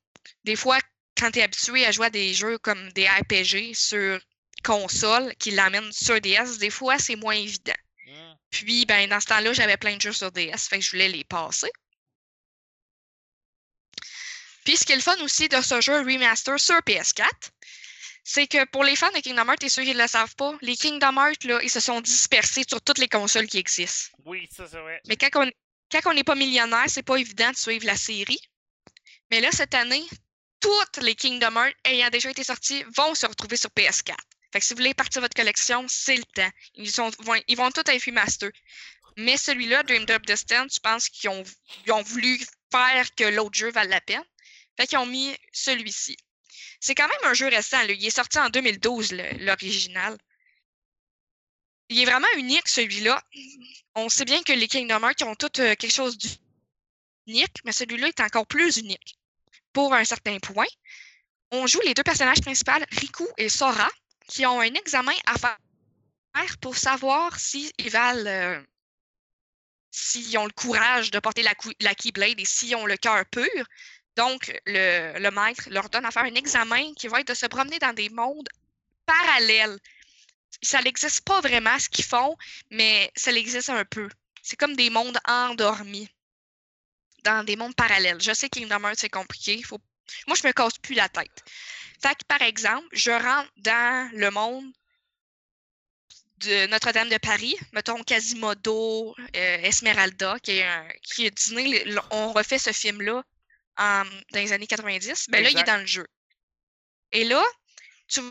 des 0.44 0.56
fois, 0.56 0.80
quand 1.20 1.30
tu 1.32 1.40
es 1.40 1.44
habitué 1.44 1.86
à 1.86 1.92
jouer 1.92 2.08
à 2.08 2.10
des 2.10 2.34
jeux 2.34 2.58
comme 2.60 2.92
des 2.94 3.08
RPG 3.08 3.74
sur 3.76 4.20
console 4.64 5.36
qui 5.38 5.52
l'amènent 5.52 5.92
sur 5.92 6.20
DS, 6.22 6.58
des 6.58 6.70
fois, 6.72 6.98
c'est 6.98 7.16
moins 7.16 7.36
évident. 7.36 7.74
Puis, 8.54 8.86
ben, 8.86 9.10
dans 9.10 9.20
ce 9.20 9.26
temps-là, 9.26 9.52
j'avais 9.52 9.78
plein 9.78 9.96
de 9.98 10.02
jeux 10.02 10.14
sur 10.14 10.32
DS, 10.32 10.68
fait 10.70 10.78
que 10.78 10.86
je 10.86 10.92
voulais 10.92 11.10
les 11.10 11.24
passer. 11.24 11.72
Puis, 14.64 14.78
ce 14.78 14.86
qui 14.86 14.92
est 14.92 14.96
le 14.96 15.02
fun 15.02 15.18
aussi 15.24 15.50
de 15.50 15.60
ce 15.60 15.82
jeu 15.82 15.98
remaster 15.98 16.60
sur 16.60 16.78
PS4, 16.82 17.26
c'est 18.24 18.46
que 18.48 18.64
pour 18.66 18.84
les 18.84 18.96
fans 18.96 19.12
de 19.12 19.20
Kingdom 19.20 19.50
Hearts 19.50 19.64
et 19.64 19.70
ceux 19.70 19.84
qui 19.84 19.94
ne 19.94 20.02
le 20.02 20.08
savent 20.08 20.36
pas, 20.36 20.56
les 20.62 20.78
Kingdom 20.78 21.18
Hearts, 21.18 21.44
là, 21.46 21.60
ils 21.64 21.70
se 21.70 21.80
sont 21.80 22.00
dispersés 22.00 22.64
sur 22.68 22.80
toutes 22.80 23.00
les 23.00 23.10
consoles 23.10 23.48
qui 23.48 23.58
existent. 23.58 24.16
Oui, 24.24 24.48
ça, 24.52 24.68
c'est 24.70 24.80
vrai. 24.80 25.02
Mais 25.08 25.18
quand 25.18 25.30
on 25.36 25.52
quand 25.92 26.14
n'est 26.14 26.24
pas 26.24 26.36
millionnaire, 26.36 26.86
c'est 26.88 27.04
pas 27.04 27.18
évident 27.18 27.52
de 27.52 27.58
suivre 27.58 27.86
la 27.86 27.98
série. 27.98 28.40
Mais 29.32 29.42
là, 29.42 29.52
cette 29.52 29.74
année, 29.74 30.06
toutes 30.60 30.98
les 31.02 31.16
Kingdom 31.16 31.56
Hearts 31.56 31.76
ayant 31.86 32.10
déjà 32.10 32.30
été 32.30 32.44
sortis 32.44 32.84
vont 32.96 33.16
se 33.16 33.26
retrouver 33.26 33.58
sur 33.58 33.72
PS4. 33.72 34.16
Fait 34.54 34.60
que 34.60 34.66
si 34.66 34.74
vous 34.74 34.78
voulez 34.78 34.94
partir 34.94 35.20
votre 35.20 35.36
collection, 35.36 35.84
c'est 35.88 36.16
le 36.16 36.24
temps. 36.26 36.52
Ils, 36.76 36.92
sont, 36.92 37.10
vont, 37.22 37.42
ils 37.48 37.58
vont 37.58 37.72
tous 37.72 37.82
être 37.90 38.06
remaster. 38.06 38.52
Mais 39.18 39.36
celui-là, 39.36 39.82
Dream 39.82 40.06
Drop 40.06 40.24
Distance, 40.28 40.76
je 40.76 40.80
pense 40.80 41.10
qu'ils 41.10 41.32
ont, 41.32 41.44
ils 41.88 41.92
ont 41.92 42.04
voulu 42.04 42.40
faire 42.72 43.16
que 43.16 43.24
l'autre 43.24 43.56
jeu 43.56 43.72
vale 43.72 43.90
la 43.90 44.00
peine. 44.00 44.24
Fait 44.78 44.86
qu'ils 44.86 45.00
ont 45.00 45.08
mis 45.08 45.36
celui-ci. 45.52 46.16
C'est 46.80 46.94
quand 46.94 47.08
même 47.08 47.32
un 47.32 47.34
jeu 47.34 47.48
récent. 47.48 47.82
Il 47.82 48.06
est 48.06 48.12
sorti 48.12 48.38
en 48.38 48.50
2012, 48.52 49.14
le- 49.14 49.44
l'original. 49.44 50.20
Il 51.90 52.00
est 52.00 52.06
vraiment 52.06 52.32
unique, 52.38 52.68
celui-là. 52.68 53.24
On 53.96 54.08
sait 54.08 54.26
bien 54.26 54.44
que 54.44 54.54
les 54.54 54.68
Kingdom 54.68 55.02
Hearts 55.04 55.24
ont 55.28 55.36
tous 55.36 55.60
euh, 55.62 55.74
quelque 55.76 55.92
chose 55.92 56.16
d'unique, 57.26 57.58
mais 57.66 57.72
celui-là 57.72 58.10
est 58.10 58.20
encore 58.20 58.46
plus 58.46 58.78
unique. 58.78 59.18
Pour 59.74 59.96
un 59.96 60.06
certain 60.06 60.38
point, 60.38 60.68
on 61.50 61.66
joue 61.66 61.82
les 61.82 61.96
deux 61.96 62.04
personnages 62.04 62.42
principaux, 62.42 62.72
Riku 62.92 63.28
et 63.38 63.50
Sora, 63.50 63.90
qui 64.28 64.46
ont 64.46 64.60
un 64.60 64.74
examen 64.74 65.14
à 65.26 65.38
faire 65.38 66.58
pour 66.62 66.78
savoir 66.78 67.40
s'ils 67.40 67.72
valent. 67.90 68.26
euh, 68.26 68.64
s'ils 69.94 70.38
ont 70.40 70.46
le 70.46 70.52
courage 70.52 71.12
de 71.12 71.20
porter 71.20 71.44
la, 71.44 71.96
Keyblade 71.96 72.40
et 72.40 72.46
s'ils 72.46 72.76
ont 72.76 72.86
le 72.86 72.98
cœur 72.98 73.24
pur. 73.28 73.66
Donc, 74.16 74.60
le, 74.66 75.30
maître 75.30 75.70
leur 75.70 75.90
donne 75.90 76.06
à 76.06 76.12
faire 76.12 76.24
un 76.24 76.36
examen 76.36 76.94
qui 76.96 77.08
va 77.08 77.22
être 77.22 77.28
de 77.28 77.34
se 77.34 77.46
promener 77.46 77.80
dans 77.80 77.94
des 77.94 78.10
mondes 78.10 78.50
parallèles. 79.06 79.78
Ça 80.62 80.82
n'existe 80.82 81.22
pas 81.22 81.42
vraiment 81.42 81.78
ce 81.78 81.90
qu'ils 81.90 82.06
font, 82.06 82.36
mais 82.72 83.12
ça 83.16 83.32
existe 83.32 83.70
un 83.70 83.86
peu. 83.86 84.10
C'est 84.42 84.56
comme 84.56 84.76
des 84.76 84.90
mondes 84.90 85.20
endormis. 85.26 86.10
Dans 87.24 87.46
des 87.46 87.56
mondes 87.56 87.76
parallèles. 87.76 88.22
Je 88.22 88.34
sais 88.34 88.50
que 88.50 88.60
Kingdom 88.60 88.84
Hearts, 88.84 89.00
c'est 89.00 89.10
compliqué. 89.10 89.62
Faut... 89.64 89.80
Moi, 90.28 90.36
je 90.42 90.48
me 90.48 90.52
casse 90.54 90.78
plus 90.78 90.96
la 90.96 91.10
tête. 91.10 91.44
Fait 92.02 92.16
que, 92.16 92.26
par 92.28 92.42
exemple, 92.42 92.88
je 92.92 93.12
rentre 93.12 93.50
dans 93.58 94.10
le 94.14 94.30
monde 94.32 94.72
de 96.38 96.68
Notre-Dame 96.68 97.10
de 97.10 97.18
Paris, 97.18 97.56
mettons 97.72 98.04
Quasimodo, 98.04 99.16
euh, 99.36 99.58
Esmeralda, 99.64 100.38
qui 100.40 100.58
est, 100.58 100.64
un- 100.64 100.90
qui 101.02 101.26
est 101.26 101.32
Disney. 101.32 101.86
On 102.12 102.34
refait 102.34 102.60
ce 102.60 102.72
film-là 102.74 103.24
dans 103.78 104.08
les 104.34 104.52
années 104.52 104.68
90. 104.68 105.30
Ben 105.30 105.42
là, 105.44 105.50
il 105.50 105.58
est 105.58 105.64
dans 105.64 105.78
le 105.80 105.86
jeu. 105.86 106.06
Et 107.14 107.24
là, 107.24 107.42
tu 108.08 108.22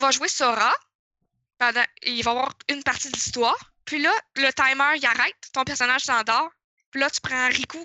vas 0.00 0.10
jouer 0.10 0.28
Sora. 0.28 0.74
Pendant, 1.58 1.84
il 2.02 2.24
va 2.24 2.30
y 2.32 2.34
avoir 2.34 2.52
une 2.68 2.82
partie 2.82 3.08
de 3.08 3.14
l'histoire. 3.14 3.72
Puis 3.84 4.00
là, 4.02 4.12
le 4.36 4.50
timer, 4.52 4.96
il 4.96 5.06
arrête. 5.06 5.36
Ton 5.52 5.62
personnage 5.62 6.02
s'endort. 6.02 6.50
Puis 6.90 7.00
là, 7.00 7.08
tu 7.08 7.20
prends 7.20 7.48
Riku. 7.48 7.84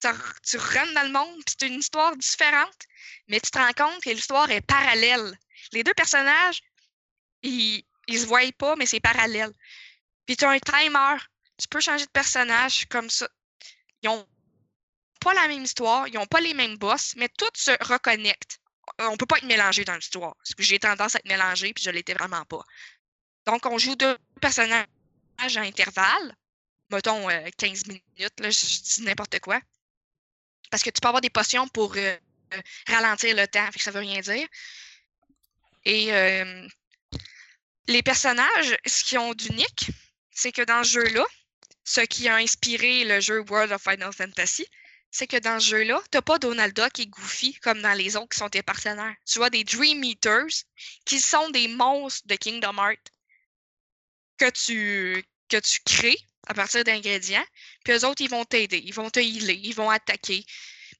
Tu, 0.00 0.56
rentres 0.56 0.94
dans 0.94 1.02
le 1.02 1.12
monde. 1.12 1.42
Puis 1.44 1.56
c'est 1.58 1.66
une 1.66 1.80
histoire 1.80 2.16
différente. 2.16 2.78
Mais 3.28 3.40
tu 3.40 3.50
te 3.50 3.58
rends 3.58 3.72
compte 3.72 4.02
que 4.02 4.10
l'histoire 4.10 4.50
est 4.50 4.60
parallèle. 4.60 5.36
Les 5.72 5.82
deux 5.82 5.94
personnages, 5.94 6.60
ils, 7.42 7.84
ils 8.06 8.20
se 8.20 8.26
voient 8.26 8.40
pas, 8.56 8.76
mais 8.76 8.86
c'est 8.86 9.00
parallèle. 9.00 9.52
Puis 10.26 10.36
tu 10.36 10.44
as 10.44 10.50
un 10.50 10.58
timer. 10.58 11.16
Tu 11.58 11.68
peux 11.68 11.80
changer 11.80 12.06
de 12.06 12.10
personnage 12.10 12.86
comme 12.86 13.10
ça. 13.10 13.28
Ils 14.02 14.08
ont 14.08 14.26
pas 15.20 15.34
la 15.34 15.48
même 15.48 15.64
histoire, 15.64 16.06
ils 16.08 16.18
ont 16.18 16.26
pas 16.26 16.40
les 16.40 16.54
mêmes 16.54 16.76
boss, 16.76 17.14
mais 17.16 17.28
tout 17.28 17.50
se 17.54 17.72
reconnecte. 17.84 18.60
On 19.00 19.16
peut 19.16 19.26
pas 19.26 19.38
être 19.38 19.44
mélangé 19.44 19.84
dans 19.84 19.94
l'histoire. 19.94 20.34
J'ai 20.58 20.78
tendance 20.78 21.14
à 21.14 21.18
être 21.18 21.28
mélangé, 21.28 21.72
puis 21.74 21.84
je 21.84 21.90
l'étais 21.90 22.14
vraiment 22.14 22.44
pas. 22.44 22.62
Donc, 23.46 23.66
on 23.66 23.78
joue 23.78 23.96
deux 23.96 24.16
personnages 24.40 24.86
à 25.38 25.60
intervalles. 25.60 26.36
Mettons 26.90 27.28
euh, 27.28 27.48
15 27.58 27.86
minutes, 27.86 28.40
là, 28.40 28.50
je 28.50 28.80
dis 28.80 29.02
n'importe 29.02 29.40
quoi. 29.40 29.60
Parce 30.70 30.82
que 30.82 30.90
tu 30.90 31.00
peux 31.00 31.08
avoir 31.08 31.20
des 31.20 31.30
potions 31.30 31.68
pour 31.68 31.94
euh, 31.96 32.16
ralentir 32.86 33.34
le 33.34 33.46
temps, 33.46 33.66
fait 33.70 33.78
que 33.78 33.84
ça 33.84 33.90
veut 33.90 34.00
rien 34.00 34.20
dire. 34.20 34.46
Et 35.84 36.12
euh, 36.12 36.66
les 37.86 38.02
personnages, 38.02 38.76
ce 38.86 39.04
qu'ils 39.04 39.18
ont 39.18 39.34
d'unique, 39.34 39.90
c'est 40.30 40.52
que 40.52 40.62
dans 40.62 40.84
ce 40.84 41.00
jeu-là, 41.00 41.24
ce 41.84 42.02
qui 42.02 42.28
a 42.28 42.36
inspiré 42.36 43.04
le 43.04 43.20
jeu 43.20 43.40
World 43.48 43.72
of 43.72 43.82
Final 43.82 44.12
Fantasy, 44.12 44.66
c'est 45.10 45.26
que 45.26 45.38
dans 45.38 45.58
ce 45.58 45.70
jeu-là, 45.70 46.00
tu 46.10 46.18
n'as 46.18 46.22
pas 46.22 46.38
Donald 46.38 46.74
Duck 46.74 46.98
et 46.98 47.06
Goofy 47.06 47.54
comme 47.60 47.80
dans 47.80 47.94
les 47.94 48.16
autres 48.16 48.28
qui 48.28 48.38
sont 48.38 48.50
tes 48.50 48.62
partenaires. 48.62 49.14
Tu 49.24 49.42
as 49.42 49.50
des 49.50 49.64
Dream 49.64 50.04
Eaters 50.04 50.64
qui 51.06 51.20
sont 51.20 51.48
des 51.50 51.68
monstres 51.68 52.26
de 52.26 52.36
Kingdom 52.36 52.76
Hearts 52.76 53.10
que 54.36 54.50
tu, 54.50 55.24
que 55.48 55.56
tu 55.56 55.80
crées 55.84 56.18
à 56.48 56.54
partir 56.54 56.82
d'ingrédients. 56.84 57.44
Puis 57.84 57.94
eux 57.94 58.04
autres, 58.04 58.22
ils 58.22 58.30
vont 58.30 58.44
t'aider, 58.44 58.82
ils 58.84 58.94
vont 58.94 59.10
te 59.10 59.20
healer, 59.20 59.60
ils 59.62 59.74
vont 59.74 59.90
attaquer. 59.90 60.44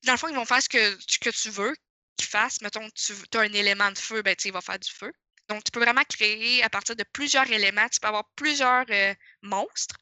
Dans 0.04 0.12
le 0.12 0.18
fond, 0.18 0.28
ils 0.28 0.36
vont 0.36 0.44
faire 0.44 0.62
ce 0.62 0.68
que, 0.68 1.30
tu 1.30 1.50
veux 1.50 1.74
qu'ils 2.16 2.28
fassent. 2.28 2.60
Mettons, 2.60 2.88
tu 2.94 3.12
as 3.34 3.40
un 3.40 3.52
élément 3.52 3.90
de 3.90 3.98
feu, 3.98 4.22
ben, 4.22 4.36
il 4.44 4.52
va 4.52 4.60
faire 4.60 4.78
du 4.78 4.90
feu. 4.90 5.12
Donc, 5.48 5.64
tu 5.64 5.70
peux 5.72 5.80
vraiment 5.80 6.04
créer 6.04 6.62
à 6.62 6.68
partir 6.68 6.94
de 6.94 7.04
plusieurs 7.12 7.50
éléments. 7.50 7.88
Tu 7.88 8.00
peux 8.00 8.08
avoir 8.08 8.28
plusieurs 8.36 8.84
euh, 8.90 9.14
monstres. 9.42 9.96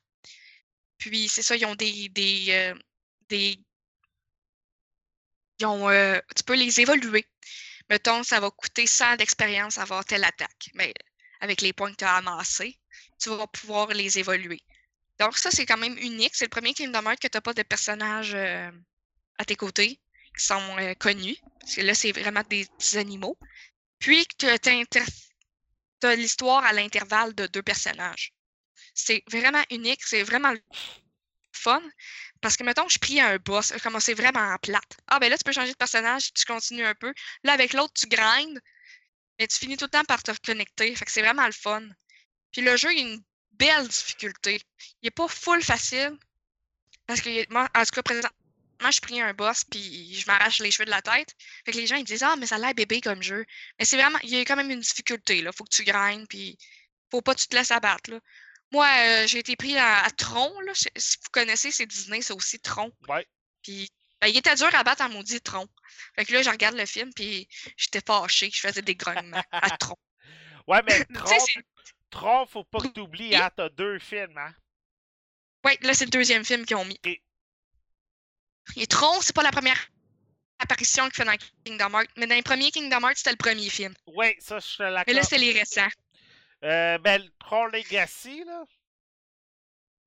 Puis, 0.99 1.29
c'est 1.29 1.43
ça, 1.43 1.57
ils 1.57 1.65
ont 1.67 1.77
des, 1.77 2.09
des, 2.09 2.47
euh, 2.51 2.75
ils 3.31 5.67
ont, 5.67 5.89
euh, 5.89 6.19
tu 6.35 6.43
peux 6.43 6.57
les 6.57 6.81
évoluer. 6.81 7.25
Mettons, 7.89 8.25
ça 8.25 8.41
va 8.41 8.51
coûter 8.51 8.87
100 8.87 9.17
d'expérience 9.17 9.79
avoir 9.79 10.05
telle 10.05 10.25
attaque. 10.25 10.71
Mais 10.75 10.93
avec 11.41 11.61
les 11.61 11.73
points 11.73 11.93
que 11.93 11.97
tu 11.97 12.05
as 12.05 12.17
amassés, 12.17 12.79
tu 13.21 13.31
vas 13.31 13.47
pouvoir 13.47 13.89
les 13.89 14.19
évoluer. 14.19 14.61
Donc, 15.19 15.39
ça, 15.39 15.51
c'est 15.51 15.67
quand 15.67 15.79
même 15.79 15.97
unique. 15.99 16.35
C'est 16.35 16.45
le 16.45 16.51
premier 16.51 16.75
Kingdom 16.75 17.05
Hearts 17.07 17.21
que 17.21 17.29
tu 17.29 17.37
n'as 17.37 17.41
pas 17.41 17.55
de 17.55 17.63
personnages 17.63 18.35
euh, 18.35 18.71
à 19.39 19.45
tes 19.45 19.57
côtés 19.57 19.99
qui 20.37 20.45
sont 20.45 20.79
euh, 20.79 20.95
connus. 20.95 21.37
Parce 21.61 21.77
que 21.77 21.81
là, 21.83 21.95
c'est 21.95 22.13
vraiment 22.13 22.43
des 22.49 22.67
petits 22.79 22.99
animaux. 22.99 23.39
Puis, 23.99 24.27
tu 24.39 24.47
as, 24.47 26.17
l'histoire 26.17 26.65
à 26.65 26.73
l'intervalle 26.73 27.35
de 27.35 27.47
deux 27.47 27.63
personnages. 27.63 28.33
C'est 28.95 29.23
vraiment 29.31 29.63
unique. 29.71 30.03
C'est 30.05 30.23
vraiment 30.23 30.55
fun. 31.53 31.83
Parce 32.41 32.57
que, 32.57 32.65
mettons, 32.65 32.89
je 32.89 32.99
prie 32.99 33.21
un 33.21 33.39
boss, 33.39 33.73
je 33.75 33.83
commençais 33.83 34.15
vraiment 34.15 34.41
en 34.41 34.59
plate. 34.59 34.99
Ah, 35.09 35.19
ben 35.19 35.31
là, 35.31 35.39
tu 35.39 35.45
peux 35.45 35.53
changer 35.53 35.73
de 35.73 35.77
personnage, 35.77 36.33
tu 36.35 36.45
continues 36.45 36.85
un 36.85 36.95
peu. 36.95 37.13
Là, 37.43 37.53
avec 37.53 37.73
l'autre, 37.73 37.95
tu 37.95 38.07
grindes, 38.07 38.61
mais 39.39 39.47
tu 39.47 39.59
finis 39.59 39.77
tout 39.77 39.87
le 39.87 39.91
temps 39.91 40.05
par 40.05 40.23
te 40.23 40.31
reconnecter. 40.31 40.95
Fait 40.95 41.05
que 41.05 41.11
c'est 41.11 41.23
vraiment 41.23 41.47
le 41.47 41.53
fun. 41.53 41.83
Puis 42.53 42.63
le 42.63 42.77
jeu, 42.77 42.93
il 42.93 42.99
y 42.99 43.03
a 43.03 43.09
une 43.09 43.23
belle 43.59 43.89
difficulté. 43.89 44.61
Il 45.03 45.09
est 45.09 45.11
pas 45.11 45.29
full 45.29 45.63
facile. 45.63 46.17
Parce 47.07 47.21
que, 47.21 47.53
moi, 47.53 47.69
en 47.75 47.85
tout 47.85 47.91
cas, 47.95 48.03
présentement, 48.03 48.91
je 48.91 49.01
pris 49.01 49.21
un 49.21 49.33
boss 49.33 49.65
puis 49.65 50.15
je 50.15 50.27
m'arrache 50.27 50.61
les 50.61 50.71
cheveux 50.71 50.87
de 50.87 50.91
la 50.91 51.03
tête. 51.03 51.35
Fait 51.65 51.73
que 51.73 51.77
les 51.77 51.87
gens, 51.87 51.97
ils 51.97 52.05
disent 52.05 52.23
Ah, 52.23 52.37
mais 52.37 52.47
ça 52.47 52.57
a 52.57 52.59
l'air 52.59 52.75
bébé 52.75 53.01
comme 53.01 53.23
jeu. 53.23 53.45
Mais 53.79 53.85
c'est 53.85 53.97
vraiment, 53.97 54.19
il 54.23 54.31
y 54.31 54.37
a 54.37 54.45
quand 54.45 54.57
même 54.57 54.71
une 54.71 54.81
difficulté, 54.81 55.43
là. 55.43 55.53
Faut 55.53 55.65
que 55.65 55.75
tu 55.75 55.85
grindes 55.85 56.27
puis 56.29 56.59
faut 57.11 57.23
pas 57.23 57.35
que 57.35 57.41
tu 57.41 57.49
te 57.49 57.57
laisses 57.57 57.71
abattre, 57.71 58.11
là. 58.11 58.21
Moi, 58.73 58.87
euh, 58.87 59.27
j'ai 59.29 59.39
été 59.39 59.55
pris 59.55 59.77
à, 59.77 60.03
à 60.03 60.11
Tron, 60.11 60.61
là. 60.61 60.73
Si 60.75 61.17
vous 61.23 61.31
connaissez, 61.31 61.71
c'est 61.71 61.87
Disney, 61.87 62.21
c'est 62.21 62.35
aussi 62.35 62.59
Tron. 62.59 62.93
Ouais. 63.09 63.25
Puis, 63.63 63.91
ben, 64.21 64.29
il 64.29 64.37
était 64.37 64.55
dur 64.55 64.75
à 64.75 64.83
battre 64.83 65.03
en 65.03 65.09
maudit 65.09 65.41
Tron. 65.41 65.69
Fait 66.17 66.25
que 66.25 66.33
là, 66.33 66.43
je 66.43 66.51
regarde 66.51 66.77
le 66.77 66.87
film 66.87 67.13
puis 67.15 67.49
j'étais 67.77 68.01
fâchée. 68.05 68.51
Je 68.53 68.61
faisais 68.61 68.83
des 68.83 68.95
grognements 68.95 69.45
à 69.53 69.71
Tron. 69.79 69.97
Ouais, 70.67 70.83
mais 70.87 71.05
Tu 71.07 71.63
Tron, 72.11 72.47
faut 72.47 72.65
pas 72.65 72.81
que 72.81 72.89
t'oublies, 72.89 73.35
hein, 73.37 73.51
t'as 73.57 73.69
deux 73.69 73.99
films, 73.99 74.37
hein. 74.39 74.55
Ouais, 75.65 75.79
là, 75.83 75.95
c'est 75.95 76.05
le 76.05 76.11
deuxième 76.11 76.45
film 76.45 76.65
qu'ils 76.65 76.77
ont 76.77 76.85
mis. 76.85 76.99
Ok. 77.05 77.21
Et 78.77 78.87
Tron, 78.87 79.21
c'est 79.21 79.35
pas 79.35 79.43
la 79.43 79.51
première 79.53 79.79
apparition 80.59 81.05
qu'il 81.05 81.15
fait 81.15 81.25
dans 81.25 81.37
Kingdom 81.65 81.99
Hearts. 81.99 82.11
Mais 82.17 82.27
dans 82.27 82.35
les 82.35 82.43
premiers 82.43 82.71
Kingdom 82.71 83.01
Hearts, 83.01 83.17
c'était 83.19 83.31
le 83.33 83.37
premier 83.37 83.69
film. 83.69 83.95
Ouais, 84.07 84.37
ça, 84.41 84.59
je 84.59 84.77
te 84.77 84.83
Mais 85.07 85.13
là, 85.13 85.23
c'est 85.23 85.39
les 85.39 85.53
récents. 85.53 85.89
Euh, 86.65 86.99
ben, 86.99 87.29
Tron 87.39 87.67
Legacy, 87.67 88.45
là. 88.45 88.65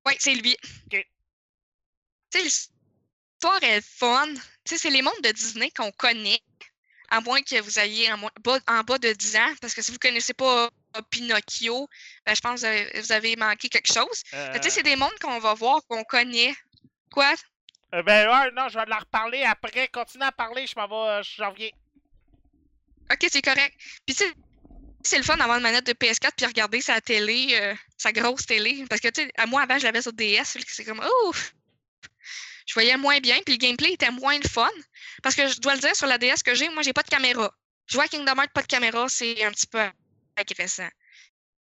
Ouais, 0.05 0.15
c'est 0.19 0.33
lui. 0.35 0.57
Ok. 0.85 1.07
Tu 2.31 2.39
sais, 2.39 2.43
l'histoire 2.43 3.63
est 3.63 3.81
fun. 3.81 4.33
Tu 4.33 4.41
sais, 4.65 4.77
c'est 4.77 4.89
les 4.89 5.01
mondes 5.01 5.21
de 5.23 5.31
Disney 5.31 5.71
qu'on 5.71 5.91
connaît. 5.91 6.39
À 7.09 7.21
moins 7.21 7.41
que 7.41 7.59
vous 7.61 7.79
ayez 7.79 8.11
en, 8.11 8.17
moins- 8.17 8.31
en 8.67 8.83
bas 8.83 8.97
de 8.97 9.11
10 9.13 9.35
ans. 9.35 9.53
Parce 9.61 9.73
que 9.73 9.81
si 9.81 9.91
vous 9.91 9.99
connaissez 9.99 10.33
pas 10.33 10.69
Pinocchio, 11.09 11.87
ben, 12.25 12.35
je 12.35 12.41
pense 12.41 12.55
que 12.55 12.59
vous 12.59 12.65
avez, 12.65 13.01
vous 13.01 13.11
avez 13.11 13.35
manqué 13.35 13.69
quelque 13.69 13.91
chose. 13.91 14.23
Euh, 14.33 14.53
Tu 14.55 14.63
sais, 14.63 14.69
c'est 14.69 14.83
des 14.83 14.95
mondes 14.95 15.17
qu'on 15.21 15.39
va 15.39 15.53
voir, 15.53 15.81
qu'on 15.87 16.03
connaît. 16.03 16.53
Quoi? 17.11 17.33
euh, 17.95 18.03
ben, 18.03 18.27
ouais, 18.27 18.51
non, 18.55 18.69
je 18.69 18.77
vais 18.77 18.85
la 18.85 18.97
reparler 18.99 19.43
après. 19.43 19.87
Continue 19.89 20.23
à 20.23 20.31
parler, 20.31 20.67
je 20.67 20.73
m'en 20.77 20.87
vais, 20.87 21.19
euh, 21.19 21.23
j'en 21.37 21.51
reviens. 21.51 21.69
Ok, 23.11 23.27
c'est 23.31 23.41
correct. 23.41 23.75
Puis 24.05 24.15
tu 24.15 24.23
sais, 24.23 24.33
c'est 25.03 25.17
le 25.17 25.23
fun 25.23 25.37
d'avoir 25.37 25.57
une 25.57 25.63
manette 25.63 25.85
de 25.87 25.93
PS4 25.93 26.31
puis 26.37 26.45
regarder 26.45 26.81
sa 26.81 27.01
télé, 27.01 27.57
euh, 27.59 27.73
sa 27.97 28.11
grosse 28.11 28.45
télé. 28.45 28.85
Parce 28.89 29.01
que 29.01 29.07
tu 29.07 29.21
sais, 29.23 29.31
moi 29.47 29.61
avant, 29.63 29.79
je 29.79 29.83
l'avais 29.85 30.01
sur 30.01 30.13
DS, 30.13 30.57
c'est 30.67 30.85
comme 30.85 31.03
ouf! 31.25 31.53
Je 32.67 32.73
voyais 32.75 32.97
moins 32.97 33.19
bien, 33.19 33.39
puis 33.43 33.55
le 33.55 33.57
gameplay 33.57 33.93
était 33.93 34.11
moins 34.11 34.37
le 34.37 34.47
fun. 34.47 34.69
Parce 35.23 35.33
que 35.33 35.47
je 35.47 35.59
dois 35.59 35.73
le 35.73 35.79
dire, 35.79 35.95
sur 35.95 36.05
la 36.05 36.19
DS 36.19 36.43
que 36.45 36.53
j'ai, 36.53 36.69
moi, 36.69 36.83
j'ai 36.83 36.93
pas 36.93 37.01
de 37.01 37.09
caméra. 37.09 37.51
Jouer 37.87 38.03
à 38.03 38.07
Kingdom 38.07 38.35
Hearts, 38.39 38.53
pas 38.53 38.61
de 38.61 38.67
caméra, 38.67 39.09
c'est 39.09 39.43
un 39.43 39.49
petit 39.51 39.65
peu 39.65 39.79
agressant. 40.39 40.89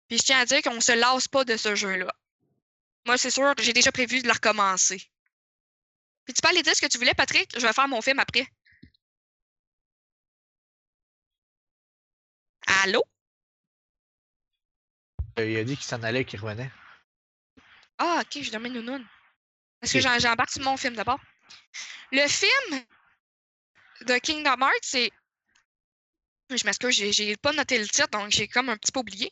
Puis 0.08 0.18
je 0.20 0.24
tiens 0.24 0.40
à 0.40 0.46
dire 0.46 0.62
qu'on 0.62 0.80
se 0.80 0.94
lasse 0.94 1.28
pas 1.28 1.44
de 1.44 1.58
ce 1.58 1.76
jeu-là. 1.76 2.14
Moi, 3.06 3.18
c'est 3.18 3.32
sûr, 3.32 3.54
j'ai 3.60 3.74
déjà 3.74 3.92
prévu 3.92 4.22
de 4.22 4.28
le 4.28 4.34
recommencer. 4.34 4.98
Puis 6.26 6.34
tu 6.34 6.42
peux 6.42 6.50
aller 6.50 6.64
dire 6.64 6.76
ce 6.76 6.82
que 6.82 6.88
tu 6.88 6.98
voulais, 6.98 7.14
Patrick? 7.14 7.50
Je 7.58 7.66
vais 7.66 7.74
faire 7.74 7.88
mon 7.88 8.02
film 8.02 8.20
après. 8.20 8.46
Allô? 12.84 13.04
Euh, 15.40 15.50
Il 15.50 15.58
a 15.58 15.64
dit 15.64 15.78
qu'il 15.78 15.86
s'en 15.86 16.04
allait 16.04 16.22
et 16.22 16.26
qu'il 16.26 16.40
revenait. 16.40 16.72
Ah, 17.98 18.22
ok, 18.22 18.44
je 18.44 18.52
demande 18.52 18.74
nounoun. 18.74 19.08
Parce 19.80 19.94
que 19.94 20.00
j'embarque 20.00 20.52
sur 20.52 20.64
mon 20.64 20.78
film 20.78 20.96
d'abord? 20.96 21.20
Le 22.12 22.28
film 22.28 22.84
de 24.02 24.18
Kingdom 24.18 24.62
Hearts, 24.62 24.84
c'est. 24.84 25.12
Je 26.50 26.66
m'excuse, 26.66 26.96
j'ai- 26.96 27.12
j'ai 27.12 27.36
pas 27.36 27.52
noté 27.52 27.78
le 27.78 27.88
titre, 27.88 28.08
donc 28.12 28.32
j'ai 28.32 28.48
comme 28.48 28.70
un 28.70 28.78
petit 28.78 28.92
peu 28.92 29.02
oublié. 29.02 29.32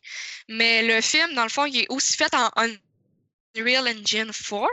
Mais 0.50 0.84
le 0.84 1.00
film, 1.02 1.34
dans 1.34 1.44
le 1.44 1.50
fond, 1.50 1.66
il 1.66 1.78
est 1.80 1.86
aussi 1.90 2.16
fait 2.18 2.34
en 2.36 2.68
Unreal 3.56 3.88
Engine 3.88 4.32
4. 4.34 4.68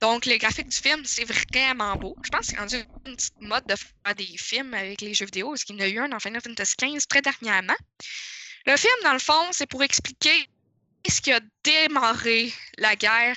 Donc, 0.00 0.24
le 0.26 0.36
graphique 0.38 0.68
du 0.68 0.76
film, 0.76 1.04
c'est 1.04 1.24
vraiment 1.24 1.96
beau. 1.96 2.16
Je 2.24 2.30
pense 2.30 2.46
que 2.46 2.46
c'est 2.52 2.58
rendu 2.58 2.76
une 3.06 3.16
petite 3.16 3.40
mode 3.40 3.66
de 3.66 3.74
faire 3.76 4.14
des 4.14 4.26
films 4.38 4.72
avec 4.74 5.00
les 5.02 5.12
jeux 5.14 5.26
vidéo, 5.26 5.50
parce 5.50 5.64
qu'il 5.64 5.76
y 5.76 5.78
en 5.78 5.84
a 5.84 5.88
eu 5.88 5.98
un 5.98 6.08
dans 6.08 6.18
Final 6.18 6.40
Fantasy 6.42 6.74
XV 6.80 7.06
très 7.06 7.20
dernièrement. 7.22 7.76
Le 8.66 8.76
film, 8.76 8.94
dans 9.04 9.12
le 9.12 9.18
fond, 9.18 9.48
c'est 9.52 9.66
pour 9.66 9.82
expliquer 9.82 10.48
ce 11.08 11.20
qui 11.20 11.32
a 11.32 11.40
démarré 11.62 12.52
la 12.78 12.96
guerre 12.96 13.36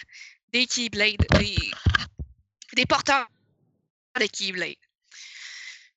des 0.54 0.66
Keyblade, 0.66 1.18
des, 1.38 1.56
des 2.74 2.86
porteurs 2.86 3.28
de 4.20 4.26
Keyblade. 4.26 4.76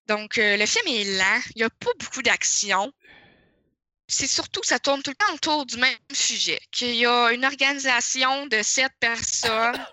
Donc, 0.06 0.38
euh, 0.38 0.56
le 0.56 0.66
film 0.66 0.86
est 0.88 1.04
lent, 1.04 1.40
il 1.54 1.58
n'y 1.58 1.62
a 1.62 1.70
pas 1.70 1.92
beaucoup 1.98 2.22
d'action. 2.22 2.92
C'est 4.08 4.26
surtout 4.26 4.60
que 4.60 4.66
ça 4.66 4.78
tourne 4.78 5.02
tout 5.02 5.10
le 5.10 5.16
temps 5.16 5.34
autour 5.34 5.64
du 5.64 5.76
même 5.76 5.96
sujet, 6.12 6.60
qu'il 6.70 6.94
y 6.96 7.06
a 7.06 7.32
une 7.32 7.44
organisation 7.44 8.46
de 8.46 8.62
sept 8.62 8.92
personnes 9.00 9.86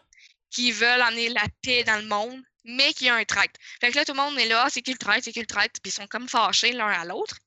qui 0.49 0.71
veulent 0.71 1.01
emmener 1.01 1.29
la 1.29 1.45
paix 1.61 1.83
dans 1.83 1.97
le 1.97 2.07
monde, 2.07 2.41
mais 2.65 2.93
qui 2.93 3.07
a 3.07 3.15
un 3.15 3.23
traître. 3.23 3.59
Fait 3.79 3.91
que 3.91 3.95
là, 3.95 4.05
tout 4.05 4.13
le 4.13 4.17
monde 4.17 4.37
est 4.39 4.47
là, 4.47 4.63
Ah, 4.65 4.69
c'est 4.69 4.81
qui 4.81 4.91
le 4.91 4.97
traître, 4.97 5.23
c'est 5.25 5.31
qui 5.31 5.39
le 5.39 5.45
traître, 5.45 5.79
puis 5.81 5.91
ils 5.91 5.95
sont 5.95 6.07
comme 6.07 6.27
fâchés 6.27 6.71
l'un 6.71 6.89
à 6.89 7.05
l'autre. 7.05 7.37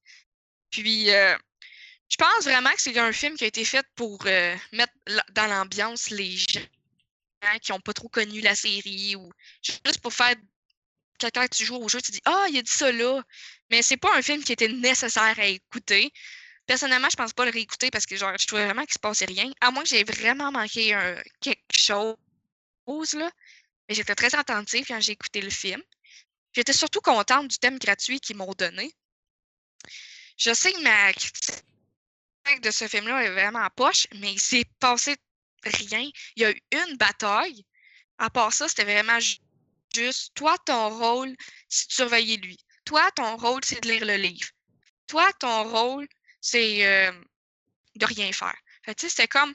Puis, 0.70 1.10
euh, 1.10 1.36
je 2.08 2.16
pense 2.16 2.44
vraiment 2.44 2.70
que 2.70 2.81
c'est 2.81 2.97
un 2.99 3.12
film 3.12 3.36
qui 3.36 3.44
a 3.44 3.49
été 3.49 3.65
fait 3.65 3.86
pour 3.94 4.18
euh, 4.26 4.57
mettre 4.73 4.92
dans 5.32 5.47
l'ambiance 5.47 6.10
les 6.10 6.36
gens 6.36 6.60
qui 7.60 7.73
n'ont 7.73 7.81
pas 7.81 7.92
trop 7.92 8.08
connu 8.08 8.41
la 8.41 8.55
série 8.55 9.16
ou 9.16 9.31
juste 9.62 10.00
pour 10.00 10.12
faire 10.12 10.34
que 11.31 11.39
quand 11.41 11.49
tu 11.49 11.65
joues 11.65 11.76
au 11.76 11.89
jeu, 11.89 12.01
tu 12.01 12.12
dis 12.12 12.20
Ah, 12.25 12.47
il 12.51 12.59
a 12.59 12.62
dit 12.62 12.70
ça 12.70 12.91
là. 12.92 13.23
Mais 13.70 13.83
c'est 13.83 13.97
pas 13.97 14.17
un 14.17 14.23
film 14.23 14.42
qui 14.42 14.52
était 14.52 14.68
nécessaire 14.68 15.39
à 15.39 15.47
écouter. 15.47 16.12
Personnellement, 16.67 17.09
je 17.10 17.17
pense 17.17 17.33
pas 17.33 17.44
le 17.44 17.51
réécouter 17.51 17.91
parce 17.91 18.07
que 18.07 18.17
genre, 18.17 18.36
je 18.39 18.47
trouvais 18.47 18.65
vraiment 18.65 18.83
qu'il 18.83 18.94
se 18.94 18.99
passait 18.99 19.25
rien. 19.25 19.51
À 19.60 19.70
moins 19.70 19.83
que 19.83 19.89
j'ai 19.89 20.05
vraiment 20.05 20.52
manqué 20.52 20.94
un, 20.94 21.20
quelque 21.41 21.59
chose. 21.76 22.17
Là. 23.15 23.31
Mais 23.89 23.94
j'étais 23.94 24.15
très 24.15 24.34
attentive 24.34 24.86
quand 24.86 25.01
j'ai 25.01 25.12
écouté 25.12 25.41
le 25.41 25.51
film. 25.51 25.83
J'étais 26.52 26.73
surtout 26.73 27.01
contente 27.01 27.49
du 27.49 27.59
thème 27.59 27.78
gratuit 27.78 28.20
qu'ils 28.20 28.36
m'ont 28.36 28.52
donné. 28.52 28.92
Je 30.36 30.52
sais 30.52 30.73
que 30.73 30.83
ma 30.83 31.12
critique 31.12 32.60
de 32.62 32.70
ce 32.70 32.89
film-là 32.89 33.25
est 33.25 33.31
vraiment 33.31 33.68
poche, 33.75 34.07
mais 34.17 34.33
il 34.33 34.41
s'est 34.41 34.65
passé 34.81 35.17
rien. 35.65 36.09
Il 36.36 36.42
y 36.42 36.44
a 36.44 36.51
eu 36.51 36.60
une 36.73 36.97
bataille. 36.97 37.65
À 38.18 38.31
part 38.31 38.52
ça, 38.52 38.68
c'était 38.68 38.84
vraiment 38.84 39.18
ju- 39.20 39.36
juste 39.94 40.32
toi, 40.34 40.56
ton 40.66 40.90
rôle, 40.90 41.34
c'est 41.68 41.88
de 41.88 41.92
surveiller 41.92 42.36
lui. 42.38 42.58
Toi, 42.84 43.10
ton 43.12 43.36
rôle, 43.36 43.64
c'est 43.64 43.80
de 43.80 43.88
lire 43.88 44.04
le 44.04 44.16
livre. 44.16 44.48
Toi, 45.06 45.32
ton 45.34 45.64
rôle, 45.64 46.08
c'est 46.40 46.86
euh, 46.86 47.12
de 47.96 48.06
rien 48.06 48.32
faire. 48.32 48.56
Fait 48.84 48.98
c'était 48.98 49.28
comme 49.28 49.54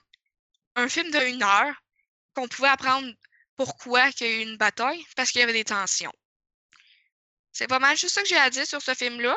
un 0.76 0.88
film 0.88 1.12
de 1.12 1.20
une 1.28 1.44
heure 1.44 1.76
qu'on 2.34 2.48
pouvait 2.48 2.70
apprendre 2.70 3.12
pourquoi 3.56 4.10
il 4.10 4.22
y 4.22 4.30
a 4.30 4.34
eu 4.34 4.42
une 4.44 4.58
bataille, 4.58 5.04
parce 5.16 5.32
qu'il 5.32 5.42
y 5.42 5.44
avait 5.44 5.54
des 5.54 5.66
tensions. 5.66 6.14
C'est 7.52 7.68
pas 7.68 7.80
mal 7.80 7.98
juste 7.98 8.14
ça 8.14 8.22
que 8.22 8.28
j'ai 8.28 8.38
à 8.38 8.52
dire 8.52 8.68
sur 8.68 8.82
ce 8.82 8.94
film-là. 8.94 9.36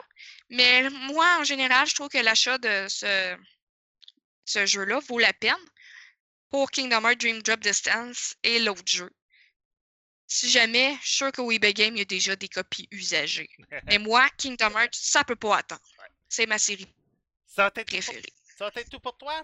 Mais 0.51 0.91
moi, 0.91 1.39
en 1.39 1.45
général, 1.45 1.87
je 1.87 1.95
trouve 1.95 2.11
que 2.11 2.19
l'achat 2.19 2.59
de 2.59 2.87
ce, 2.89 3.37
ce 4.45 4.67
jeu-là 4.67 5.01
vaut 5.09 5.19
la 5.19 5.33
peine 5.33 5.55
pour 6.51 6.71
Kingdom 6.71 7.03
Hearts 7.07 7.21
Dream 7.21 7.43
Drop 7.43 7.61
Distance 7.61 8.35
et 8.43 8.59
l'autre 8.59 8.83
jeu. 8.85 9.11
Si 10.33 10.49
jamais, 10.49 10.95
je 11.03 11.09
suis 11.09 11.17
sûr 11.17 11.33
qu'au 11.33 11.51
eBay 11.51 11.75
Game, 11.75 11.97
il 11.97 11.99
y 11.99 12.03
a 12.03 12.05
déjà 12.05 12.37
des 12.37 12.49
copies 12.49 12.87
usagées. 12.93 13.51
Mais 13.87 13.99
moi, 13.99 14.29
Kingdom 14.39 14.71
Hearts, 14.79 14.95
ça 14.95 15.25
peut 15.25 15.35
pas 15.35 15.57
attendre. 15.59 15.83
C'est 16.29 16.47
ma 16.47 16.57
série 16.57 16.87
Ça 17.49 17.63
va 17.65 17.67
être 17.67 17.75
tout 17.75 17.81
pour- 17.81 17.87
préférée. 18.05 18.33
ça 18.57 18.71
va 18.71 18.81
être 18.81 18.91
tout 18.91 19.01
pour 19.01 19.19
toi? 19.19 19.43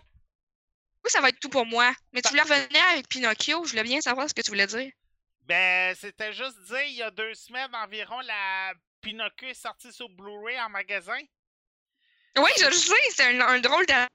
Oui, 1.05 1.11
ça 1.11 1.21
va 1.21 1.31
être 1.31 1.41
tout 1.41 1.49
pour 1.49 1.67
moi. 1.67 1.93
Mais 2.13 2.23
tu 2.23 2.29
voulais 2.29 2.43
revenir 2.43 2.83
avec 2.93 3.09
Pinocchio, 3.09 3.65
je 3.65 3.71
voulais 3.71 3.83
bien 3.83 4.01
savoir 4.01 4.29
ce 4.29 4.35
que 4.35 4.43
tu 4.43 4.51
voulais 4.51 4.69
dire. 4.69 4.91
Ben, 5.43 5.93
c'était 5.97 6.33
juste 6.33 6.59
dire, 6.69 6.83
il 6.85 6.95
y 6.95 7.03
a 7.03 7.11
deux 7.11 7.35
semaines 7.35 7.75
environ, 7.75 8.21
la 8.21 8.73
Pinocchio 9.01 9.49
est 9.49 9.55
sortie 9.55 9.93
sur 9.93 10.09
Blu-ray 10.09 10.61
en 10.61 10.69
magasin. 10.69 11.19
Oui, 12.39 12.51
je 12.61 12.67
le 12.67 12.73
sais, 12.73 12.95
c'est 13.11 13.25
un, 13.25 13.41
un 13.41 13.59
drôle 13.59 13.87
de. 13.87 14.07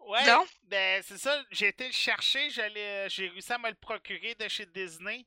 Ouais, 0.00 0.26
Non? 0.26 0.44
ben 0.64 1.02
c'est 1.06 1.16
ça, 1.18 1.42
j'ai 1.52 1.68
été 1.68 1.86
le 1.86 1.92
chercher, 1.92 2.50
j'ai 2.50 3.28
réussi 3.30 3.52
à 3.52 3.58
me 3.58 3.68
le 3.68 3.74
procurer 3.76 4.34
de 4.34 4.46
chez 4.48 4.66
Disney. 4.66 5.24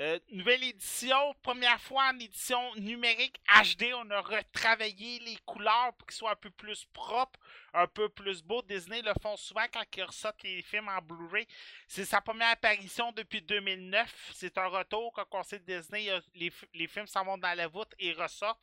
Euh, 0.00 0.16
nouvelle 0.30 0.62
édition, 0.62 1.34
première 1.42 1.80
fois 1.80 2.04
en 2.12 2.18
édition 2.20 2.72
numérique 2.76 3.36
HD, 3.48 3.86
on 3.94 4.08
a 4.12 4.20
retravaillé 4.20 5.18
les 5.18 5.36
couleurs 5.44 5.92
pour 5.98 6.06
qu'ils 6.06 6.16
soient 6.16 6.30
un 6.30 6.36
peu 6.36 6.50
plus 6.50 6.84
propres, 6.92 7.40
un 7.74 7.88
peu 7.88 8.08
plus 8.08 8.40
beaux. 8.44 8.62
Disney 8.62 9.02
le 9.02 9.12
font 9.20 9.36
souvent 9.36 9.66
quand 9.72 9.82
ils 9.96 10.04
ressortent 10.04 10.40
les 10.44 10.62
films 10.62 10.88
en 10.88 11.02
Blu-ray. 11.02 11.48
C'est 11.88 12.04
sa 12.04 12.20
première 12.20 12.50
apparition 12.50 13.10
depuis 13.10 13.42
2009. 13.42 14.30
C'est 14.34 14.56
un 14.56 14.68
retour 14.68 15.12
quand 15.12 15.26
on 15.32 15.42
sait 15.42 15.58
Disney, 15.58 16.08
a- 16.10 16.20
les, 16.36 16.52
les 16.74 16.86
films 16.86 17.08
s'en 17.08 17.24
vont 17.24 17.36
dans 17.38 17.56
la 17.56 17.66
voûte 17.66 17.92
et 17.98 18.12
ressortent. 18.12 18.62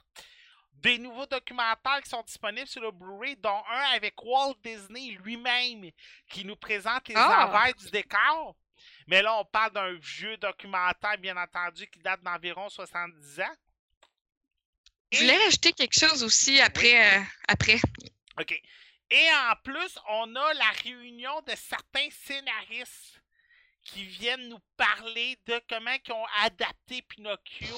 Des 0.72 0.98
nouveaux 0.98 1.26
documentaires 1.26 2.02
qui 2.02 2.10
sont 2.10 2.22
disponibles 2.24 2.68
sur 2.68 2.82
le 2.82 2.92
Blu-ray, 2.92 3.36
dont 3.36 3.62
un 3.70 3.94
avec 3.94 4.14
Walt 4.24 4.56
Disney 4.64 5.18
lui-même, 5.22 5.90
qui 6.30 6.46
nous 6.46 6.56
présente 6.56 7.10
les 7.10 7.16
Ah! 7.18 7.48
envers 7.50 7.76
du 7.76 7.90
décor. 7.92 8.56
Mais 9.08 9.22
là, 9.22 9.36
on 9.38 9.46
parle 9.46 9.72
d'un 9.74 9.94
vieux 9.94 10.38
documentaire, 10.38 11.18
bien 11.18 11.38
entendu, 11.38 11.88
qui 11.88 12.00
date 12.00 12.22
d'environ 12.24 12.70
70 12.70 13.40
ans. 13.42 13.56
Je 15.12 15.20
voulais 15.20 15.38
rajouter 15.38 15.72
quelque 15.74 15.98
chose 15.98 16.24
aussi 16.24 16.60
après. 16.60 17.18
euh, 17.20 17.24
après. 17.48 17.80
OK. 18.40 18.62
Et 19.12 19.28
en 19.52 19.56
plus, 19.64 19.98
on 20.10 20.36
a 20.36 20.54
la 20.56 20.70
réunion 20.84 21.40
de 21.42 21.54
certains 21.56 22.10
scénaristes 22.10 23.15
qui 23.86 24.04
viennent 24.04 24.50
nous 24.50 24.60
parler 24.76 25.38
de 25.46 25.62
comment 25.70 25.92
ils 26.06 26.12
ont 26.12 26.26
adapté 26.42 27.04
Pinocchio 27.04 27.78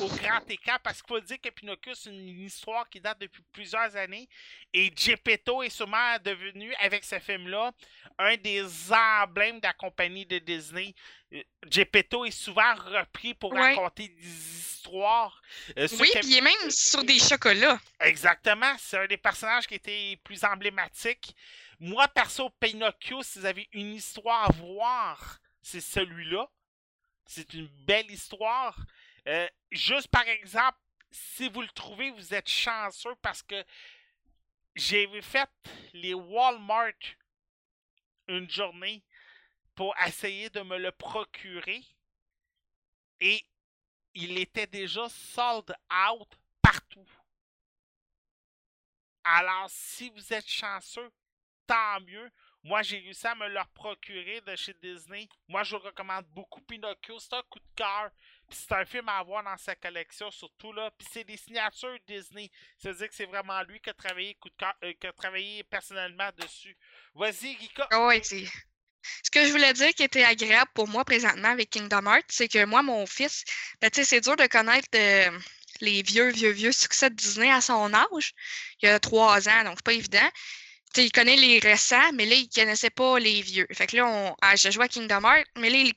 au 0.00 0.06
grand 0.08 0.48
écart. 0.48 0.78
Parce 0.80 1.02
qu'il 1.02 1.08
faut 1.08 1.20
dire 1.20 1.40
que 1.42 1.50
Pinocchio, 1.50 1.94
c'est 1.94 2.10
une 2.10 2.28
histoire 2.44 2.88
qui 2.88 3.00
date 3.00 3.18
depuis 3.20 3.42
plusieurs 3.52 3.94
années. 3.96 4.28
Et 4.72 4.90
Geppetto 4.96 5.62
est 5.64 5.68
sûrement 5.70 6.16
devenu, 6.24 6.72
avec 6.76 7.04
ce 7.04 7.18
film-là, 7.18 7.72
un 8.18 8.36
des 8.36 8.64
emblèmes 8.92 9.58
de 9.60 9.66
la 9.66 9.72
compagnie 9.72 10.24
de 10.26 10.38
Disney. 10.38 10.94
Euh, 11.34 11.42
Geppetto 11.68 12.24
est 12.24 12.30
souvent 12.30 12.74
repris 12.76 13.34
pour 13.34 13.52
Ouais. 13.52 13.74
raconter 13.74 14.08
des 14.08 14.26
histoires. 14.26 15.42
Euh, 15.76 15.88
Oui, 15.98 16.08
puis 16.14 16.28
il 16.30 16.36
est 16.38 16.40
même 16.40 16.70
sur 16.70 17.02
des 17.04 17.18
chocolats. 17.18 17.78
Exactement, 18.00 18.72
c'est 18.78 18.96
un 18.98 19.06
des 19.06 19.16
personnages 19.16 19.66
qui 19.66 19.74
était 19.74 20.18
plus 20.22 20.44
emblématique. 20.44 21.34
Moi, 21.80 22.06
perso, 22.08 22.48
Pinocchio, 22.60 23.22
si 23.22 23.40
vous 23.40 23.44
avez 23.44 23.68
une 23.72 23.94
histoire 23.94 24.48
à 24.48 24.52
voir, 24.52 25.38
c'est 25.62 25.80
celui-là. 25.80 26.50
C'est 27.26 27.52
une 27.54 27.68
belle 27.84 28.10
histoire. 28.10 28.78
Euh, 29.26 29.48
juste 29.70 30.08
par 30.08 30.26
exemple, 30.26 30.78
si 31.10 31.48
vous 31.48 31.62
le 31.62 31.68
trouvez, 31.68 32.10
vous 32.10 32.34
êtes 32.34 32.48
chanceux 32.48 33.14
parce 33.22 33.42
que 33.42 33.64
j'ai 34.74 35.06
fait 35.22 35.50
les 35.92 36.14
Walmart 36.14 36.92
une 38.28 38.48
journée 38.48 39.02
pour 39.74 39.94
essayer 40.06 40.50
de 40.50 40.60
me 40.60 40.78
le 40.78 40.92
procurer 40.92 41.84
et 43.20 43.44
il 44.14 44.38
était 44.38 44.66
déjà 44.66 45.08
sold 45.08 45.74
out 45.90 46.28
partout. 46.62 47.08
Alors, 49.24 49.68
si 49.68 50.10
vous 50.10 50.32
êtes 50.32 50.48
chanceux, 50.48 51.12
tant 51.66 52.00
mieux. 52.00 52.30
Moi, 52.68 52.82
j'ai 52.82 52.98
réussi 52.98 53.26
à 53.26 53.34
me 53.34 53.48
le 53.48 53.60
procurer 53.72 54.42
de 54.42 54.54
chez 54.54 54.74
Disney. 54.82 55.26
Moi, 55.48 55.62
je 55.62 55.74
vous 55.74 55.80
recommande 55.82 56.26
beaucoup 56.34 56.60
Pinocchio. 56.60 57.18
C'est 57.18 57.32
un 57.32 57.42
coup 57.48 57.60
de 57.60 57.74
cœur. 57.74 58.10
C'est 58.50 58.72
un 58.72 58.84
film 58.84 59.08
à 59.08 59.20
avoir 59.20 59.42
dans 59.42 59.56
sa 59.56 59.74
collection, 59.74 60.30
surtout 60.30 60.74
là. 60.74 60.90
Puis 60.98 61.08
c'est 61.10 61.24
des 61.24 61.38
signatures 61.38 61.96
Disney. 62.06 62.50
Ça 62.76 62.90
veut 62.90 62.98
dire 62.98 63.08
que 63.08 63.14
c'est 63.14 63.24
vraiment 63.24 63.62
lui 63.62 63.80
qui 63.80 63.88
a 63.88 63.94
travaillé, 63.94 64.36
euh, 64.84 64.92
qui 65.00 65.06
a 65.06 65.12
travaillé 65.14 65.64
personnellement 65.64 66.28
dessus. 66.36 66.76
Vas-y, 67.14 67.56
Rika. 67.56 67.88
Ah 67.90 68.06
ouais, 68.06 68.20
c'est. 68.22 68.44
Ce 69.22 69.30
que 69.30 69.46
je 69.46 69.50
voulais 69.50 69.72
dire 69.72 69.94
qui 69.94 70.02
était 70.02 70.24
agréable 70.24 70.70
pour 70.74 70.88
moi 70.88 71.06
présentement 71.06 71.48
avec 71.48 71.70
Kingdom 71.70 72.04
Hearts, 72.04 72.26
c'est 72.28 72.48
que 72.48 72.66
moi, 72.66 72.82
mon 72.82 73.06
fils, 73.06 73.46
ben, 73.80 73.88
c'est 73.94 74.20
dur 74.20 74.36
de 74.36 74.46
connaître 74.46 74.88
euh, 74.94 75.38
les 75.80 76.02
vieux, 76.02 76.28
vieux, 76.32 76.50
vieux 76.50 76.72
succès 76.72 77.08
de 77.08 77.14
Disney 77.14 77.50
à 77.50 77.62
son 77.62 77.94
âge. 77.94 78.34
Il 78.82 78.90
a 78.90 79.00
trois 79.00 79.48
ans, 79.48 79.64
donc 79.64 79.76
c'est 79.78 79.84
pas 79.86 79.94
évident. 79.94 80.30
Il 80.96 81.12
connaît 81.12 81.36
les 81.36 81.58
récents, 81.58 82.12
mais 82.14 82.26
là, 82.26 82.34
il 82.34 82.48
connaissait 82.48 82.90
pas 82.90 83.18
les 83.18 83.42
vieux. 83.42 83.66
Fait 83.72 83.86
que 83.86 83.96
là, 83.96 84.06
on... 84.06 84.34
ah, 84.42 84.56
je 84.56 84.70
jouais 84.70 84.86
à 84.86 84.88
Kingdom 84.88 85.22
Hearts, 85.22 85.46
mais 85.56 85.70
là, 85.70 85.76
il 85.78 85.92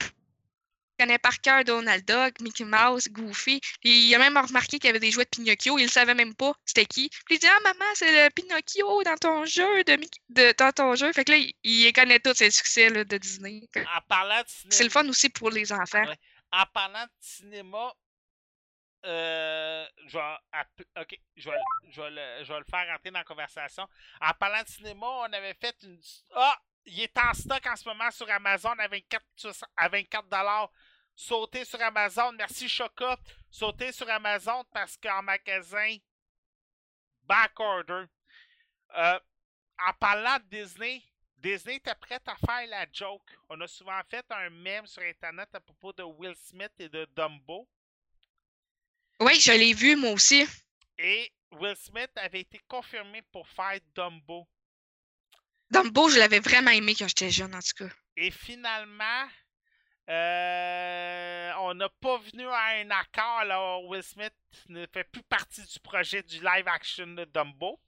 connaît 0.99 1.17
par 1.17 1.41
cœur 1.41 1.63
Donald 1.63 2.05
Duck, 2.05 2.39
Mickey 2.41 2.63
Mouse, 2.63 3.07
Goofy. 3.09 3.59
Il 3.83 4.13
a 4.13 4.19
même 4.19 4.37
remarqué 4.37 4.77
qu'il 4.77 4.87
y 4.87 4.89
avait 4.89 4.99
des 4.99 5.09
jouets 5.09 5.23
de 5.23 5.29
Pinocchio, 5.29 5.79
il 5.79 5.89
savait 5.89 6.13
même 6.13 6.35
pas 6.35 6.53
c'était 6.65 6.85
qui. 6.85 7.09
Puis 7.25 7.35
il 7.35 7.39
dit 7.39 7.47
Ah 7.47 7.59
maman, 7.63 7.85
c'est 7.95 8.11
le 8.11 8.29
Pinocchio 8.29 9.03
dans 9.03 9.17
ton 9.17 9.45
jeu 9.45 9.83
de, 9.83 10.53
dans 10.57 10.71
ton 10.71 10.95
jeu. 10.95 11.11
Fait 11.13 11.25
que 11.25 11.31
là, 11.31 11.37
il, 11.37 11.53
il 11.63 11.91
connaît 11.93 12.19
tous 12.19 12.35
ces 12.35 12.51
succès 12.51 12.89
là, 12.89 13.03
de 13.03 13.17
Disney. 13.17 13.63
En 13.77 14.01
parlant 14.07 14.41
de 14.43 14.47
cinéma. 14.47 14.75
C'est 14.75 14.83
le 14.83 14.89
fun 14.89 15.07
aussi 15.07 15.29
pour 15.29 15.49
les 15.49 15.71
enfants. 15.71 16.05
Ouais. 16.05 16.17
En 16.51 16.65
parlant 16.73 17.03
de 17.03 17.11
cinéma, 17.19 17.93
euh, 19.05 19.87
je 20.07 20.17
vais, 20.17 21.01
ok, 21.01 21.19
je 21.35 21.49
vais, 21.49 22.09
le, 22.09 22.63
faire 22.65 22.87
rentrer 22.87 23.11
dans 23.11 23.19
la 23.19 23.23
conversation. 23.23 23.87
En 24.19 24.33
parlant 24.33 24.63
de 24.63 24.67
cinéma, 24.67 25.07
on 25.07 25.33
avait 25.33 25.53
fait 25.55 25.75
une. 25.83 25.99
Ah! 26.35 26.57
Il 26.85 26.99
est 26.99 27.17
en 27.19 27.33
stock 27.33 27.63
en 27.67 27.75
ce 27.75 27.87
moment 27.87 28.09
sur 28.09 28.27
Amazon 28.31 28.71
à 28.71 28.87
24, 28.87 29.23
soix- 29.35 29.67
à 29.77 29.87
24 29.87 30.71
Sautez 31.15 31.63
sur 31.65 31.79
Amazon. 31.81 32.31
Merci 32.31 32.67
Choca. 32.67 33.17
Sautez 33.49 33.91
sur 33.91 34.09
Amazon 34.09 34.63
parce 34.73 34.97
qu'en 34.97 35.21
magasin, 35.21 35.97
back 37.23 37.59
order. 37.59 38.05
Euh, 38.97 39.19
en 39.87 39.93
parlant 39.93 40.37
de 40.39 40.43
Disney, 40.45 41.03
Disney 41.37 41.75
était 41.75 41.95
prête 41.95 42.27
à 42.27 42.35
faire 42.35 42.67
la 42.67 42.85
joke. 42.91 43.37
On 43.49 43.59
a 43.61 43.67
souvent 43.67 43.99
fait 44.09 44.25
un 44.31 44.49
mème 44.49 44.87
sur 44.87 45.01
Internet 45.03 45.49
à 45.53 45.59
propos 45.59 45.93
de 45.93 46.03
Will 46.03 46.35
Smith 46.35 46.73
et 46.79 46.89
de 46.89 47.05
Dumbo. 47.15 47.67
Oui, 49.21 49.39
je 49.39 49.51
l'ai 49.51 49.73
vu 49.73 49.95
moi 49.95 50.11
aussi. 50.11 50.47
Et 50.97 51.31
Will 51.51 51.75
Smith 51.75 52.09
avait 52.15 52.41
été 52.41 52.59
confirmé 52.67 53.21
pour 53.31 53.47
faire 53.47 53.79
Dumbo. 53.93 54.47
Dumbo, 55.69 56.09
je 56.09 56.17
l'avais 56.17 56.39
vraiment 56.39 56.71
aimé 56.71 56.95
quand 56.97 57.07
j'étais 57.07 57.29
jeune, 57.29 57.53
en 57.53 57.59
tout 57.59 57.85
cas. 57.85 57.93
Et 58.17 58.31
finalement, 58.31 59.27
euh, 60.09 61.51
on 61.59 61.75
n'a 61.75 61.89
pas 61.89 62.17
venu 62.17 62.47
à 62.47 62.79
un 62.79 62.89
accord. 62.89 63.37
Alors 63.37 63.85
Will 63.85 64.01
Smith 64.01 64.33
ne 64.69 64.87
fait 64.87 65.03
plus 65.03 65.21
partie 65.23 65.61
du 65.61 65.79
projet 65.79 66.23
du 66.23 66.39
live 66.39 66.67
action 66.67 67.05
de 67.05 67.25
Dumbo. 67.25 67.79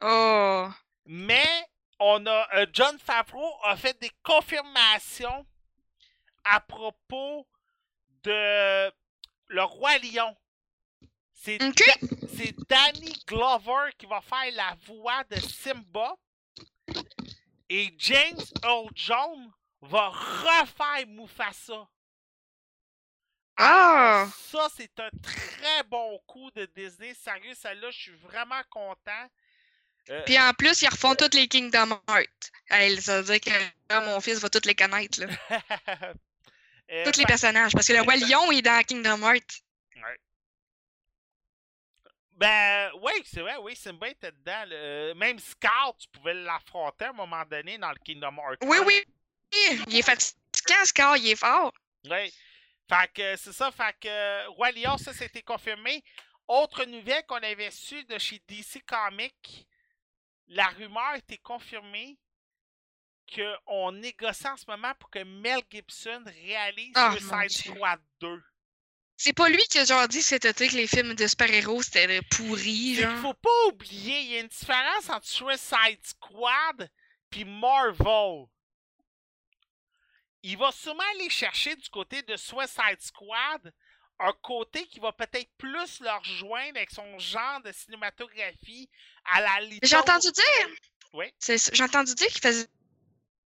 Oh! 0.00 0.68
Mais 1.04 1.66
on 1.98 2.24
a 2.24 2.48
euh, 2.54 2.66
John 2.72 2.98
Favreau 2.98 3.52
a 3.64 3.76
fait 3.76 4.00
des 4.00 4.10
confirmations 4.22 5.46
à 6.44 6.60
propos 6.60 7.46
de 8.22 8.90
le 9.48 9.62
roi 9.64 9.98
lion. 9.98 10.34
C'est. 11.42 11.58
Da- 11.58 11.72
Danny 12.68 13.12
Glover 13.26 13.90
qui 13.98 14.06
va 14.06 14.20
faire 14.20 14.52
la 14.54 14.76
voix 14.86 15.24
de 15.24 15.36
Simba 15.40 16.14
et 17.68 17.92
James 17.98 18.40
Earl 18.62 18.88
Jones 18.94 19.50
va 19.80 20.08
refaire 20.10 21.06
Mufasa. 21.08 21.88
Ah! 23.56 24.26
Ça, 24.50 24.68
c'est 24.76 24.98
un 25.00 25.10
très 25.22 25.82
bon 25.84 26.18
coup 26.26 26.50
de 26.52 26.64
Disney. 26.74 27.14
Sérieux, 27.14 27.54
celle-là, 27.54 27.90
je 27.90 27.98
suis 27.98 28.16
vraiment 28.16 28.62
content. 28.70 29.28
Euh, 30.10 30.22
Puis 30.24 30.38
en 30.38 30.52
plus, 30.54 30.82
ils 30.82 30.88
refont 30.88 31.14
toutes 31.14 31.34
les 31.34 31.46
Kingdom 31.48 32.00
Hearts. 32.08 32.50
Ça 33.00 33.20
veut 33.20 33.38
dire 33.38 33.40
que 33.40 33.50
là, 33.90 34.00
mon 34.00 34.20
fils 34.20 34.38
va 34.40 34.48
toutes 34.48 34.66
les 34.66 34.74
connaître, 34.74 35.20
là. 35.20 35.26
euh, 36.90 37.04
Tous 37.04 37.18
les 37.18 37.26
personnages. 37.26 37.72
Parce 37.72 37.86
que 37.86 37.92
le 37.92 38.00
roi 38.00 38.16
lion 38.16 38.50
est 38.50 38.62
dans 38.62 38.82
Kingdom 38.84 39.22
Hearts. 39.22 39.60
Ben, 42.42 42.90
oui, 43.00 43.12
c'est 43.24 43.40
vrai, 43.40 43.56
oui, 43.58 43.76
Simba 43.76 44.08
était 44.08 44.32
dedans. 44.32 44.64
le- 44.66 45.14
Même 45.14 45.38
Scar, 45.38 45.94
tu 45.96 46.08
pouvais 46.08 46.34
l'affronter 46.34 47.04
à 47.04 47.10
un 47.10 47.12
moment 47.12 47.44
donné 47.44 47.78
dans 47.78 47.90
le 47.90 47.98
Kingdom 48.04 48.36
Hearts. 48.36 48.58
Oui, 48.62 48.78
1. 48.78 48.84
oui. 48.84 49.04
Il 49.88 49.96
est 49.98 50.02
fatigant, 50.02 50.84
Scar, 50.84 51.16
il 51.18 51.28
est 51.28 51.36
fort. 51.36 51.72
Oui. 52.04 52.34
Fait 52.88 53.12
que 53.14 53.36
c'est 53.36 53.52
ça, 53.52 53.70
fait 53.70 53.94
que 54.00 54.08
euh, 54.08 54.48
Roi 54.50 54.72
Lion, 54.72 54.98
ça 54.98 55.12
c'était 55.12 55.42
confirmé. 55.42 56.02
Autre 56.48 56.84
nouvelle 56.84 57.24
qu'on 57.26 57.36
avait 57.36 57.70
su 57.70 58.02
de 58.04 58.18
chez 58.18 58.42
DC 58.48 58.82
Comics, 58.84 59.66
la 60.48 60.66
rumeur 60.66 61.14
était 61.14 61.38
confirmée 61.38 62.18
qu'on 63.34 63.92
négocie 63.92 64.48
en 64.48 64.56
ce 64.56 64.64
moment 64.68 64.92
pour 64.98 65.08
que 65.10 65.20
Mel 65.22 65.62
Gibson 65.70 66.22
réalise 66.26 66.92
mon 66.96 67.12
Suicide. 67.46 67.74
Squad 67.76 68.00
2. 68.20 68.42
C'est 69.24 69.32
pas 69.32 69.48
lui 69.48 69.62
qui 69.70 69.78
a 69.78 69.84
genre 69.84 70.08
dit 70.08 70.20
cet 70.20 70.46
été 70.46 70.66
que 70.66 70.74
les 70.74 70.88
films 70.88 71.14
de 71.14 71.28
super-héros 71.28 71.80
c'était 71.80 72.22
pourri, 72.22 72.96
genre. 72.96 73.20
faut 73.20 73.34
pas 73.34 73.66
oublier, 73.68 74.20
il 74.20 74.30
y 74.32 74.36
a 74.36 74.40
une 74.40 74.48
différence 74.48 75.08
entre 75.08 75.28
Suicide 75.28 76.00
Squad 76.02 76.90
puis 77.30 77.44
Marvel. 77.44 78.46
Il 80.42 80.58
va 80.58 80.72
sûrement 80.72 81.04
aller 81.14 81.30
chercher 81.30 81.76
du 81.76 81.88
côté 81.88 82.22
de 82.22 82.36
Suicide 82.36 82.98
Squad 82.98 83.72
un 84.18 84.32
côté 84.42 84.88
qui 84.88 84.98
va 84.98 85.12
peut-être 85.12 85.50
plus 85.56 86.00
leur 86.00 86.18
rejoindre 86.18 86.78
avec 86.78 86.90
son 86.90 87.16
genre 87.20 87.62
de 87.64 87.70
cinématographie 87.70 88.90
à 89.24 89.40
la 89.40 89.60
J'ai 89.84 89.96
entendu 89.98 90.32
dire. 90.32 90.68
Oui. 91.12 91.32
J'ai 91.46 91.84
entendu 91.84 92.12
dire 92.16 92.26
qu'il 92.26 92.40
faisait 92.40 92.66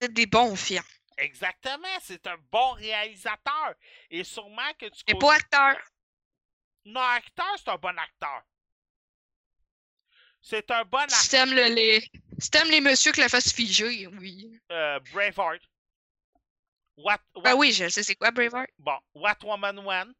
des 0.08 0.24
bons 0.24 0.56
films. 0.56 0.82
Exactement, 1.18 1.98
c'est 2.02 2.26
un 2.26 2.36
bon 2.50 2.72
réalisateur. 2.72 3.74
Et 4.10 4.22
sûrement 4.24 4.72
que 4.78 4.86
Mais 4.86 5.14
côté... 5.14 5.18
pas 5.18 5.34
acteur. 5.34 5.76
Non, 6.84 7.00
acteur, 7.00 7.54
c'est 7.56 7.68
un 7.70 7.76
bon 7.76 7.98
acteur. 7.98 8.42
C'est 10.40 10.70
un 10.70 10.84
bon 10.84 11.04
Si 11.08 11.14
acteur. 11.14 11.30
t'aimes 11.30 11.54
le, 11.56 11.74
les... 11.74 12.00
si 12.38 12.50
les 12.70 12.80
messieurs 12.80 13.12
que 13.12 13.20
la 13.20 13.28
face 13.28 13.52
figée, 13.52 14.06
oui. 14.06 14.60
Euh, 14.70 15.00
Braveheart. 15.12 15.62
What, 16.98 17.18
what, 17.34 17.42
Ben 17.42 17.54
oui, 17.56 17.72
je 17.72 17.88
sais 17.88 18.02
c'est 18.02 18.14
quoi 18.14 18.30
Braveheart? 18.30 18.70
Bon, 18.78 18.98
What 19.14 19.38
Woman 19.42 19.78
Want, 19.80 20.12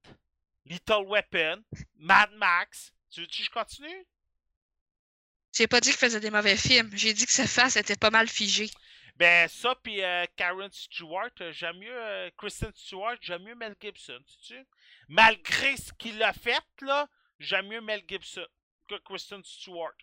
Little 0.64 1.04
Weapon, 1.06 1.62
Mad 1.94 2.32
Max. 2.32 2.92
Tu 3.10 3.20
veux 3.20 3.26
que 3.26 3.34
je 3.34 3.50
continue? 3.50 4.06
J'ai 5.54 5.66
pas 5.66 5.80
dit 5.80 5.90
qu'il 5.90 5.98
faisait 5.98 6.20
des 6.20 6.30
mauvais 6.30 6.56
films. 6.56 6.90
J'ai 6.94 7.14
dit 7.14 7.24
que 7.24 7.32
sa 7.32 7.46
face 7.46 7.76
était 7.76 7.96
pas 7.96 8.10
mal 8.10 8.28
figée. 8.28 8.70
Ben, 9.16 9.48
ça, 9.48 9.74
puis 9.82 10.02
euh, 10.02 10.24
Karen 10.36 10.70
Stewart, 10.70 11.30
euh, 11.40 11.52
j'aime 11.52 11.78
mieux 11.78 11.90
euh, 11.90 12.30
Kristen 12.36 12.72
Stewart, 12.74 13.16
j'aime 13.20 13.44
mieux 13.44 13.54
Mel 13.54 13.74
Gibson, 13.80 14.20
tu 14.46 14.66
Malgré 15.08 15.76
ce 15.76 15.92
qu'il 15.94 16.22
a 16.22 16.32
fait, 16.32 16.64
là, 16.82 17.08
j'aime 17.38 17.68
mieux 17.68 17.80
Mel 17.80 18.02
Gibson 18.06 18.46
que 18.88 18.96
Kristen 18.96 19.42
Stewart. 19.42 19.94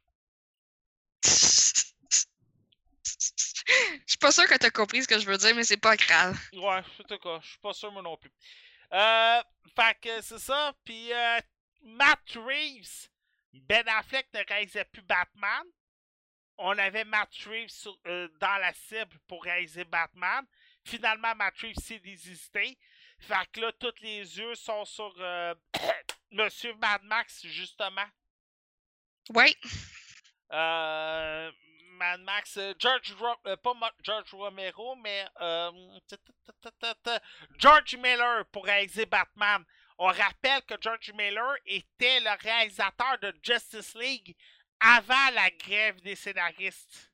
pas 4.24 4.32
sûre 4.32 4.48
que 4.48 4.56
t'as 4.56 4.69
compris 4.69 5.03
ce 5.03 5.08
que 5.08 5.19
je 5.19 5.25
veux 5.25 5.38
dire, 5.38 5.53
mais 5.53 5.66
c'est 5.66 5.75
pas 5.75 5.98
grave. 5.98 6.40
Ouais, 6.53 6.82
en 7.00 7.03
tout 7.03 7.17
cas, 7.17 7.40
je 7.42 7.50
suis 7.50 7.59
pas 7.59 7.74
sûr 7.74 7.92
moi 7.92 8.01
non 8.01 8.16
plus. 8.16 8.32
Euh, 8.93 9.42
fait 9.75 9.98
que 10.01 10.22
c'est 10.22 10.40
ça. 10.40 10.74
Puis 10.85 11.11
euh, 11.11 11.40
Matt 11.82 12.22
Reeves, 12.35 13.09
Ben 13.51 13.85
Affleck 13.90 14.27
ne 14.33 14.40
réalisait 14.48 14.85
plus 14.85 15.01
Batman. 15.01 15.66
On 16.66 16.77
avait 16.77 17.03
Matt 17.03 17.30
Reeves 17.45 17.69
sur- 17.69 17.98
euh, 18.08 18.30
dans 18.40 18.58
la 18.58 18.72
cible 18.74 19.17
pour 19.27 19.43
réaliser 19.43 19.83
Batman. 19.83 20.45
Finalement, 20.85 21.35
Matt 21.35 21.58
Reeves 21.59 21.75
s'est 21.75 22.00
désisté. 22.00 22.77
Fait 23.19 23.45
que 23.51 23.59
là, 23.59 23.72
tous 23.74 23.93
les 24.01 24.38
yeux 24.40 24.56
sont 24.56 24.85
sur 24.85 25.14
euh, 25.19 25.53
Monsieur 26.32 26.74
Mad 26.75 27.03
Max, 27.03 27.45
justement. 27.45 28.06
Ouais. 29.30 29.53
Euh, 30.53 31.51
Mad 31.98 32.22
Max, 32.22 32.58
George, 32.80 33.14
Ro- 33.19 33.56
pas 33.58 33.74
Mo- 33.74 33.85
George 34.01 34.33
Romero, 34.33 34.95
mais 34.95 35.25
George 37.58 37.95
Miller 37.98 38.45
pour 38.51 38.66
réaliser 38.66 39.06
Batman. 39.06 39.64
On 39.98 40.08
rappelle 40.08 40.61
que 40.64 40.75
George 40.82 41.11
Miller 41.14 41.56
était 41.66 42.19
le 42.19 42.35
réalisateur 42.42 43.17
de 43.19 43.33
Justice 43.43 43.93
League 43.95 44.35
avant 44.84 45.30
la 45.34 45.50
grève 45.50 46.02
des 46.02 46.16
scénaristes. 46.16 47.10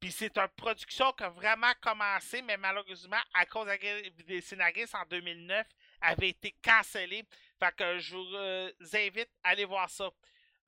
Puis 0.00 0.10
c'est 0.12 0.38
une 0.38 0.48
production 0.56 1.12
qui 1.12 1.24
a 1.24 1.28
vraiment 1.28 1.72
commencé, 1.82 2.40
mais 2.42 2.56
malheureusement, 2.56 3.20
à 3.34 3.44
cause 3.46 3.64
de 3.64 3.70
la 3.70 3.78
grève 3.78 4.14
des 4.26 4.40
scénaristes 4.40 4.94
en 4.94 5.04
2009, 5.06 5.66
avait 6.00 6.30
été 6.30 6.54
cancellée. 6.62 7.24
Fait 7.58 7.74
que 7.74 7.98
je 7.98 8.16
vous 8.16 8.34
euh, 8.34 8.72
invite 8.94 9.28
à 9.42 9.50
aller 9.50 9.64
voir 9.64 9.90
ça. 9.90 10.08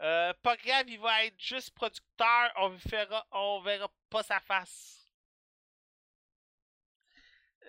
Euh, 0.02 0.34
pas 0.42 0.56
grave, 0.56 0.88
il 0.88 0.98
va 0.98 1.24
être 1.24 1.40
juste 1.40 1.70
producteur. 1.72 2.52
On 2.56 2.70
verra, 2.70 3.26
on 3.30 3.60
verra 3.60 3.90
pas 4.10 4.22
sa 4.22 4.40
face. 4.40 5.08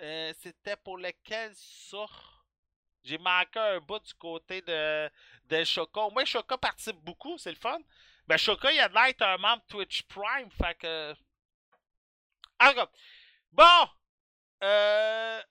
Euh, 0.01 0.33
C'était 0.39 0.77
pour 0.77 0.97
lequel 0.97 1.53
ça? 1.55 2.05
J'ai 3.03 3.17
manqué 3.17 3.59
un 3.59 3.79
bout 3.79 3.99
du 3.99 4.13
côté 4.13 4.61
de, 4.61 5.09
de 5.45 5.63
Choca. 5.63 6.01
Au 6.01 6.11
moins, 6.11 6.25
Choca 6.25 6.57
participe 6.57 6.97
beaucoup, 6.97 7.37
c'est 7.37 7.49
le 7.51 7.57
fun. 7.57 7.79
Ben, 8.31 8.37
Choca, 8.37 8.71
il 8.71 8.79
a 8.79 8.87
de 8.87 8.93
l'air 8.93 9.07
d'être 9.07 9.23
un 9.23 9.37
membre 9.37 9.61
Twitch 9.67 10.03
Prime, 10.03 10.49
fait 10.51 10.73
que. 10.75 11.13
En 12.61 12.71
tout 12.71 12.87
bon! 13.51 13.89
Euh, 14.63 15.41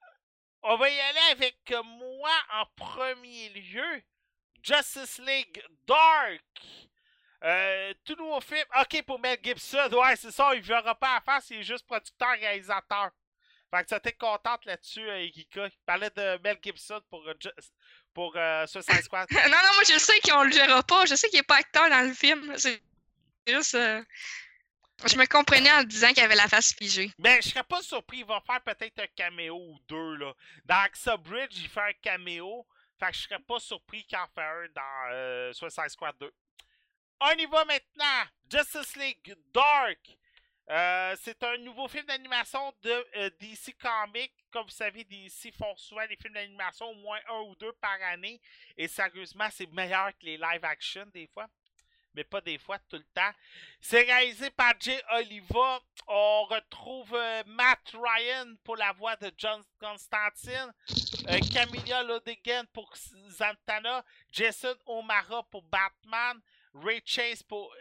on 0.62 0.76
va 0.78 0.88
y 0.88 0.98
aller 0.98 1.30
avec 1.32 1.58
moi 1.84 2.32
en 2.54 2.64
premier 2.76 3.50
lieu. 3.50 4.02
Justice 4.62 5.18
League 5.18 5.62
Dark. 5.86 6.40
Euh, 7.44 7.92
tout 8.02 8.16
nouveau 8.16 8.40
film. 8.40 8.64
Ok, 8.80 9.02
pour 9.02 9.20
Mel 9.20 9.38
Gibson. 9.42 9.90
Ouais, 9.92 10.16
c'est 10.16 10.30
ça. 10.30 10.54
Il 10.54 10.62
verra 10.62 10.94
pas 10.94 11.16
à 11.16 11.20
face. 11.20 11.50
Il 11.50 11.58
est 11.58 11.62
juste 11.64 11.86
producteur-réalisateur. 11.86 13.10
Fait 13.70 13.82
que 13.82 13.90
ça 13.90 14.00
t'es 14.00 14.12
contente 14.14 14.64
là-dessus, 14.64 15.06
euh, 15.06 15.18
Erika. 15.18 15.66
Il 15.66 15.78
parlait 15.84 16.10
de 16.10 16.40
Mel 16.42 16.56
Gibson 16.62 17.02
pour, 17.10 17.28
euh, 17.28 17.34
pour 18.14 18.34
euh, 18.36 18.66
Suicide 18.66 19.02
Squad. 19.02 19.28
non, 19.32 19.40
non, 19.48 19.74
moi 19.74 19.82
je 19.88 19.98
sais 19.98 20.18
qu'on 20.20 20.42
le 20.44 20.50
verra 20.54 20.82
pas. 20.82 21.06
Je 21.06 21.14
sais 21.14 21.28
qu'il 21.28 21.38
est 21.38 21.42
pas 21.44 21.56
acteur 21.56 21.88
dans 21.90 22.06
le 22.06 22.12
film. 22.14 22.52
C'est 22.56 22.82
juste. 23.46 23.74
euh, 23.74 24.02
Je 25.06 25.16
me 25.16 25.26
comprenais 25.26 25.72
en 25.72 25.82
disant 25.84 26.12
qu'il 26.12 26.22
avait 26.22 26.34
la 26.36 26.48
face 26.48 26.72
figée. 26.74 27.10
Ben, 27.18 27.40
je 27.42 27.48
serais 27.50 27.64
pas 27.64 27.82
surpris. 27.82 28.18
Il 28.18 28.24
va 28.26 28.40
faire 28.46 28.60
peut-être 28.62 28.98
un 29.00 29.06
caméo 29.16 29.56
ou 29.56 29.78
deux, 29.88 30.16
là. 30.16 30.32
Dans 30.64 30.76
Axa 30.76 31.16
Bridge, 31.16 31.54
il 31.56 31.68
fait 31.68 31.80
un 31.80 31.92
caméo. 32.02 32.66
Fait 32.98 33.10
que 33.10 33.16
je 33.16 33.22
serais 33.22 33.38
pas 33.38 33.58
surpris 33.58 34.04
qu'il 34.04 34.18
en 34.18 34.26
fait 34.34 34.42
un 34.42 34.66
dans 34.74 35.12
euh, 35.12 35.52
Suicide 35.54 35.88
Squad 35.88 36.14
2. 36.20 36.30
On 37.22 37.30
y 37.32 37.46
va 37.46 37.64
maintenant. 37.64 38.24
Justice 38.50 38.96
League 38.96 39.34
Dark. 39.54 39.98
Euh, 40.70 41.16
c'est 41.20 41.42
un 41.42 41.56
nouveau 41.58 41.88
film 41.88 42.06
d'animation 42.06 42.72
de 42.82 43.06
euh, 43.16 43.30
DC 43.40 43.76
Comics. 43.76 44.32
Comme 44.52 44.64
vous 44.64 44.70
savez, 44.70 45.02
DC 45.02 45.52
font 45.58 45.74
souvent 45.76 46.06
des 46.06 46.14
films 46.14 46.34
d'animation, 46.34 46.86
au 46.86 46.94
moins 46.94 47.18
un 47.28 47.40
ou 47.40 47.56
deux 47.56 47.72
par 47.72 48.00
année. 48.02 48.40
Et 48.76 48.86
sérieusement, 48.86 49.48
c'est 49.50 49.70
meilleur 49.72 50.10
que 50.10 50.26
les 50.26 50.36
live 50.36 50.64
action 50.64 51.04
des 51.12 51.26
fois. 51.26 51.48
Mais 52.14 52.22
pas 52.22 52.40
des 52.40 52.58
fois, 52.58 52.78
tout 52.88 52.96
le 52.96 53.04
temps. 53.14 53.32
C'est 53.80 54.02
réalisé 54.02 54.50
par 54.50 54.74
Jay 54.78 55.00
Oliva. 55.12 55.80
On 56.06 56.44
retrouve 56.44 57.14
euh, 57.14 57.42
Matt 57.46 57.92
Ryan 57.92 58.54
pour 58.62 58.76
la 58.76 58.92
voix 58.92 59.16
de 59.16 59.32
John 59.36 59.62
Constantine. 59.80 60.72
Camilla 61.52 62.04
Lodigan 62.04 62.64
pour 62.72 62.94
Zantana. 63.28 64.04
Jason 64.30 64.76
O'Mara 64.86 65.42
pour 65.50 65.62
Batman. 65.62 66.40
Ray 66.74 67.02
Chase 67.04 67.42
pour 67.42 67.74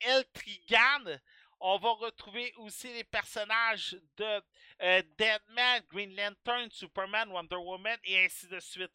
El 0.00 0.24
Trigan. 0.32 1.20
On 1.64 1.78
va 1.78 1.90
retrouver 1.92 2.52
aussi 2.56 2.92
les 2.92 3.04
personnages 3.04 3.96
de 4.16 4.42
euh, 4.82 5.02
Deadman, 5.16 5.80
Green 5.88 6.12
Lantern, 6.16 6.68
Superman, 6.72 7.30
Wonder 7.30 7.54
Woman 7.54 7.96
et 8.02 8.24
ainsi 8.24 8.48
de 8.48 8.58
suite. 8.58 8.90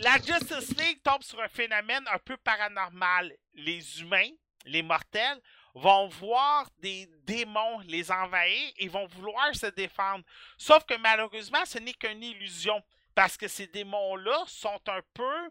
La 0.00 0.16
Justice 0.16 0.76
League 0.76 1.00
tombe 1.04 1.22
sur 1.22 1.40
un 1.40 1.46
phénomène 1.46 2.04
un 2.12 2.18
peu 2.18 2.36
paranormal. 2.36 3.32
Les 3.54 4.00
humains, 4.00 4.30
les 4.64 4.82
mortels, 4.82 5.40
vont 5.72 6.08
voir 6.08 6.68
des 6.78 7.08
démons 7.22 7.78
les 7.86 8.10
envahir 8.10 8.72
et 8.78 8.88
vont 8.88 9.06
vouloir 9.06 9.54
se 9.54 9.66
défendre. 9.66 10.24
Sauf 10.56 10.84
que 10.84 10.94
malheureusement, 10.94 11.64
ce 11.64 11.78
n'est 11.78 11.94
qu'une 11.94 12.24
illusion. 12.24 12.82
Parce 13.14 13.36
que 13.36 13.46
ces 13.46 13.68
démons-là 13.68 14.42
sont 14.48 14.80
un 14.88 15.00
peu, 15.14 15.50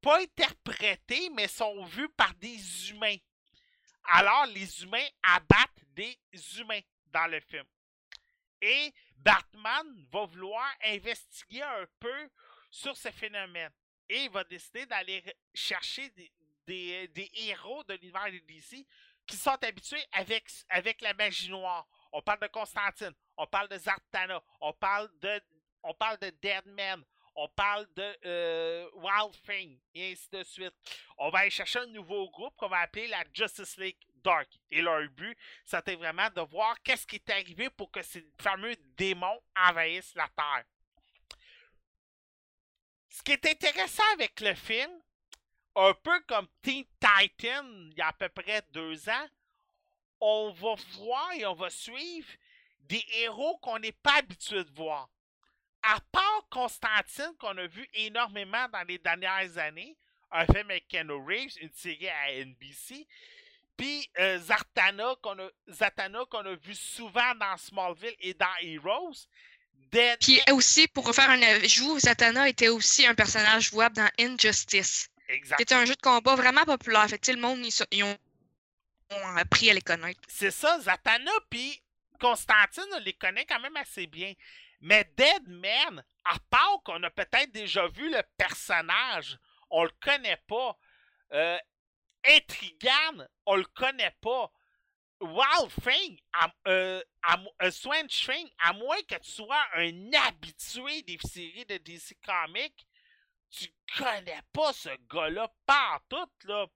pas 0.00 0.20
interprétés, 0.20 1.30
mais 1.30 1.46
sont 1.46 1.84
vus 1.84 2.08
par 2.08 2.34
des 2.34 2.90
humains. 2.90 3.16
Alors, 4.08 4.46
les 4.46 4.82
humains 4.82 5.06
abattent 5.22 5.84
des 5.94 6.18
humains 6.58 6.80
dans 7.06 7.26
le 7.30 7.40
film. 7.40 7.64
Et 8.60 8.92
Batman 9.16 10.06
va 10.10 10.24
vouloir 10.26 10.66
investiguer 10.84 11.62
un 11.62 11.86
peu 11.98 12.30
sur 12.70 12.96
ce 12.96 13.10
phénomène. 13.10 13.70
Et 14.08 14.24
il 14.24 14.30
va 14.30 14.44
décider 14.44 14.86
d'aller 14.86 15.22
chercher 15.54 16.10
des, 16.10 17.08
des- 17.08 17.30
héros 17.34 17.82
de 17.84 17.94
l'univers 17.94 18.26
de 18.30 18.38
DC 18.38 18.86
qui 19.26 19.36
sont 19.36 19.58
habitués 19.62 20.04
avec, 20.12 20.48
avec 20.68 21.00
la 21.00 21.12
magie 21.14 21.50
noire. 21.50 21.86
On 22.12 22.22
parle 22.22 22.40
de 22.40 22.46
Constantine, 22.46 23.12
on 23.36 23.46
parle 23.46 23.68
de 23.68 23.76
Zartana, 23.78 24.40
on 24.60 24.72
parle 24.72 25.10
de, 25.18 25.42
on 25.82 25.92
parle 25.94 26.18
de 26.18 26.30
Deadman, 26.30 27.04
on 27.36 27.48
parle 27.48 27.86
de 27.94 28.16
euh, 28.24 28.88
Wild 28.94 29.34
Thing, 29.46 29.78
et 29.94 30.12
ainsi 30.12 30.28
de 30.30 30.42
suite. 30.42 30.74
On 31.18 31.28
va 31.28 31.40
aller 31.40 31.50
chercher 31.50 31.80
un 31.80 31.86
nouveau 31.86 32.30
groupe 32.30 32.54
qu'on 32.56 32.68
va 32.68 32.80
appeler 32.80 33.06
la 33.08 33.24
Justice 33.32 33.76
League 33.76 33.98
Dark. 34.24 34.48
Et 34.70 34.80
leur 34.80 35.06
but, 35.10 35.36
c'était 35.64 35.96
vraiment 35.96 36.28
de 36.30 36.40
voir 36.40 36.74
qu'est-ce 36.82 37.06
qui 37.06 37.16
est 37.16 37.30
arrivé 37.30 37.68
pour 37.70 37.90
que 37.90 38.02
ces 38.02 38.26
fameux 38.40 38.74
démons 38.96 39.40
envahissent 39.54 40.14
la 40.14 40.28
Terre. 40.28 40.64
Ce 43.10 43.22
qui 43.22 43.32
est 43.32 43.46
intéressant 43.46 44.02
avec 44.14 44.40
le 44.40 44.54
film, 44.54 44.90
un 45.74 45.92
peu 45.94 46.20
comme 46.20 46.48
Teen 46.62 46.84
Titan 46.98 47.64
il 47.90 47.94
y 47.96 48.00
a 48.00 48.08
à 48.08 48.12
peu 48.14 48.28
près 48.30 48.62
deux 48.72 49.08
ans, 49.08 49.28
on 50.20 50.52
va 50.52 50.74
voir 50.98 51.32
et 51.34 51.44
on 51.44 51.54
va 51.54 51.68
suivre 51.68 52.28
des 52.80 53.04
héros 53.18 53.58
qu'on 53.58 53.78
n'est 53.78 53.92
pas 53.92 54.16
habitué 54.18 54.64
de 54.64 54.70
voir. 54.74 55.08
À 55.88 56.00
part 56.12 56.46
Constantine, 56.50 57.32
qu'on 57.38 57.56
a 57.58 57.66
vu 57.66 57.88
énormément 57.94 58.66
dans 58.72 58.82
les 58.86 58.98
dernières 58.98 59.56
années, 59.58 59.96
un 60.32 60.44
film 60.46 60.70
avec 60.70 60.88
Keanu 60.88 61.12
Reeves, 61.24 61.56
une 61.60 61.72
série 61.72 62.08
à 62.08 62.32
NBC, 62.44 63.06
puis 63.76 64.08
euh, 64.18 64.38
Zartana, 64.38 65.14
qu'on 65.22 65.38
a, 65.38 65.48
Zatanna, 65.70 66.24
qu'on 66.30 66.44
a 66.46 66.54
vu 66.54 66.74
souvent 66.74 67.34
dans 67.34 67.56
Smallville 67.58 68.16
et 68.20 68.34
dans 68.34 68.54
Heroes. 68.62 69.26
Dead- 69.92 70.18
Puis 70.20 70.40
aussi, 70.50 70.88
pour 70.88 71.14
faire 71.14 71.30
un 71.30 71.40
ajout, 71.42 71.98
Zatanna 72.00 72.48
était 72.48 72.68
aussi 72.68 73.06
un 73.06 73.14
personnage 73.14 73.70
jouable 73.70 73.96
dans 73.96 74.10
Injustice. 74.18 75.08
Exact. 75.28 75.56
C'était 75.58 75.74
un 75.74 75.84
jeu 75.84 75.94
de 75.94 76.00
combat 76.00 76.34
vraiment 76.34 76.64
populaire. 76.64 77.06
Fait 77.08 77.18
que, 77.18 77.30
le 77.30 77.38
monde, 77.40 77.60
ils 77.90 78.02
ont, 78.02 78.16
ont 79.10 79.36
appris 79.36 79.70
à 79.70 79.74
les 79.74 79.82
connaître. 79.82 80.20
C'est 80.26 80.50
ça, 80.50 80.80
Zatanna 80.80 81.30
puis 81.50 81.80
Constantine, 82.18 82.84
on 82.94 82.98
les 83.00 83.12
connaît 83.12 83.44
quand 83.44 83.60
même 83.60 83.76
assez 83.76 84.06
bien. 84.06 84.32
Mais 84.80 85.04
Deadman, 85.16 86.04
à 86.24 86.38
part 86.50 86.80
qu'on 86.84 87.02
a 87.02 87.10
peut-être 87.10 87.52
déjà 87.52 87.86
vu 87.88 88.10
le 88.10 88.22
personnage, 88.36 89.38
on 89.70 89.84
le 89.84 89.92
connaît 90.00 90.40
pas. 90.48 90.76
Euh, 91.32 91.58
Intrigane, 92.24 93.28
on 93.46 93.56
le 93.56 93.64
connaît 93.64 94.14
pas. 94.20 94.50
Wild 95.20 95.72
Thing, 95.82 96.20
à, 96.34 96.52
euh, 96.68 97.02
à 97.22 97.38
mo- 97.38 97.54
euh, 97.62 97.70
Thing, 97.70 98.50
à 98.58 98.72
moins 98.74 99.00
que 99.08 99.14
tu 99.16 99.30
sois 99.30 99.64
un 99.74 100.12
habitué 100.12 101.02
des 101.02 101.18
séries 101.24 101.64
de 101.64 101.78
DC 101.78 102.16
Comics, 102.22 102.86
tu 103.50 103.66
connais 103.96 104.42
pas 104.52 104.72
ce 104.74 104.90
gars-là 105.10 105.50
partout, 105.64 106.30
là. 106.44 106.66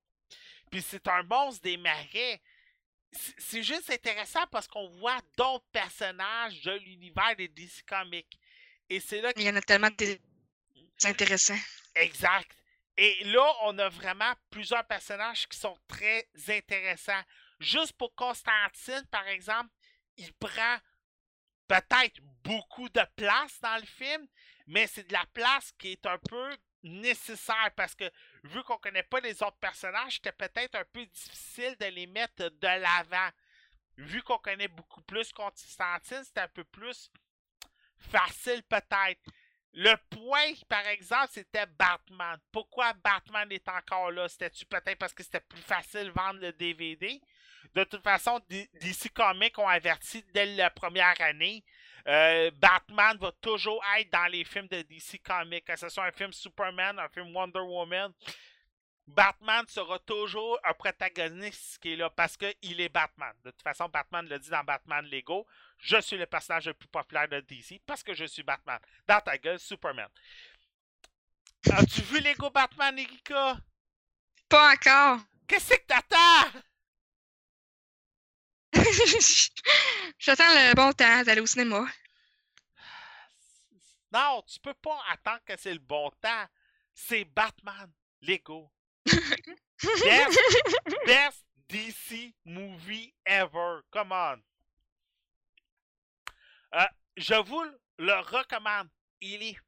Puis 0.70 0.80
c'est 0.82 1.06
un 1.08 1.22
monstre 1.24 1.62
des 1.62 1.76
marais 1.76 2.40
c'est 3.12 3.62
juste 3.62 3.90
intéressant 3.90 4.46
parce 4.50 4.68
qu'on 4.68 4.88
voit 4.88 5.20
d'autres 5.36 5.66
personnages 5.72 6.62
de 6.62 6.72
l'univers 6.72 7.34
des 7.36 7.48
DC 7.48 7.84
Comics. 7.86 8.38
Et 8.88 9.00
c'est 9.00 9.20
là 9.20 9.32
Il 9.36 9.42
y 9.42 9.50
en 9.50 9.56
a 9.56 9.62
tellement 9.62 9.90
de 9.98 10.18
c'est 10.96 11.08
intéressant. 11.08 11.56
Exact. 11.94 12.54
Et 12.96 13.24
là, 13.24 13.50
on 13.62 13.78
a 13.78 13.88
vraiment 13.88 14.32
plusieurs 14.50 14.84
personnages 14.84 15.48
qui 15.48 15.58
sont 15.58 15.76
très 15.88 16.28
intéressants. 16.48 17.22
Juste 17.58 17.94
pour 17.94 18.14
Constantine, 18.14 19.02
par 19.10 19.26
exemple, 19.28 19.70
il 20.18 20.32
prend 20.34 20.76
peut-être 21.66 22.20
beaucoup 22.44 22.90
de 22.90 23.02
place 23.16 23.58
dans 23.62 23.76
le 23.76 23.86
film, 23.86 24.26
mais 24.66 24.86
c'est 24.86 25.08
de 25.08 25.12
la 25.14 25.24
place 25.32 25.72
qui 25.78 25.92
est 25.92 26.06
un 26.06 26.18
peu 26.18 26.50
nécessaire 26.82 27.70
parce 27.76 27.94
que 27.94 28.10
vu 28.44 28.62
qu'on 28.62 28.78
connaît 28.78 29.02
pas 29.02 29.20
les 29.20 29.42
autres 29.42 29.58
personnages, 29.58 30.14
c'était 30.14 30.32
peut-être 30.32 30.74
un 30.74 30.84
peu 30.92 31.04
difficile 31.06 31.76
de 31.78 31.86
les 31.86 32.06
mettre 32.06 32.48
de 32.48 32.66
l'avant. 32.66 33.28
Vu 33.96 34.22
qu'on 34.22 34.38
connaît 34.38 34.68
beaucoup 34.68 35.02
plus 35.02 35.32
Constantine, 35.32 36.22
c'était 36.24 36.40
un 36.40 36.48
peu 36.48 36.64
plus 36.64 37.10
facile 37.98 38.62
peut-être. 38.62 39.20
Le 39.72 39.94
point, 40.10 40.52
par 40.68 40.86
exemple, 40.88 41.28
c'était 41.30 41.66
Batman. 41.66 42.38
Pourquoi 42.50 42.92
Batman 42.94 43.50
est 43.52 43.68
encore 43.68 44.10
là? 44.10 44.28
C'était-tu 44.28 44.66
peut-être 44.66 44.98
parce 44.98 45.12
que 45.12 45.22
c'était 45.22 45.40
plus 45.40 45.62
facile 45.62 46.06
de 46.06 46.10
vendre 46.10 46.40
le 46.40 46.52
DVD? 46.52 47.20
De 47.74 47.84
toute 47.84 48.02
façon, 48.02 48.40
DC 48.48 49.12
Comics 49.14 49.56
ont 49.58 49.68
averti 49.68 50.24
dès 50.34 50.46
la 50.56 50.70
première 50.70 51.20
année. 51.20 51.64
Euh, 52.06 52.50
Batman 52.54 53.16
va 53.18 53.32
toujours 53.40 53.82
être 53.98 54.10
dans 54.10 54.26
les 54.26 54.44
films 54.44 54.68
de 54.68 54.82
DC 54.82 55.22
Comics, 55.22 55.64
que 55.64 55.76
ce 55.76 55.88
soit 55.88 56.06
un 56.06 56.12
film 56.12 56.32
Superman, 56.32 56.98
un 56.98 57.08
film 57.08 57.34
Wonder 57.34 57.60
Woman. 57.60 58.12
Batman 59.06 59.64
sera 59.68 59.98
toujours 59.98 60.58
un 60.64 60.72
protagoniste 60.72 61.78
qui 61.78 61.92
est 61.92 61.96
là 61.96 62.10
parce 62.10 62.36
qu'il 62.36 62.80
est 62.80 62.88
Batman. 62.88 63.34
De 63.44 63.50
toute 63.50 63.62
façon, 63.62 63.88
Batman 63.88 64.26
le 64.28 64.38
dit 64.38 64.50
dans 64.50 64.62
Batman 64.62 65.04
Lego. 65.06 65.46
Je 65.78 66.00
suis 66.00 66.16
le 66.16 66.26
personnage 66.26 66.66
le 66.66 66.74
plus 66.74 66.88
populaire 66.88 67.28
de 67.28 67.40
DC 67.40 67.80
parce 67.84 68.02
que 68.02 68.14
je 68.14 68.24
suis 68.24 68.42
Batman. 68.42 68.78
Dans 69.08 69.20
ta 69.20 69.36
gueule, 69.36 69.58
Superman. 69.58 70.08
As-tu 71.72 72.02
vu 72.02 72.20
Lego 72.20 72.50
Batman, 72.50 72.98
Erika? 72.98 73.58
Pas 74.48 74.72
encore. 74.74 75.20
Qu'est-ce 75.46 75.74
que 75.74 75.86
t'attends? 75.86 76.60
J'attends 80.18 80.48
le 80.48 80.74
bon 80.74 80.92
temps 80.92 81.22
d'aller 81.22 81.40
au 81.40 81.46
cinéma. 81.46 81.86
Non, 84.12 84.42
tu 84.42 84.58
peux 84.60 84.74
pas 84.74 84.98
attendre 85.08 85.40
que 85.44 85.56
c'est 85.56 85.72
le 85.72 85.78
bon 85.78 86.10
temps. 86.20 86.46
C'est 86.94 87.24
Batman, 87.24 87.90
Lego. 88.22 88.70
best, 91.06 91.44
DC 91.68 92.34
movie 92.44 93.14
ever. 93.24 93.80
Come 93.90 94.12
on. 94.12 94.42
Euh, 96.74 96.86
je 97.16 97.34
vous 97.34 97.64
le 97.98 98.20
recommande. 98.20 98.88
Il 99.20 99.42
est 99.42 99.58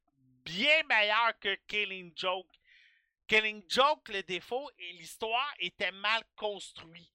bien 0.43 0.83
meilleur 0.89 1.39
que 1.39 1.55
Killing 1.67 2.11
Joke. 2.15 2.51
Killing 3.27 3.63
Joke, 3.67 4.09
le 4.09 4.21
défaut 4.23 4.69
et 4.77 4.93
l'histoire 4.93 5.53
étaient 5.59 5.91
mal 5.91 6.21
construits. 6.35 7.09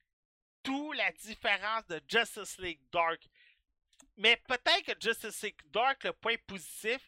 Tout 0.69 0.93
la 0.93 1.11
différence 1.13 1.87
de 1.87 1.99
Justice 2.07 2.59
League 2.59 2.81
Dark. 2.93 3.21
Mais 4.19 4.37
peut-être 4.47 4.83
que 4.83 4.93
Justice 5.01 5.43
League 5.43 5.61
Dark, 5.73 6.05
le 6.05 6.13
point 6.13 6.35
positif, 6.47 7.01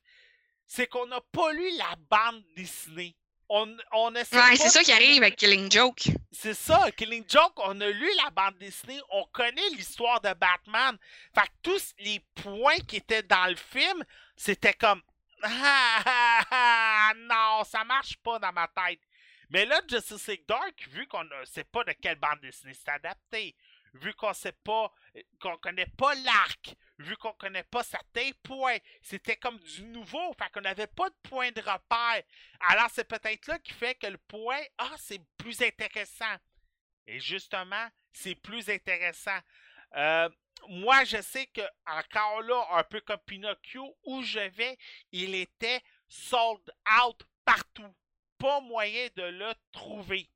c'est 0.66 0.86
qu'on 0.86 1.06
n'a 1.06 1.20
pas 1.20 1.52
lu 1.52 1.70
la 1.76 1.94
bande 2.08 2.42
dessinée. 2.56 3.14
On, 3.50 3.76
on 3.92 4.14
ouais, 4.14 4.24
c'est 4.24 4.68
ça 4.70 4.82
qui 4.82 4.92
arrive 4.92 5.22
avec 5.22 5.36
Killing 5.36 5.70
Joke. 5.70 6.04
C'est 6.30 6.54
ça, 6.54 6.90
Killing 6.92 7.24
Joke, 7.28 7.52
on 7.56 7.78
a 7.80 7.88
lu 7.90 8.08
la 8.22 8.30
bande 8.30 8.56
dessinée, 8.58 9.00
on 9.10 9.24
connaît 9.32 9.68
l'histoire 9.70 10.20
de 10.20 10.32
Batman. 10.32 10.96
Fait 11.34 11.48
que 11.48 11.52
tous 11.62 11.94
les 11.98 12.20
points 12.36 12.78
qui 12.88 12.96
étaient 12.96 13.24
dans 13.24 13.46
le 13.46 13.56
film, 13.56 14.04
c'était 14.36 14.72
comme 14.72 15.02
ah, 15.42 16.02
ah, 16.04 16.44
ah, 16.50 17.12
non, 17.16 17.64
ça 17.64 17.84
marche 17.84 18.16
pas 18.18 18.38
dans 18.38 18.52
ma 18.52 18.68
tête. 18.68 19.00
Mais 19.50 19.64
là, 19.64 19.80
Justice 19.88 20.28
League 20.28 20.46
Dark, 20.46 20.88
vu 20.88 21.06
qu'on 21.06 21.24
ne 21.24 21.44
sait 21.44 21.64
pas 21.64 21.84
de 21.84 21.92
quelle 21.92 22.18
bande 22.18 22.40
dessinée 22.40 22.74
c'est 22.74 22.88
adapté, 22.88 23.56
vu 23.94 24.14
qu'on 24.14 24.32
sait 24.32 24.52
pas, 24.52 24.92
qu'on 25.40 25.56
connaît 25.58 25.90
pas 25.98 26.14
l'arc, 26.14 26.74
vu 26.98 27.16
qu'on 27.16 27.32
connaît 27.32 27.64
pas 27.64 27.82
certains 27.82 28.30
points, 28.42 28.78
c'était 29.02 29.36
comme 29.36 29.58
du 29.58 29.82
nouveau, 29.82 30.32
fait 30.34 30.50
qu'on 30.52 30.60
n'avait 30.60 30.86
pas 30.86 31.10
de 31.10 31.16
point 31.28 31.50
de 31.50 31.60
repère. 31.60 32.22
Alors 32.60 32.90
c'est 32.92 33.08
peut-être 33.08 33.46
là 33.48 33.58
qui 33.58 33.72
fait 33.72 33.96
que 33.96 34.06
le 34.06 34.18
point, 34.18 34.60
ah, 34.78 34.94
c'est 34.98 35.20
plus 35.36 35.60
intéressant. 35.62 36.36
Et 37.06 37.18
justement, 37.18 37.88
c'est 38.12 38.36
plus 38.36 38.68
intéressant. 38.70 39.38
Euh, 39.96 40.28
moi, 40.68 41.04
je 41.04 41.20
sais 41.22 41.46
que 41.46 41.62
encore 41.86 42.42
là, 42.42 42.66
un 42.72 42.84
peu 42.84 43.00
comme 43.00 43.18
Pinocchio, 43.26 43.96
où 44.04 44.22
je 44.22 44.40
vais, 44.40 44.78
il 45.10 45.34
était 45.34 45.82
sold 46.08 46.70
out 47.04 47.20
partout. 47.44 47.94
Pas 48.40 48.60
moyen 48.60 49.08
de 49.14 49.22
le 49.22 49.52
trouver. 49.70 50.28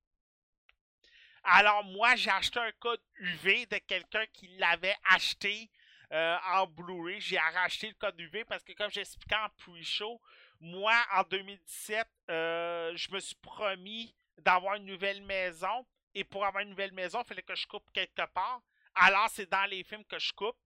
Alors 1.43 1.83
moi, 1.85 2.15
j'ai 2.17 2.31
acheté 2.31 2.61
un 2.61 2.73
code 2.73 3.01
UV 3.17 3.67
de 3.67 3.79
quelqu'un 3.79 4.25
qui 4.33 4.47
l'avait 4.59 4.97
acheté 5.05 5.71
euh, 6.13 6.37
en 6.53 6.67
Blu-ray. 6.67 7.21
J'ai 7.21 7.39
racheté 7.39 7.89
le 7.89 7.95
code 7.95 8.21
UV 8.21 8.45
parce 8.45 8.63
que 8.63 8.73
comme 8.75 8.91
j'expliquais 8.91 9.37
en 9.37 9.49
pre-show, 9.57 10.21
moi, 10.61 10.95
en 11.15 11.23
2017, 11.25 12.07
euh, 12.31 12.93
je 12.95 13.11
me 13.11 13.21
suis 13.21 13.37
promis 13.37 14.15
d'avoir 14.39 14.75
une 14.75 14.87
nouvelle 14.87 15.23
maison. 15.23 15.87
Et 16.15 16.25
pour 16.25 16.45
avoir 16.45 16.63
une 16.63 16.71
nouvelle 16.71 16.93
maison, 16.93 17.23
il 17.23 17.27
fallait 17.27 17.43
que 17.43 17.55
je 17.55 17.67
coupe 17.67 17.91
quelque 17.93 18.27
part. 18.33 18.61
Alors, 18.95 19.29
c'est 19.31 19.51
dans 19.51 19.69
les 19.69 19.83
films 19.83 20.05
que 20.05 20.19
je 20.19 20.33
coupe. 20.33 20.57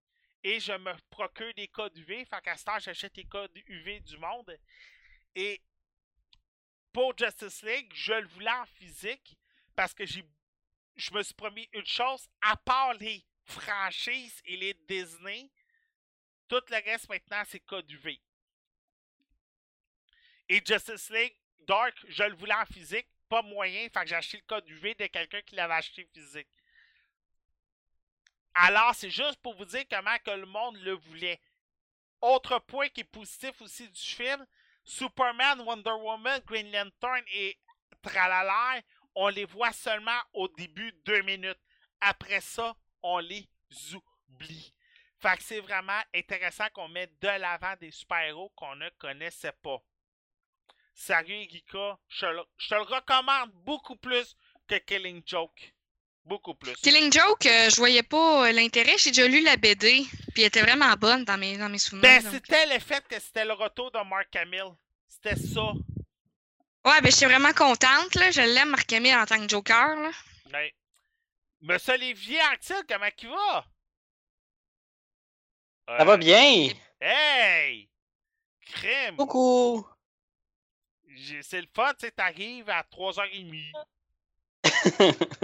Et 0.43 0.59
je 0.59 0.73
me 0.73 0.93
procure 1.09 1.53
des 1.55 1.67
codes 1.67 1.97
UV. 1.97 2.25
Fait 2.25 2.41
qu'à 2.41 2.55
ce 2.55 2.65
temps, 2.65 2.79
j'achète 2.79 3.17
les 3.17 3.25
codes 3.25 3.51
UV 3.67 4.01
du 4.01 4.17
monde. 4.17 4.57
Et 5.35 5.61
pour 6.99 7.17
Justice 7.17 7.63
League, 7.63 7.89
je 7.95 8.11
le 8.11 8.27
voulais 8.27 8.51
en 8.51 8.65
physique 8.65 9.37
parce 9.73 9.93
que 9.93 10.05
je 10.05 10.21
me 11.13 11.23
suis 11.23 11.33
promis 11.33 11.69
une 11.71 11.85
chose, 11.85 12.27
à 12.41 12.57
part 12.57 12.93
les 12.95 13.25
franchises 13.45 14.41
et 14.43 14.57
les 14.57 14.73
Disney, 14.73 15.49
tout 16.49 16.59
le 16.69 16.83
reste 16.83 17.07
maintenant, 17.07 17.41
c'est 17.47 17.61
code 17.61 17.89
UV. 17.89 18.19
Et 20.49 20.61
Justice 20.65 21.09
League 21.09 21.37
Dark, 21.59 21.95
je 22.05 22.23
le 22.23 22.35
voulais 22.35 22.53
en 22.53 22.65
physique, 22.65 23.07
pas 23.29 23.43
moyen, 23.43 23.87
fait 23.93 24.01
que 24.01 24.07
j'ai 24.07 24.15
acheté 24.15 24.35
le 24.35 24.43
code 24.43 24.67
UV 24.67 24.93
de 24.95 25.07
quelqu'un 25.07 25.41
qui 25.43 25.55
l'avait 25.55 25.75
acheté 25.75 26.03
physique. 26.13 26.49
Alors, 28.53 28.93
c'est 28.93 29.09
juste 29.09 29.37
pour 29.37 29.55
vous 29.55 29.63
dire 29.63 29.85
comment 29.89 30.17
que 30.17 30.31
le 30.31 30.45
monde 30.45 30.75
le 30.81 30.95
voulait. 30.95 31.39
Autre 32.19 32.59
point 32.59 32.89
qui 32.89 32.99
est 32.99 33.05
positif 33.05 33.61
aussi 33.61 33.87
du 33.87 34.01
film, 34.01 34.45
Superman, 34.89 35.61
Wonder 35.61 35.93
Woman, 35.93 36.41
Green 36.47 36.71
Lantern 36.71 37.23
et 37.31 37.59
Tralala 38.01 38.81
on 39.13 39.27
les 39.27 39.45
voit 39.45 39.71
seulement 39.71 40.19
au 40.33 40.47
début 40.47 40.91
deux 41.05 41.21
minutes. 41.21 41.59
Après 42.01 42.41
ça, 42.41 42.75
on 43.03 43.19
les 43.19 43.47
oublie. 43.93 44.73
Fait 45.19 45.37
que 45.37 45.43
c'est 45.43 45.59
vraiment 45.59 46.01
intéressant 46.15 46.67
qu'on 46.73 46.87
mette 46.87 47.21
de 47.21 47.27
l'avant 47.27 47.75
des 47.79 47.91
super-héros 47.91 48.51
qu'on 48.55 48.75
ne 48.77 48.89
connaissait 48.97 49.55
pas. 49.61 49.77
Sérieux, 50.93 51.47
Gika, 51.49 51.99
je, 52.07 52.25
te 52.69 52.75
le 52.75 52.81
recommande 52.81 53.51
beaucoup 53.51 53.97
plus 53.97 54.35
que 54.67 54.75
Killing 54.75 55.21
Joke. 55.25 55.73
Beaucoup 56.29 56.53
plus. 56.53 56.73
Killing 56.75 57.11
Joke, 57.11 57.47
euh, 57.47 57.71
je 57.71 57.75
voyais 57.77 58.03
pas 58.03 58.47
euh, 58.47 58.51
l'intérêt. 58.51 58.95
J'ai 58.99 59.09
déjà 59.09 59.27
lu 59.27 59.41
la 59.41 59.57
BD, 59.57 60.05
puis 60.35 60.43
elle 60.43 60.49
était 60.49 60.61
vraiment 60.61 60.93
bonne 60.93 61.25
dans 61.25 61.39
mes, 61.39 61.57
dans 61.57 61.69
mes 61.69 61.79
souvenirs. 61.79 62.03
Ben, 62.03 62.31
c'était 62.31 62.67
le 62.67 62.79
fait 62.79 63.03
que 63.07 63.19
c'était 63.19 63.45
le 63.45 63.53
retour 63.53 63.89
de 63.89 63.97
Mark 64.07 64.35
Hamill. 64.35 64.75
C'était 65.07 65.35
ça. 65.35 65.71
Ouais, 66.85 67.01
ben 67.01 67.05
je 67.05 67.15
suis 67.15 67.25
vraiment 67.25 67.51
contente, 67.53 68.13
là. 68.13 68.29
Je 68.29 68.41
l'aime, 68.41 68.69
Marc 68.69 68.93
Hamill, 68.93 69.15
en 69.15 69.25
tant 69.25 69.39
que 69.43 69.49
Joker, 69.49 69.95
là. 69.95 70.11
Ouais. 70.53 70.75
Monsieur 71.61 71.95
Olivier 71.95 72.39
Anctil, 72.53 72.83
comment 72.87 73.09
il 73.23 73.29
va? 73.29 73.65
Ça 75.97 76.05
va 76.05 76.15
bien! 76.15 76.69
Hey! 77.01 77.89
Crème! 78.67 79.15
Coucou! 79.15 79.83
C'est 81.41 81.61
le 81.61 81.67
fun, 81.73 81.91
tu 81.93 82.05
sais, 82.05 82.11
t'arrives 82.11 82.69
à 82.69 82.83
3h30. 82.83 83.73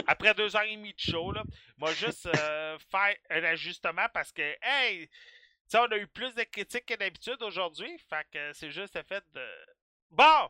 Après 0.08 0.34
2h30 0.34 0.94
de 0.94 1.00
show, 1.00 1.32
là. 1.32 1.44
Moi, 1.77 1.94
juste 1.94 2.26
euh, 2.27 2.77
faire 2.92 3.16
un 3.30 3.44
ajustement 3.44 4.08
parce 4.14 4.32
que, 4.32 4.56
hey! 4.61 5.10
Tu 5.69 5.77
on 5.77 5.85
a 5.85 5.98
eu 5.98 6.08
plus 6.08 6.35
de 6.35 6.44
critiques 6.44 6.85
que 6.85 6.94
d'habitude 6.94 7.42
aujourd'hui. 7.42 7.98
Fait 8.10 8.27
que 8.32 8.53
c'est 8.53 8.72
juste 8.72 8.95
le 8.95 9.03
fait 9.03 9.24
de. 9.34 9.45
Bon! 10.11 10.50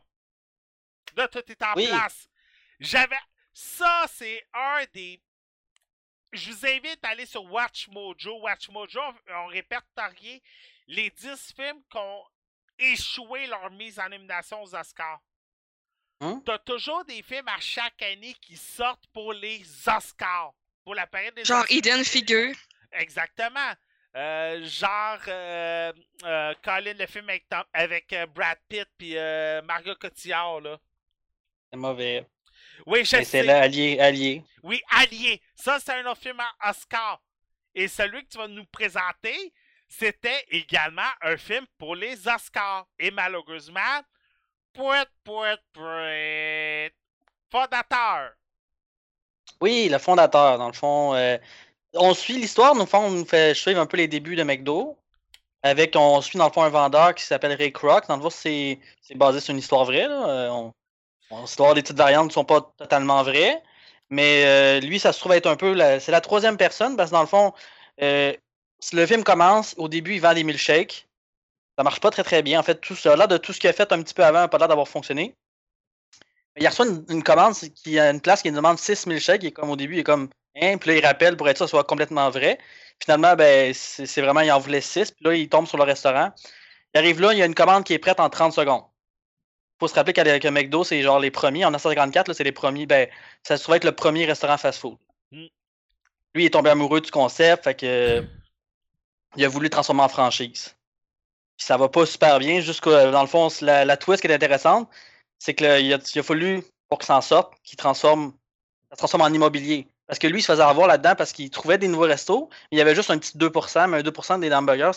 Là, 1.16 1.28
tout 1.28 1.44
est 1.48 1.64
en 1.64 1.74
place. 1.74 2.28
J'avais. 2.80 3.16
Ça, 3.54 4.06
c'est 4.12 4.46
un 4.54 4.84
des. 4.94 5.22
Je 6.34 6.52
vous 6.52 6.66
invite 6.66 7.00
à 7.04 7.10
aller 7.10 7.26
sur 7.26 7.46
Watch 7.46 7.88
Mojo. 7.88 8.42
Watch 8.42 8.68
Mojo 8.70 9.00
ont 9.30 9.46
répertorié 9.48 10.44
les 10.88 11.10
10 11.10 11.54
films 11.56 11.82
qui 11.90 11.98
ont 11.98 12.24
échoué 12.78 13.48
leur 13.48 13.72
mise 13.72 13.98
en 14.00 14.10
nomination 14.10 14.62
aux 14.62 14.76
Oscars. 14.76 15.22
Hein? 16.22 16.42
T'as 16.46 16.60
toujours 16.60 17.04
des 17.06 17.22
films 17.22 17.48
à 17.48 17.60
chaque 17.60 18.02
année 18.02 18.36
qui 18.42 18.56
sortent 18.56 19.08
pour 19.14 19.34
les 19.34 19.64
Oscars. 19.88 20.54
Pour 20.84 20.96
la 20.96 21.08
période 21.08 21.34
des 21.36 21.44
Genre 21.44 21.66
Eden 21.70 22.04
Figure. 22.04 22.56
Exactement. 22.92 23.74
Euh, 24.16 24.64
genre 24.66 25.20
euh, 25.28 25.92
euh, 26.24 26.54
Colin, 26.64 26.94
le 26.94 27.06
film 27.06 27.28
avec, 27.28 27.46
avec 27.74 28.16
Brad 28.34 28.58
Pitt 28.70 28.88
puis 28.98 29.16
Margot 29.64 29.96
Cotillard, 29.96 30.62
là. 30.62 30.80
C'est 31.72 31.78
mauvais. 31.78 32.26
Oui, 32.86 33.04
je 33.04 33.24
C'est 33.24 33.44
là, 33.44 33.62
Allié, 33.62 34.00
Allié. 34.00 34.44
Oui, 34.64 34.82
Allié. 34.92 35.42
Ça, 35.56 35.80
c'est 35.80 35.92
un 35.94 36.06
autre 36.06 36.22
film 36.22 36.42
Oscar. 36.66 37.22
Et 37.74 37.88
celui 37.90 38.24
que 38.24 38.30
tu 38.30 38.38
vas 38.38 38.48
nous 38.48 38.66
présenter, 38.66 39.54
c'était 39.88 40.46
également 40.50 41.02
un 41.22 41.36
film 41.36 41.66
pour 41.78 41.96
les 41.96 42.28
Oscars. 42.28 42.88
Et 42.98 43.12
malheureusement, 43.12 44.02
pouet, 44.76 45.06
pouet, 45.24 45.58
pouet, 45.74 46.92
fondateur. 47.52 48.32
Oui, 49.62 49.88
le 49.90 49.98
fondateur, 49.98 50.58
dans 50.58 50.68
le 50.68 50.74
fond. 50.74 51.16
euh, 51.16 51.38
on 51.94 52.14
suit 52.14 52.38
l'histoire, 52.38 52.76
nous, 52.76 52.86
on 52.94 53.10
nous 53.10 53.26
fait 53.26 53.54
suivre 53.54 53.80
un 53.80 53.86
peu 53.86 53.98
les 53.98 54.08
débuts 54.08 54.36
de 54.36 54.44
McDo. 54.44 54.98
Avec, 55.64 55.96
on 55.96 56.22
suit 56.22 56.38
dans 56.38 56.48
le 56.48 56.52
fond 56.52 56.62
un 56.62 56.70
vendeur 56.70 57.16
qui 57.16 57.24
s'appelle 57.24 57.54
Ray 57.54 57.72
Kroc. 57.72 58.08
Dans 58.08 58.18
le 58.18 58.22
fond, 58.22 58.30
c'est 58.30 58.80
basé 59.16 59.40
sur 59.40 59.52
une 59.52 59.60
histoire 59.60 59.86
vraie. 59.86 60.08
Là. 60.08 60.30
Euh, 60.30 60.50
On, 61.32 61.74
des 61.74 61.82
petites 61.82 61.98
variantes 61.98 62.28
qui 62.28 62.36
sont 62.36 62.46
pas 62.46 62.62
totalement 62.78 63.24
vraies. 63.24 63.64
Mais 64.12 64.44
euh, 64.46 64.80
lui, 64.82 65.00
ça 65.00 65.12
se 65.12 65.20
trouve 65.20 65.32
être 65.32 65.48
un 65.48 65.56
peu. 65.56 65.76
C'est 66.00 66.12
la 66.12 66.22
troisième 66.22 66.58
personne 66.58 66.96
parce 66.96 67.10
que 67.10 67.16
dans 67.16 67.22
le 67.22 67.28
fond, 67.28 67.54
euh, 68.04 68.34
le 68.94 69.06
film 69.08 69.24
commence. 69.24 69.74
Au 69.78 69.88
début, 69.88 70.16
il 70.16 70.22
vend 70.22 70.36
des 70.36 70.44
milkshakes. 70.44 71.05
Ça 71.78 71.84
marche 71.84 72.00
pas 72.00 72.10
très 72.10 72.24
très 72.24 72.42
bien. 72.42 72.60
En 72.60 72.64
fait, 72.64 72.76
tout 72.76 72.96
ça, 72.96 73.16
là, 73.16 73.28
de 73.28 73.38
tout 73.38 73.52
ce 73.52 73.60
qu'il 73.60 73.70
a 73.70 73.74
fait 73.74 73.92
un 73.92 74.02
petit 74.02 74.14
peu 74.14 74.24
avant, 74.24 74.40
n'a 74.40 74.48
pas 74.48 74.58
l'air 74.58 74.68
d'avoir 74.68 74.88
fonctionné. 74.88 75.36
Il 76.58 76.66
reçoit 76.66 76.86
une, 76.86 77.06
une 77.10 77.24
commande 77.24 77.54
qui 77.54 78.00
a 78.00 78.10
une 78.12 78.22
place 78.22 78.42
qui 78.42 78.52
demande 78.52 78.80
6 78.80 79.08
milkshakes. 79.08 79.44
Et 79.44 79.52
comme 79.52 79.70
au 79.70 79.76
début, 79.76 79.96
il 79.96 80.00
est 80.00 80.04
comme. 80.04 80.30
Hein, 80.62 80.78
puis 80.78 80.92
là, 80.92 80.98
il 80.98 81.06
rappelle 81.06 81.36
pour 81.36 81.50
être 81.50 81.58
sûr 81.58 81.66
que 81.66 81.70
ce 81.70 81.72
soit 81.72 81.84
complètement 81.84 82.30
vrai. 82.30 82.58
Finalement, 83.04 83.36
ben, 83.36 83.74
c'est 83.74 84.22
vraiment, 84.22 84.40
il 84.40 84.52
en 84.52 84.60
voulait 84.60 84.80
6. 84.80 85.12
Puis 85.12 85.26
là, 85.26 85.34
il 85.36 85.50
tombe 85.50 85.68
sur 85.68 85.78
le 85.78 85.84
restaurant. 85.84 86.32
Il 86.94 87.00
arrive 87.00 87.20
là, 87.20 87.34
il 87.34 87.40
y 87.40 87.42
a 87.42 87.46
une 87.46 87.56
commande 87.56 87.84
qui 87.84 87.94
est 87.94 88.00
prête 88.00 88.22
en 88.22 88.30
30 88.30 88.54
secondes. 88.54 88.84
faut 89.80 89.90
se 89.90 89.96
rappeler 89.96 90.14
qu'avec 90.14 90.46
McDo, 90.46 90.86
c'est 90.86 91.02
genre 91.02 91.20
les 91.20 91.32
premiers. 91.32 91.66
En 91.66 91.70
1954, 91.70 92.30
là, 92.30 92.34
c'est 92.34 92.46
les 92.46 92.54
premiers. 92.54 92.86
Ben, 92.86 93.10
ça 93.44 93.58
se 93.58 93.64
trouve 93.64 93.76
être 93.76 93.84
le 93.84 93.92
premier 93.92 94.26
restaurant 94.26 94.58
fast-food. 94.58 94.98
Mm. 95.32 95.48
Lui, 96.36 96.44
il 96.44 96.46
est 96.46 96.52
tombé 96.52 96.70
amoureux 96.70 97.02
du 97.02 97.12
concept. 97.12 97.66
Fait 97.66 97.76
que. 97.76 98.24
Il 99.38 99.44
a 99.44 99.50
voulu 99.50 99.66
le 99.66 99.70
transformer 99.70 100.04
en 100.04 100.08
franchise. 100.08 100.75
Puis 101.58 101.66
ça 101.66 101.78
va 101.78 101.90
pas 101.90 102.06
super 102.06 102.40
bien. 102.40 102.60
Jusqu'à, 102.60 103.12
dans 103.12 103.22
le 103.22 103.28
fond, 103.28 103.48
la, 103.62 103.86
la 103.86 103.98
twist 103.98 104.22
qui 104.22 104.28
est 104.28 104.34
intéressante, 104.34 104.90
c'est 105.40 105.54
qu'il 105.54 105.68
a, 105.68 105.80
il 105.80 105.94
a 105.94 106.24
fallu, 106.24 106.64
pour 106.90 107.00
qu'il 107.00 107.08
s'en 107.08 107.22
sorte, 107.22 107.54
qu'il 107.64 107.78
transforme, 107.78 108.34
ça 108.90 108.96
se 108.96 108.98
transforme 108.98 109.24
en 109.24 109.34
immobilier. 109.34 109.88
Parce 110.08 110.20
que 110.20 110.28
lui, 110.28 110.40
il 110.40 110.42
se 110.42 110.52
faisait 110.52 110.64
avoir 110.64 110.88
là-dedans 110.88 111.16
parce 111.16 111.32
qu'il 111.34 111.50
trouvait 111.50 111.78
des 111.78 111.88
nouveaux 111.88 112.04
restos. 112.04 112.50
Il 112.72 112.78
y 112.78 112.82
avait 112.82 112.96
juste 112.96 113.10
un 113.10 113.18
petit 113.18 113.38
2%, 113.38 113.90
mais 113.90 113.98
un 113.98 114.02
2% 114.02 114.40
des 114.40 114.54
hamburgers, 114.54 114.92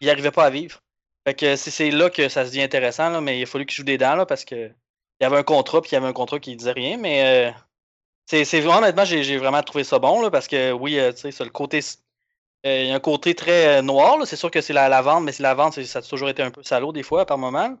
il 0.00 0.06
n'arrivait 0.06 0.30
pas 0.30 0.44
à 0.44 0.50
vivre. 0.50 0.80
Fait 1.26 1.34
que 1.34 1.56
c'est, 1.56 1.70
c'est 1.70 1.90
là 1.90 2.10
que 2.10 2.28
ça 2.28 2.44
se 2.44 2.50
dit 2.50 2.60
intéressant, 2.60 3.08
là, 3.10 3.20
mais 3.20 3.38
il 3.38 3.42
a 3.44 3.46
fallu 3.46 3.64
qu'il 3.64 3.76
joue 3.76 3.84
des 3.84 3.98
dents 3.98 4.16
là, 4.16 4.26
parce 4.26 4.44
que 4.44 4.68
il 5.20 5.24
y 5.24 5.26
avait 5.26 5.36
un 5.38 5.44
contrat, 5.44 5.80
puis 5.80 5.92
il 5.92 5.94
y 5.94 5.96
avait 5.96 6.08
un 6.08 6.12
contrat 6.12 6.40
qui 6.40 6.56
disait 6.56 6.72
rien. 6.72 6.96
Mais 6.96 7.48
euh, 7.48 7.52
c'est, 8.26 8.44
c'est 8.44 8.66
honnêtement, 8.66 9.04
j'ai, 9.04 9.22
j'ai 9.22 9.38
vraiment 9.38 9.62
trouvé 9.62 9.84
ça 9.84 9.98
bon, 9.98 10.20
là, 10.20 10.30
parce 10.30 10.48
que 10.48 10.72
oui, 10.72 10.98
euh, 10.98 11.12
c'est 11.14 11.38
le 11.40 11.50
côté. 11.50 11.80
Euh, 12.66 12.82
il 12.82 12.88
y 12.88 12.92
a 12.92 12.94
un 12.94 13.00
côté 13.00 13.34
très 13.34 13.78
euh, 13.78 13.82
noir, 13.82 14.26
c'est 14.26 14.36
sûr 14.36 14.50
que 14.50 14.60
c'est 14.60 14.72
la, 14.72 14.88
la 14.88 15.02
vente, 15.02 15.24
mais 15.24 15.32
c'est 15.32 15.42
la 15.42 15.54
vente, 15.54 15.80
ça 15.82 15.98
a 15.98 16.02
toujours 16.02 16.28
été 16.28 16.42
un 16.42 16.50
peu 16.50 16.62
salaud 16.62 16.92
des 16.92 17.02
fois 17.02 17.26
par 17.26 17.38
moment. 17.38 17.76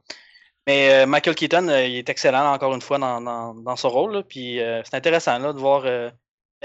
Mais 0.66 1.04
euh, 1.04 1.06
Michael 1.06 1.34
Keaton, 1.36 1.68
il 1.68 1.96
est 1.98 2.08
excellent 2.08 2.52
encore 2.52 2.74
une 2.74 2.82
fois 2.82 2.98
dans, 2.98 3.20
dans, 3.20 3.54
dans 3.54 3.76
son 3.76 3.88
rôle. 3.90 4.14
là. 4.14 4.22
Puis 4.22 4.58
c'est 4.84 4.94
intéressant 4.94 5.38
là, 5.38 5.52
de 5.52 5.58
voir 5.58 5.84
la 5.84 6.12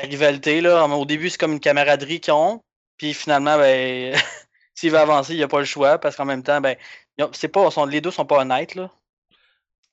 rivalité. 0.03 0.61
Là. 0.61 0.85
Au 0.87 1.05
début, 1.05 1.29
c'est 1.29 1.39
comme 1.39 1.53
une 1.53 1.59
camaraderie 1.59 2.19
qu'ils 2.21 2.33
ont. 2.33 2.61
Puis 2.97 3.13
finalement, 3.13 3.57
ben, 3.57 4.15
s'il 4.75 4.91
veut 4.91 4.99
avancer, 4.99 5.33
il 5.35 5.39
n'a 5.41 5.47
pas 5.47 5.59
le 5.59 5.65
choix 5.65 5.97
parce 5.99 6.15
qu'en 6.15 6.25
même 6.25 6.43
temps, 6.43 6.61
ben, 6.61 6.77
c'est 7.33 7.47
pas, 7.49 7.69
les 7.87 8.01
deux 8.01 8.11
sont 8.11 8.25
pas 8.25 8.39
honnêtes. 8.41 8.75
Là. 8.75 8.91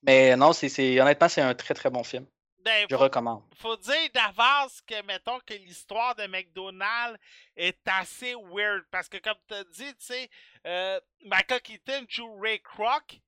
Mais 0.02 0.36
non, 0.36 0.52
c'est- 0.52 1.00
honnêtement, 1.00 1.28
c'est 1.28 1.40
un 1.40 1.54
très 1.54 1.74
très 1.74 1.90
bon 1.90 2.04
film. 2.04 2.26
Ben, 2.64 2.86
Je 2.90 2.96
faut, 2.96 3.02
recommande. 3.02 3.42
faut 3.56 3.76
dire 3.76 4.08
d'avance 4.14 4.80
que, 4.86 5.02
mettons, 5.02 5.38
que 5.40 5.54
l'histoire 5.54 6.14
de 6.14 6.26
McDonald's 6.26 7.18
est 7.56 7.78
assez 7.86 8.34
weird. 8.34 8.84
Parce 8.90 9.08
que, 9.08 9.18
comme 9.18 9.36
tu 9.46 9.54
as 9.54 9.64
dit, 9.64 9.94
tu 9.94 10.06
sais, 10.06 10.30
euh, 10.66 10.98
Michael 11.26 11.60
Keaton 11.60 12.06
joue 12.08 12.38
Ray 12.40 12.60
Kroc. 12.60 13.20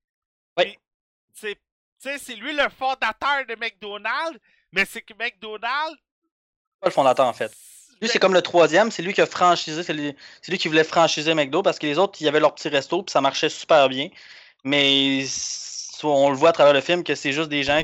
Oui. 0.57 0.79
C'est 1.35 2.35
lui 2.37 2.55
le 2.55 2.69
fondateur 2.71 3.45
de 3.49 3.57
McDonald's, 3.57 4.39
mais 4.73 4.85
c'est 4.85 5.03
que 5.03 5.13
McDonald's. 5.15 5.99
Pas 6.81 6.89
le 6.89 6.93
fondateur 6.93 7.27
en 7.27 7.33
fait. 7.33 7.53
Lui, 8.01 8.09
c'est 8.09 8.19
comme 8.19 8.35
le 8.35 8.43
troisième, 8.43 8.91
c'est 8.91 9.03
lui 9.03 9.13
qui 9.15 9.23
a 9.23 9.27
franchisé, 9.27 9.83
c'est 9.83 9.95
lui, 9.95 10.15
lui 10.47 10.59
qui 10.59 10.69
voulait 10.69 10.85
franchiser 10.85 11.35
McDo 11.35 11.63
parce 11.63 11.79
que 11.79 11.87
les 11.87 11.99
autres, 11.99 12.21
ils 12.21 12.29
avaient 12.29 12.41
leur 12.41 12.55
petit 12.55 12.69
resto 12.69 13.03
puis 13.03 13.11
ça 13.11 13.21
marchait 13.21 13.49
super 13.49 13.89
bien. 13.89 14.09
Mais 14.65 15.25
on 16.03 16.31
le 16.31 16.37
voit 16.37 16.51
à 16.51 16.53
travers 16.53 16.75
le 16.75 16.81
film 16.81 17.03
que 17.03 17.15
c'est 17.15 17.33
juste 17.33 17.49
des 17.49 17.63
gens 17.63 17.83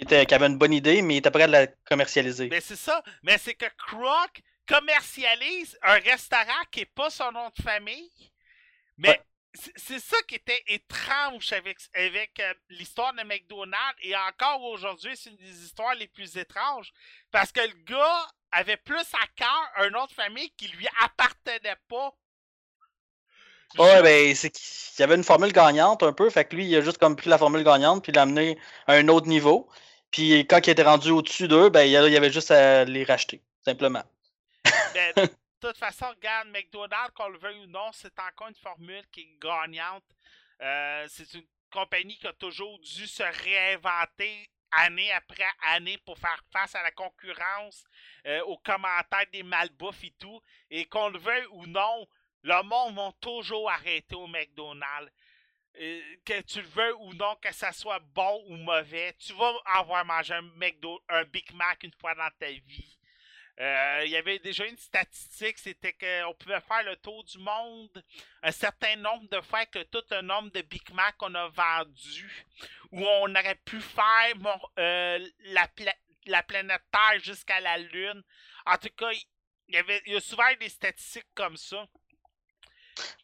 qui, 0.00 0.04
étaient, 0.04 0.26
qui 0.26 0.34
avaient 0.34 0.46
une 0.46 0.56
bonne 0.58 0.72
idée, 0.72 1.02
mais 1.02 1.14
ils 1.14 1.18
étaient 1.18 1.30
prêts 1.30 1.46
de 1.46 1.52
la 1.52 1.66
commercialiser. 1.66 2.48
Mais 2.48 2.60
c'est 2.60 2.76
ça. 2.76 3.02
Mais 3.22 3.36
c'est 3.38 3.54
que 3.54 3.66
Kroc 3.76 4.42
commercialise 4.66 5.78
un 5.82 5.98
restaurant 5.98 6.62
qui 6.70 6.80
n'est 6.80 6.86
pas 6.86 7.10
son 7.10 7.30
nom 7.32 7.50
de 7.56 7.62
famille. 7.62 8.10
Mais 8.96 9.10
Ouais. 9.10 9.20
c'est- 9.76 9.98
ça 9.98 10.16
qui 10.26 10.36
était 10.36 10.62
étrange 10.68 11.52
avec, 11.52 11.78
avec 11.94 12.40
euh, 12.40 12.54
l'histoire 12.70 13.12
de 13.12 13.22
McDonald's. 13.24 13.98
Et 14.02 14.16
encore 14.16 14.62
aujourd'hui, 14.62 15.16
c'est 15.16 15.30
une 15.30 15.36
des 15.36 15.64
histoires 15.64 15.94
les 15.96 16.08
plus 16.08 16.36
étranges. 16.38 16.92
Parce 17.30 17.52
que 17.52 17.60
le 17.60 17.74
gars 17.84 18.26
avait 18.52 18.76
plus 18.78 19.06
à 19.14 19.26
cœur 19.36 19.70
un 19.76 19.90
nom 19.90 20.06
de 20.06 20.12
famille 20.12 20.50
qui 20.56 20.68
lui 20.68 20.86
appartenait 21.02 21.76
pas. 21.88 22.12
Ouais, 23.78 24.02
ben, 24.02 24.34
c'est 24.34 24.50
qu'il 24.50 24.64
y 24.98 25.02
avait 25.04 25.14
une 25.14 25.22
formule 25.24 25.52
gagnante 25.52 26.02
un 26.02 26.12
peu, 26.12 26.28
fait 26.28 26.44
que 26.44 26.56
lui, 26.56 26.66
il 26.66 26.74
a 26.76 26.80
juste 26.80 26.98
comme 26.98 27.14
pris 27.14 27.30
la 27.30 27.38
formule 27.38 27.62
gagnante 27.62 28.02
puis 28.02 28.10
l'a 28.12 28.22
amené 28.22 28.58
à 28.88 28.94
un 28.94 29.06
autre 29.08 29.28
niveau. 29.28 29.68
Puis 30.10 30.46
quand 30.46 30.66
il 30.66 30.70
était 30.70 30.82
rendu 30.82 31.10
au-dessus 31.10 31.48
d'eux, 31.48 31.68
ben, 31.68 31.82
il 31.82 31.90
y 31.90 31.96
avait 31.96 32.32
juste 32.32 32.50
à 32.50 32.84
les 32.84 33.04
racheter, 33.04 33.40
simplement. 33.64 34.02
Ben, 34.94 35.12
de 35.14 35.28
toute 35.60 35.76
façon, 35.76 36.06
regarde, 36.08 36.48
McDonald's, 36.48 37.12
qu'on 37.14 37.28
le 37.28 37.38
veuille 37.38 37.60
ou 37.60 37.66
non, 37.66 37.90
c'est 37.92 38.18
encore 38.18 38.48
une 38.48 38.54
formule 38.56 39.04
qui 39.12 39.20
est 39.20 39.38
gagnante. 39.40 40.04
Euh, 40.60 41.06
c'est 41.08 41.32
une 41.34 41.46
compagnie 41.70 42.16
qui 42.18 42.26
a 42.26 42.32
toujours 42.32 42.78
dû 42.80 43.06
se 43.06 43.22
réinventer 43.22 44.50
année 44.72 45.10
après 45.12 45.44
année 45.74 45.98
pour 45.98 46.18
faire 46.18 46.42
face 46.52 46.74
à 46.74 46.82
la 46.82 46.90
concurrence, 46.90 47.84
euh, 48.26 48.42
aux 48.44 48.58
commentaires 48.58 49.26
des 49.32 49.42
malbouffes 49.42 50.04
et 50.04 50.14
tout. 50.18 50.40
Et 50.70 50.86
qu'on 50.86 51.08
le 51.08 51.18
veuille 51.18 51.46
ou 51.52 51.66
non, 51.66 52.06
le 52.42 52.62
monde 52.62 52.96
va 52.96 53.12
toujours 53.20 53.70
arrêter 53.70 54.14
au 54.14 54.26
McDonald's. 54.26 55.10
Que 55.72 56.40
tu 56.42 56.60
le 56.60 56.68
veux 56.68 56.96
ou 56.96 57.14
non, 57.14 57.36
que 57.36 57.52
ça 57.54 57.72
soit 57.72 58.00
bon 58.00 58.44
ou 58.48 58.56
mauvais, 58.56 59.14
tu 59.18 59.32
vas 59.34 59.54
avoir 59.64 60.04
mangé 60.04 60.34
un 60.34 60.50
un 61.08 61.24
Big 61.24 61.52
Mac 61.54 61.82
une 61.84 61.92
fois 61.92 62.14
dans 62.14 62.30
ta 62.38 62.50
vie. 62.50 62.98
Euh, 63.60 64.02
il 64.06 64.10
y 64.10 64.16
avait 64.16 64.38
déjà 64.38 64.64
une 64.66 64.76
statistique, 64.78 65.58
c'était 65.58 65.92
qu'on 65.92 66.34
pouvait 66.34 66.60
faire 66.60 66.82
le 66.82 66.96
tour 66.96 67.22
du 67.24 67.36
monde 67.38 68.02
un 68.42 68.52
certain 68.52 68.96
nombre 68.96 69.28
de 69.28 69.40
fois 69.42 69.66
que 69.66 69.82
tout 69.82 70.02
le 70.10 70.22
nombre 70.22 70.50
de 70.50 70.62
Big 70.62 70.90
Mac 70.92 71.16
qu'on 71.18 71.34
a 71.34 71.48
vendu, 71.48 72.46
où 72.90 73.06
on 73.06 73.30
aurait 73.34 73.60
pu 73.66 73.80
faire 73.80 74.34
euh, 74.78 75.18
la, 75.40 75.68
la 76.26 76.42
planète 76.42 76.82
Terre 76.90 77.20
jusqu'à 77.22 77.60
la 77.60 77.76
Lune. 77.76 78.22
En 78.64 78.78
tout 78.78 78.88
cas, 78.96 79.12
il 79.12 79.26
y, 80.06 80.10
y 80.10 80.16
a 80.16 80.20
souvent 80.20 80.54
des 80.58 80.70
statistiques 80.70 81.34
comme 81.34 81.58
ça. 81.58 81.86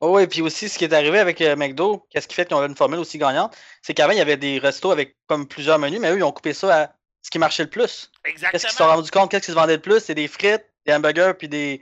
Oh, 0.01 0.17
oui, 0.17 0.27
puis 0.27 0.43
aussi, 0.43 0.69
ce 0.69 0.79
qui 0.79 0.85
est 0.85 0.93
arrivé 0.93 1.19
avec 1.19 1.41
euh, 1.41 1.57
McDo, 1.57 2.07
qu'est-ce 2.11 2.29
qui 2.29 2.35
fait 2.35 2.47
qu'ils 2.47 2.57
ont 2.57 2.65
une 2.65 2.77
formule 2.77 2.99
aussi 2.99 3.19
gagnante, 3.19 3.57
c'est 3.83 3.95
qu'avant, 3.95 4.13
il 4.13 4.19
y 4.19 4.23
avait 4.23 4.37
des 4.37 4.59
restos 4.59 4.91
avec 4.91 5.17
comme 5.27 5.47
plusieurs 5.47 5.79
menus, 5.79 6.01
mais 6.01 6.11
eux, 6.11 6.19
ils 6.19 6.25
ont 6.25 6.33
coupé 6.33 6.53
ça 6.55 6.83
à 6.83 6.93
ce 7.23 7.31
qui 7.31 7.39
marchait 7.39 7.65
le 7.65 7.71
plus. 7.71 8.11
Qu'est-ce 8.25 8.35
qu'ils 8.35 8.49
se 8.49 8.51
sont 8.51 8.57
Exactement. 8.69 8.89
rendus 8.97 9.11
compte? 9.11 9.31
Qu'est-ce 9.31 9.47
qui 9.47 9.53
se 9.53 9.57
vendait 9.57 9.77
le 9.77 9.83
plus? 9.83 10.01
C'est 10.01 10.15
des 10.15 10.29
frites, 10.29 10.65
des 10.87 10.95
hamburgers, 10.95 11.33
puis 11.39 11.49
des, 11.49 11.81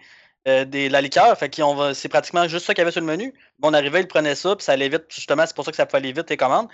euh, 0.49 0.65
des, 0.65 0.89
la 0.89 1.01
liqueur. 1.01 1.37
Fait 1.39 1.63
ont, 1.63 1.93
c'est 1.95 2.09
pratiquement 2.09 2.49
juste 2.49 2.67
ça 2.67 2.75
qu'il 2.75 2.81
y 2.81 2.83
avait 2.83 2.93
sur 2.93 3.01
le 3.01 3.07
menu. 3.07 3.35
Bon, 3.59 3.71
on 3.71 3.75
arrivait, 3.75 4.01
ils 4.01 4.09
prenaient 4.09 4.35
ça, 4.35 4.57
puis 4.57 4.65
ça 4.65 4.73
allait 4.73 4.89
vite. 4.89 5.05
Justement, 5.09 5.45
c'est 5.47 5.55
pour 5.55 5.65
ça 5.65 5.71
que 5.71 5.77
ça 5.77 5.87
pouvait 5.87 5.99
aller 5.99 6.13
vite, 6.13 6.31
les 6.31 6.37
commandes. 6.37 6.69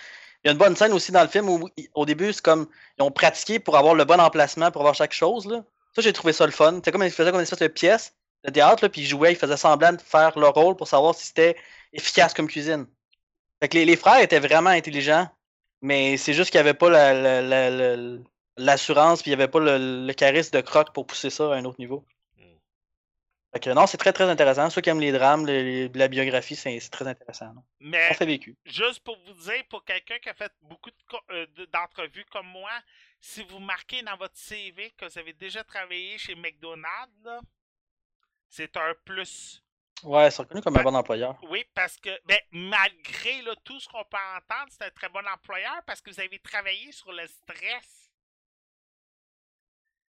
Il 0.44 0.48
y 0.48 0.50
a 0.50 0.52
une 0.52 0.58
bonne 0.58 0.76
scène 0.76 0.92
aussi 0.92 1.12
dans 1.12 1.22
le 1.22 1.28
film 1.28 1.48
où, 1.48 1.68
au 1.94 2.06
début, 2.06 2.32
c'est 2.32 2.42
comme, 2.42 2.66
ils 2.98 3.02
ont 3.02 3.10
pratiqué 3.10 3.58
pour 3.58 3.76
avoir 3.76 3.94
le 3.94 4.04
bon 4.04 4.20
emplacement, 4.20 4.70
pour 4.70 4.82
avoir 4.82 4.94
chaque 4.94 5.12
chose, 5.12 5.46
là. 5.46 5.64
Ça, 5.94 6.02
j'ai 6.02 6.12
trouvé 6.12 6.32
ça 6.32 6.46
le 6.46 6.52
fun. 6.52 6.80
C'est 6.84 6.92
comme, 6.92 7.02
ils 7.02 7.10
faisaient 7.10 7.30
comme 7.30 7.40
une 7.40 7.42
espèce 7.42 7.58
de 7.58 7.66
pièce 7.66 8.14
de 8.44 8.50
théâtre, 8.50 8.88
puis 8.88 9.02
ils 9.02 9.06
jouaient, 9.06 9.32
ils 9.32 9.36
faisaient 9.38 9.56
semblant 9.56 9.92
de 9.92 10.00
faire 10.00 10.38
leur 10.38 10.54
rôle 10.54 10.76
pour 10.76 10.88
savoir 10.88 11.14
si 11.14 11.26
c'était 11.26 11.56
efficace 11.92 12.32
comme 12.34 12.48
cuisine. 12.48 12.86
Fait 13.62 13.68
que 13.68 13.74
les, 13.76 13.84
les 13.84 13.96
frères 13.96 14.20
étaient 14.20 14.40
vraiment 14.40 14.70
intelligents, 14.70 15.28
mais 15.82 16.16
c'est 16.16 16.32
juste 16.32 16.50
qu'il 16.50 16.58
n'y 16.58 16.68
avait 16.68 16.78
pas 16.78 16.88
la- 16.90 17.12
la- 17.12 17.42
la- 17.42 17.70
la- 17.70 18.18
l'assurance, 18.56 19.22
puis 19.22 19.30
il 19.30 19.36
n'y 19.36 19.42
avait 19.42 19.50
pas 19.50 19.60
le, 19.60 20.06
le 20.06 20.12
charisme 20.14 20.56
de 20.56 20.60
Croc 20.62 20.92
pour 20.94 21.06
pousser 21.06 21.30
ça 21.30 21.52
à 21.52 21.56
un 21.56 21.64
autre 21.64 21.78
niveau. 21.78 22.04
Mm. 22.38 22.42
Fait 23.52 23.60
que 23.60 23.70
non, 23.70 23.86
c'est 23.86 23.96
très 23.98 24.12
très 24.12 24.28
intéressant. 24.30 24.70
Ceux 24.70 24.80
qui 24.80 24.88
aiment 24.90 25.00
les 25.00 25.12
drames, 25.12 25.46
les- 25.46 25.88
la 25.88 26.08
biographie, 26.08 26.56
c'est 26.56 26.78
c'est 26.80 26.90
très 26.90 27.06
intéressant. 27.06 27.52
Mais 27.80 28.16
On 28.20 28.24
vécu. 28.24 28.56
juste 28.64 29.00
pour 29.00 29.18
vous 29.26 29.34
dire, 29.34 29.64
pour 29.68 29.84
quelqu'un 29.84 30.18
qui 30.18 30.28
a 30.30 30.34
fait 30.34 30.52
beaucoup 30.62 30.90
de 30.90 30.96
euh, 31.32 31.46
de- 31.56 31.64
d'entrevues 31.66 32.24
comme 32.32 32.46
moi, 32.46 32.70
si 33.20 33.42
vous 33.44 33.58
marquez 33.58 34.02
dans 34.02 34.16
votre 34.16 34.36
CV 34.36 34.90
que 34.96 35.04
vous 35.04 35.18
avez 35.18 35.32
déjà 35.34 35.62
travaillé 35.64 36.16
chez 36.16 36.34
McDonald's, 36.34 37.12
là, 37.24 37.40
c'est 38.50 38.76
un 38.76 38.94
plus. 39.04 39.62
Ouais, 40.02 40.30
c'est 40.30 40.42
reconnu 40.42 40.60
comme 40.62 40.76
un 40.78 40.82
bon 40.82 40.94
employeur. 40.94 41.38
Oui, 41.50 41.64
parce 41.74 41.96
que 41.98 42.10
ben, 42.26 42.38
malgré 42.52 43.42
là, 43.42 43.54
tout 43.64 43.78
ce 43.80 43.88
qu'on 43.88 44.04
peut 44.04 44.16
entendre, 44.36 44.70
c'est 44.70 44.84
un 44.84 44.90
très 44.90 45.08
bon 45.08 45.26
employeur 45.26 45.82
parce 45.86 46.00
que 46.00 46.10
vous 46.10 46.20
avez 46.20 46.38
travaillé 46.38 46.90
sur 46.92 47.12
le 47.12 47.26
stress. 47.26 48.10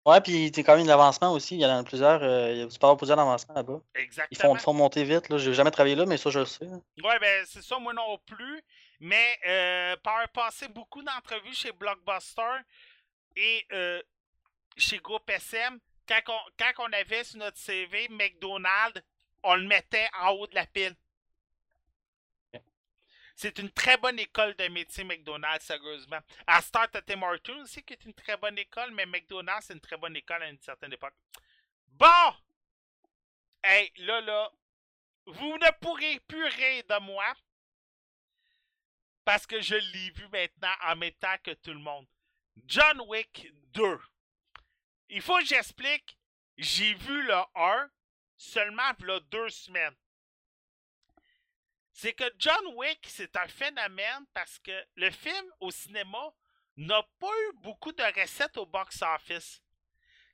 Ouais, 0.04 0.20
puis 0.20 0.52
t'es 0.52 0.64
quand 0.64 0.78
même 0.78 0.88
l'avancement 0.88 1.32
aussi. 1.32 1.56
Il 1.56 1.62
y 1.62 1.66
en 1.66 1.78
a 1.78 1.84
plusieurs. 1.84 2.24
euh, 2.24 2.52
il 2.54 2.58
y 2.60 2.62
a- 2.64 2.96
plusieurs 2.96 3.20
avancements 3.20 3.54
là-bas. 3.54 3.74
Ils 3.96 4.00
font, 4.00 4.02
Exactement. 4.02 4.56
font 4.56 4.74
monter 4.74 5.04
vite. 5.04 5.30
Là. 5.30 5.38
J'ai 5.38 5.54
jamais 5.54 5.70
travaillé 5.70 5.96
là, 5.96 6.06
mais 6.08 6.18
ça, 6.18 6.32
je 6.32 6.40
le 6.40 6.46
sais. 6.46 6.66
là. 6.66 6.78
Ouais, 7.04 7.20
ben 7.20 7.46
c'est 7.46 7.62
ça, 7.62 7.78
moi 7.78 7.94
non 7.94 8.18
plus. 8.26 8.64
Mais 9.00 9.38
euh, 9.46 9.96
par 9.98 10.28
passé 10.30 10.68
beaucoup 10.70 11.04
d'entrevues 11.04 11.54
chez 11.54 11.72
Blockbuster 11.72 12.42
et 13.36 13.66
euh, 13.74 14.02
chez 14.78 14.98
Groupe 14.98 15.30
SM, 15.30 15.80
quand 16.12 16.34
on, 16.34 16.52
quand 16.58 16.90
on 16.90 16.94
avait 16.94 17.24
sur 17.24 17.40
notre 17.40 17.58
CV 17.58 18.08
McDonald's, 18.10 19.02
on 19.44 19.56
le 19.56 19.68
mettait 19.68 20.10
en 20.20 20.32
haut 20.32 20.48
de 20.48 20.56
la 20.56 20.66
pile. 20.66 20.96
C'est 23.36 23.58
une 23.58 23.72
très 23.72 23.98
bonne 23.98 24.20
école 24.20 24.56
de 24.56 24.68
métier, 24.68 25.04
McDonald's, 25.04 25.66
sérieusement. 25.66 26.20
À 26.46 26.62
Start 26.62 26.96
à 26.96 27.02
Tim 27.02 27.22
aussi, 27.62 27.82
qui 27.84 27.94
est 27.94 28.06
une 28.06 28.14
très 28.14 28.38
bonne 28.38 28.58
école, 28.58 28.92
mais 28.92 29.06
McDonald's, 29.06 29.66
c'est 29.66 29.74
une 29.74 29.80
très 29.80 29.98
bonne 29.98 30.16
école 30.16 30.44
à 30.44 30.50
une 30.50 30.60
certaine 30.60 30.94
époque. 30.94 31.16
Bon! 31.88 32.36
Hey, 33.64 33.92
là, 33.98 34.22
là, 34.22 34.52
vous 35.26 35.58
ne 35.58 35.72
pourrez 35.80 36.20
plus 36.28 36.46
rire 36.46 36.84
de 36.90 37.00
moi 37.00 37.34
parce 39.24 39.46
que 39.46 39.62
je 39.62 39.76
l'ai 39.76 40.10
vu 40.12 40.28
maintenant 40.30 40.74
en 40.84 40.96
même 40.96 41.14
temps 41.14 41.38
que 41.44 41.52
tout 41.52 41.74
le 41.74 41.80
monde. 41.80 42.06
John 42.66 43.02
Wick 43.08 43.48
2. 43.74 44.00
Il 45.12 45.22
faut 45.22 45.38
que 45.38 45.46
j'explique. 45.46 46.18
J'ai 46.58 46.94
vu 46.94 47.22
le 47.24 47.36
1 47.56 47.90
seulement 48.38 48.94
a 48.94 49.20
deux 49.32 49.50
semaines. 49.50 49.96
C'est 51.92 52.14
que 52.14 52.24
John 52.38 52.66
Wick, 52.76 53.06
c'est 53.08 53.36
un 53.36 53.48
phénomène 53.48 54.26
parce 54.34 54.58
que 54.60 54.86
le 54.96 55.12
film 55.12 55.46
au 55.60 55.70
cinéma 55.70 56.34
n'a 56.78 57.04
pas 57.20 57.28
eu 57.28 57.54
beaucoup 57.58 57.92
de 57.92 58.04
recettes 58.20 58.58
au 58.58 58.66
box-office. 58.66 59.62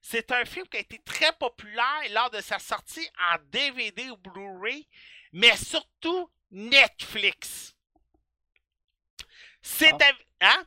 C'est 0.02 0.32
un 0.32 0.46
film 0.46 0.68
qui 0.68 0.78
a 0.78 0.82
été 0.82 1.00
très 1.00 1.34
populaire 1.34 2.04
lors 2.12 2.30
de 2.30 2.40
sa 2.40 2.60
sortie 2.60 3.10
en 3.20 3.38
DVD 3.46 4.12
ou 4.12 4.18
Blu-ray, 4.18 4.88
mais 5.34 5.58
surtout 5.58 6.32
Netflix. 6.52 7.76
C'est 9.62 9.92
Ah. 10.02 10.16
Hein? 10.40 10.66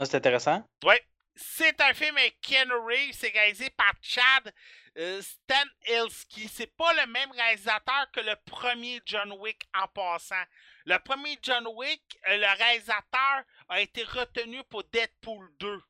Ça, 0.00 0.06
c'est 0.06 0.16
intéressant? 0.16 0.68
Ouais. 0.82 1.00
C'est 1.34 1.80
un 1.80 1.94
film 1.94 2.16
avec 2.18 2.40
Keanu 2.40 2.74
Reeves, 2.74 3.14
c'est 3.14 3.30
réalisé 3.30 3.70
par 3.70 3.92
Chad 4.02 4.52
euh, 4.98 5.22
Stahelski. 5.22 6.48
C'est 6.48 6.74
pas 6.76 6.92
le 6.94 7.06
même 7.10 7.30
réalisateur 7.32 8.10
que 8.12 8.20
le 8.20 8.36
premier 8.44 9.00
John 9.06 9.32
Wick 9.32 9.62
en 9.74 9.88
passant. 9.88 10.44
Le 10.84 10.98
premier 10.98 11.38
John 11.42 11.66
Wick, 11.68 12.02
euh, 12.28 12.36
le 12.36 12.58
réalisateur 12.58 13.44
a 13.68 13.80
été 13.80 14.02
retenu 14.04 14.62
pour 14.64 14.84
Deadpool 14.84 15.50
2. 15.58 15.82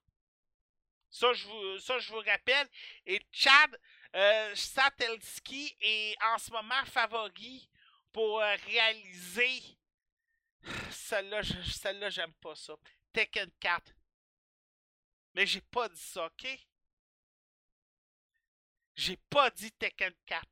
Ça, 1.11 1.33
je 1.35 2.13
vous, 2.13 2.21
rappelle. 2.21 2.69
Et 3.05 3.21
Chad 3.31 3.79
euh, 4.15 4.55
est 5.81 6.17
en 6.25 6.39
ce 6.39 6.51
moment 6.51 6.85
favori 6.87 7.69
pour 8.13 8.41
euh, 8.41 8.57
réaliser. 8.67 9.61
Celle-là, 10.91 11.43
celle-là, 11.43 12.09
j'aime 12.09 12.33
pas 12.35 12.55
ça. 12.55 12.75
Tekken 13.13 13.51
4. 13.61 13.93
Mais 15.35 15.47
j'ai 15.47 15.61
pas 15.61 15.89
dit 15.89 16.01
ça, 16.01 16.27
ok? 16.27 16.47
J'ai 18.95 19.17
pas 19.31 19.51
dit 19.51 19.73
Tekken 19.73 20.13
4. 20.27 20.47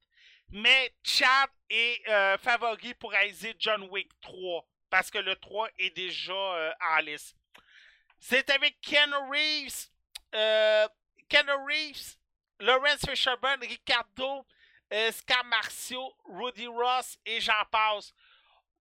Mais 0.51 0.95
Chad 1.05 1.51
est 1.69 2.09
euh, 2.09 2.39
favori 2.39 2.95
pour 2.95 3.13
réaliser 3.13 3.55
John 3.59 3.83
Wick 3.91 4.11
3. 4.21 4.67
Parce 4.89 5.11
que 5.11 5.19
le 5.19 5.37
3 5.37 5.69
est 5.79 5.91
déjà 5.91 6.33
euh, 6.33 6.73
en 6.81 6.99
liste. 6.99 7.37
C'est 8.19 8.51
avec 8.51 8.81
Ken 8.81 9.15
Reeves, 9.31 9.89
euh, 10.35 10.89
Ken 11.29 11.49
Reeves, 11.67 12.17
Lawrence 12.59 13.01
Fishburne, 13.09 13.61
Ricardo, 13.63 14.47
euh, 14.93 15.13
Scamarcio, 15.13 16.15
Rudy 16.25 16.67
Ross 16.67 17.17
et 17.25 17.41
j'en 17.41 17.65
passe. 17.71 18.13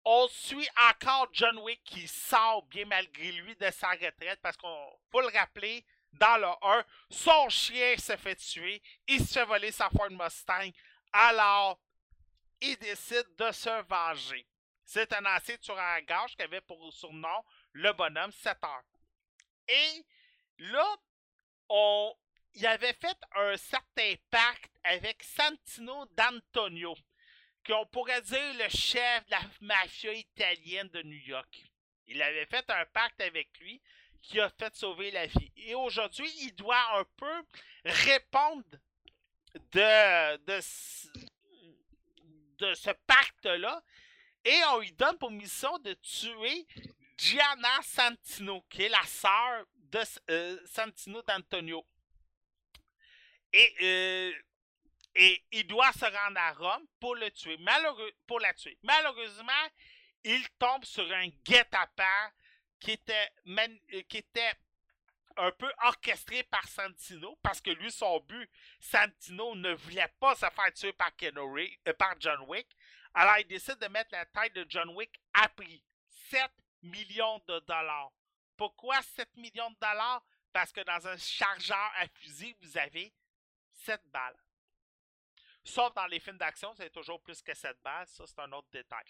On 0.06 0.28
suit 0.30 0.68
encore 0.90 1.28
John 1.34 1.58
Wick 1.60 1.84
qui 1.84 2.08
sort 2.08 2.64
bien 2.64 2.86
malgré 2.86 3.32
lui 3.32 3.56
de 3.56 3.70
sa 3.72 3.90
retraite 3.90 4.40
parce 4.42 4.58
qu'on 4.58 5.00
faut 5.12 5.22
le 5.22 5.28
rappeler, 5.28 5.86
dans 6.14 6.38
le 6.38 6.48
1, 6.68 6.86
son 7.10 7.50
chien 7.50 7.96
se 7.98 8.16
fait 8.18 8.36
tuer, 8.36 8.82
il 9.08 9.20
se 9.20 9.34
fait 9.34 9.46
voler 9.46 9.72
sa 9.72 9.90
Ford 9.90 10.10
Mustang, 10.10 10.72
alors 11.12 11.80
il 12.62 12.78
décide 12.78 13.36
de 13.38 13.52
se 13.52 13.82
venger. 13.84 14.48
C'est 14.84 15.14
un 15.14 15.26
ancien 15.26 15.58
tueur 15.58 15.78
à 15.78 16.02
gage 16.02 16.36
qui 16.36 16.42
avait 16.42 16.62
pour 16.62 16.92
surnom 16.92 17.44
le 17.74 17.94
bonhomme 17.94 18.32
7 18.32 18.58
heures. 18.64 18.84
Et 19.68 20.06
là, 20.58 20.98
on, 21.70 22.16
il 22.54 22.66
avait 22.66 22.94
fait 22.94 23.18
un 23.36 23.56
certain 23.56 24.16
pacte 24.32 24.72
avec 24.84 25.22
Santino 25.24 26.06
d'Antonio, 26.18 26.96
qu'on 27.70 27.86
pourrait 27.86 28.22
dire 28.22 28.54
le 28.58 28.68
chef 28.70 29.26
de 29.26 29.32
la 29.32 29.42
mafia 29.62 30.12
italienne 30.14 30.90
de 30.90 31.04
New 31.04 31.20
York. 31.28 31.64
Il 32.08 32.22
avait 32.22 32.48
fait 32.48 32.68
un 32.70 32.86
pacte 32.86 33.22
avec 33.22 33.48
lui 33.60 33.80
qui 34.22 34.40
a 34.40 34.50
fait 34.50 34.76
sauver 34.76 35.12
la 35.12 35.28
vie. 35.28 35.52
Et 35.56 35.76
aujourd'hui, 35.76 36.30
il 36.42 36.56
doit 36.56 36.98
un 36.98 37.06
peu 37.16 37.44
répondre 37.86 38.66
de, 39.72 40.38
de, 40.38 40.60
de 42.58 42.74
ce 42.74 42.90
pacte-là. 43.06 43.84
Et 44.44 44.60
on 44.72 44.80
lui 44.80 44.92
donne 44.94 45.18
pour 45.20 45.30
mission 45.30 45.78
de 45.80 45.94
tuer 45.94 46.66
Gianna 47.18 47.82
Santino, 47.84 48.64
qui 48.70 48.84
est 48.84 48.90
la 48.90 49.04
sœur 49.04 49.66
de 49.76 50.00
euh, 50.32 50.60
Santino 50.66 51.22
d'Antonio. 51.22 51.86
Et, 53.54 53.76
euh, 53.82 54.34
et 55.16 55.44
il 55.52 55.68
doit 55.68 55.92
se 55.94 56.06
rendre 56.06 56.40
à 56.40 56.52
Rome 56.54 56.86
pour 57.00 57.16
le 57.16 57.30
tuer. 57.32 57.58
Malheureux, 57.58 58.12
pour 58.28 58.40
la 58.40 58.54
tuer. 58.54 58.78
Malheureusement, 58.84 59.68
il 60.24 60.48
tombe 60.58 60.84
sur 60.86 61.10
un 61.12 61.28
guet-apens 61.46 62.32
qui 62.80 62.92
était, 62.92 63.30
qui 64.08 64.18
était 64.18 64.54
un 65.38 65.52
peu 65.52 65.72
orchestré 65.84 66.44
par 66.44 66.68
Santino, 66.68 67.38
parce 67.42 67.62
que 67.62 67.70
lui, 67.72 67.92
son 67.92 68.20
but, 68.22 68.50
Santino 68.80 69.56
ne 69.56 69.74
voulait 69.74 70.14
pas 70.20 70.36
se 70.36 70.46
faire 70.50 70.74
tuer 70.74 70.94
par, 70.94 71.12
Reeves- 71.12 71.80
euh, 71.88 71.94
par 71.94 72.16
John 72.20 72.42
Wick. 72.48 72.68
Alors, 73.14 73.38
il 73.40 73.48
décide 73.48 73.78
de 73.80 73.88
mettre 73.88 74.10
la 74.12 74.26
tête 74.26 74.54
de 74.54 74.66
John 74.70 74.90
Wick 74.90 75.20
à 75.34 75.48
prix. 75.50 75.84
7 76.30 76.52
millions 76.84 77.42
de 77.48 77.60
dollars. 77.62 78.12
Pourquoi 78.58 79.02
7 79.02 79.36
millions 79.38 79.72
de 79.72 79.78
dollars? 79.80 80.24
Parce 80.52 80.72
que 80.72 80.82
dans 80.82 81.08
un 81.08 81.18
chargeur 81.18 81.92
à 81.96 82.08
fusil, 82.08 82.56
vous 82.62 82.78
avez 82.78 83.14
7 83.72 84.02
balles. 84.08 84.38
Sauf 85.70 85.94
dans 85.94 86.08
les 86.08 86.20
films 86.20 86.38
d'action, 86.38 86.74
c'est 86.74 86.90
toujours 86.90 87.22
plus 87.22 87.44
que 87.44 87.54
7 87.54 87.80
balles. 87.84 88.08
Ça, 88.08 88.26
c'est 88.26 88.40
un 88.40 88.52
autre 88.54 88.70
détail. 88.72 89.06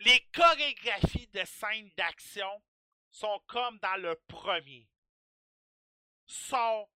Les 0.00 0.20
chorégraphies 0.34 1.28
de 1.28 1.44
scènes 1.44 1.90
d'action 1.96 2.62
sont 3.08 3.40
comme 3.46 3.78
dans 3.78 3.96
le 4.02 4.16
premier. 4.26 4.88
Sont 6.26 6.88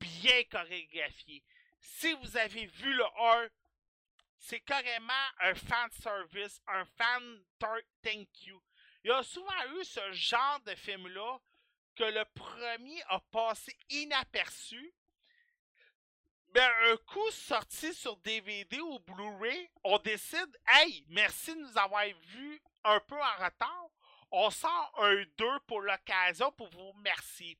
bien 0.00 0.42
chorégraphiées. 0.50 1.44
Si 1.80 2.12
vous 2.14 2.36
avez 2.36 2.66
vu 2.66 2.92
le 2.92 3.04
1, 3.04 3.48
c'est 4.36 4.60
carrément 4.60 5.12
un 5.38 5.54
fan 5.54 5.90
service, 5.92 6.60
un 6.66 6.84
fan 6.84 7.44
thank 8.02 8.42
you. 8.42 8.60
Il 9.04 9.08
y 9.08 9.12
a 9.12 9.22
souvent 9.22 9.78
eu 9.78 9.84
ce 9.84 10.12
genre 10.12 10.60
de 10.62 10.74
film-là 10.74 11.38
que 11.94 12.02
le 12.02 12.24
premier 12.34 13.00
a 13.04 13.20
passé 13.20 13.76
inaperçu. 13.90 14.92
Mais 16.56 16.90
un 16.90 16.96
coup 16.96 17.30
sorti 17.32 17.92
sur 17.92 18.16
DVD 18.16 18.80
ou 18.80 18.98
Blu-ray, 19.00 19.68
on 19.84 19.98
décide, 19.98 20.58
hey, 20.66 21.04
merci 21.10 21.54
de 21.54 21.60
nous 21.60 21.76
avoir 21.76 22.06
vus 22.28 22.62
un 22.82 22.98
peu 23.00 23.14
en 23.20 23.44
retard. 23.44 23.88
On 24.30 24.48
sort 24.48 24.92
un 25.02 25.22
2 25.36 25.60
pour 25.66 25.82
l'occasion 25.82 26.50
pour 26.52 26.68
vous 26.70 26.92
remercier. 26.92 27.58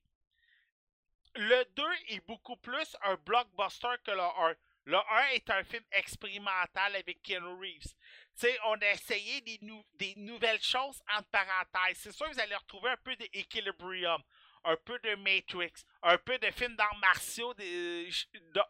Le 1.35 1.63
2 1.75 1.83
est 2.07 2.25
beaucoup 2.25 2.55
plus 2.57 2.97
un 3.03 3.13
blockbuster 3.17 3.93
que 4.03 4.09
le 4.09 4.19
1. 4.21 4.55
Le 4.85 4.97
1 4.97 5.27
est 5.33 5.49
un 5.51 5.63
film 5.63 5.83
expérimental 5.91 6.95
avec 6.95 7.21
Keanu 7.21 7.53
Reeves. 7.59 7.93
Sais, 8.33 8.57
on 8.65 8.81
a 8.81 8.89
essayé 8.91 9.41
des, 9.41 9.59
nou- 9.61 9.85
des 9.93 10.15
nouvelles 10.15 10.63
choses 10.63 11.03
entre 11.15 11.29
parenthèses. 11.29 11.99
C'est 11.99 12.11
sûr 12.13 12.27
que 12.27 12.33
vous 12.33 12.39
allez 12.39 12.55
retrouver 12.55 12.89
un 12.89 12.97
peu 12.97 13.15
d'Equilibrium, 13.15 14.23
un 14.67 14.75
peu 14.75 14.99
de 14.99 15.15
Matrix, 15.15 15.71
un 16.03 16.17
peu 16.17 16.37
de 16.37 16.51
films 16.51 16.75
d'arts 16.75 16.97
martiaux 16.97 17.53
de, 17.53 18.09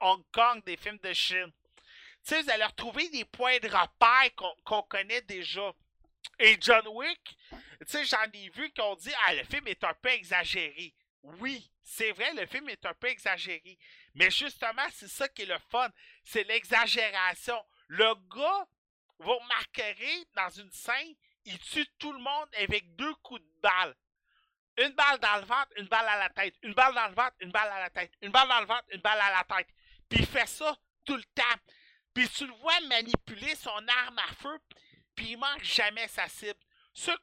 Hong 0.02 0.24
Kong, 0.32 0.64
des 0.64 0.78
films 0.78 1.00
de 1.00 1.12
Chine. 1.12 1.52
Tu 2.24 2.36
sais, 2.36 2.42
vous 2.44 2.50
allez 2.52 2.66
retrouver 2.66 3.10
des 3.10 3.26
points 3.26 3.58
de 3.60 3.68
repère 3.68 4.36
qu'on 4.36 4.54
qu'on 4.64 4.84
connaît 4.84 5.22
déjà. 5.22 5.74
Et 6.40 6.58
John 6.60 6.88
Wick, 6.90 7.38
tu 7.52 7.58
sais, 7.88 8.06
j'en 8.06 8.24
ai 8.32 8.50
vu 8.50 8.72
qui 8.72 8.82
ont 8.82 8.96
dit 8.96 9.14
Ah, 9.26 9.34
le 9.34 9.44
film 9.44 9.68
est 9.68 9.84
un 9.84 9.94
peu 9.96 10.10
exagéré. 10.10 10.94
Oui, 11.24 11.72
c'est 11.82 12.12
vrai, 12.12 12.34
le 12.34 12.46
film 12.46 12.70
est 12.70 12.86
un 12.86 12.94
peu 12.94 13.08
exagéré. 13.08 13.80
Mais 14.14 14.30
justement, 14.30 14.88
c'est 14.94 15.08
ça 15.10 15.28
qui 15.28 15.44
est 15.44 15.46
le 15.46 15.58
fun. 15.72 15.90
C'est 16.24 16.44
l'exagération. 16.44 17.60
Le 17.88 18.14
gars, 18.36 18.68
vous 19.20 19.36
remarquerez, 19.36 20.26
dans 20.36 20.50
une 20.50 20.72
scène, 20.72 21.16
il 21.46 21.58
tue 21.60 21.88
tout 21.98 22.14
le 22.14 22.20
monde 22.20 22.50
avec 22.60 22.96
deux 22.96 23.16
coups 23.16 23.42
de 23.42 23.62
balle. 23.62 23.96
Une 24.78 24.92
balle 24.92 25.20
dans 25.20 25.36
le 25.38 25.46
ventre, 25.46 25.70
une 25.78 25.88
balle 25.88 26.08
à 26.08 26.18
la 26.18 26.30
tête, 26.30 26.56
une 26.62 26.74
balle 26.74 26.94
dans 26.94 27.08
le 27.08 27.16
ventre, 27.16 27.36
une 27.40 27.52
balle 27.52 27.72
à 27.72 27.80
la 27.80 27.90
tête, 27.90 28.12
une 28.22 28.32
balle 28.32 28.48
dans 28.48 28.60
le 28.60 28.68
ventre, 28.68 28.86
une 28.92 29.02
balle 29.02 29.20
à 29.20 29.32
la 29.32 29.44
tête. 29.44 29.68
Puis 30.10 30.20
il 30.20 30.26
fait 30.26 30.48
ça 30.48 30.76
tout 31.04 31.16
le 31.16 31.24
temps. 31.36 31.60
Puis 32.14 32.30
tu 32.30 32.46
le 32.46 32.54
vois 32.54 32.80
manipuler 32.82 33.56
son 33.56 33.88
arme 33.88 34.20
à 34.20 34.34
feu, 34.42 34.60
puis 35.16 35.32
il 35.32 35.38
manque 35.38 35.64
jamais 35.64 36.08
sa 36.08 36.28
cible. 36.28 36.60
Ceux 36.94 37.16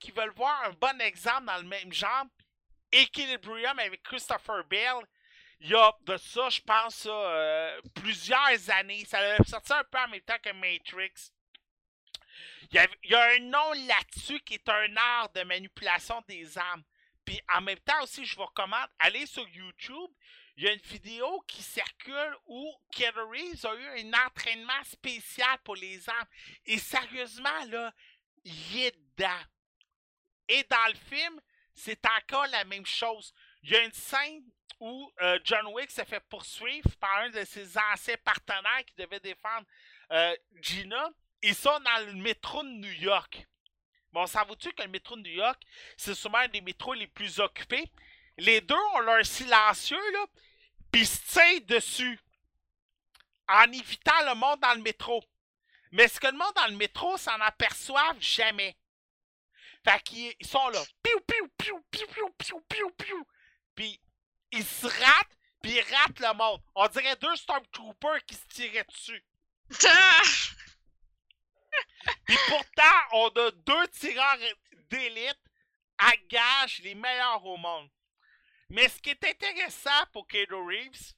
qui, 0.00 0.12
veulent 0.12 0.32
voir 0.34 0.64
un 0.64 0.72
bon 0.72 0.98
exemple 1.02 1.44
dans 1.44 1.58
le 1.58 1.64
même 1.64 1.92
genre, 1.92 2.24
Equilibrium 2.90 3.78
avec 3.78 4.02
Christopher 4.02 4.64
Bale, 4.64 5.04
il 5.60 5.70
y 5.70 5.74
a 5.74 5.92
de 6.02 6.16
ça, 6.16 6.48
je 6.48 6.60
pense, 6.60 7.06
euh, 7.10 7.80
plusieurs 7.94 8.70
années. 8.70 9.04
Ça 9.04 9.18
a 9.18 9.44
sorti 9.44 9.72
un 9.72 9.84
peu 9.84 9.98
en 9.98 10.08
même 10.08 10.20
temps 10.20 10.38
que 10.42 10.52
Matrix. 10.52 11.32
Il 12.74 13.10
y, 13.10 13.14
a, 13.14 13.22
un 13.34 13.38
nom 13.38 13.72
là-dessus 13.86 14.40
qui 14.40 14.54
est 14.54 14.68
un 14.68 14.96
art 14.96 15.30
de 15.32 15.44
manipulation 15.44 16.20
des 16.26 16.58
armes. 16.58 16.82
Puis 17.24 17.40
en 17.54 17.60
même 17.60 17.78
temps 17.78 18.02
aussi, 18.02 18.24
je 18.24 18.34
vous 18.34 18.44
recommande, 18.44 18.88
allez 18.98 19.26
sur 19.26 19.48
YouTube. 19.48 20.10
Il 20.56 20.64
y 20.64 20.68
a 20.68 20.72
une 20.72 20.80
vidéo 20.80 21.40
qui 21.46 21.62
circule 21.62 22.36
où 22.46 22.74
Keanu 22.90 23.20
Reeves 23.30 23.64
a 23.64 23.74
eu 23.76 24.00
un 24.00 24.26
entraînement 24.26 24.82
spécial 24.82 25.56
pour 25.62 25.76
les 25.76 26.08
armes. 26.08 26.28
Et 26.66 26.78
sérieusement, 26.78 27.64
là, 27.68 27.94
il 28.42 28.78
est 28.78 28.96
dedans. 28.96 29.42
Et 30.48 30.64
dans 30.64 30.88
le 30.88 30.94
film, 30.94 31.40
c'est 31.74 32.04
encore 32.06 32.48
la 32.48 32.64
même 32.64 32.86
chose. 32.86 33.32
Il 33.62 33.70
y 33.70 33.76
a 33.76 33.84
une 33.84 33.92
scène 33.92 34.42
où 34.80 35.12
euh, 35.22 35.38
John 35.44 35.68
Wick 35.68 35.92
se 35.92 36.02
fait 36.02 36.24
poursuivre 36.28 36.90
par 36.96 37.18
un 37.18 37.30
de 37.30 37.44
ses 37.44 37.78
anciens 37.78 38.16
partenaires 38.24 38.84
qui 38.84 38.96
devait 38.96 39.20
défendre 39.20 39.66
euh, 40.10 40.34
Gina. 40.60 41.08
Ils 41.46 41.54
sont 41.54 41.78
dans 41.80 42.06
le 42.06 42.14
métro 42.14 42.62
de 42.62 42.70
New 42.70 42.92
York. 43.02 43.46
Bon, 44.12 44.26
savez-tu 44.26 44.72
que 44.72 44.82
le 44.82 44.88
métro 44.88 45.14
de 45.14 45.20
New 45.20 45.34
York, 45.34 45.62
c'est 45.94 46.14
souvent 46.14 46.38
un 46.38 46.48
des 46.48 46.62
métros 46.62 46.94
les 46.94 47.06
plus 47.06 47.38
occupés? 47.38 47.92
Les 48.38 48.62
deux 48.62 48.74
ont 48.94 49.00
leur 49.00 49.26
silencieux, 49.26 50.12
là, 50.12 50.24
puis 50.90 51.04
se 51.04 51.18
tirent 51.30 51.66
dessus 51.66 52.18
en 53.46 53.70
évitant 53.72 54.24
le 54.26 54.34
monde 54.36 54.58
dans 54.60 54.72
le 54.72 54.80
métro. 54.80 55.22
Mais 55.92 56.08
ce 56.08 56.18
que 56.18 56.28
le 56.28 56.38
monde 56.38 56.54
dans 56.56 56.68
le 56.68 56.76
métro 56.76 57.18
s'en 57.18 57.38
aperçoivent 57.42 58.20
jamais. 58.20 58.74
Fait 59.84 60.02
qu'ils 60.02 60.34
ils 60.40 60.46
sont 60.46 60.68
là. 60.70 60.82
Piou, 61.02 61.20
piou, 61.20 61.48
piou, 61.58 61.84
piou, 61.90 62.06
piou, 62.06 62.30
piou, 62.38 62.60
piou, 62.62 62.90
piou. 62.92 63.26
Puis 63.74 64.00
ils 64.50 64.64
se 64.64 64.86
ratent, 64.86 65.36
puis 65.60 65.72
ils 65.72 65.94
ratent 65.94 66.20
le 66.20 66.32
monde. 66.32 66.62
On 66.74 66.88
dirait 66.88 67.16
deux 67.16 67.36
Stormtroopers 67.36 68.24
qui 68.24 68.34
se 68.34 68.46
tiraient 68.46 68.84
dessus. 68.84 69.22
Puis 72.26 72.38
pourtant, 72.48 72.82
on 73.12 73.28
a 73.28 73.50
deux 73.50 73.88
tireurs 73.88 74.38
d'élite 74.90 75.40
à 75.98 76.12
gage 76.28 76.80
les 76.82 76.94
meilleurs 76.94 77.44
au 77.44 77.56
monde. 77.56 77.88
Mais 78.70 78.88
ce 78.88 79.00
qui 79.00 79.10
est 79.10 79.24
intéressant 79.24 80.06
pour 80.12 80.26
Keanu 80.26 80.54
Reeves, 80.54 81.14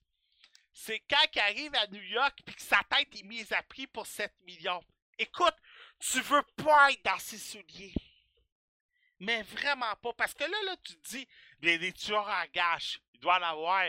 c'est 0.72 1.00
quand 1.08 1.24
il 1.34 1.40
arrive 1.40 1.74
à 1.74 1.86
New 1.86 2.02
York 2.02 2.38
puis 2.44 2.54
que 2.54 2.62
sa 2.62 2.82
tête 2.90 3.08
est 3.16 3.22
mise 3.22 3.52
à 3.52 3.62
prix 3.62 3.86
pour 3.86 4.06
7 4.06 4.32
millions. 4.42 4.84
Écoute, 5.18 5.54
tu 5.98 6.20
veux 6.20 6.44
pas 6.56 6.92
être 6.92 7.02
dans 7.02 7.18
ses 7.18 7.38
souliers. 7.38 7.94
Mais 9.18 9.42
vraiment 9.42 9.94
pas. 9.96 10.12
Parce 10.12 10.34
que 10.34 10.44
là, 10.44 10.62
là, 10.64 10.76
tu 10.84 10.94
te 10.94 11.08
dis, 11.08 11.28
bien, 11.58 11.78
des 11.78 11.92
tueurs 11.92 12.28
à 12.28 12.46
gage, 12.48 13.00
il 13.14 13.20
doit 13.20 13.38
en 13.38 13.42
avoir 13.42 13.82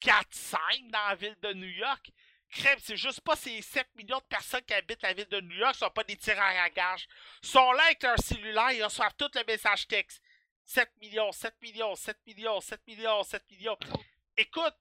4-5 0.00 0.90
dans 0.90 1.08
la 1.08 1.14
ville 1.16 1.36
de 1.42 1.52
New 1.54 1.68
York. 1.68 2.12
Crème, 2.50 2.78
c'est 2.82 2.96
juste 2.96 3.20
pas 3.20 3.36
ces 3.36 3.60
7 3.60 3.86
millions 3.96 4.18
de 4.18 4.24
personnes 4.24 4.62
qui 4.62 4.72
habitent 4.74 5.02
la 5.02 5.12
ville 5.12 5.28
de 5.28 5.40
New 5.40 5.56
York 5.56 5.74
sont 5.74 5.90
pas 5.90 6.04
des 6.04 6.16
tireurs 6.16 6.42
à 6.42 6.70
gage. 6.70 7.06
Sont 7.42 7.72
là 7.72 7.84
avec 7.84 8.02
leur 8.02 8.18
cellulaire, 8.18 8.72
ils 8.72 8.82
reçoivent 8.82 9.14
tout 9.16 9.30
le 9.34 9.44
message 9.46 9.86
texte. 9.86 10.22
7 10.64 10.90
millions, 11.00 11.32
7 11.32 11.54
millions, 11.62 11.94
7 11.94 12.18
millions, 12.26 12.60
7 12.60 12.86
millions, 12.86 13.22
7 13.22 13.50
millions. 13.50 13.76
Écoute, 14.36 14.74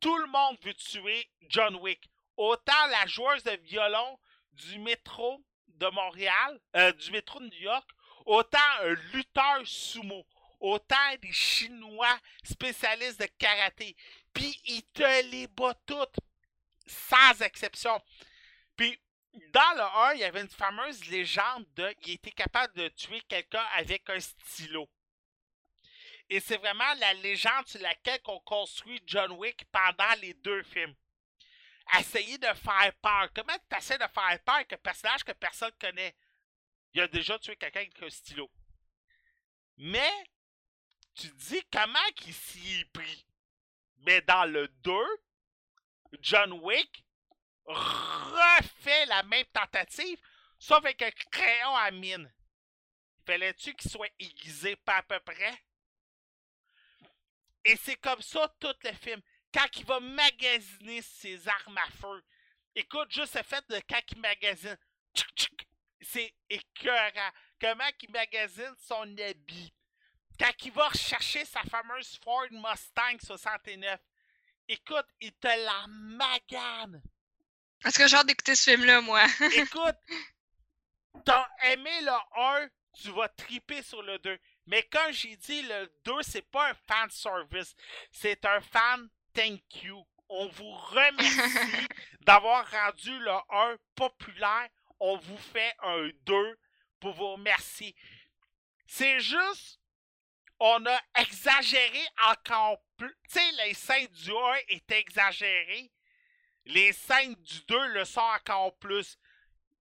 tout 0.00 0.16
le 0.16 0.26
monde 0.26 0.56
veut 0.62 0.74
tuer 0.74 1.30
John 1.48 1.76
Wick. 1.76 2.08
Autant 2.36 2.86
la 2.90 3.06
joueuse 3.06 3.42
de 3.44 3.52
violon 3.62 4.18
du 4.52 4.78
métro 4.78 5.44
de 5.68 5.86
Montréal, 5.88 6.60
euh, 6.76 6.92
du 6.92 7.10
métro 7.10 7.40
de 7.40 7.46
New 7.46 7.62
York, 7.62 7.88
autant 8.26 8.58
un 8.80 8.94
lutteur 9.12 9.60
sumo, 9.64 10.26
autant 10.60 11.14
des 11.20 11.32
Chinois 11.32 12.18
spécialistes 12.44 13.20
de 13.20 13.26
karaté. 13.38 13.96
Puis 14.32 14.60
ils 14.64 14.84
te 14.92 15.30
les 15.30 15.46
battent 15.46 15.82
toutes, 15.86 16.16
sans 16.86 17.40
exception. 17.42 18.00
Puis 18.76 19.00
dans 19.52 19.74
le 19.76 19.82
1, 19.82 20.14
il 20.14 20.20
y 20.20 20.24
avait 20.24 20.42
une 20.42 20.48
fameuse 20.48 21.04
légende 21.06 21.66
de 21.74 21.94
il 22.02 22.12
était 22.12 22.32
capable 22.32 22.74
de 22.74 22.88
tuer 22.88 23.20
quelqu'un 23.22 23.64
avec 23.74 24.08
un 24.10 24.20
stylo. 24.20 24.88
Et 26.28 26.40
c'est 26.40 26.56
vraiment 26.56 26.94
la 26.94 27.14
légende 27.14 27.66
sur 27.66 27.80
laquelle 27.80 28.20
on 28.26 28.40
construit 28.40 29.02
John 29.06 29.32
Wick 29.32 29.64
pendant 29.70 30.14
les 30.20 30.34
deux 30.34 30.62
films. 30.62 30.94
Essayer 31.98 32.38
de 32.38 32.46
faire 32.46 32.92
peur. 33.02 33.28
Comment 33.34 33.56
tu 33.68 33.76
essaies 33.76 33.98
de 33.98 34.06
faire 34.06 34.42
peur 34.44 34.54
avec 34.54 34.72
un 34.72 34.78
personnage 34.78 35.24
que 35.24 35.32
personne 35.32 35.72
connaît? 35.80 36.14
Il 36.94 37.00
a 37.00 37.08
déjà 37.08 37.38
tué 37.38 37.56
quelqu'un 37.56 37.80
avec 37.80 38.02
un 38.02 38.08
stylo. 38.08 38.50
Mais, 39.78 40.12
tu 41.14 41.28
dis 41.28 41.62
comment 41.72 41.98
qu'il 42.16 42.34
s'y 42.34 42.80
est 42.80 42.92
pris? 42.92 43.26
Mais 43.98 44.20
dans 44.22 44.44
le 44.44 44.68
2, 44.68 44.92
John 46.20 46.52
Wick 46.60 47.04
refait 47.64 49.06
la 49.06 49.22
même 49.24 49.46
tentative, 49.52 50.18
sauf 50.58 50.78
avec 50.78 51.02
un 51.02 51.10
crayon 51.10 51.76
à 51.76 51.90
mine. 51.90 52.32
Fallait-tu 53.26 53.74
qu'il 53.74 53.90
soit 53.90 54.10
aiguisé 54.18 54.76
pas 54.76 54.96
à 54.96 55.02
peu 55.02 55.20
près? 55.20 55.62
Et 57.64 57.76
c'est 57.76 57.96
comme 57.96 58.20
ça 58.20 58.52
tout 58.58 58.74
le 58.82 58.92
film. 58.92 59.22
Quand 59.54 59.68
il 59.76 59.84
va 59.84 60.00
magasiner 60.00 61.02
ses 61.02 61.46
armes 61.46 61.78
à 61.78 61.90
feu. 61.90 62.24
Écoute, 62.74 63.12
juste 63.12 63.36
le 63.36 63.42
fait 63.42 63.64
de 63.68 63.80
quand 63.88 64.00
il 64.10 64.18
magasine. 64.18 64.78
C'est 66.00 66.34
écœurant. 66.48 67.30
Comment 67.60 67.90
il 68.00 68.10
magasine 68.10 68.74
son 68.78 69.16
habit. 69.18 69.72
Quand 70.38 70.52
il 70.64 70.72
va 70.72 70.88
rechercher 70.88 71.44
sa 71.44 71.62
fameuse 71.62 72.18
Ford 72.24 72.50
Mustang 72.50 73.18
69. 73.20 74.00
Écoute, 74.68 75.06
il 75.20 75.32
te 75.34 75.48
la 75.48 75.86
magane. 75.88 77.02
Est-ce 77.84 77.98
que 77.98 78.06
j'ai 78.06 78.16
hâte 78.16 78.26
d'écouter 78.26 78.54
ce 78.54 78.70
film-là, 78.70 79.00
moi? 79.00 79.24
Écoute, 79.56 79.96
t'as 81.24 81.48
aimé 81.64 81.90
le 82.02 82.60
1, 82.62 82.68
tu 82.92 83.10
vas 83.10 83.28
triper 83.28 83.82
sur 83.82 84.02
le 84.02 84.18
2. 84.18 84.38
Mais 84.66 84.82
comme 84.84 85.12
j'ai 85.12 85.36
dit, 85.36 85.62
le 85.62 85.92
2, 86.04 86.22
c'est 86.22 86.48
pas 86.50 86.70
un 86.70 86.74
fan 86.86 87.10
service. 87.10 87.74
C'est 88.12 88.44
un 88.44 88.60
fan 88.60 89.08
thank 89.34 89.82
you. 89.82 90.04
On 90.28 90.48
vous 90.48 90.70
remercie 90.70 91.88
d'avoir 92.20 92.70
rendu 92.70 93.18
le 93.18 93.32
1 93.50 93.76
populaire. 93.94 94.68
On 95.00 95.16
vous 95.16 95.38
fait 95.38 95.74
un 95.82 96.08
2 96.24 96.58
pour 97.00 97.12
vous 97.14 97.32
remercier. 97.32 97.94
C'est 98.86 99.20
juste, 99.20 99.80
on 100.64 100.86
a 100.86 101.00
exagéré 101.18 102.00
encore 102.30 102.80
plus. 102.96 103.14
Tu 103.28 103.40
sais, 103.40 103.52
les 103.64 103.74
scènes 103.74 104.06
du 104.06 104.30
1 104.30 104.34
étaient 104.68 105.00
exagérées. 105.00 105.90
Les 106.66 106.92
scènes 106.92 107.34
du 107.34 107.62
2 107.66 107.86
le 107.88 108.04
sont 108.04 108.20
encore 108.20 108.76
plus. 108.78 109.18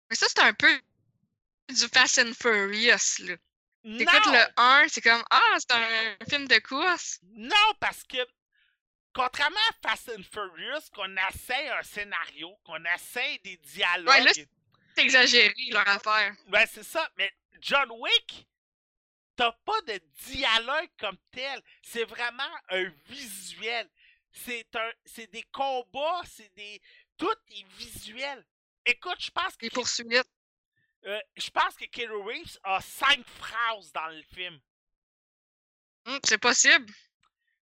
Mais 0.10 0.16
ça, 0.16 0.26
c'est 0.28 0.42
un 0.42 0.54
peu 0.54 0.82
du 1.70 1.88
Fast 1.88 2.18
and 2.18 2.34
Furious, 2.34 3.20
là. 3.20 3.36
T'écoutes 3.84 4.26
le 4.28 4.44
1, 4.58 4.88
c'est 4.90 5.02
comme 5.02 5.24
Ah, 5.30 5.58
c'est 5.60 5.72
un 5.72 6.26
film 6.30 6.48
de 6.48 6.60
course. 6.60 7.20
Non, 7.34 7.74
parce 7.80 8.04
que 8.04 8.18
contrairement 9.14 9.60
à 9.70 9.90
Fast 9.90 10.10
and 10.10 10.24
Furious, 10.32 10.90
qu'on 10.94 11.16
essaie 11.30 11.70
un 11.70 11.84
scénario, 11.84 12.56
qu'on 12.64 12.84
essaie 12.86 13.40
des 13.44 13.58
dialogues. 13.58 14.08
Ouais, 14.08 14.22
là, 14.24 14.32
C'est 14.34 14.48
exagéré, 14.98 15.54
leur 15.70 15.88
affaire. 15.88 16.34
Ben, 16.48 16.66
c'est 16.72 16.84
ça. 16.84 17.08
Mais 17.18 17.32
John 17.60 17.90
Wick, 17.92 18.48
t'as 19.36 19.52
pas 19.52 19.82
de 19.82 19.98
dialogue 20.26 20.90
comme 21.00 21.18
tel. 21.32 21.62
C'est 21.82 22.06
vraiment 22.06 22.52
un 22.70 22.90
visuel. 23.08 23.90
C'est 24.32 24.76
un, 24.76 24.92
c'est 25.06 25.28
des 25.28 25.44
combats, 25.44 26.22
c'est 26.26 26.54
des, 26.56 26.82
tout 27.18 27.36
est 27.50 27.68
visuel. 27.78 28.46
Écoute, 28.86 29.20
je 29.20 29.30
pense 29.30 29.58
que, 29.58 29.68
poursuites. 29.68 30.30
euh, 31.06 31.20
je 31.36 31.50
pense 31.50 31.76
que 31.76 31.86
Keanu 31.86 32.16
Reeves 32.24 32.58
a 32.64 32.80
cinq 32.82 33.26
phrases 33.26 33.92
dans 33.92 34.08
le 34.08 34.24
film. 34.24 34.60
Hum, 36.06 36.20
c'est 36.24 36.38
possible. 36.38 36.88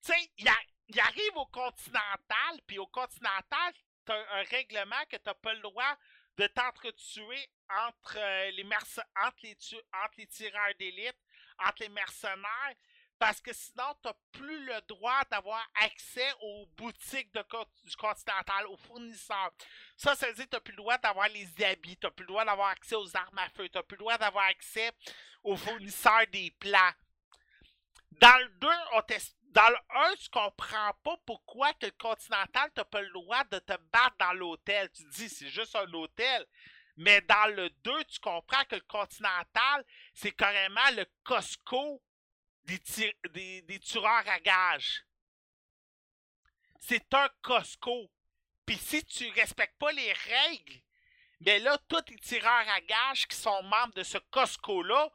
Tu 0.05 0.12
sais, 0.12 0.30
il, 0.36 1.00
arrive 1.00 1.36
au 1.36 1.47
Continental, 1.47 2.60
puis 2.66 2.78
au 2.78 2.86
Continental, 2.86 3.72
t'as 4.05 4.14
un, 4.14 4.40
un 4.40 4.42
règlement 4.44 5.05
que 5.10 5.16
t'as 5.16 5.34
pas 5.34 5.55
le 5.55 5.60
droit 5.60 5.97
de 6.36 6.47
t'entretuer 6.47 7.48
entre, 7.68 8.16
euh, 8.16 8.50
les 8.52 8.64
entre, 8.64 9.36
les 9.42 9.56
entre 9.92 10.14
les 10.16 10.26
tireurs 10.28 10.74
d'élite, 10.78 11.16
entre 11.66 11.82
les 11.82 11.88
mercenaires, 11.88 12.74
parce 13.18 13.40
que 13.40 13.52
sinon, 13.52 13.94
t'as 14.02 14.14
plus 14.30 14.64
le 14.64 14.80
droit 14.82 15.22
d'avoir 15.30 15.60
accès 15.82 16.28
aux 16.40 16.66
boutiques 16.76 17.32
du 17.34 17.96
Continental, 17.96 18.66
aux 18.68 18.76
fournisseurs. 18.76 19.50
Ça, 19.96 20.14
ça 20.14 20.28
veut 20.28 20.34
dire 20.34 20.44
que 20.44 20.50
t'as 20.50 20.60
plus 20.60 20.72
le 20.72 20.76
droit 20.78 20.98
d'avoir 20.98 21.28
les 21.28 21.48
habits, 21.64 21.96
t'as 21.96 22.10
plus 22.12 22.24
le 22.24 22.28
droit 22.28 22.44
d'avoir 22.44 22.68
accès 22.68 22.94
aux 22.94 23.16
armes 23.16 23.38
à 23.38 23.48
feu, 23.50 23.68
t'as 23.68 23.82
plus 23.82 23.96
le 23.96 24.00
droit 24.02 24.18
d'avoir 24.18 24.44
accès 24.44 24.92
aux 25.42 25.56
fournisseurs 25.56 26.26
des 26.32 26.52
plats. 26.60 26.94
Dans 28.12 28.36
le 28.38 28.48
2, 28.60 28.68
on 28.94 29.02
t'ex- 29.02 29.34
dans 29.50 29.68
le 29.68 29.76
1, 30.12 30.14
tu 30.16 30.28
comprends 30.30 30.92
pas 31.02 31.16
pourquoi 31.26 31.72
que 31.74 31.86
le 31.86 31.92
Continental 31.92 32.70
t'as 32.74 32.84
pas 32.84 33.00
le 33.00 33.10
droit 33.10 33.42
de 33.44 33.58
te 33.58 33.76
battre 33.92 34.16
dans 34.18 34.32
l'hôtel. 34.32 34.90
Tu 34.92 35.04
te 35.04 35.08
dis, 35.10 35.28
c'est 35.28 35.48
juste 35.48 35.74
un 35.74 35.92
hôtel. 35.92 36.46
Mais 36.98 37.20
dans 37.22 37.54
le 37.54 37.70
2, 37.70 38.04
tu 38.04 38.18
comprends 38.18 38.64
que 38.64 38.74
le 38.74 38.80
Continental, 38.82 39.84
c'est 40.14 40.32
carrément 40.32 40.90
le 40.96 41.06
Costco 41.22 42.02
des, 42.64 43.62
des, 43.62 43.80
à 44.04 44.40
gages. 44.40 45.04
C'est 46.80 47.14
un 47.14 47.28
Costco. 47.40 48.10
Puis 48.66 48.76
si 48.76 49.04
tu 49.04 49.30
respectes 49.30 49.78
pas 49.78 49.92
les 49.92 50.12
règles, 50.12 50.82
mais 51.40 51.60
là, 51.60 51.78
tous 51.88 52.02
les 52.08 52.18
tireurs 52.18 52.68
à 52.68 52.80
gages 52.80 53.28
qui 53.28 53.36
sont 53.36 53.62
membres 53.62 53.94
de 53.94 54.02
ce 54.02 54.18
Costco-là 54.18 55.08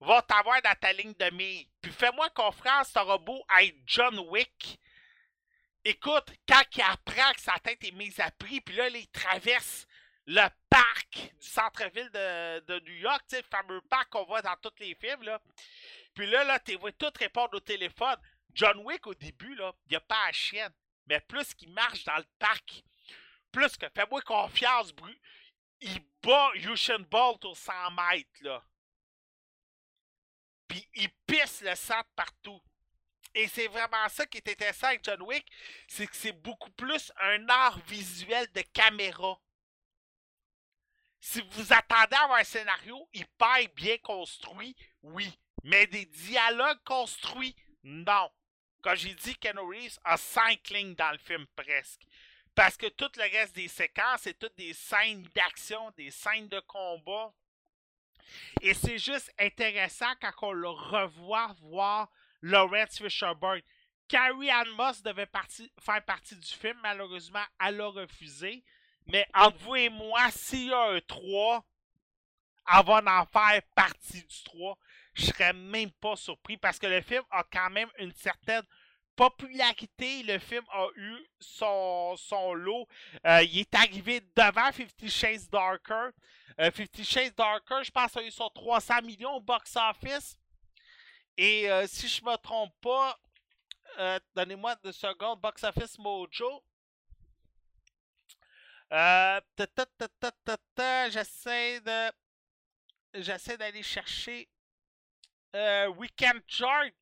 vont 0.00 0.20
t'avoir 0.20 0.60
dans 0.60 0.78
ta 0.78 0.92
ligne 0.92 1.14
de 1.14 1.30
mire. 1.30 1.66
Puis 1.80 1.92
fais-moi 1.92 2.28
confiance, 2.30 2.92
t'auras 2.92 3.16
beau 3.16 3.42
être 3.58 3.76
John 3.86 4.18
Wick. 4.18 4.78
Écoute, 5.82 6.30
quand 6.46 6.62
il 6.76 6.82
apprend 6.82 7.32
que 7.32 7.40
sa 7.40 7.58
tête 7.60 7.82
est 7.84 7.92
mise 7.92 8.20
à 8.20 8.30
prix, 8.32 8.60
puis 8.60 8.76
là, 8.76 8.88
il 8.88 9.08
traverse 9.08 9.86
le 10.26 10.48
parc 10.70 11.32
du 11.40 11.48
centre-ville 11.48 12.10
de, 12.10 12.80
New 12.80 12.94
York, 12.94 13.24
le 13.32 13.42
fameux 13.42 13.80
parc 13.82 14.10
qu'on 14.10 14.24
voit 14.24 14.42
dans 14.42 14.56
tous 14.56 14.72
les 14.78 14.94
films, 14.94 15.22
là. 15.22 15.40
Puis 16.14 16.26
là, 16.26 16.44
là, 16.44 16.58
tu 16.60 16.74
vois 16.76 16.92
tout 16.92 17.12
répondre 17.18 17.54
au 17.54 17.60
téléphone. 17.60 18.16
John 18.54 18.78
Wick, 18.80 19.06
au 19.06 19.14
début, 19.14 19.54
là, 19.54 19.72
il 19.88 19.96
a 19.96 20.00
pas 20.00 20.26
la 20.26 20.32
chienne. 20.32 20.72
Mais 21.06 21.20
plus 21.20 21.54
qu'il 21.54 21.70
marche 21.70 22.04
dans 22.04 22.16
le 22.16 22.26
parc, 22.38 22.82
plus 23.50 23.76
que 23.76 23.86
fais-moi 23.94 24.20
confiance. 24.22 24.92
Il 25.80 26.00
bat 26.22 26.50
Usain 26.54 27.00
Bolt 27.00 27.44
au 27.44 27.54
100 27.54 27.72
mètres, 27.92 28.30
là. 28.40 28.62
Puis 30.68 30.88
il 30.94 31.10
pisse 31.26 31.60
le 31.62 31.74
sang 31.74 32.00
partout. 32.14 32.62
Et 33.34 33.48
c'est 33.48 33.66
vraiment 33.66 34.08
ça 34.08 34.26
qui 34.26 34.38
est 34.38 34.48
intéressant 34.48 34.88
avec 34.88 35.04
John 35.04 35.22
Wick, 35.22 35.46
c'est 35.88 36.06
que 36.06 36.16
c'est 36.16 36.32
beaucoup 36.32 36.70
plus 36.70 37.12
un 37.20 37.48
art 37.48 37.78
visuel 37.86 38.46
de 38.52 38.60
caméra. 38.72 39.38
Si 41.24 41.40
vous 41.40 41.72
attendez 41.72 42.16
à 42.16 42.24
avoir 42.24 42.40
un 42.40 42.44
scénario 42.44 43.08
hyper 43.12 43.68
bien 43.76 43.96
construit, 43.98 44.74
oui. 45.02 45.32
Mais 45.62 45.86
des 45.86 46.04
dialogues 46.04 46.82
construits, 46.84 47.54
non. 47.84 48.28
Quand 48.82 48.96
j'ai 48.96 49.14
dit 49.14 49.36
Ken 49.36 49.56
Reeves 49.60 50.00
a 50.02 50.16
cinq 50.16 50.68
lignes 50.70 50.96
dans 50.96 51.12
le 51.12 51.18
film 51.18 51.46
presque. 51.54 52.02
Parce 52.56 52.76
que 52.76 52.88
tout 52.88 53.10
le 53.14 53.22
reste 53.22 53.54
des 53.54 53.68
séquences, 53.68 54.22
c'est 54.22 54.36
toutes 54.36 54.56
des 54.56 54.74
scènes 54.74 55.22
d'action, 55.32 55.92
des 55.96 56.10
scènes 56.10 56.48
de 56.48 56.58
combat. 56.58 57.32
Et 58.60 58.74
c'est 58.74 58.98
juste 58.98 59.32
intéressant 59.38 60.12
quand 60.20 60.48
on 60.48 60.52
le 60.52 60.70
revoit 60.70 61.54
voir 61.60 62.10
Lawrence 62.40 62.98
Fishburne. 62.98 63.62
Carrie 64.08 64.50
Ann 64.50 64.68
Moss 64.70 65.00
devait 65.02 65.30
faire 65.80 66.04
partie 66.04 66.36
du 66.36 66.50
film, 66.50 66.78
malheureusement, 66.82 67.44
elle 67.60 67.80
a 67.80 67.86
refusé. 67.86 68.64
Mais 69.06 69.26
entre 69.34 69.58
vous 69.58 69.76
et 69.76 69.88
moi, 69.88 70.30
s'il 70.30 70.68
y 70.68 70.72
a 70.72 70.90
un 70.90 71.00
3, 71.00 71.64
elle 72.72 72.84
va 72.84 73.20
en 73.20 73.26
faire 73.26 73.62
partie 73.74 74.22
du 74.22 74.42
3. 74.44 74.78
Je 75.14 75.26
serais 75.26 75.52
même 75.52 75.90
pas 75.92 76.16
surpris 76.16 76.56
parce 76.56 76.78
que 76.78 76.86
le 76.86 77.00
film 77.00 77.22
a 77.30 77.44
quand 77.44 77.70
même 77.70 77.90
une 77.98 78.12
certaine 78.12 78.62
popularité. 79.14 80.22
Le 80.22 80.38
film 80.38 80.64
a 80.70 80.86
eu 80.96 81.16
son, 81.38 82.16
son 82.16 82.54
lot. 82.54 82.86
Euh, 83.26 83.42
il 83.42 83.60
est 83.60 83.74
arrivé 83.74 84.20
devant 84.34 84.72
Fifty 84.72 85.10
Shades 85.10 85.50
Darker. 85.50 86.10
Euh, 86.60 86.70
Fifty 86.70 87.04
Shades 87.04 87.34
Darker, 87.36 87.82
je 87.82 87.90
pense, 87.90 88.16
a 88.16 88.22
eu 88.22 88.30
son 88.30 88.48
300 88.50 89.02
millions 89.02 89.34
au 89.34 89.40
box-office. 89.40 90.36
Et 91.36 91.70
euh, 91.70 91.86
si 91.86 92.08
je 92.08 92.22
me 92.24 92.36
trompe 92.36 92.72
pas, 92.80 93.18
euh, 93.98 94.18
donnez-moi 94.34 94.76
deux 94.76 94.92
secondes, 94.92 95.40
Box 95.40 95.64
Office 95.64 95.98
Mojo. 95.98 96.62
Euh, 98.92 99.40
J'essaie 101.10 101.80
de. 101.80 102.12
J'essaie 103.14 103.56
d'aller 103.56 103.82
chercher. 103.82 104.48
Euh, 105.54 105.88
Weekend 105.88 106.42
Chart. 106.46 106.92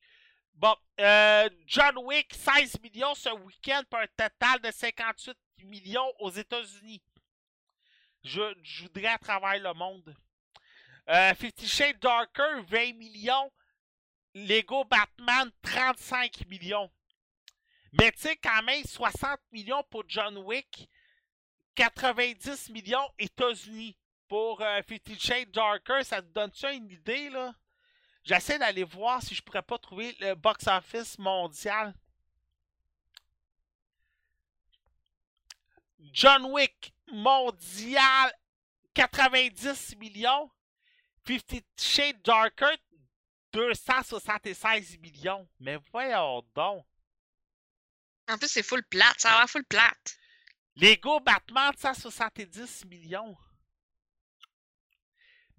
Bon, 0.54 0.76
euh, 1.00 1.48
John 1.66 1.96
Wick, 1.98 2.34
16 2.34 2.80
millions 2.80 3.14
ce 3.14 3.30
week-end 3.30 3.82
pour 3.88 3.98
un 3.98 4.06
total 4.08 4.60
de 4.60 4.70
58 4.70 5.36
millions 5.64 6.12
aux 6.18 6.30
États-Unis. 6.30 7.02
Je, 8.24 8.82
voudrais 8.82 9.06
à 9.06 9.18
travers 9.18 9.58
le 9.58 9.72
monde. 9.72 10.14
Euh, 11.08 11.34
Fifty 11.34 11.94
Darker, 11.94 12.62
20 12.68 12.92
millions. 12.94 13.50
Lego 14.34 14.84
Batman, 14.84 15.50
35 15.62 16.46
millions. 16.46 16.90
Mais 17.92 18.12
tu 18.12 18.20
sais, 18.20 18.36
quand 18.36 18.62
même, 18.62 18.84
60 18.84 19.40
millions 19.50 19.82
pour 19.90 20.04
John 20.06 20.36
Wick, 20.38 20.88
90 21.80 22.68
millions 22.68 23.08
États-Unis. 23.18 23.96
Pour 24.28 24.60
euh, 24.60 24.82
Fifty 24.86 25.18
Shades 25.18 25.50
Darker, 25.50 26.04
ça 26.04 26.20
te 26.20 26.26
donne-tu 26.26 26.66
une 26.72 26.90
idée, 26.90 27.30
là? 27.30 27.54
J'essaie 28.22 28.58
d'aller 28.58 28.84
voir 28.84 29.22
si 29.22 29.34
je 29.34 29.42
pourrais 29.42 29.62
pas 29.62 29.78
trouver 29.78 30.14
le 30.20 30.34
box-office 30.34 31.18
mondial. 31.18 31.94
John 36.12 36.44
Wick 36.52 36.92
mondial, 37.10 38.32
90 38.94 39.96
millions. 39.96 40.50
Fifty 41.24 41.64
Shades 41.78 42.22
Darker, 42.22 42.76
276 43.52 44.98
millions. 44.98 45.48
Mais 45.58 45.78
voyons 45.90 46.44
donc. 46.54 46.84
En 48.28 48.36
plus, 48.36 48.48
c'est 48.48 48.62
full 48.62 48.84
plate. 48.84 49.18
Ça 49.18 49.32
a 49.32 49.38
l'air 49.38 49.48
full 49.48 49.64
plate. 49.64 50.19
Lego 50.76 51.20
Batman, 51.20 51.72
170 51.76 52.84
millions. 52.86 53.36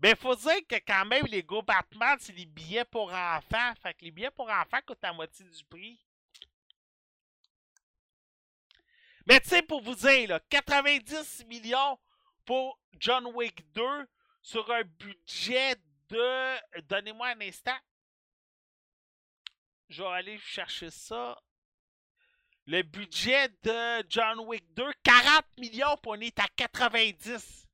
Mais 0.01 0.15
faut 0.15 0.35
dire 0.35 0.65
que 0.67 0.77
quand 0.77 1.05
même, 1.05 1.25
Lego 1.27 1.61
Batman, 1.61 2.17
c'est 2.19 2.33
les 2.33 2.47
billets 2.47 2.85
pour 2.85 3.13
enfants. 3.13 3.73
Fait 3.83 3.93
que 3.93 4.03
les 4.03 4.11
billets 4.11 4.31
pour 4.31 4.49
enfants 4.49 4.79
coûtent 4.85 5.03
la 5.03 5.13
moitié 5.13 5.45
du 5.45 5.63
prix. 5.65 5.99
Mais 9.27 9.39
tu 9.39 9.49
sais, 9.49 9.61
pour 9.61 9.81
vous 9.81 9.93
dire, 9.93 10.29
là, 10.29 10.39
90 10.49 11.45
millions 11.45 11.99
pour 12.45 12.79
John 12.99 13.27
Wick 13.27 13.71
2 13.73 14.09
sur 14.41 14.71
un 14.71 14.83
budget 14.83 15.75
de... 16.09 16.81
Donnez-moi 16.81 17.27
un 17.27 17.41
instant. 17.41 17.77
Je 19.89 20.01
vais 20.01 20.09
aller 20.09 20.39
chercher 20.39 20.89
ça. 20.89 21.39
Le 22.67 22.83
budget 22.83 23.49
de 23.63 24.05
John 24.07 24.39
Wick 24.41 24.63
2, 24.75 24.91
40 25.03 25.45
millions 25.57 25.97
pour 26.01 26.13
on 26.13 26.21
est 26.21 26.37
à 26.39 26.47
90. 26.55 27.67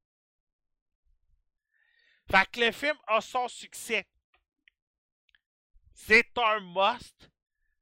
Fait 2.29 2.51
que 2.51 2.59
le 2.59 2.71
film 2.71 2.97
a 3.07 3.21
son 3.21 3.47
succès. 3.47 4.07
C'est 5.93 6.37
un 6.37 6.59
must. 6.59 7.29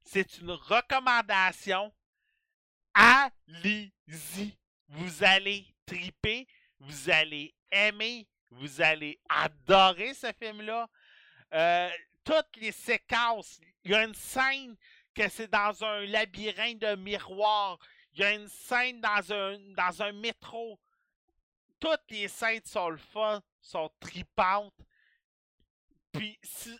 C'est 0.04 0.38
une 0.38 0.52
recommandation. 0.52 1.92
Allez-y. 2.94 4.56
Vous 4.88 5.24
allez 5.24 5.66
triper. 5.84 6.46
Vous 6.78 7.10
allez 7.10 7.54
aimer. 7.70 8.28
Vous 8.50 8.80
allez 8.80 9.20
adorer 9.28 10.14
ce 10.14 10.32
film-là. 10.32 10.88
Euh, 11.52 11.90
toutes 12.24 12.56
les 12.56 12.72
séquences. 12.72 13.60
Il 13.84 13.90
y 13.90 13.94
a 13.94 14.04
une 14.04 14.14
scène 14.14 14.76
que 15.16 15.28
c'est 15.30 15.48
dans 15.48 15.82
un 15.82 16.04
labyrinthe 16.06 16.78
de 16.78 16.94
miroirs. 16.94 17.78
Il 18.12 18.20
y 18.20 18.24
a 18.24 18.32
une 18.32 18.48
scène 18.48 19.00
dans 19.00 19.32
un, 19.32 19.58
dans 19.74 20.02
un 20.02 20.12
métro. 20.12 20.78
Toutes 21.80 22.10
les 22.10 22.28
scènes 22.28 22.64
sont 22.64 22.90
le 22.90 22.98
fun, 22.98 23.42
sont 23.60 23.90
tripantes. 23.98 24.74
Puis, 26.12 26.38
si, 26.42 26.78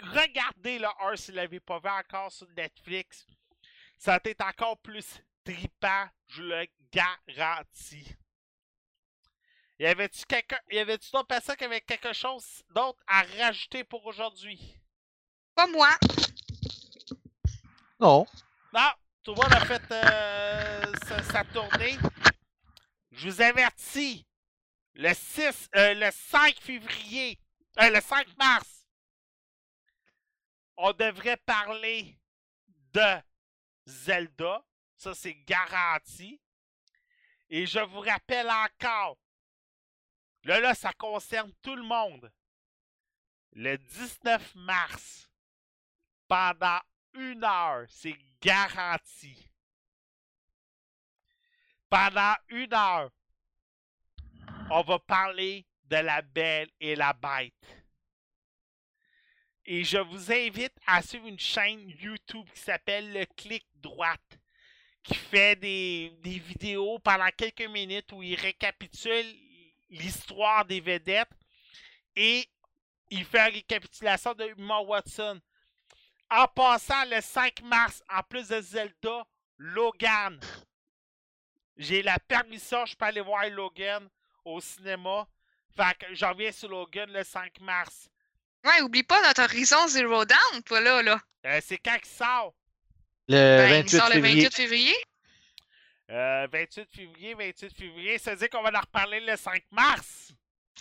regardez 0.00 0.78
le 0.78 0.88
1 1.00 1.16
si 1.16 1.30
vous 1.30 1.36
l'avez 1.36 1.60
pas 1.60 1.78
vu 1.78 1.88
encore 1.88 2.30
sur 2.30 2.48
Netflix. 2.56 3.26
Ça 3.98 4.12
va 4.12 4.20
être 4.24 4.44
encore 4.44 4.78
plus 4.78 5.22
tripant, 5.44 6.06
je 6.26 6.42
le 6.42 6.66
garantis. 6.92 8.16
Y 9.78 9.86
avait-tu 9.86 10.24
quelqu'un, 10.26 10.58
y 10.70 10.78
avait-tu 10.78 11.10
d'autres 11.12 11.26
personnes 11.26 11.56
qui 11.56 11.64
avaient 11.64 11.80
quelque 11.80 12.12
chose 12.12 12.62
d'autre 12.70 13.00
à 13.06 13.22
rajouter 13.38 13.84
pour 13.84 14.04
aujourd'hui? 14.06 14.76
Pas 15.54 15.66
moi. 15.66 15.90
Non. 18.02 18.26
Non, 18.72 18.90
tout 19.22 19.32
le 19.32 19.40
monde 19.40 19.52
a 19.52 19.64
fait 19.64 19.92
euh, 19.92 20.92
sa, 21.30 21.44
tournée. 21.44 21.96
Je 23.12 23.30
vous 23.30 23.40
avertis, 23.40 24.26
le 24.94 25.14
6, 25.14 25.70
euh, 25.76 25.94
le 25.94 26.10
5 26.10 26.56
février, 26.56 27.38
euh, 27.80 27.90
le 27.90 28.00
5 28.00 28.26
mars, 28.36 28.88
on 30.76 30.92
devrait 30.94 31.36
parler 31.36 32.18
de 32.92 33.22
Zelda. 33.86 34.64
Ça, 34.96 35.14
c'est 35.14 35.36
garanti. 35.46 36.40
Et 37.50 37.66
je 37.66 37.78
vous 37.78 38.00
rappelle 38.00 38.50
encore, 38.50 39.16
là, 40.42 40.58
là, 40.58 40.74
ça 40.74 40.92
concerne 40.94 41.52
tout 41.62 41.76
le 41.76 41.84
monde. 41.84 42.32
Le 43.52 43.78
19 43.78 44.56
mars, 44.56 45.30
pendant 46.26 46.80
une 47.14 47.44
heure. 47.44 47.86
C'est 47.88 48.16
garanti. 48.40 49.48
Pendant 51.88 52.34
une 52.48 52.72
heure, 52.72 53.10
on 54.70 54.82
va 54.82 54.98
parler 54.98 55.66
de 55.84 55.96
la 55.96 56.22
belle 56.22 56.70
et 56.80 56.94
la 56.94 57.12
bête. 57.12 57.82
Et 59.64 59.84
je 59.84 59.98
vous 59.98 60.32
invite 60.32 60.74
à 60.86 61.02
suivre 61.02 61.28
une 61.28 61.38
chaîne 61.38 61.88
YouTube 62.00 62.48
qui 62.52 62.60
s'appelle 62.60 63.12
Le 63.12 63.24
Clic 63.26 63.64
Droite, 63.76 64.38
qui 65.04 65.14
fait 65.14 65.54
des, 65.56 66.12
vidéos 66.22 66.98
pendant 66.98 67.28
quelques 67.36 67.68
minutes 67.68 68.10
où 68.12 68.22
il 68.22 68.34
récapitule 68.34 69.36
l'histoire 69.90 70.64
des 70.64 70.80
vedettes 70.80 71.30
et 72.16 72.48
il 73.10 73.24
fait 73.24 73.46
une 73.48 73.54
récapitulation 73.54 74.34
de 74.34 74.44
Emma 74.44 74.80
Watson. 74.80 75.40
En 76.34 76.46
passant 76.48 77.04
le 77.10 77.20
5 77.20 77.60
mars, 77.62 78.02
en 78.08 78.22
plus 78.22 78.48
de 78.48 78.58
Zelda, 78.62 79.24
Logan. 79.58 80.40
J'ai 81.76 82.02
la 82.02 82.18
permission, 82.18 82.86
je 82.86 82.96
peux 82.96 83.04
aller 83.04 83.20
voir 83.20 83.46
Logan 83.50 84.08
au 84.44 84.58
cinéma. 84.60 85.26
Fait 85.76 85.94
que 85.98 86.14
j'en 86.14 86.32
viens 86.32 86.50
sur 86.50 86.70
Logan 86.70 87.10
le 87.12 87.22
5 87.22 87.60
mars. 87.60 88.08
Ouais, 88.64 88.80
oublie 88.80 89.02
pas 89.02 89.20
notre 89.22 89.42
Horizon 89.42 89.86
Zero 89.88 90.24
Down, 90.24 90.62
toi 90.64 90.80
là, 90.80 91.02
là. 91.02 91.20
Euh, 91.44 91.60
c'est 91.62 91.78
quand 91.78 91.98
qu'il 91.98 92.06
sort? 92.06 92.54
Le 93.28 93.36
Ben, 93.58 93.68
il 93.68 93.82
28 93.82 93.98
sort 93.98 94.08
le 94.08 94.14
février. 94.14 94.44
28 94.44 94.54
février. 94.54 94.94
Euh, 96.10 96.48
28 96.50 96.88
février, 96.94 97.34
28 97.34 97.76
février. 97.76 98.18
Ça 98.18 98.30
veut 98.30 98.36
dire 98.38 98.48
qu'on 98.48 98.62
va 98.62 98.70
en 98.70 98.80
reparler 98.80 99.20
le 99.20 99.36
5 99.36 99.62
mars. 99.70 100.32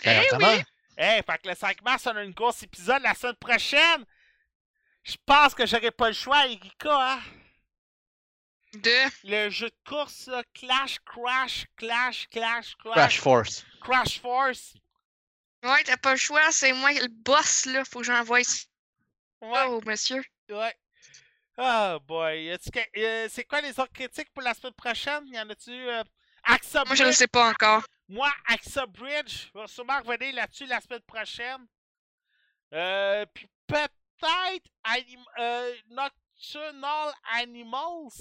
Ben, 0.06 0.24
Eh 0.32 0.36
oui. 0.38 0.64
Hey, 0.98 1.22
fait 1.24 1.42
que 1.42 1.50
le 1.50 1.56
5 1.56 1.82
mars, 1.82 2.08
on 2.08 2.16
a 2.16 2.24
une 2.24 2.32
grosse 2.34 2.64
épisode 2.64 3.02
la 3.02 3.14
semaine 3.16 3.36
prochaine. 3.36 4.06
Je 5.04 5.16
pense 5.26 5.54
que 5.56 5.66
j'aurai 5.66 5.92
pas 5.92 6.08
le 6.10 6.14
choix, 6.14 6.46
Erika, 6.48 7.14
hein? 7.14 7.22
De? 8.74 9.30
Le 9.30 9.50
jeu 9.50 9.70
de 9.70 9.76
course, 9.90 10.28
là, 10.28 10.44
Clash, 10.54 11.00
Crash, 11.06 11.66
Clash, 11.76 12.28
Clash, 12.30 12.76
Clash, 12.78 12.94
Crash 12.96 13.20
Force. 13.20 13.66
Crash 13.82 14.20
Force. 14.22 14.74
Ouais, 15.64 15.84
t'as 15.84 15.98
pas 15.98 16.12
le 16.12 16.18
choix, 16.18 16.52
c'est 16.52 16.72
moi 16.74 16.92
le 16.94 17.08
boss, 17.08 17.66
là. 17.66 17.84
Faut 17.86 18.00
que 18.00 18.06
j'envoie 18.06 18.44
ça 18.44 18.66
Ouais, 19.42 19.64
au 19.64 19.82
monsieur. 19.82 20.24
ouais. 20.50 20.76
Oh 21.58 22.00
boy. 22.08 22.50
Euh, 22.98 23.28
c'est 23.30 23.44
quoi 23.44 23.62
les 23.62 23.78
autres 23.80 23.92
critiques 23.92 24.32
pour 24.34 24.42
la 24.42 24.54
semaine 24.54 24.74
prochaine? 24.74 25.28
Y 25.28 25.40
en 25.40 25.50
a-tu? 25.50 25.72
Euh... 25.72 26.04
Axa 26.44 26.84
Moi, 26.86 26.96
je 26.96 27.04
le 27.04 27.10
Bridge? 27.10 27.18
sais 27.18 27.28
pas 27.28 27.50
encore. 27.50 27.84
Moi, 28.08 28.32
Axa 28.48 28.86
Bridge, 28.88 29.50
je 29.54 29.60
vais 29.60 29.68
sûrement 29.68 30.00
revenir 30.00 30.34
là-dessus 30.34 30.66
la 30.66 30.80
semaine 30.80 31.02
prochaine. 31.02 31.68
Euh, 32.74 33.26
puis 33.34 33.48
peut-être 33.68 33.94
anim- 34.84 35.26
euh, 35.40 35.76
Nocturnal 35.90 37.14
Animals. 37.34 38.12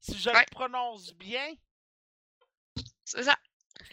Si 0.00 0.18
je 0.18 0.30
Ouais. 0.30 0.40
le 0.40 0.46
prononce 0.50 1.12
bien. 1.14 1.54
C'est 3.04 3.22
ça. 3.24 3.36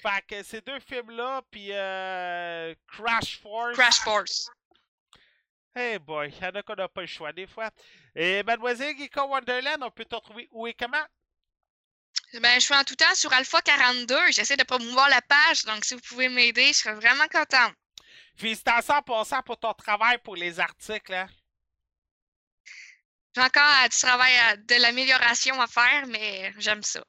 Fait 0.01 0.25
que 0.27 0.43
ces 0.43 0.61
deux 0.61 0.79
films-là, 0.79 1.41
puis 1.51 1.69
euh, 1.71 2.73
Crash 2.87 3.39
Force. 3.41 3.77
Crash 3.77 3.99
Force. 3.99 4.49
Hey 5.75 5.99
boy, 5.99 6.29
il 6.35 6.43
y 6.43 6.45
en 6.47 6.55
a 6.55 6.63
qu'on 6.63 6.75
n'a 6.75 6.87
pas 6.87 7.01
le 7.01 7.07
choix 7.07 7.31
des 7.31 7.47
fois. 7.47 7.69
Et 8.15 8.41
Mademoiselle 8.43 8.97
Geeko 8.97 9.21
Wonderland, 9.27 9.83
on 9.83 9.91
peut 9.91 10.05
te 10.05 10.15
retrouver 10.15 10.47
où 10.51 10.65
et 10.67 10.73
comment? 10.73 11.05
Ben, 12.33 12.55
je 12.55 12.65
suis 12.65 12.73
en 12.75 12.83
tout 12.83 12.95
temps 12.95 13.13
sur 13.15 13.31
Alpha 13.33 13.61
42. 13.61 14.31
J'essaie 14.31 14.57
de 14.57 14.63
promouvoir 14.63 15.09
la 15.09 15.21
page, 15.21 15.63
donc 15.65 15.85
si 15.85 15.93
vous 15.95 16.01
pouvez 16.01 16.27
m'aider, 16.29 16.67
je 16.67 16.79
serais 16.79 16.95
vraiment 16.95 17.27
contente. 17.27 17.73
Félicitations 18.39 18.93
en 18.95 19.01
passant 19.01 19.41
pour 19.41 19.57
ton 19.59 19.73
travail 19.73 20.17
pour 20.23 20.35
les 20.35 20.59
articles. 20.59 21.13
Hein? 21.13 21.27
J'ai 23.35 23.41
encore 23.41 23.61
euh, 23.83 23.87
du 23.87 23.97
travail, 23.97 24.33
à- 24.49 24.55
de 24.57 24.81
l'amélioration 24.81 25.59
à 25.61 25.67
faire, 25.67 26.07
mais 26.07 26.53
j'aime 26.57 26.81
ça. 26.81 27.03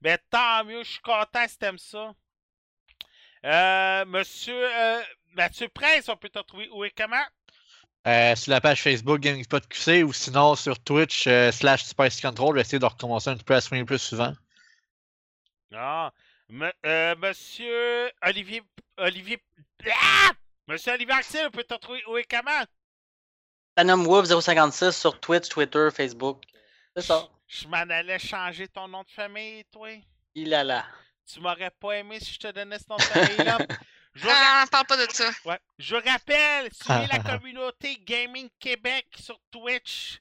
Ben 0.00 0.18
tant 0.30 0.64
mieux, 0.64 0.82
je 0.82 0.90
suis 0.92 1.00
content 1.00 1.46
si 1.46 1.58
t'aimes 1.58 1.78
ça. 1.78 2.12
Euh, 3.44 4.04
monsieur 4.06 4.54
euh, 4.56 5.02
Mathieu 5.34 5.68
Prince, 5.68 6.08
on 6.08 6.16
peut 6.16 6.28
te 6.28 6.38
retrouver 6.38 6.68
où 6.70 6.84
et 6.84 6.90
comment? 6.90 7.24
Euh, 8.06 8.34
sur 8.34 8.50
la 8.50 8.60
page 8.60 8.82
Facebook 8.82 9.20
GameSpot 9.20 9.60
QC 9.68 10.02
ou 10.02 10.12
sinon 10.12 10.56
sur 10.56 10.82
Twitch 10.82 11.26
euh, 11.28 11.52
slash 11.52 11.84
Spice 11.84 12.20
Control. 12.20 12.50
Je 12.50 12.54
vais 12.56 12.60
essayer 12.62 12.78
de 12.80 12.84
recommencer 12.86 13.30
un 13.30 13.34
petit 13.36 13.44
peu 13.44 13.54
à 13.54 13.60
streamer 13.60 13.84
plus 13.84 13.98
souvent. 14.00 14.32
Ah, 15.74 16.12
me- 16.48 16.72
euh, 16.86 17.14
monsieur 17.16 18.10
Olivier 18.22 18.62
Olivier 18.96 19.40
Ah! 19.92 20.30
Monsieur 20.68 20.92
Olivier 20.92 21.14
Axel, 21.14 21.46
on 21.46 21.50
peut 21.50 21.64
te 21.64 21.74
retrouver 21.74 22.02
où 22.06 22.16
et 22.16 22.24
comment? 22.24 22.64
Phantom 23.76 24.04
Wolf 24.04 24.28
056 24.28 24.92
sur 24.96 25.18
Twitch, 25.20 25.48
Twitter, 25.48 25.88
Facebook. 25.94 26.42
C'est 26.96 27.02
ça. 27.02 27.26
Je 27.46 27.66
m'en 27.68 27.76
allais 27.78 28.18
changer 28.18 28.68
ton 28.68 28.86
nom 28.88 29.02
de 29.02 29.10
famille, 29.10 29.64
toi. 29.72 29.88
Il 30.34 30.52
a 30.54 30.62
là. 30.64 30.86
Tu 31.26 31.40
m'aurais 31.40 31.70
pas 31.70 31.92
aimé 31.96 32.18
si 32.20 32.32
je 32.34 32.38
te 32.38 32.50
donnais 32.52 32.78
ce 32.78 32.84
nom 32.88 32.96
de 32.96 33.02
famille-là. 33.02 33.58
Je 34.14 34.26
ra- 34.26 34.34
Ah, 34.36 34.64
parle 34.70 34.84
pas 34.86 35.06
de 35.06 35.10
ça. 35.10 35.30
Ouais. 35.46 35.58
Je 35.78 35.96
rappelle, 35.96 36.70
suivez 36.74 37.06
la 37.10 37.18
communauté 37.20 37.96
Gaming 37.96 38.50
Québec 38.60 39.06
sur 39.18 39.40
Twitch 39.50 40.18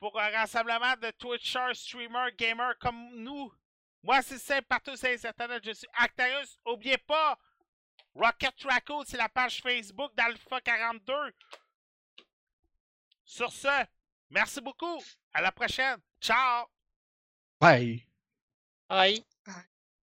pour 0.00 0.18
un 0.18 0.30
rassemblement 0.30 0.94
de 1.02 1.10
Twitchers, 1.10 1.74
streamers, 1.74 2.30
gamers 2.38 2.78
comme 2.80 3.10
nous. 3.16 3.52
Moi, 4.02 4.22
c'est 4.22 4.38
simple, 4.38 4.64
partout 4.66 4.96
sur 4.96 5.08
les 5.08 5.26
internet, 5.26 5.62
je 5.62 5.72
suis 5.72 5.86
Actarus. 5.98 6.56
Oubliez 6.64 6.96
pas, 6.96 7.36
Rocket 8.18 8.54
Raccoon, 8.64 9.04
c'est 9.06 9.16
la 9.16 9.28
page 9.28 9.62
Facebook 9.62 10.12
d'Alpha 10.16 10.60
42. 10.60 11.14
Sur 13.24 13.52
ce, 13.52 13.86
merci 14.30 14.60
beaucoup. 14.60 15.00
À 15.32 15.40
la 15.40 15.52
prochaine. 15.52 16.00
Ciao! 16.20 16.66
Bye! 17.60 18.04
Aïe. 18.88 19.24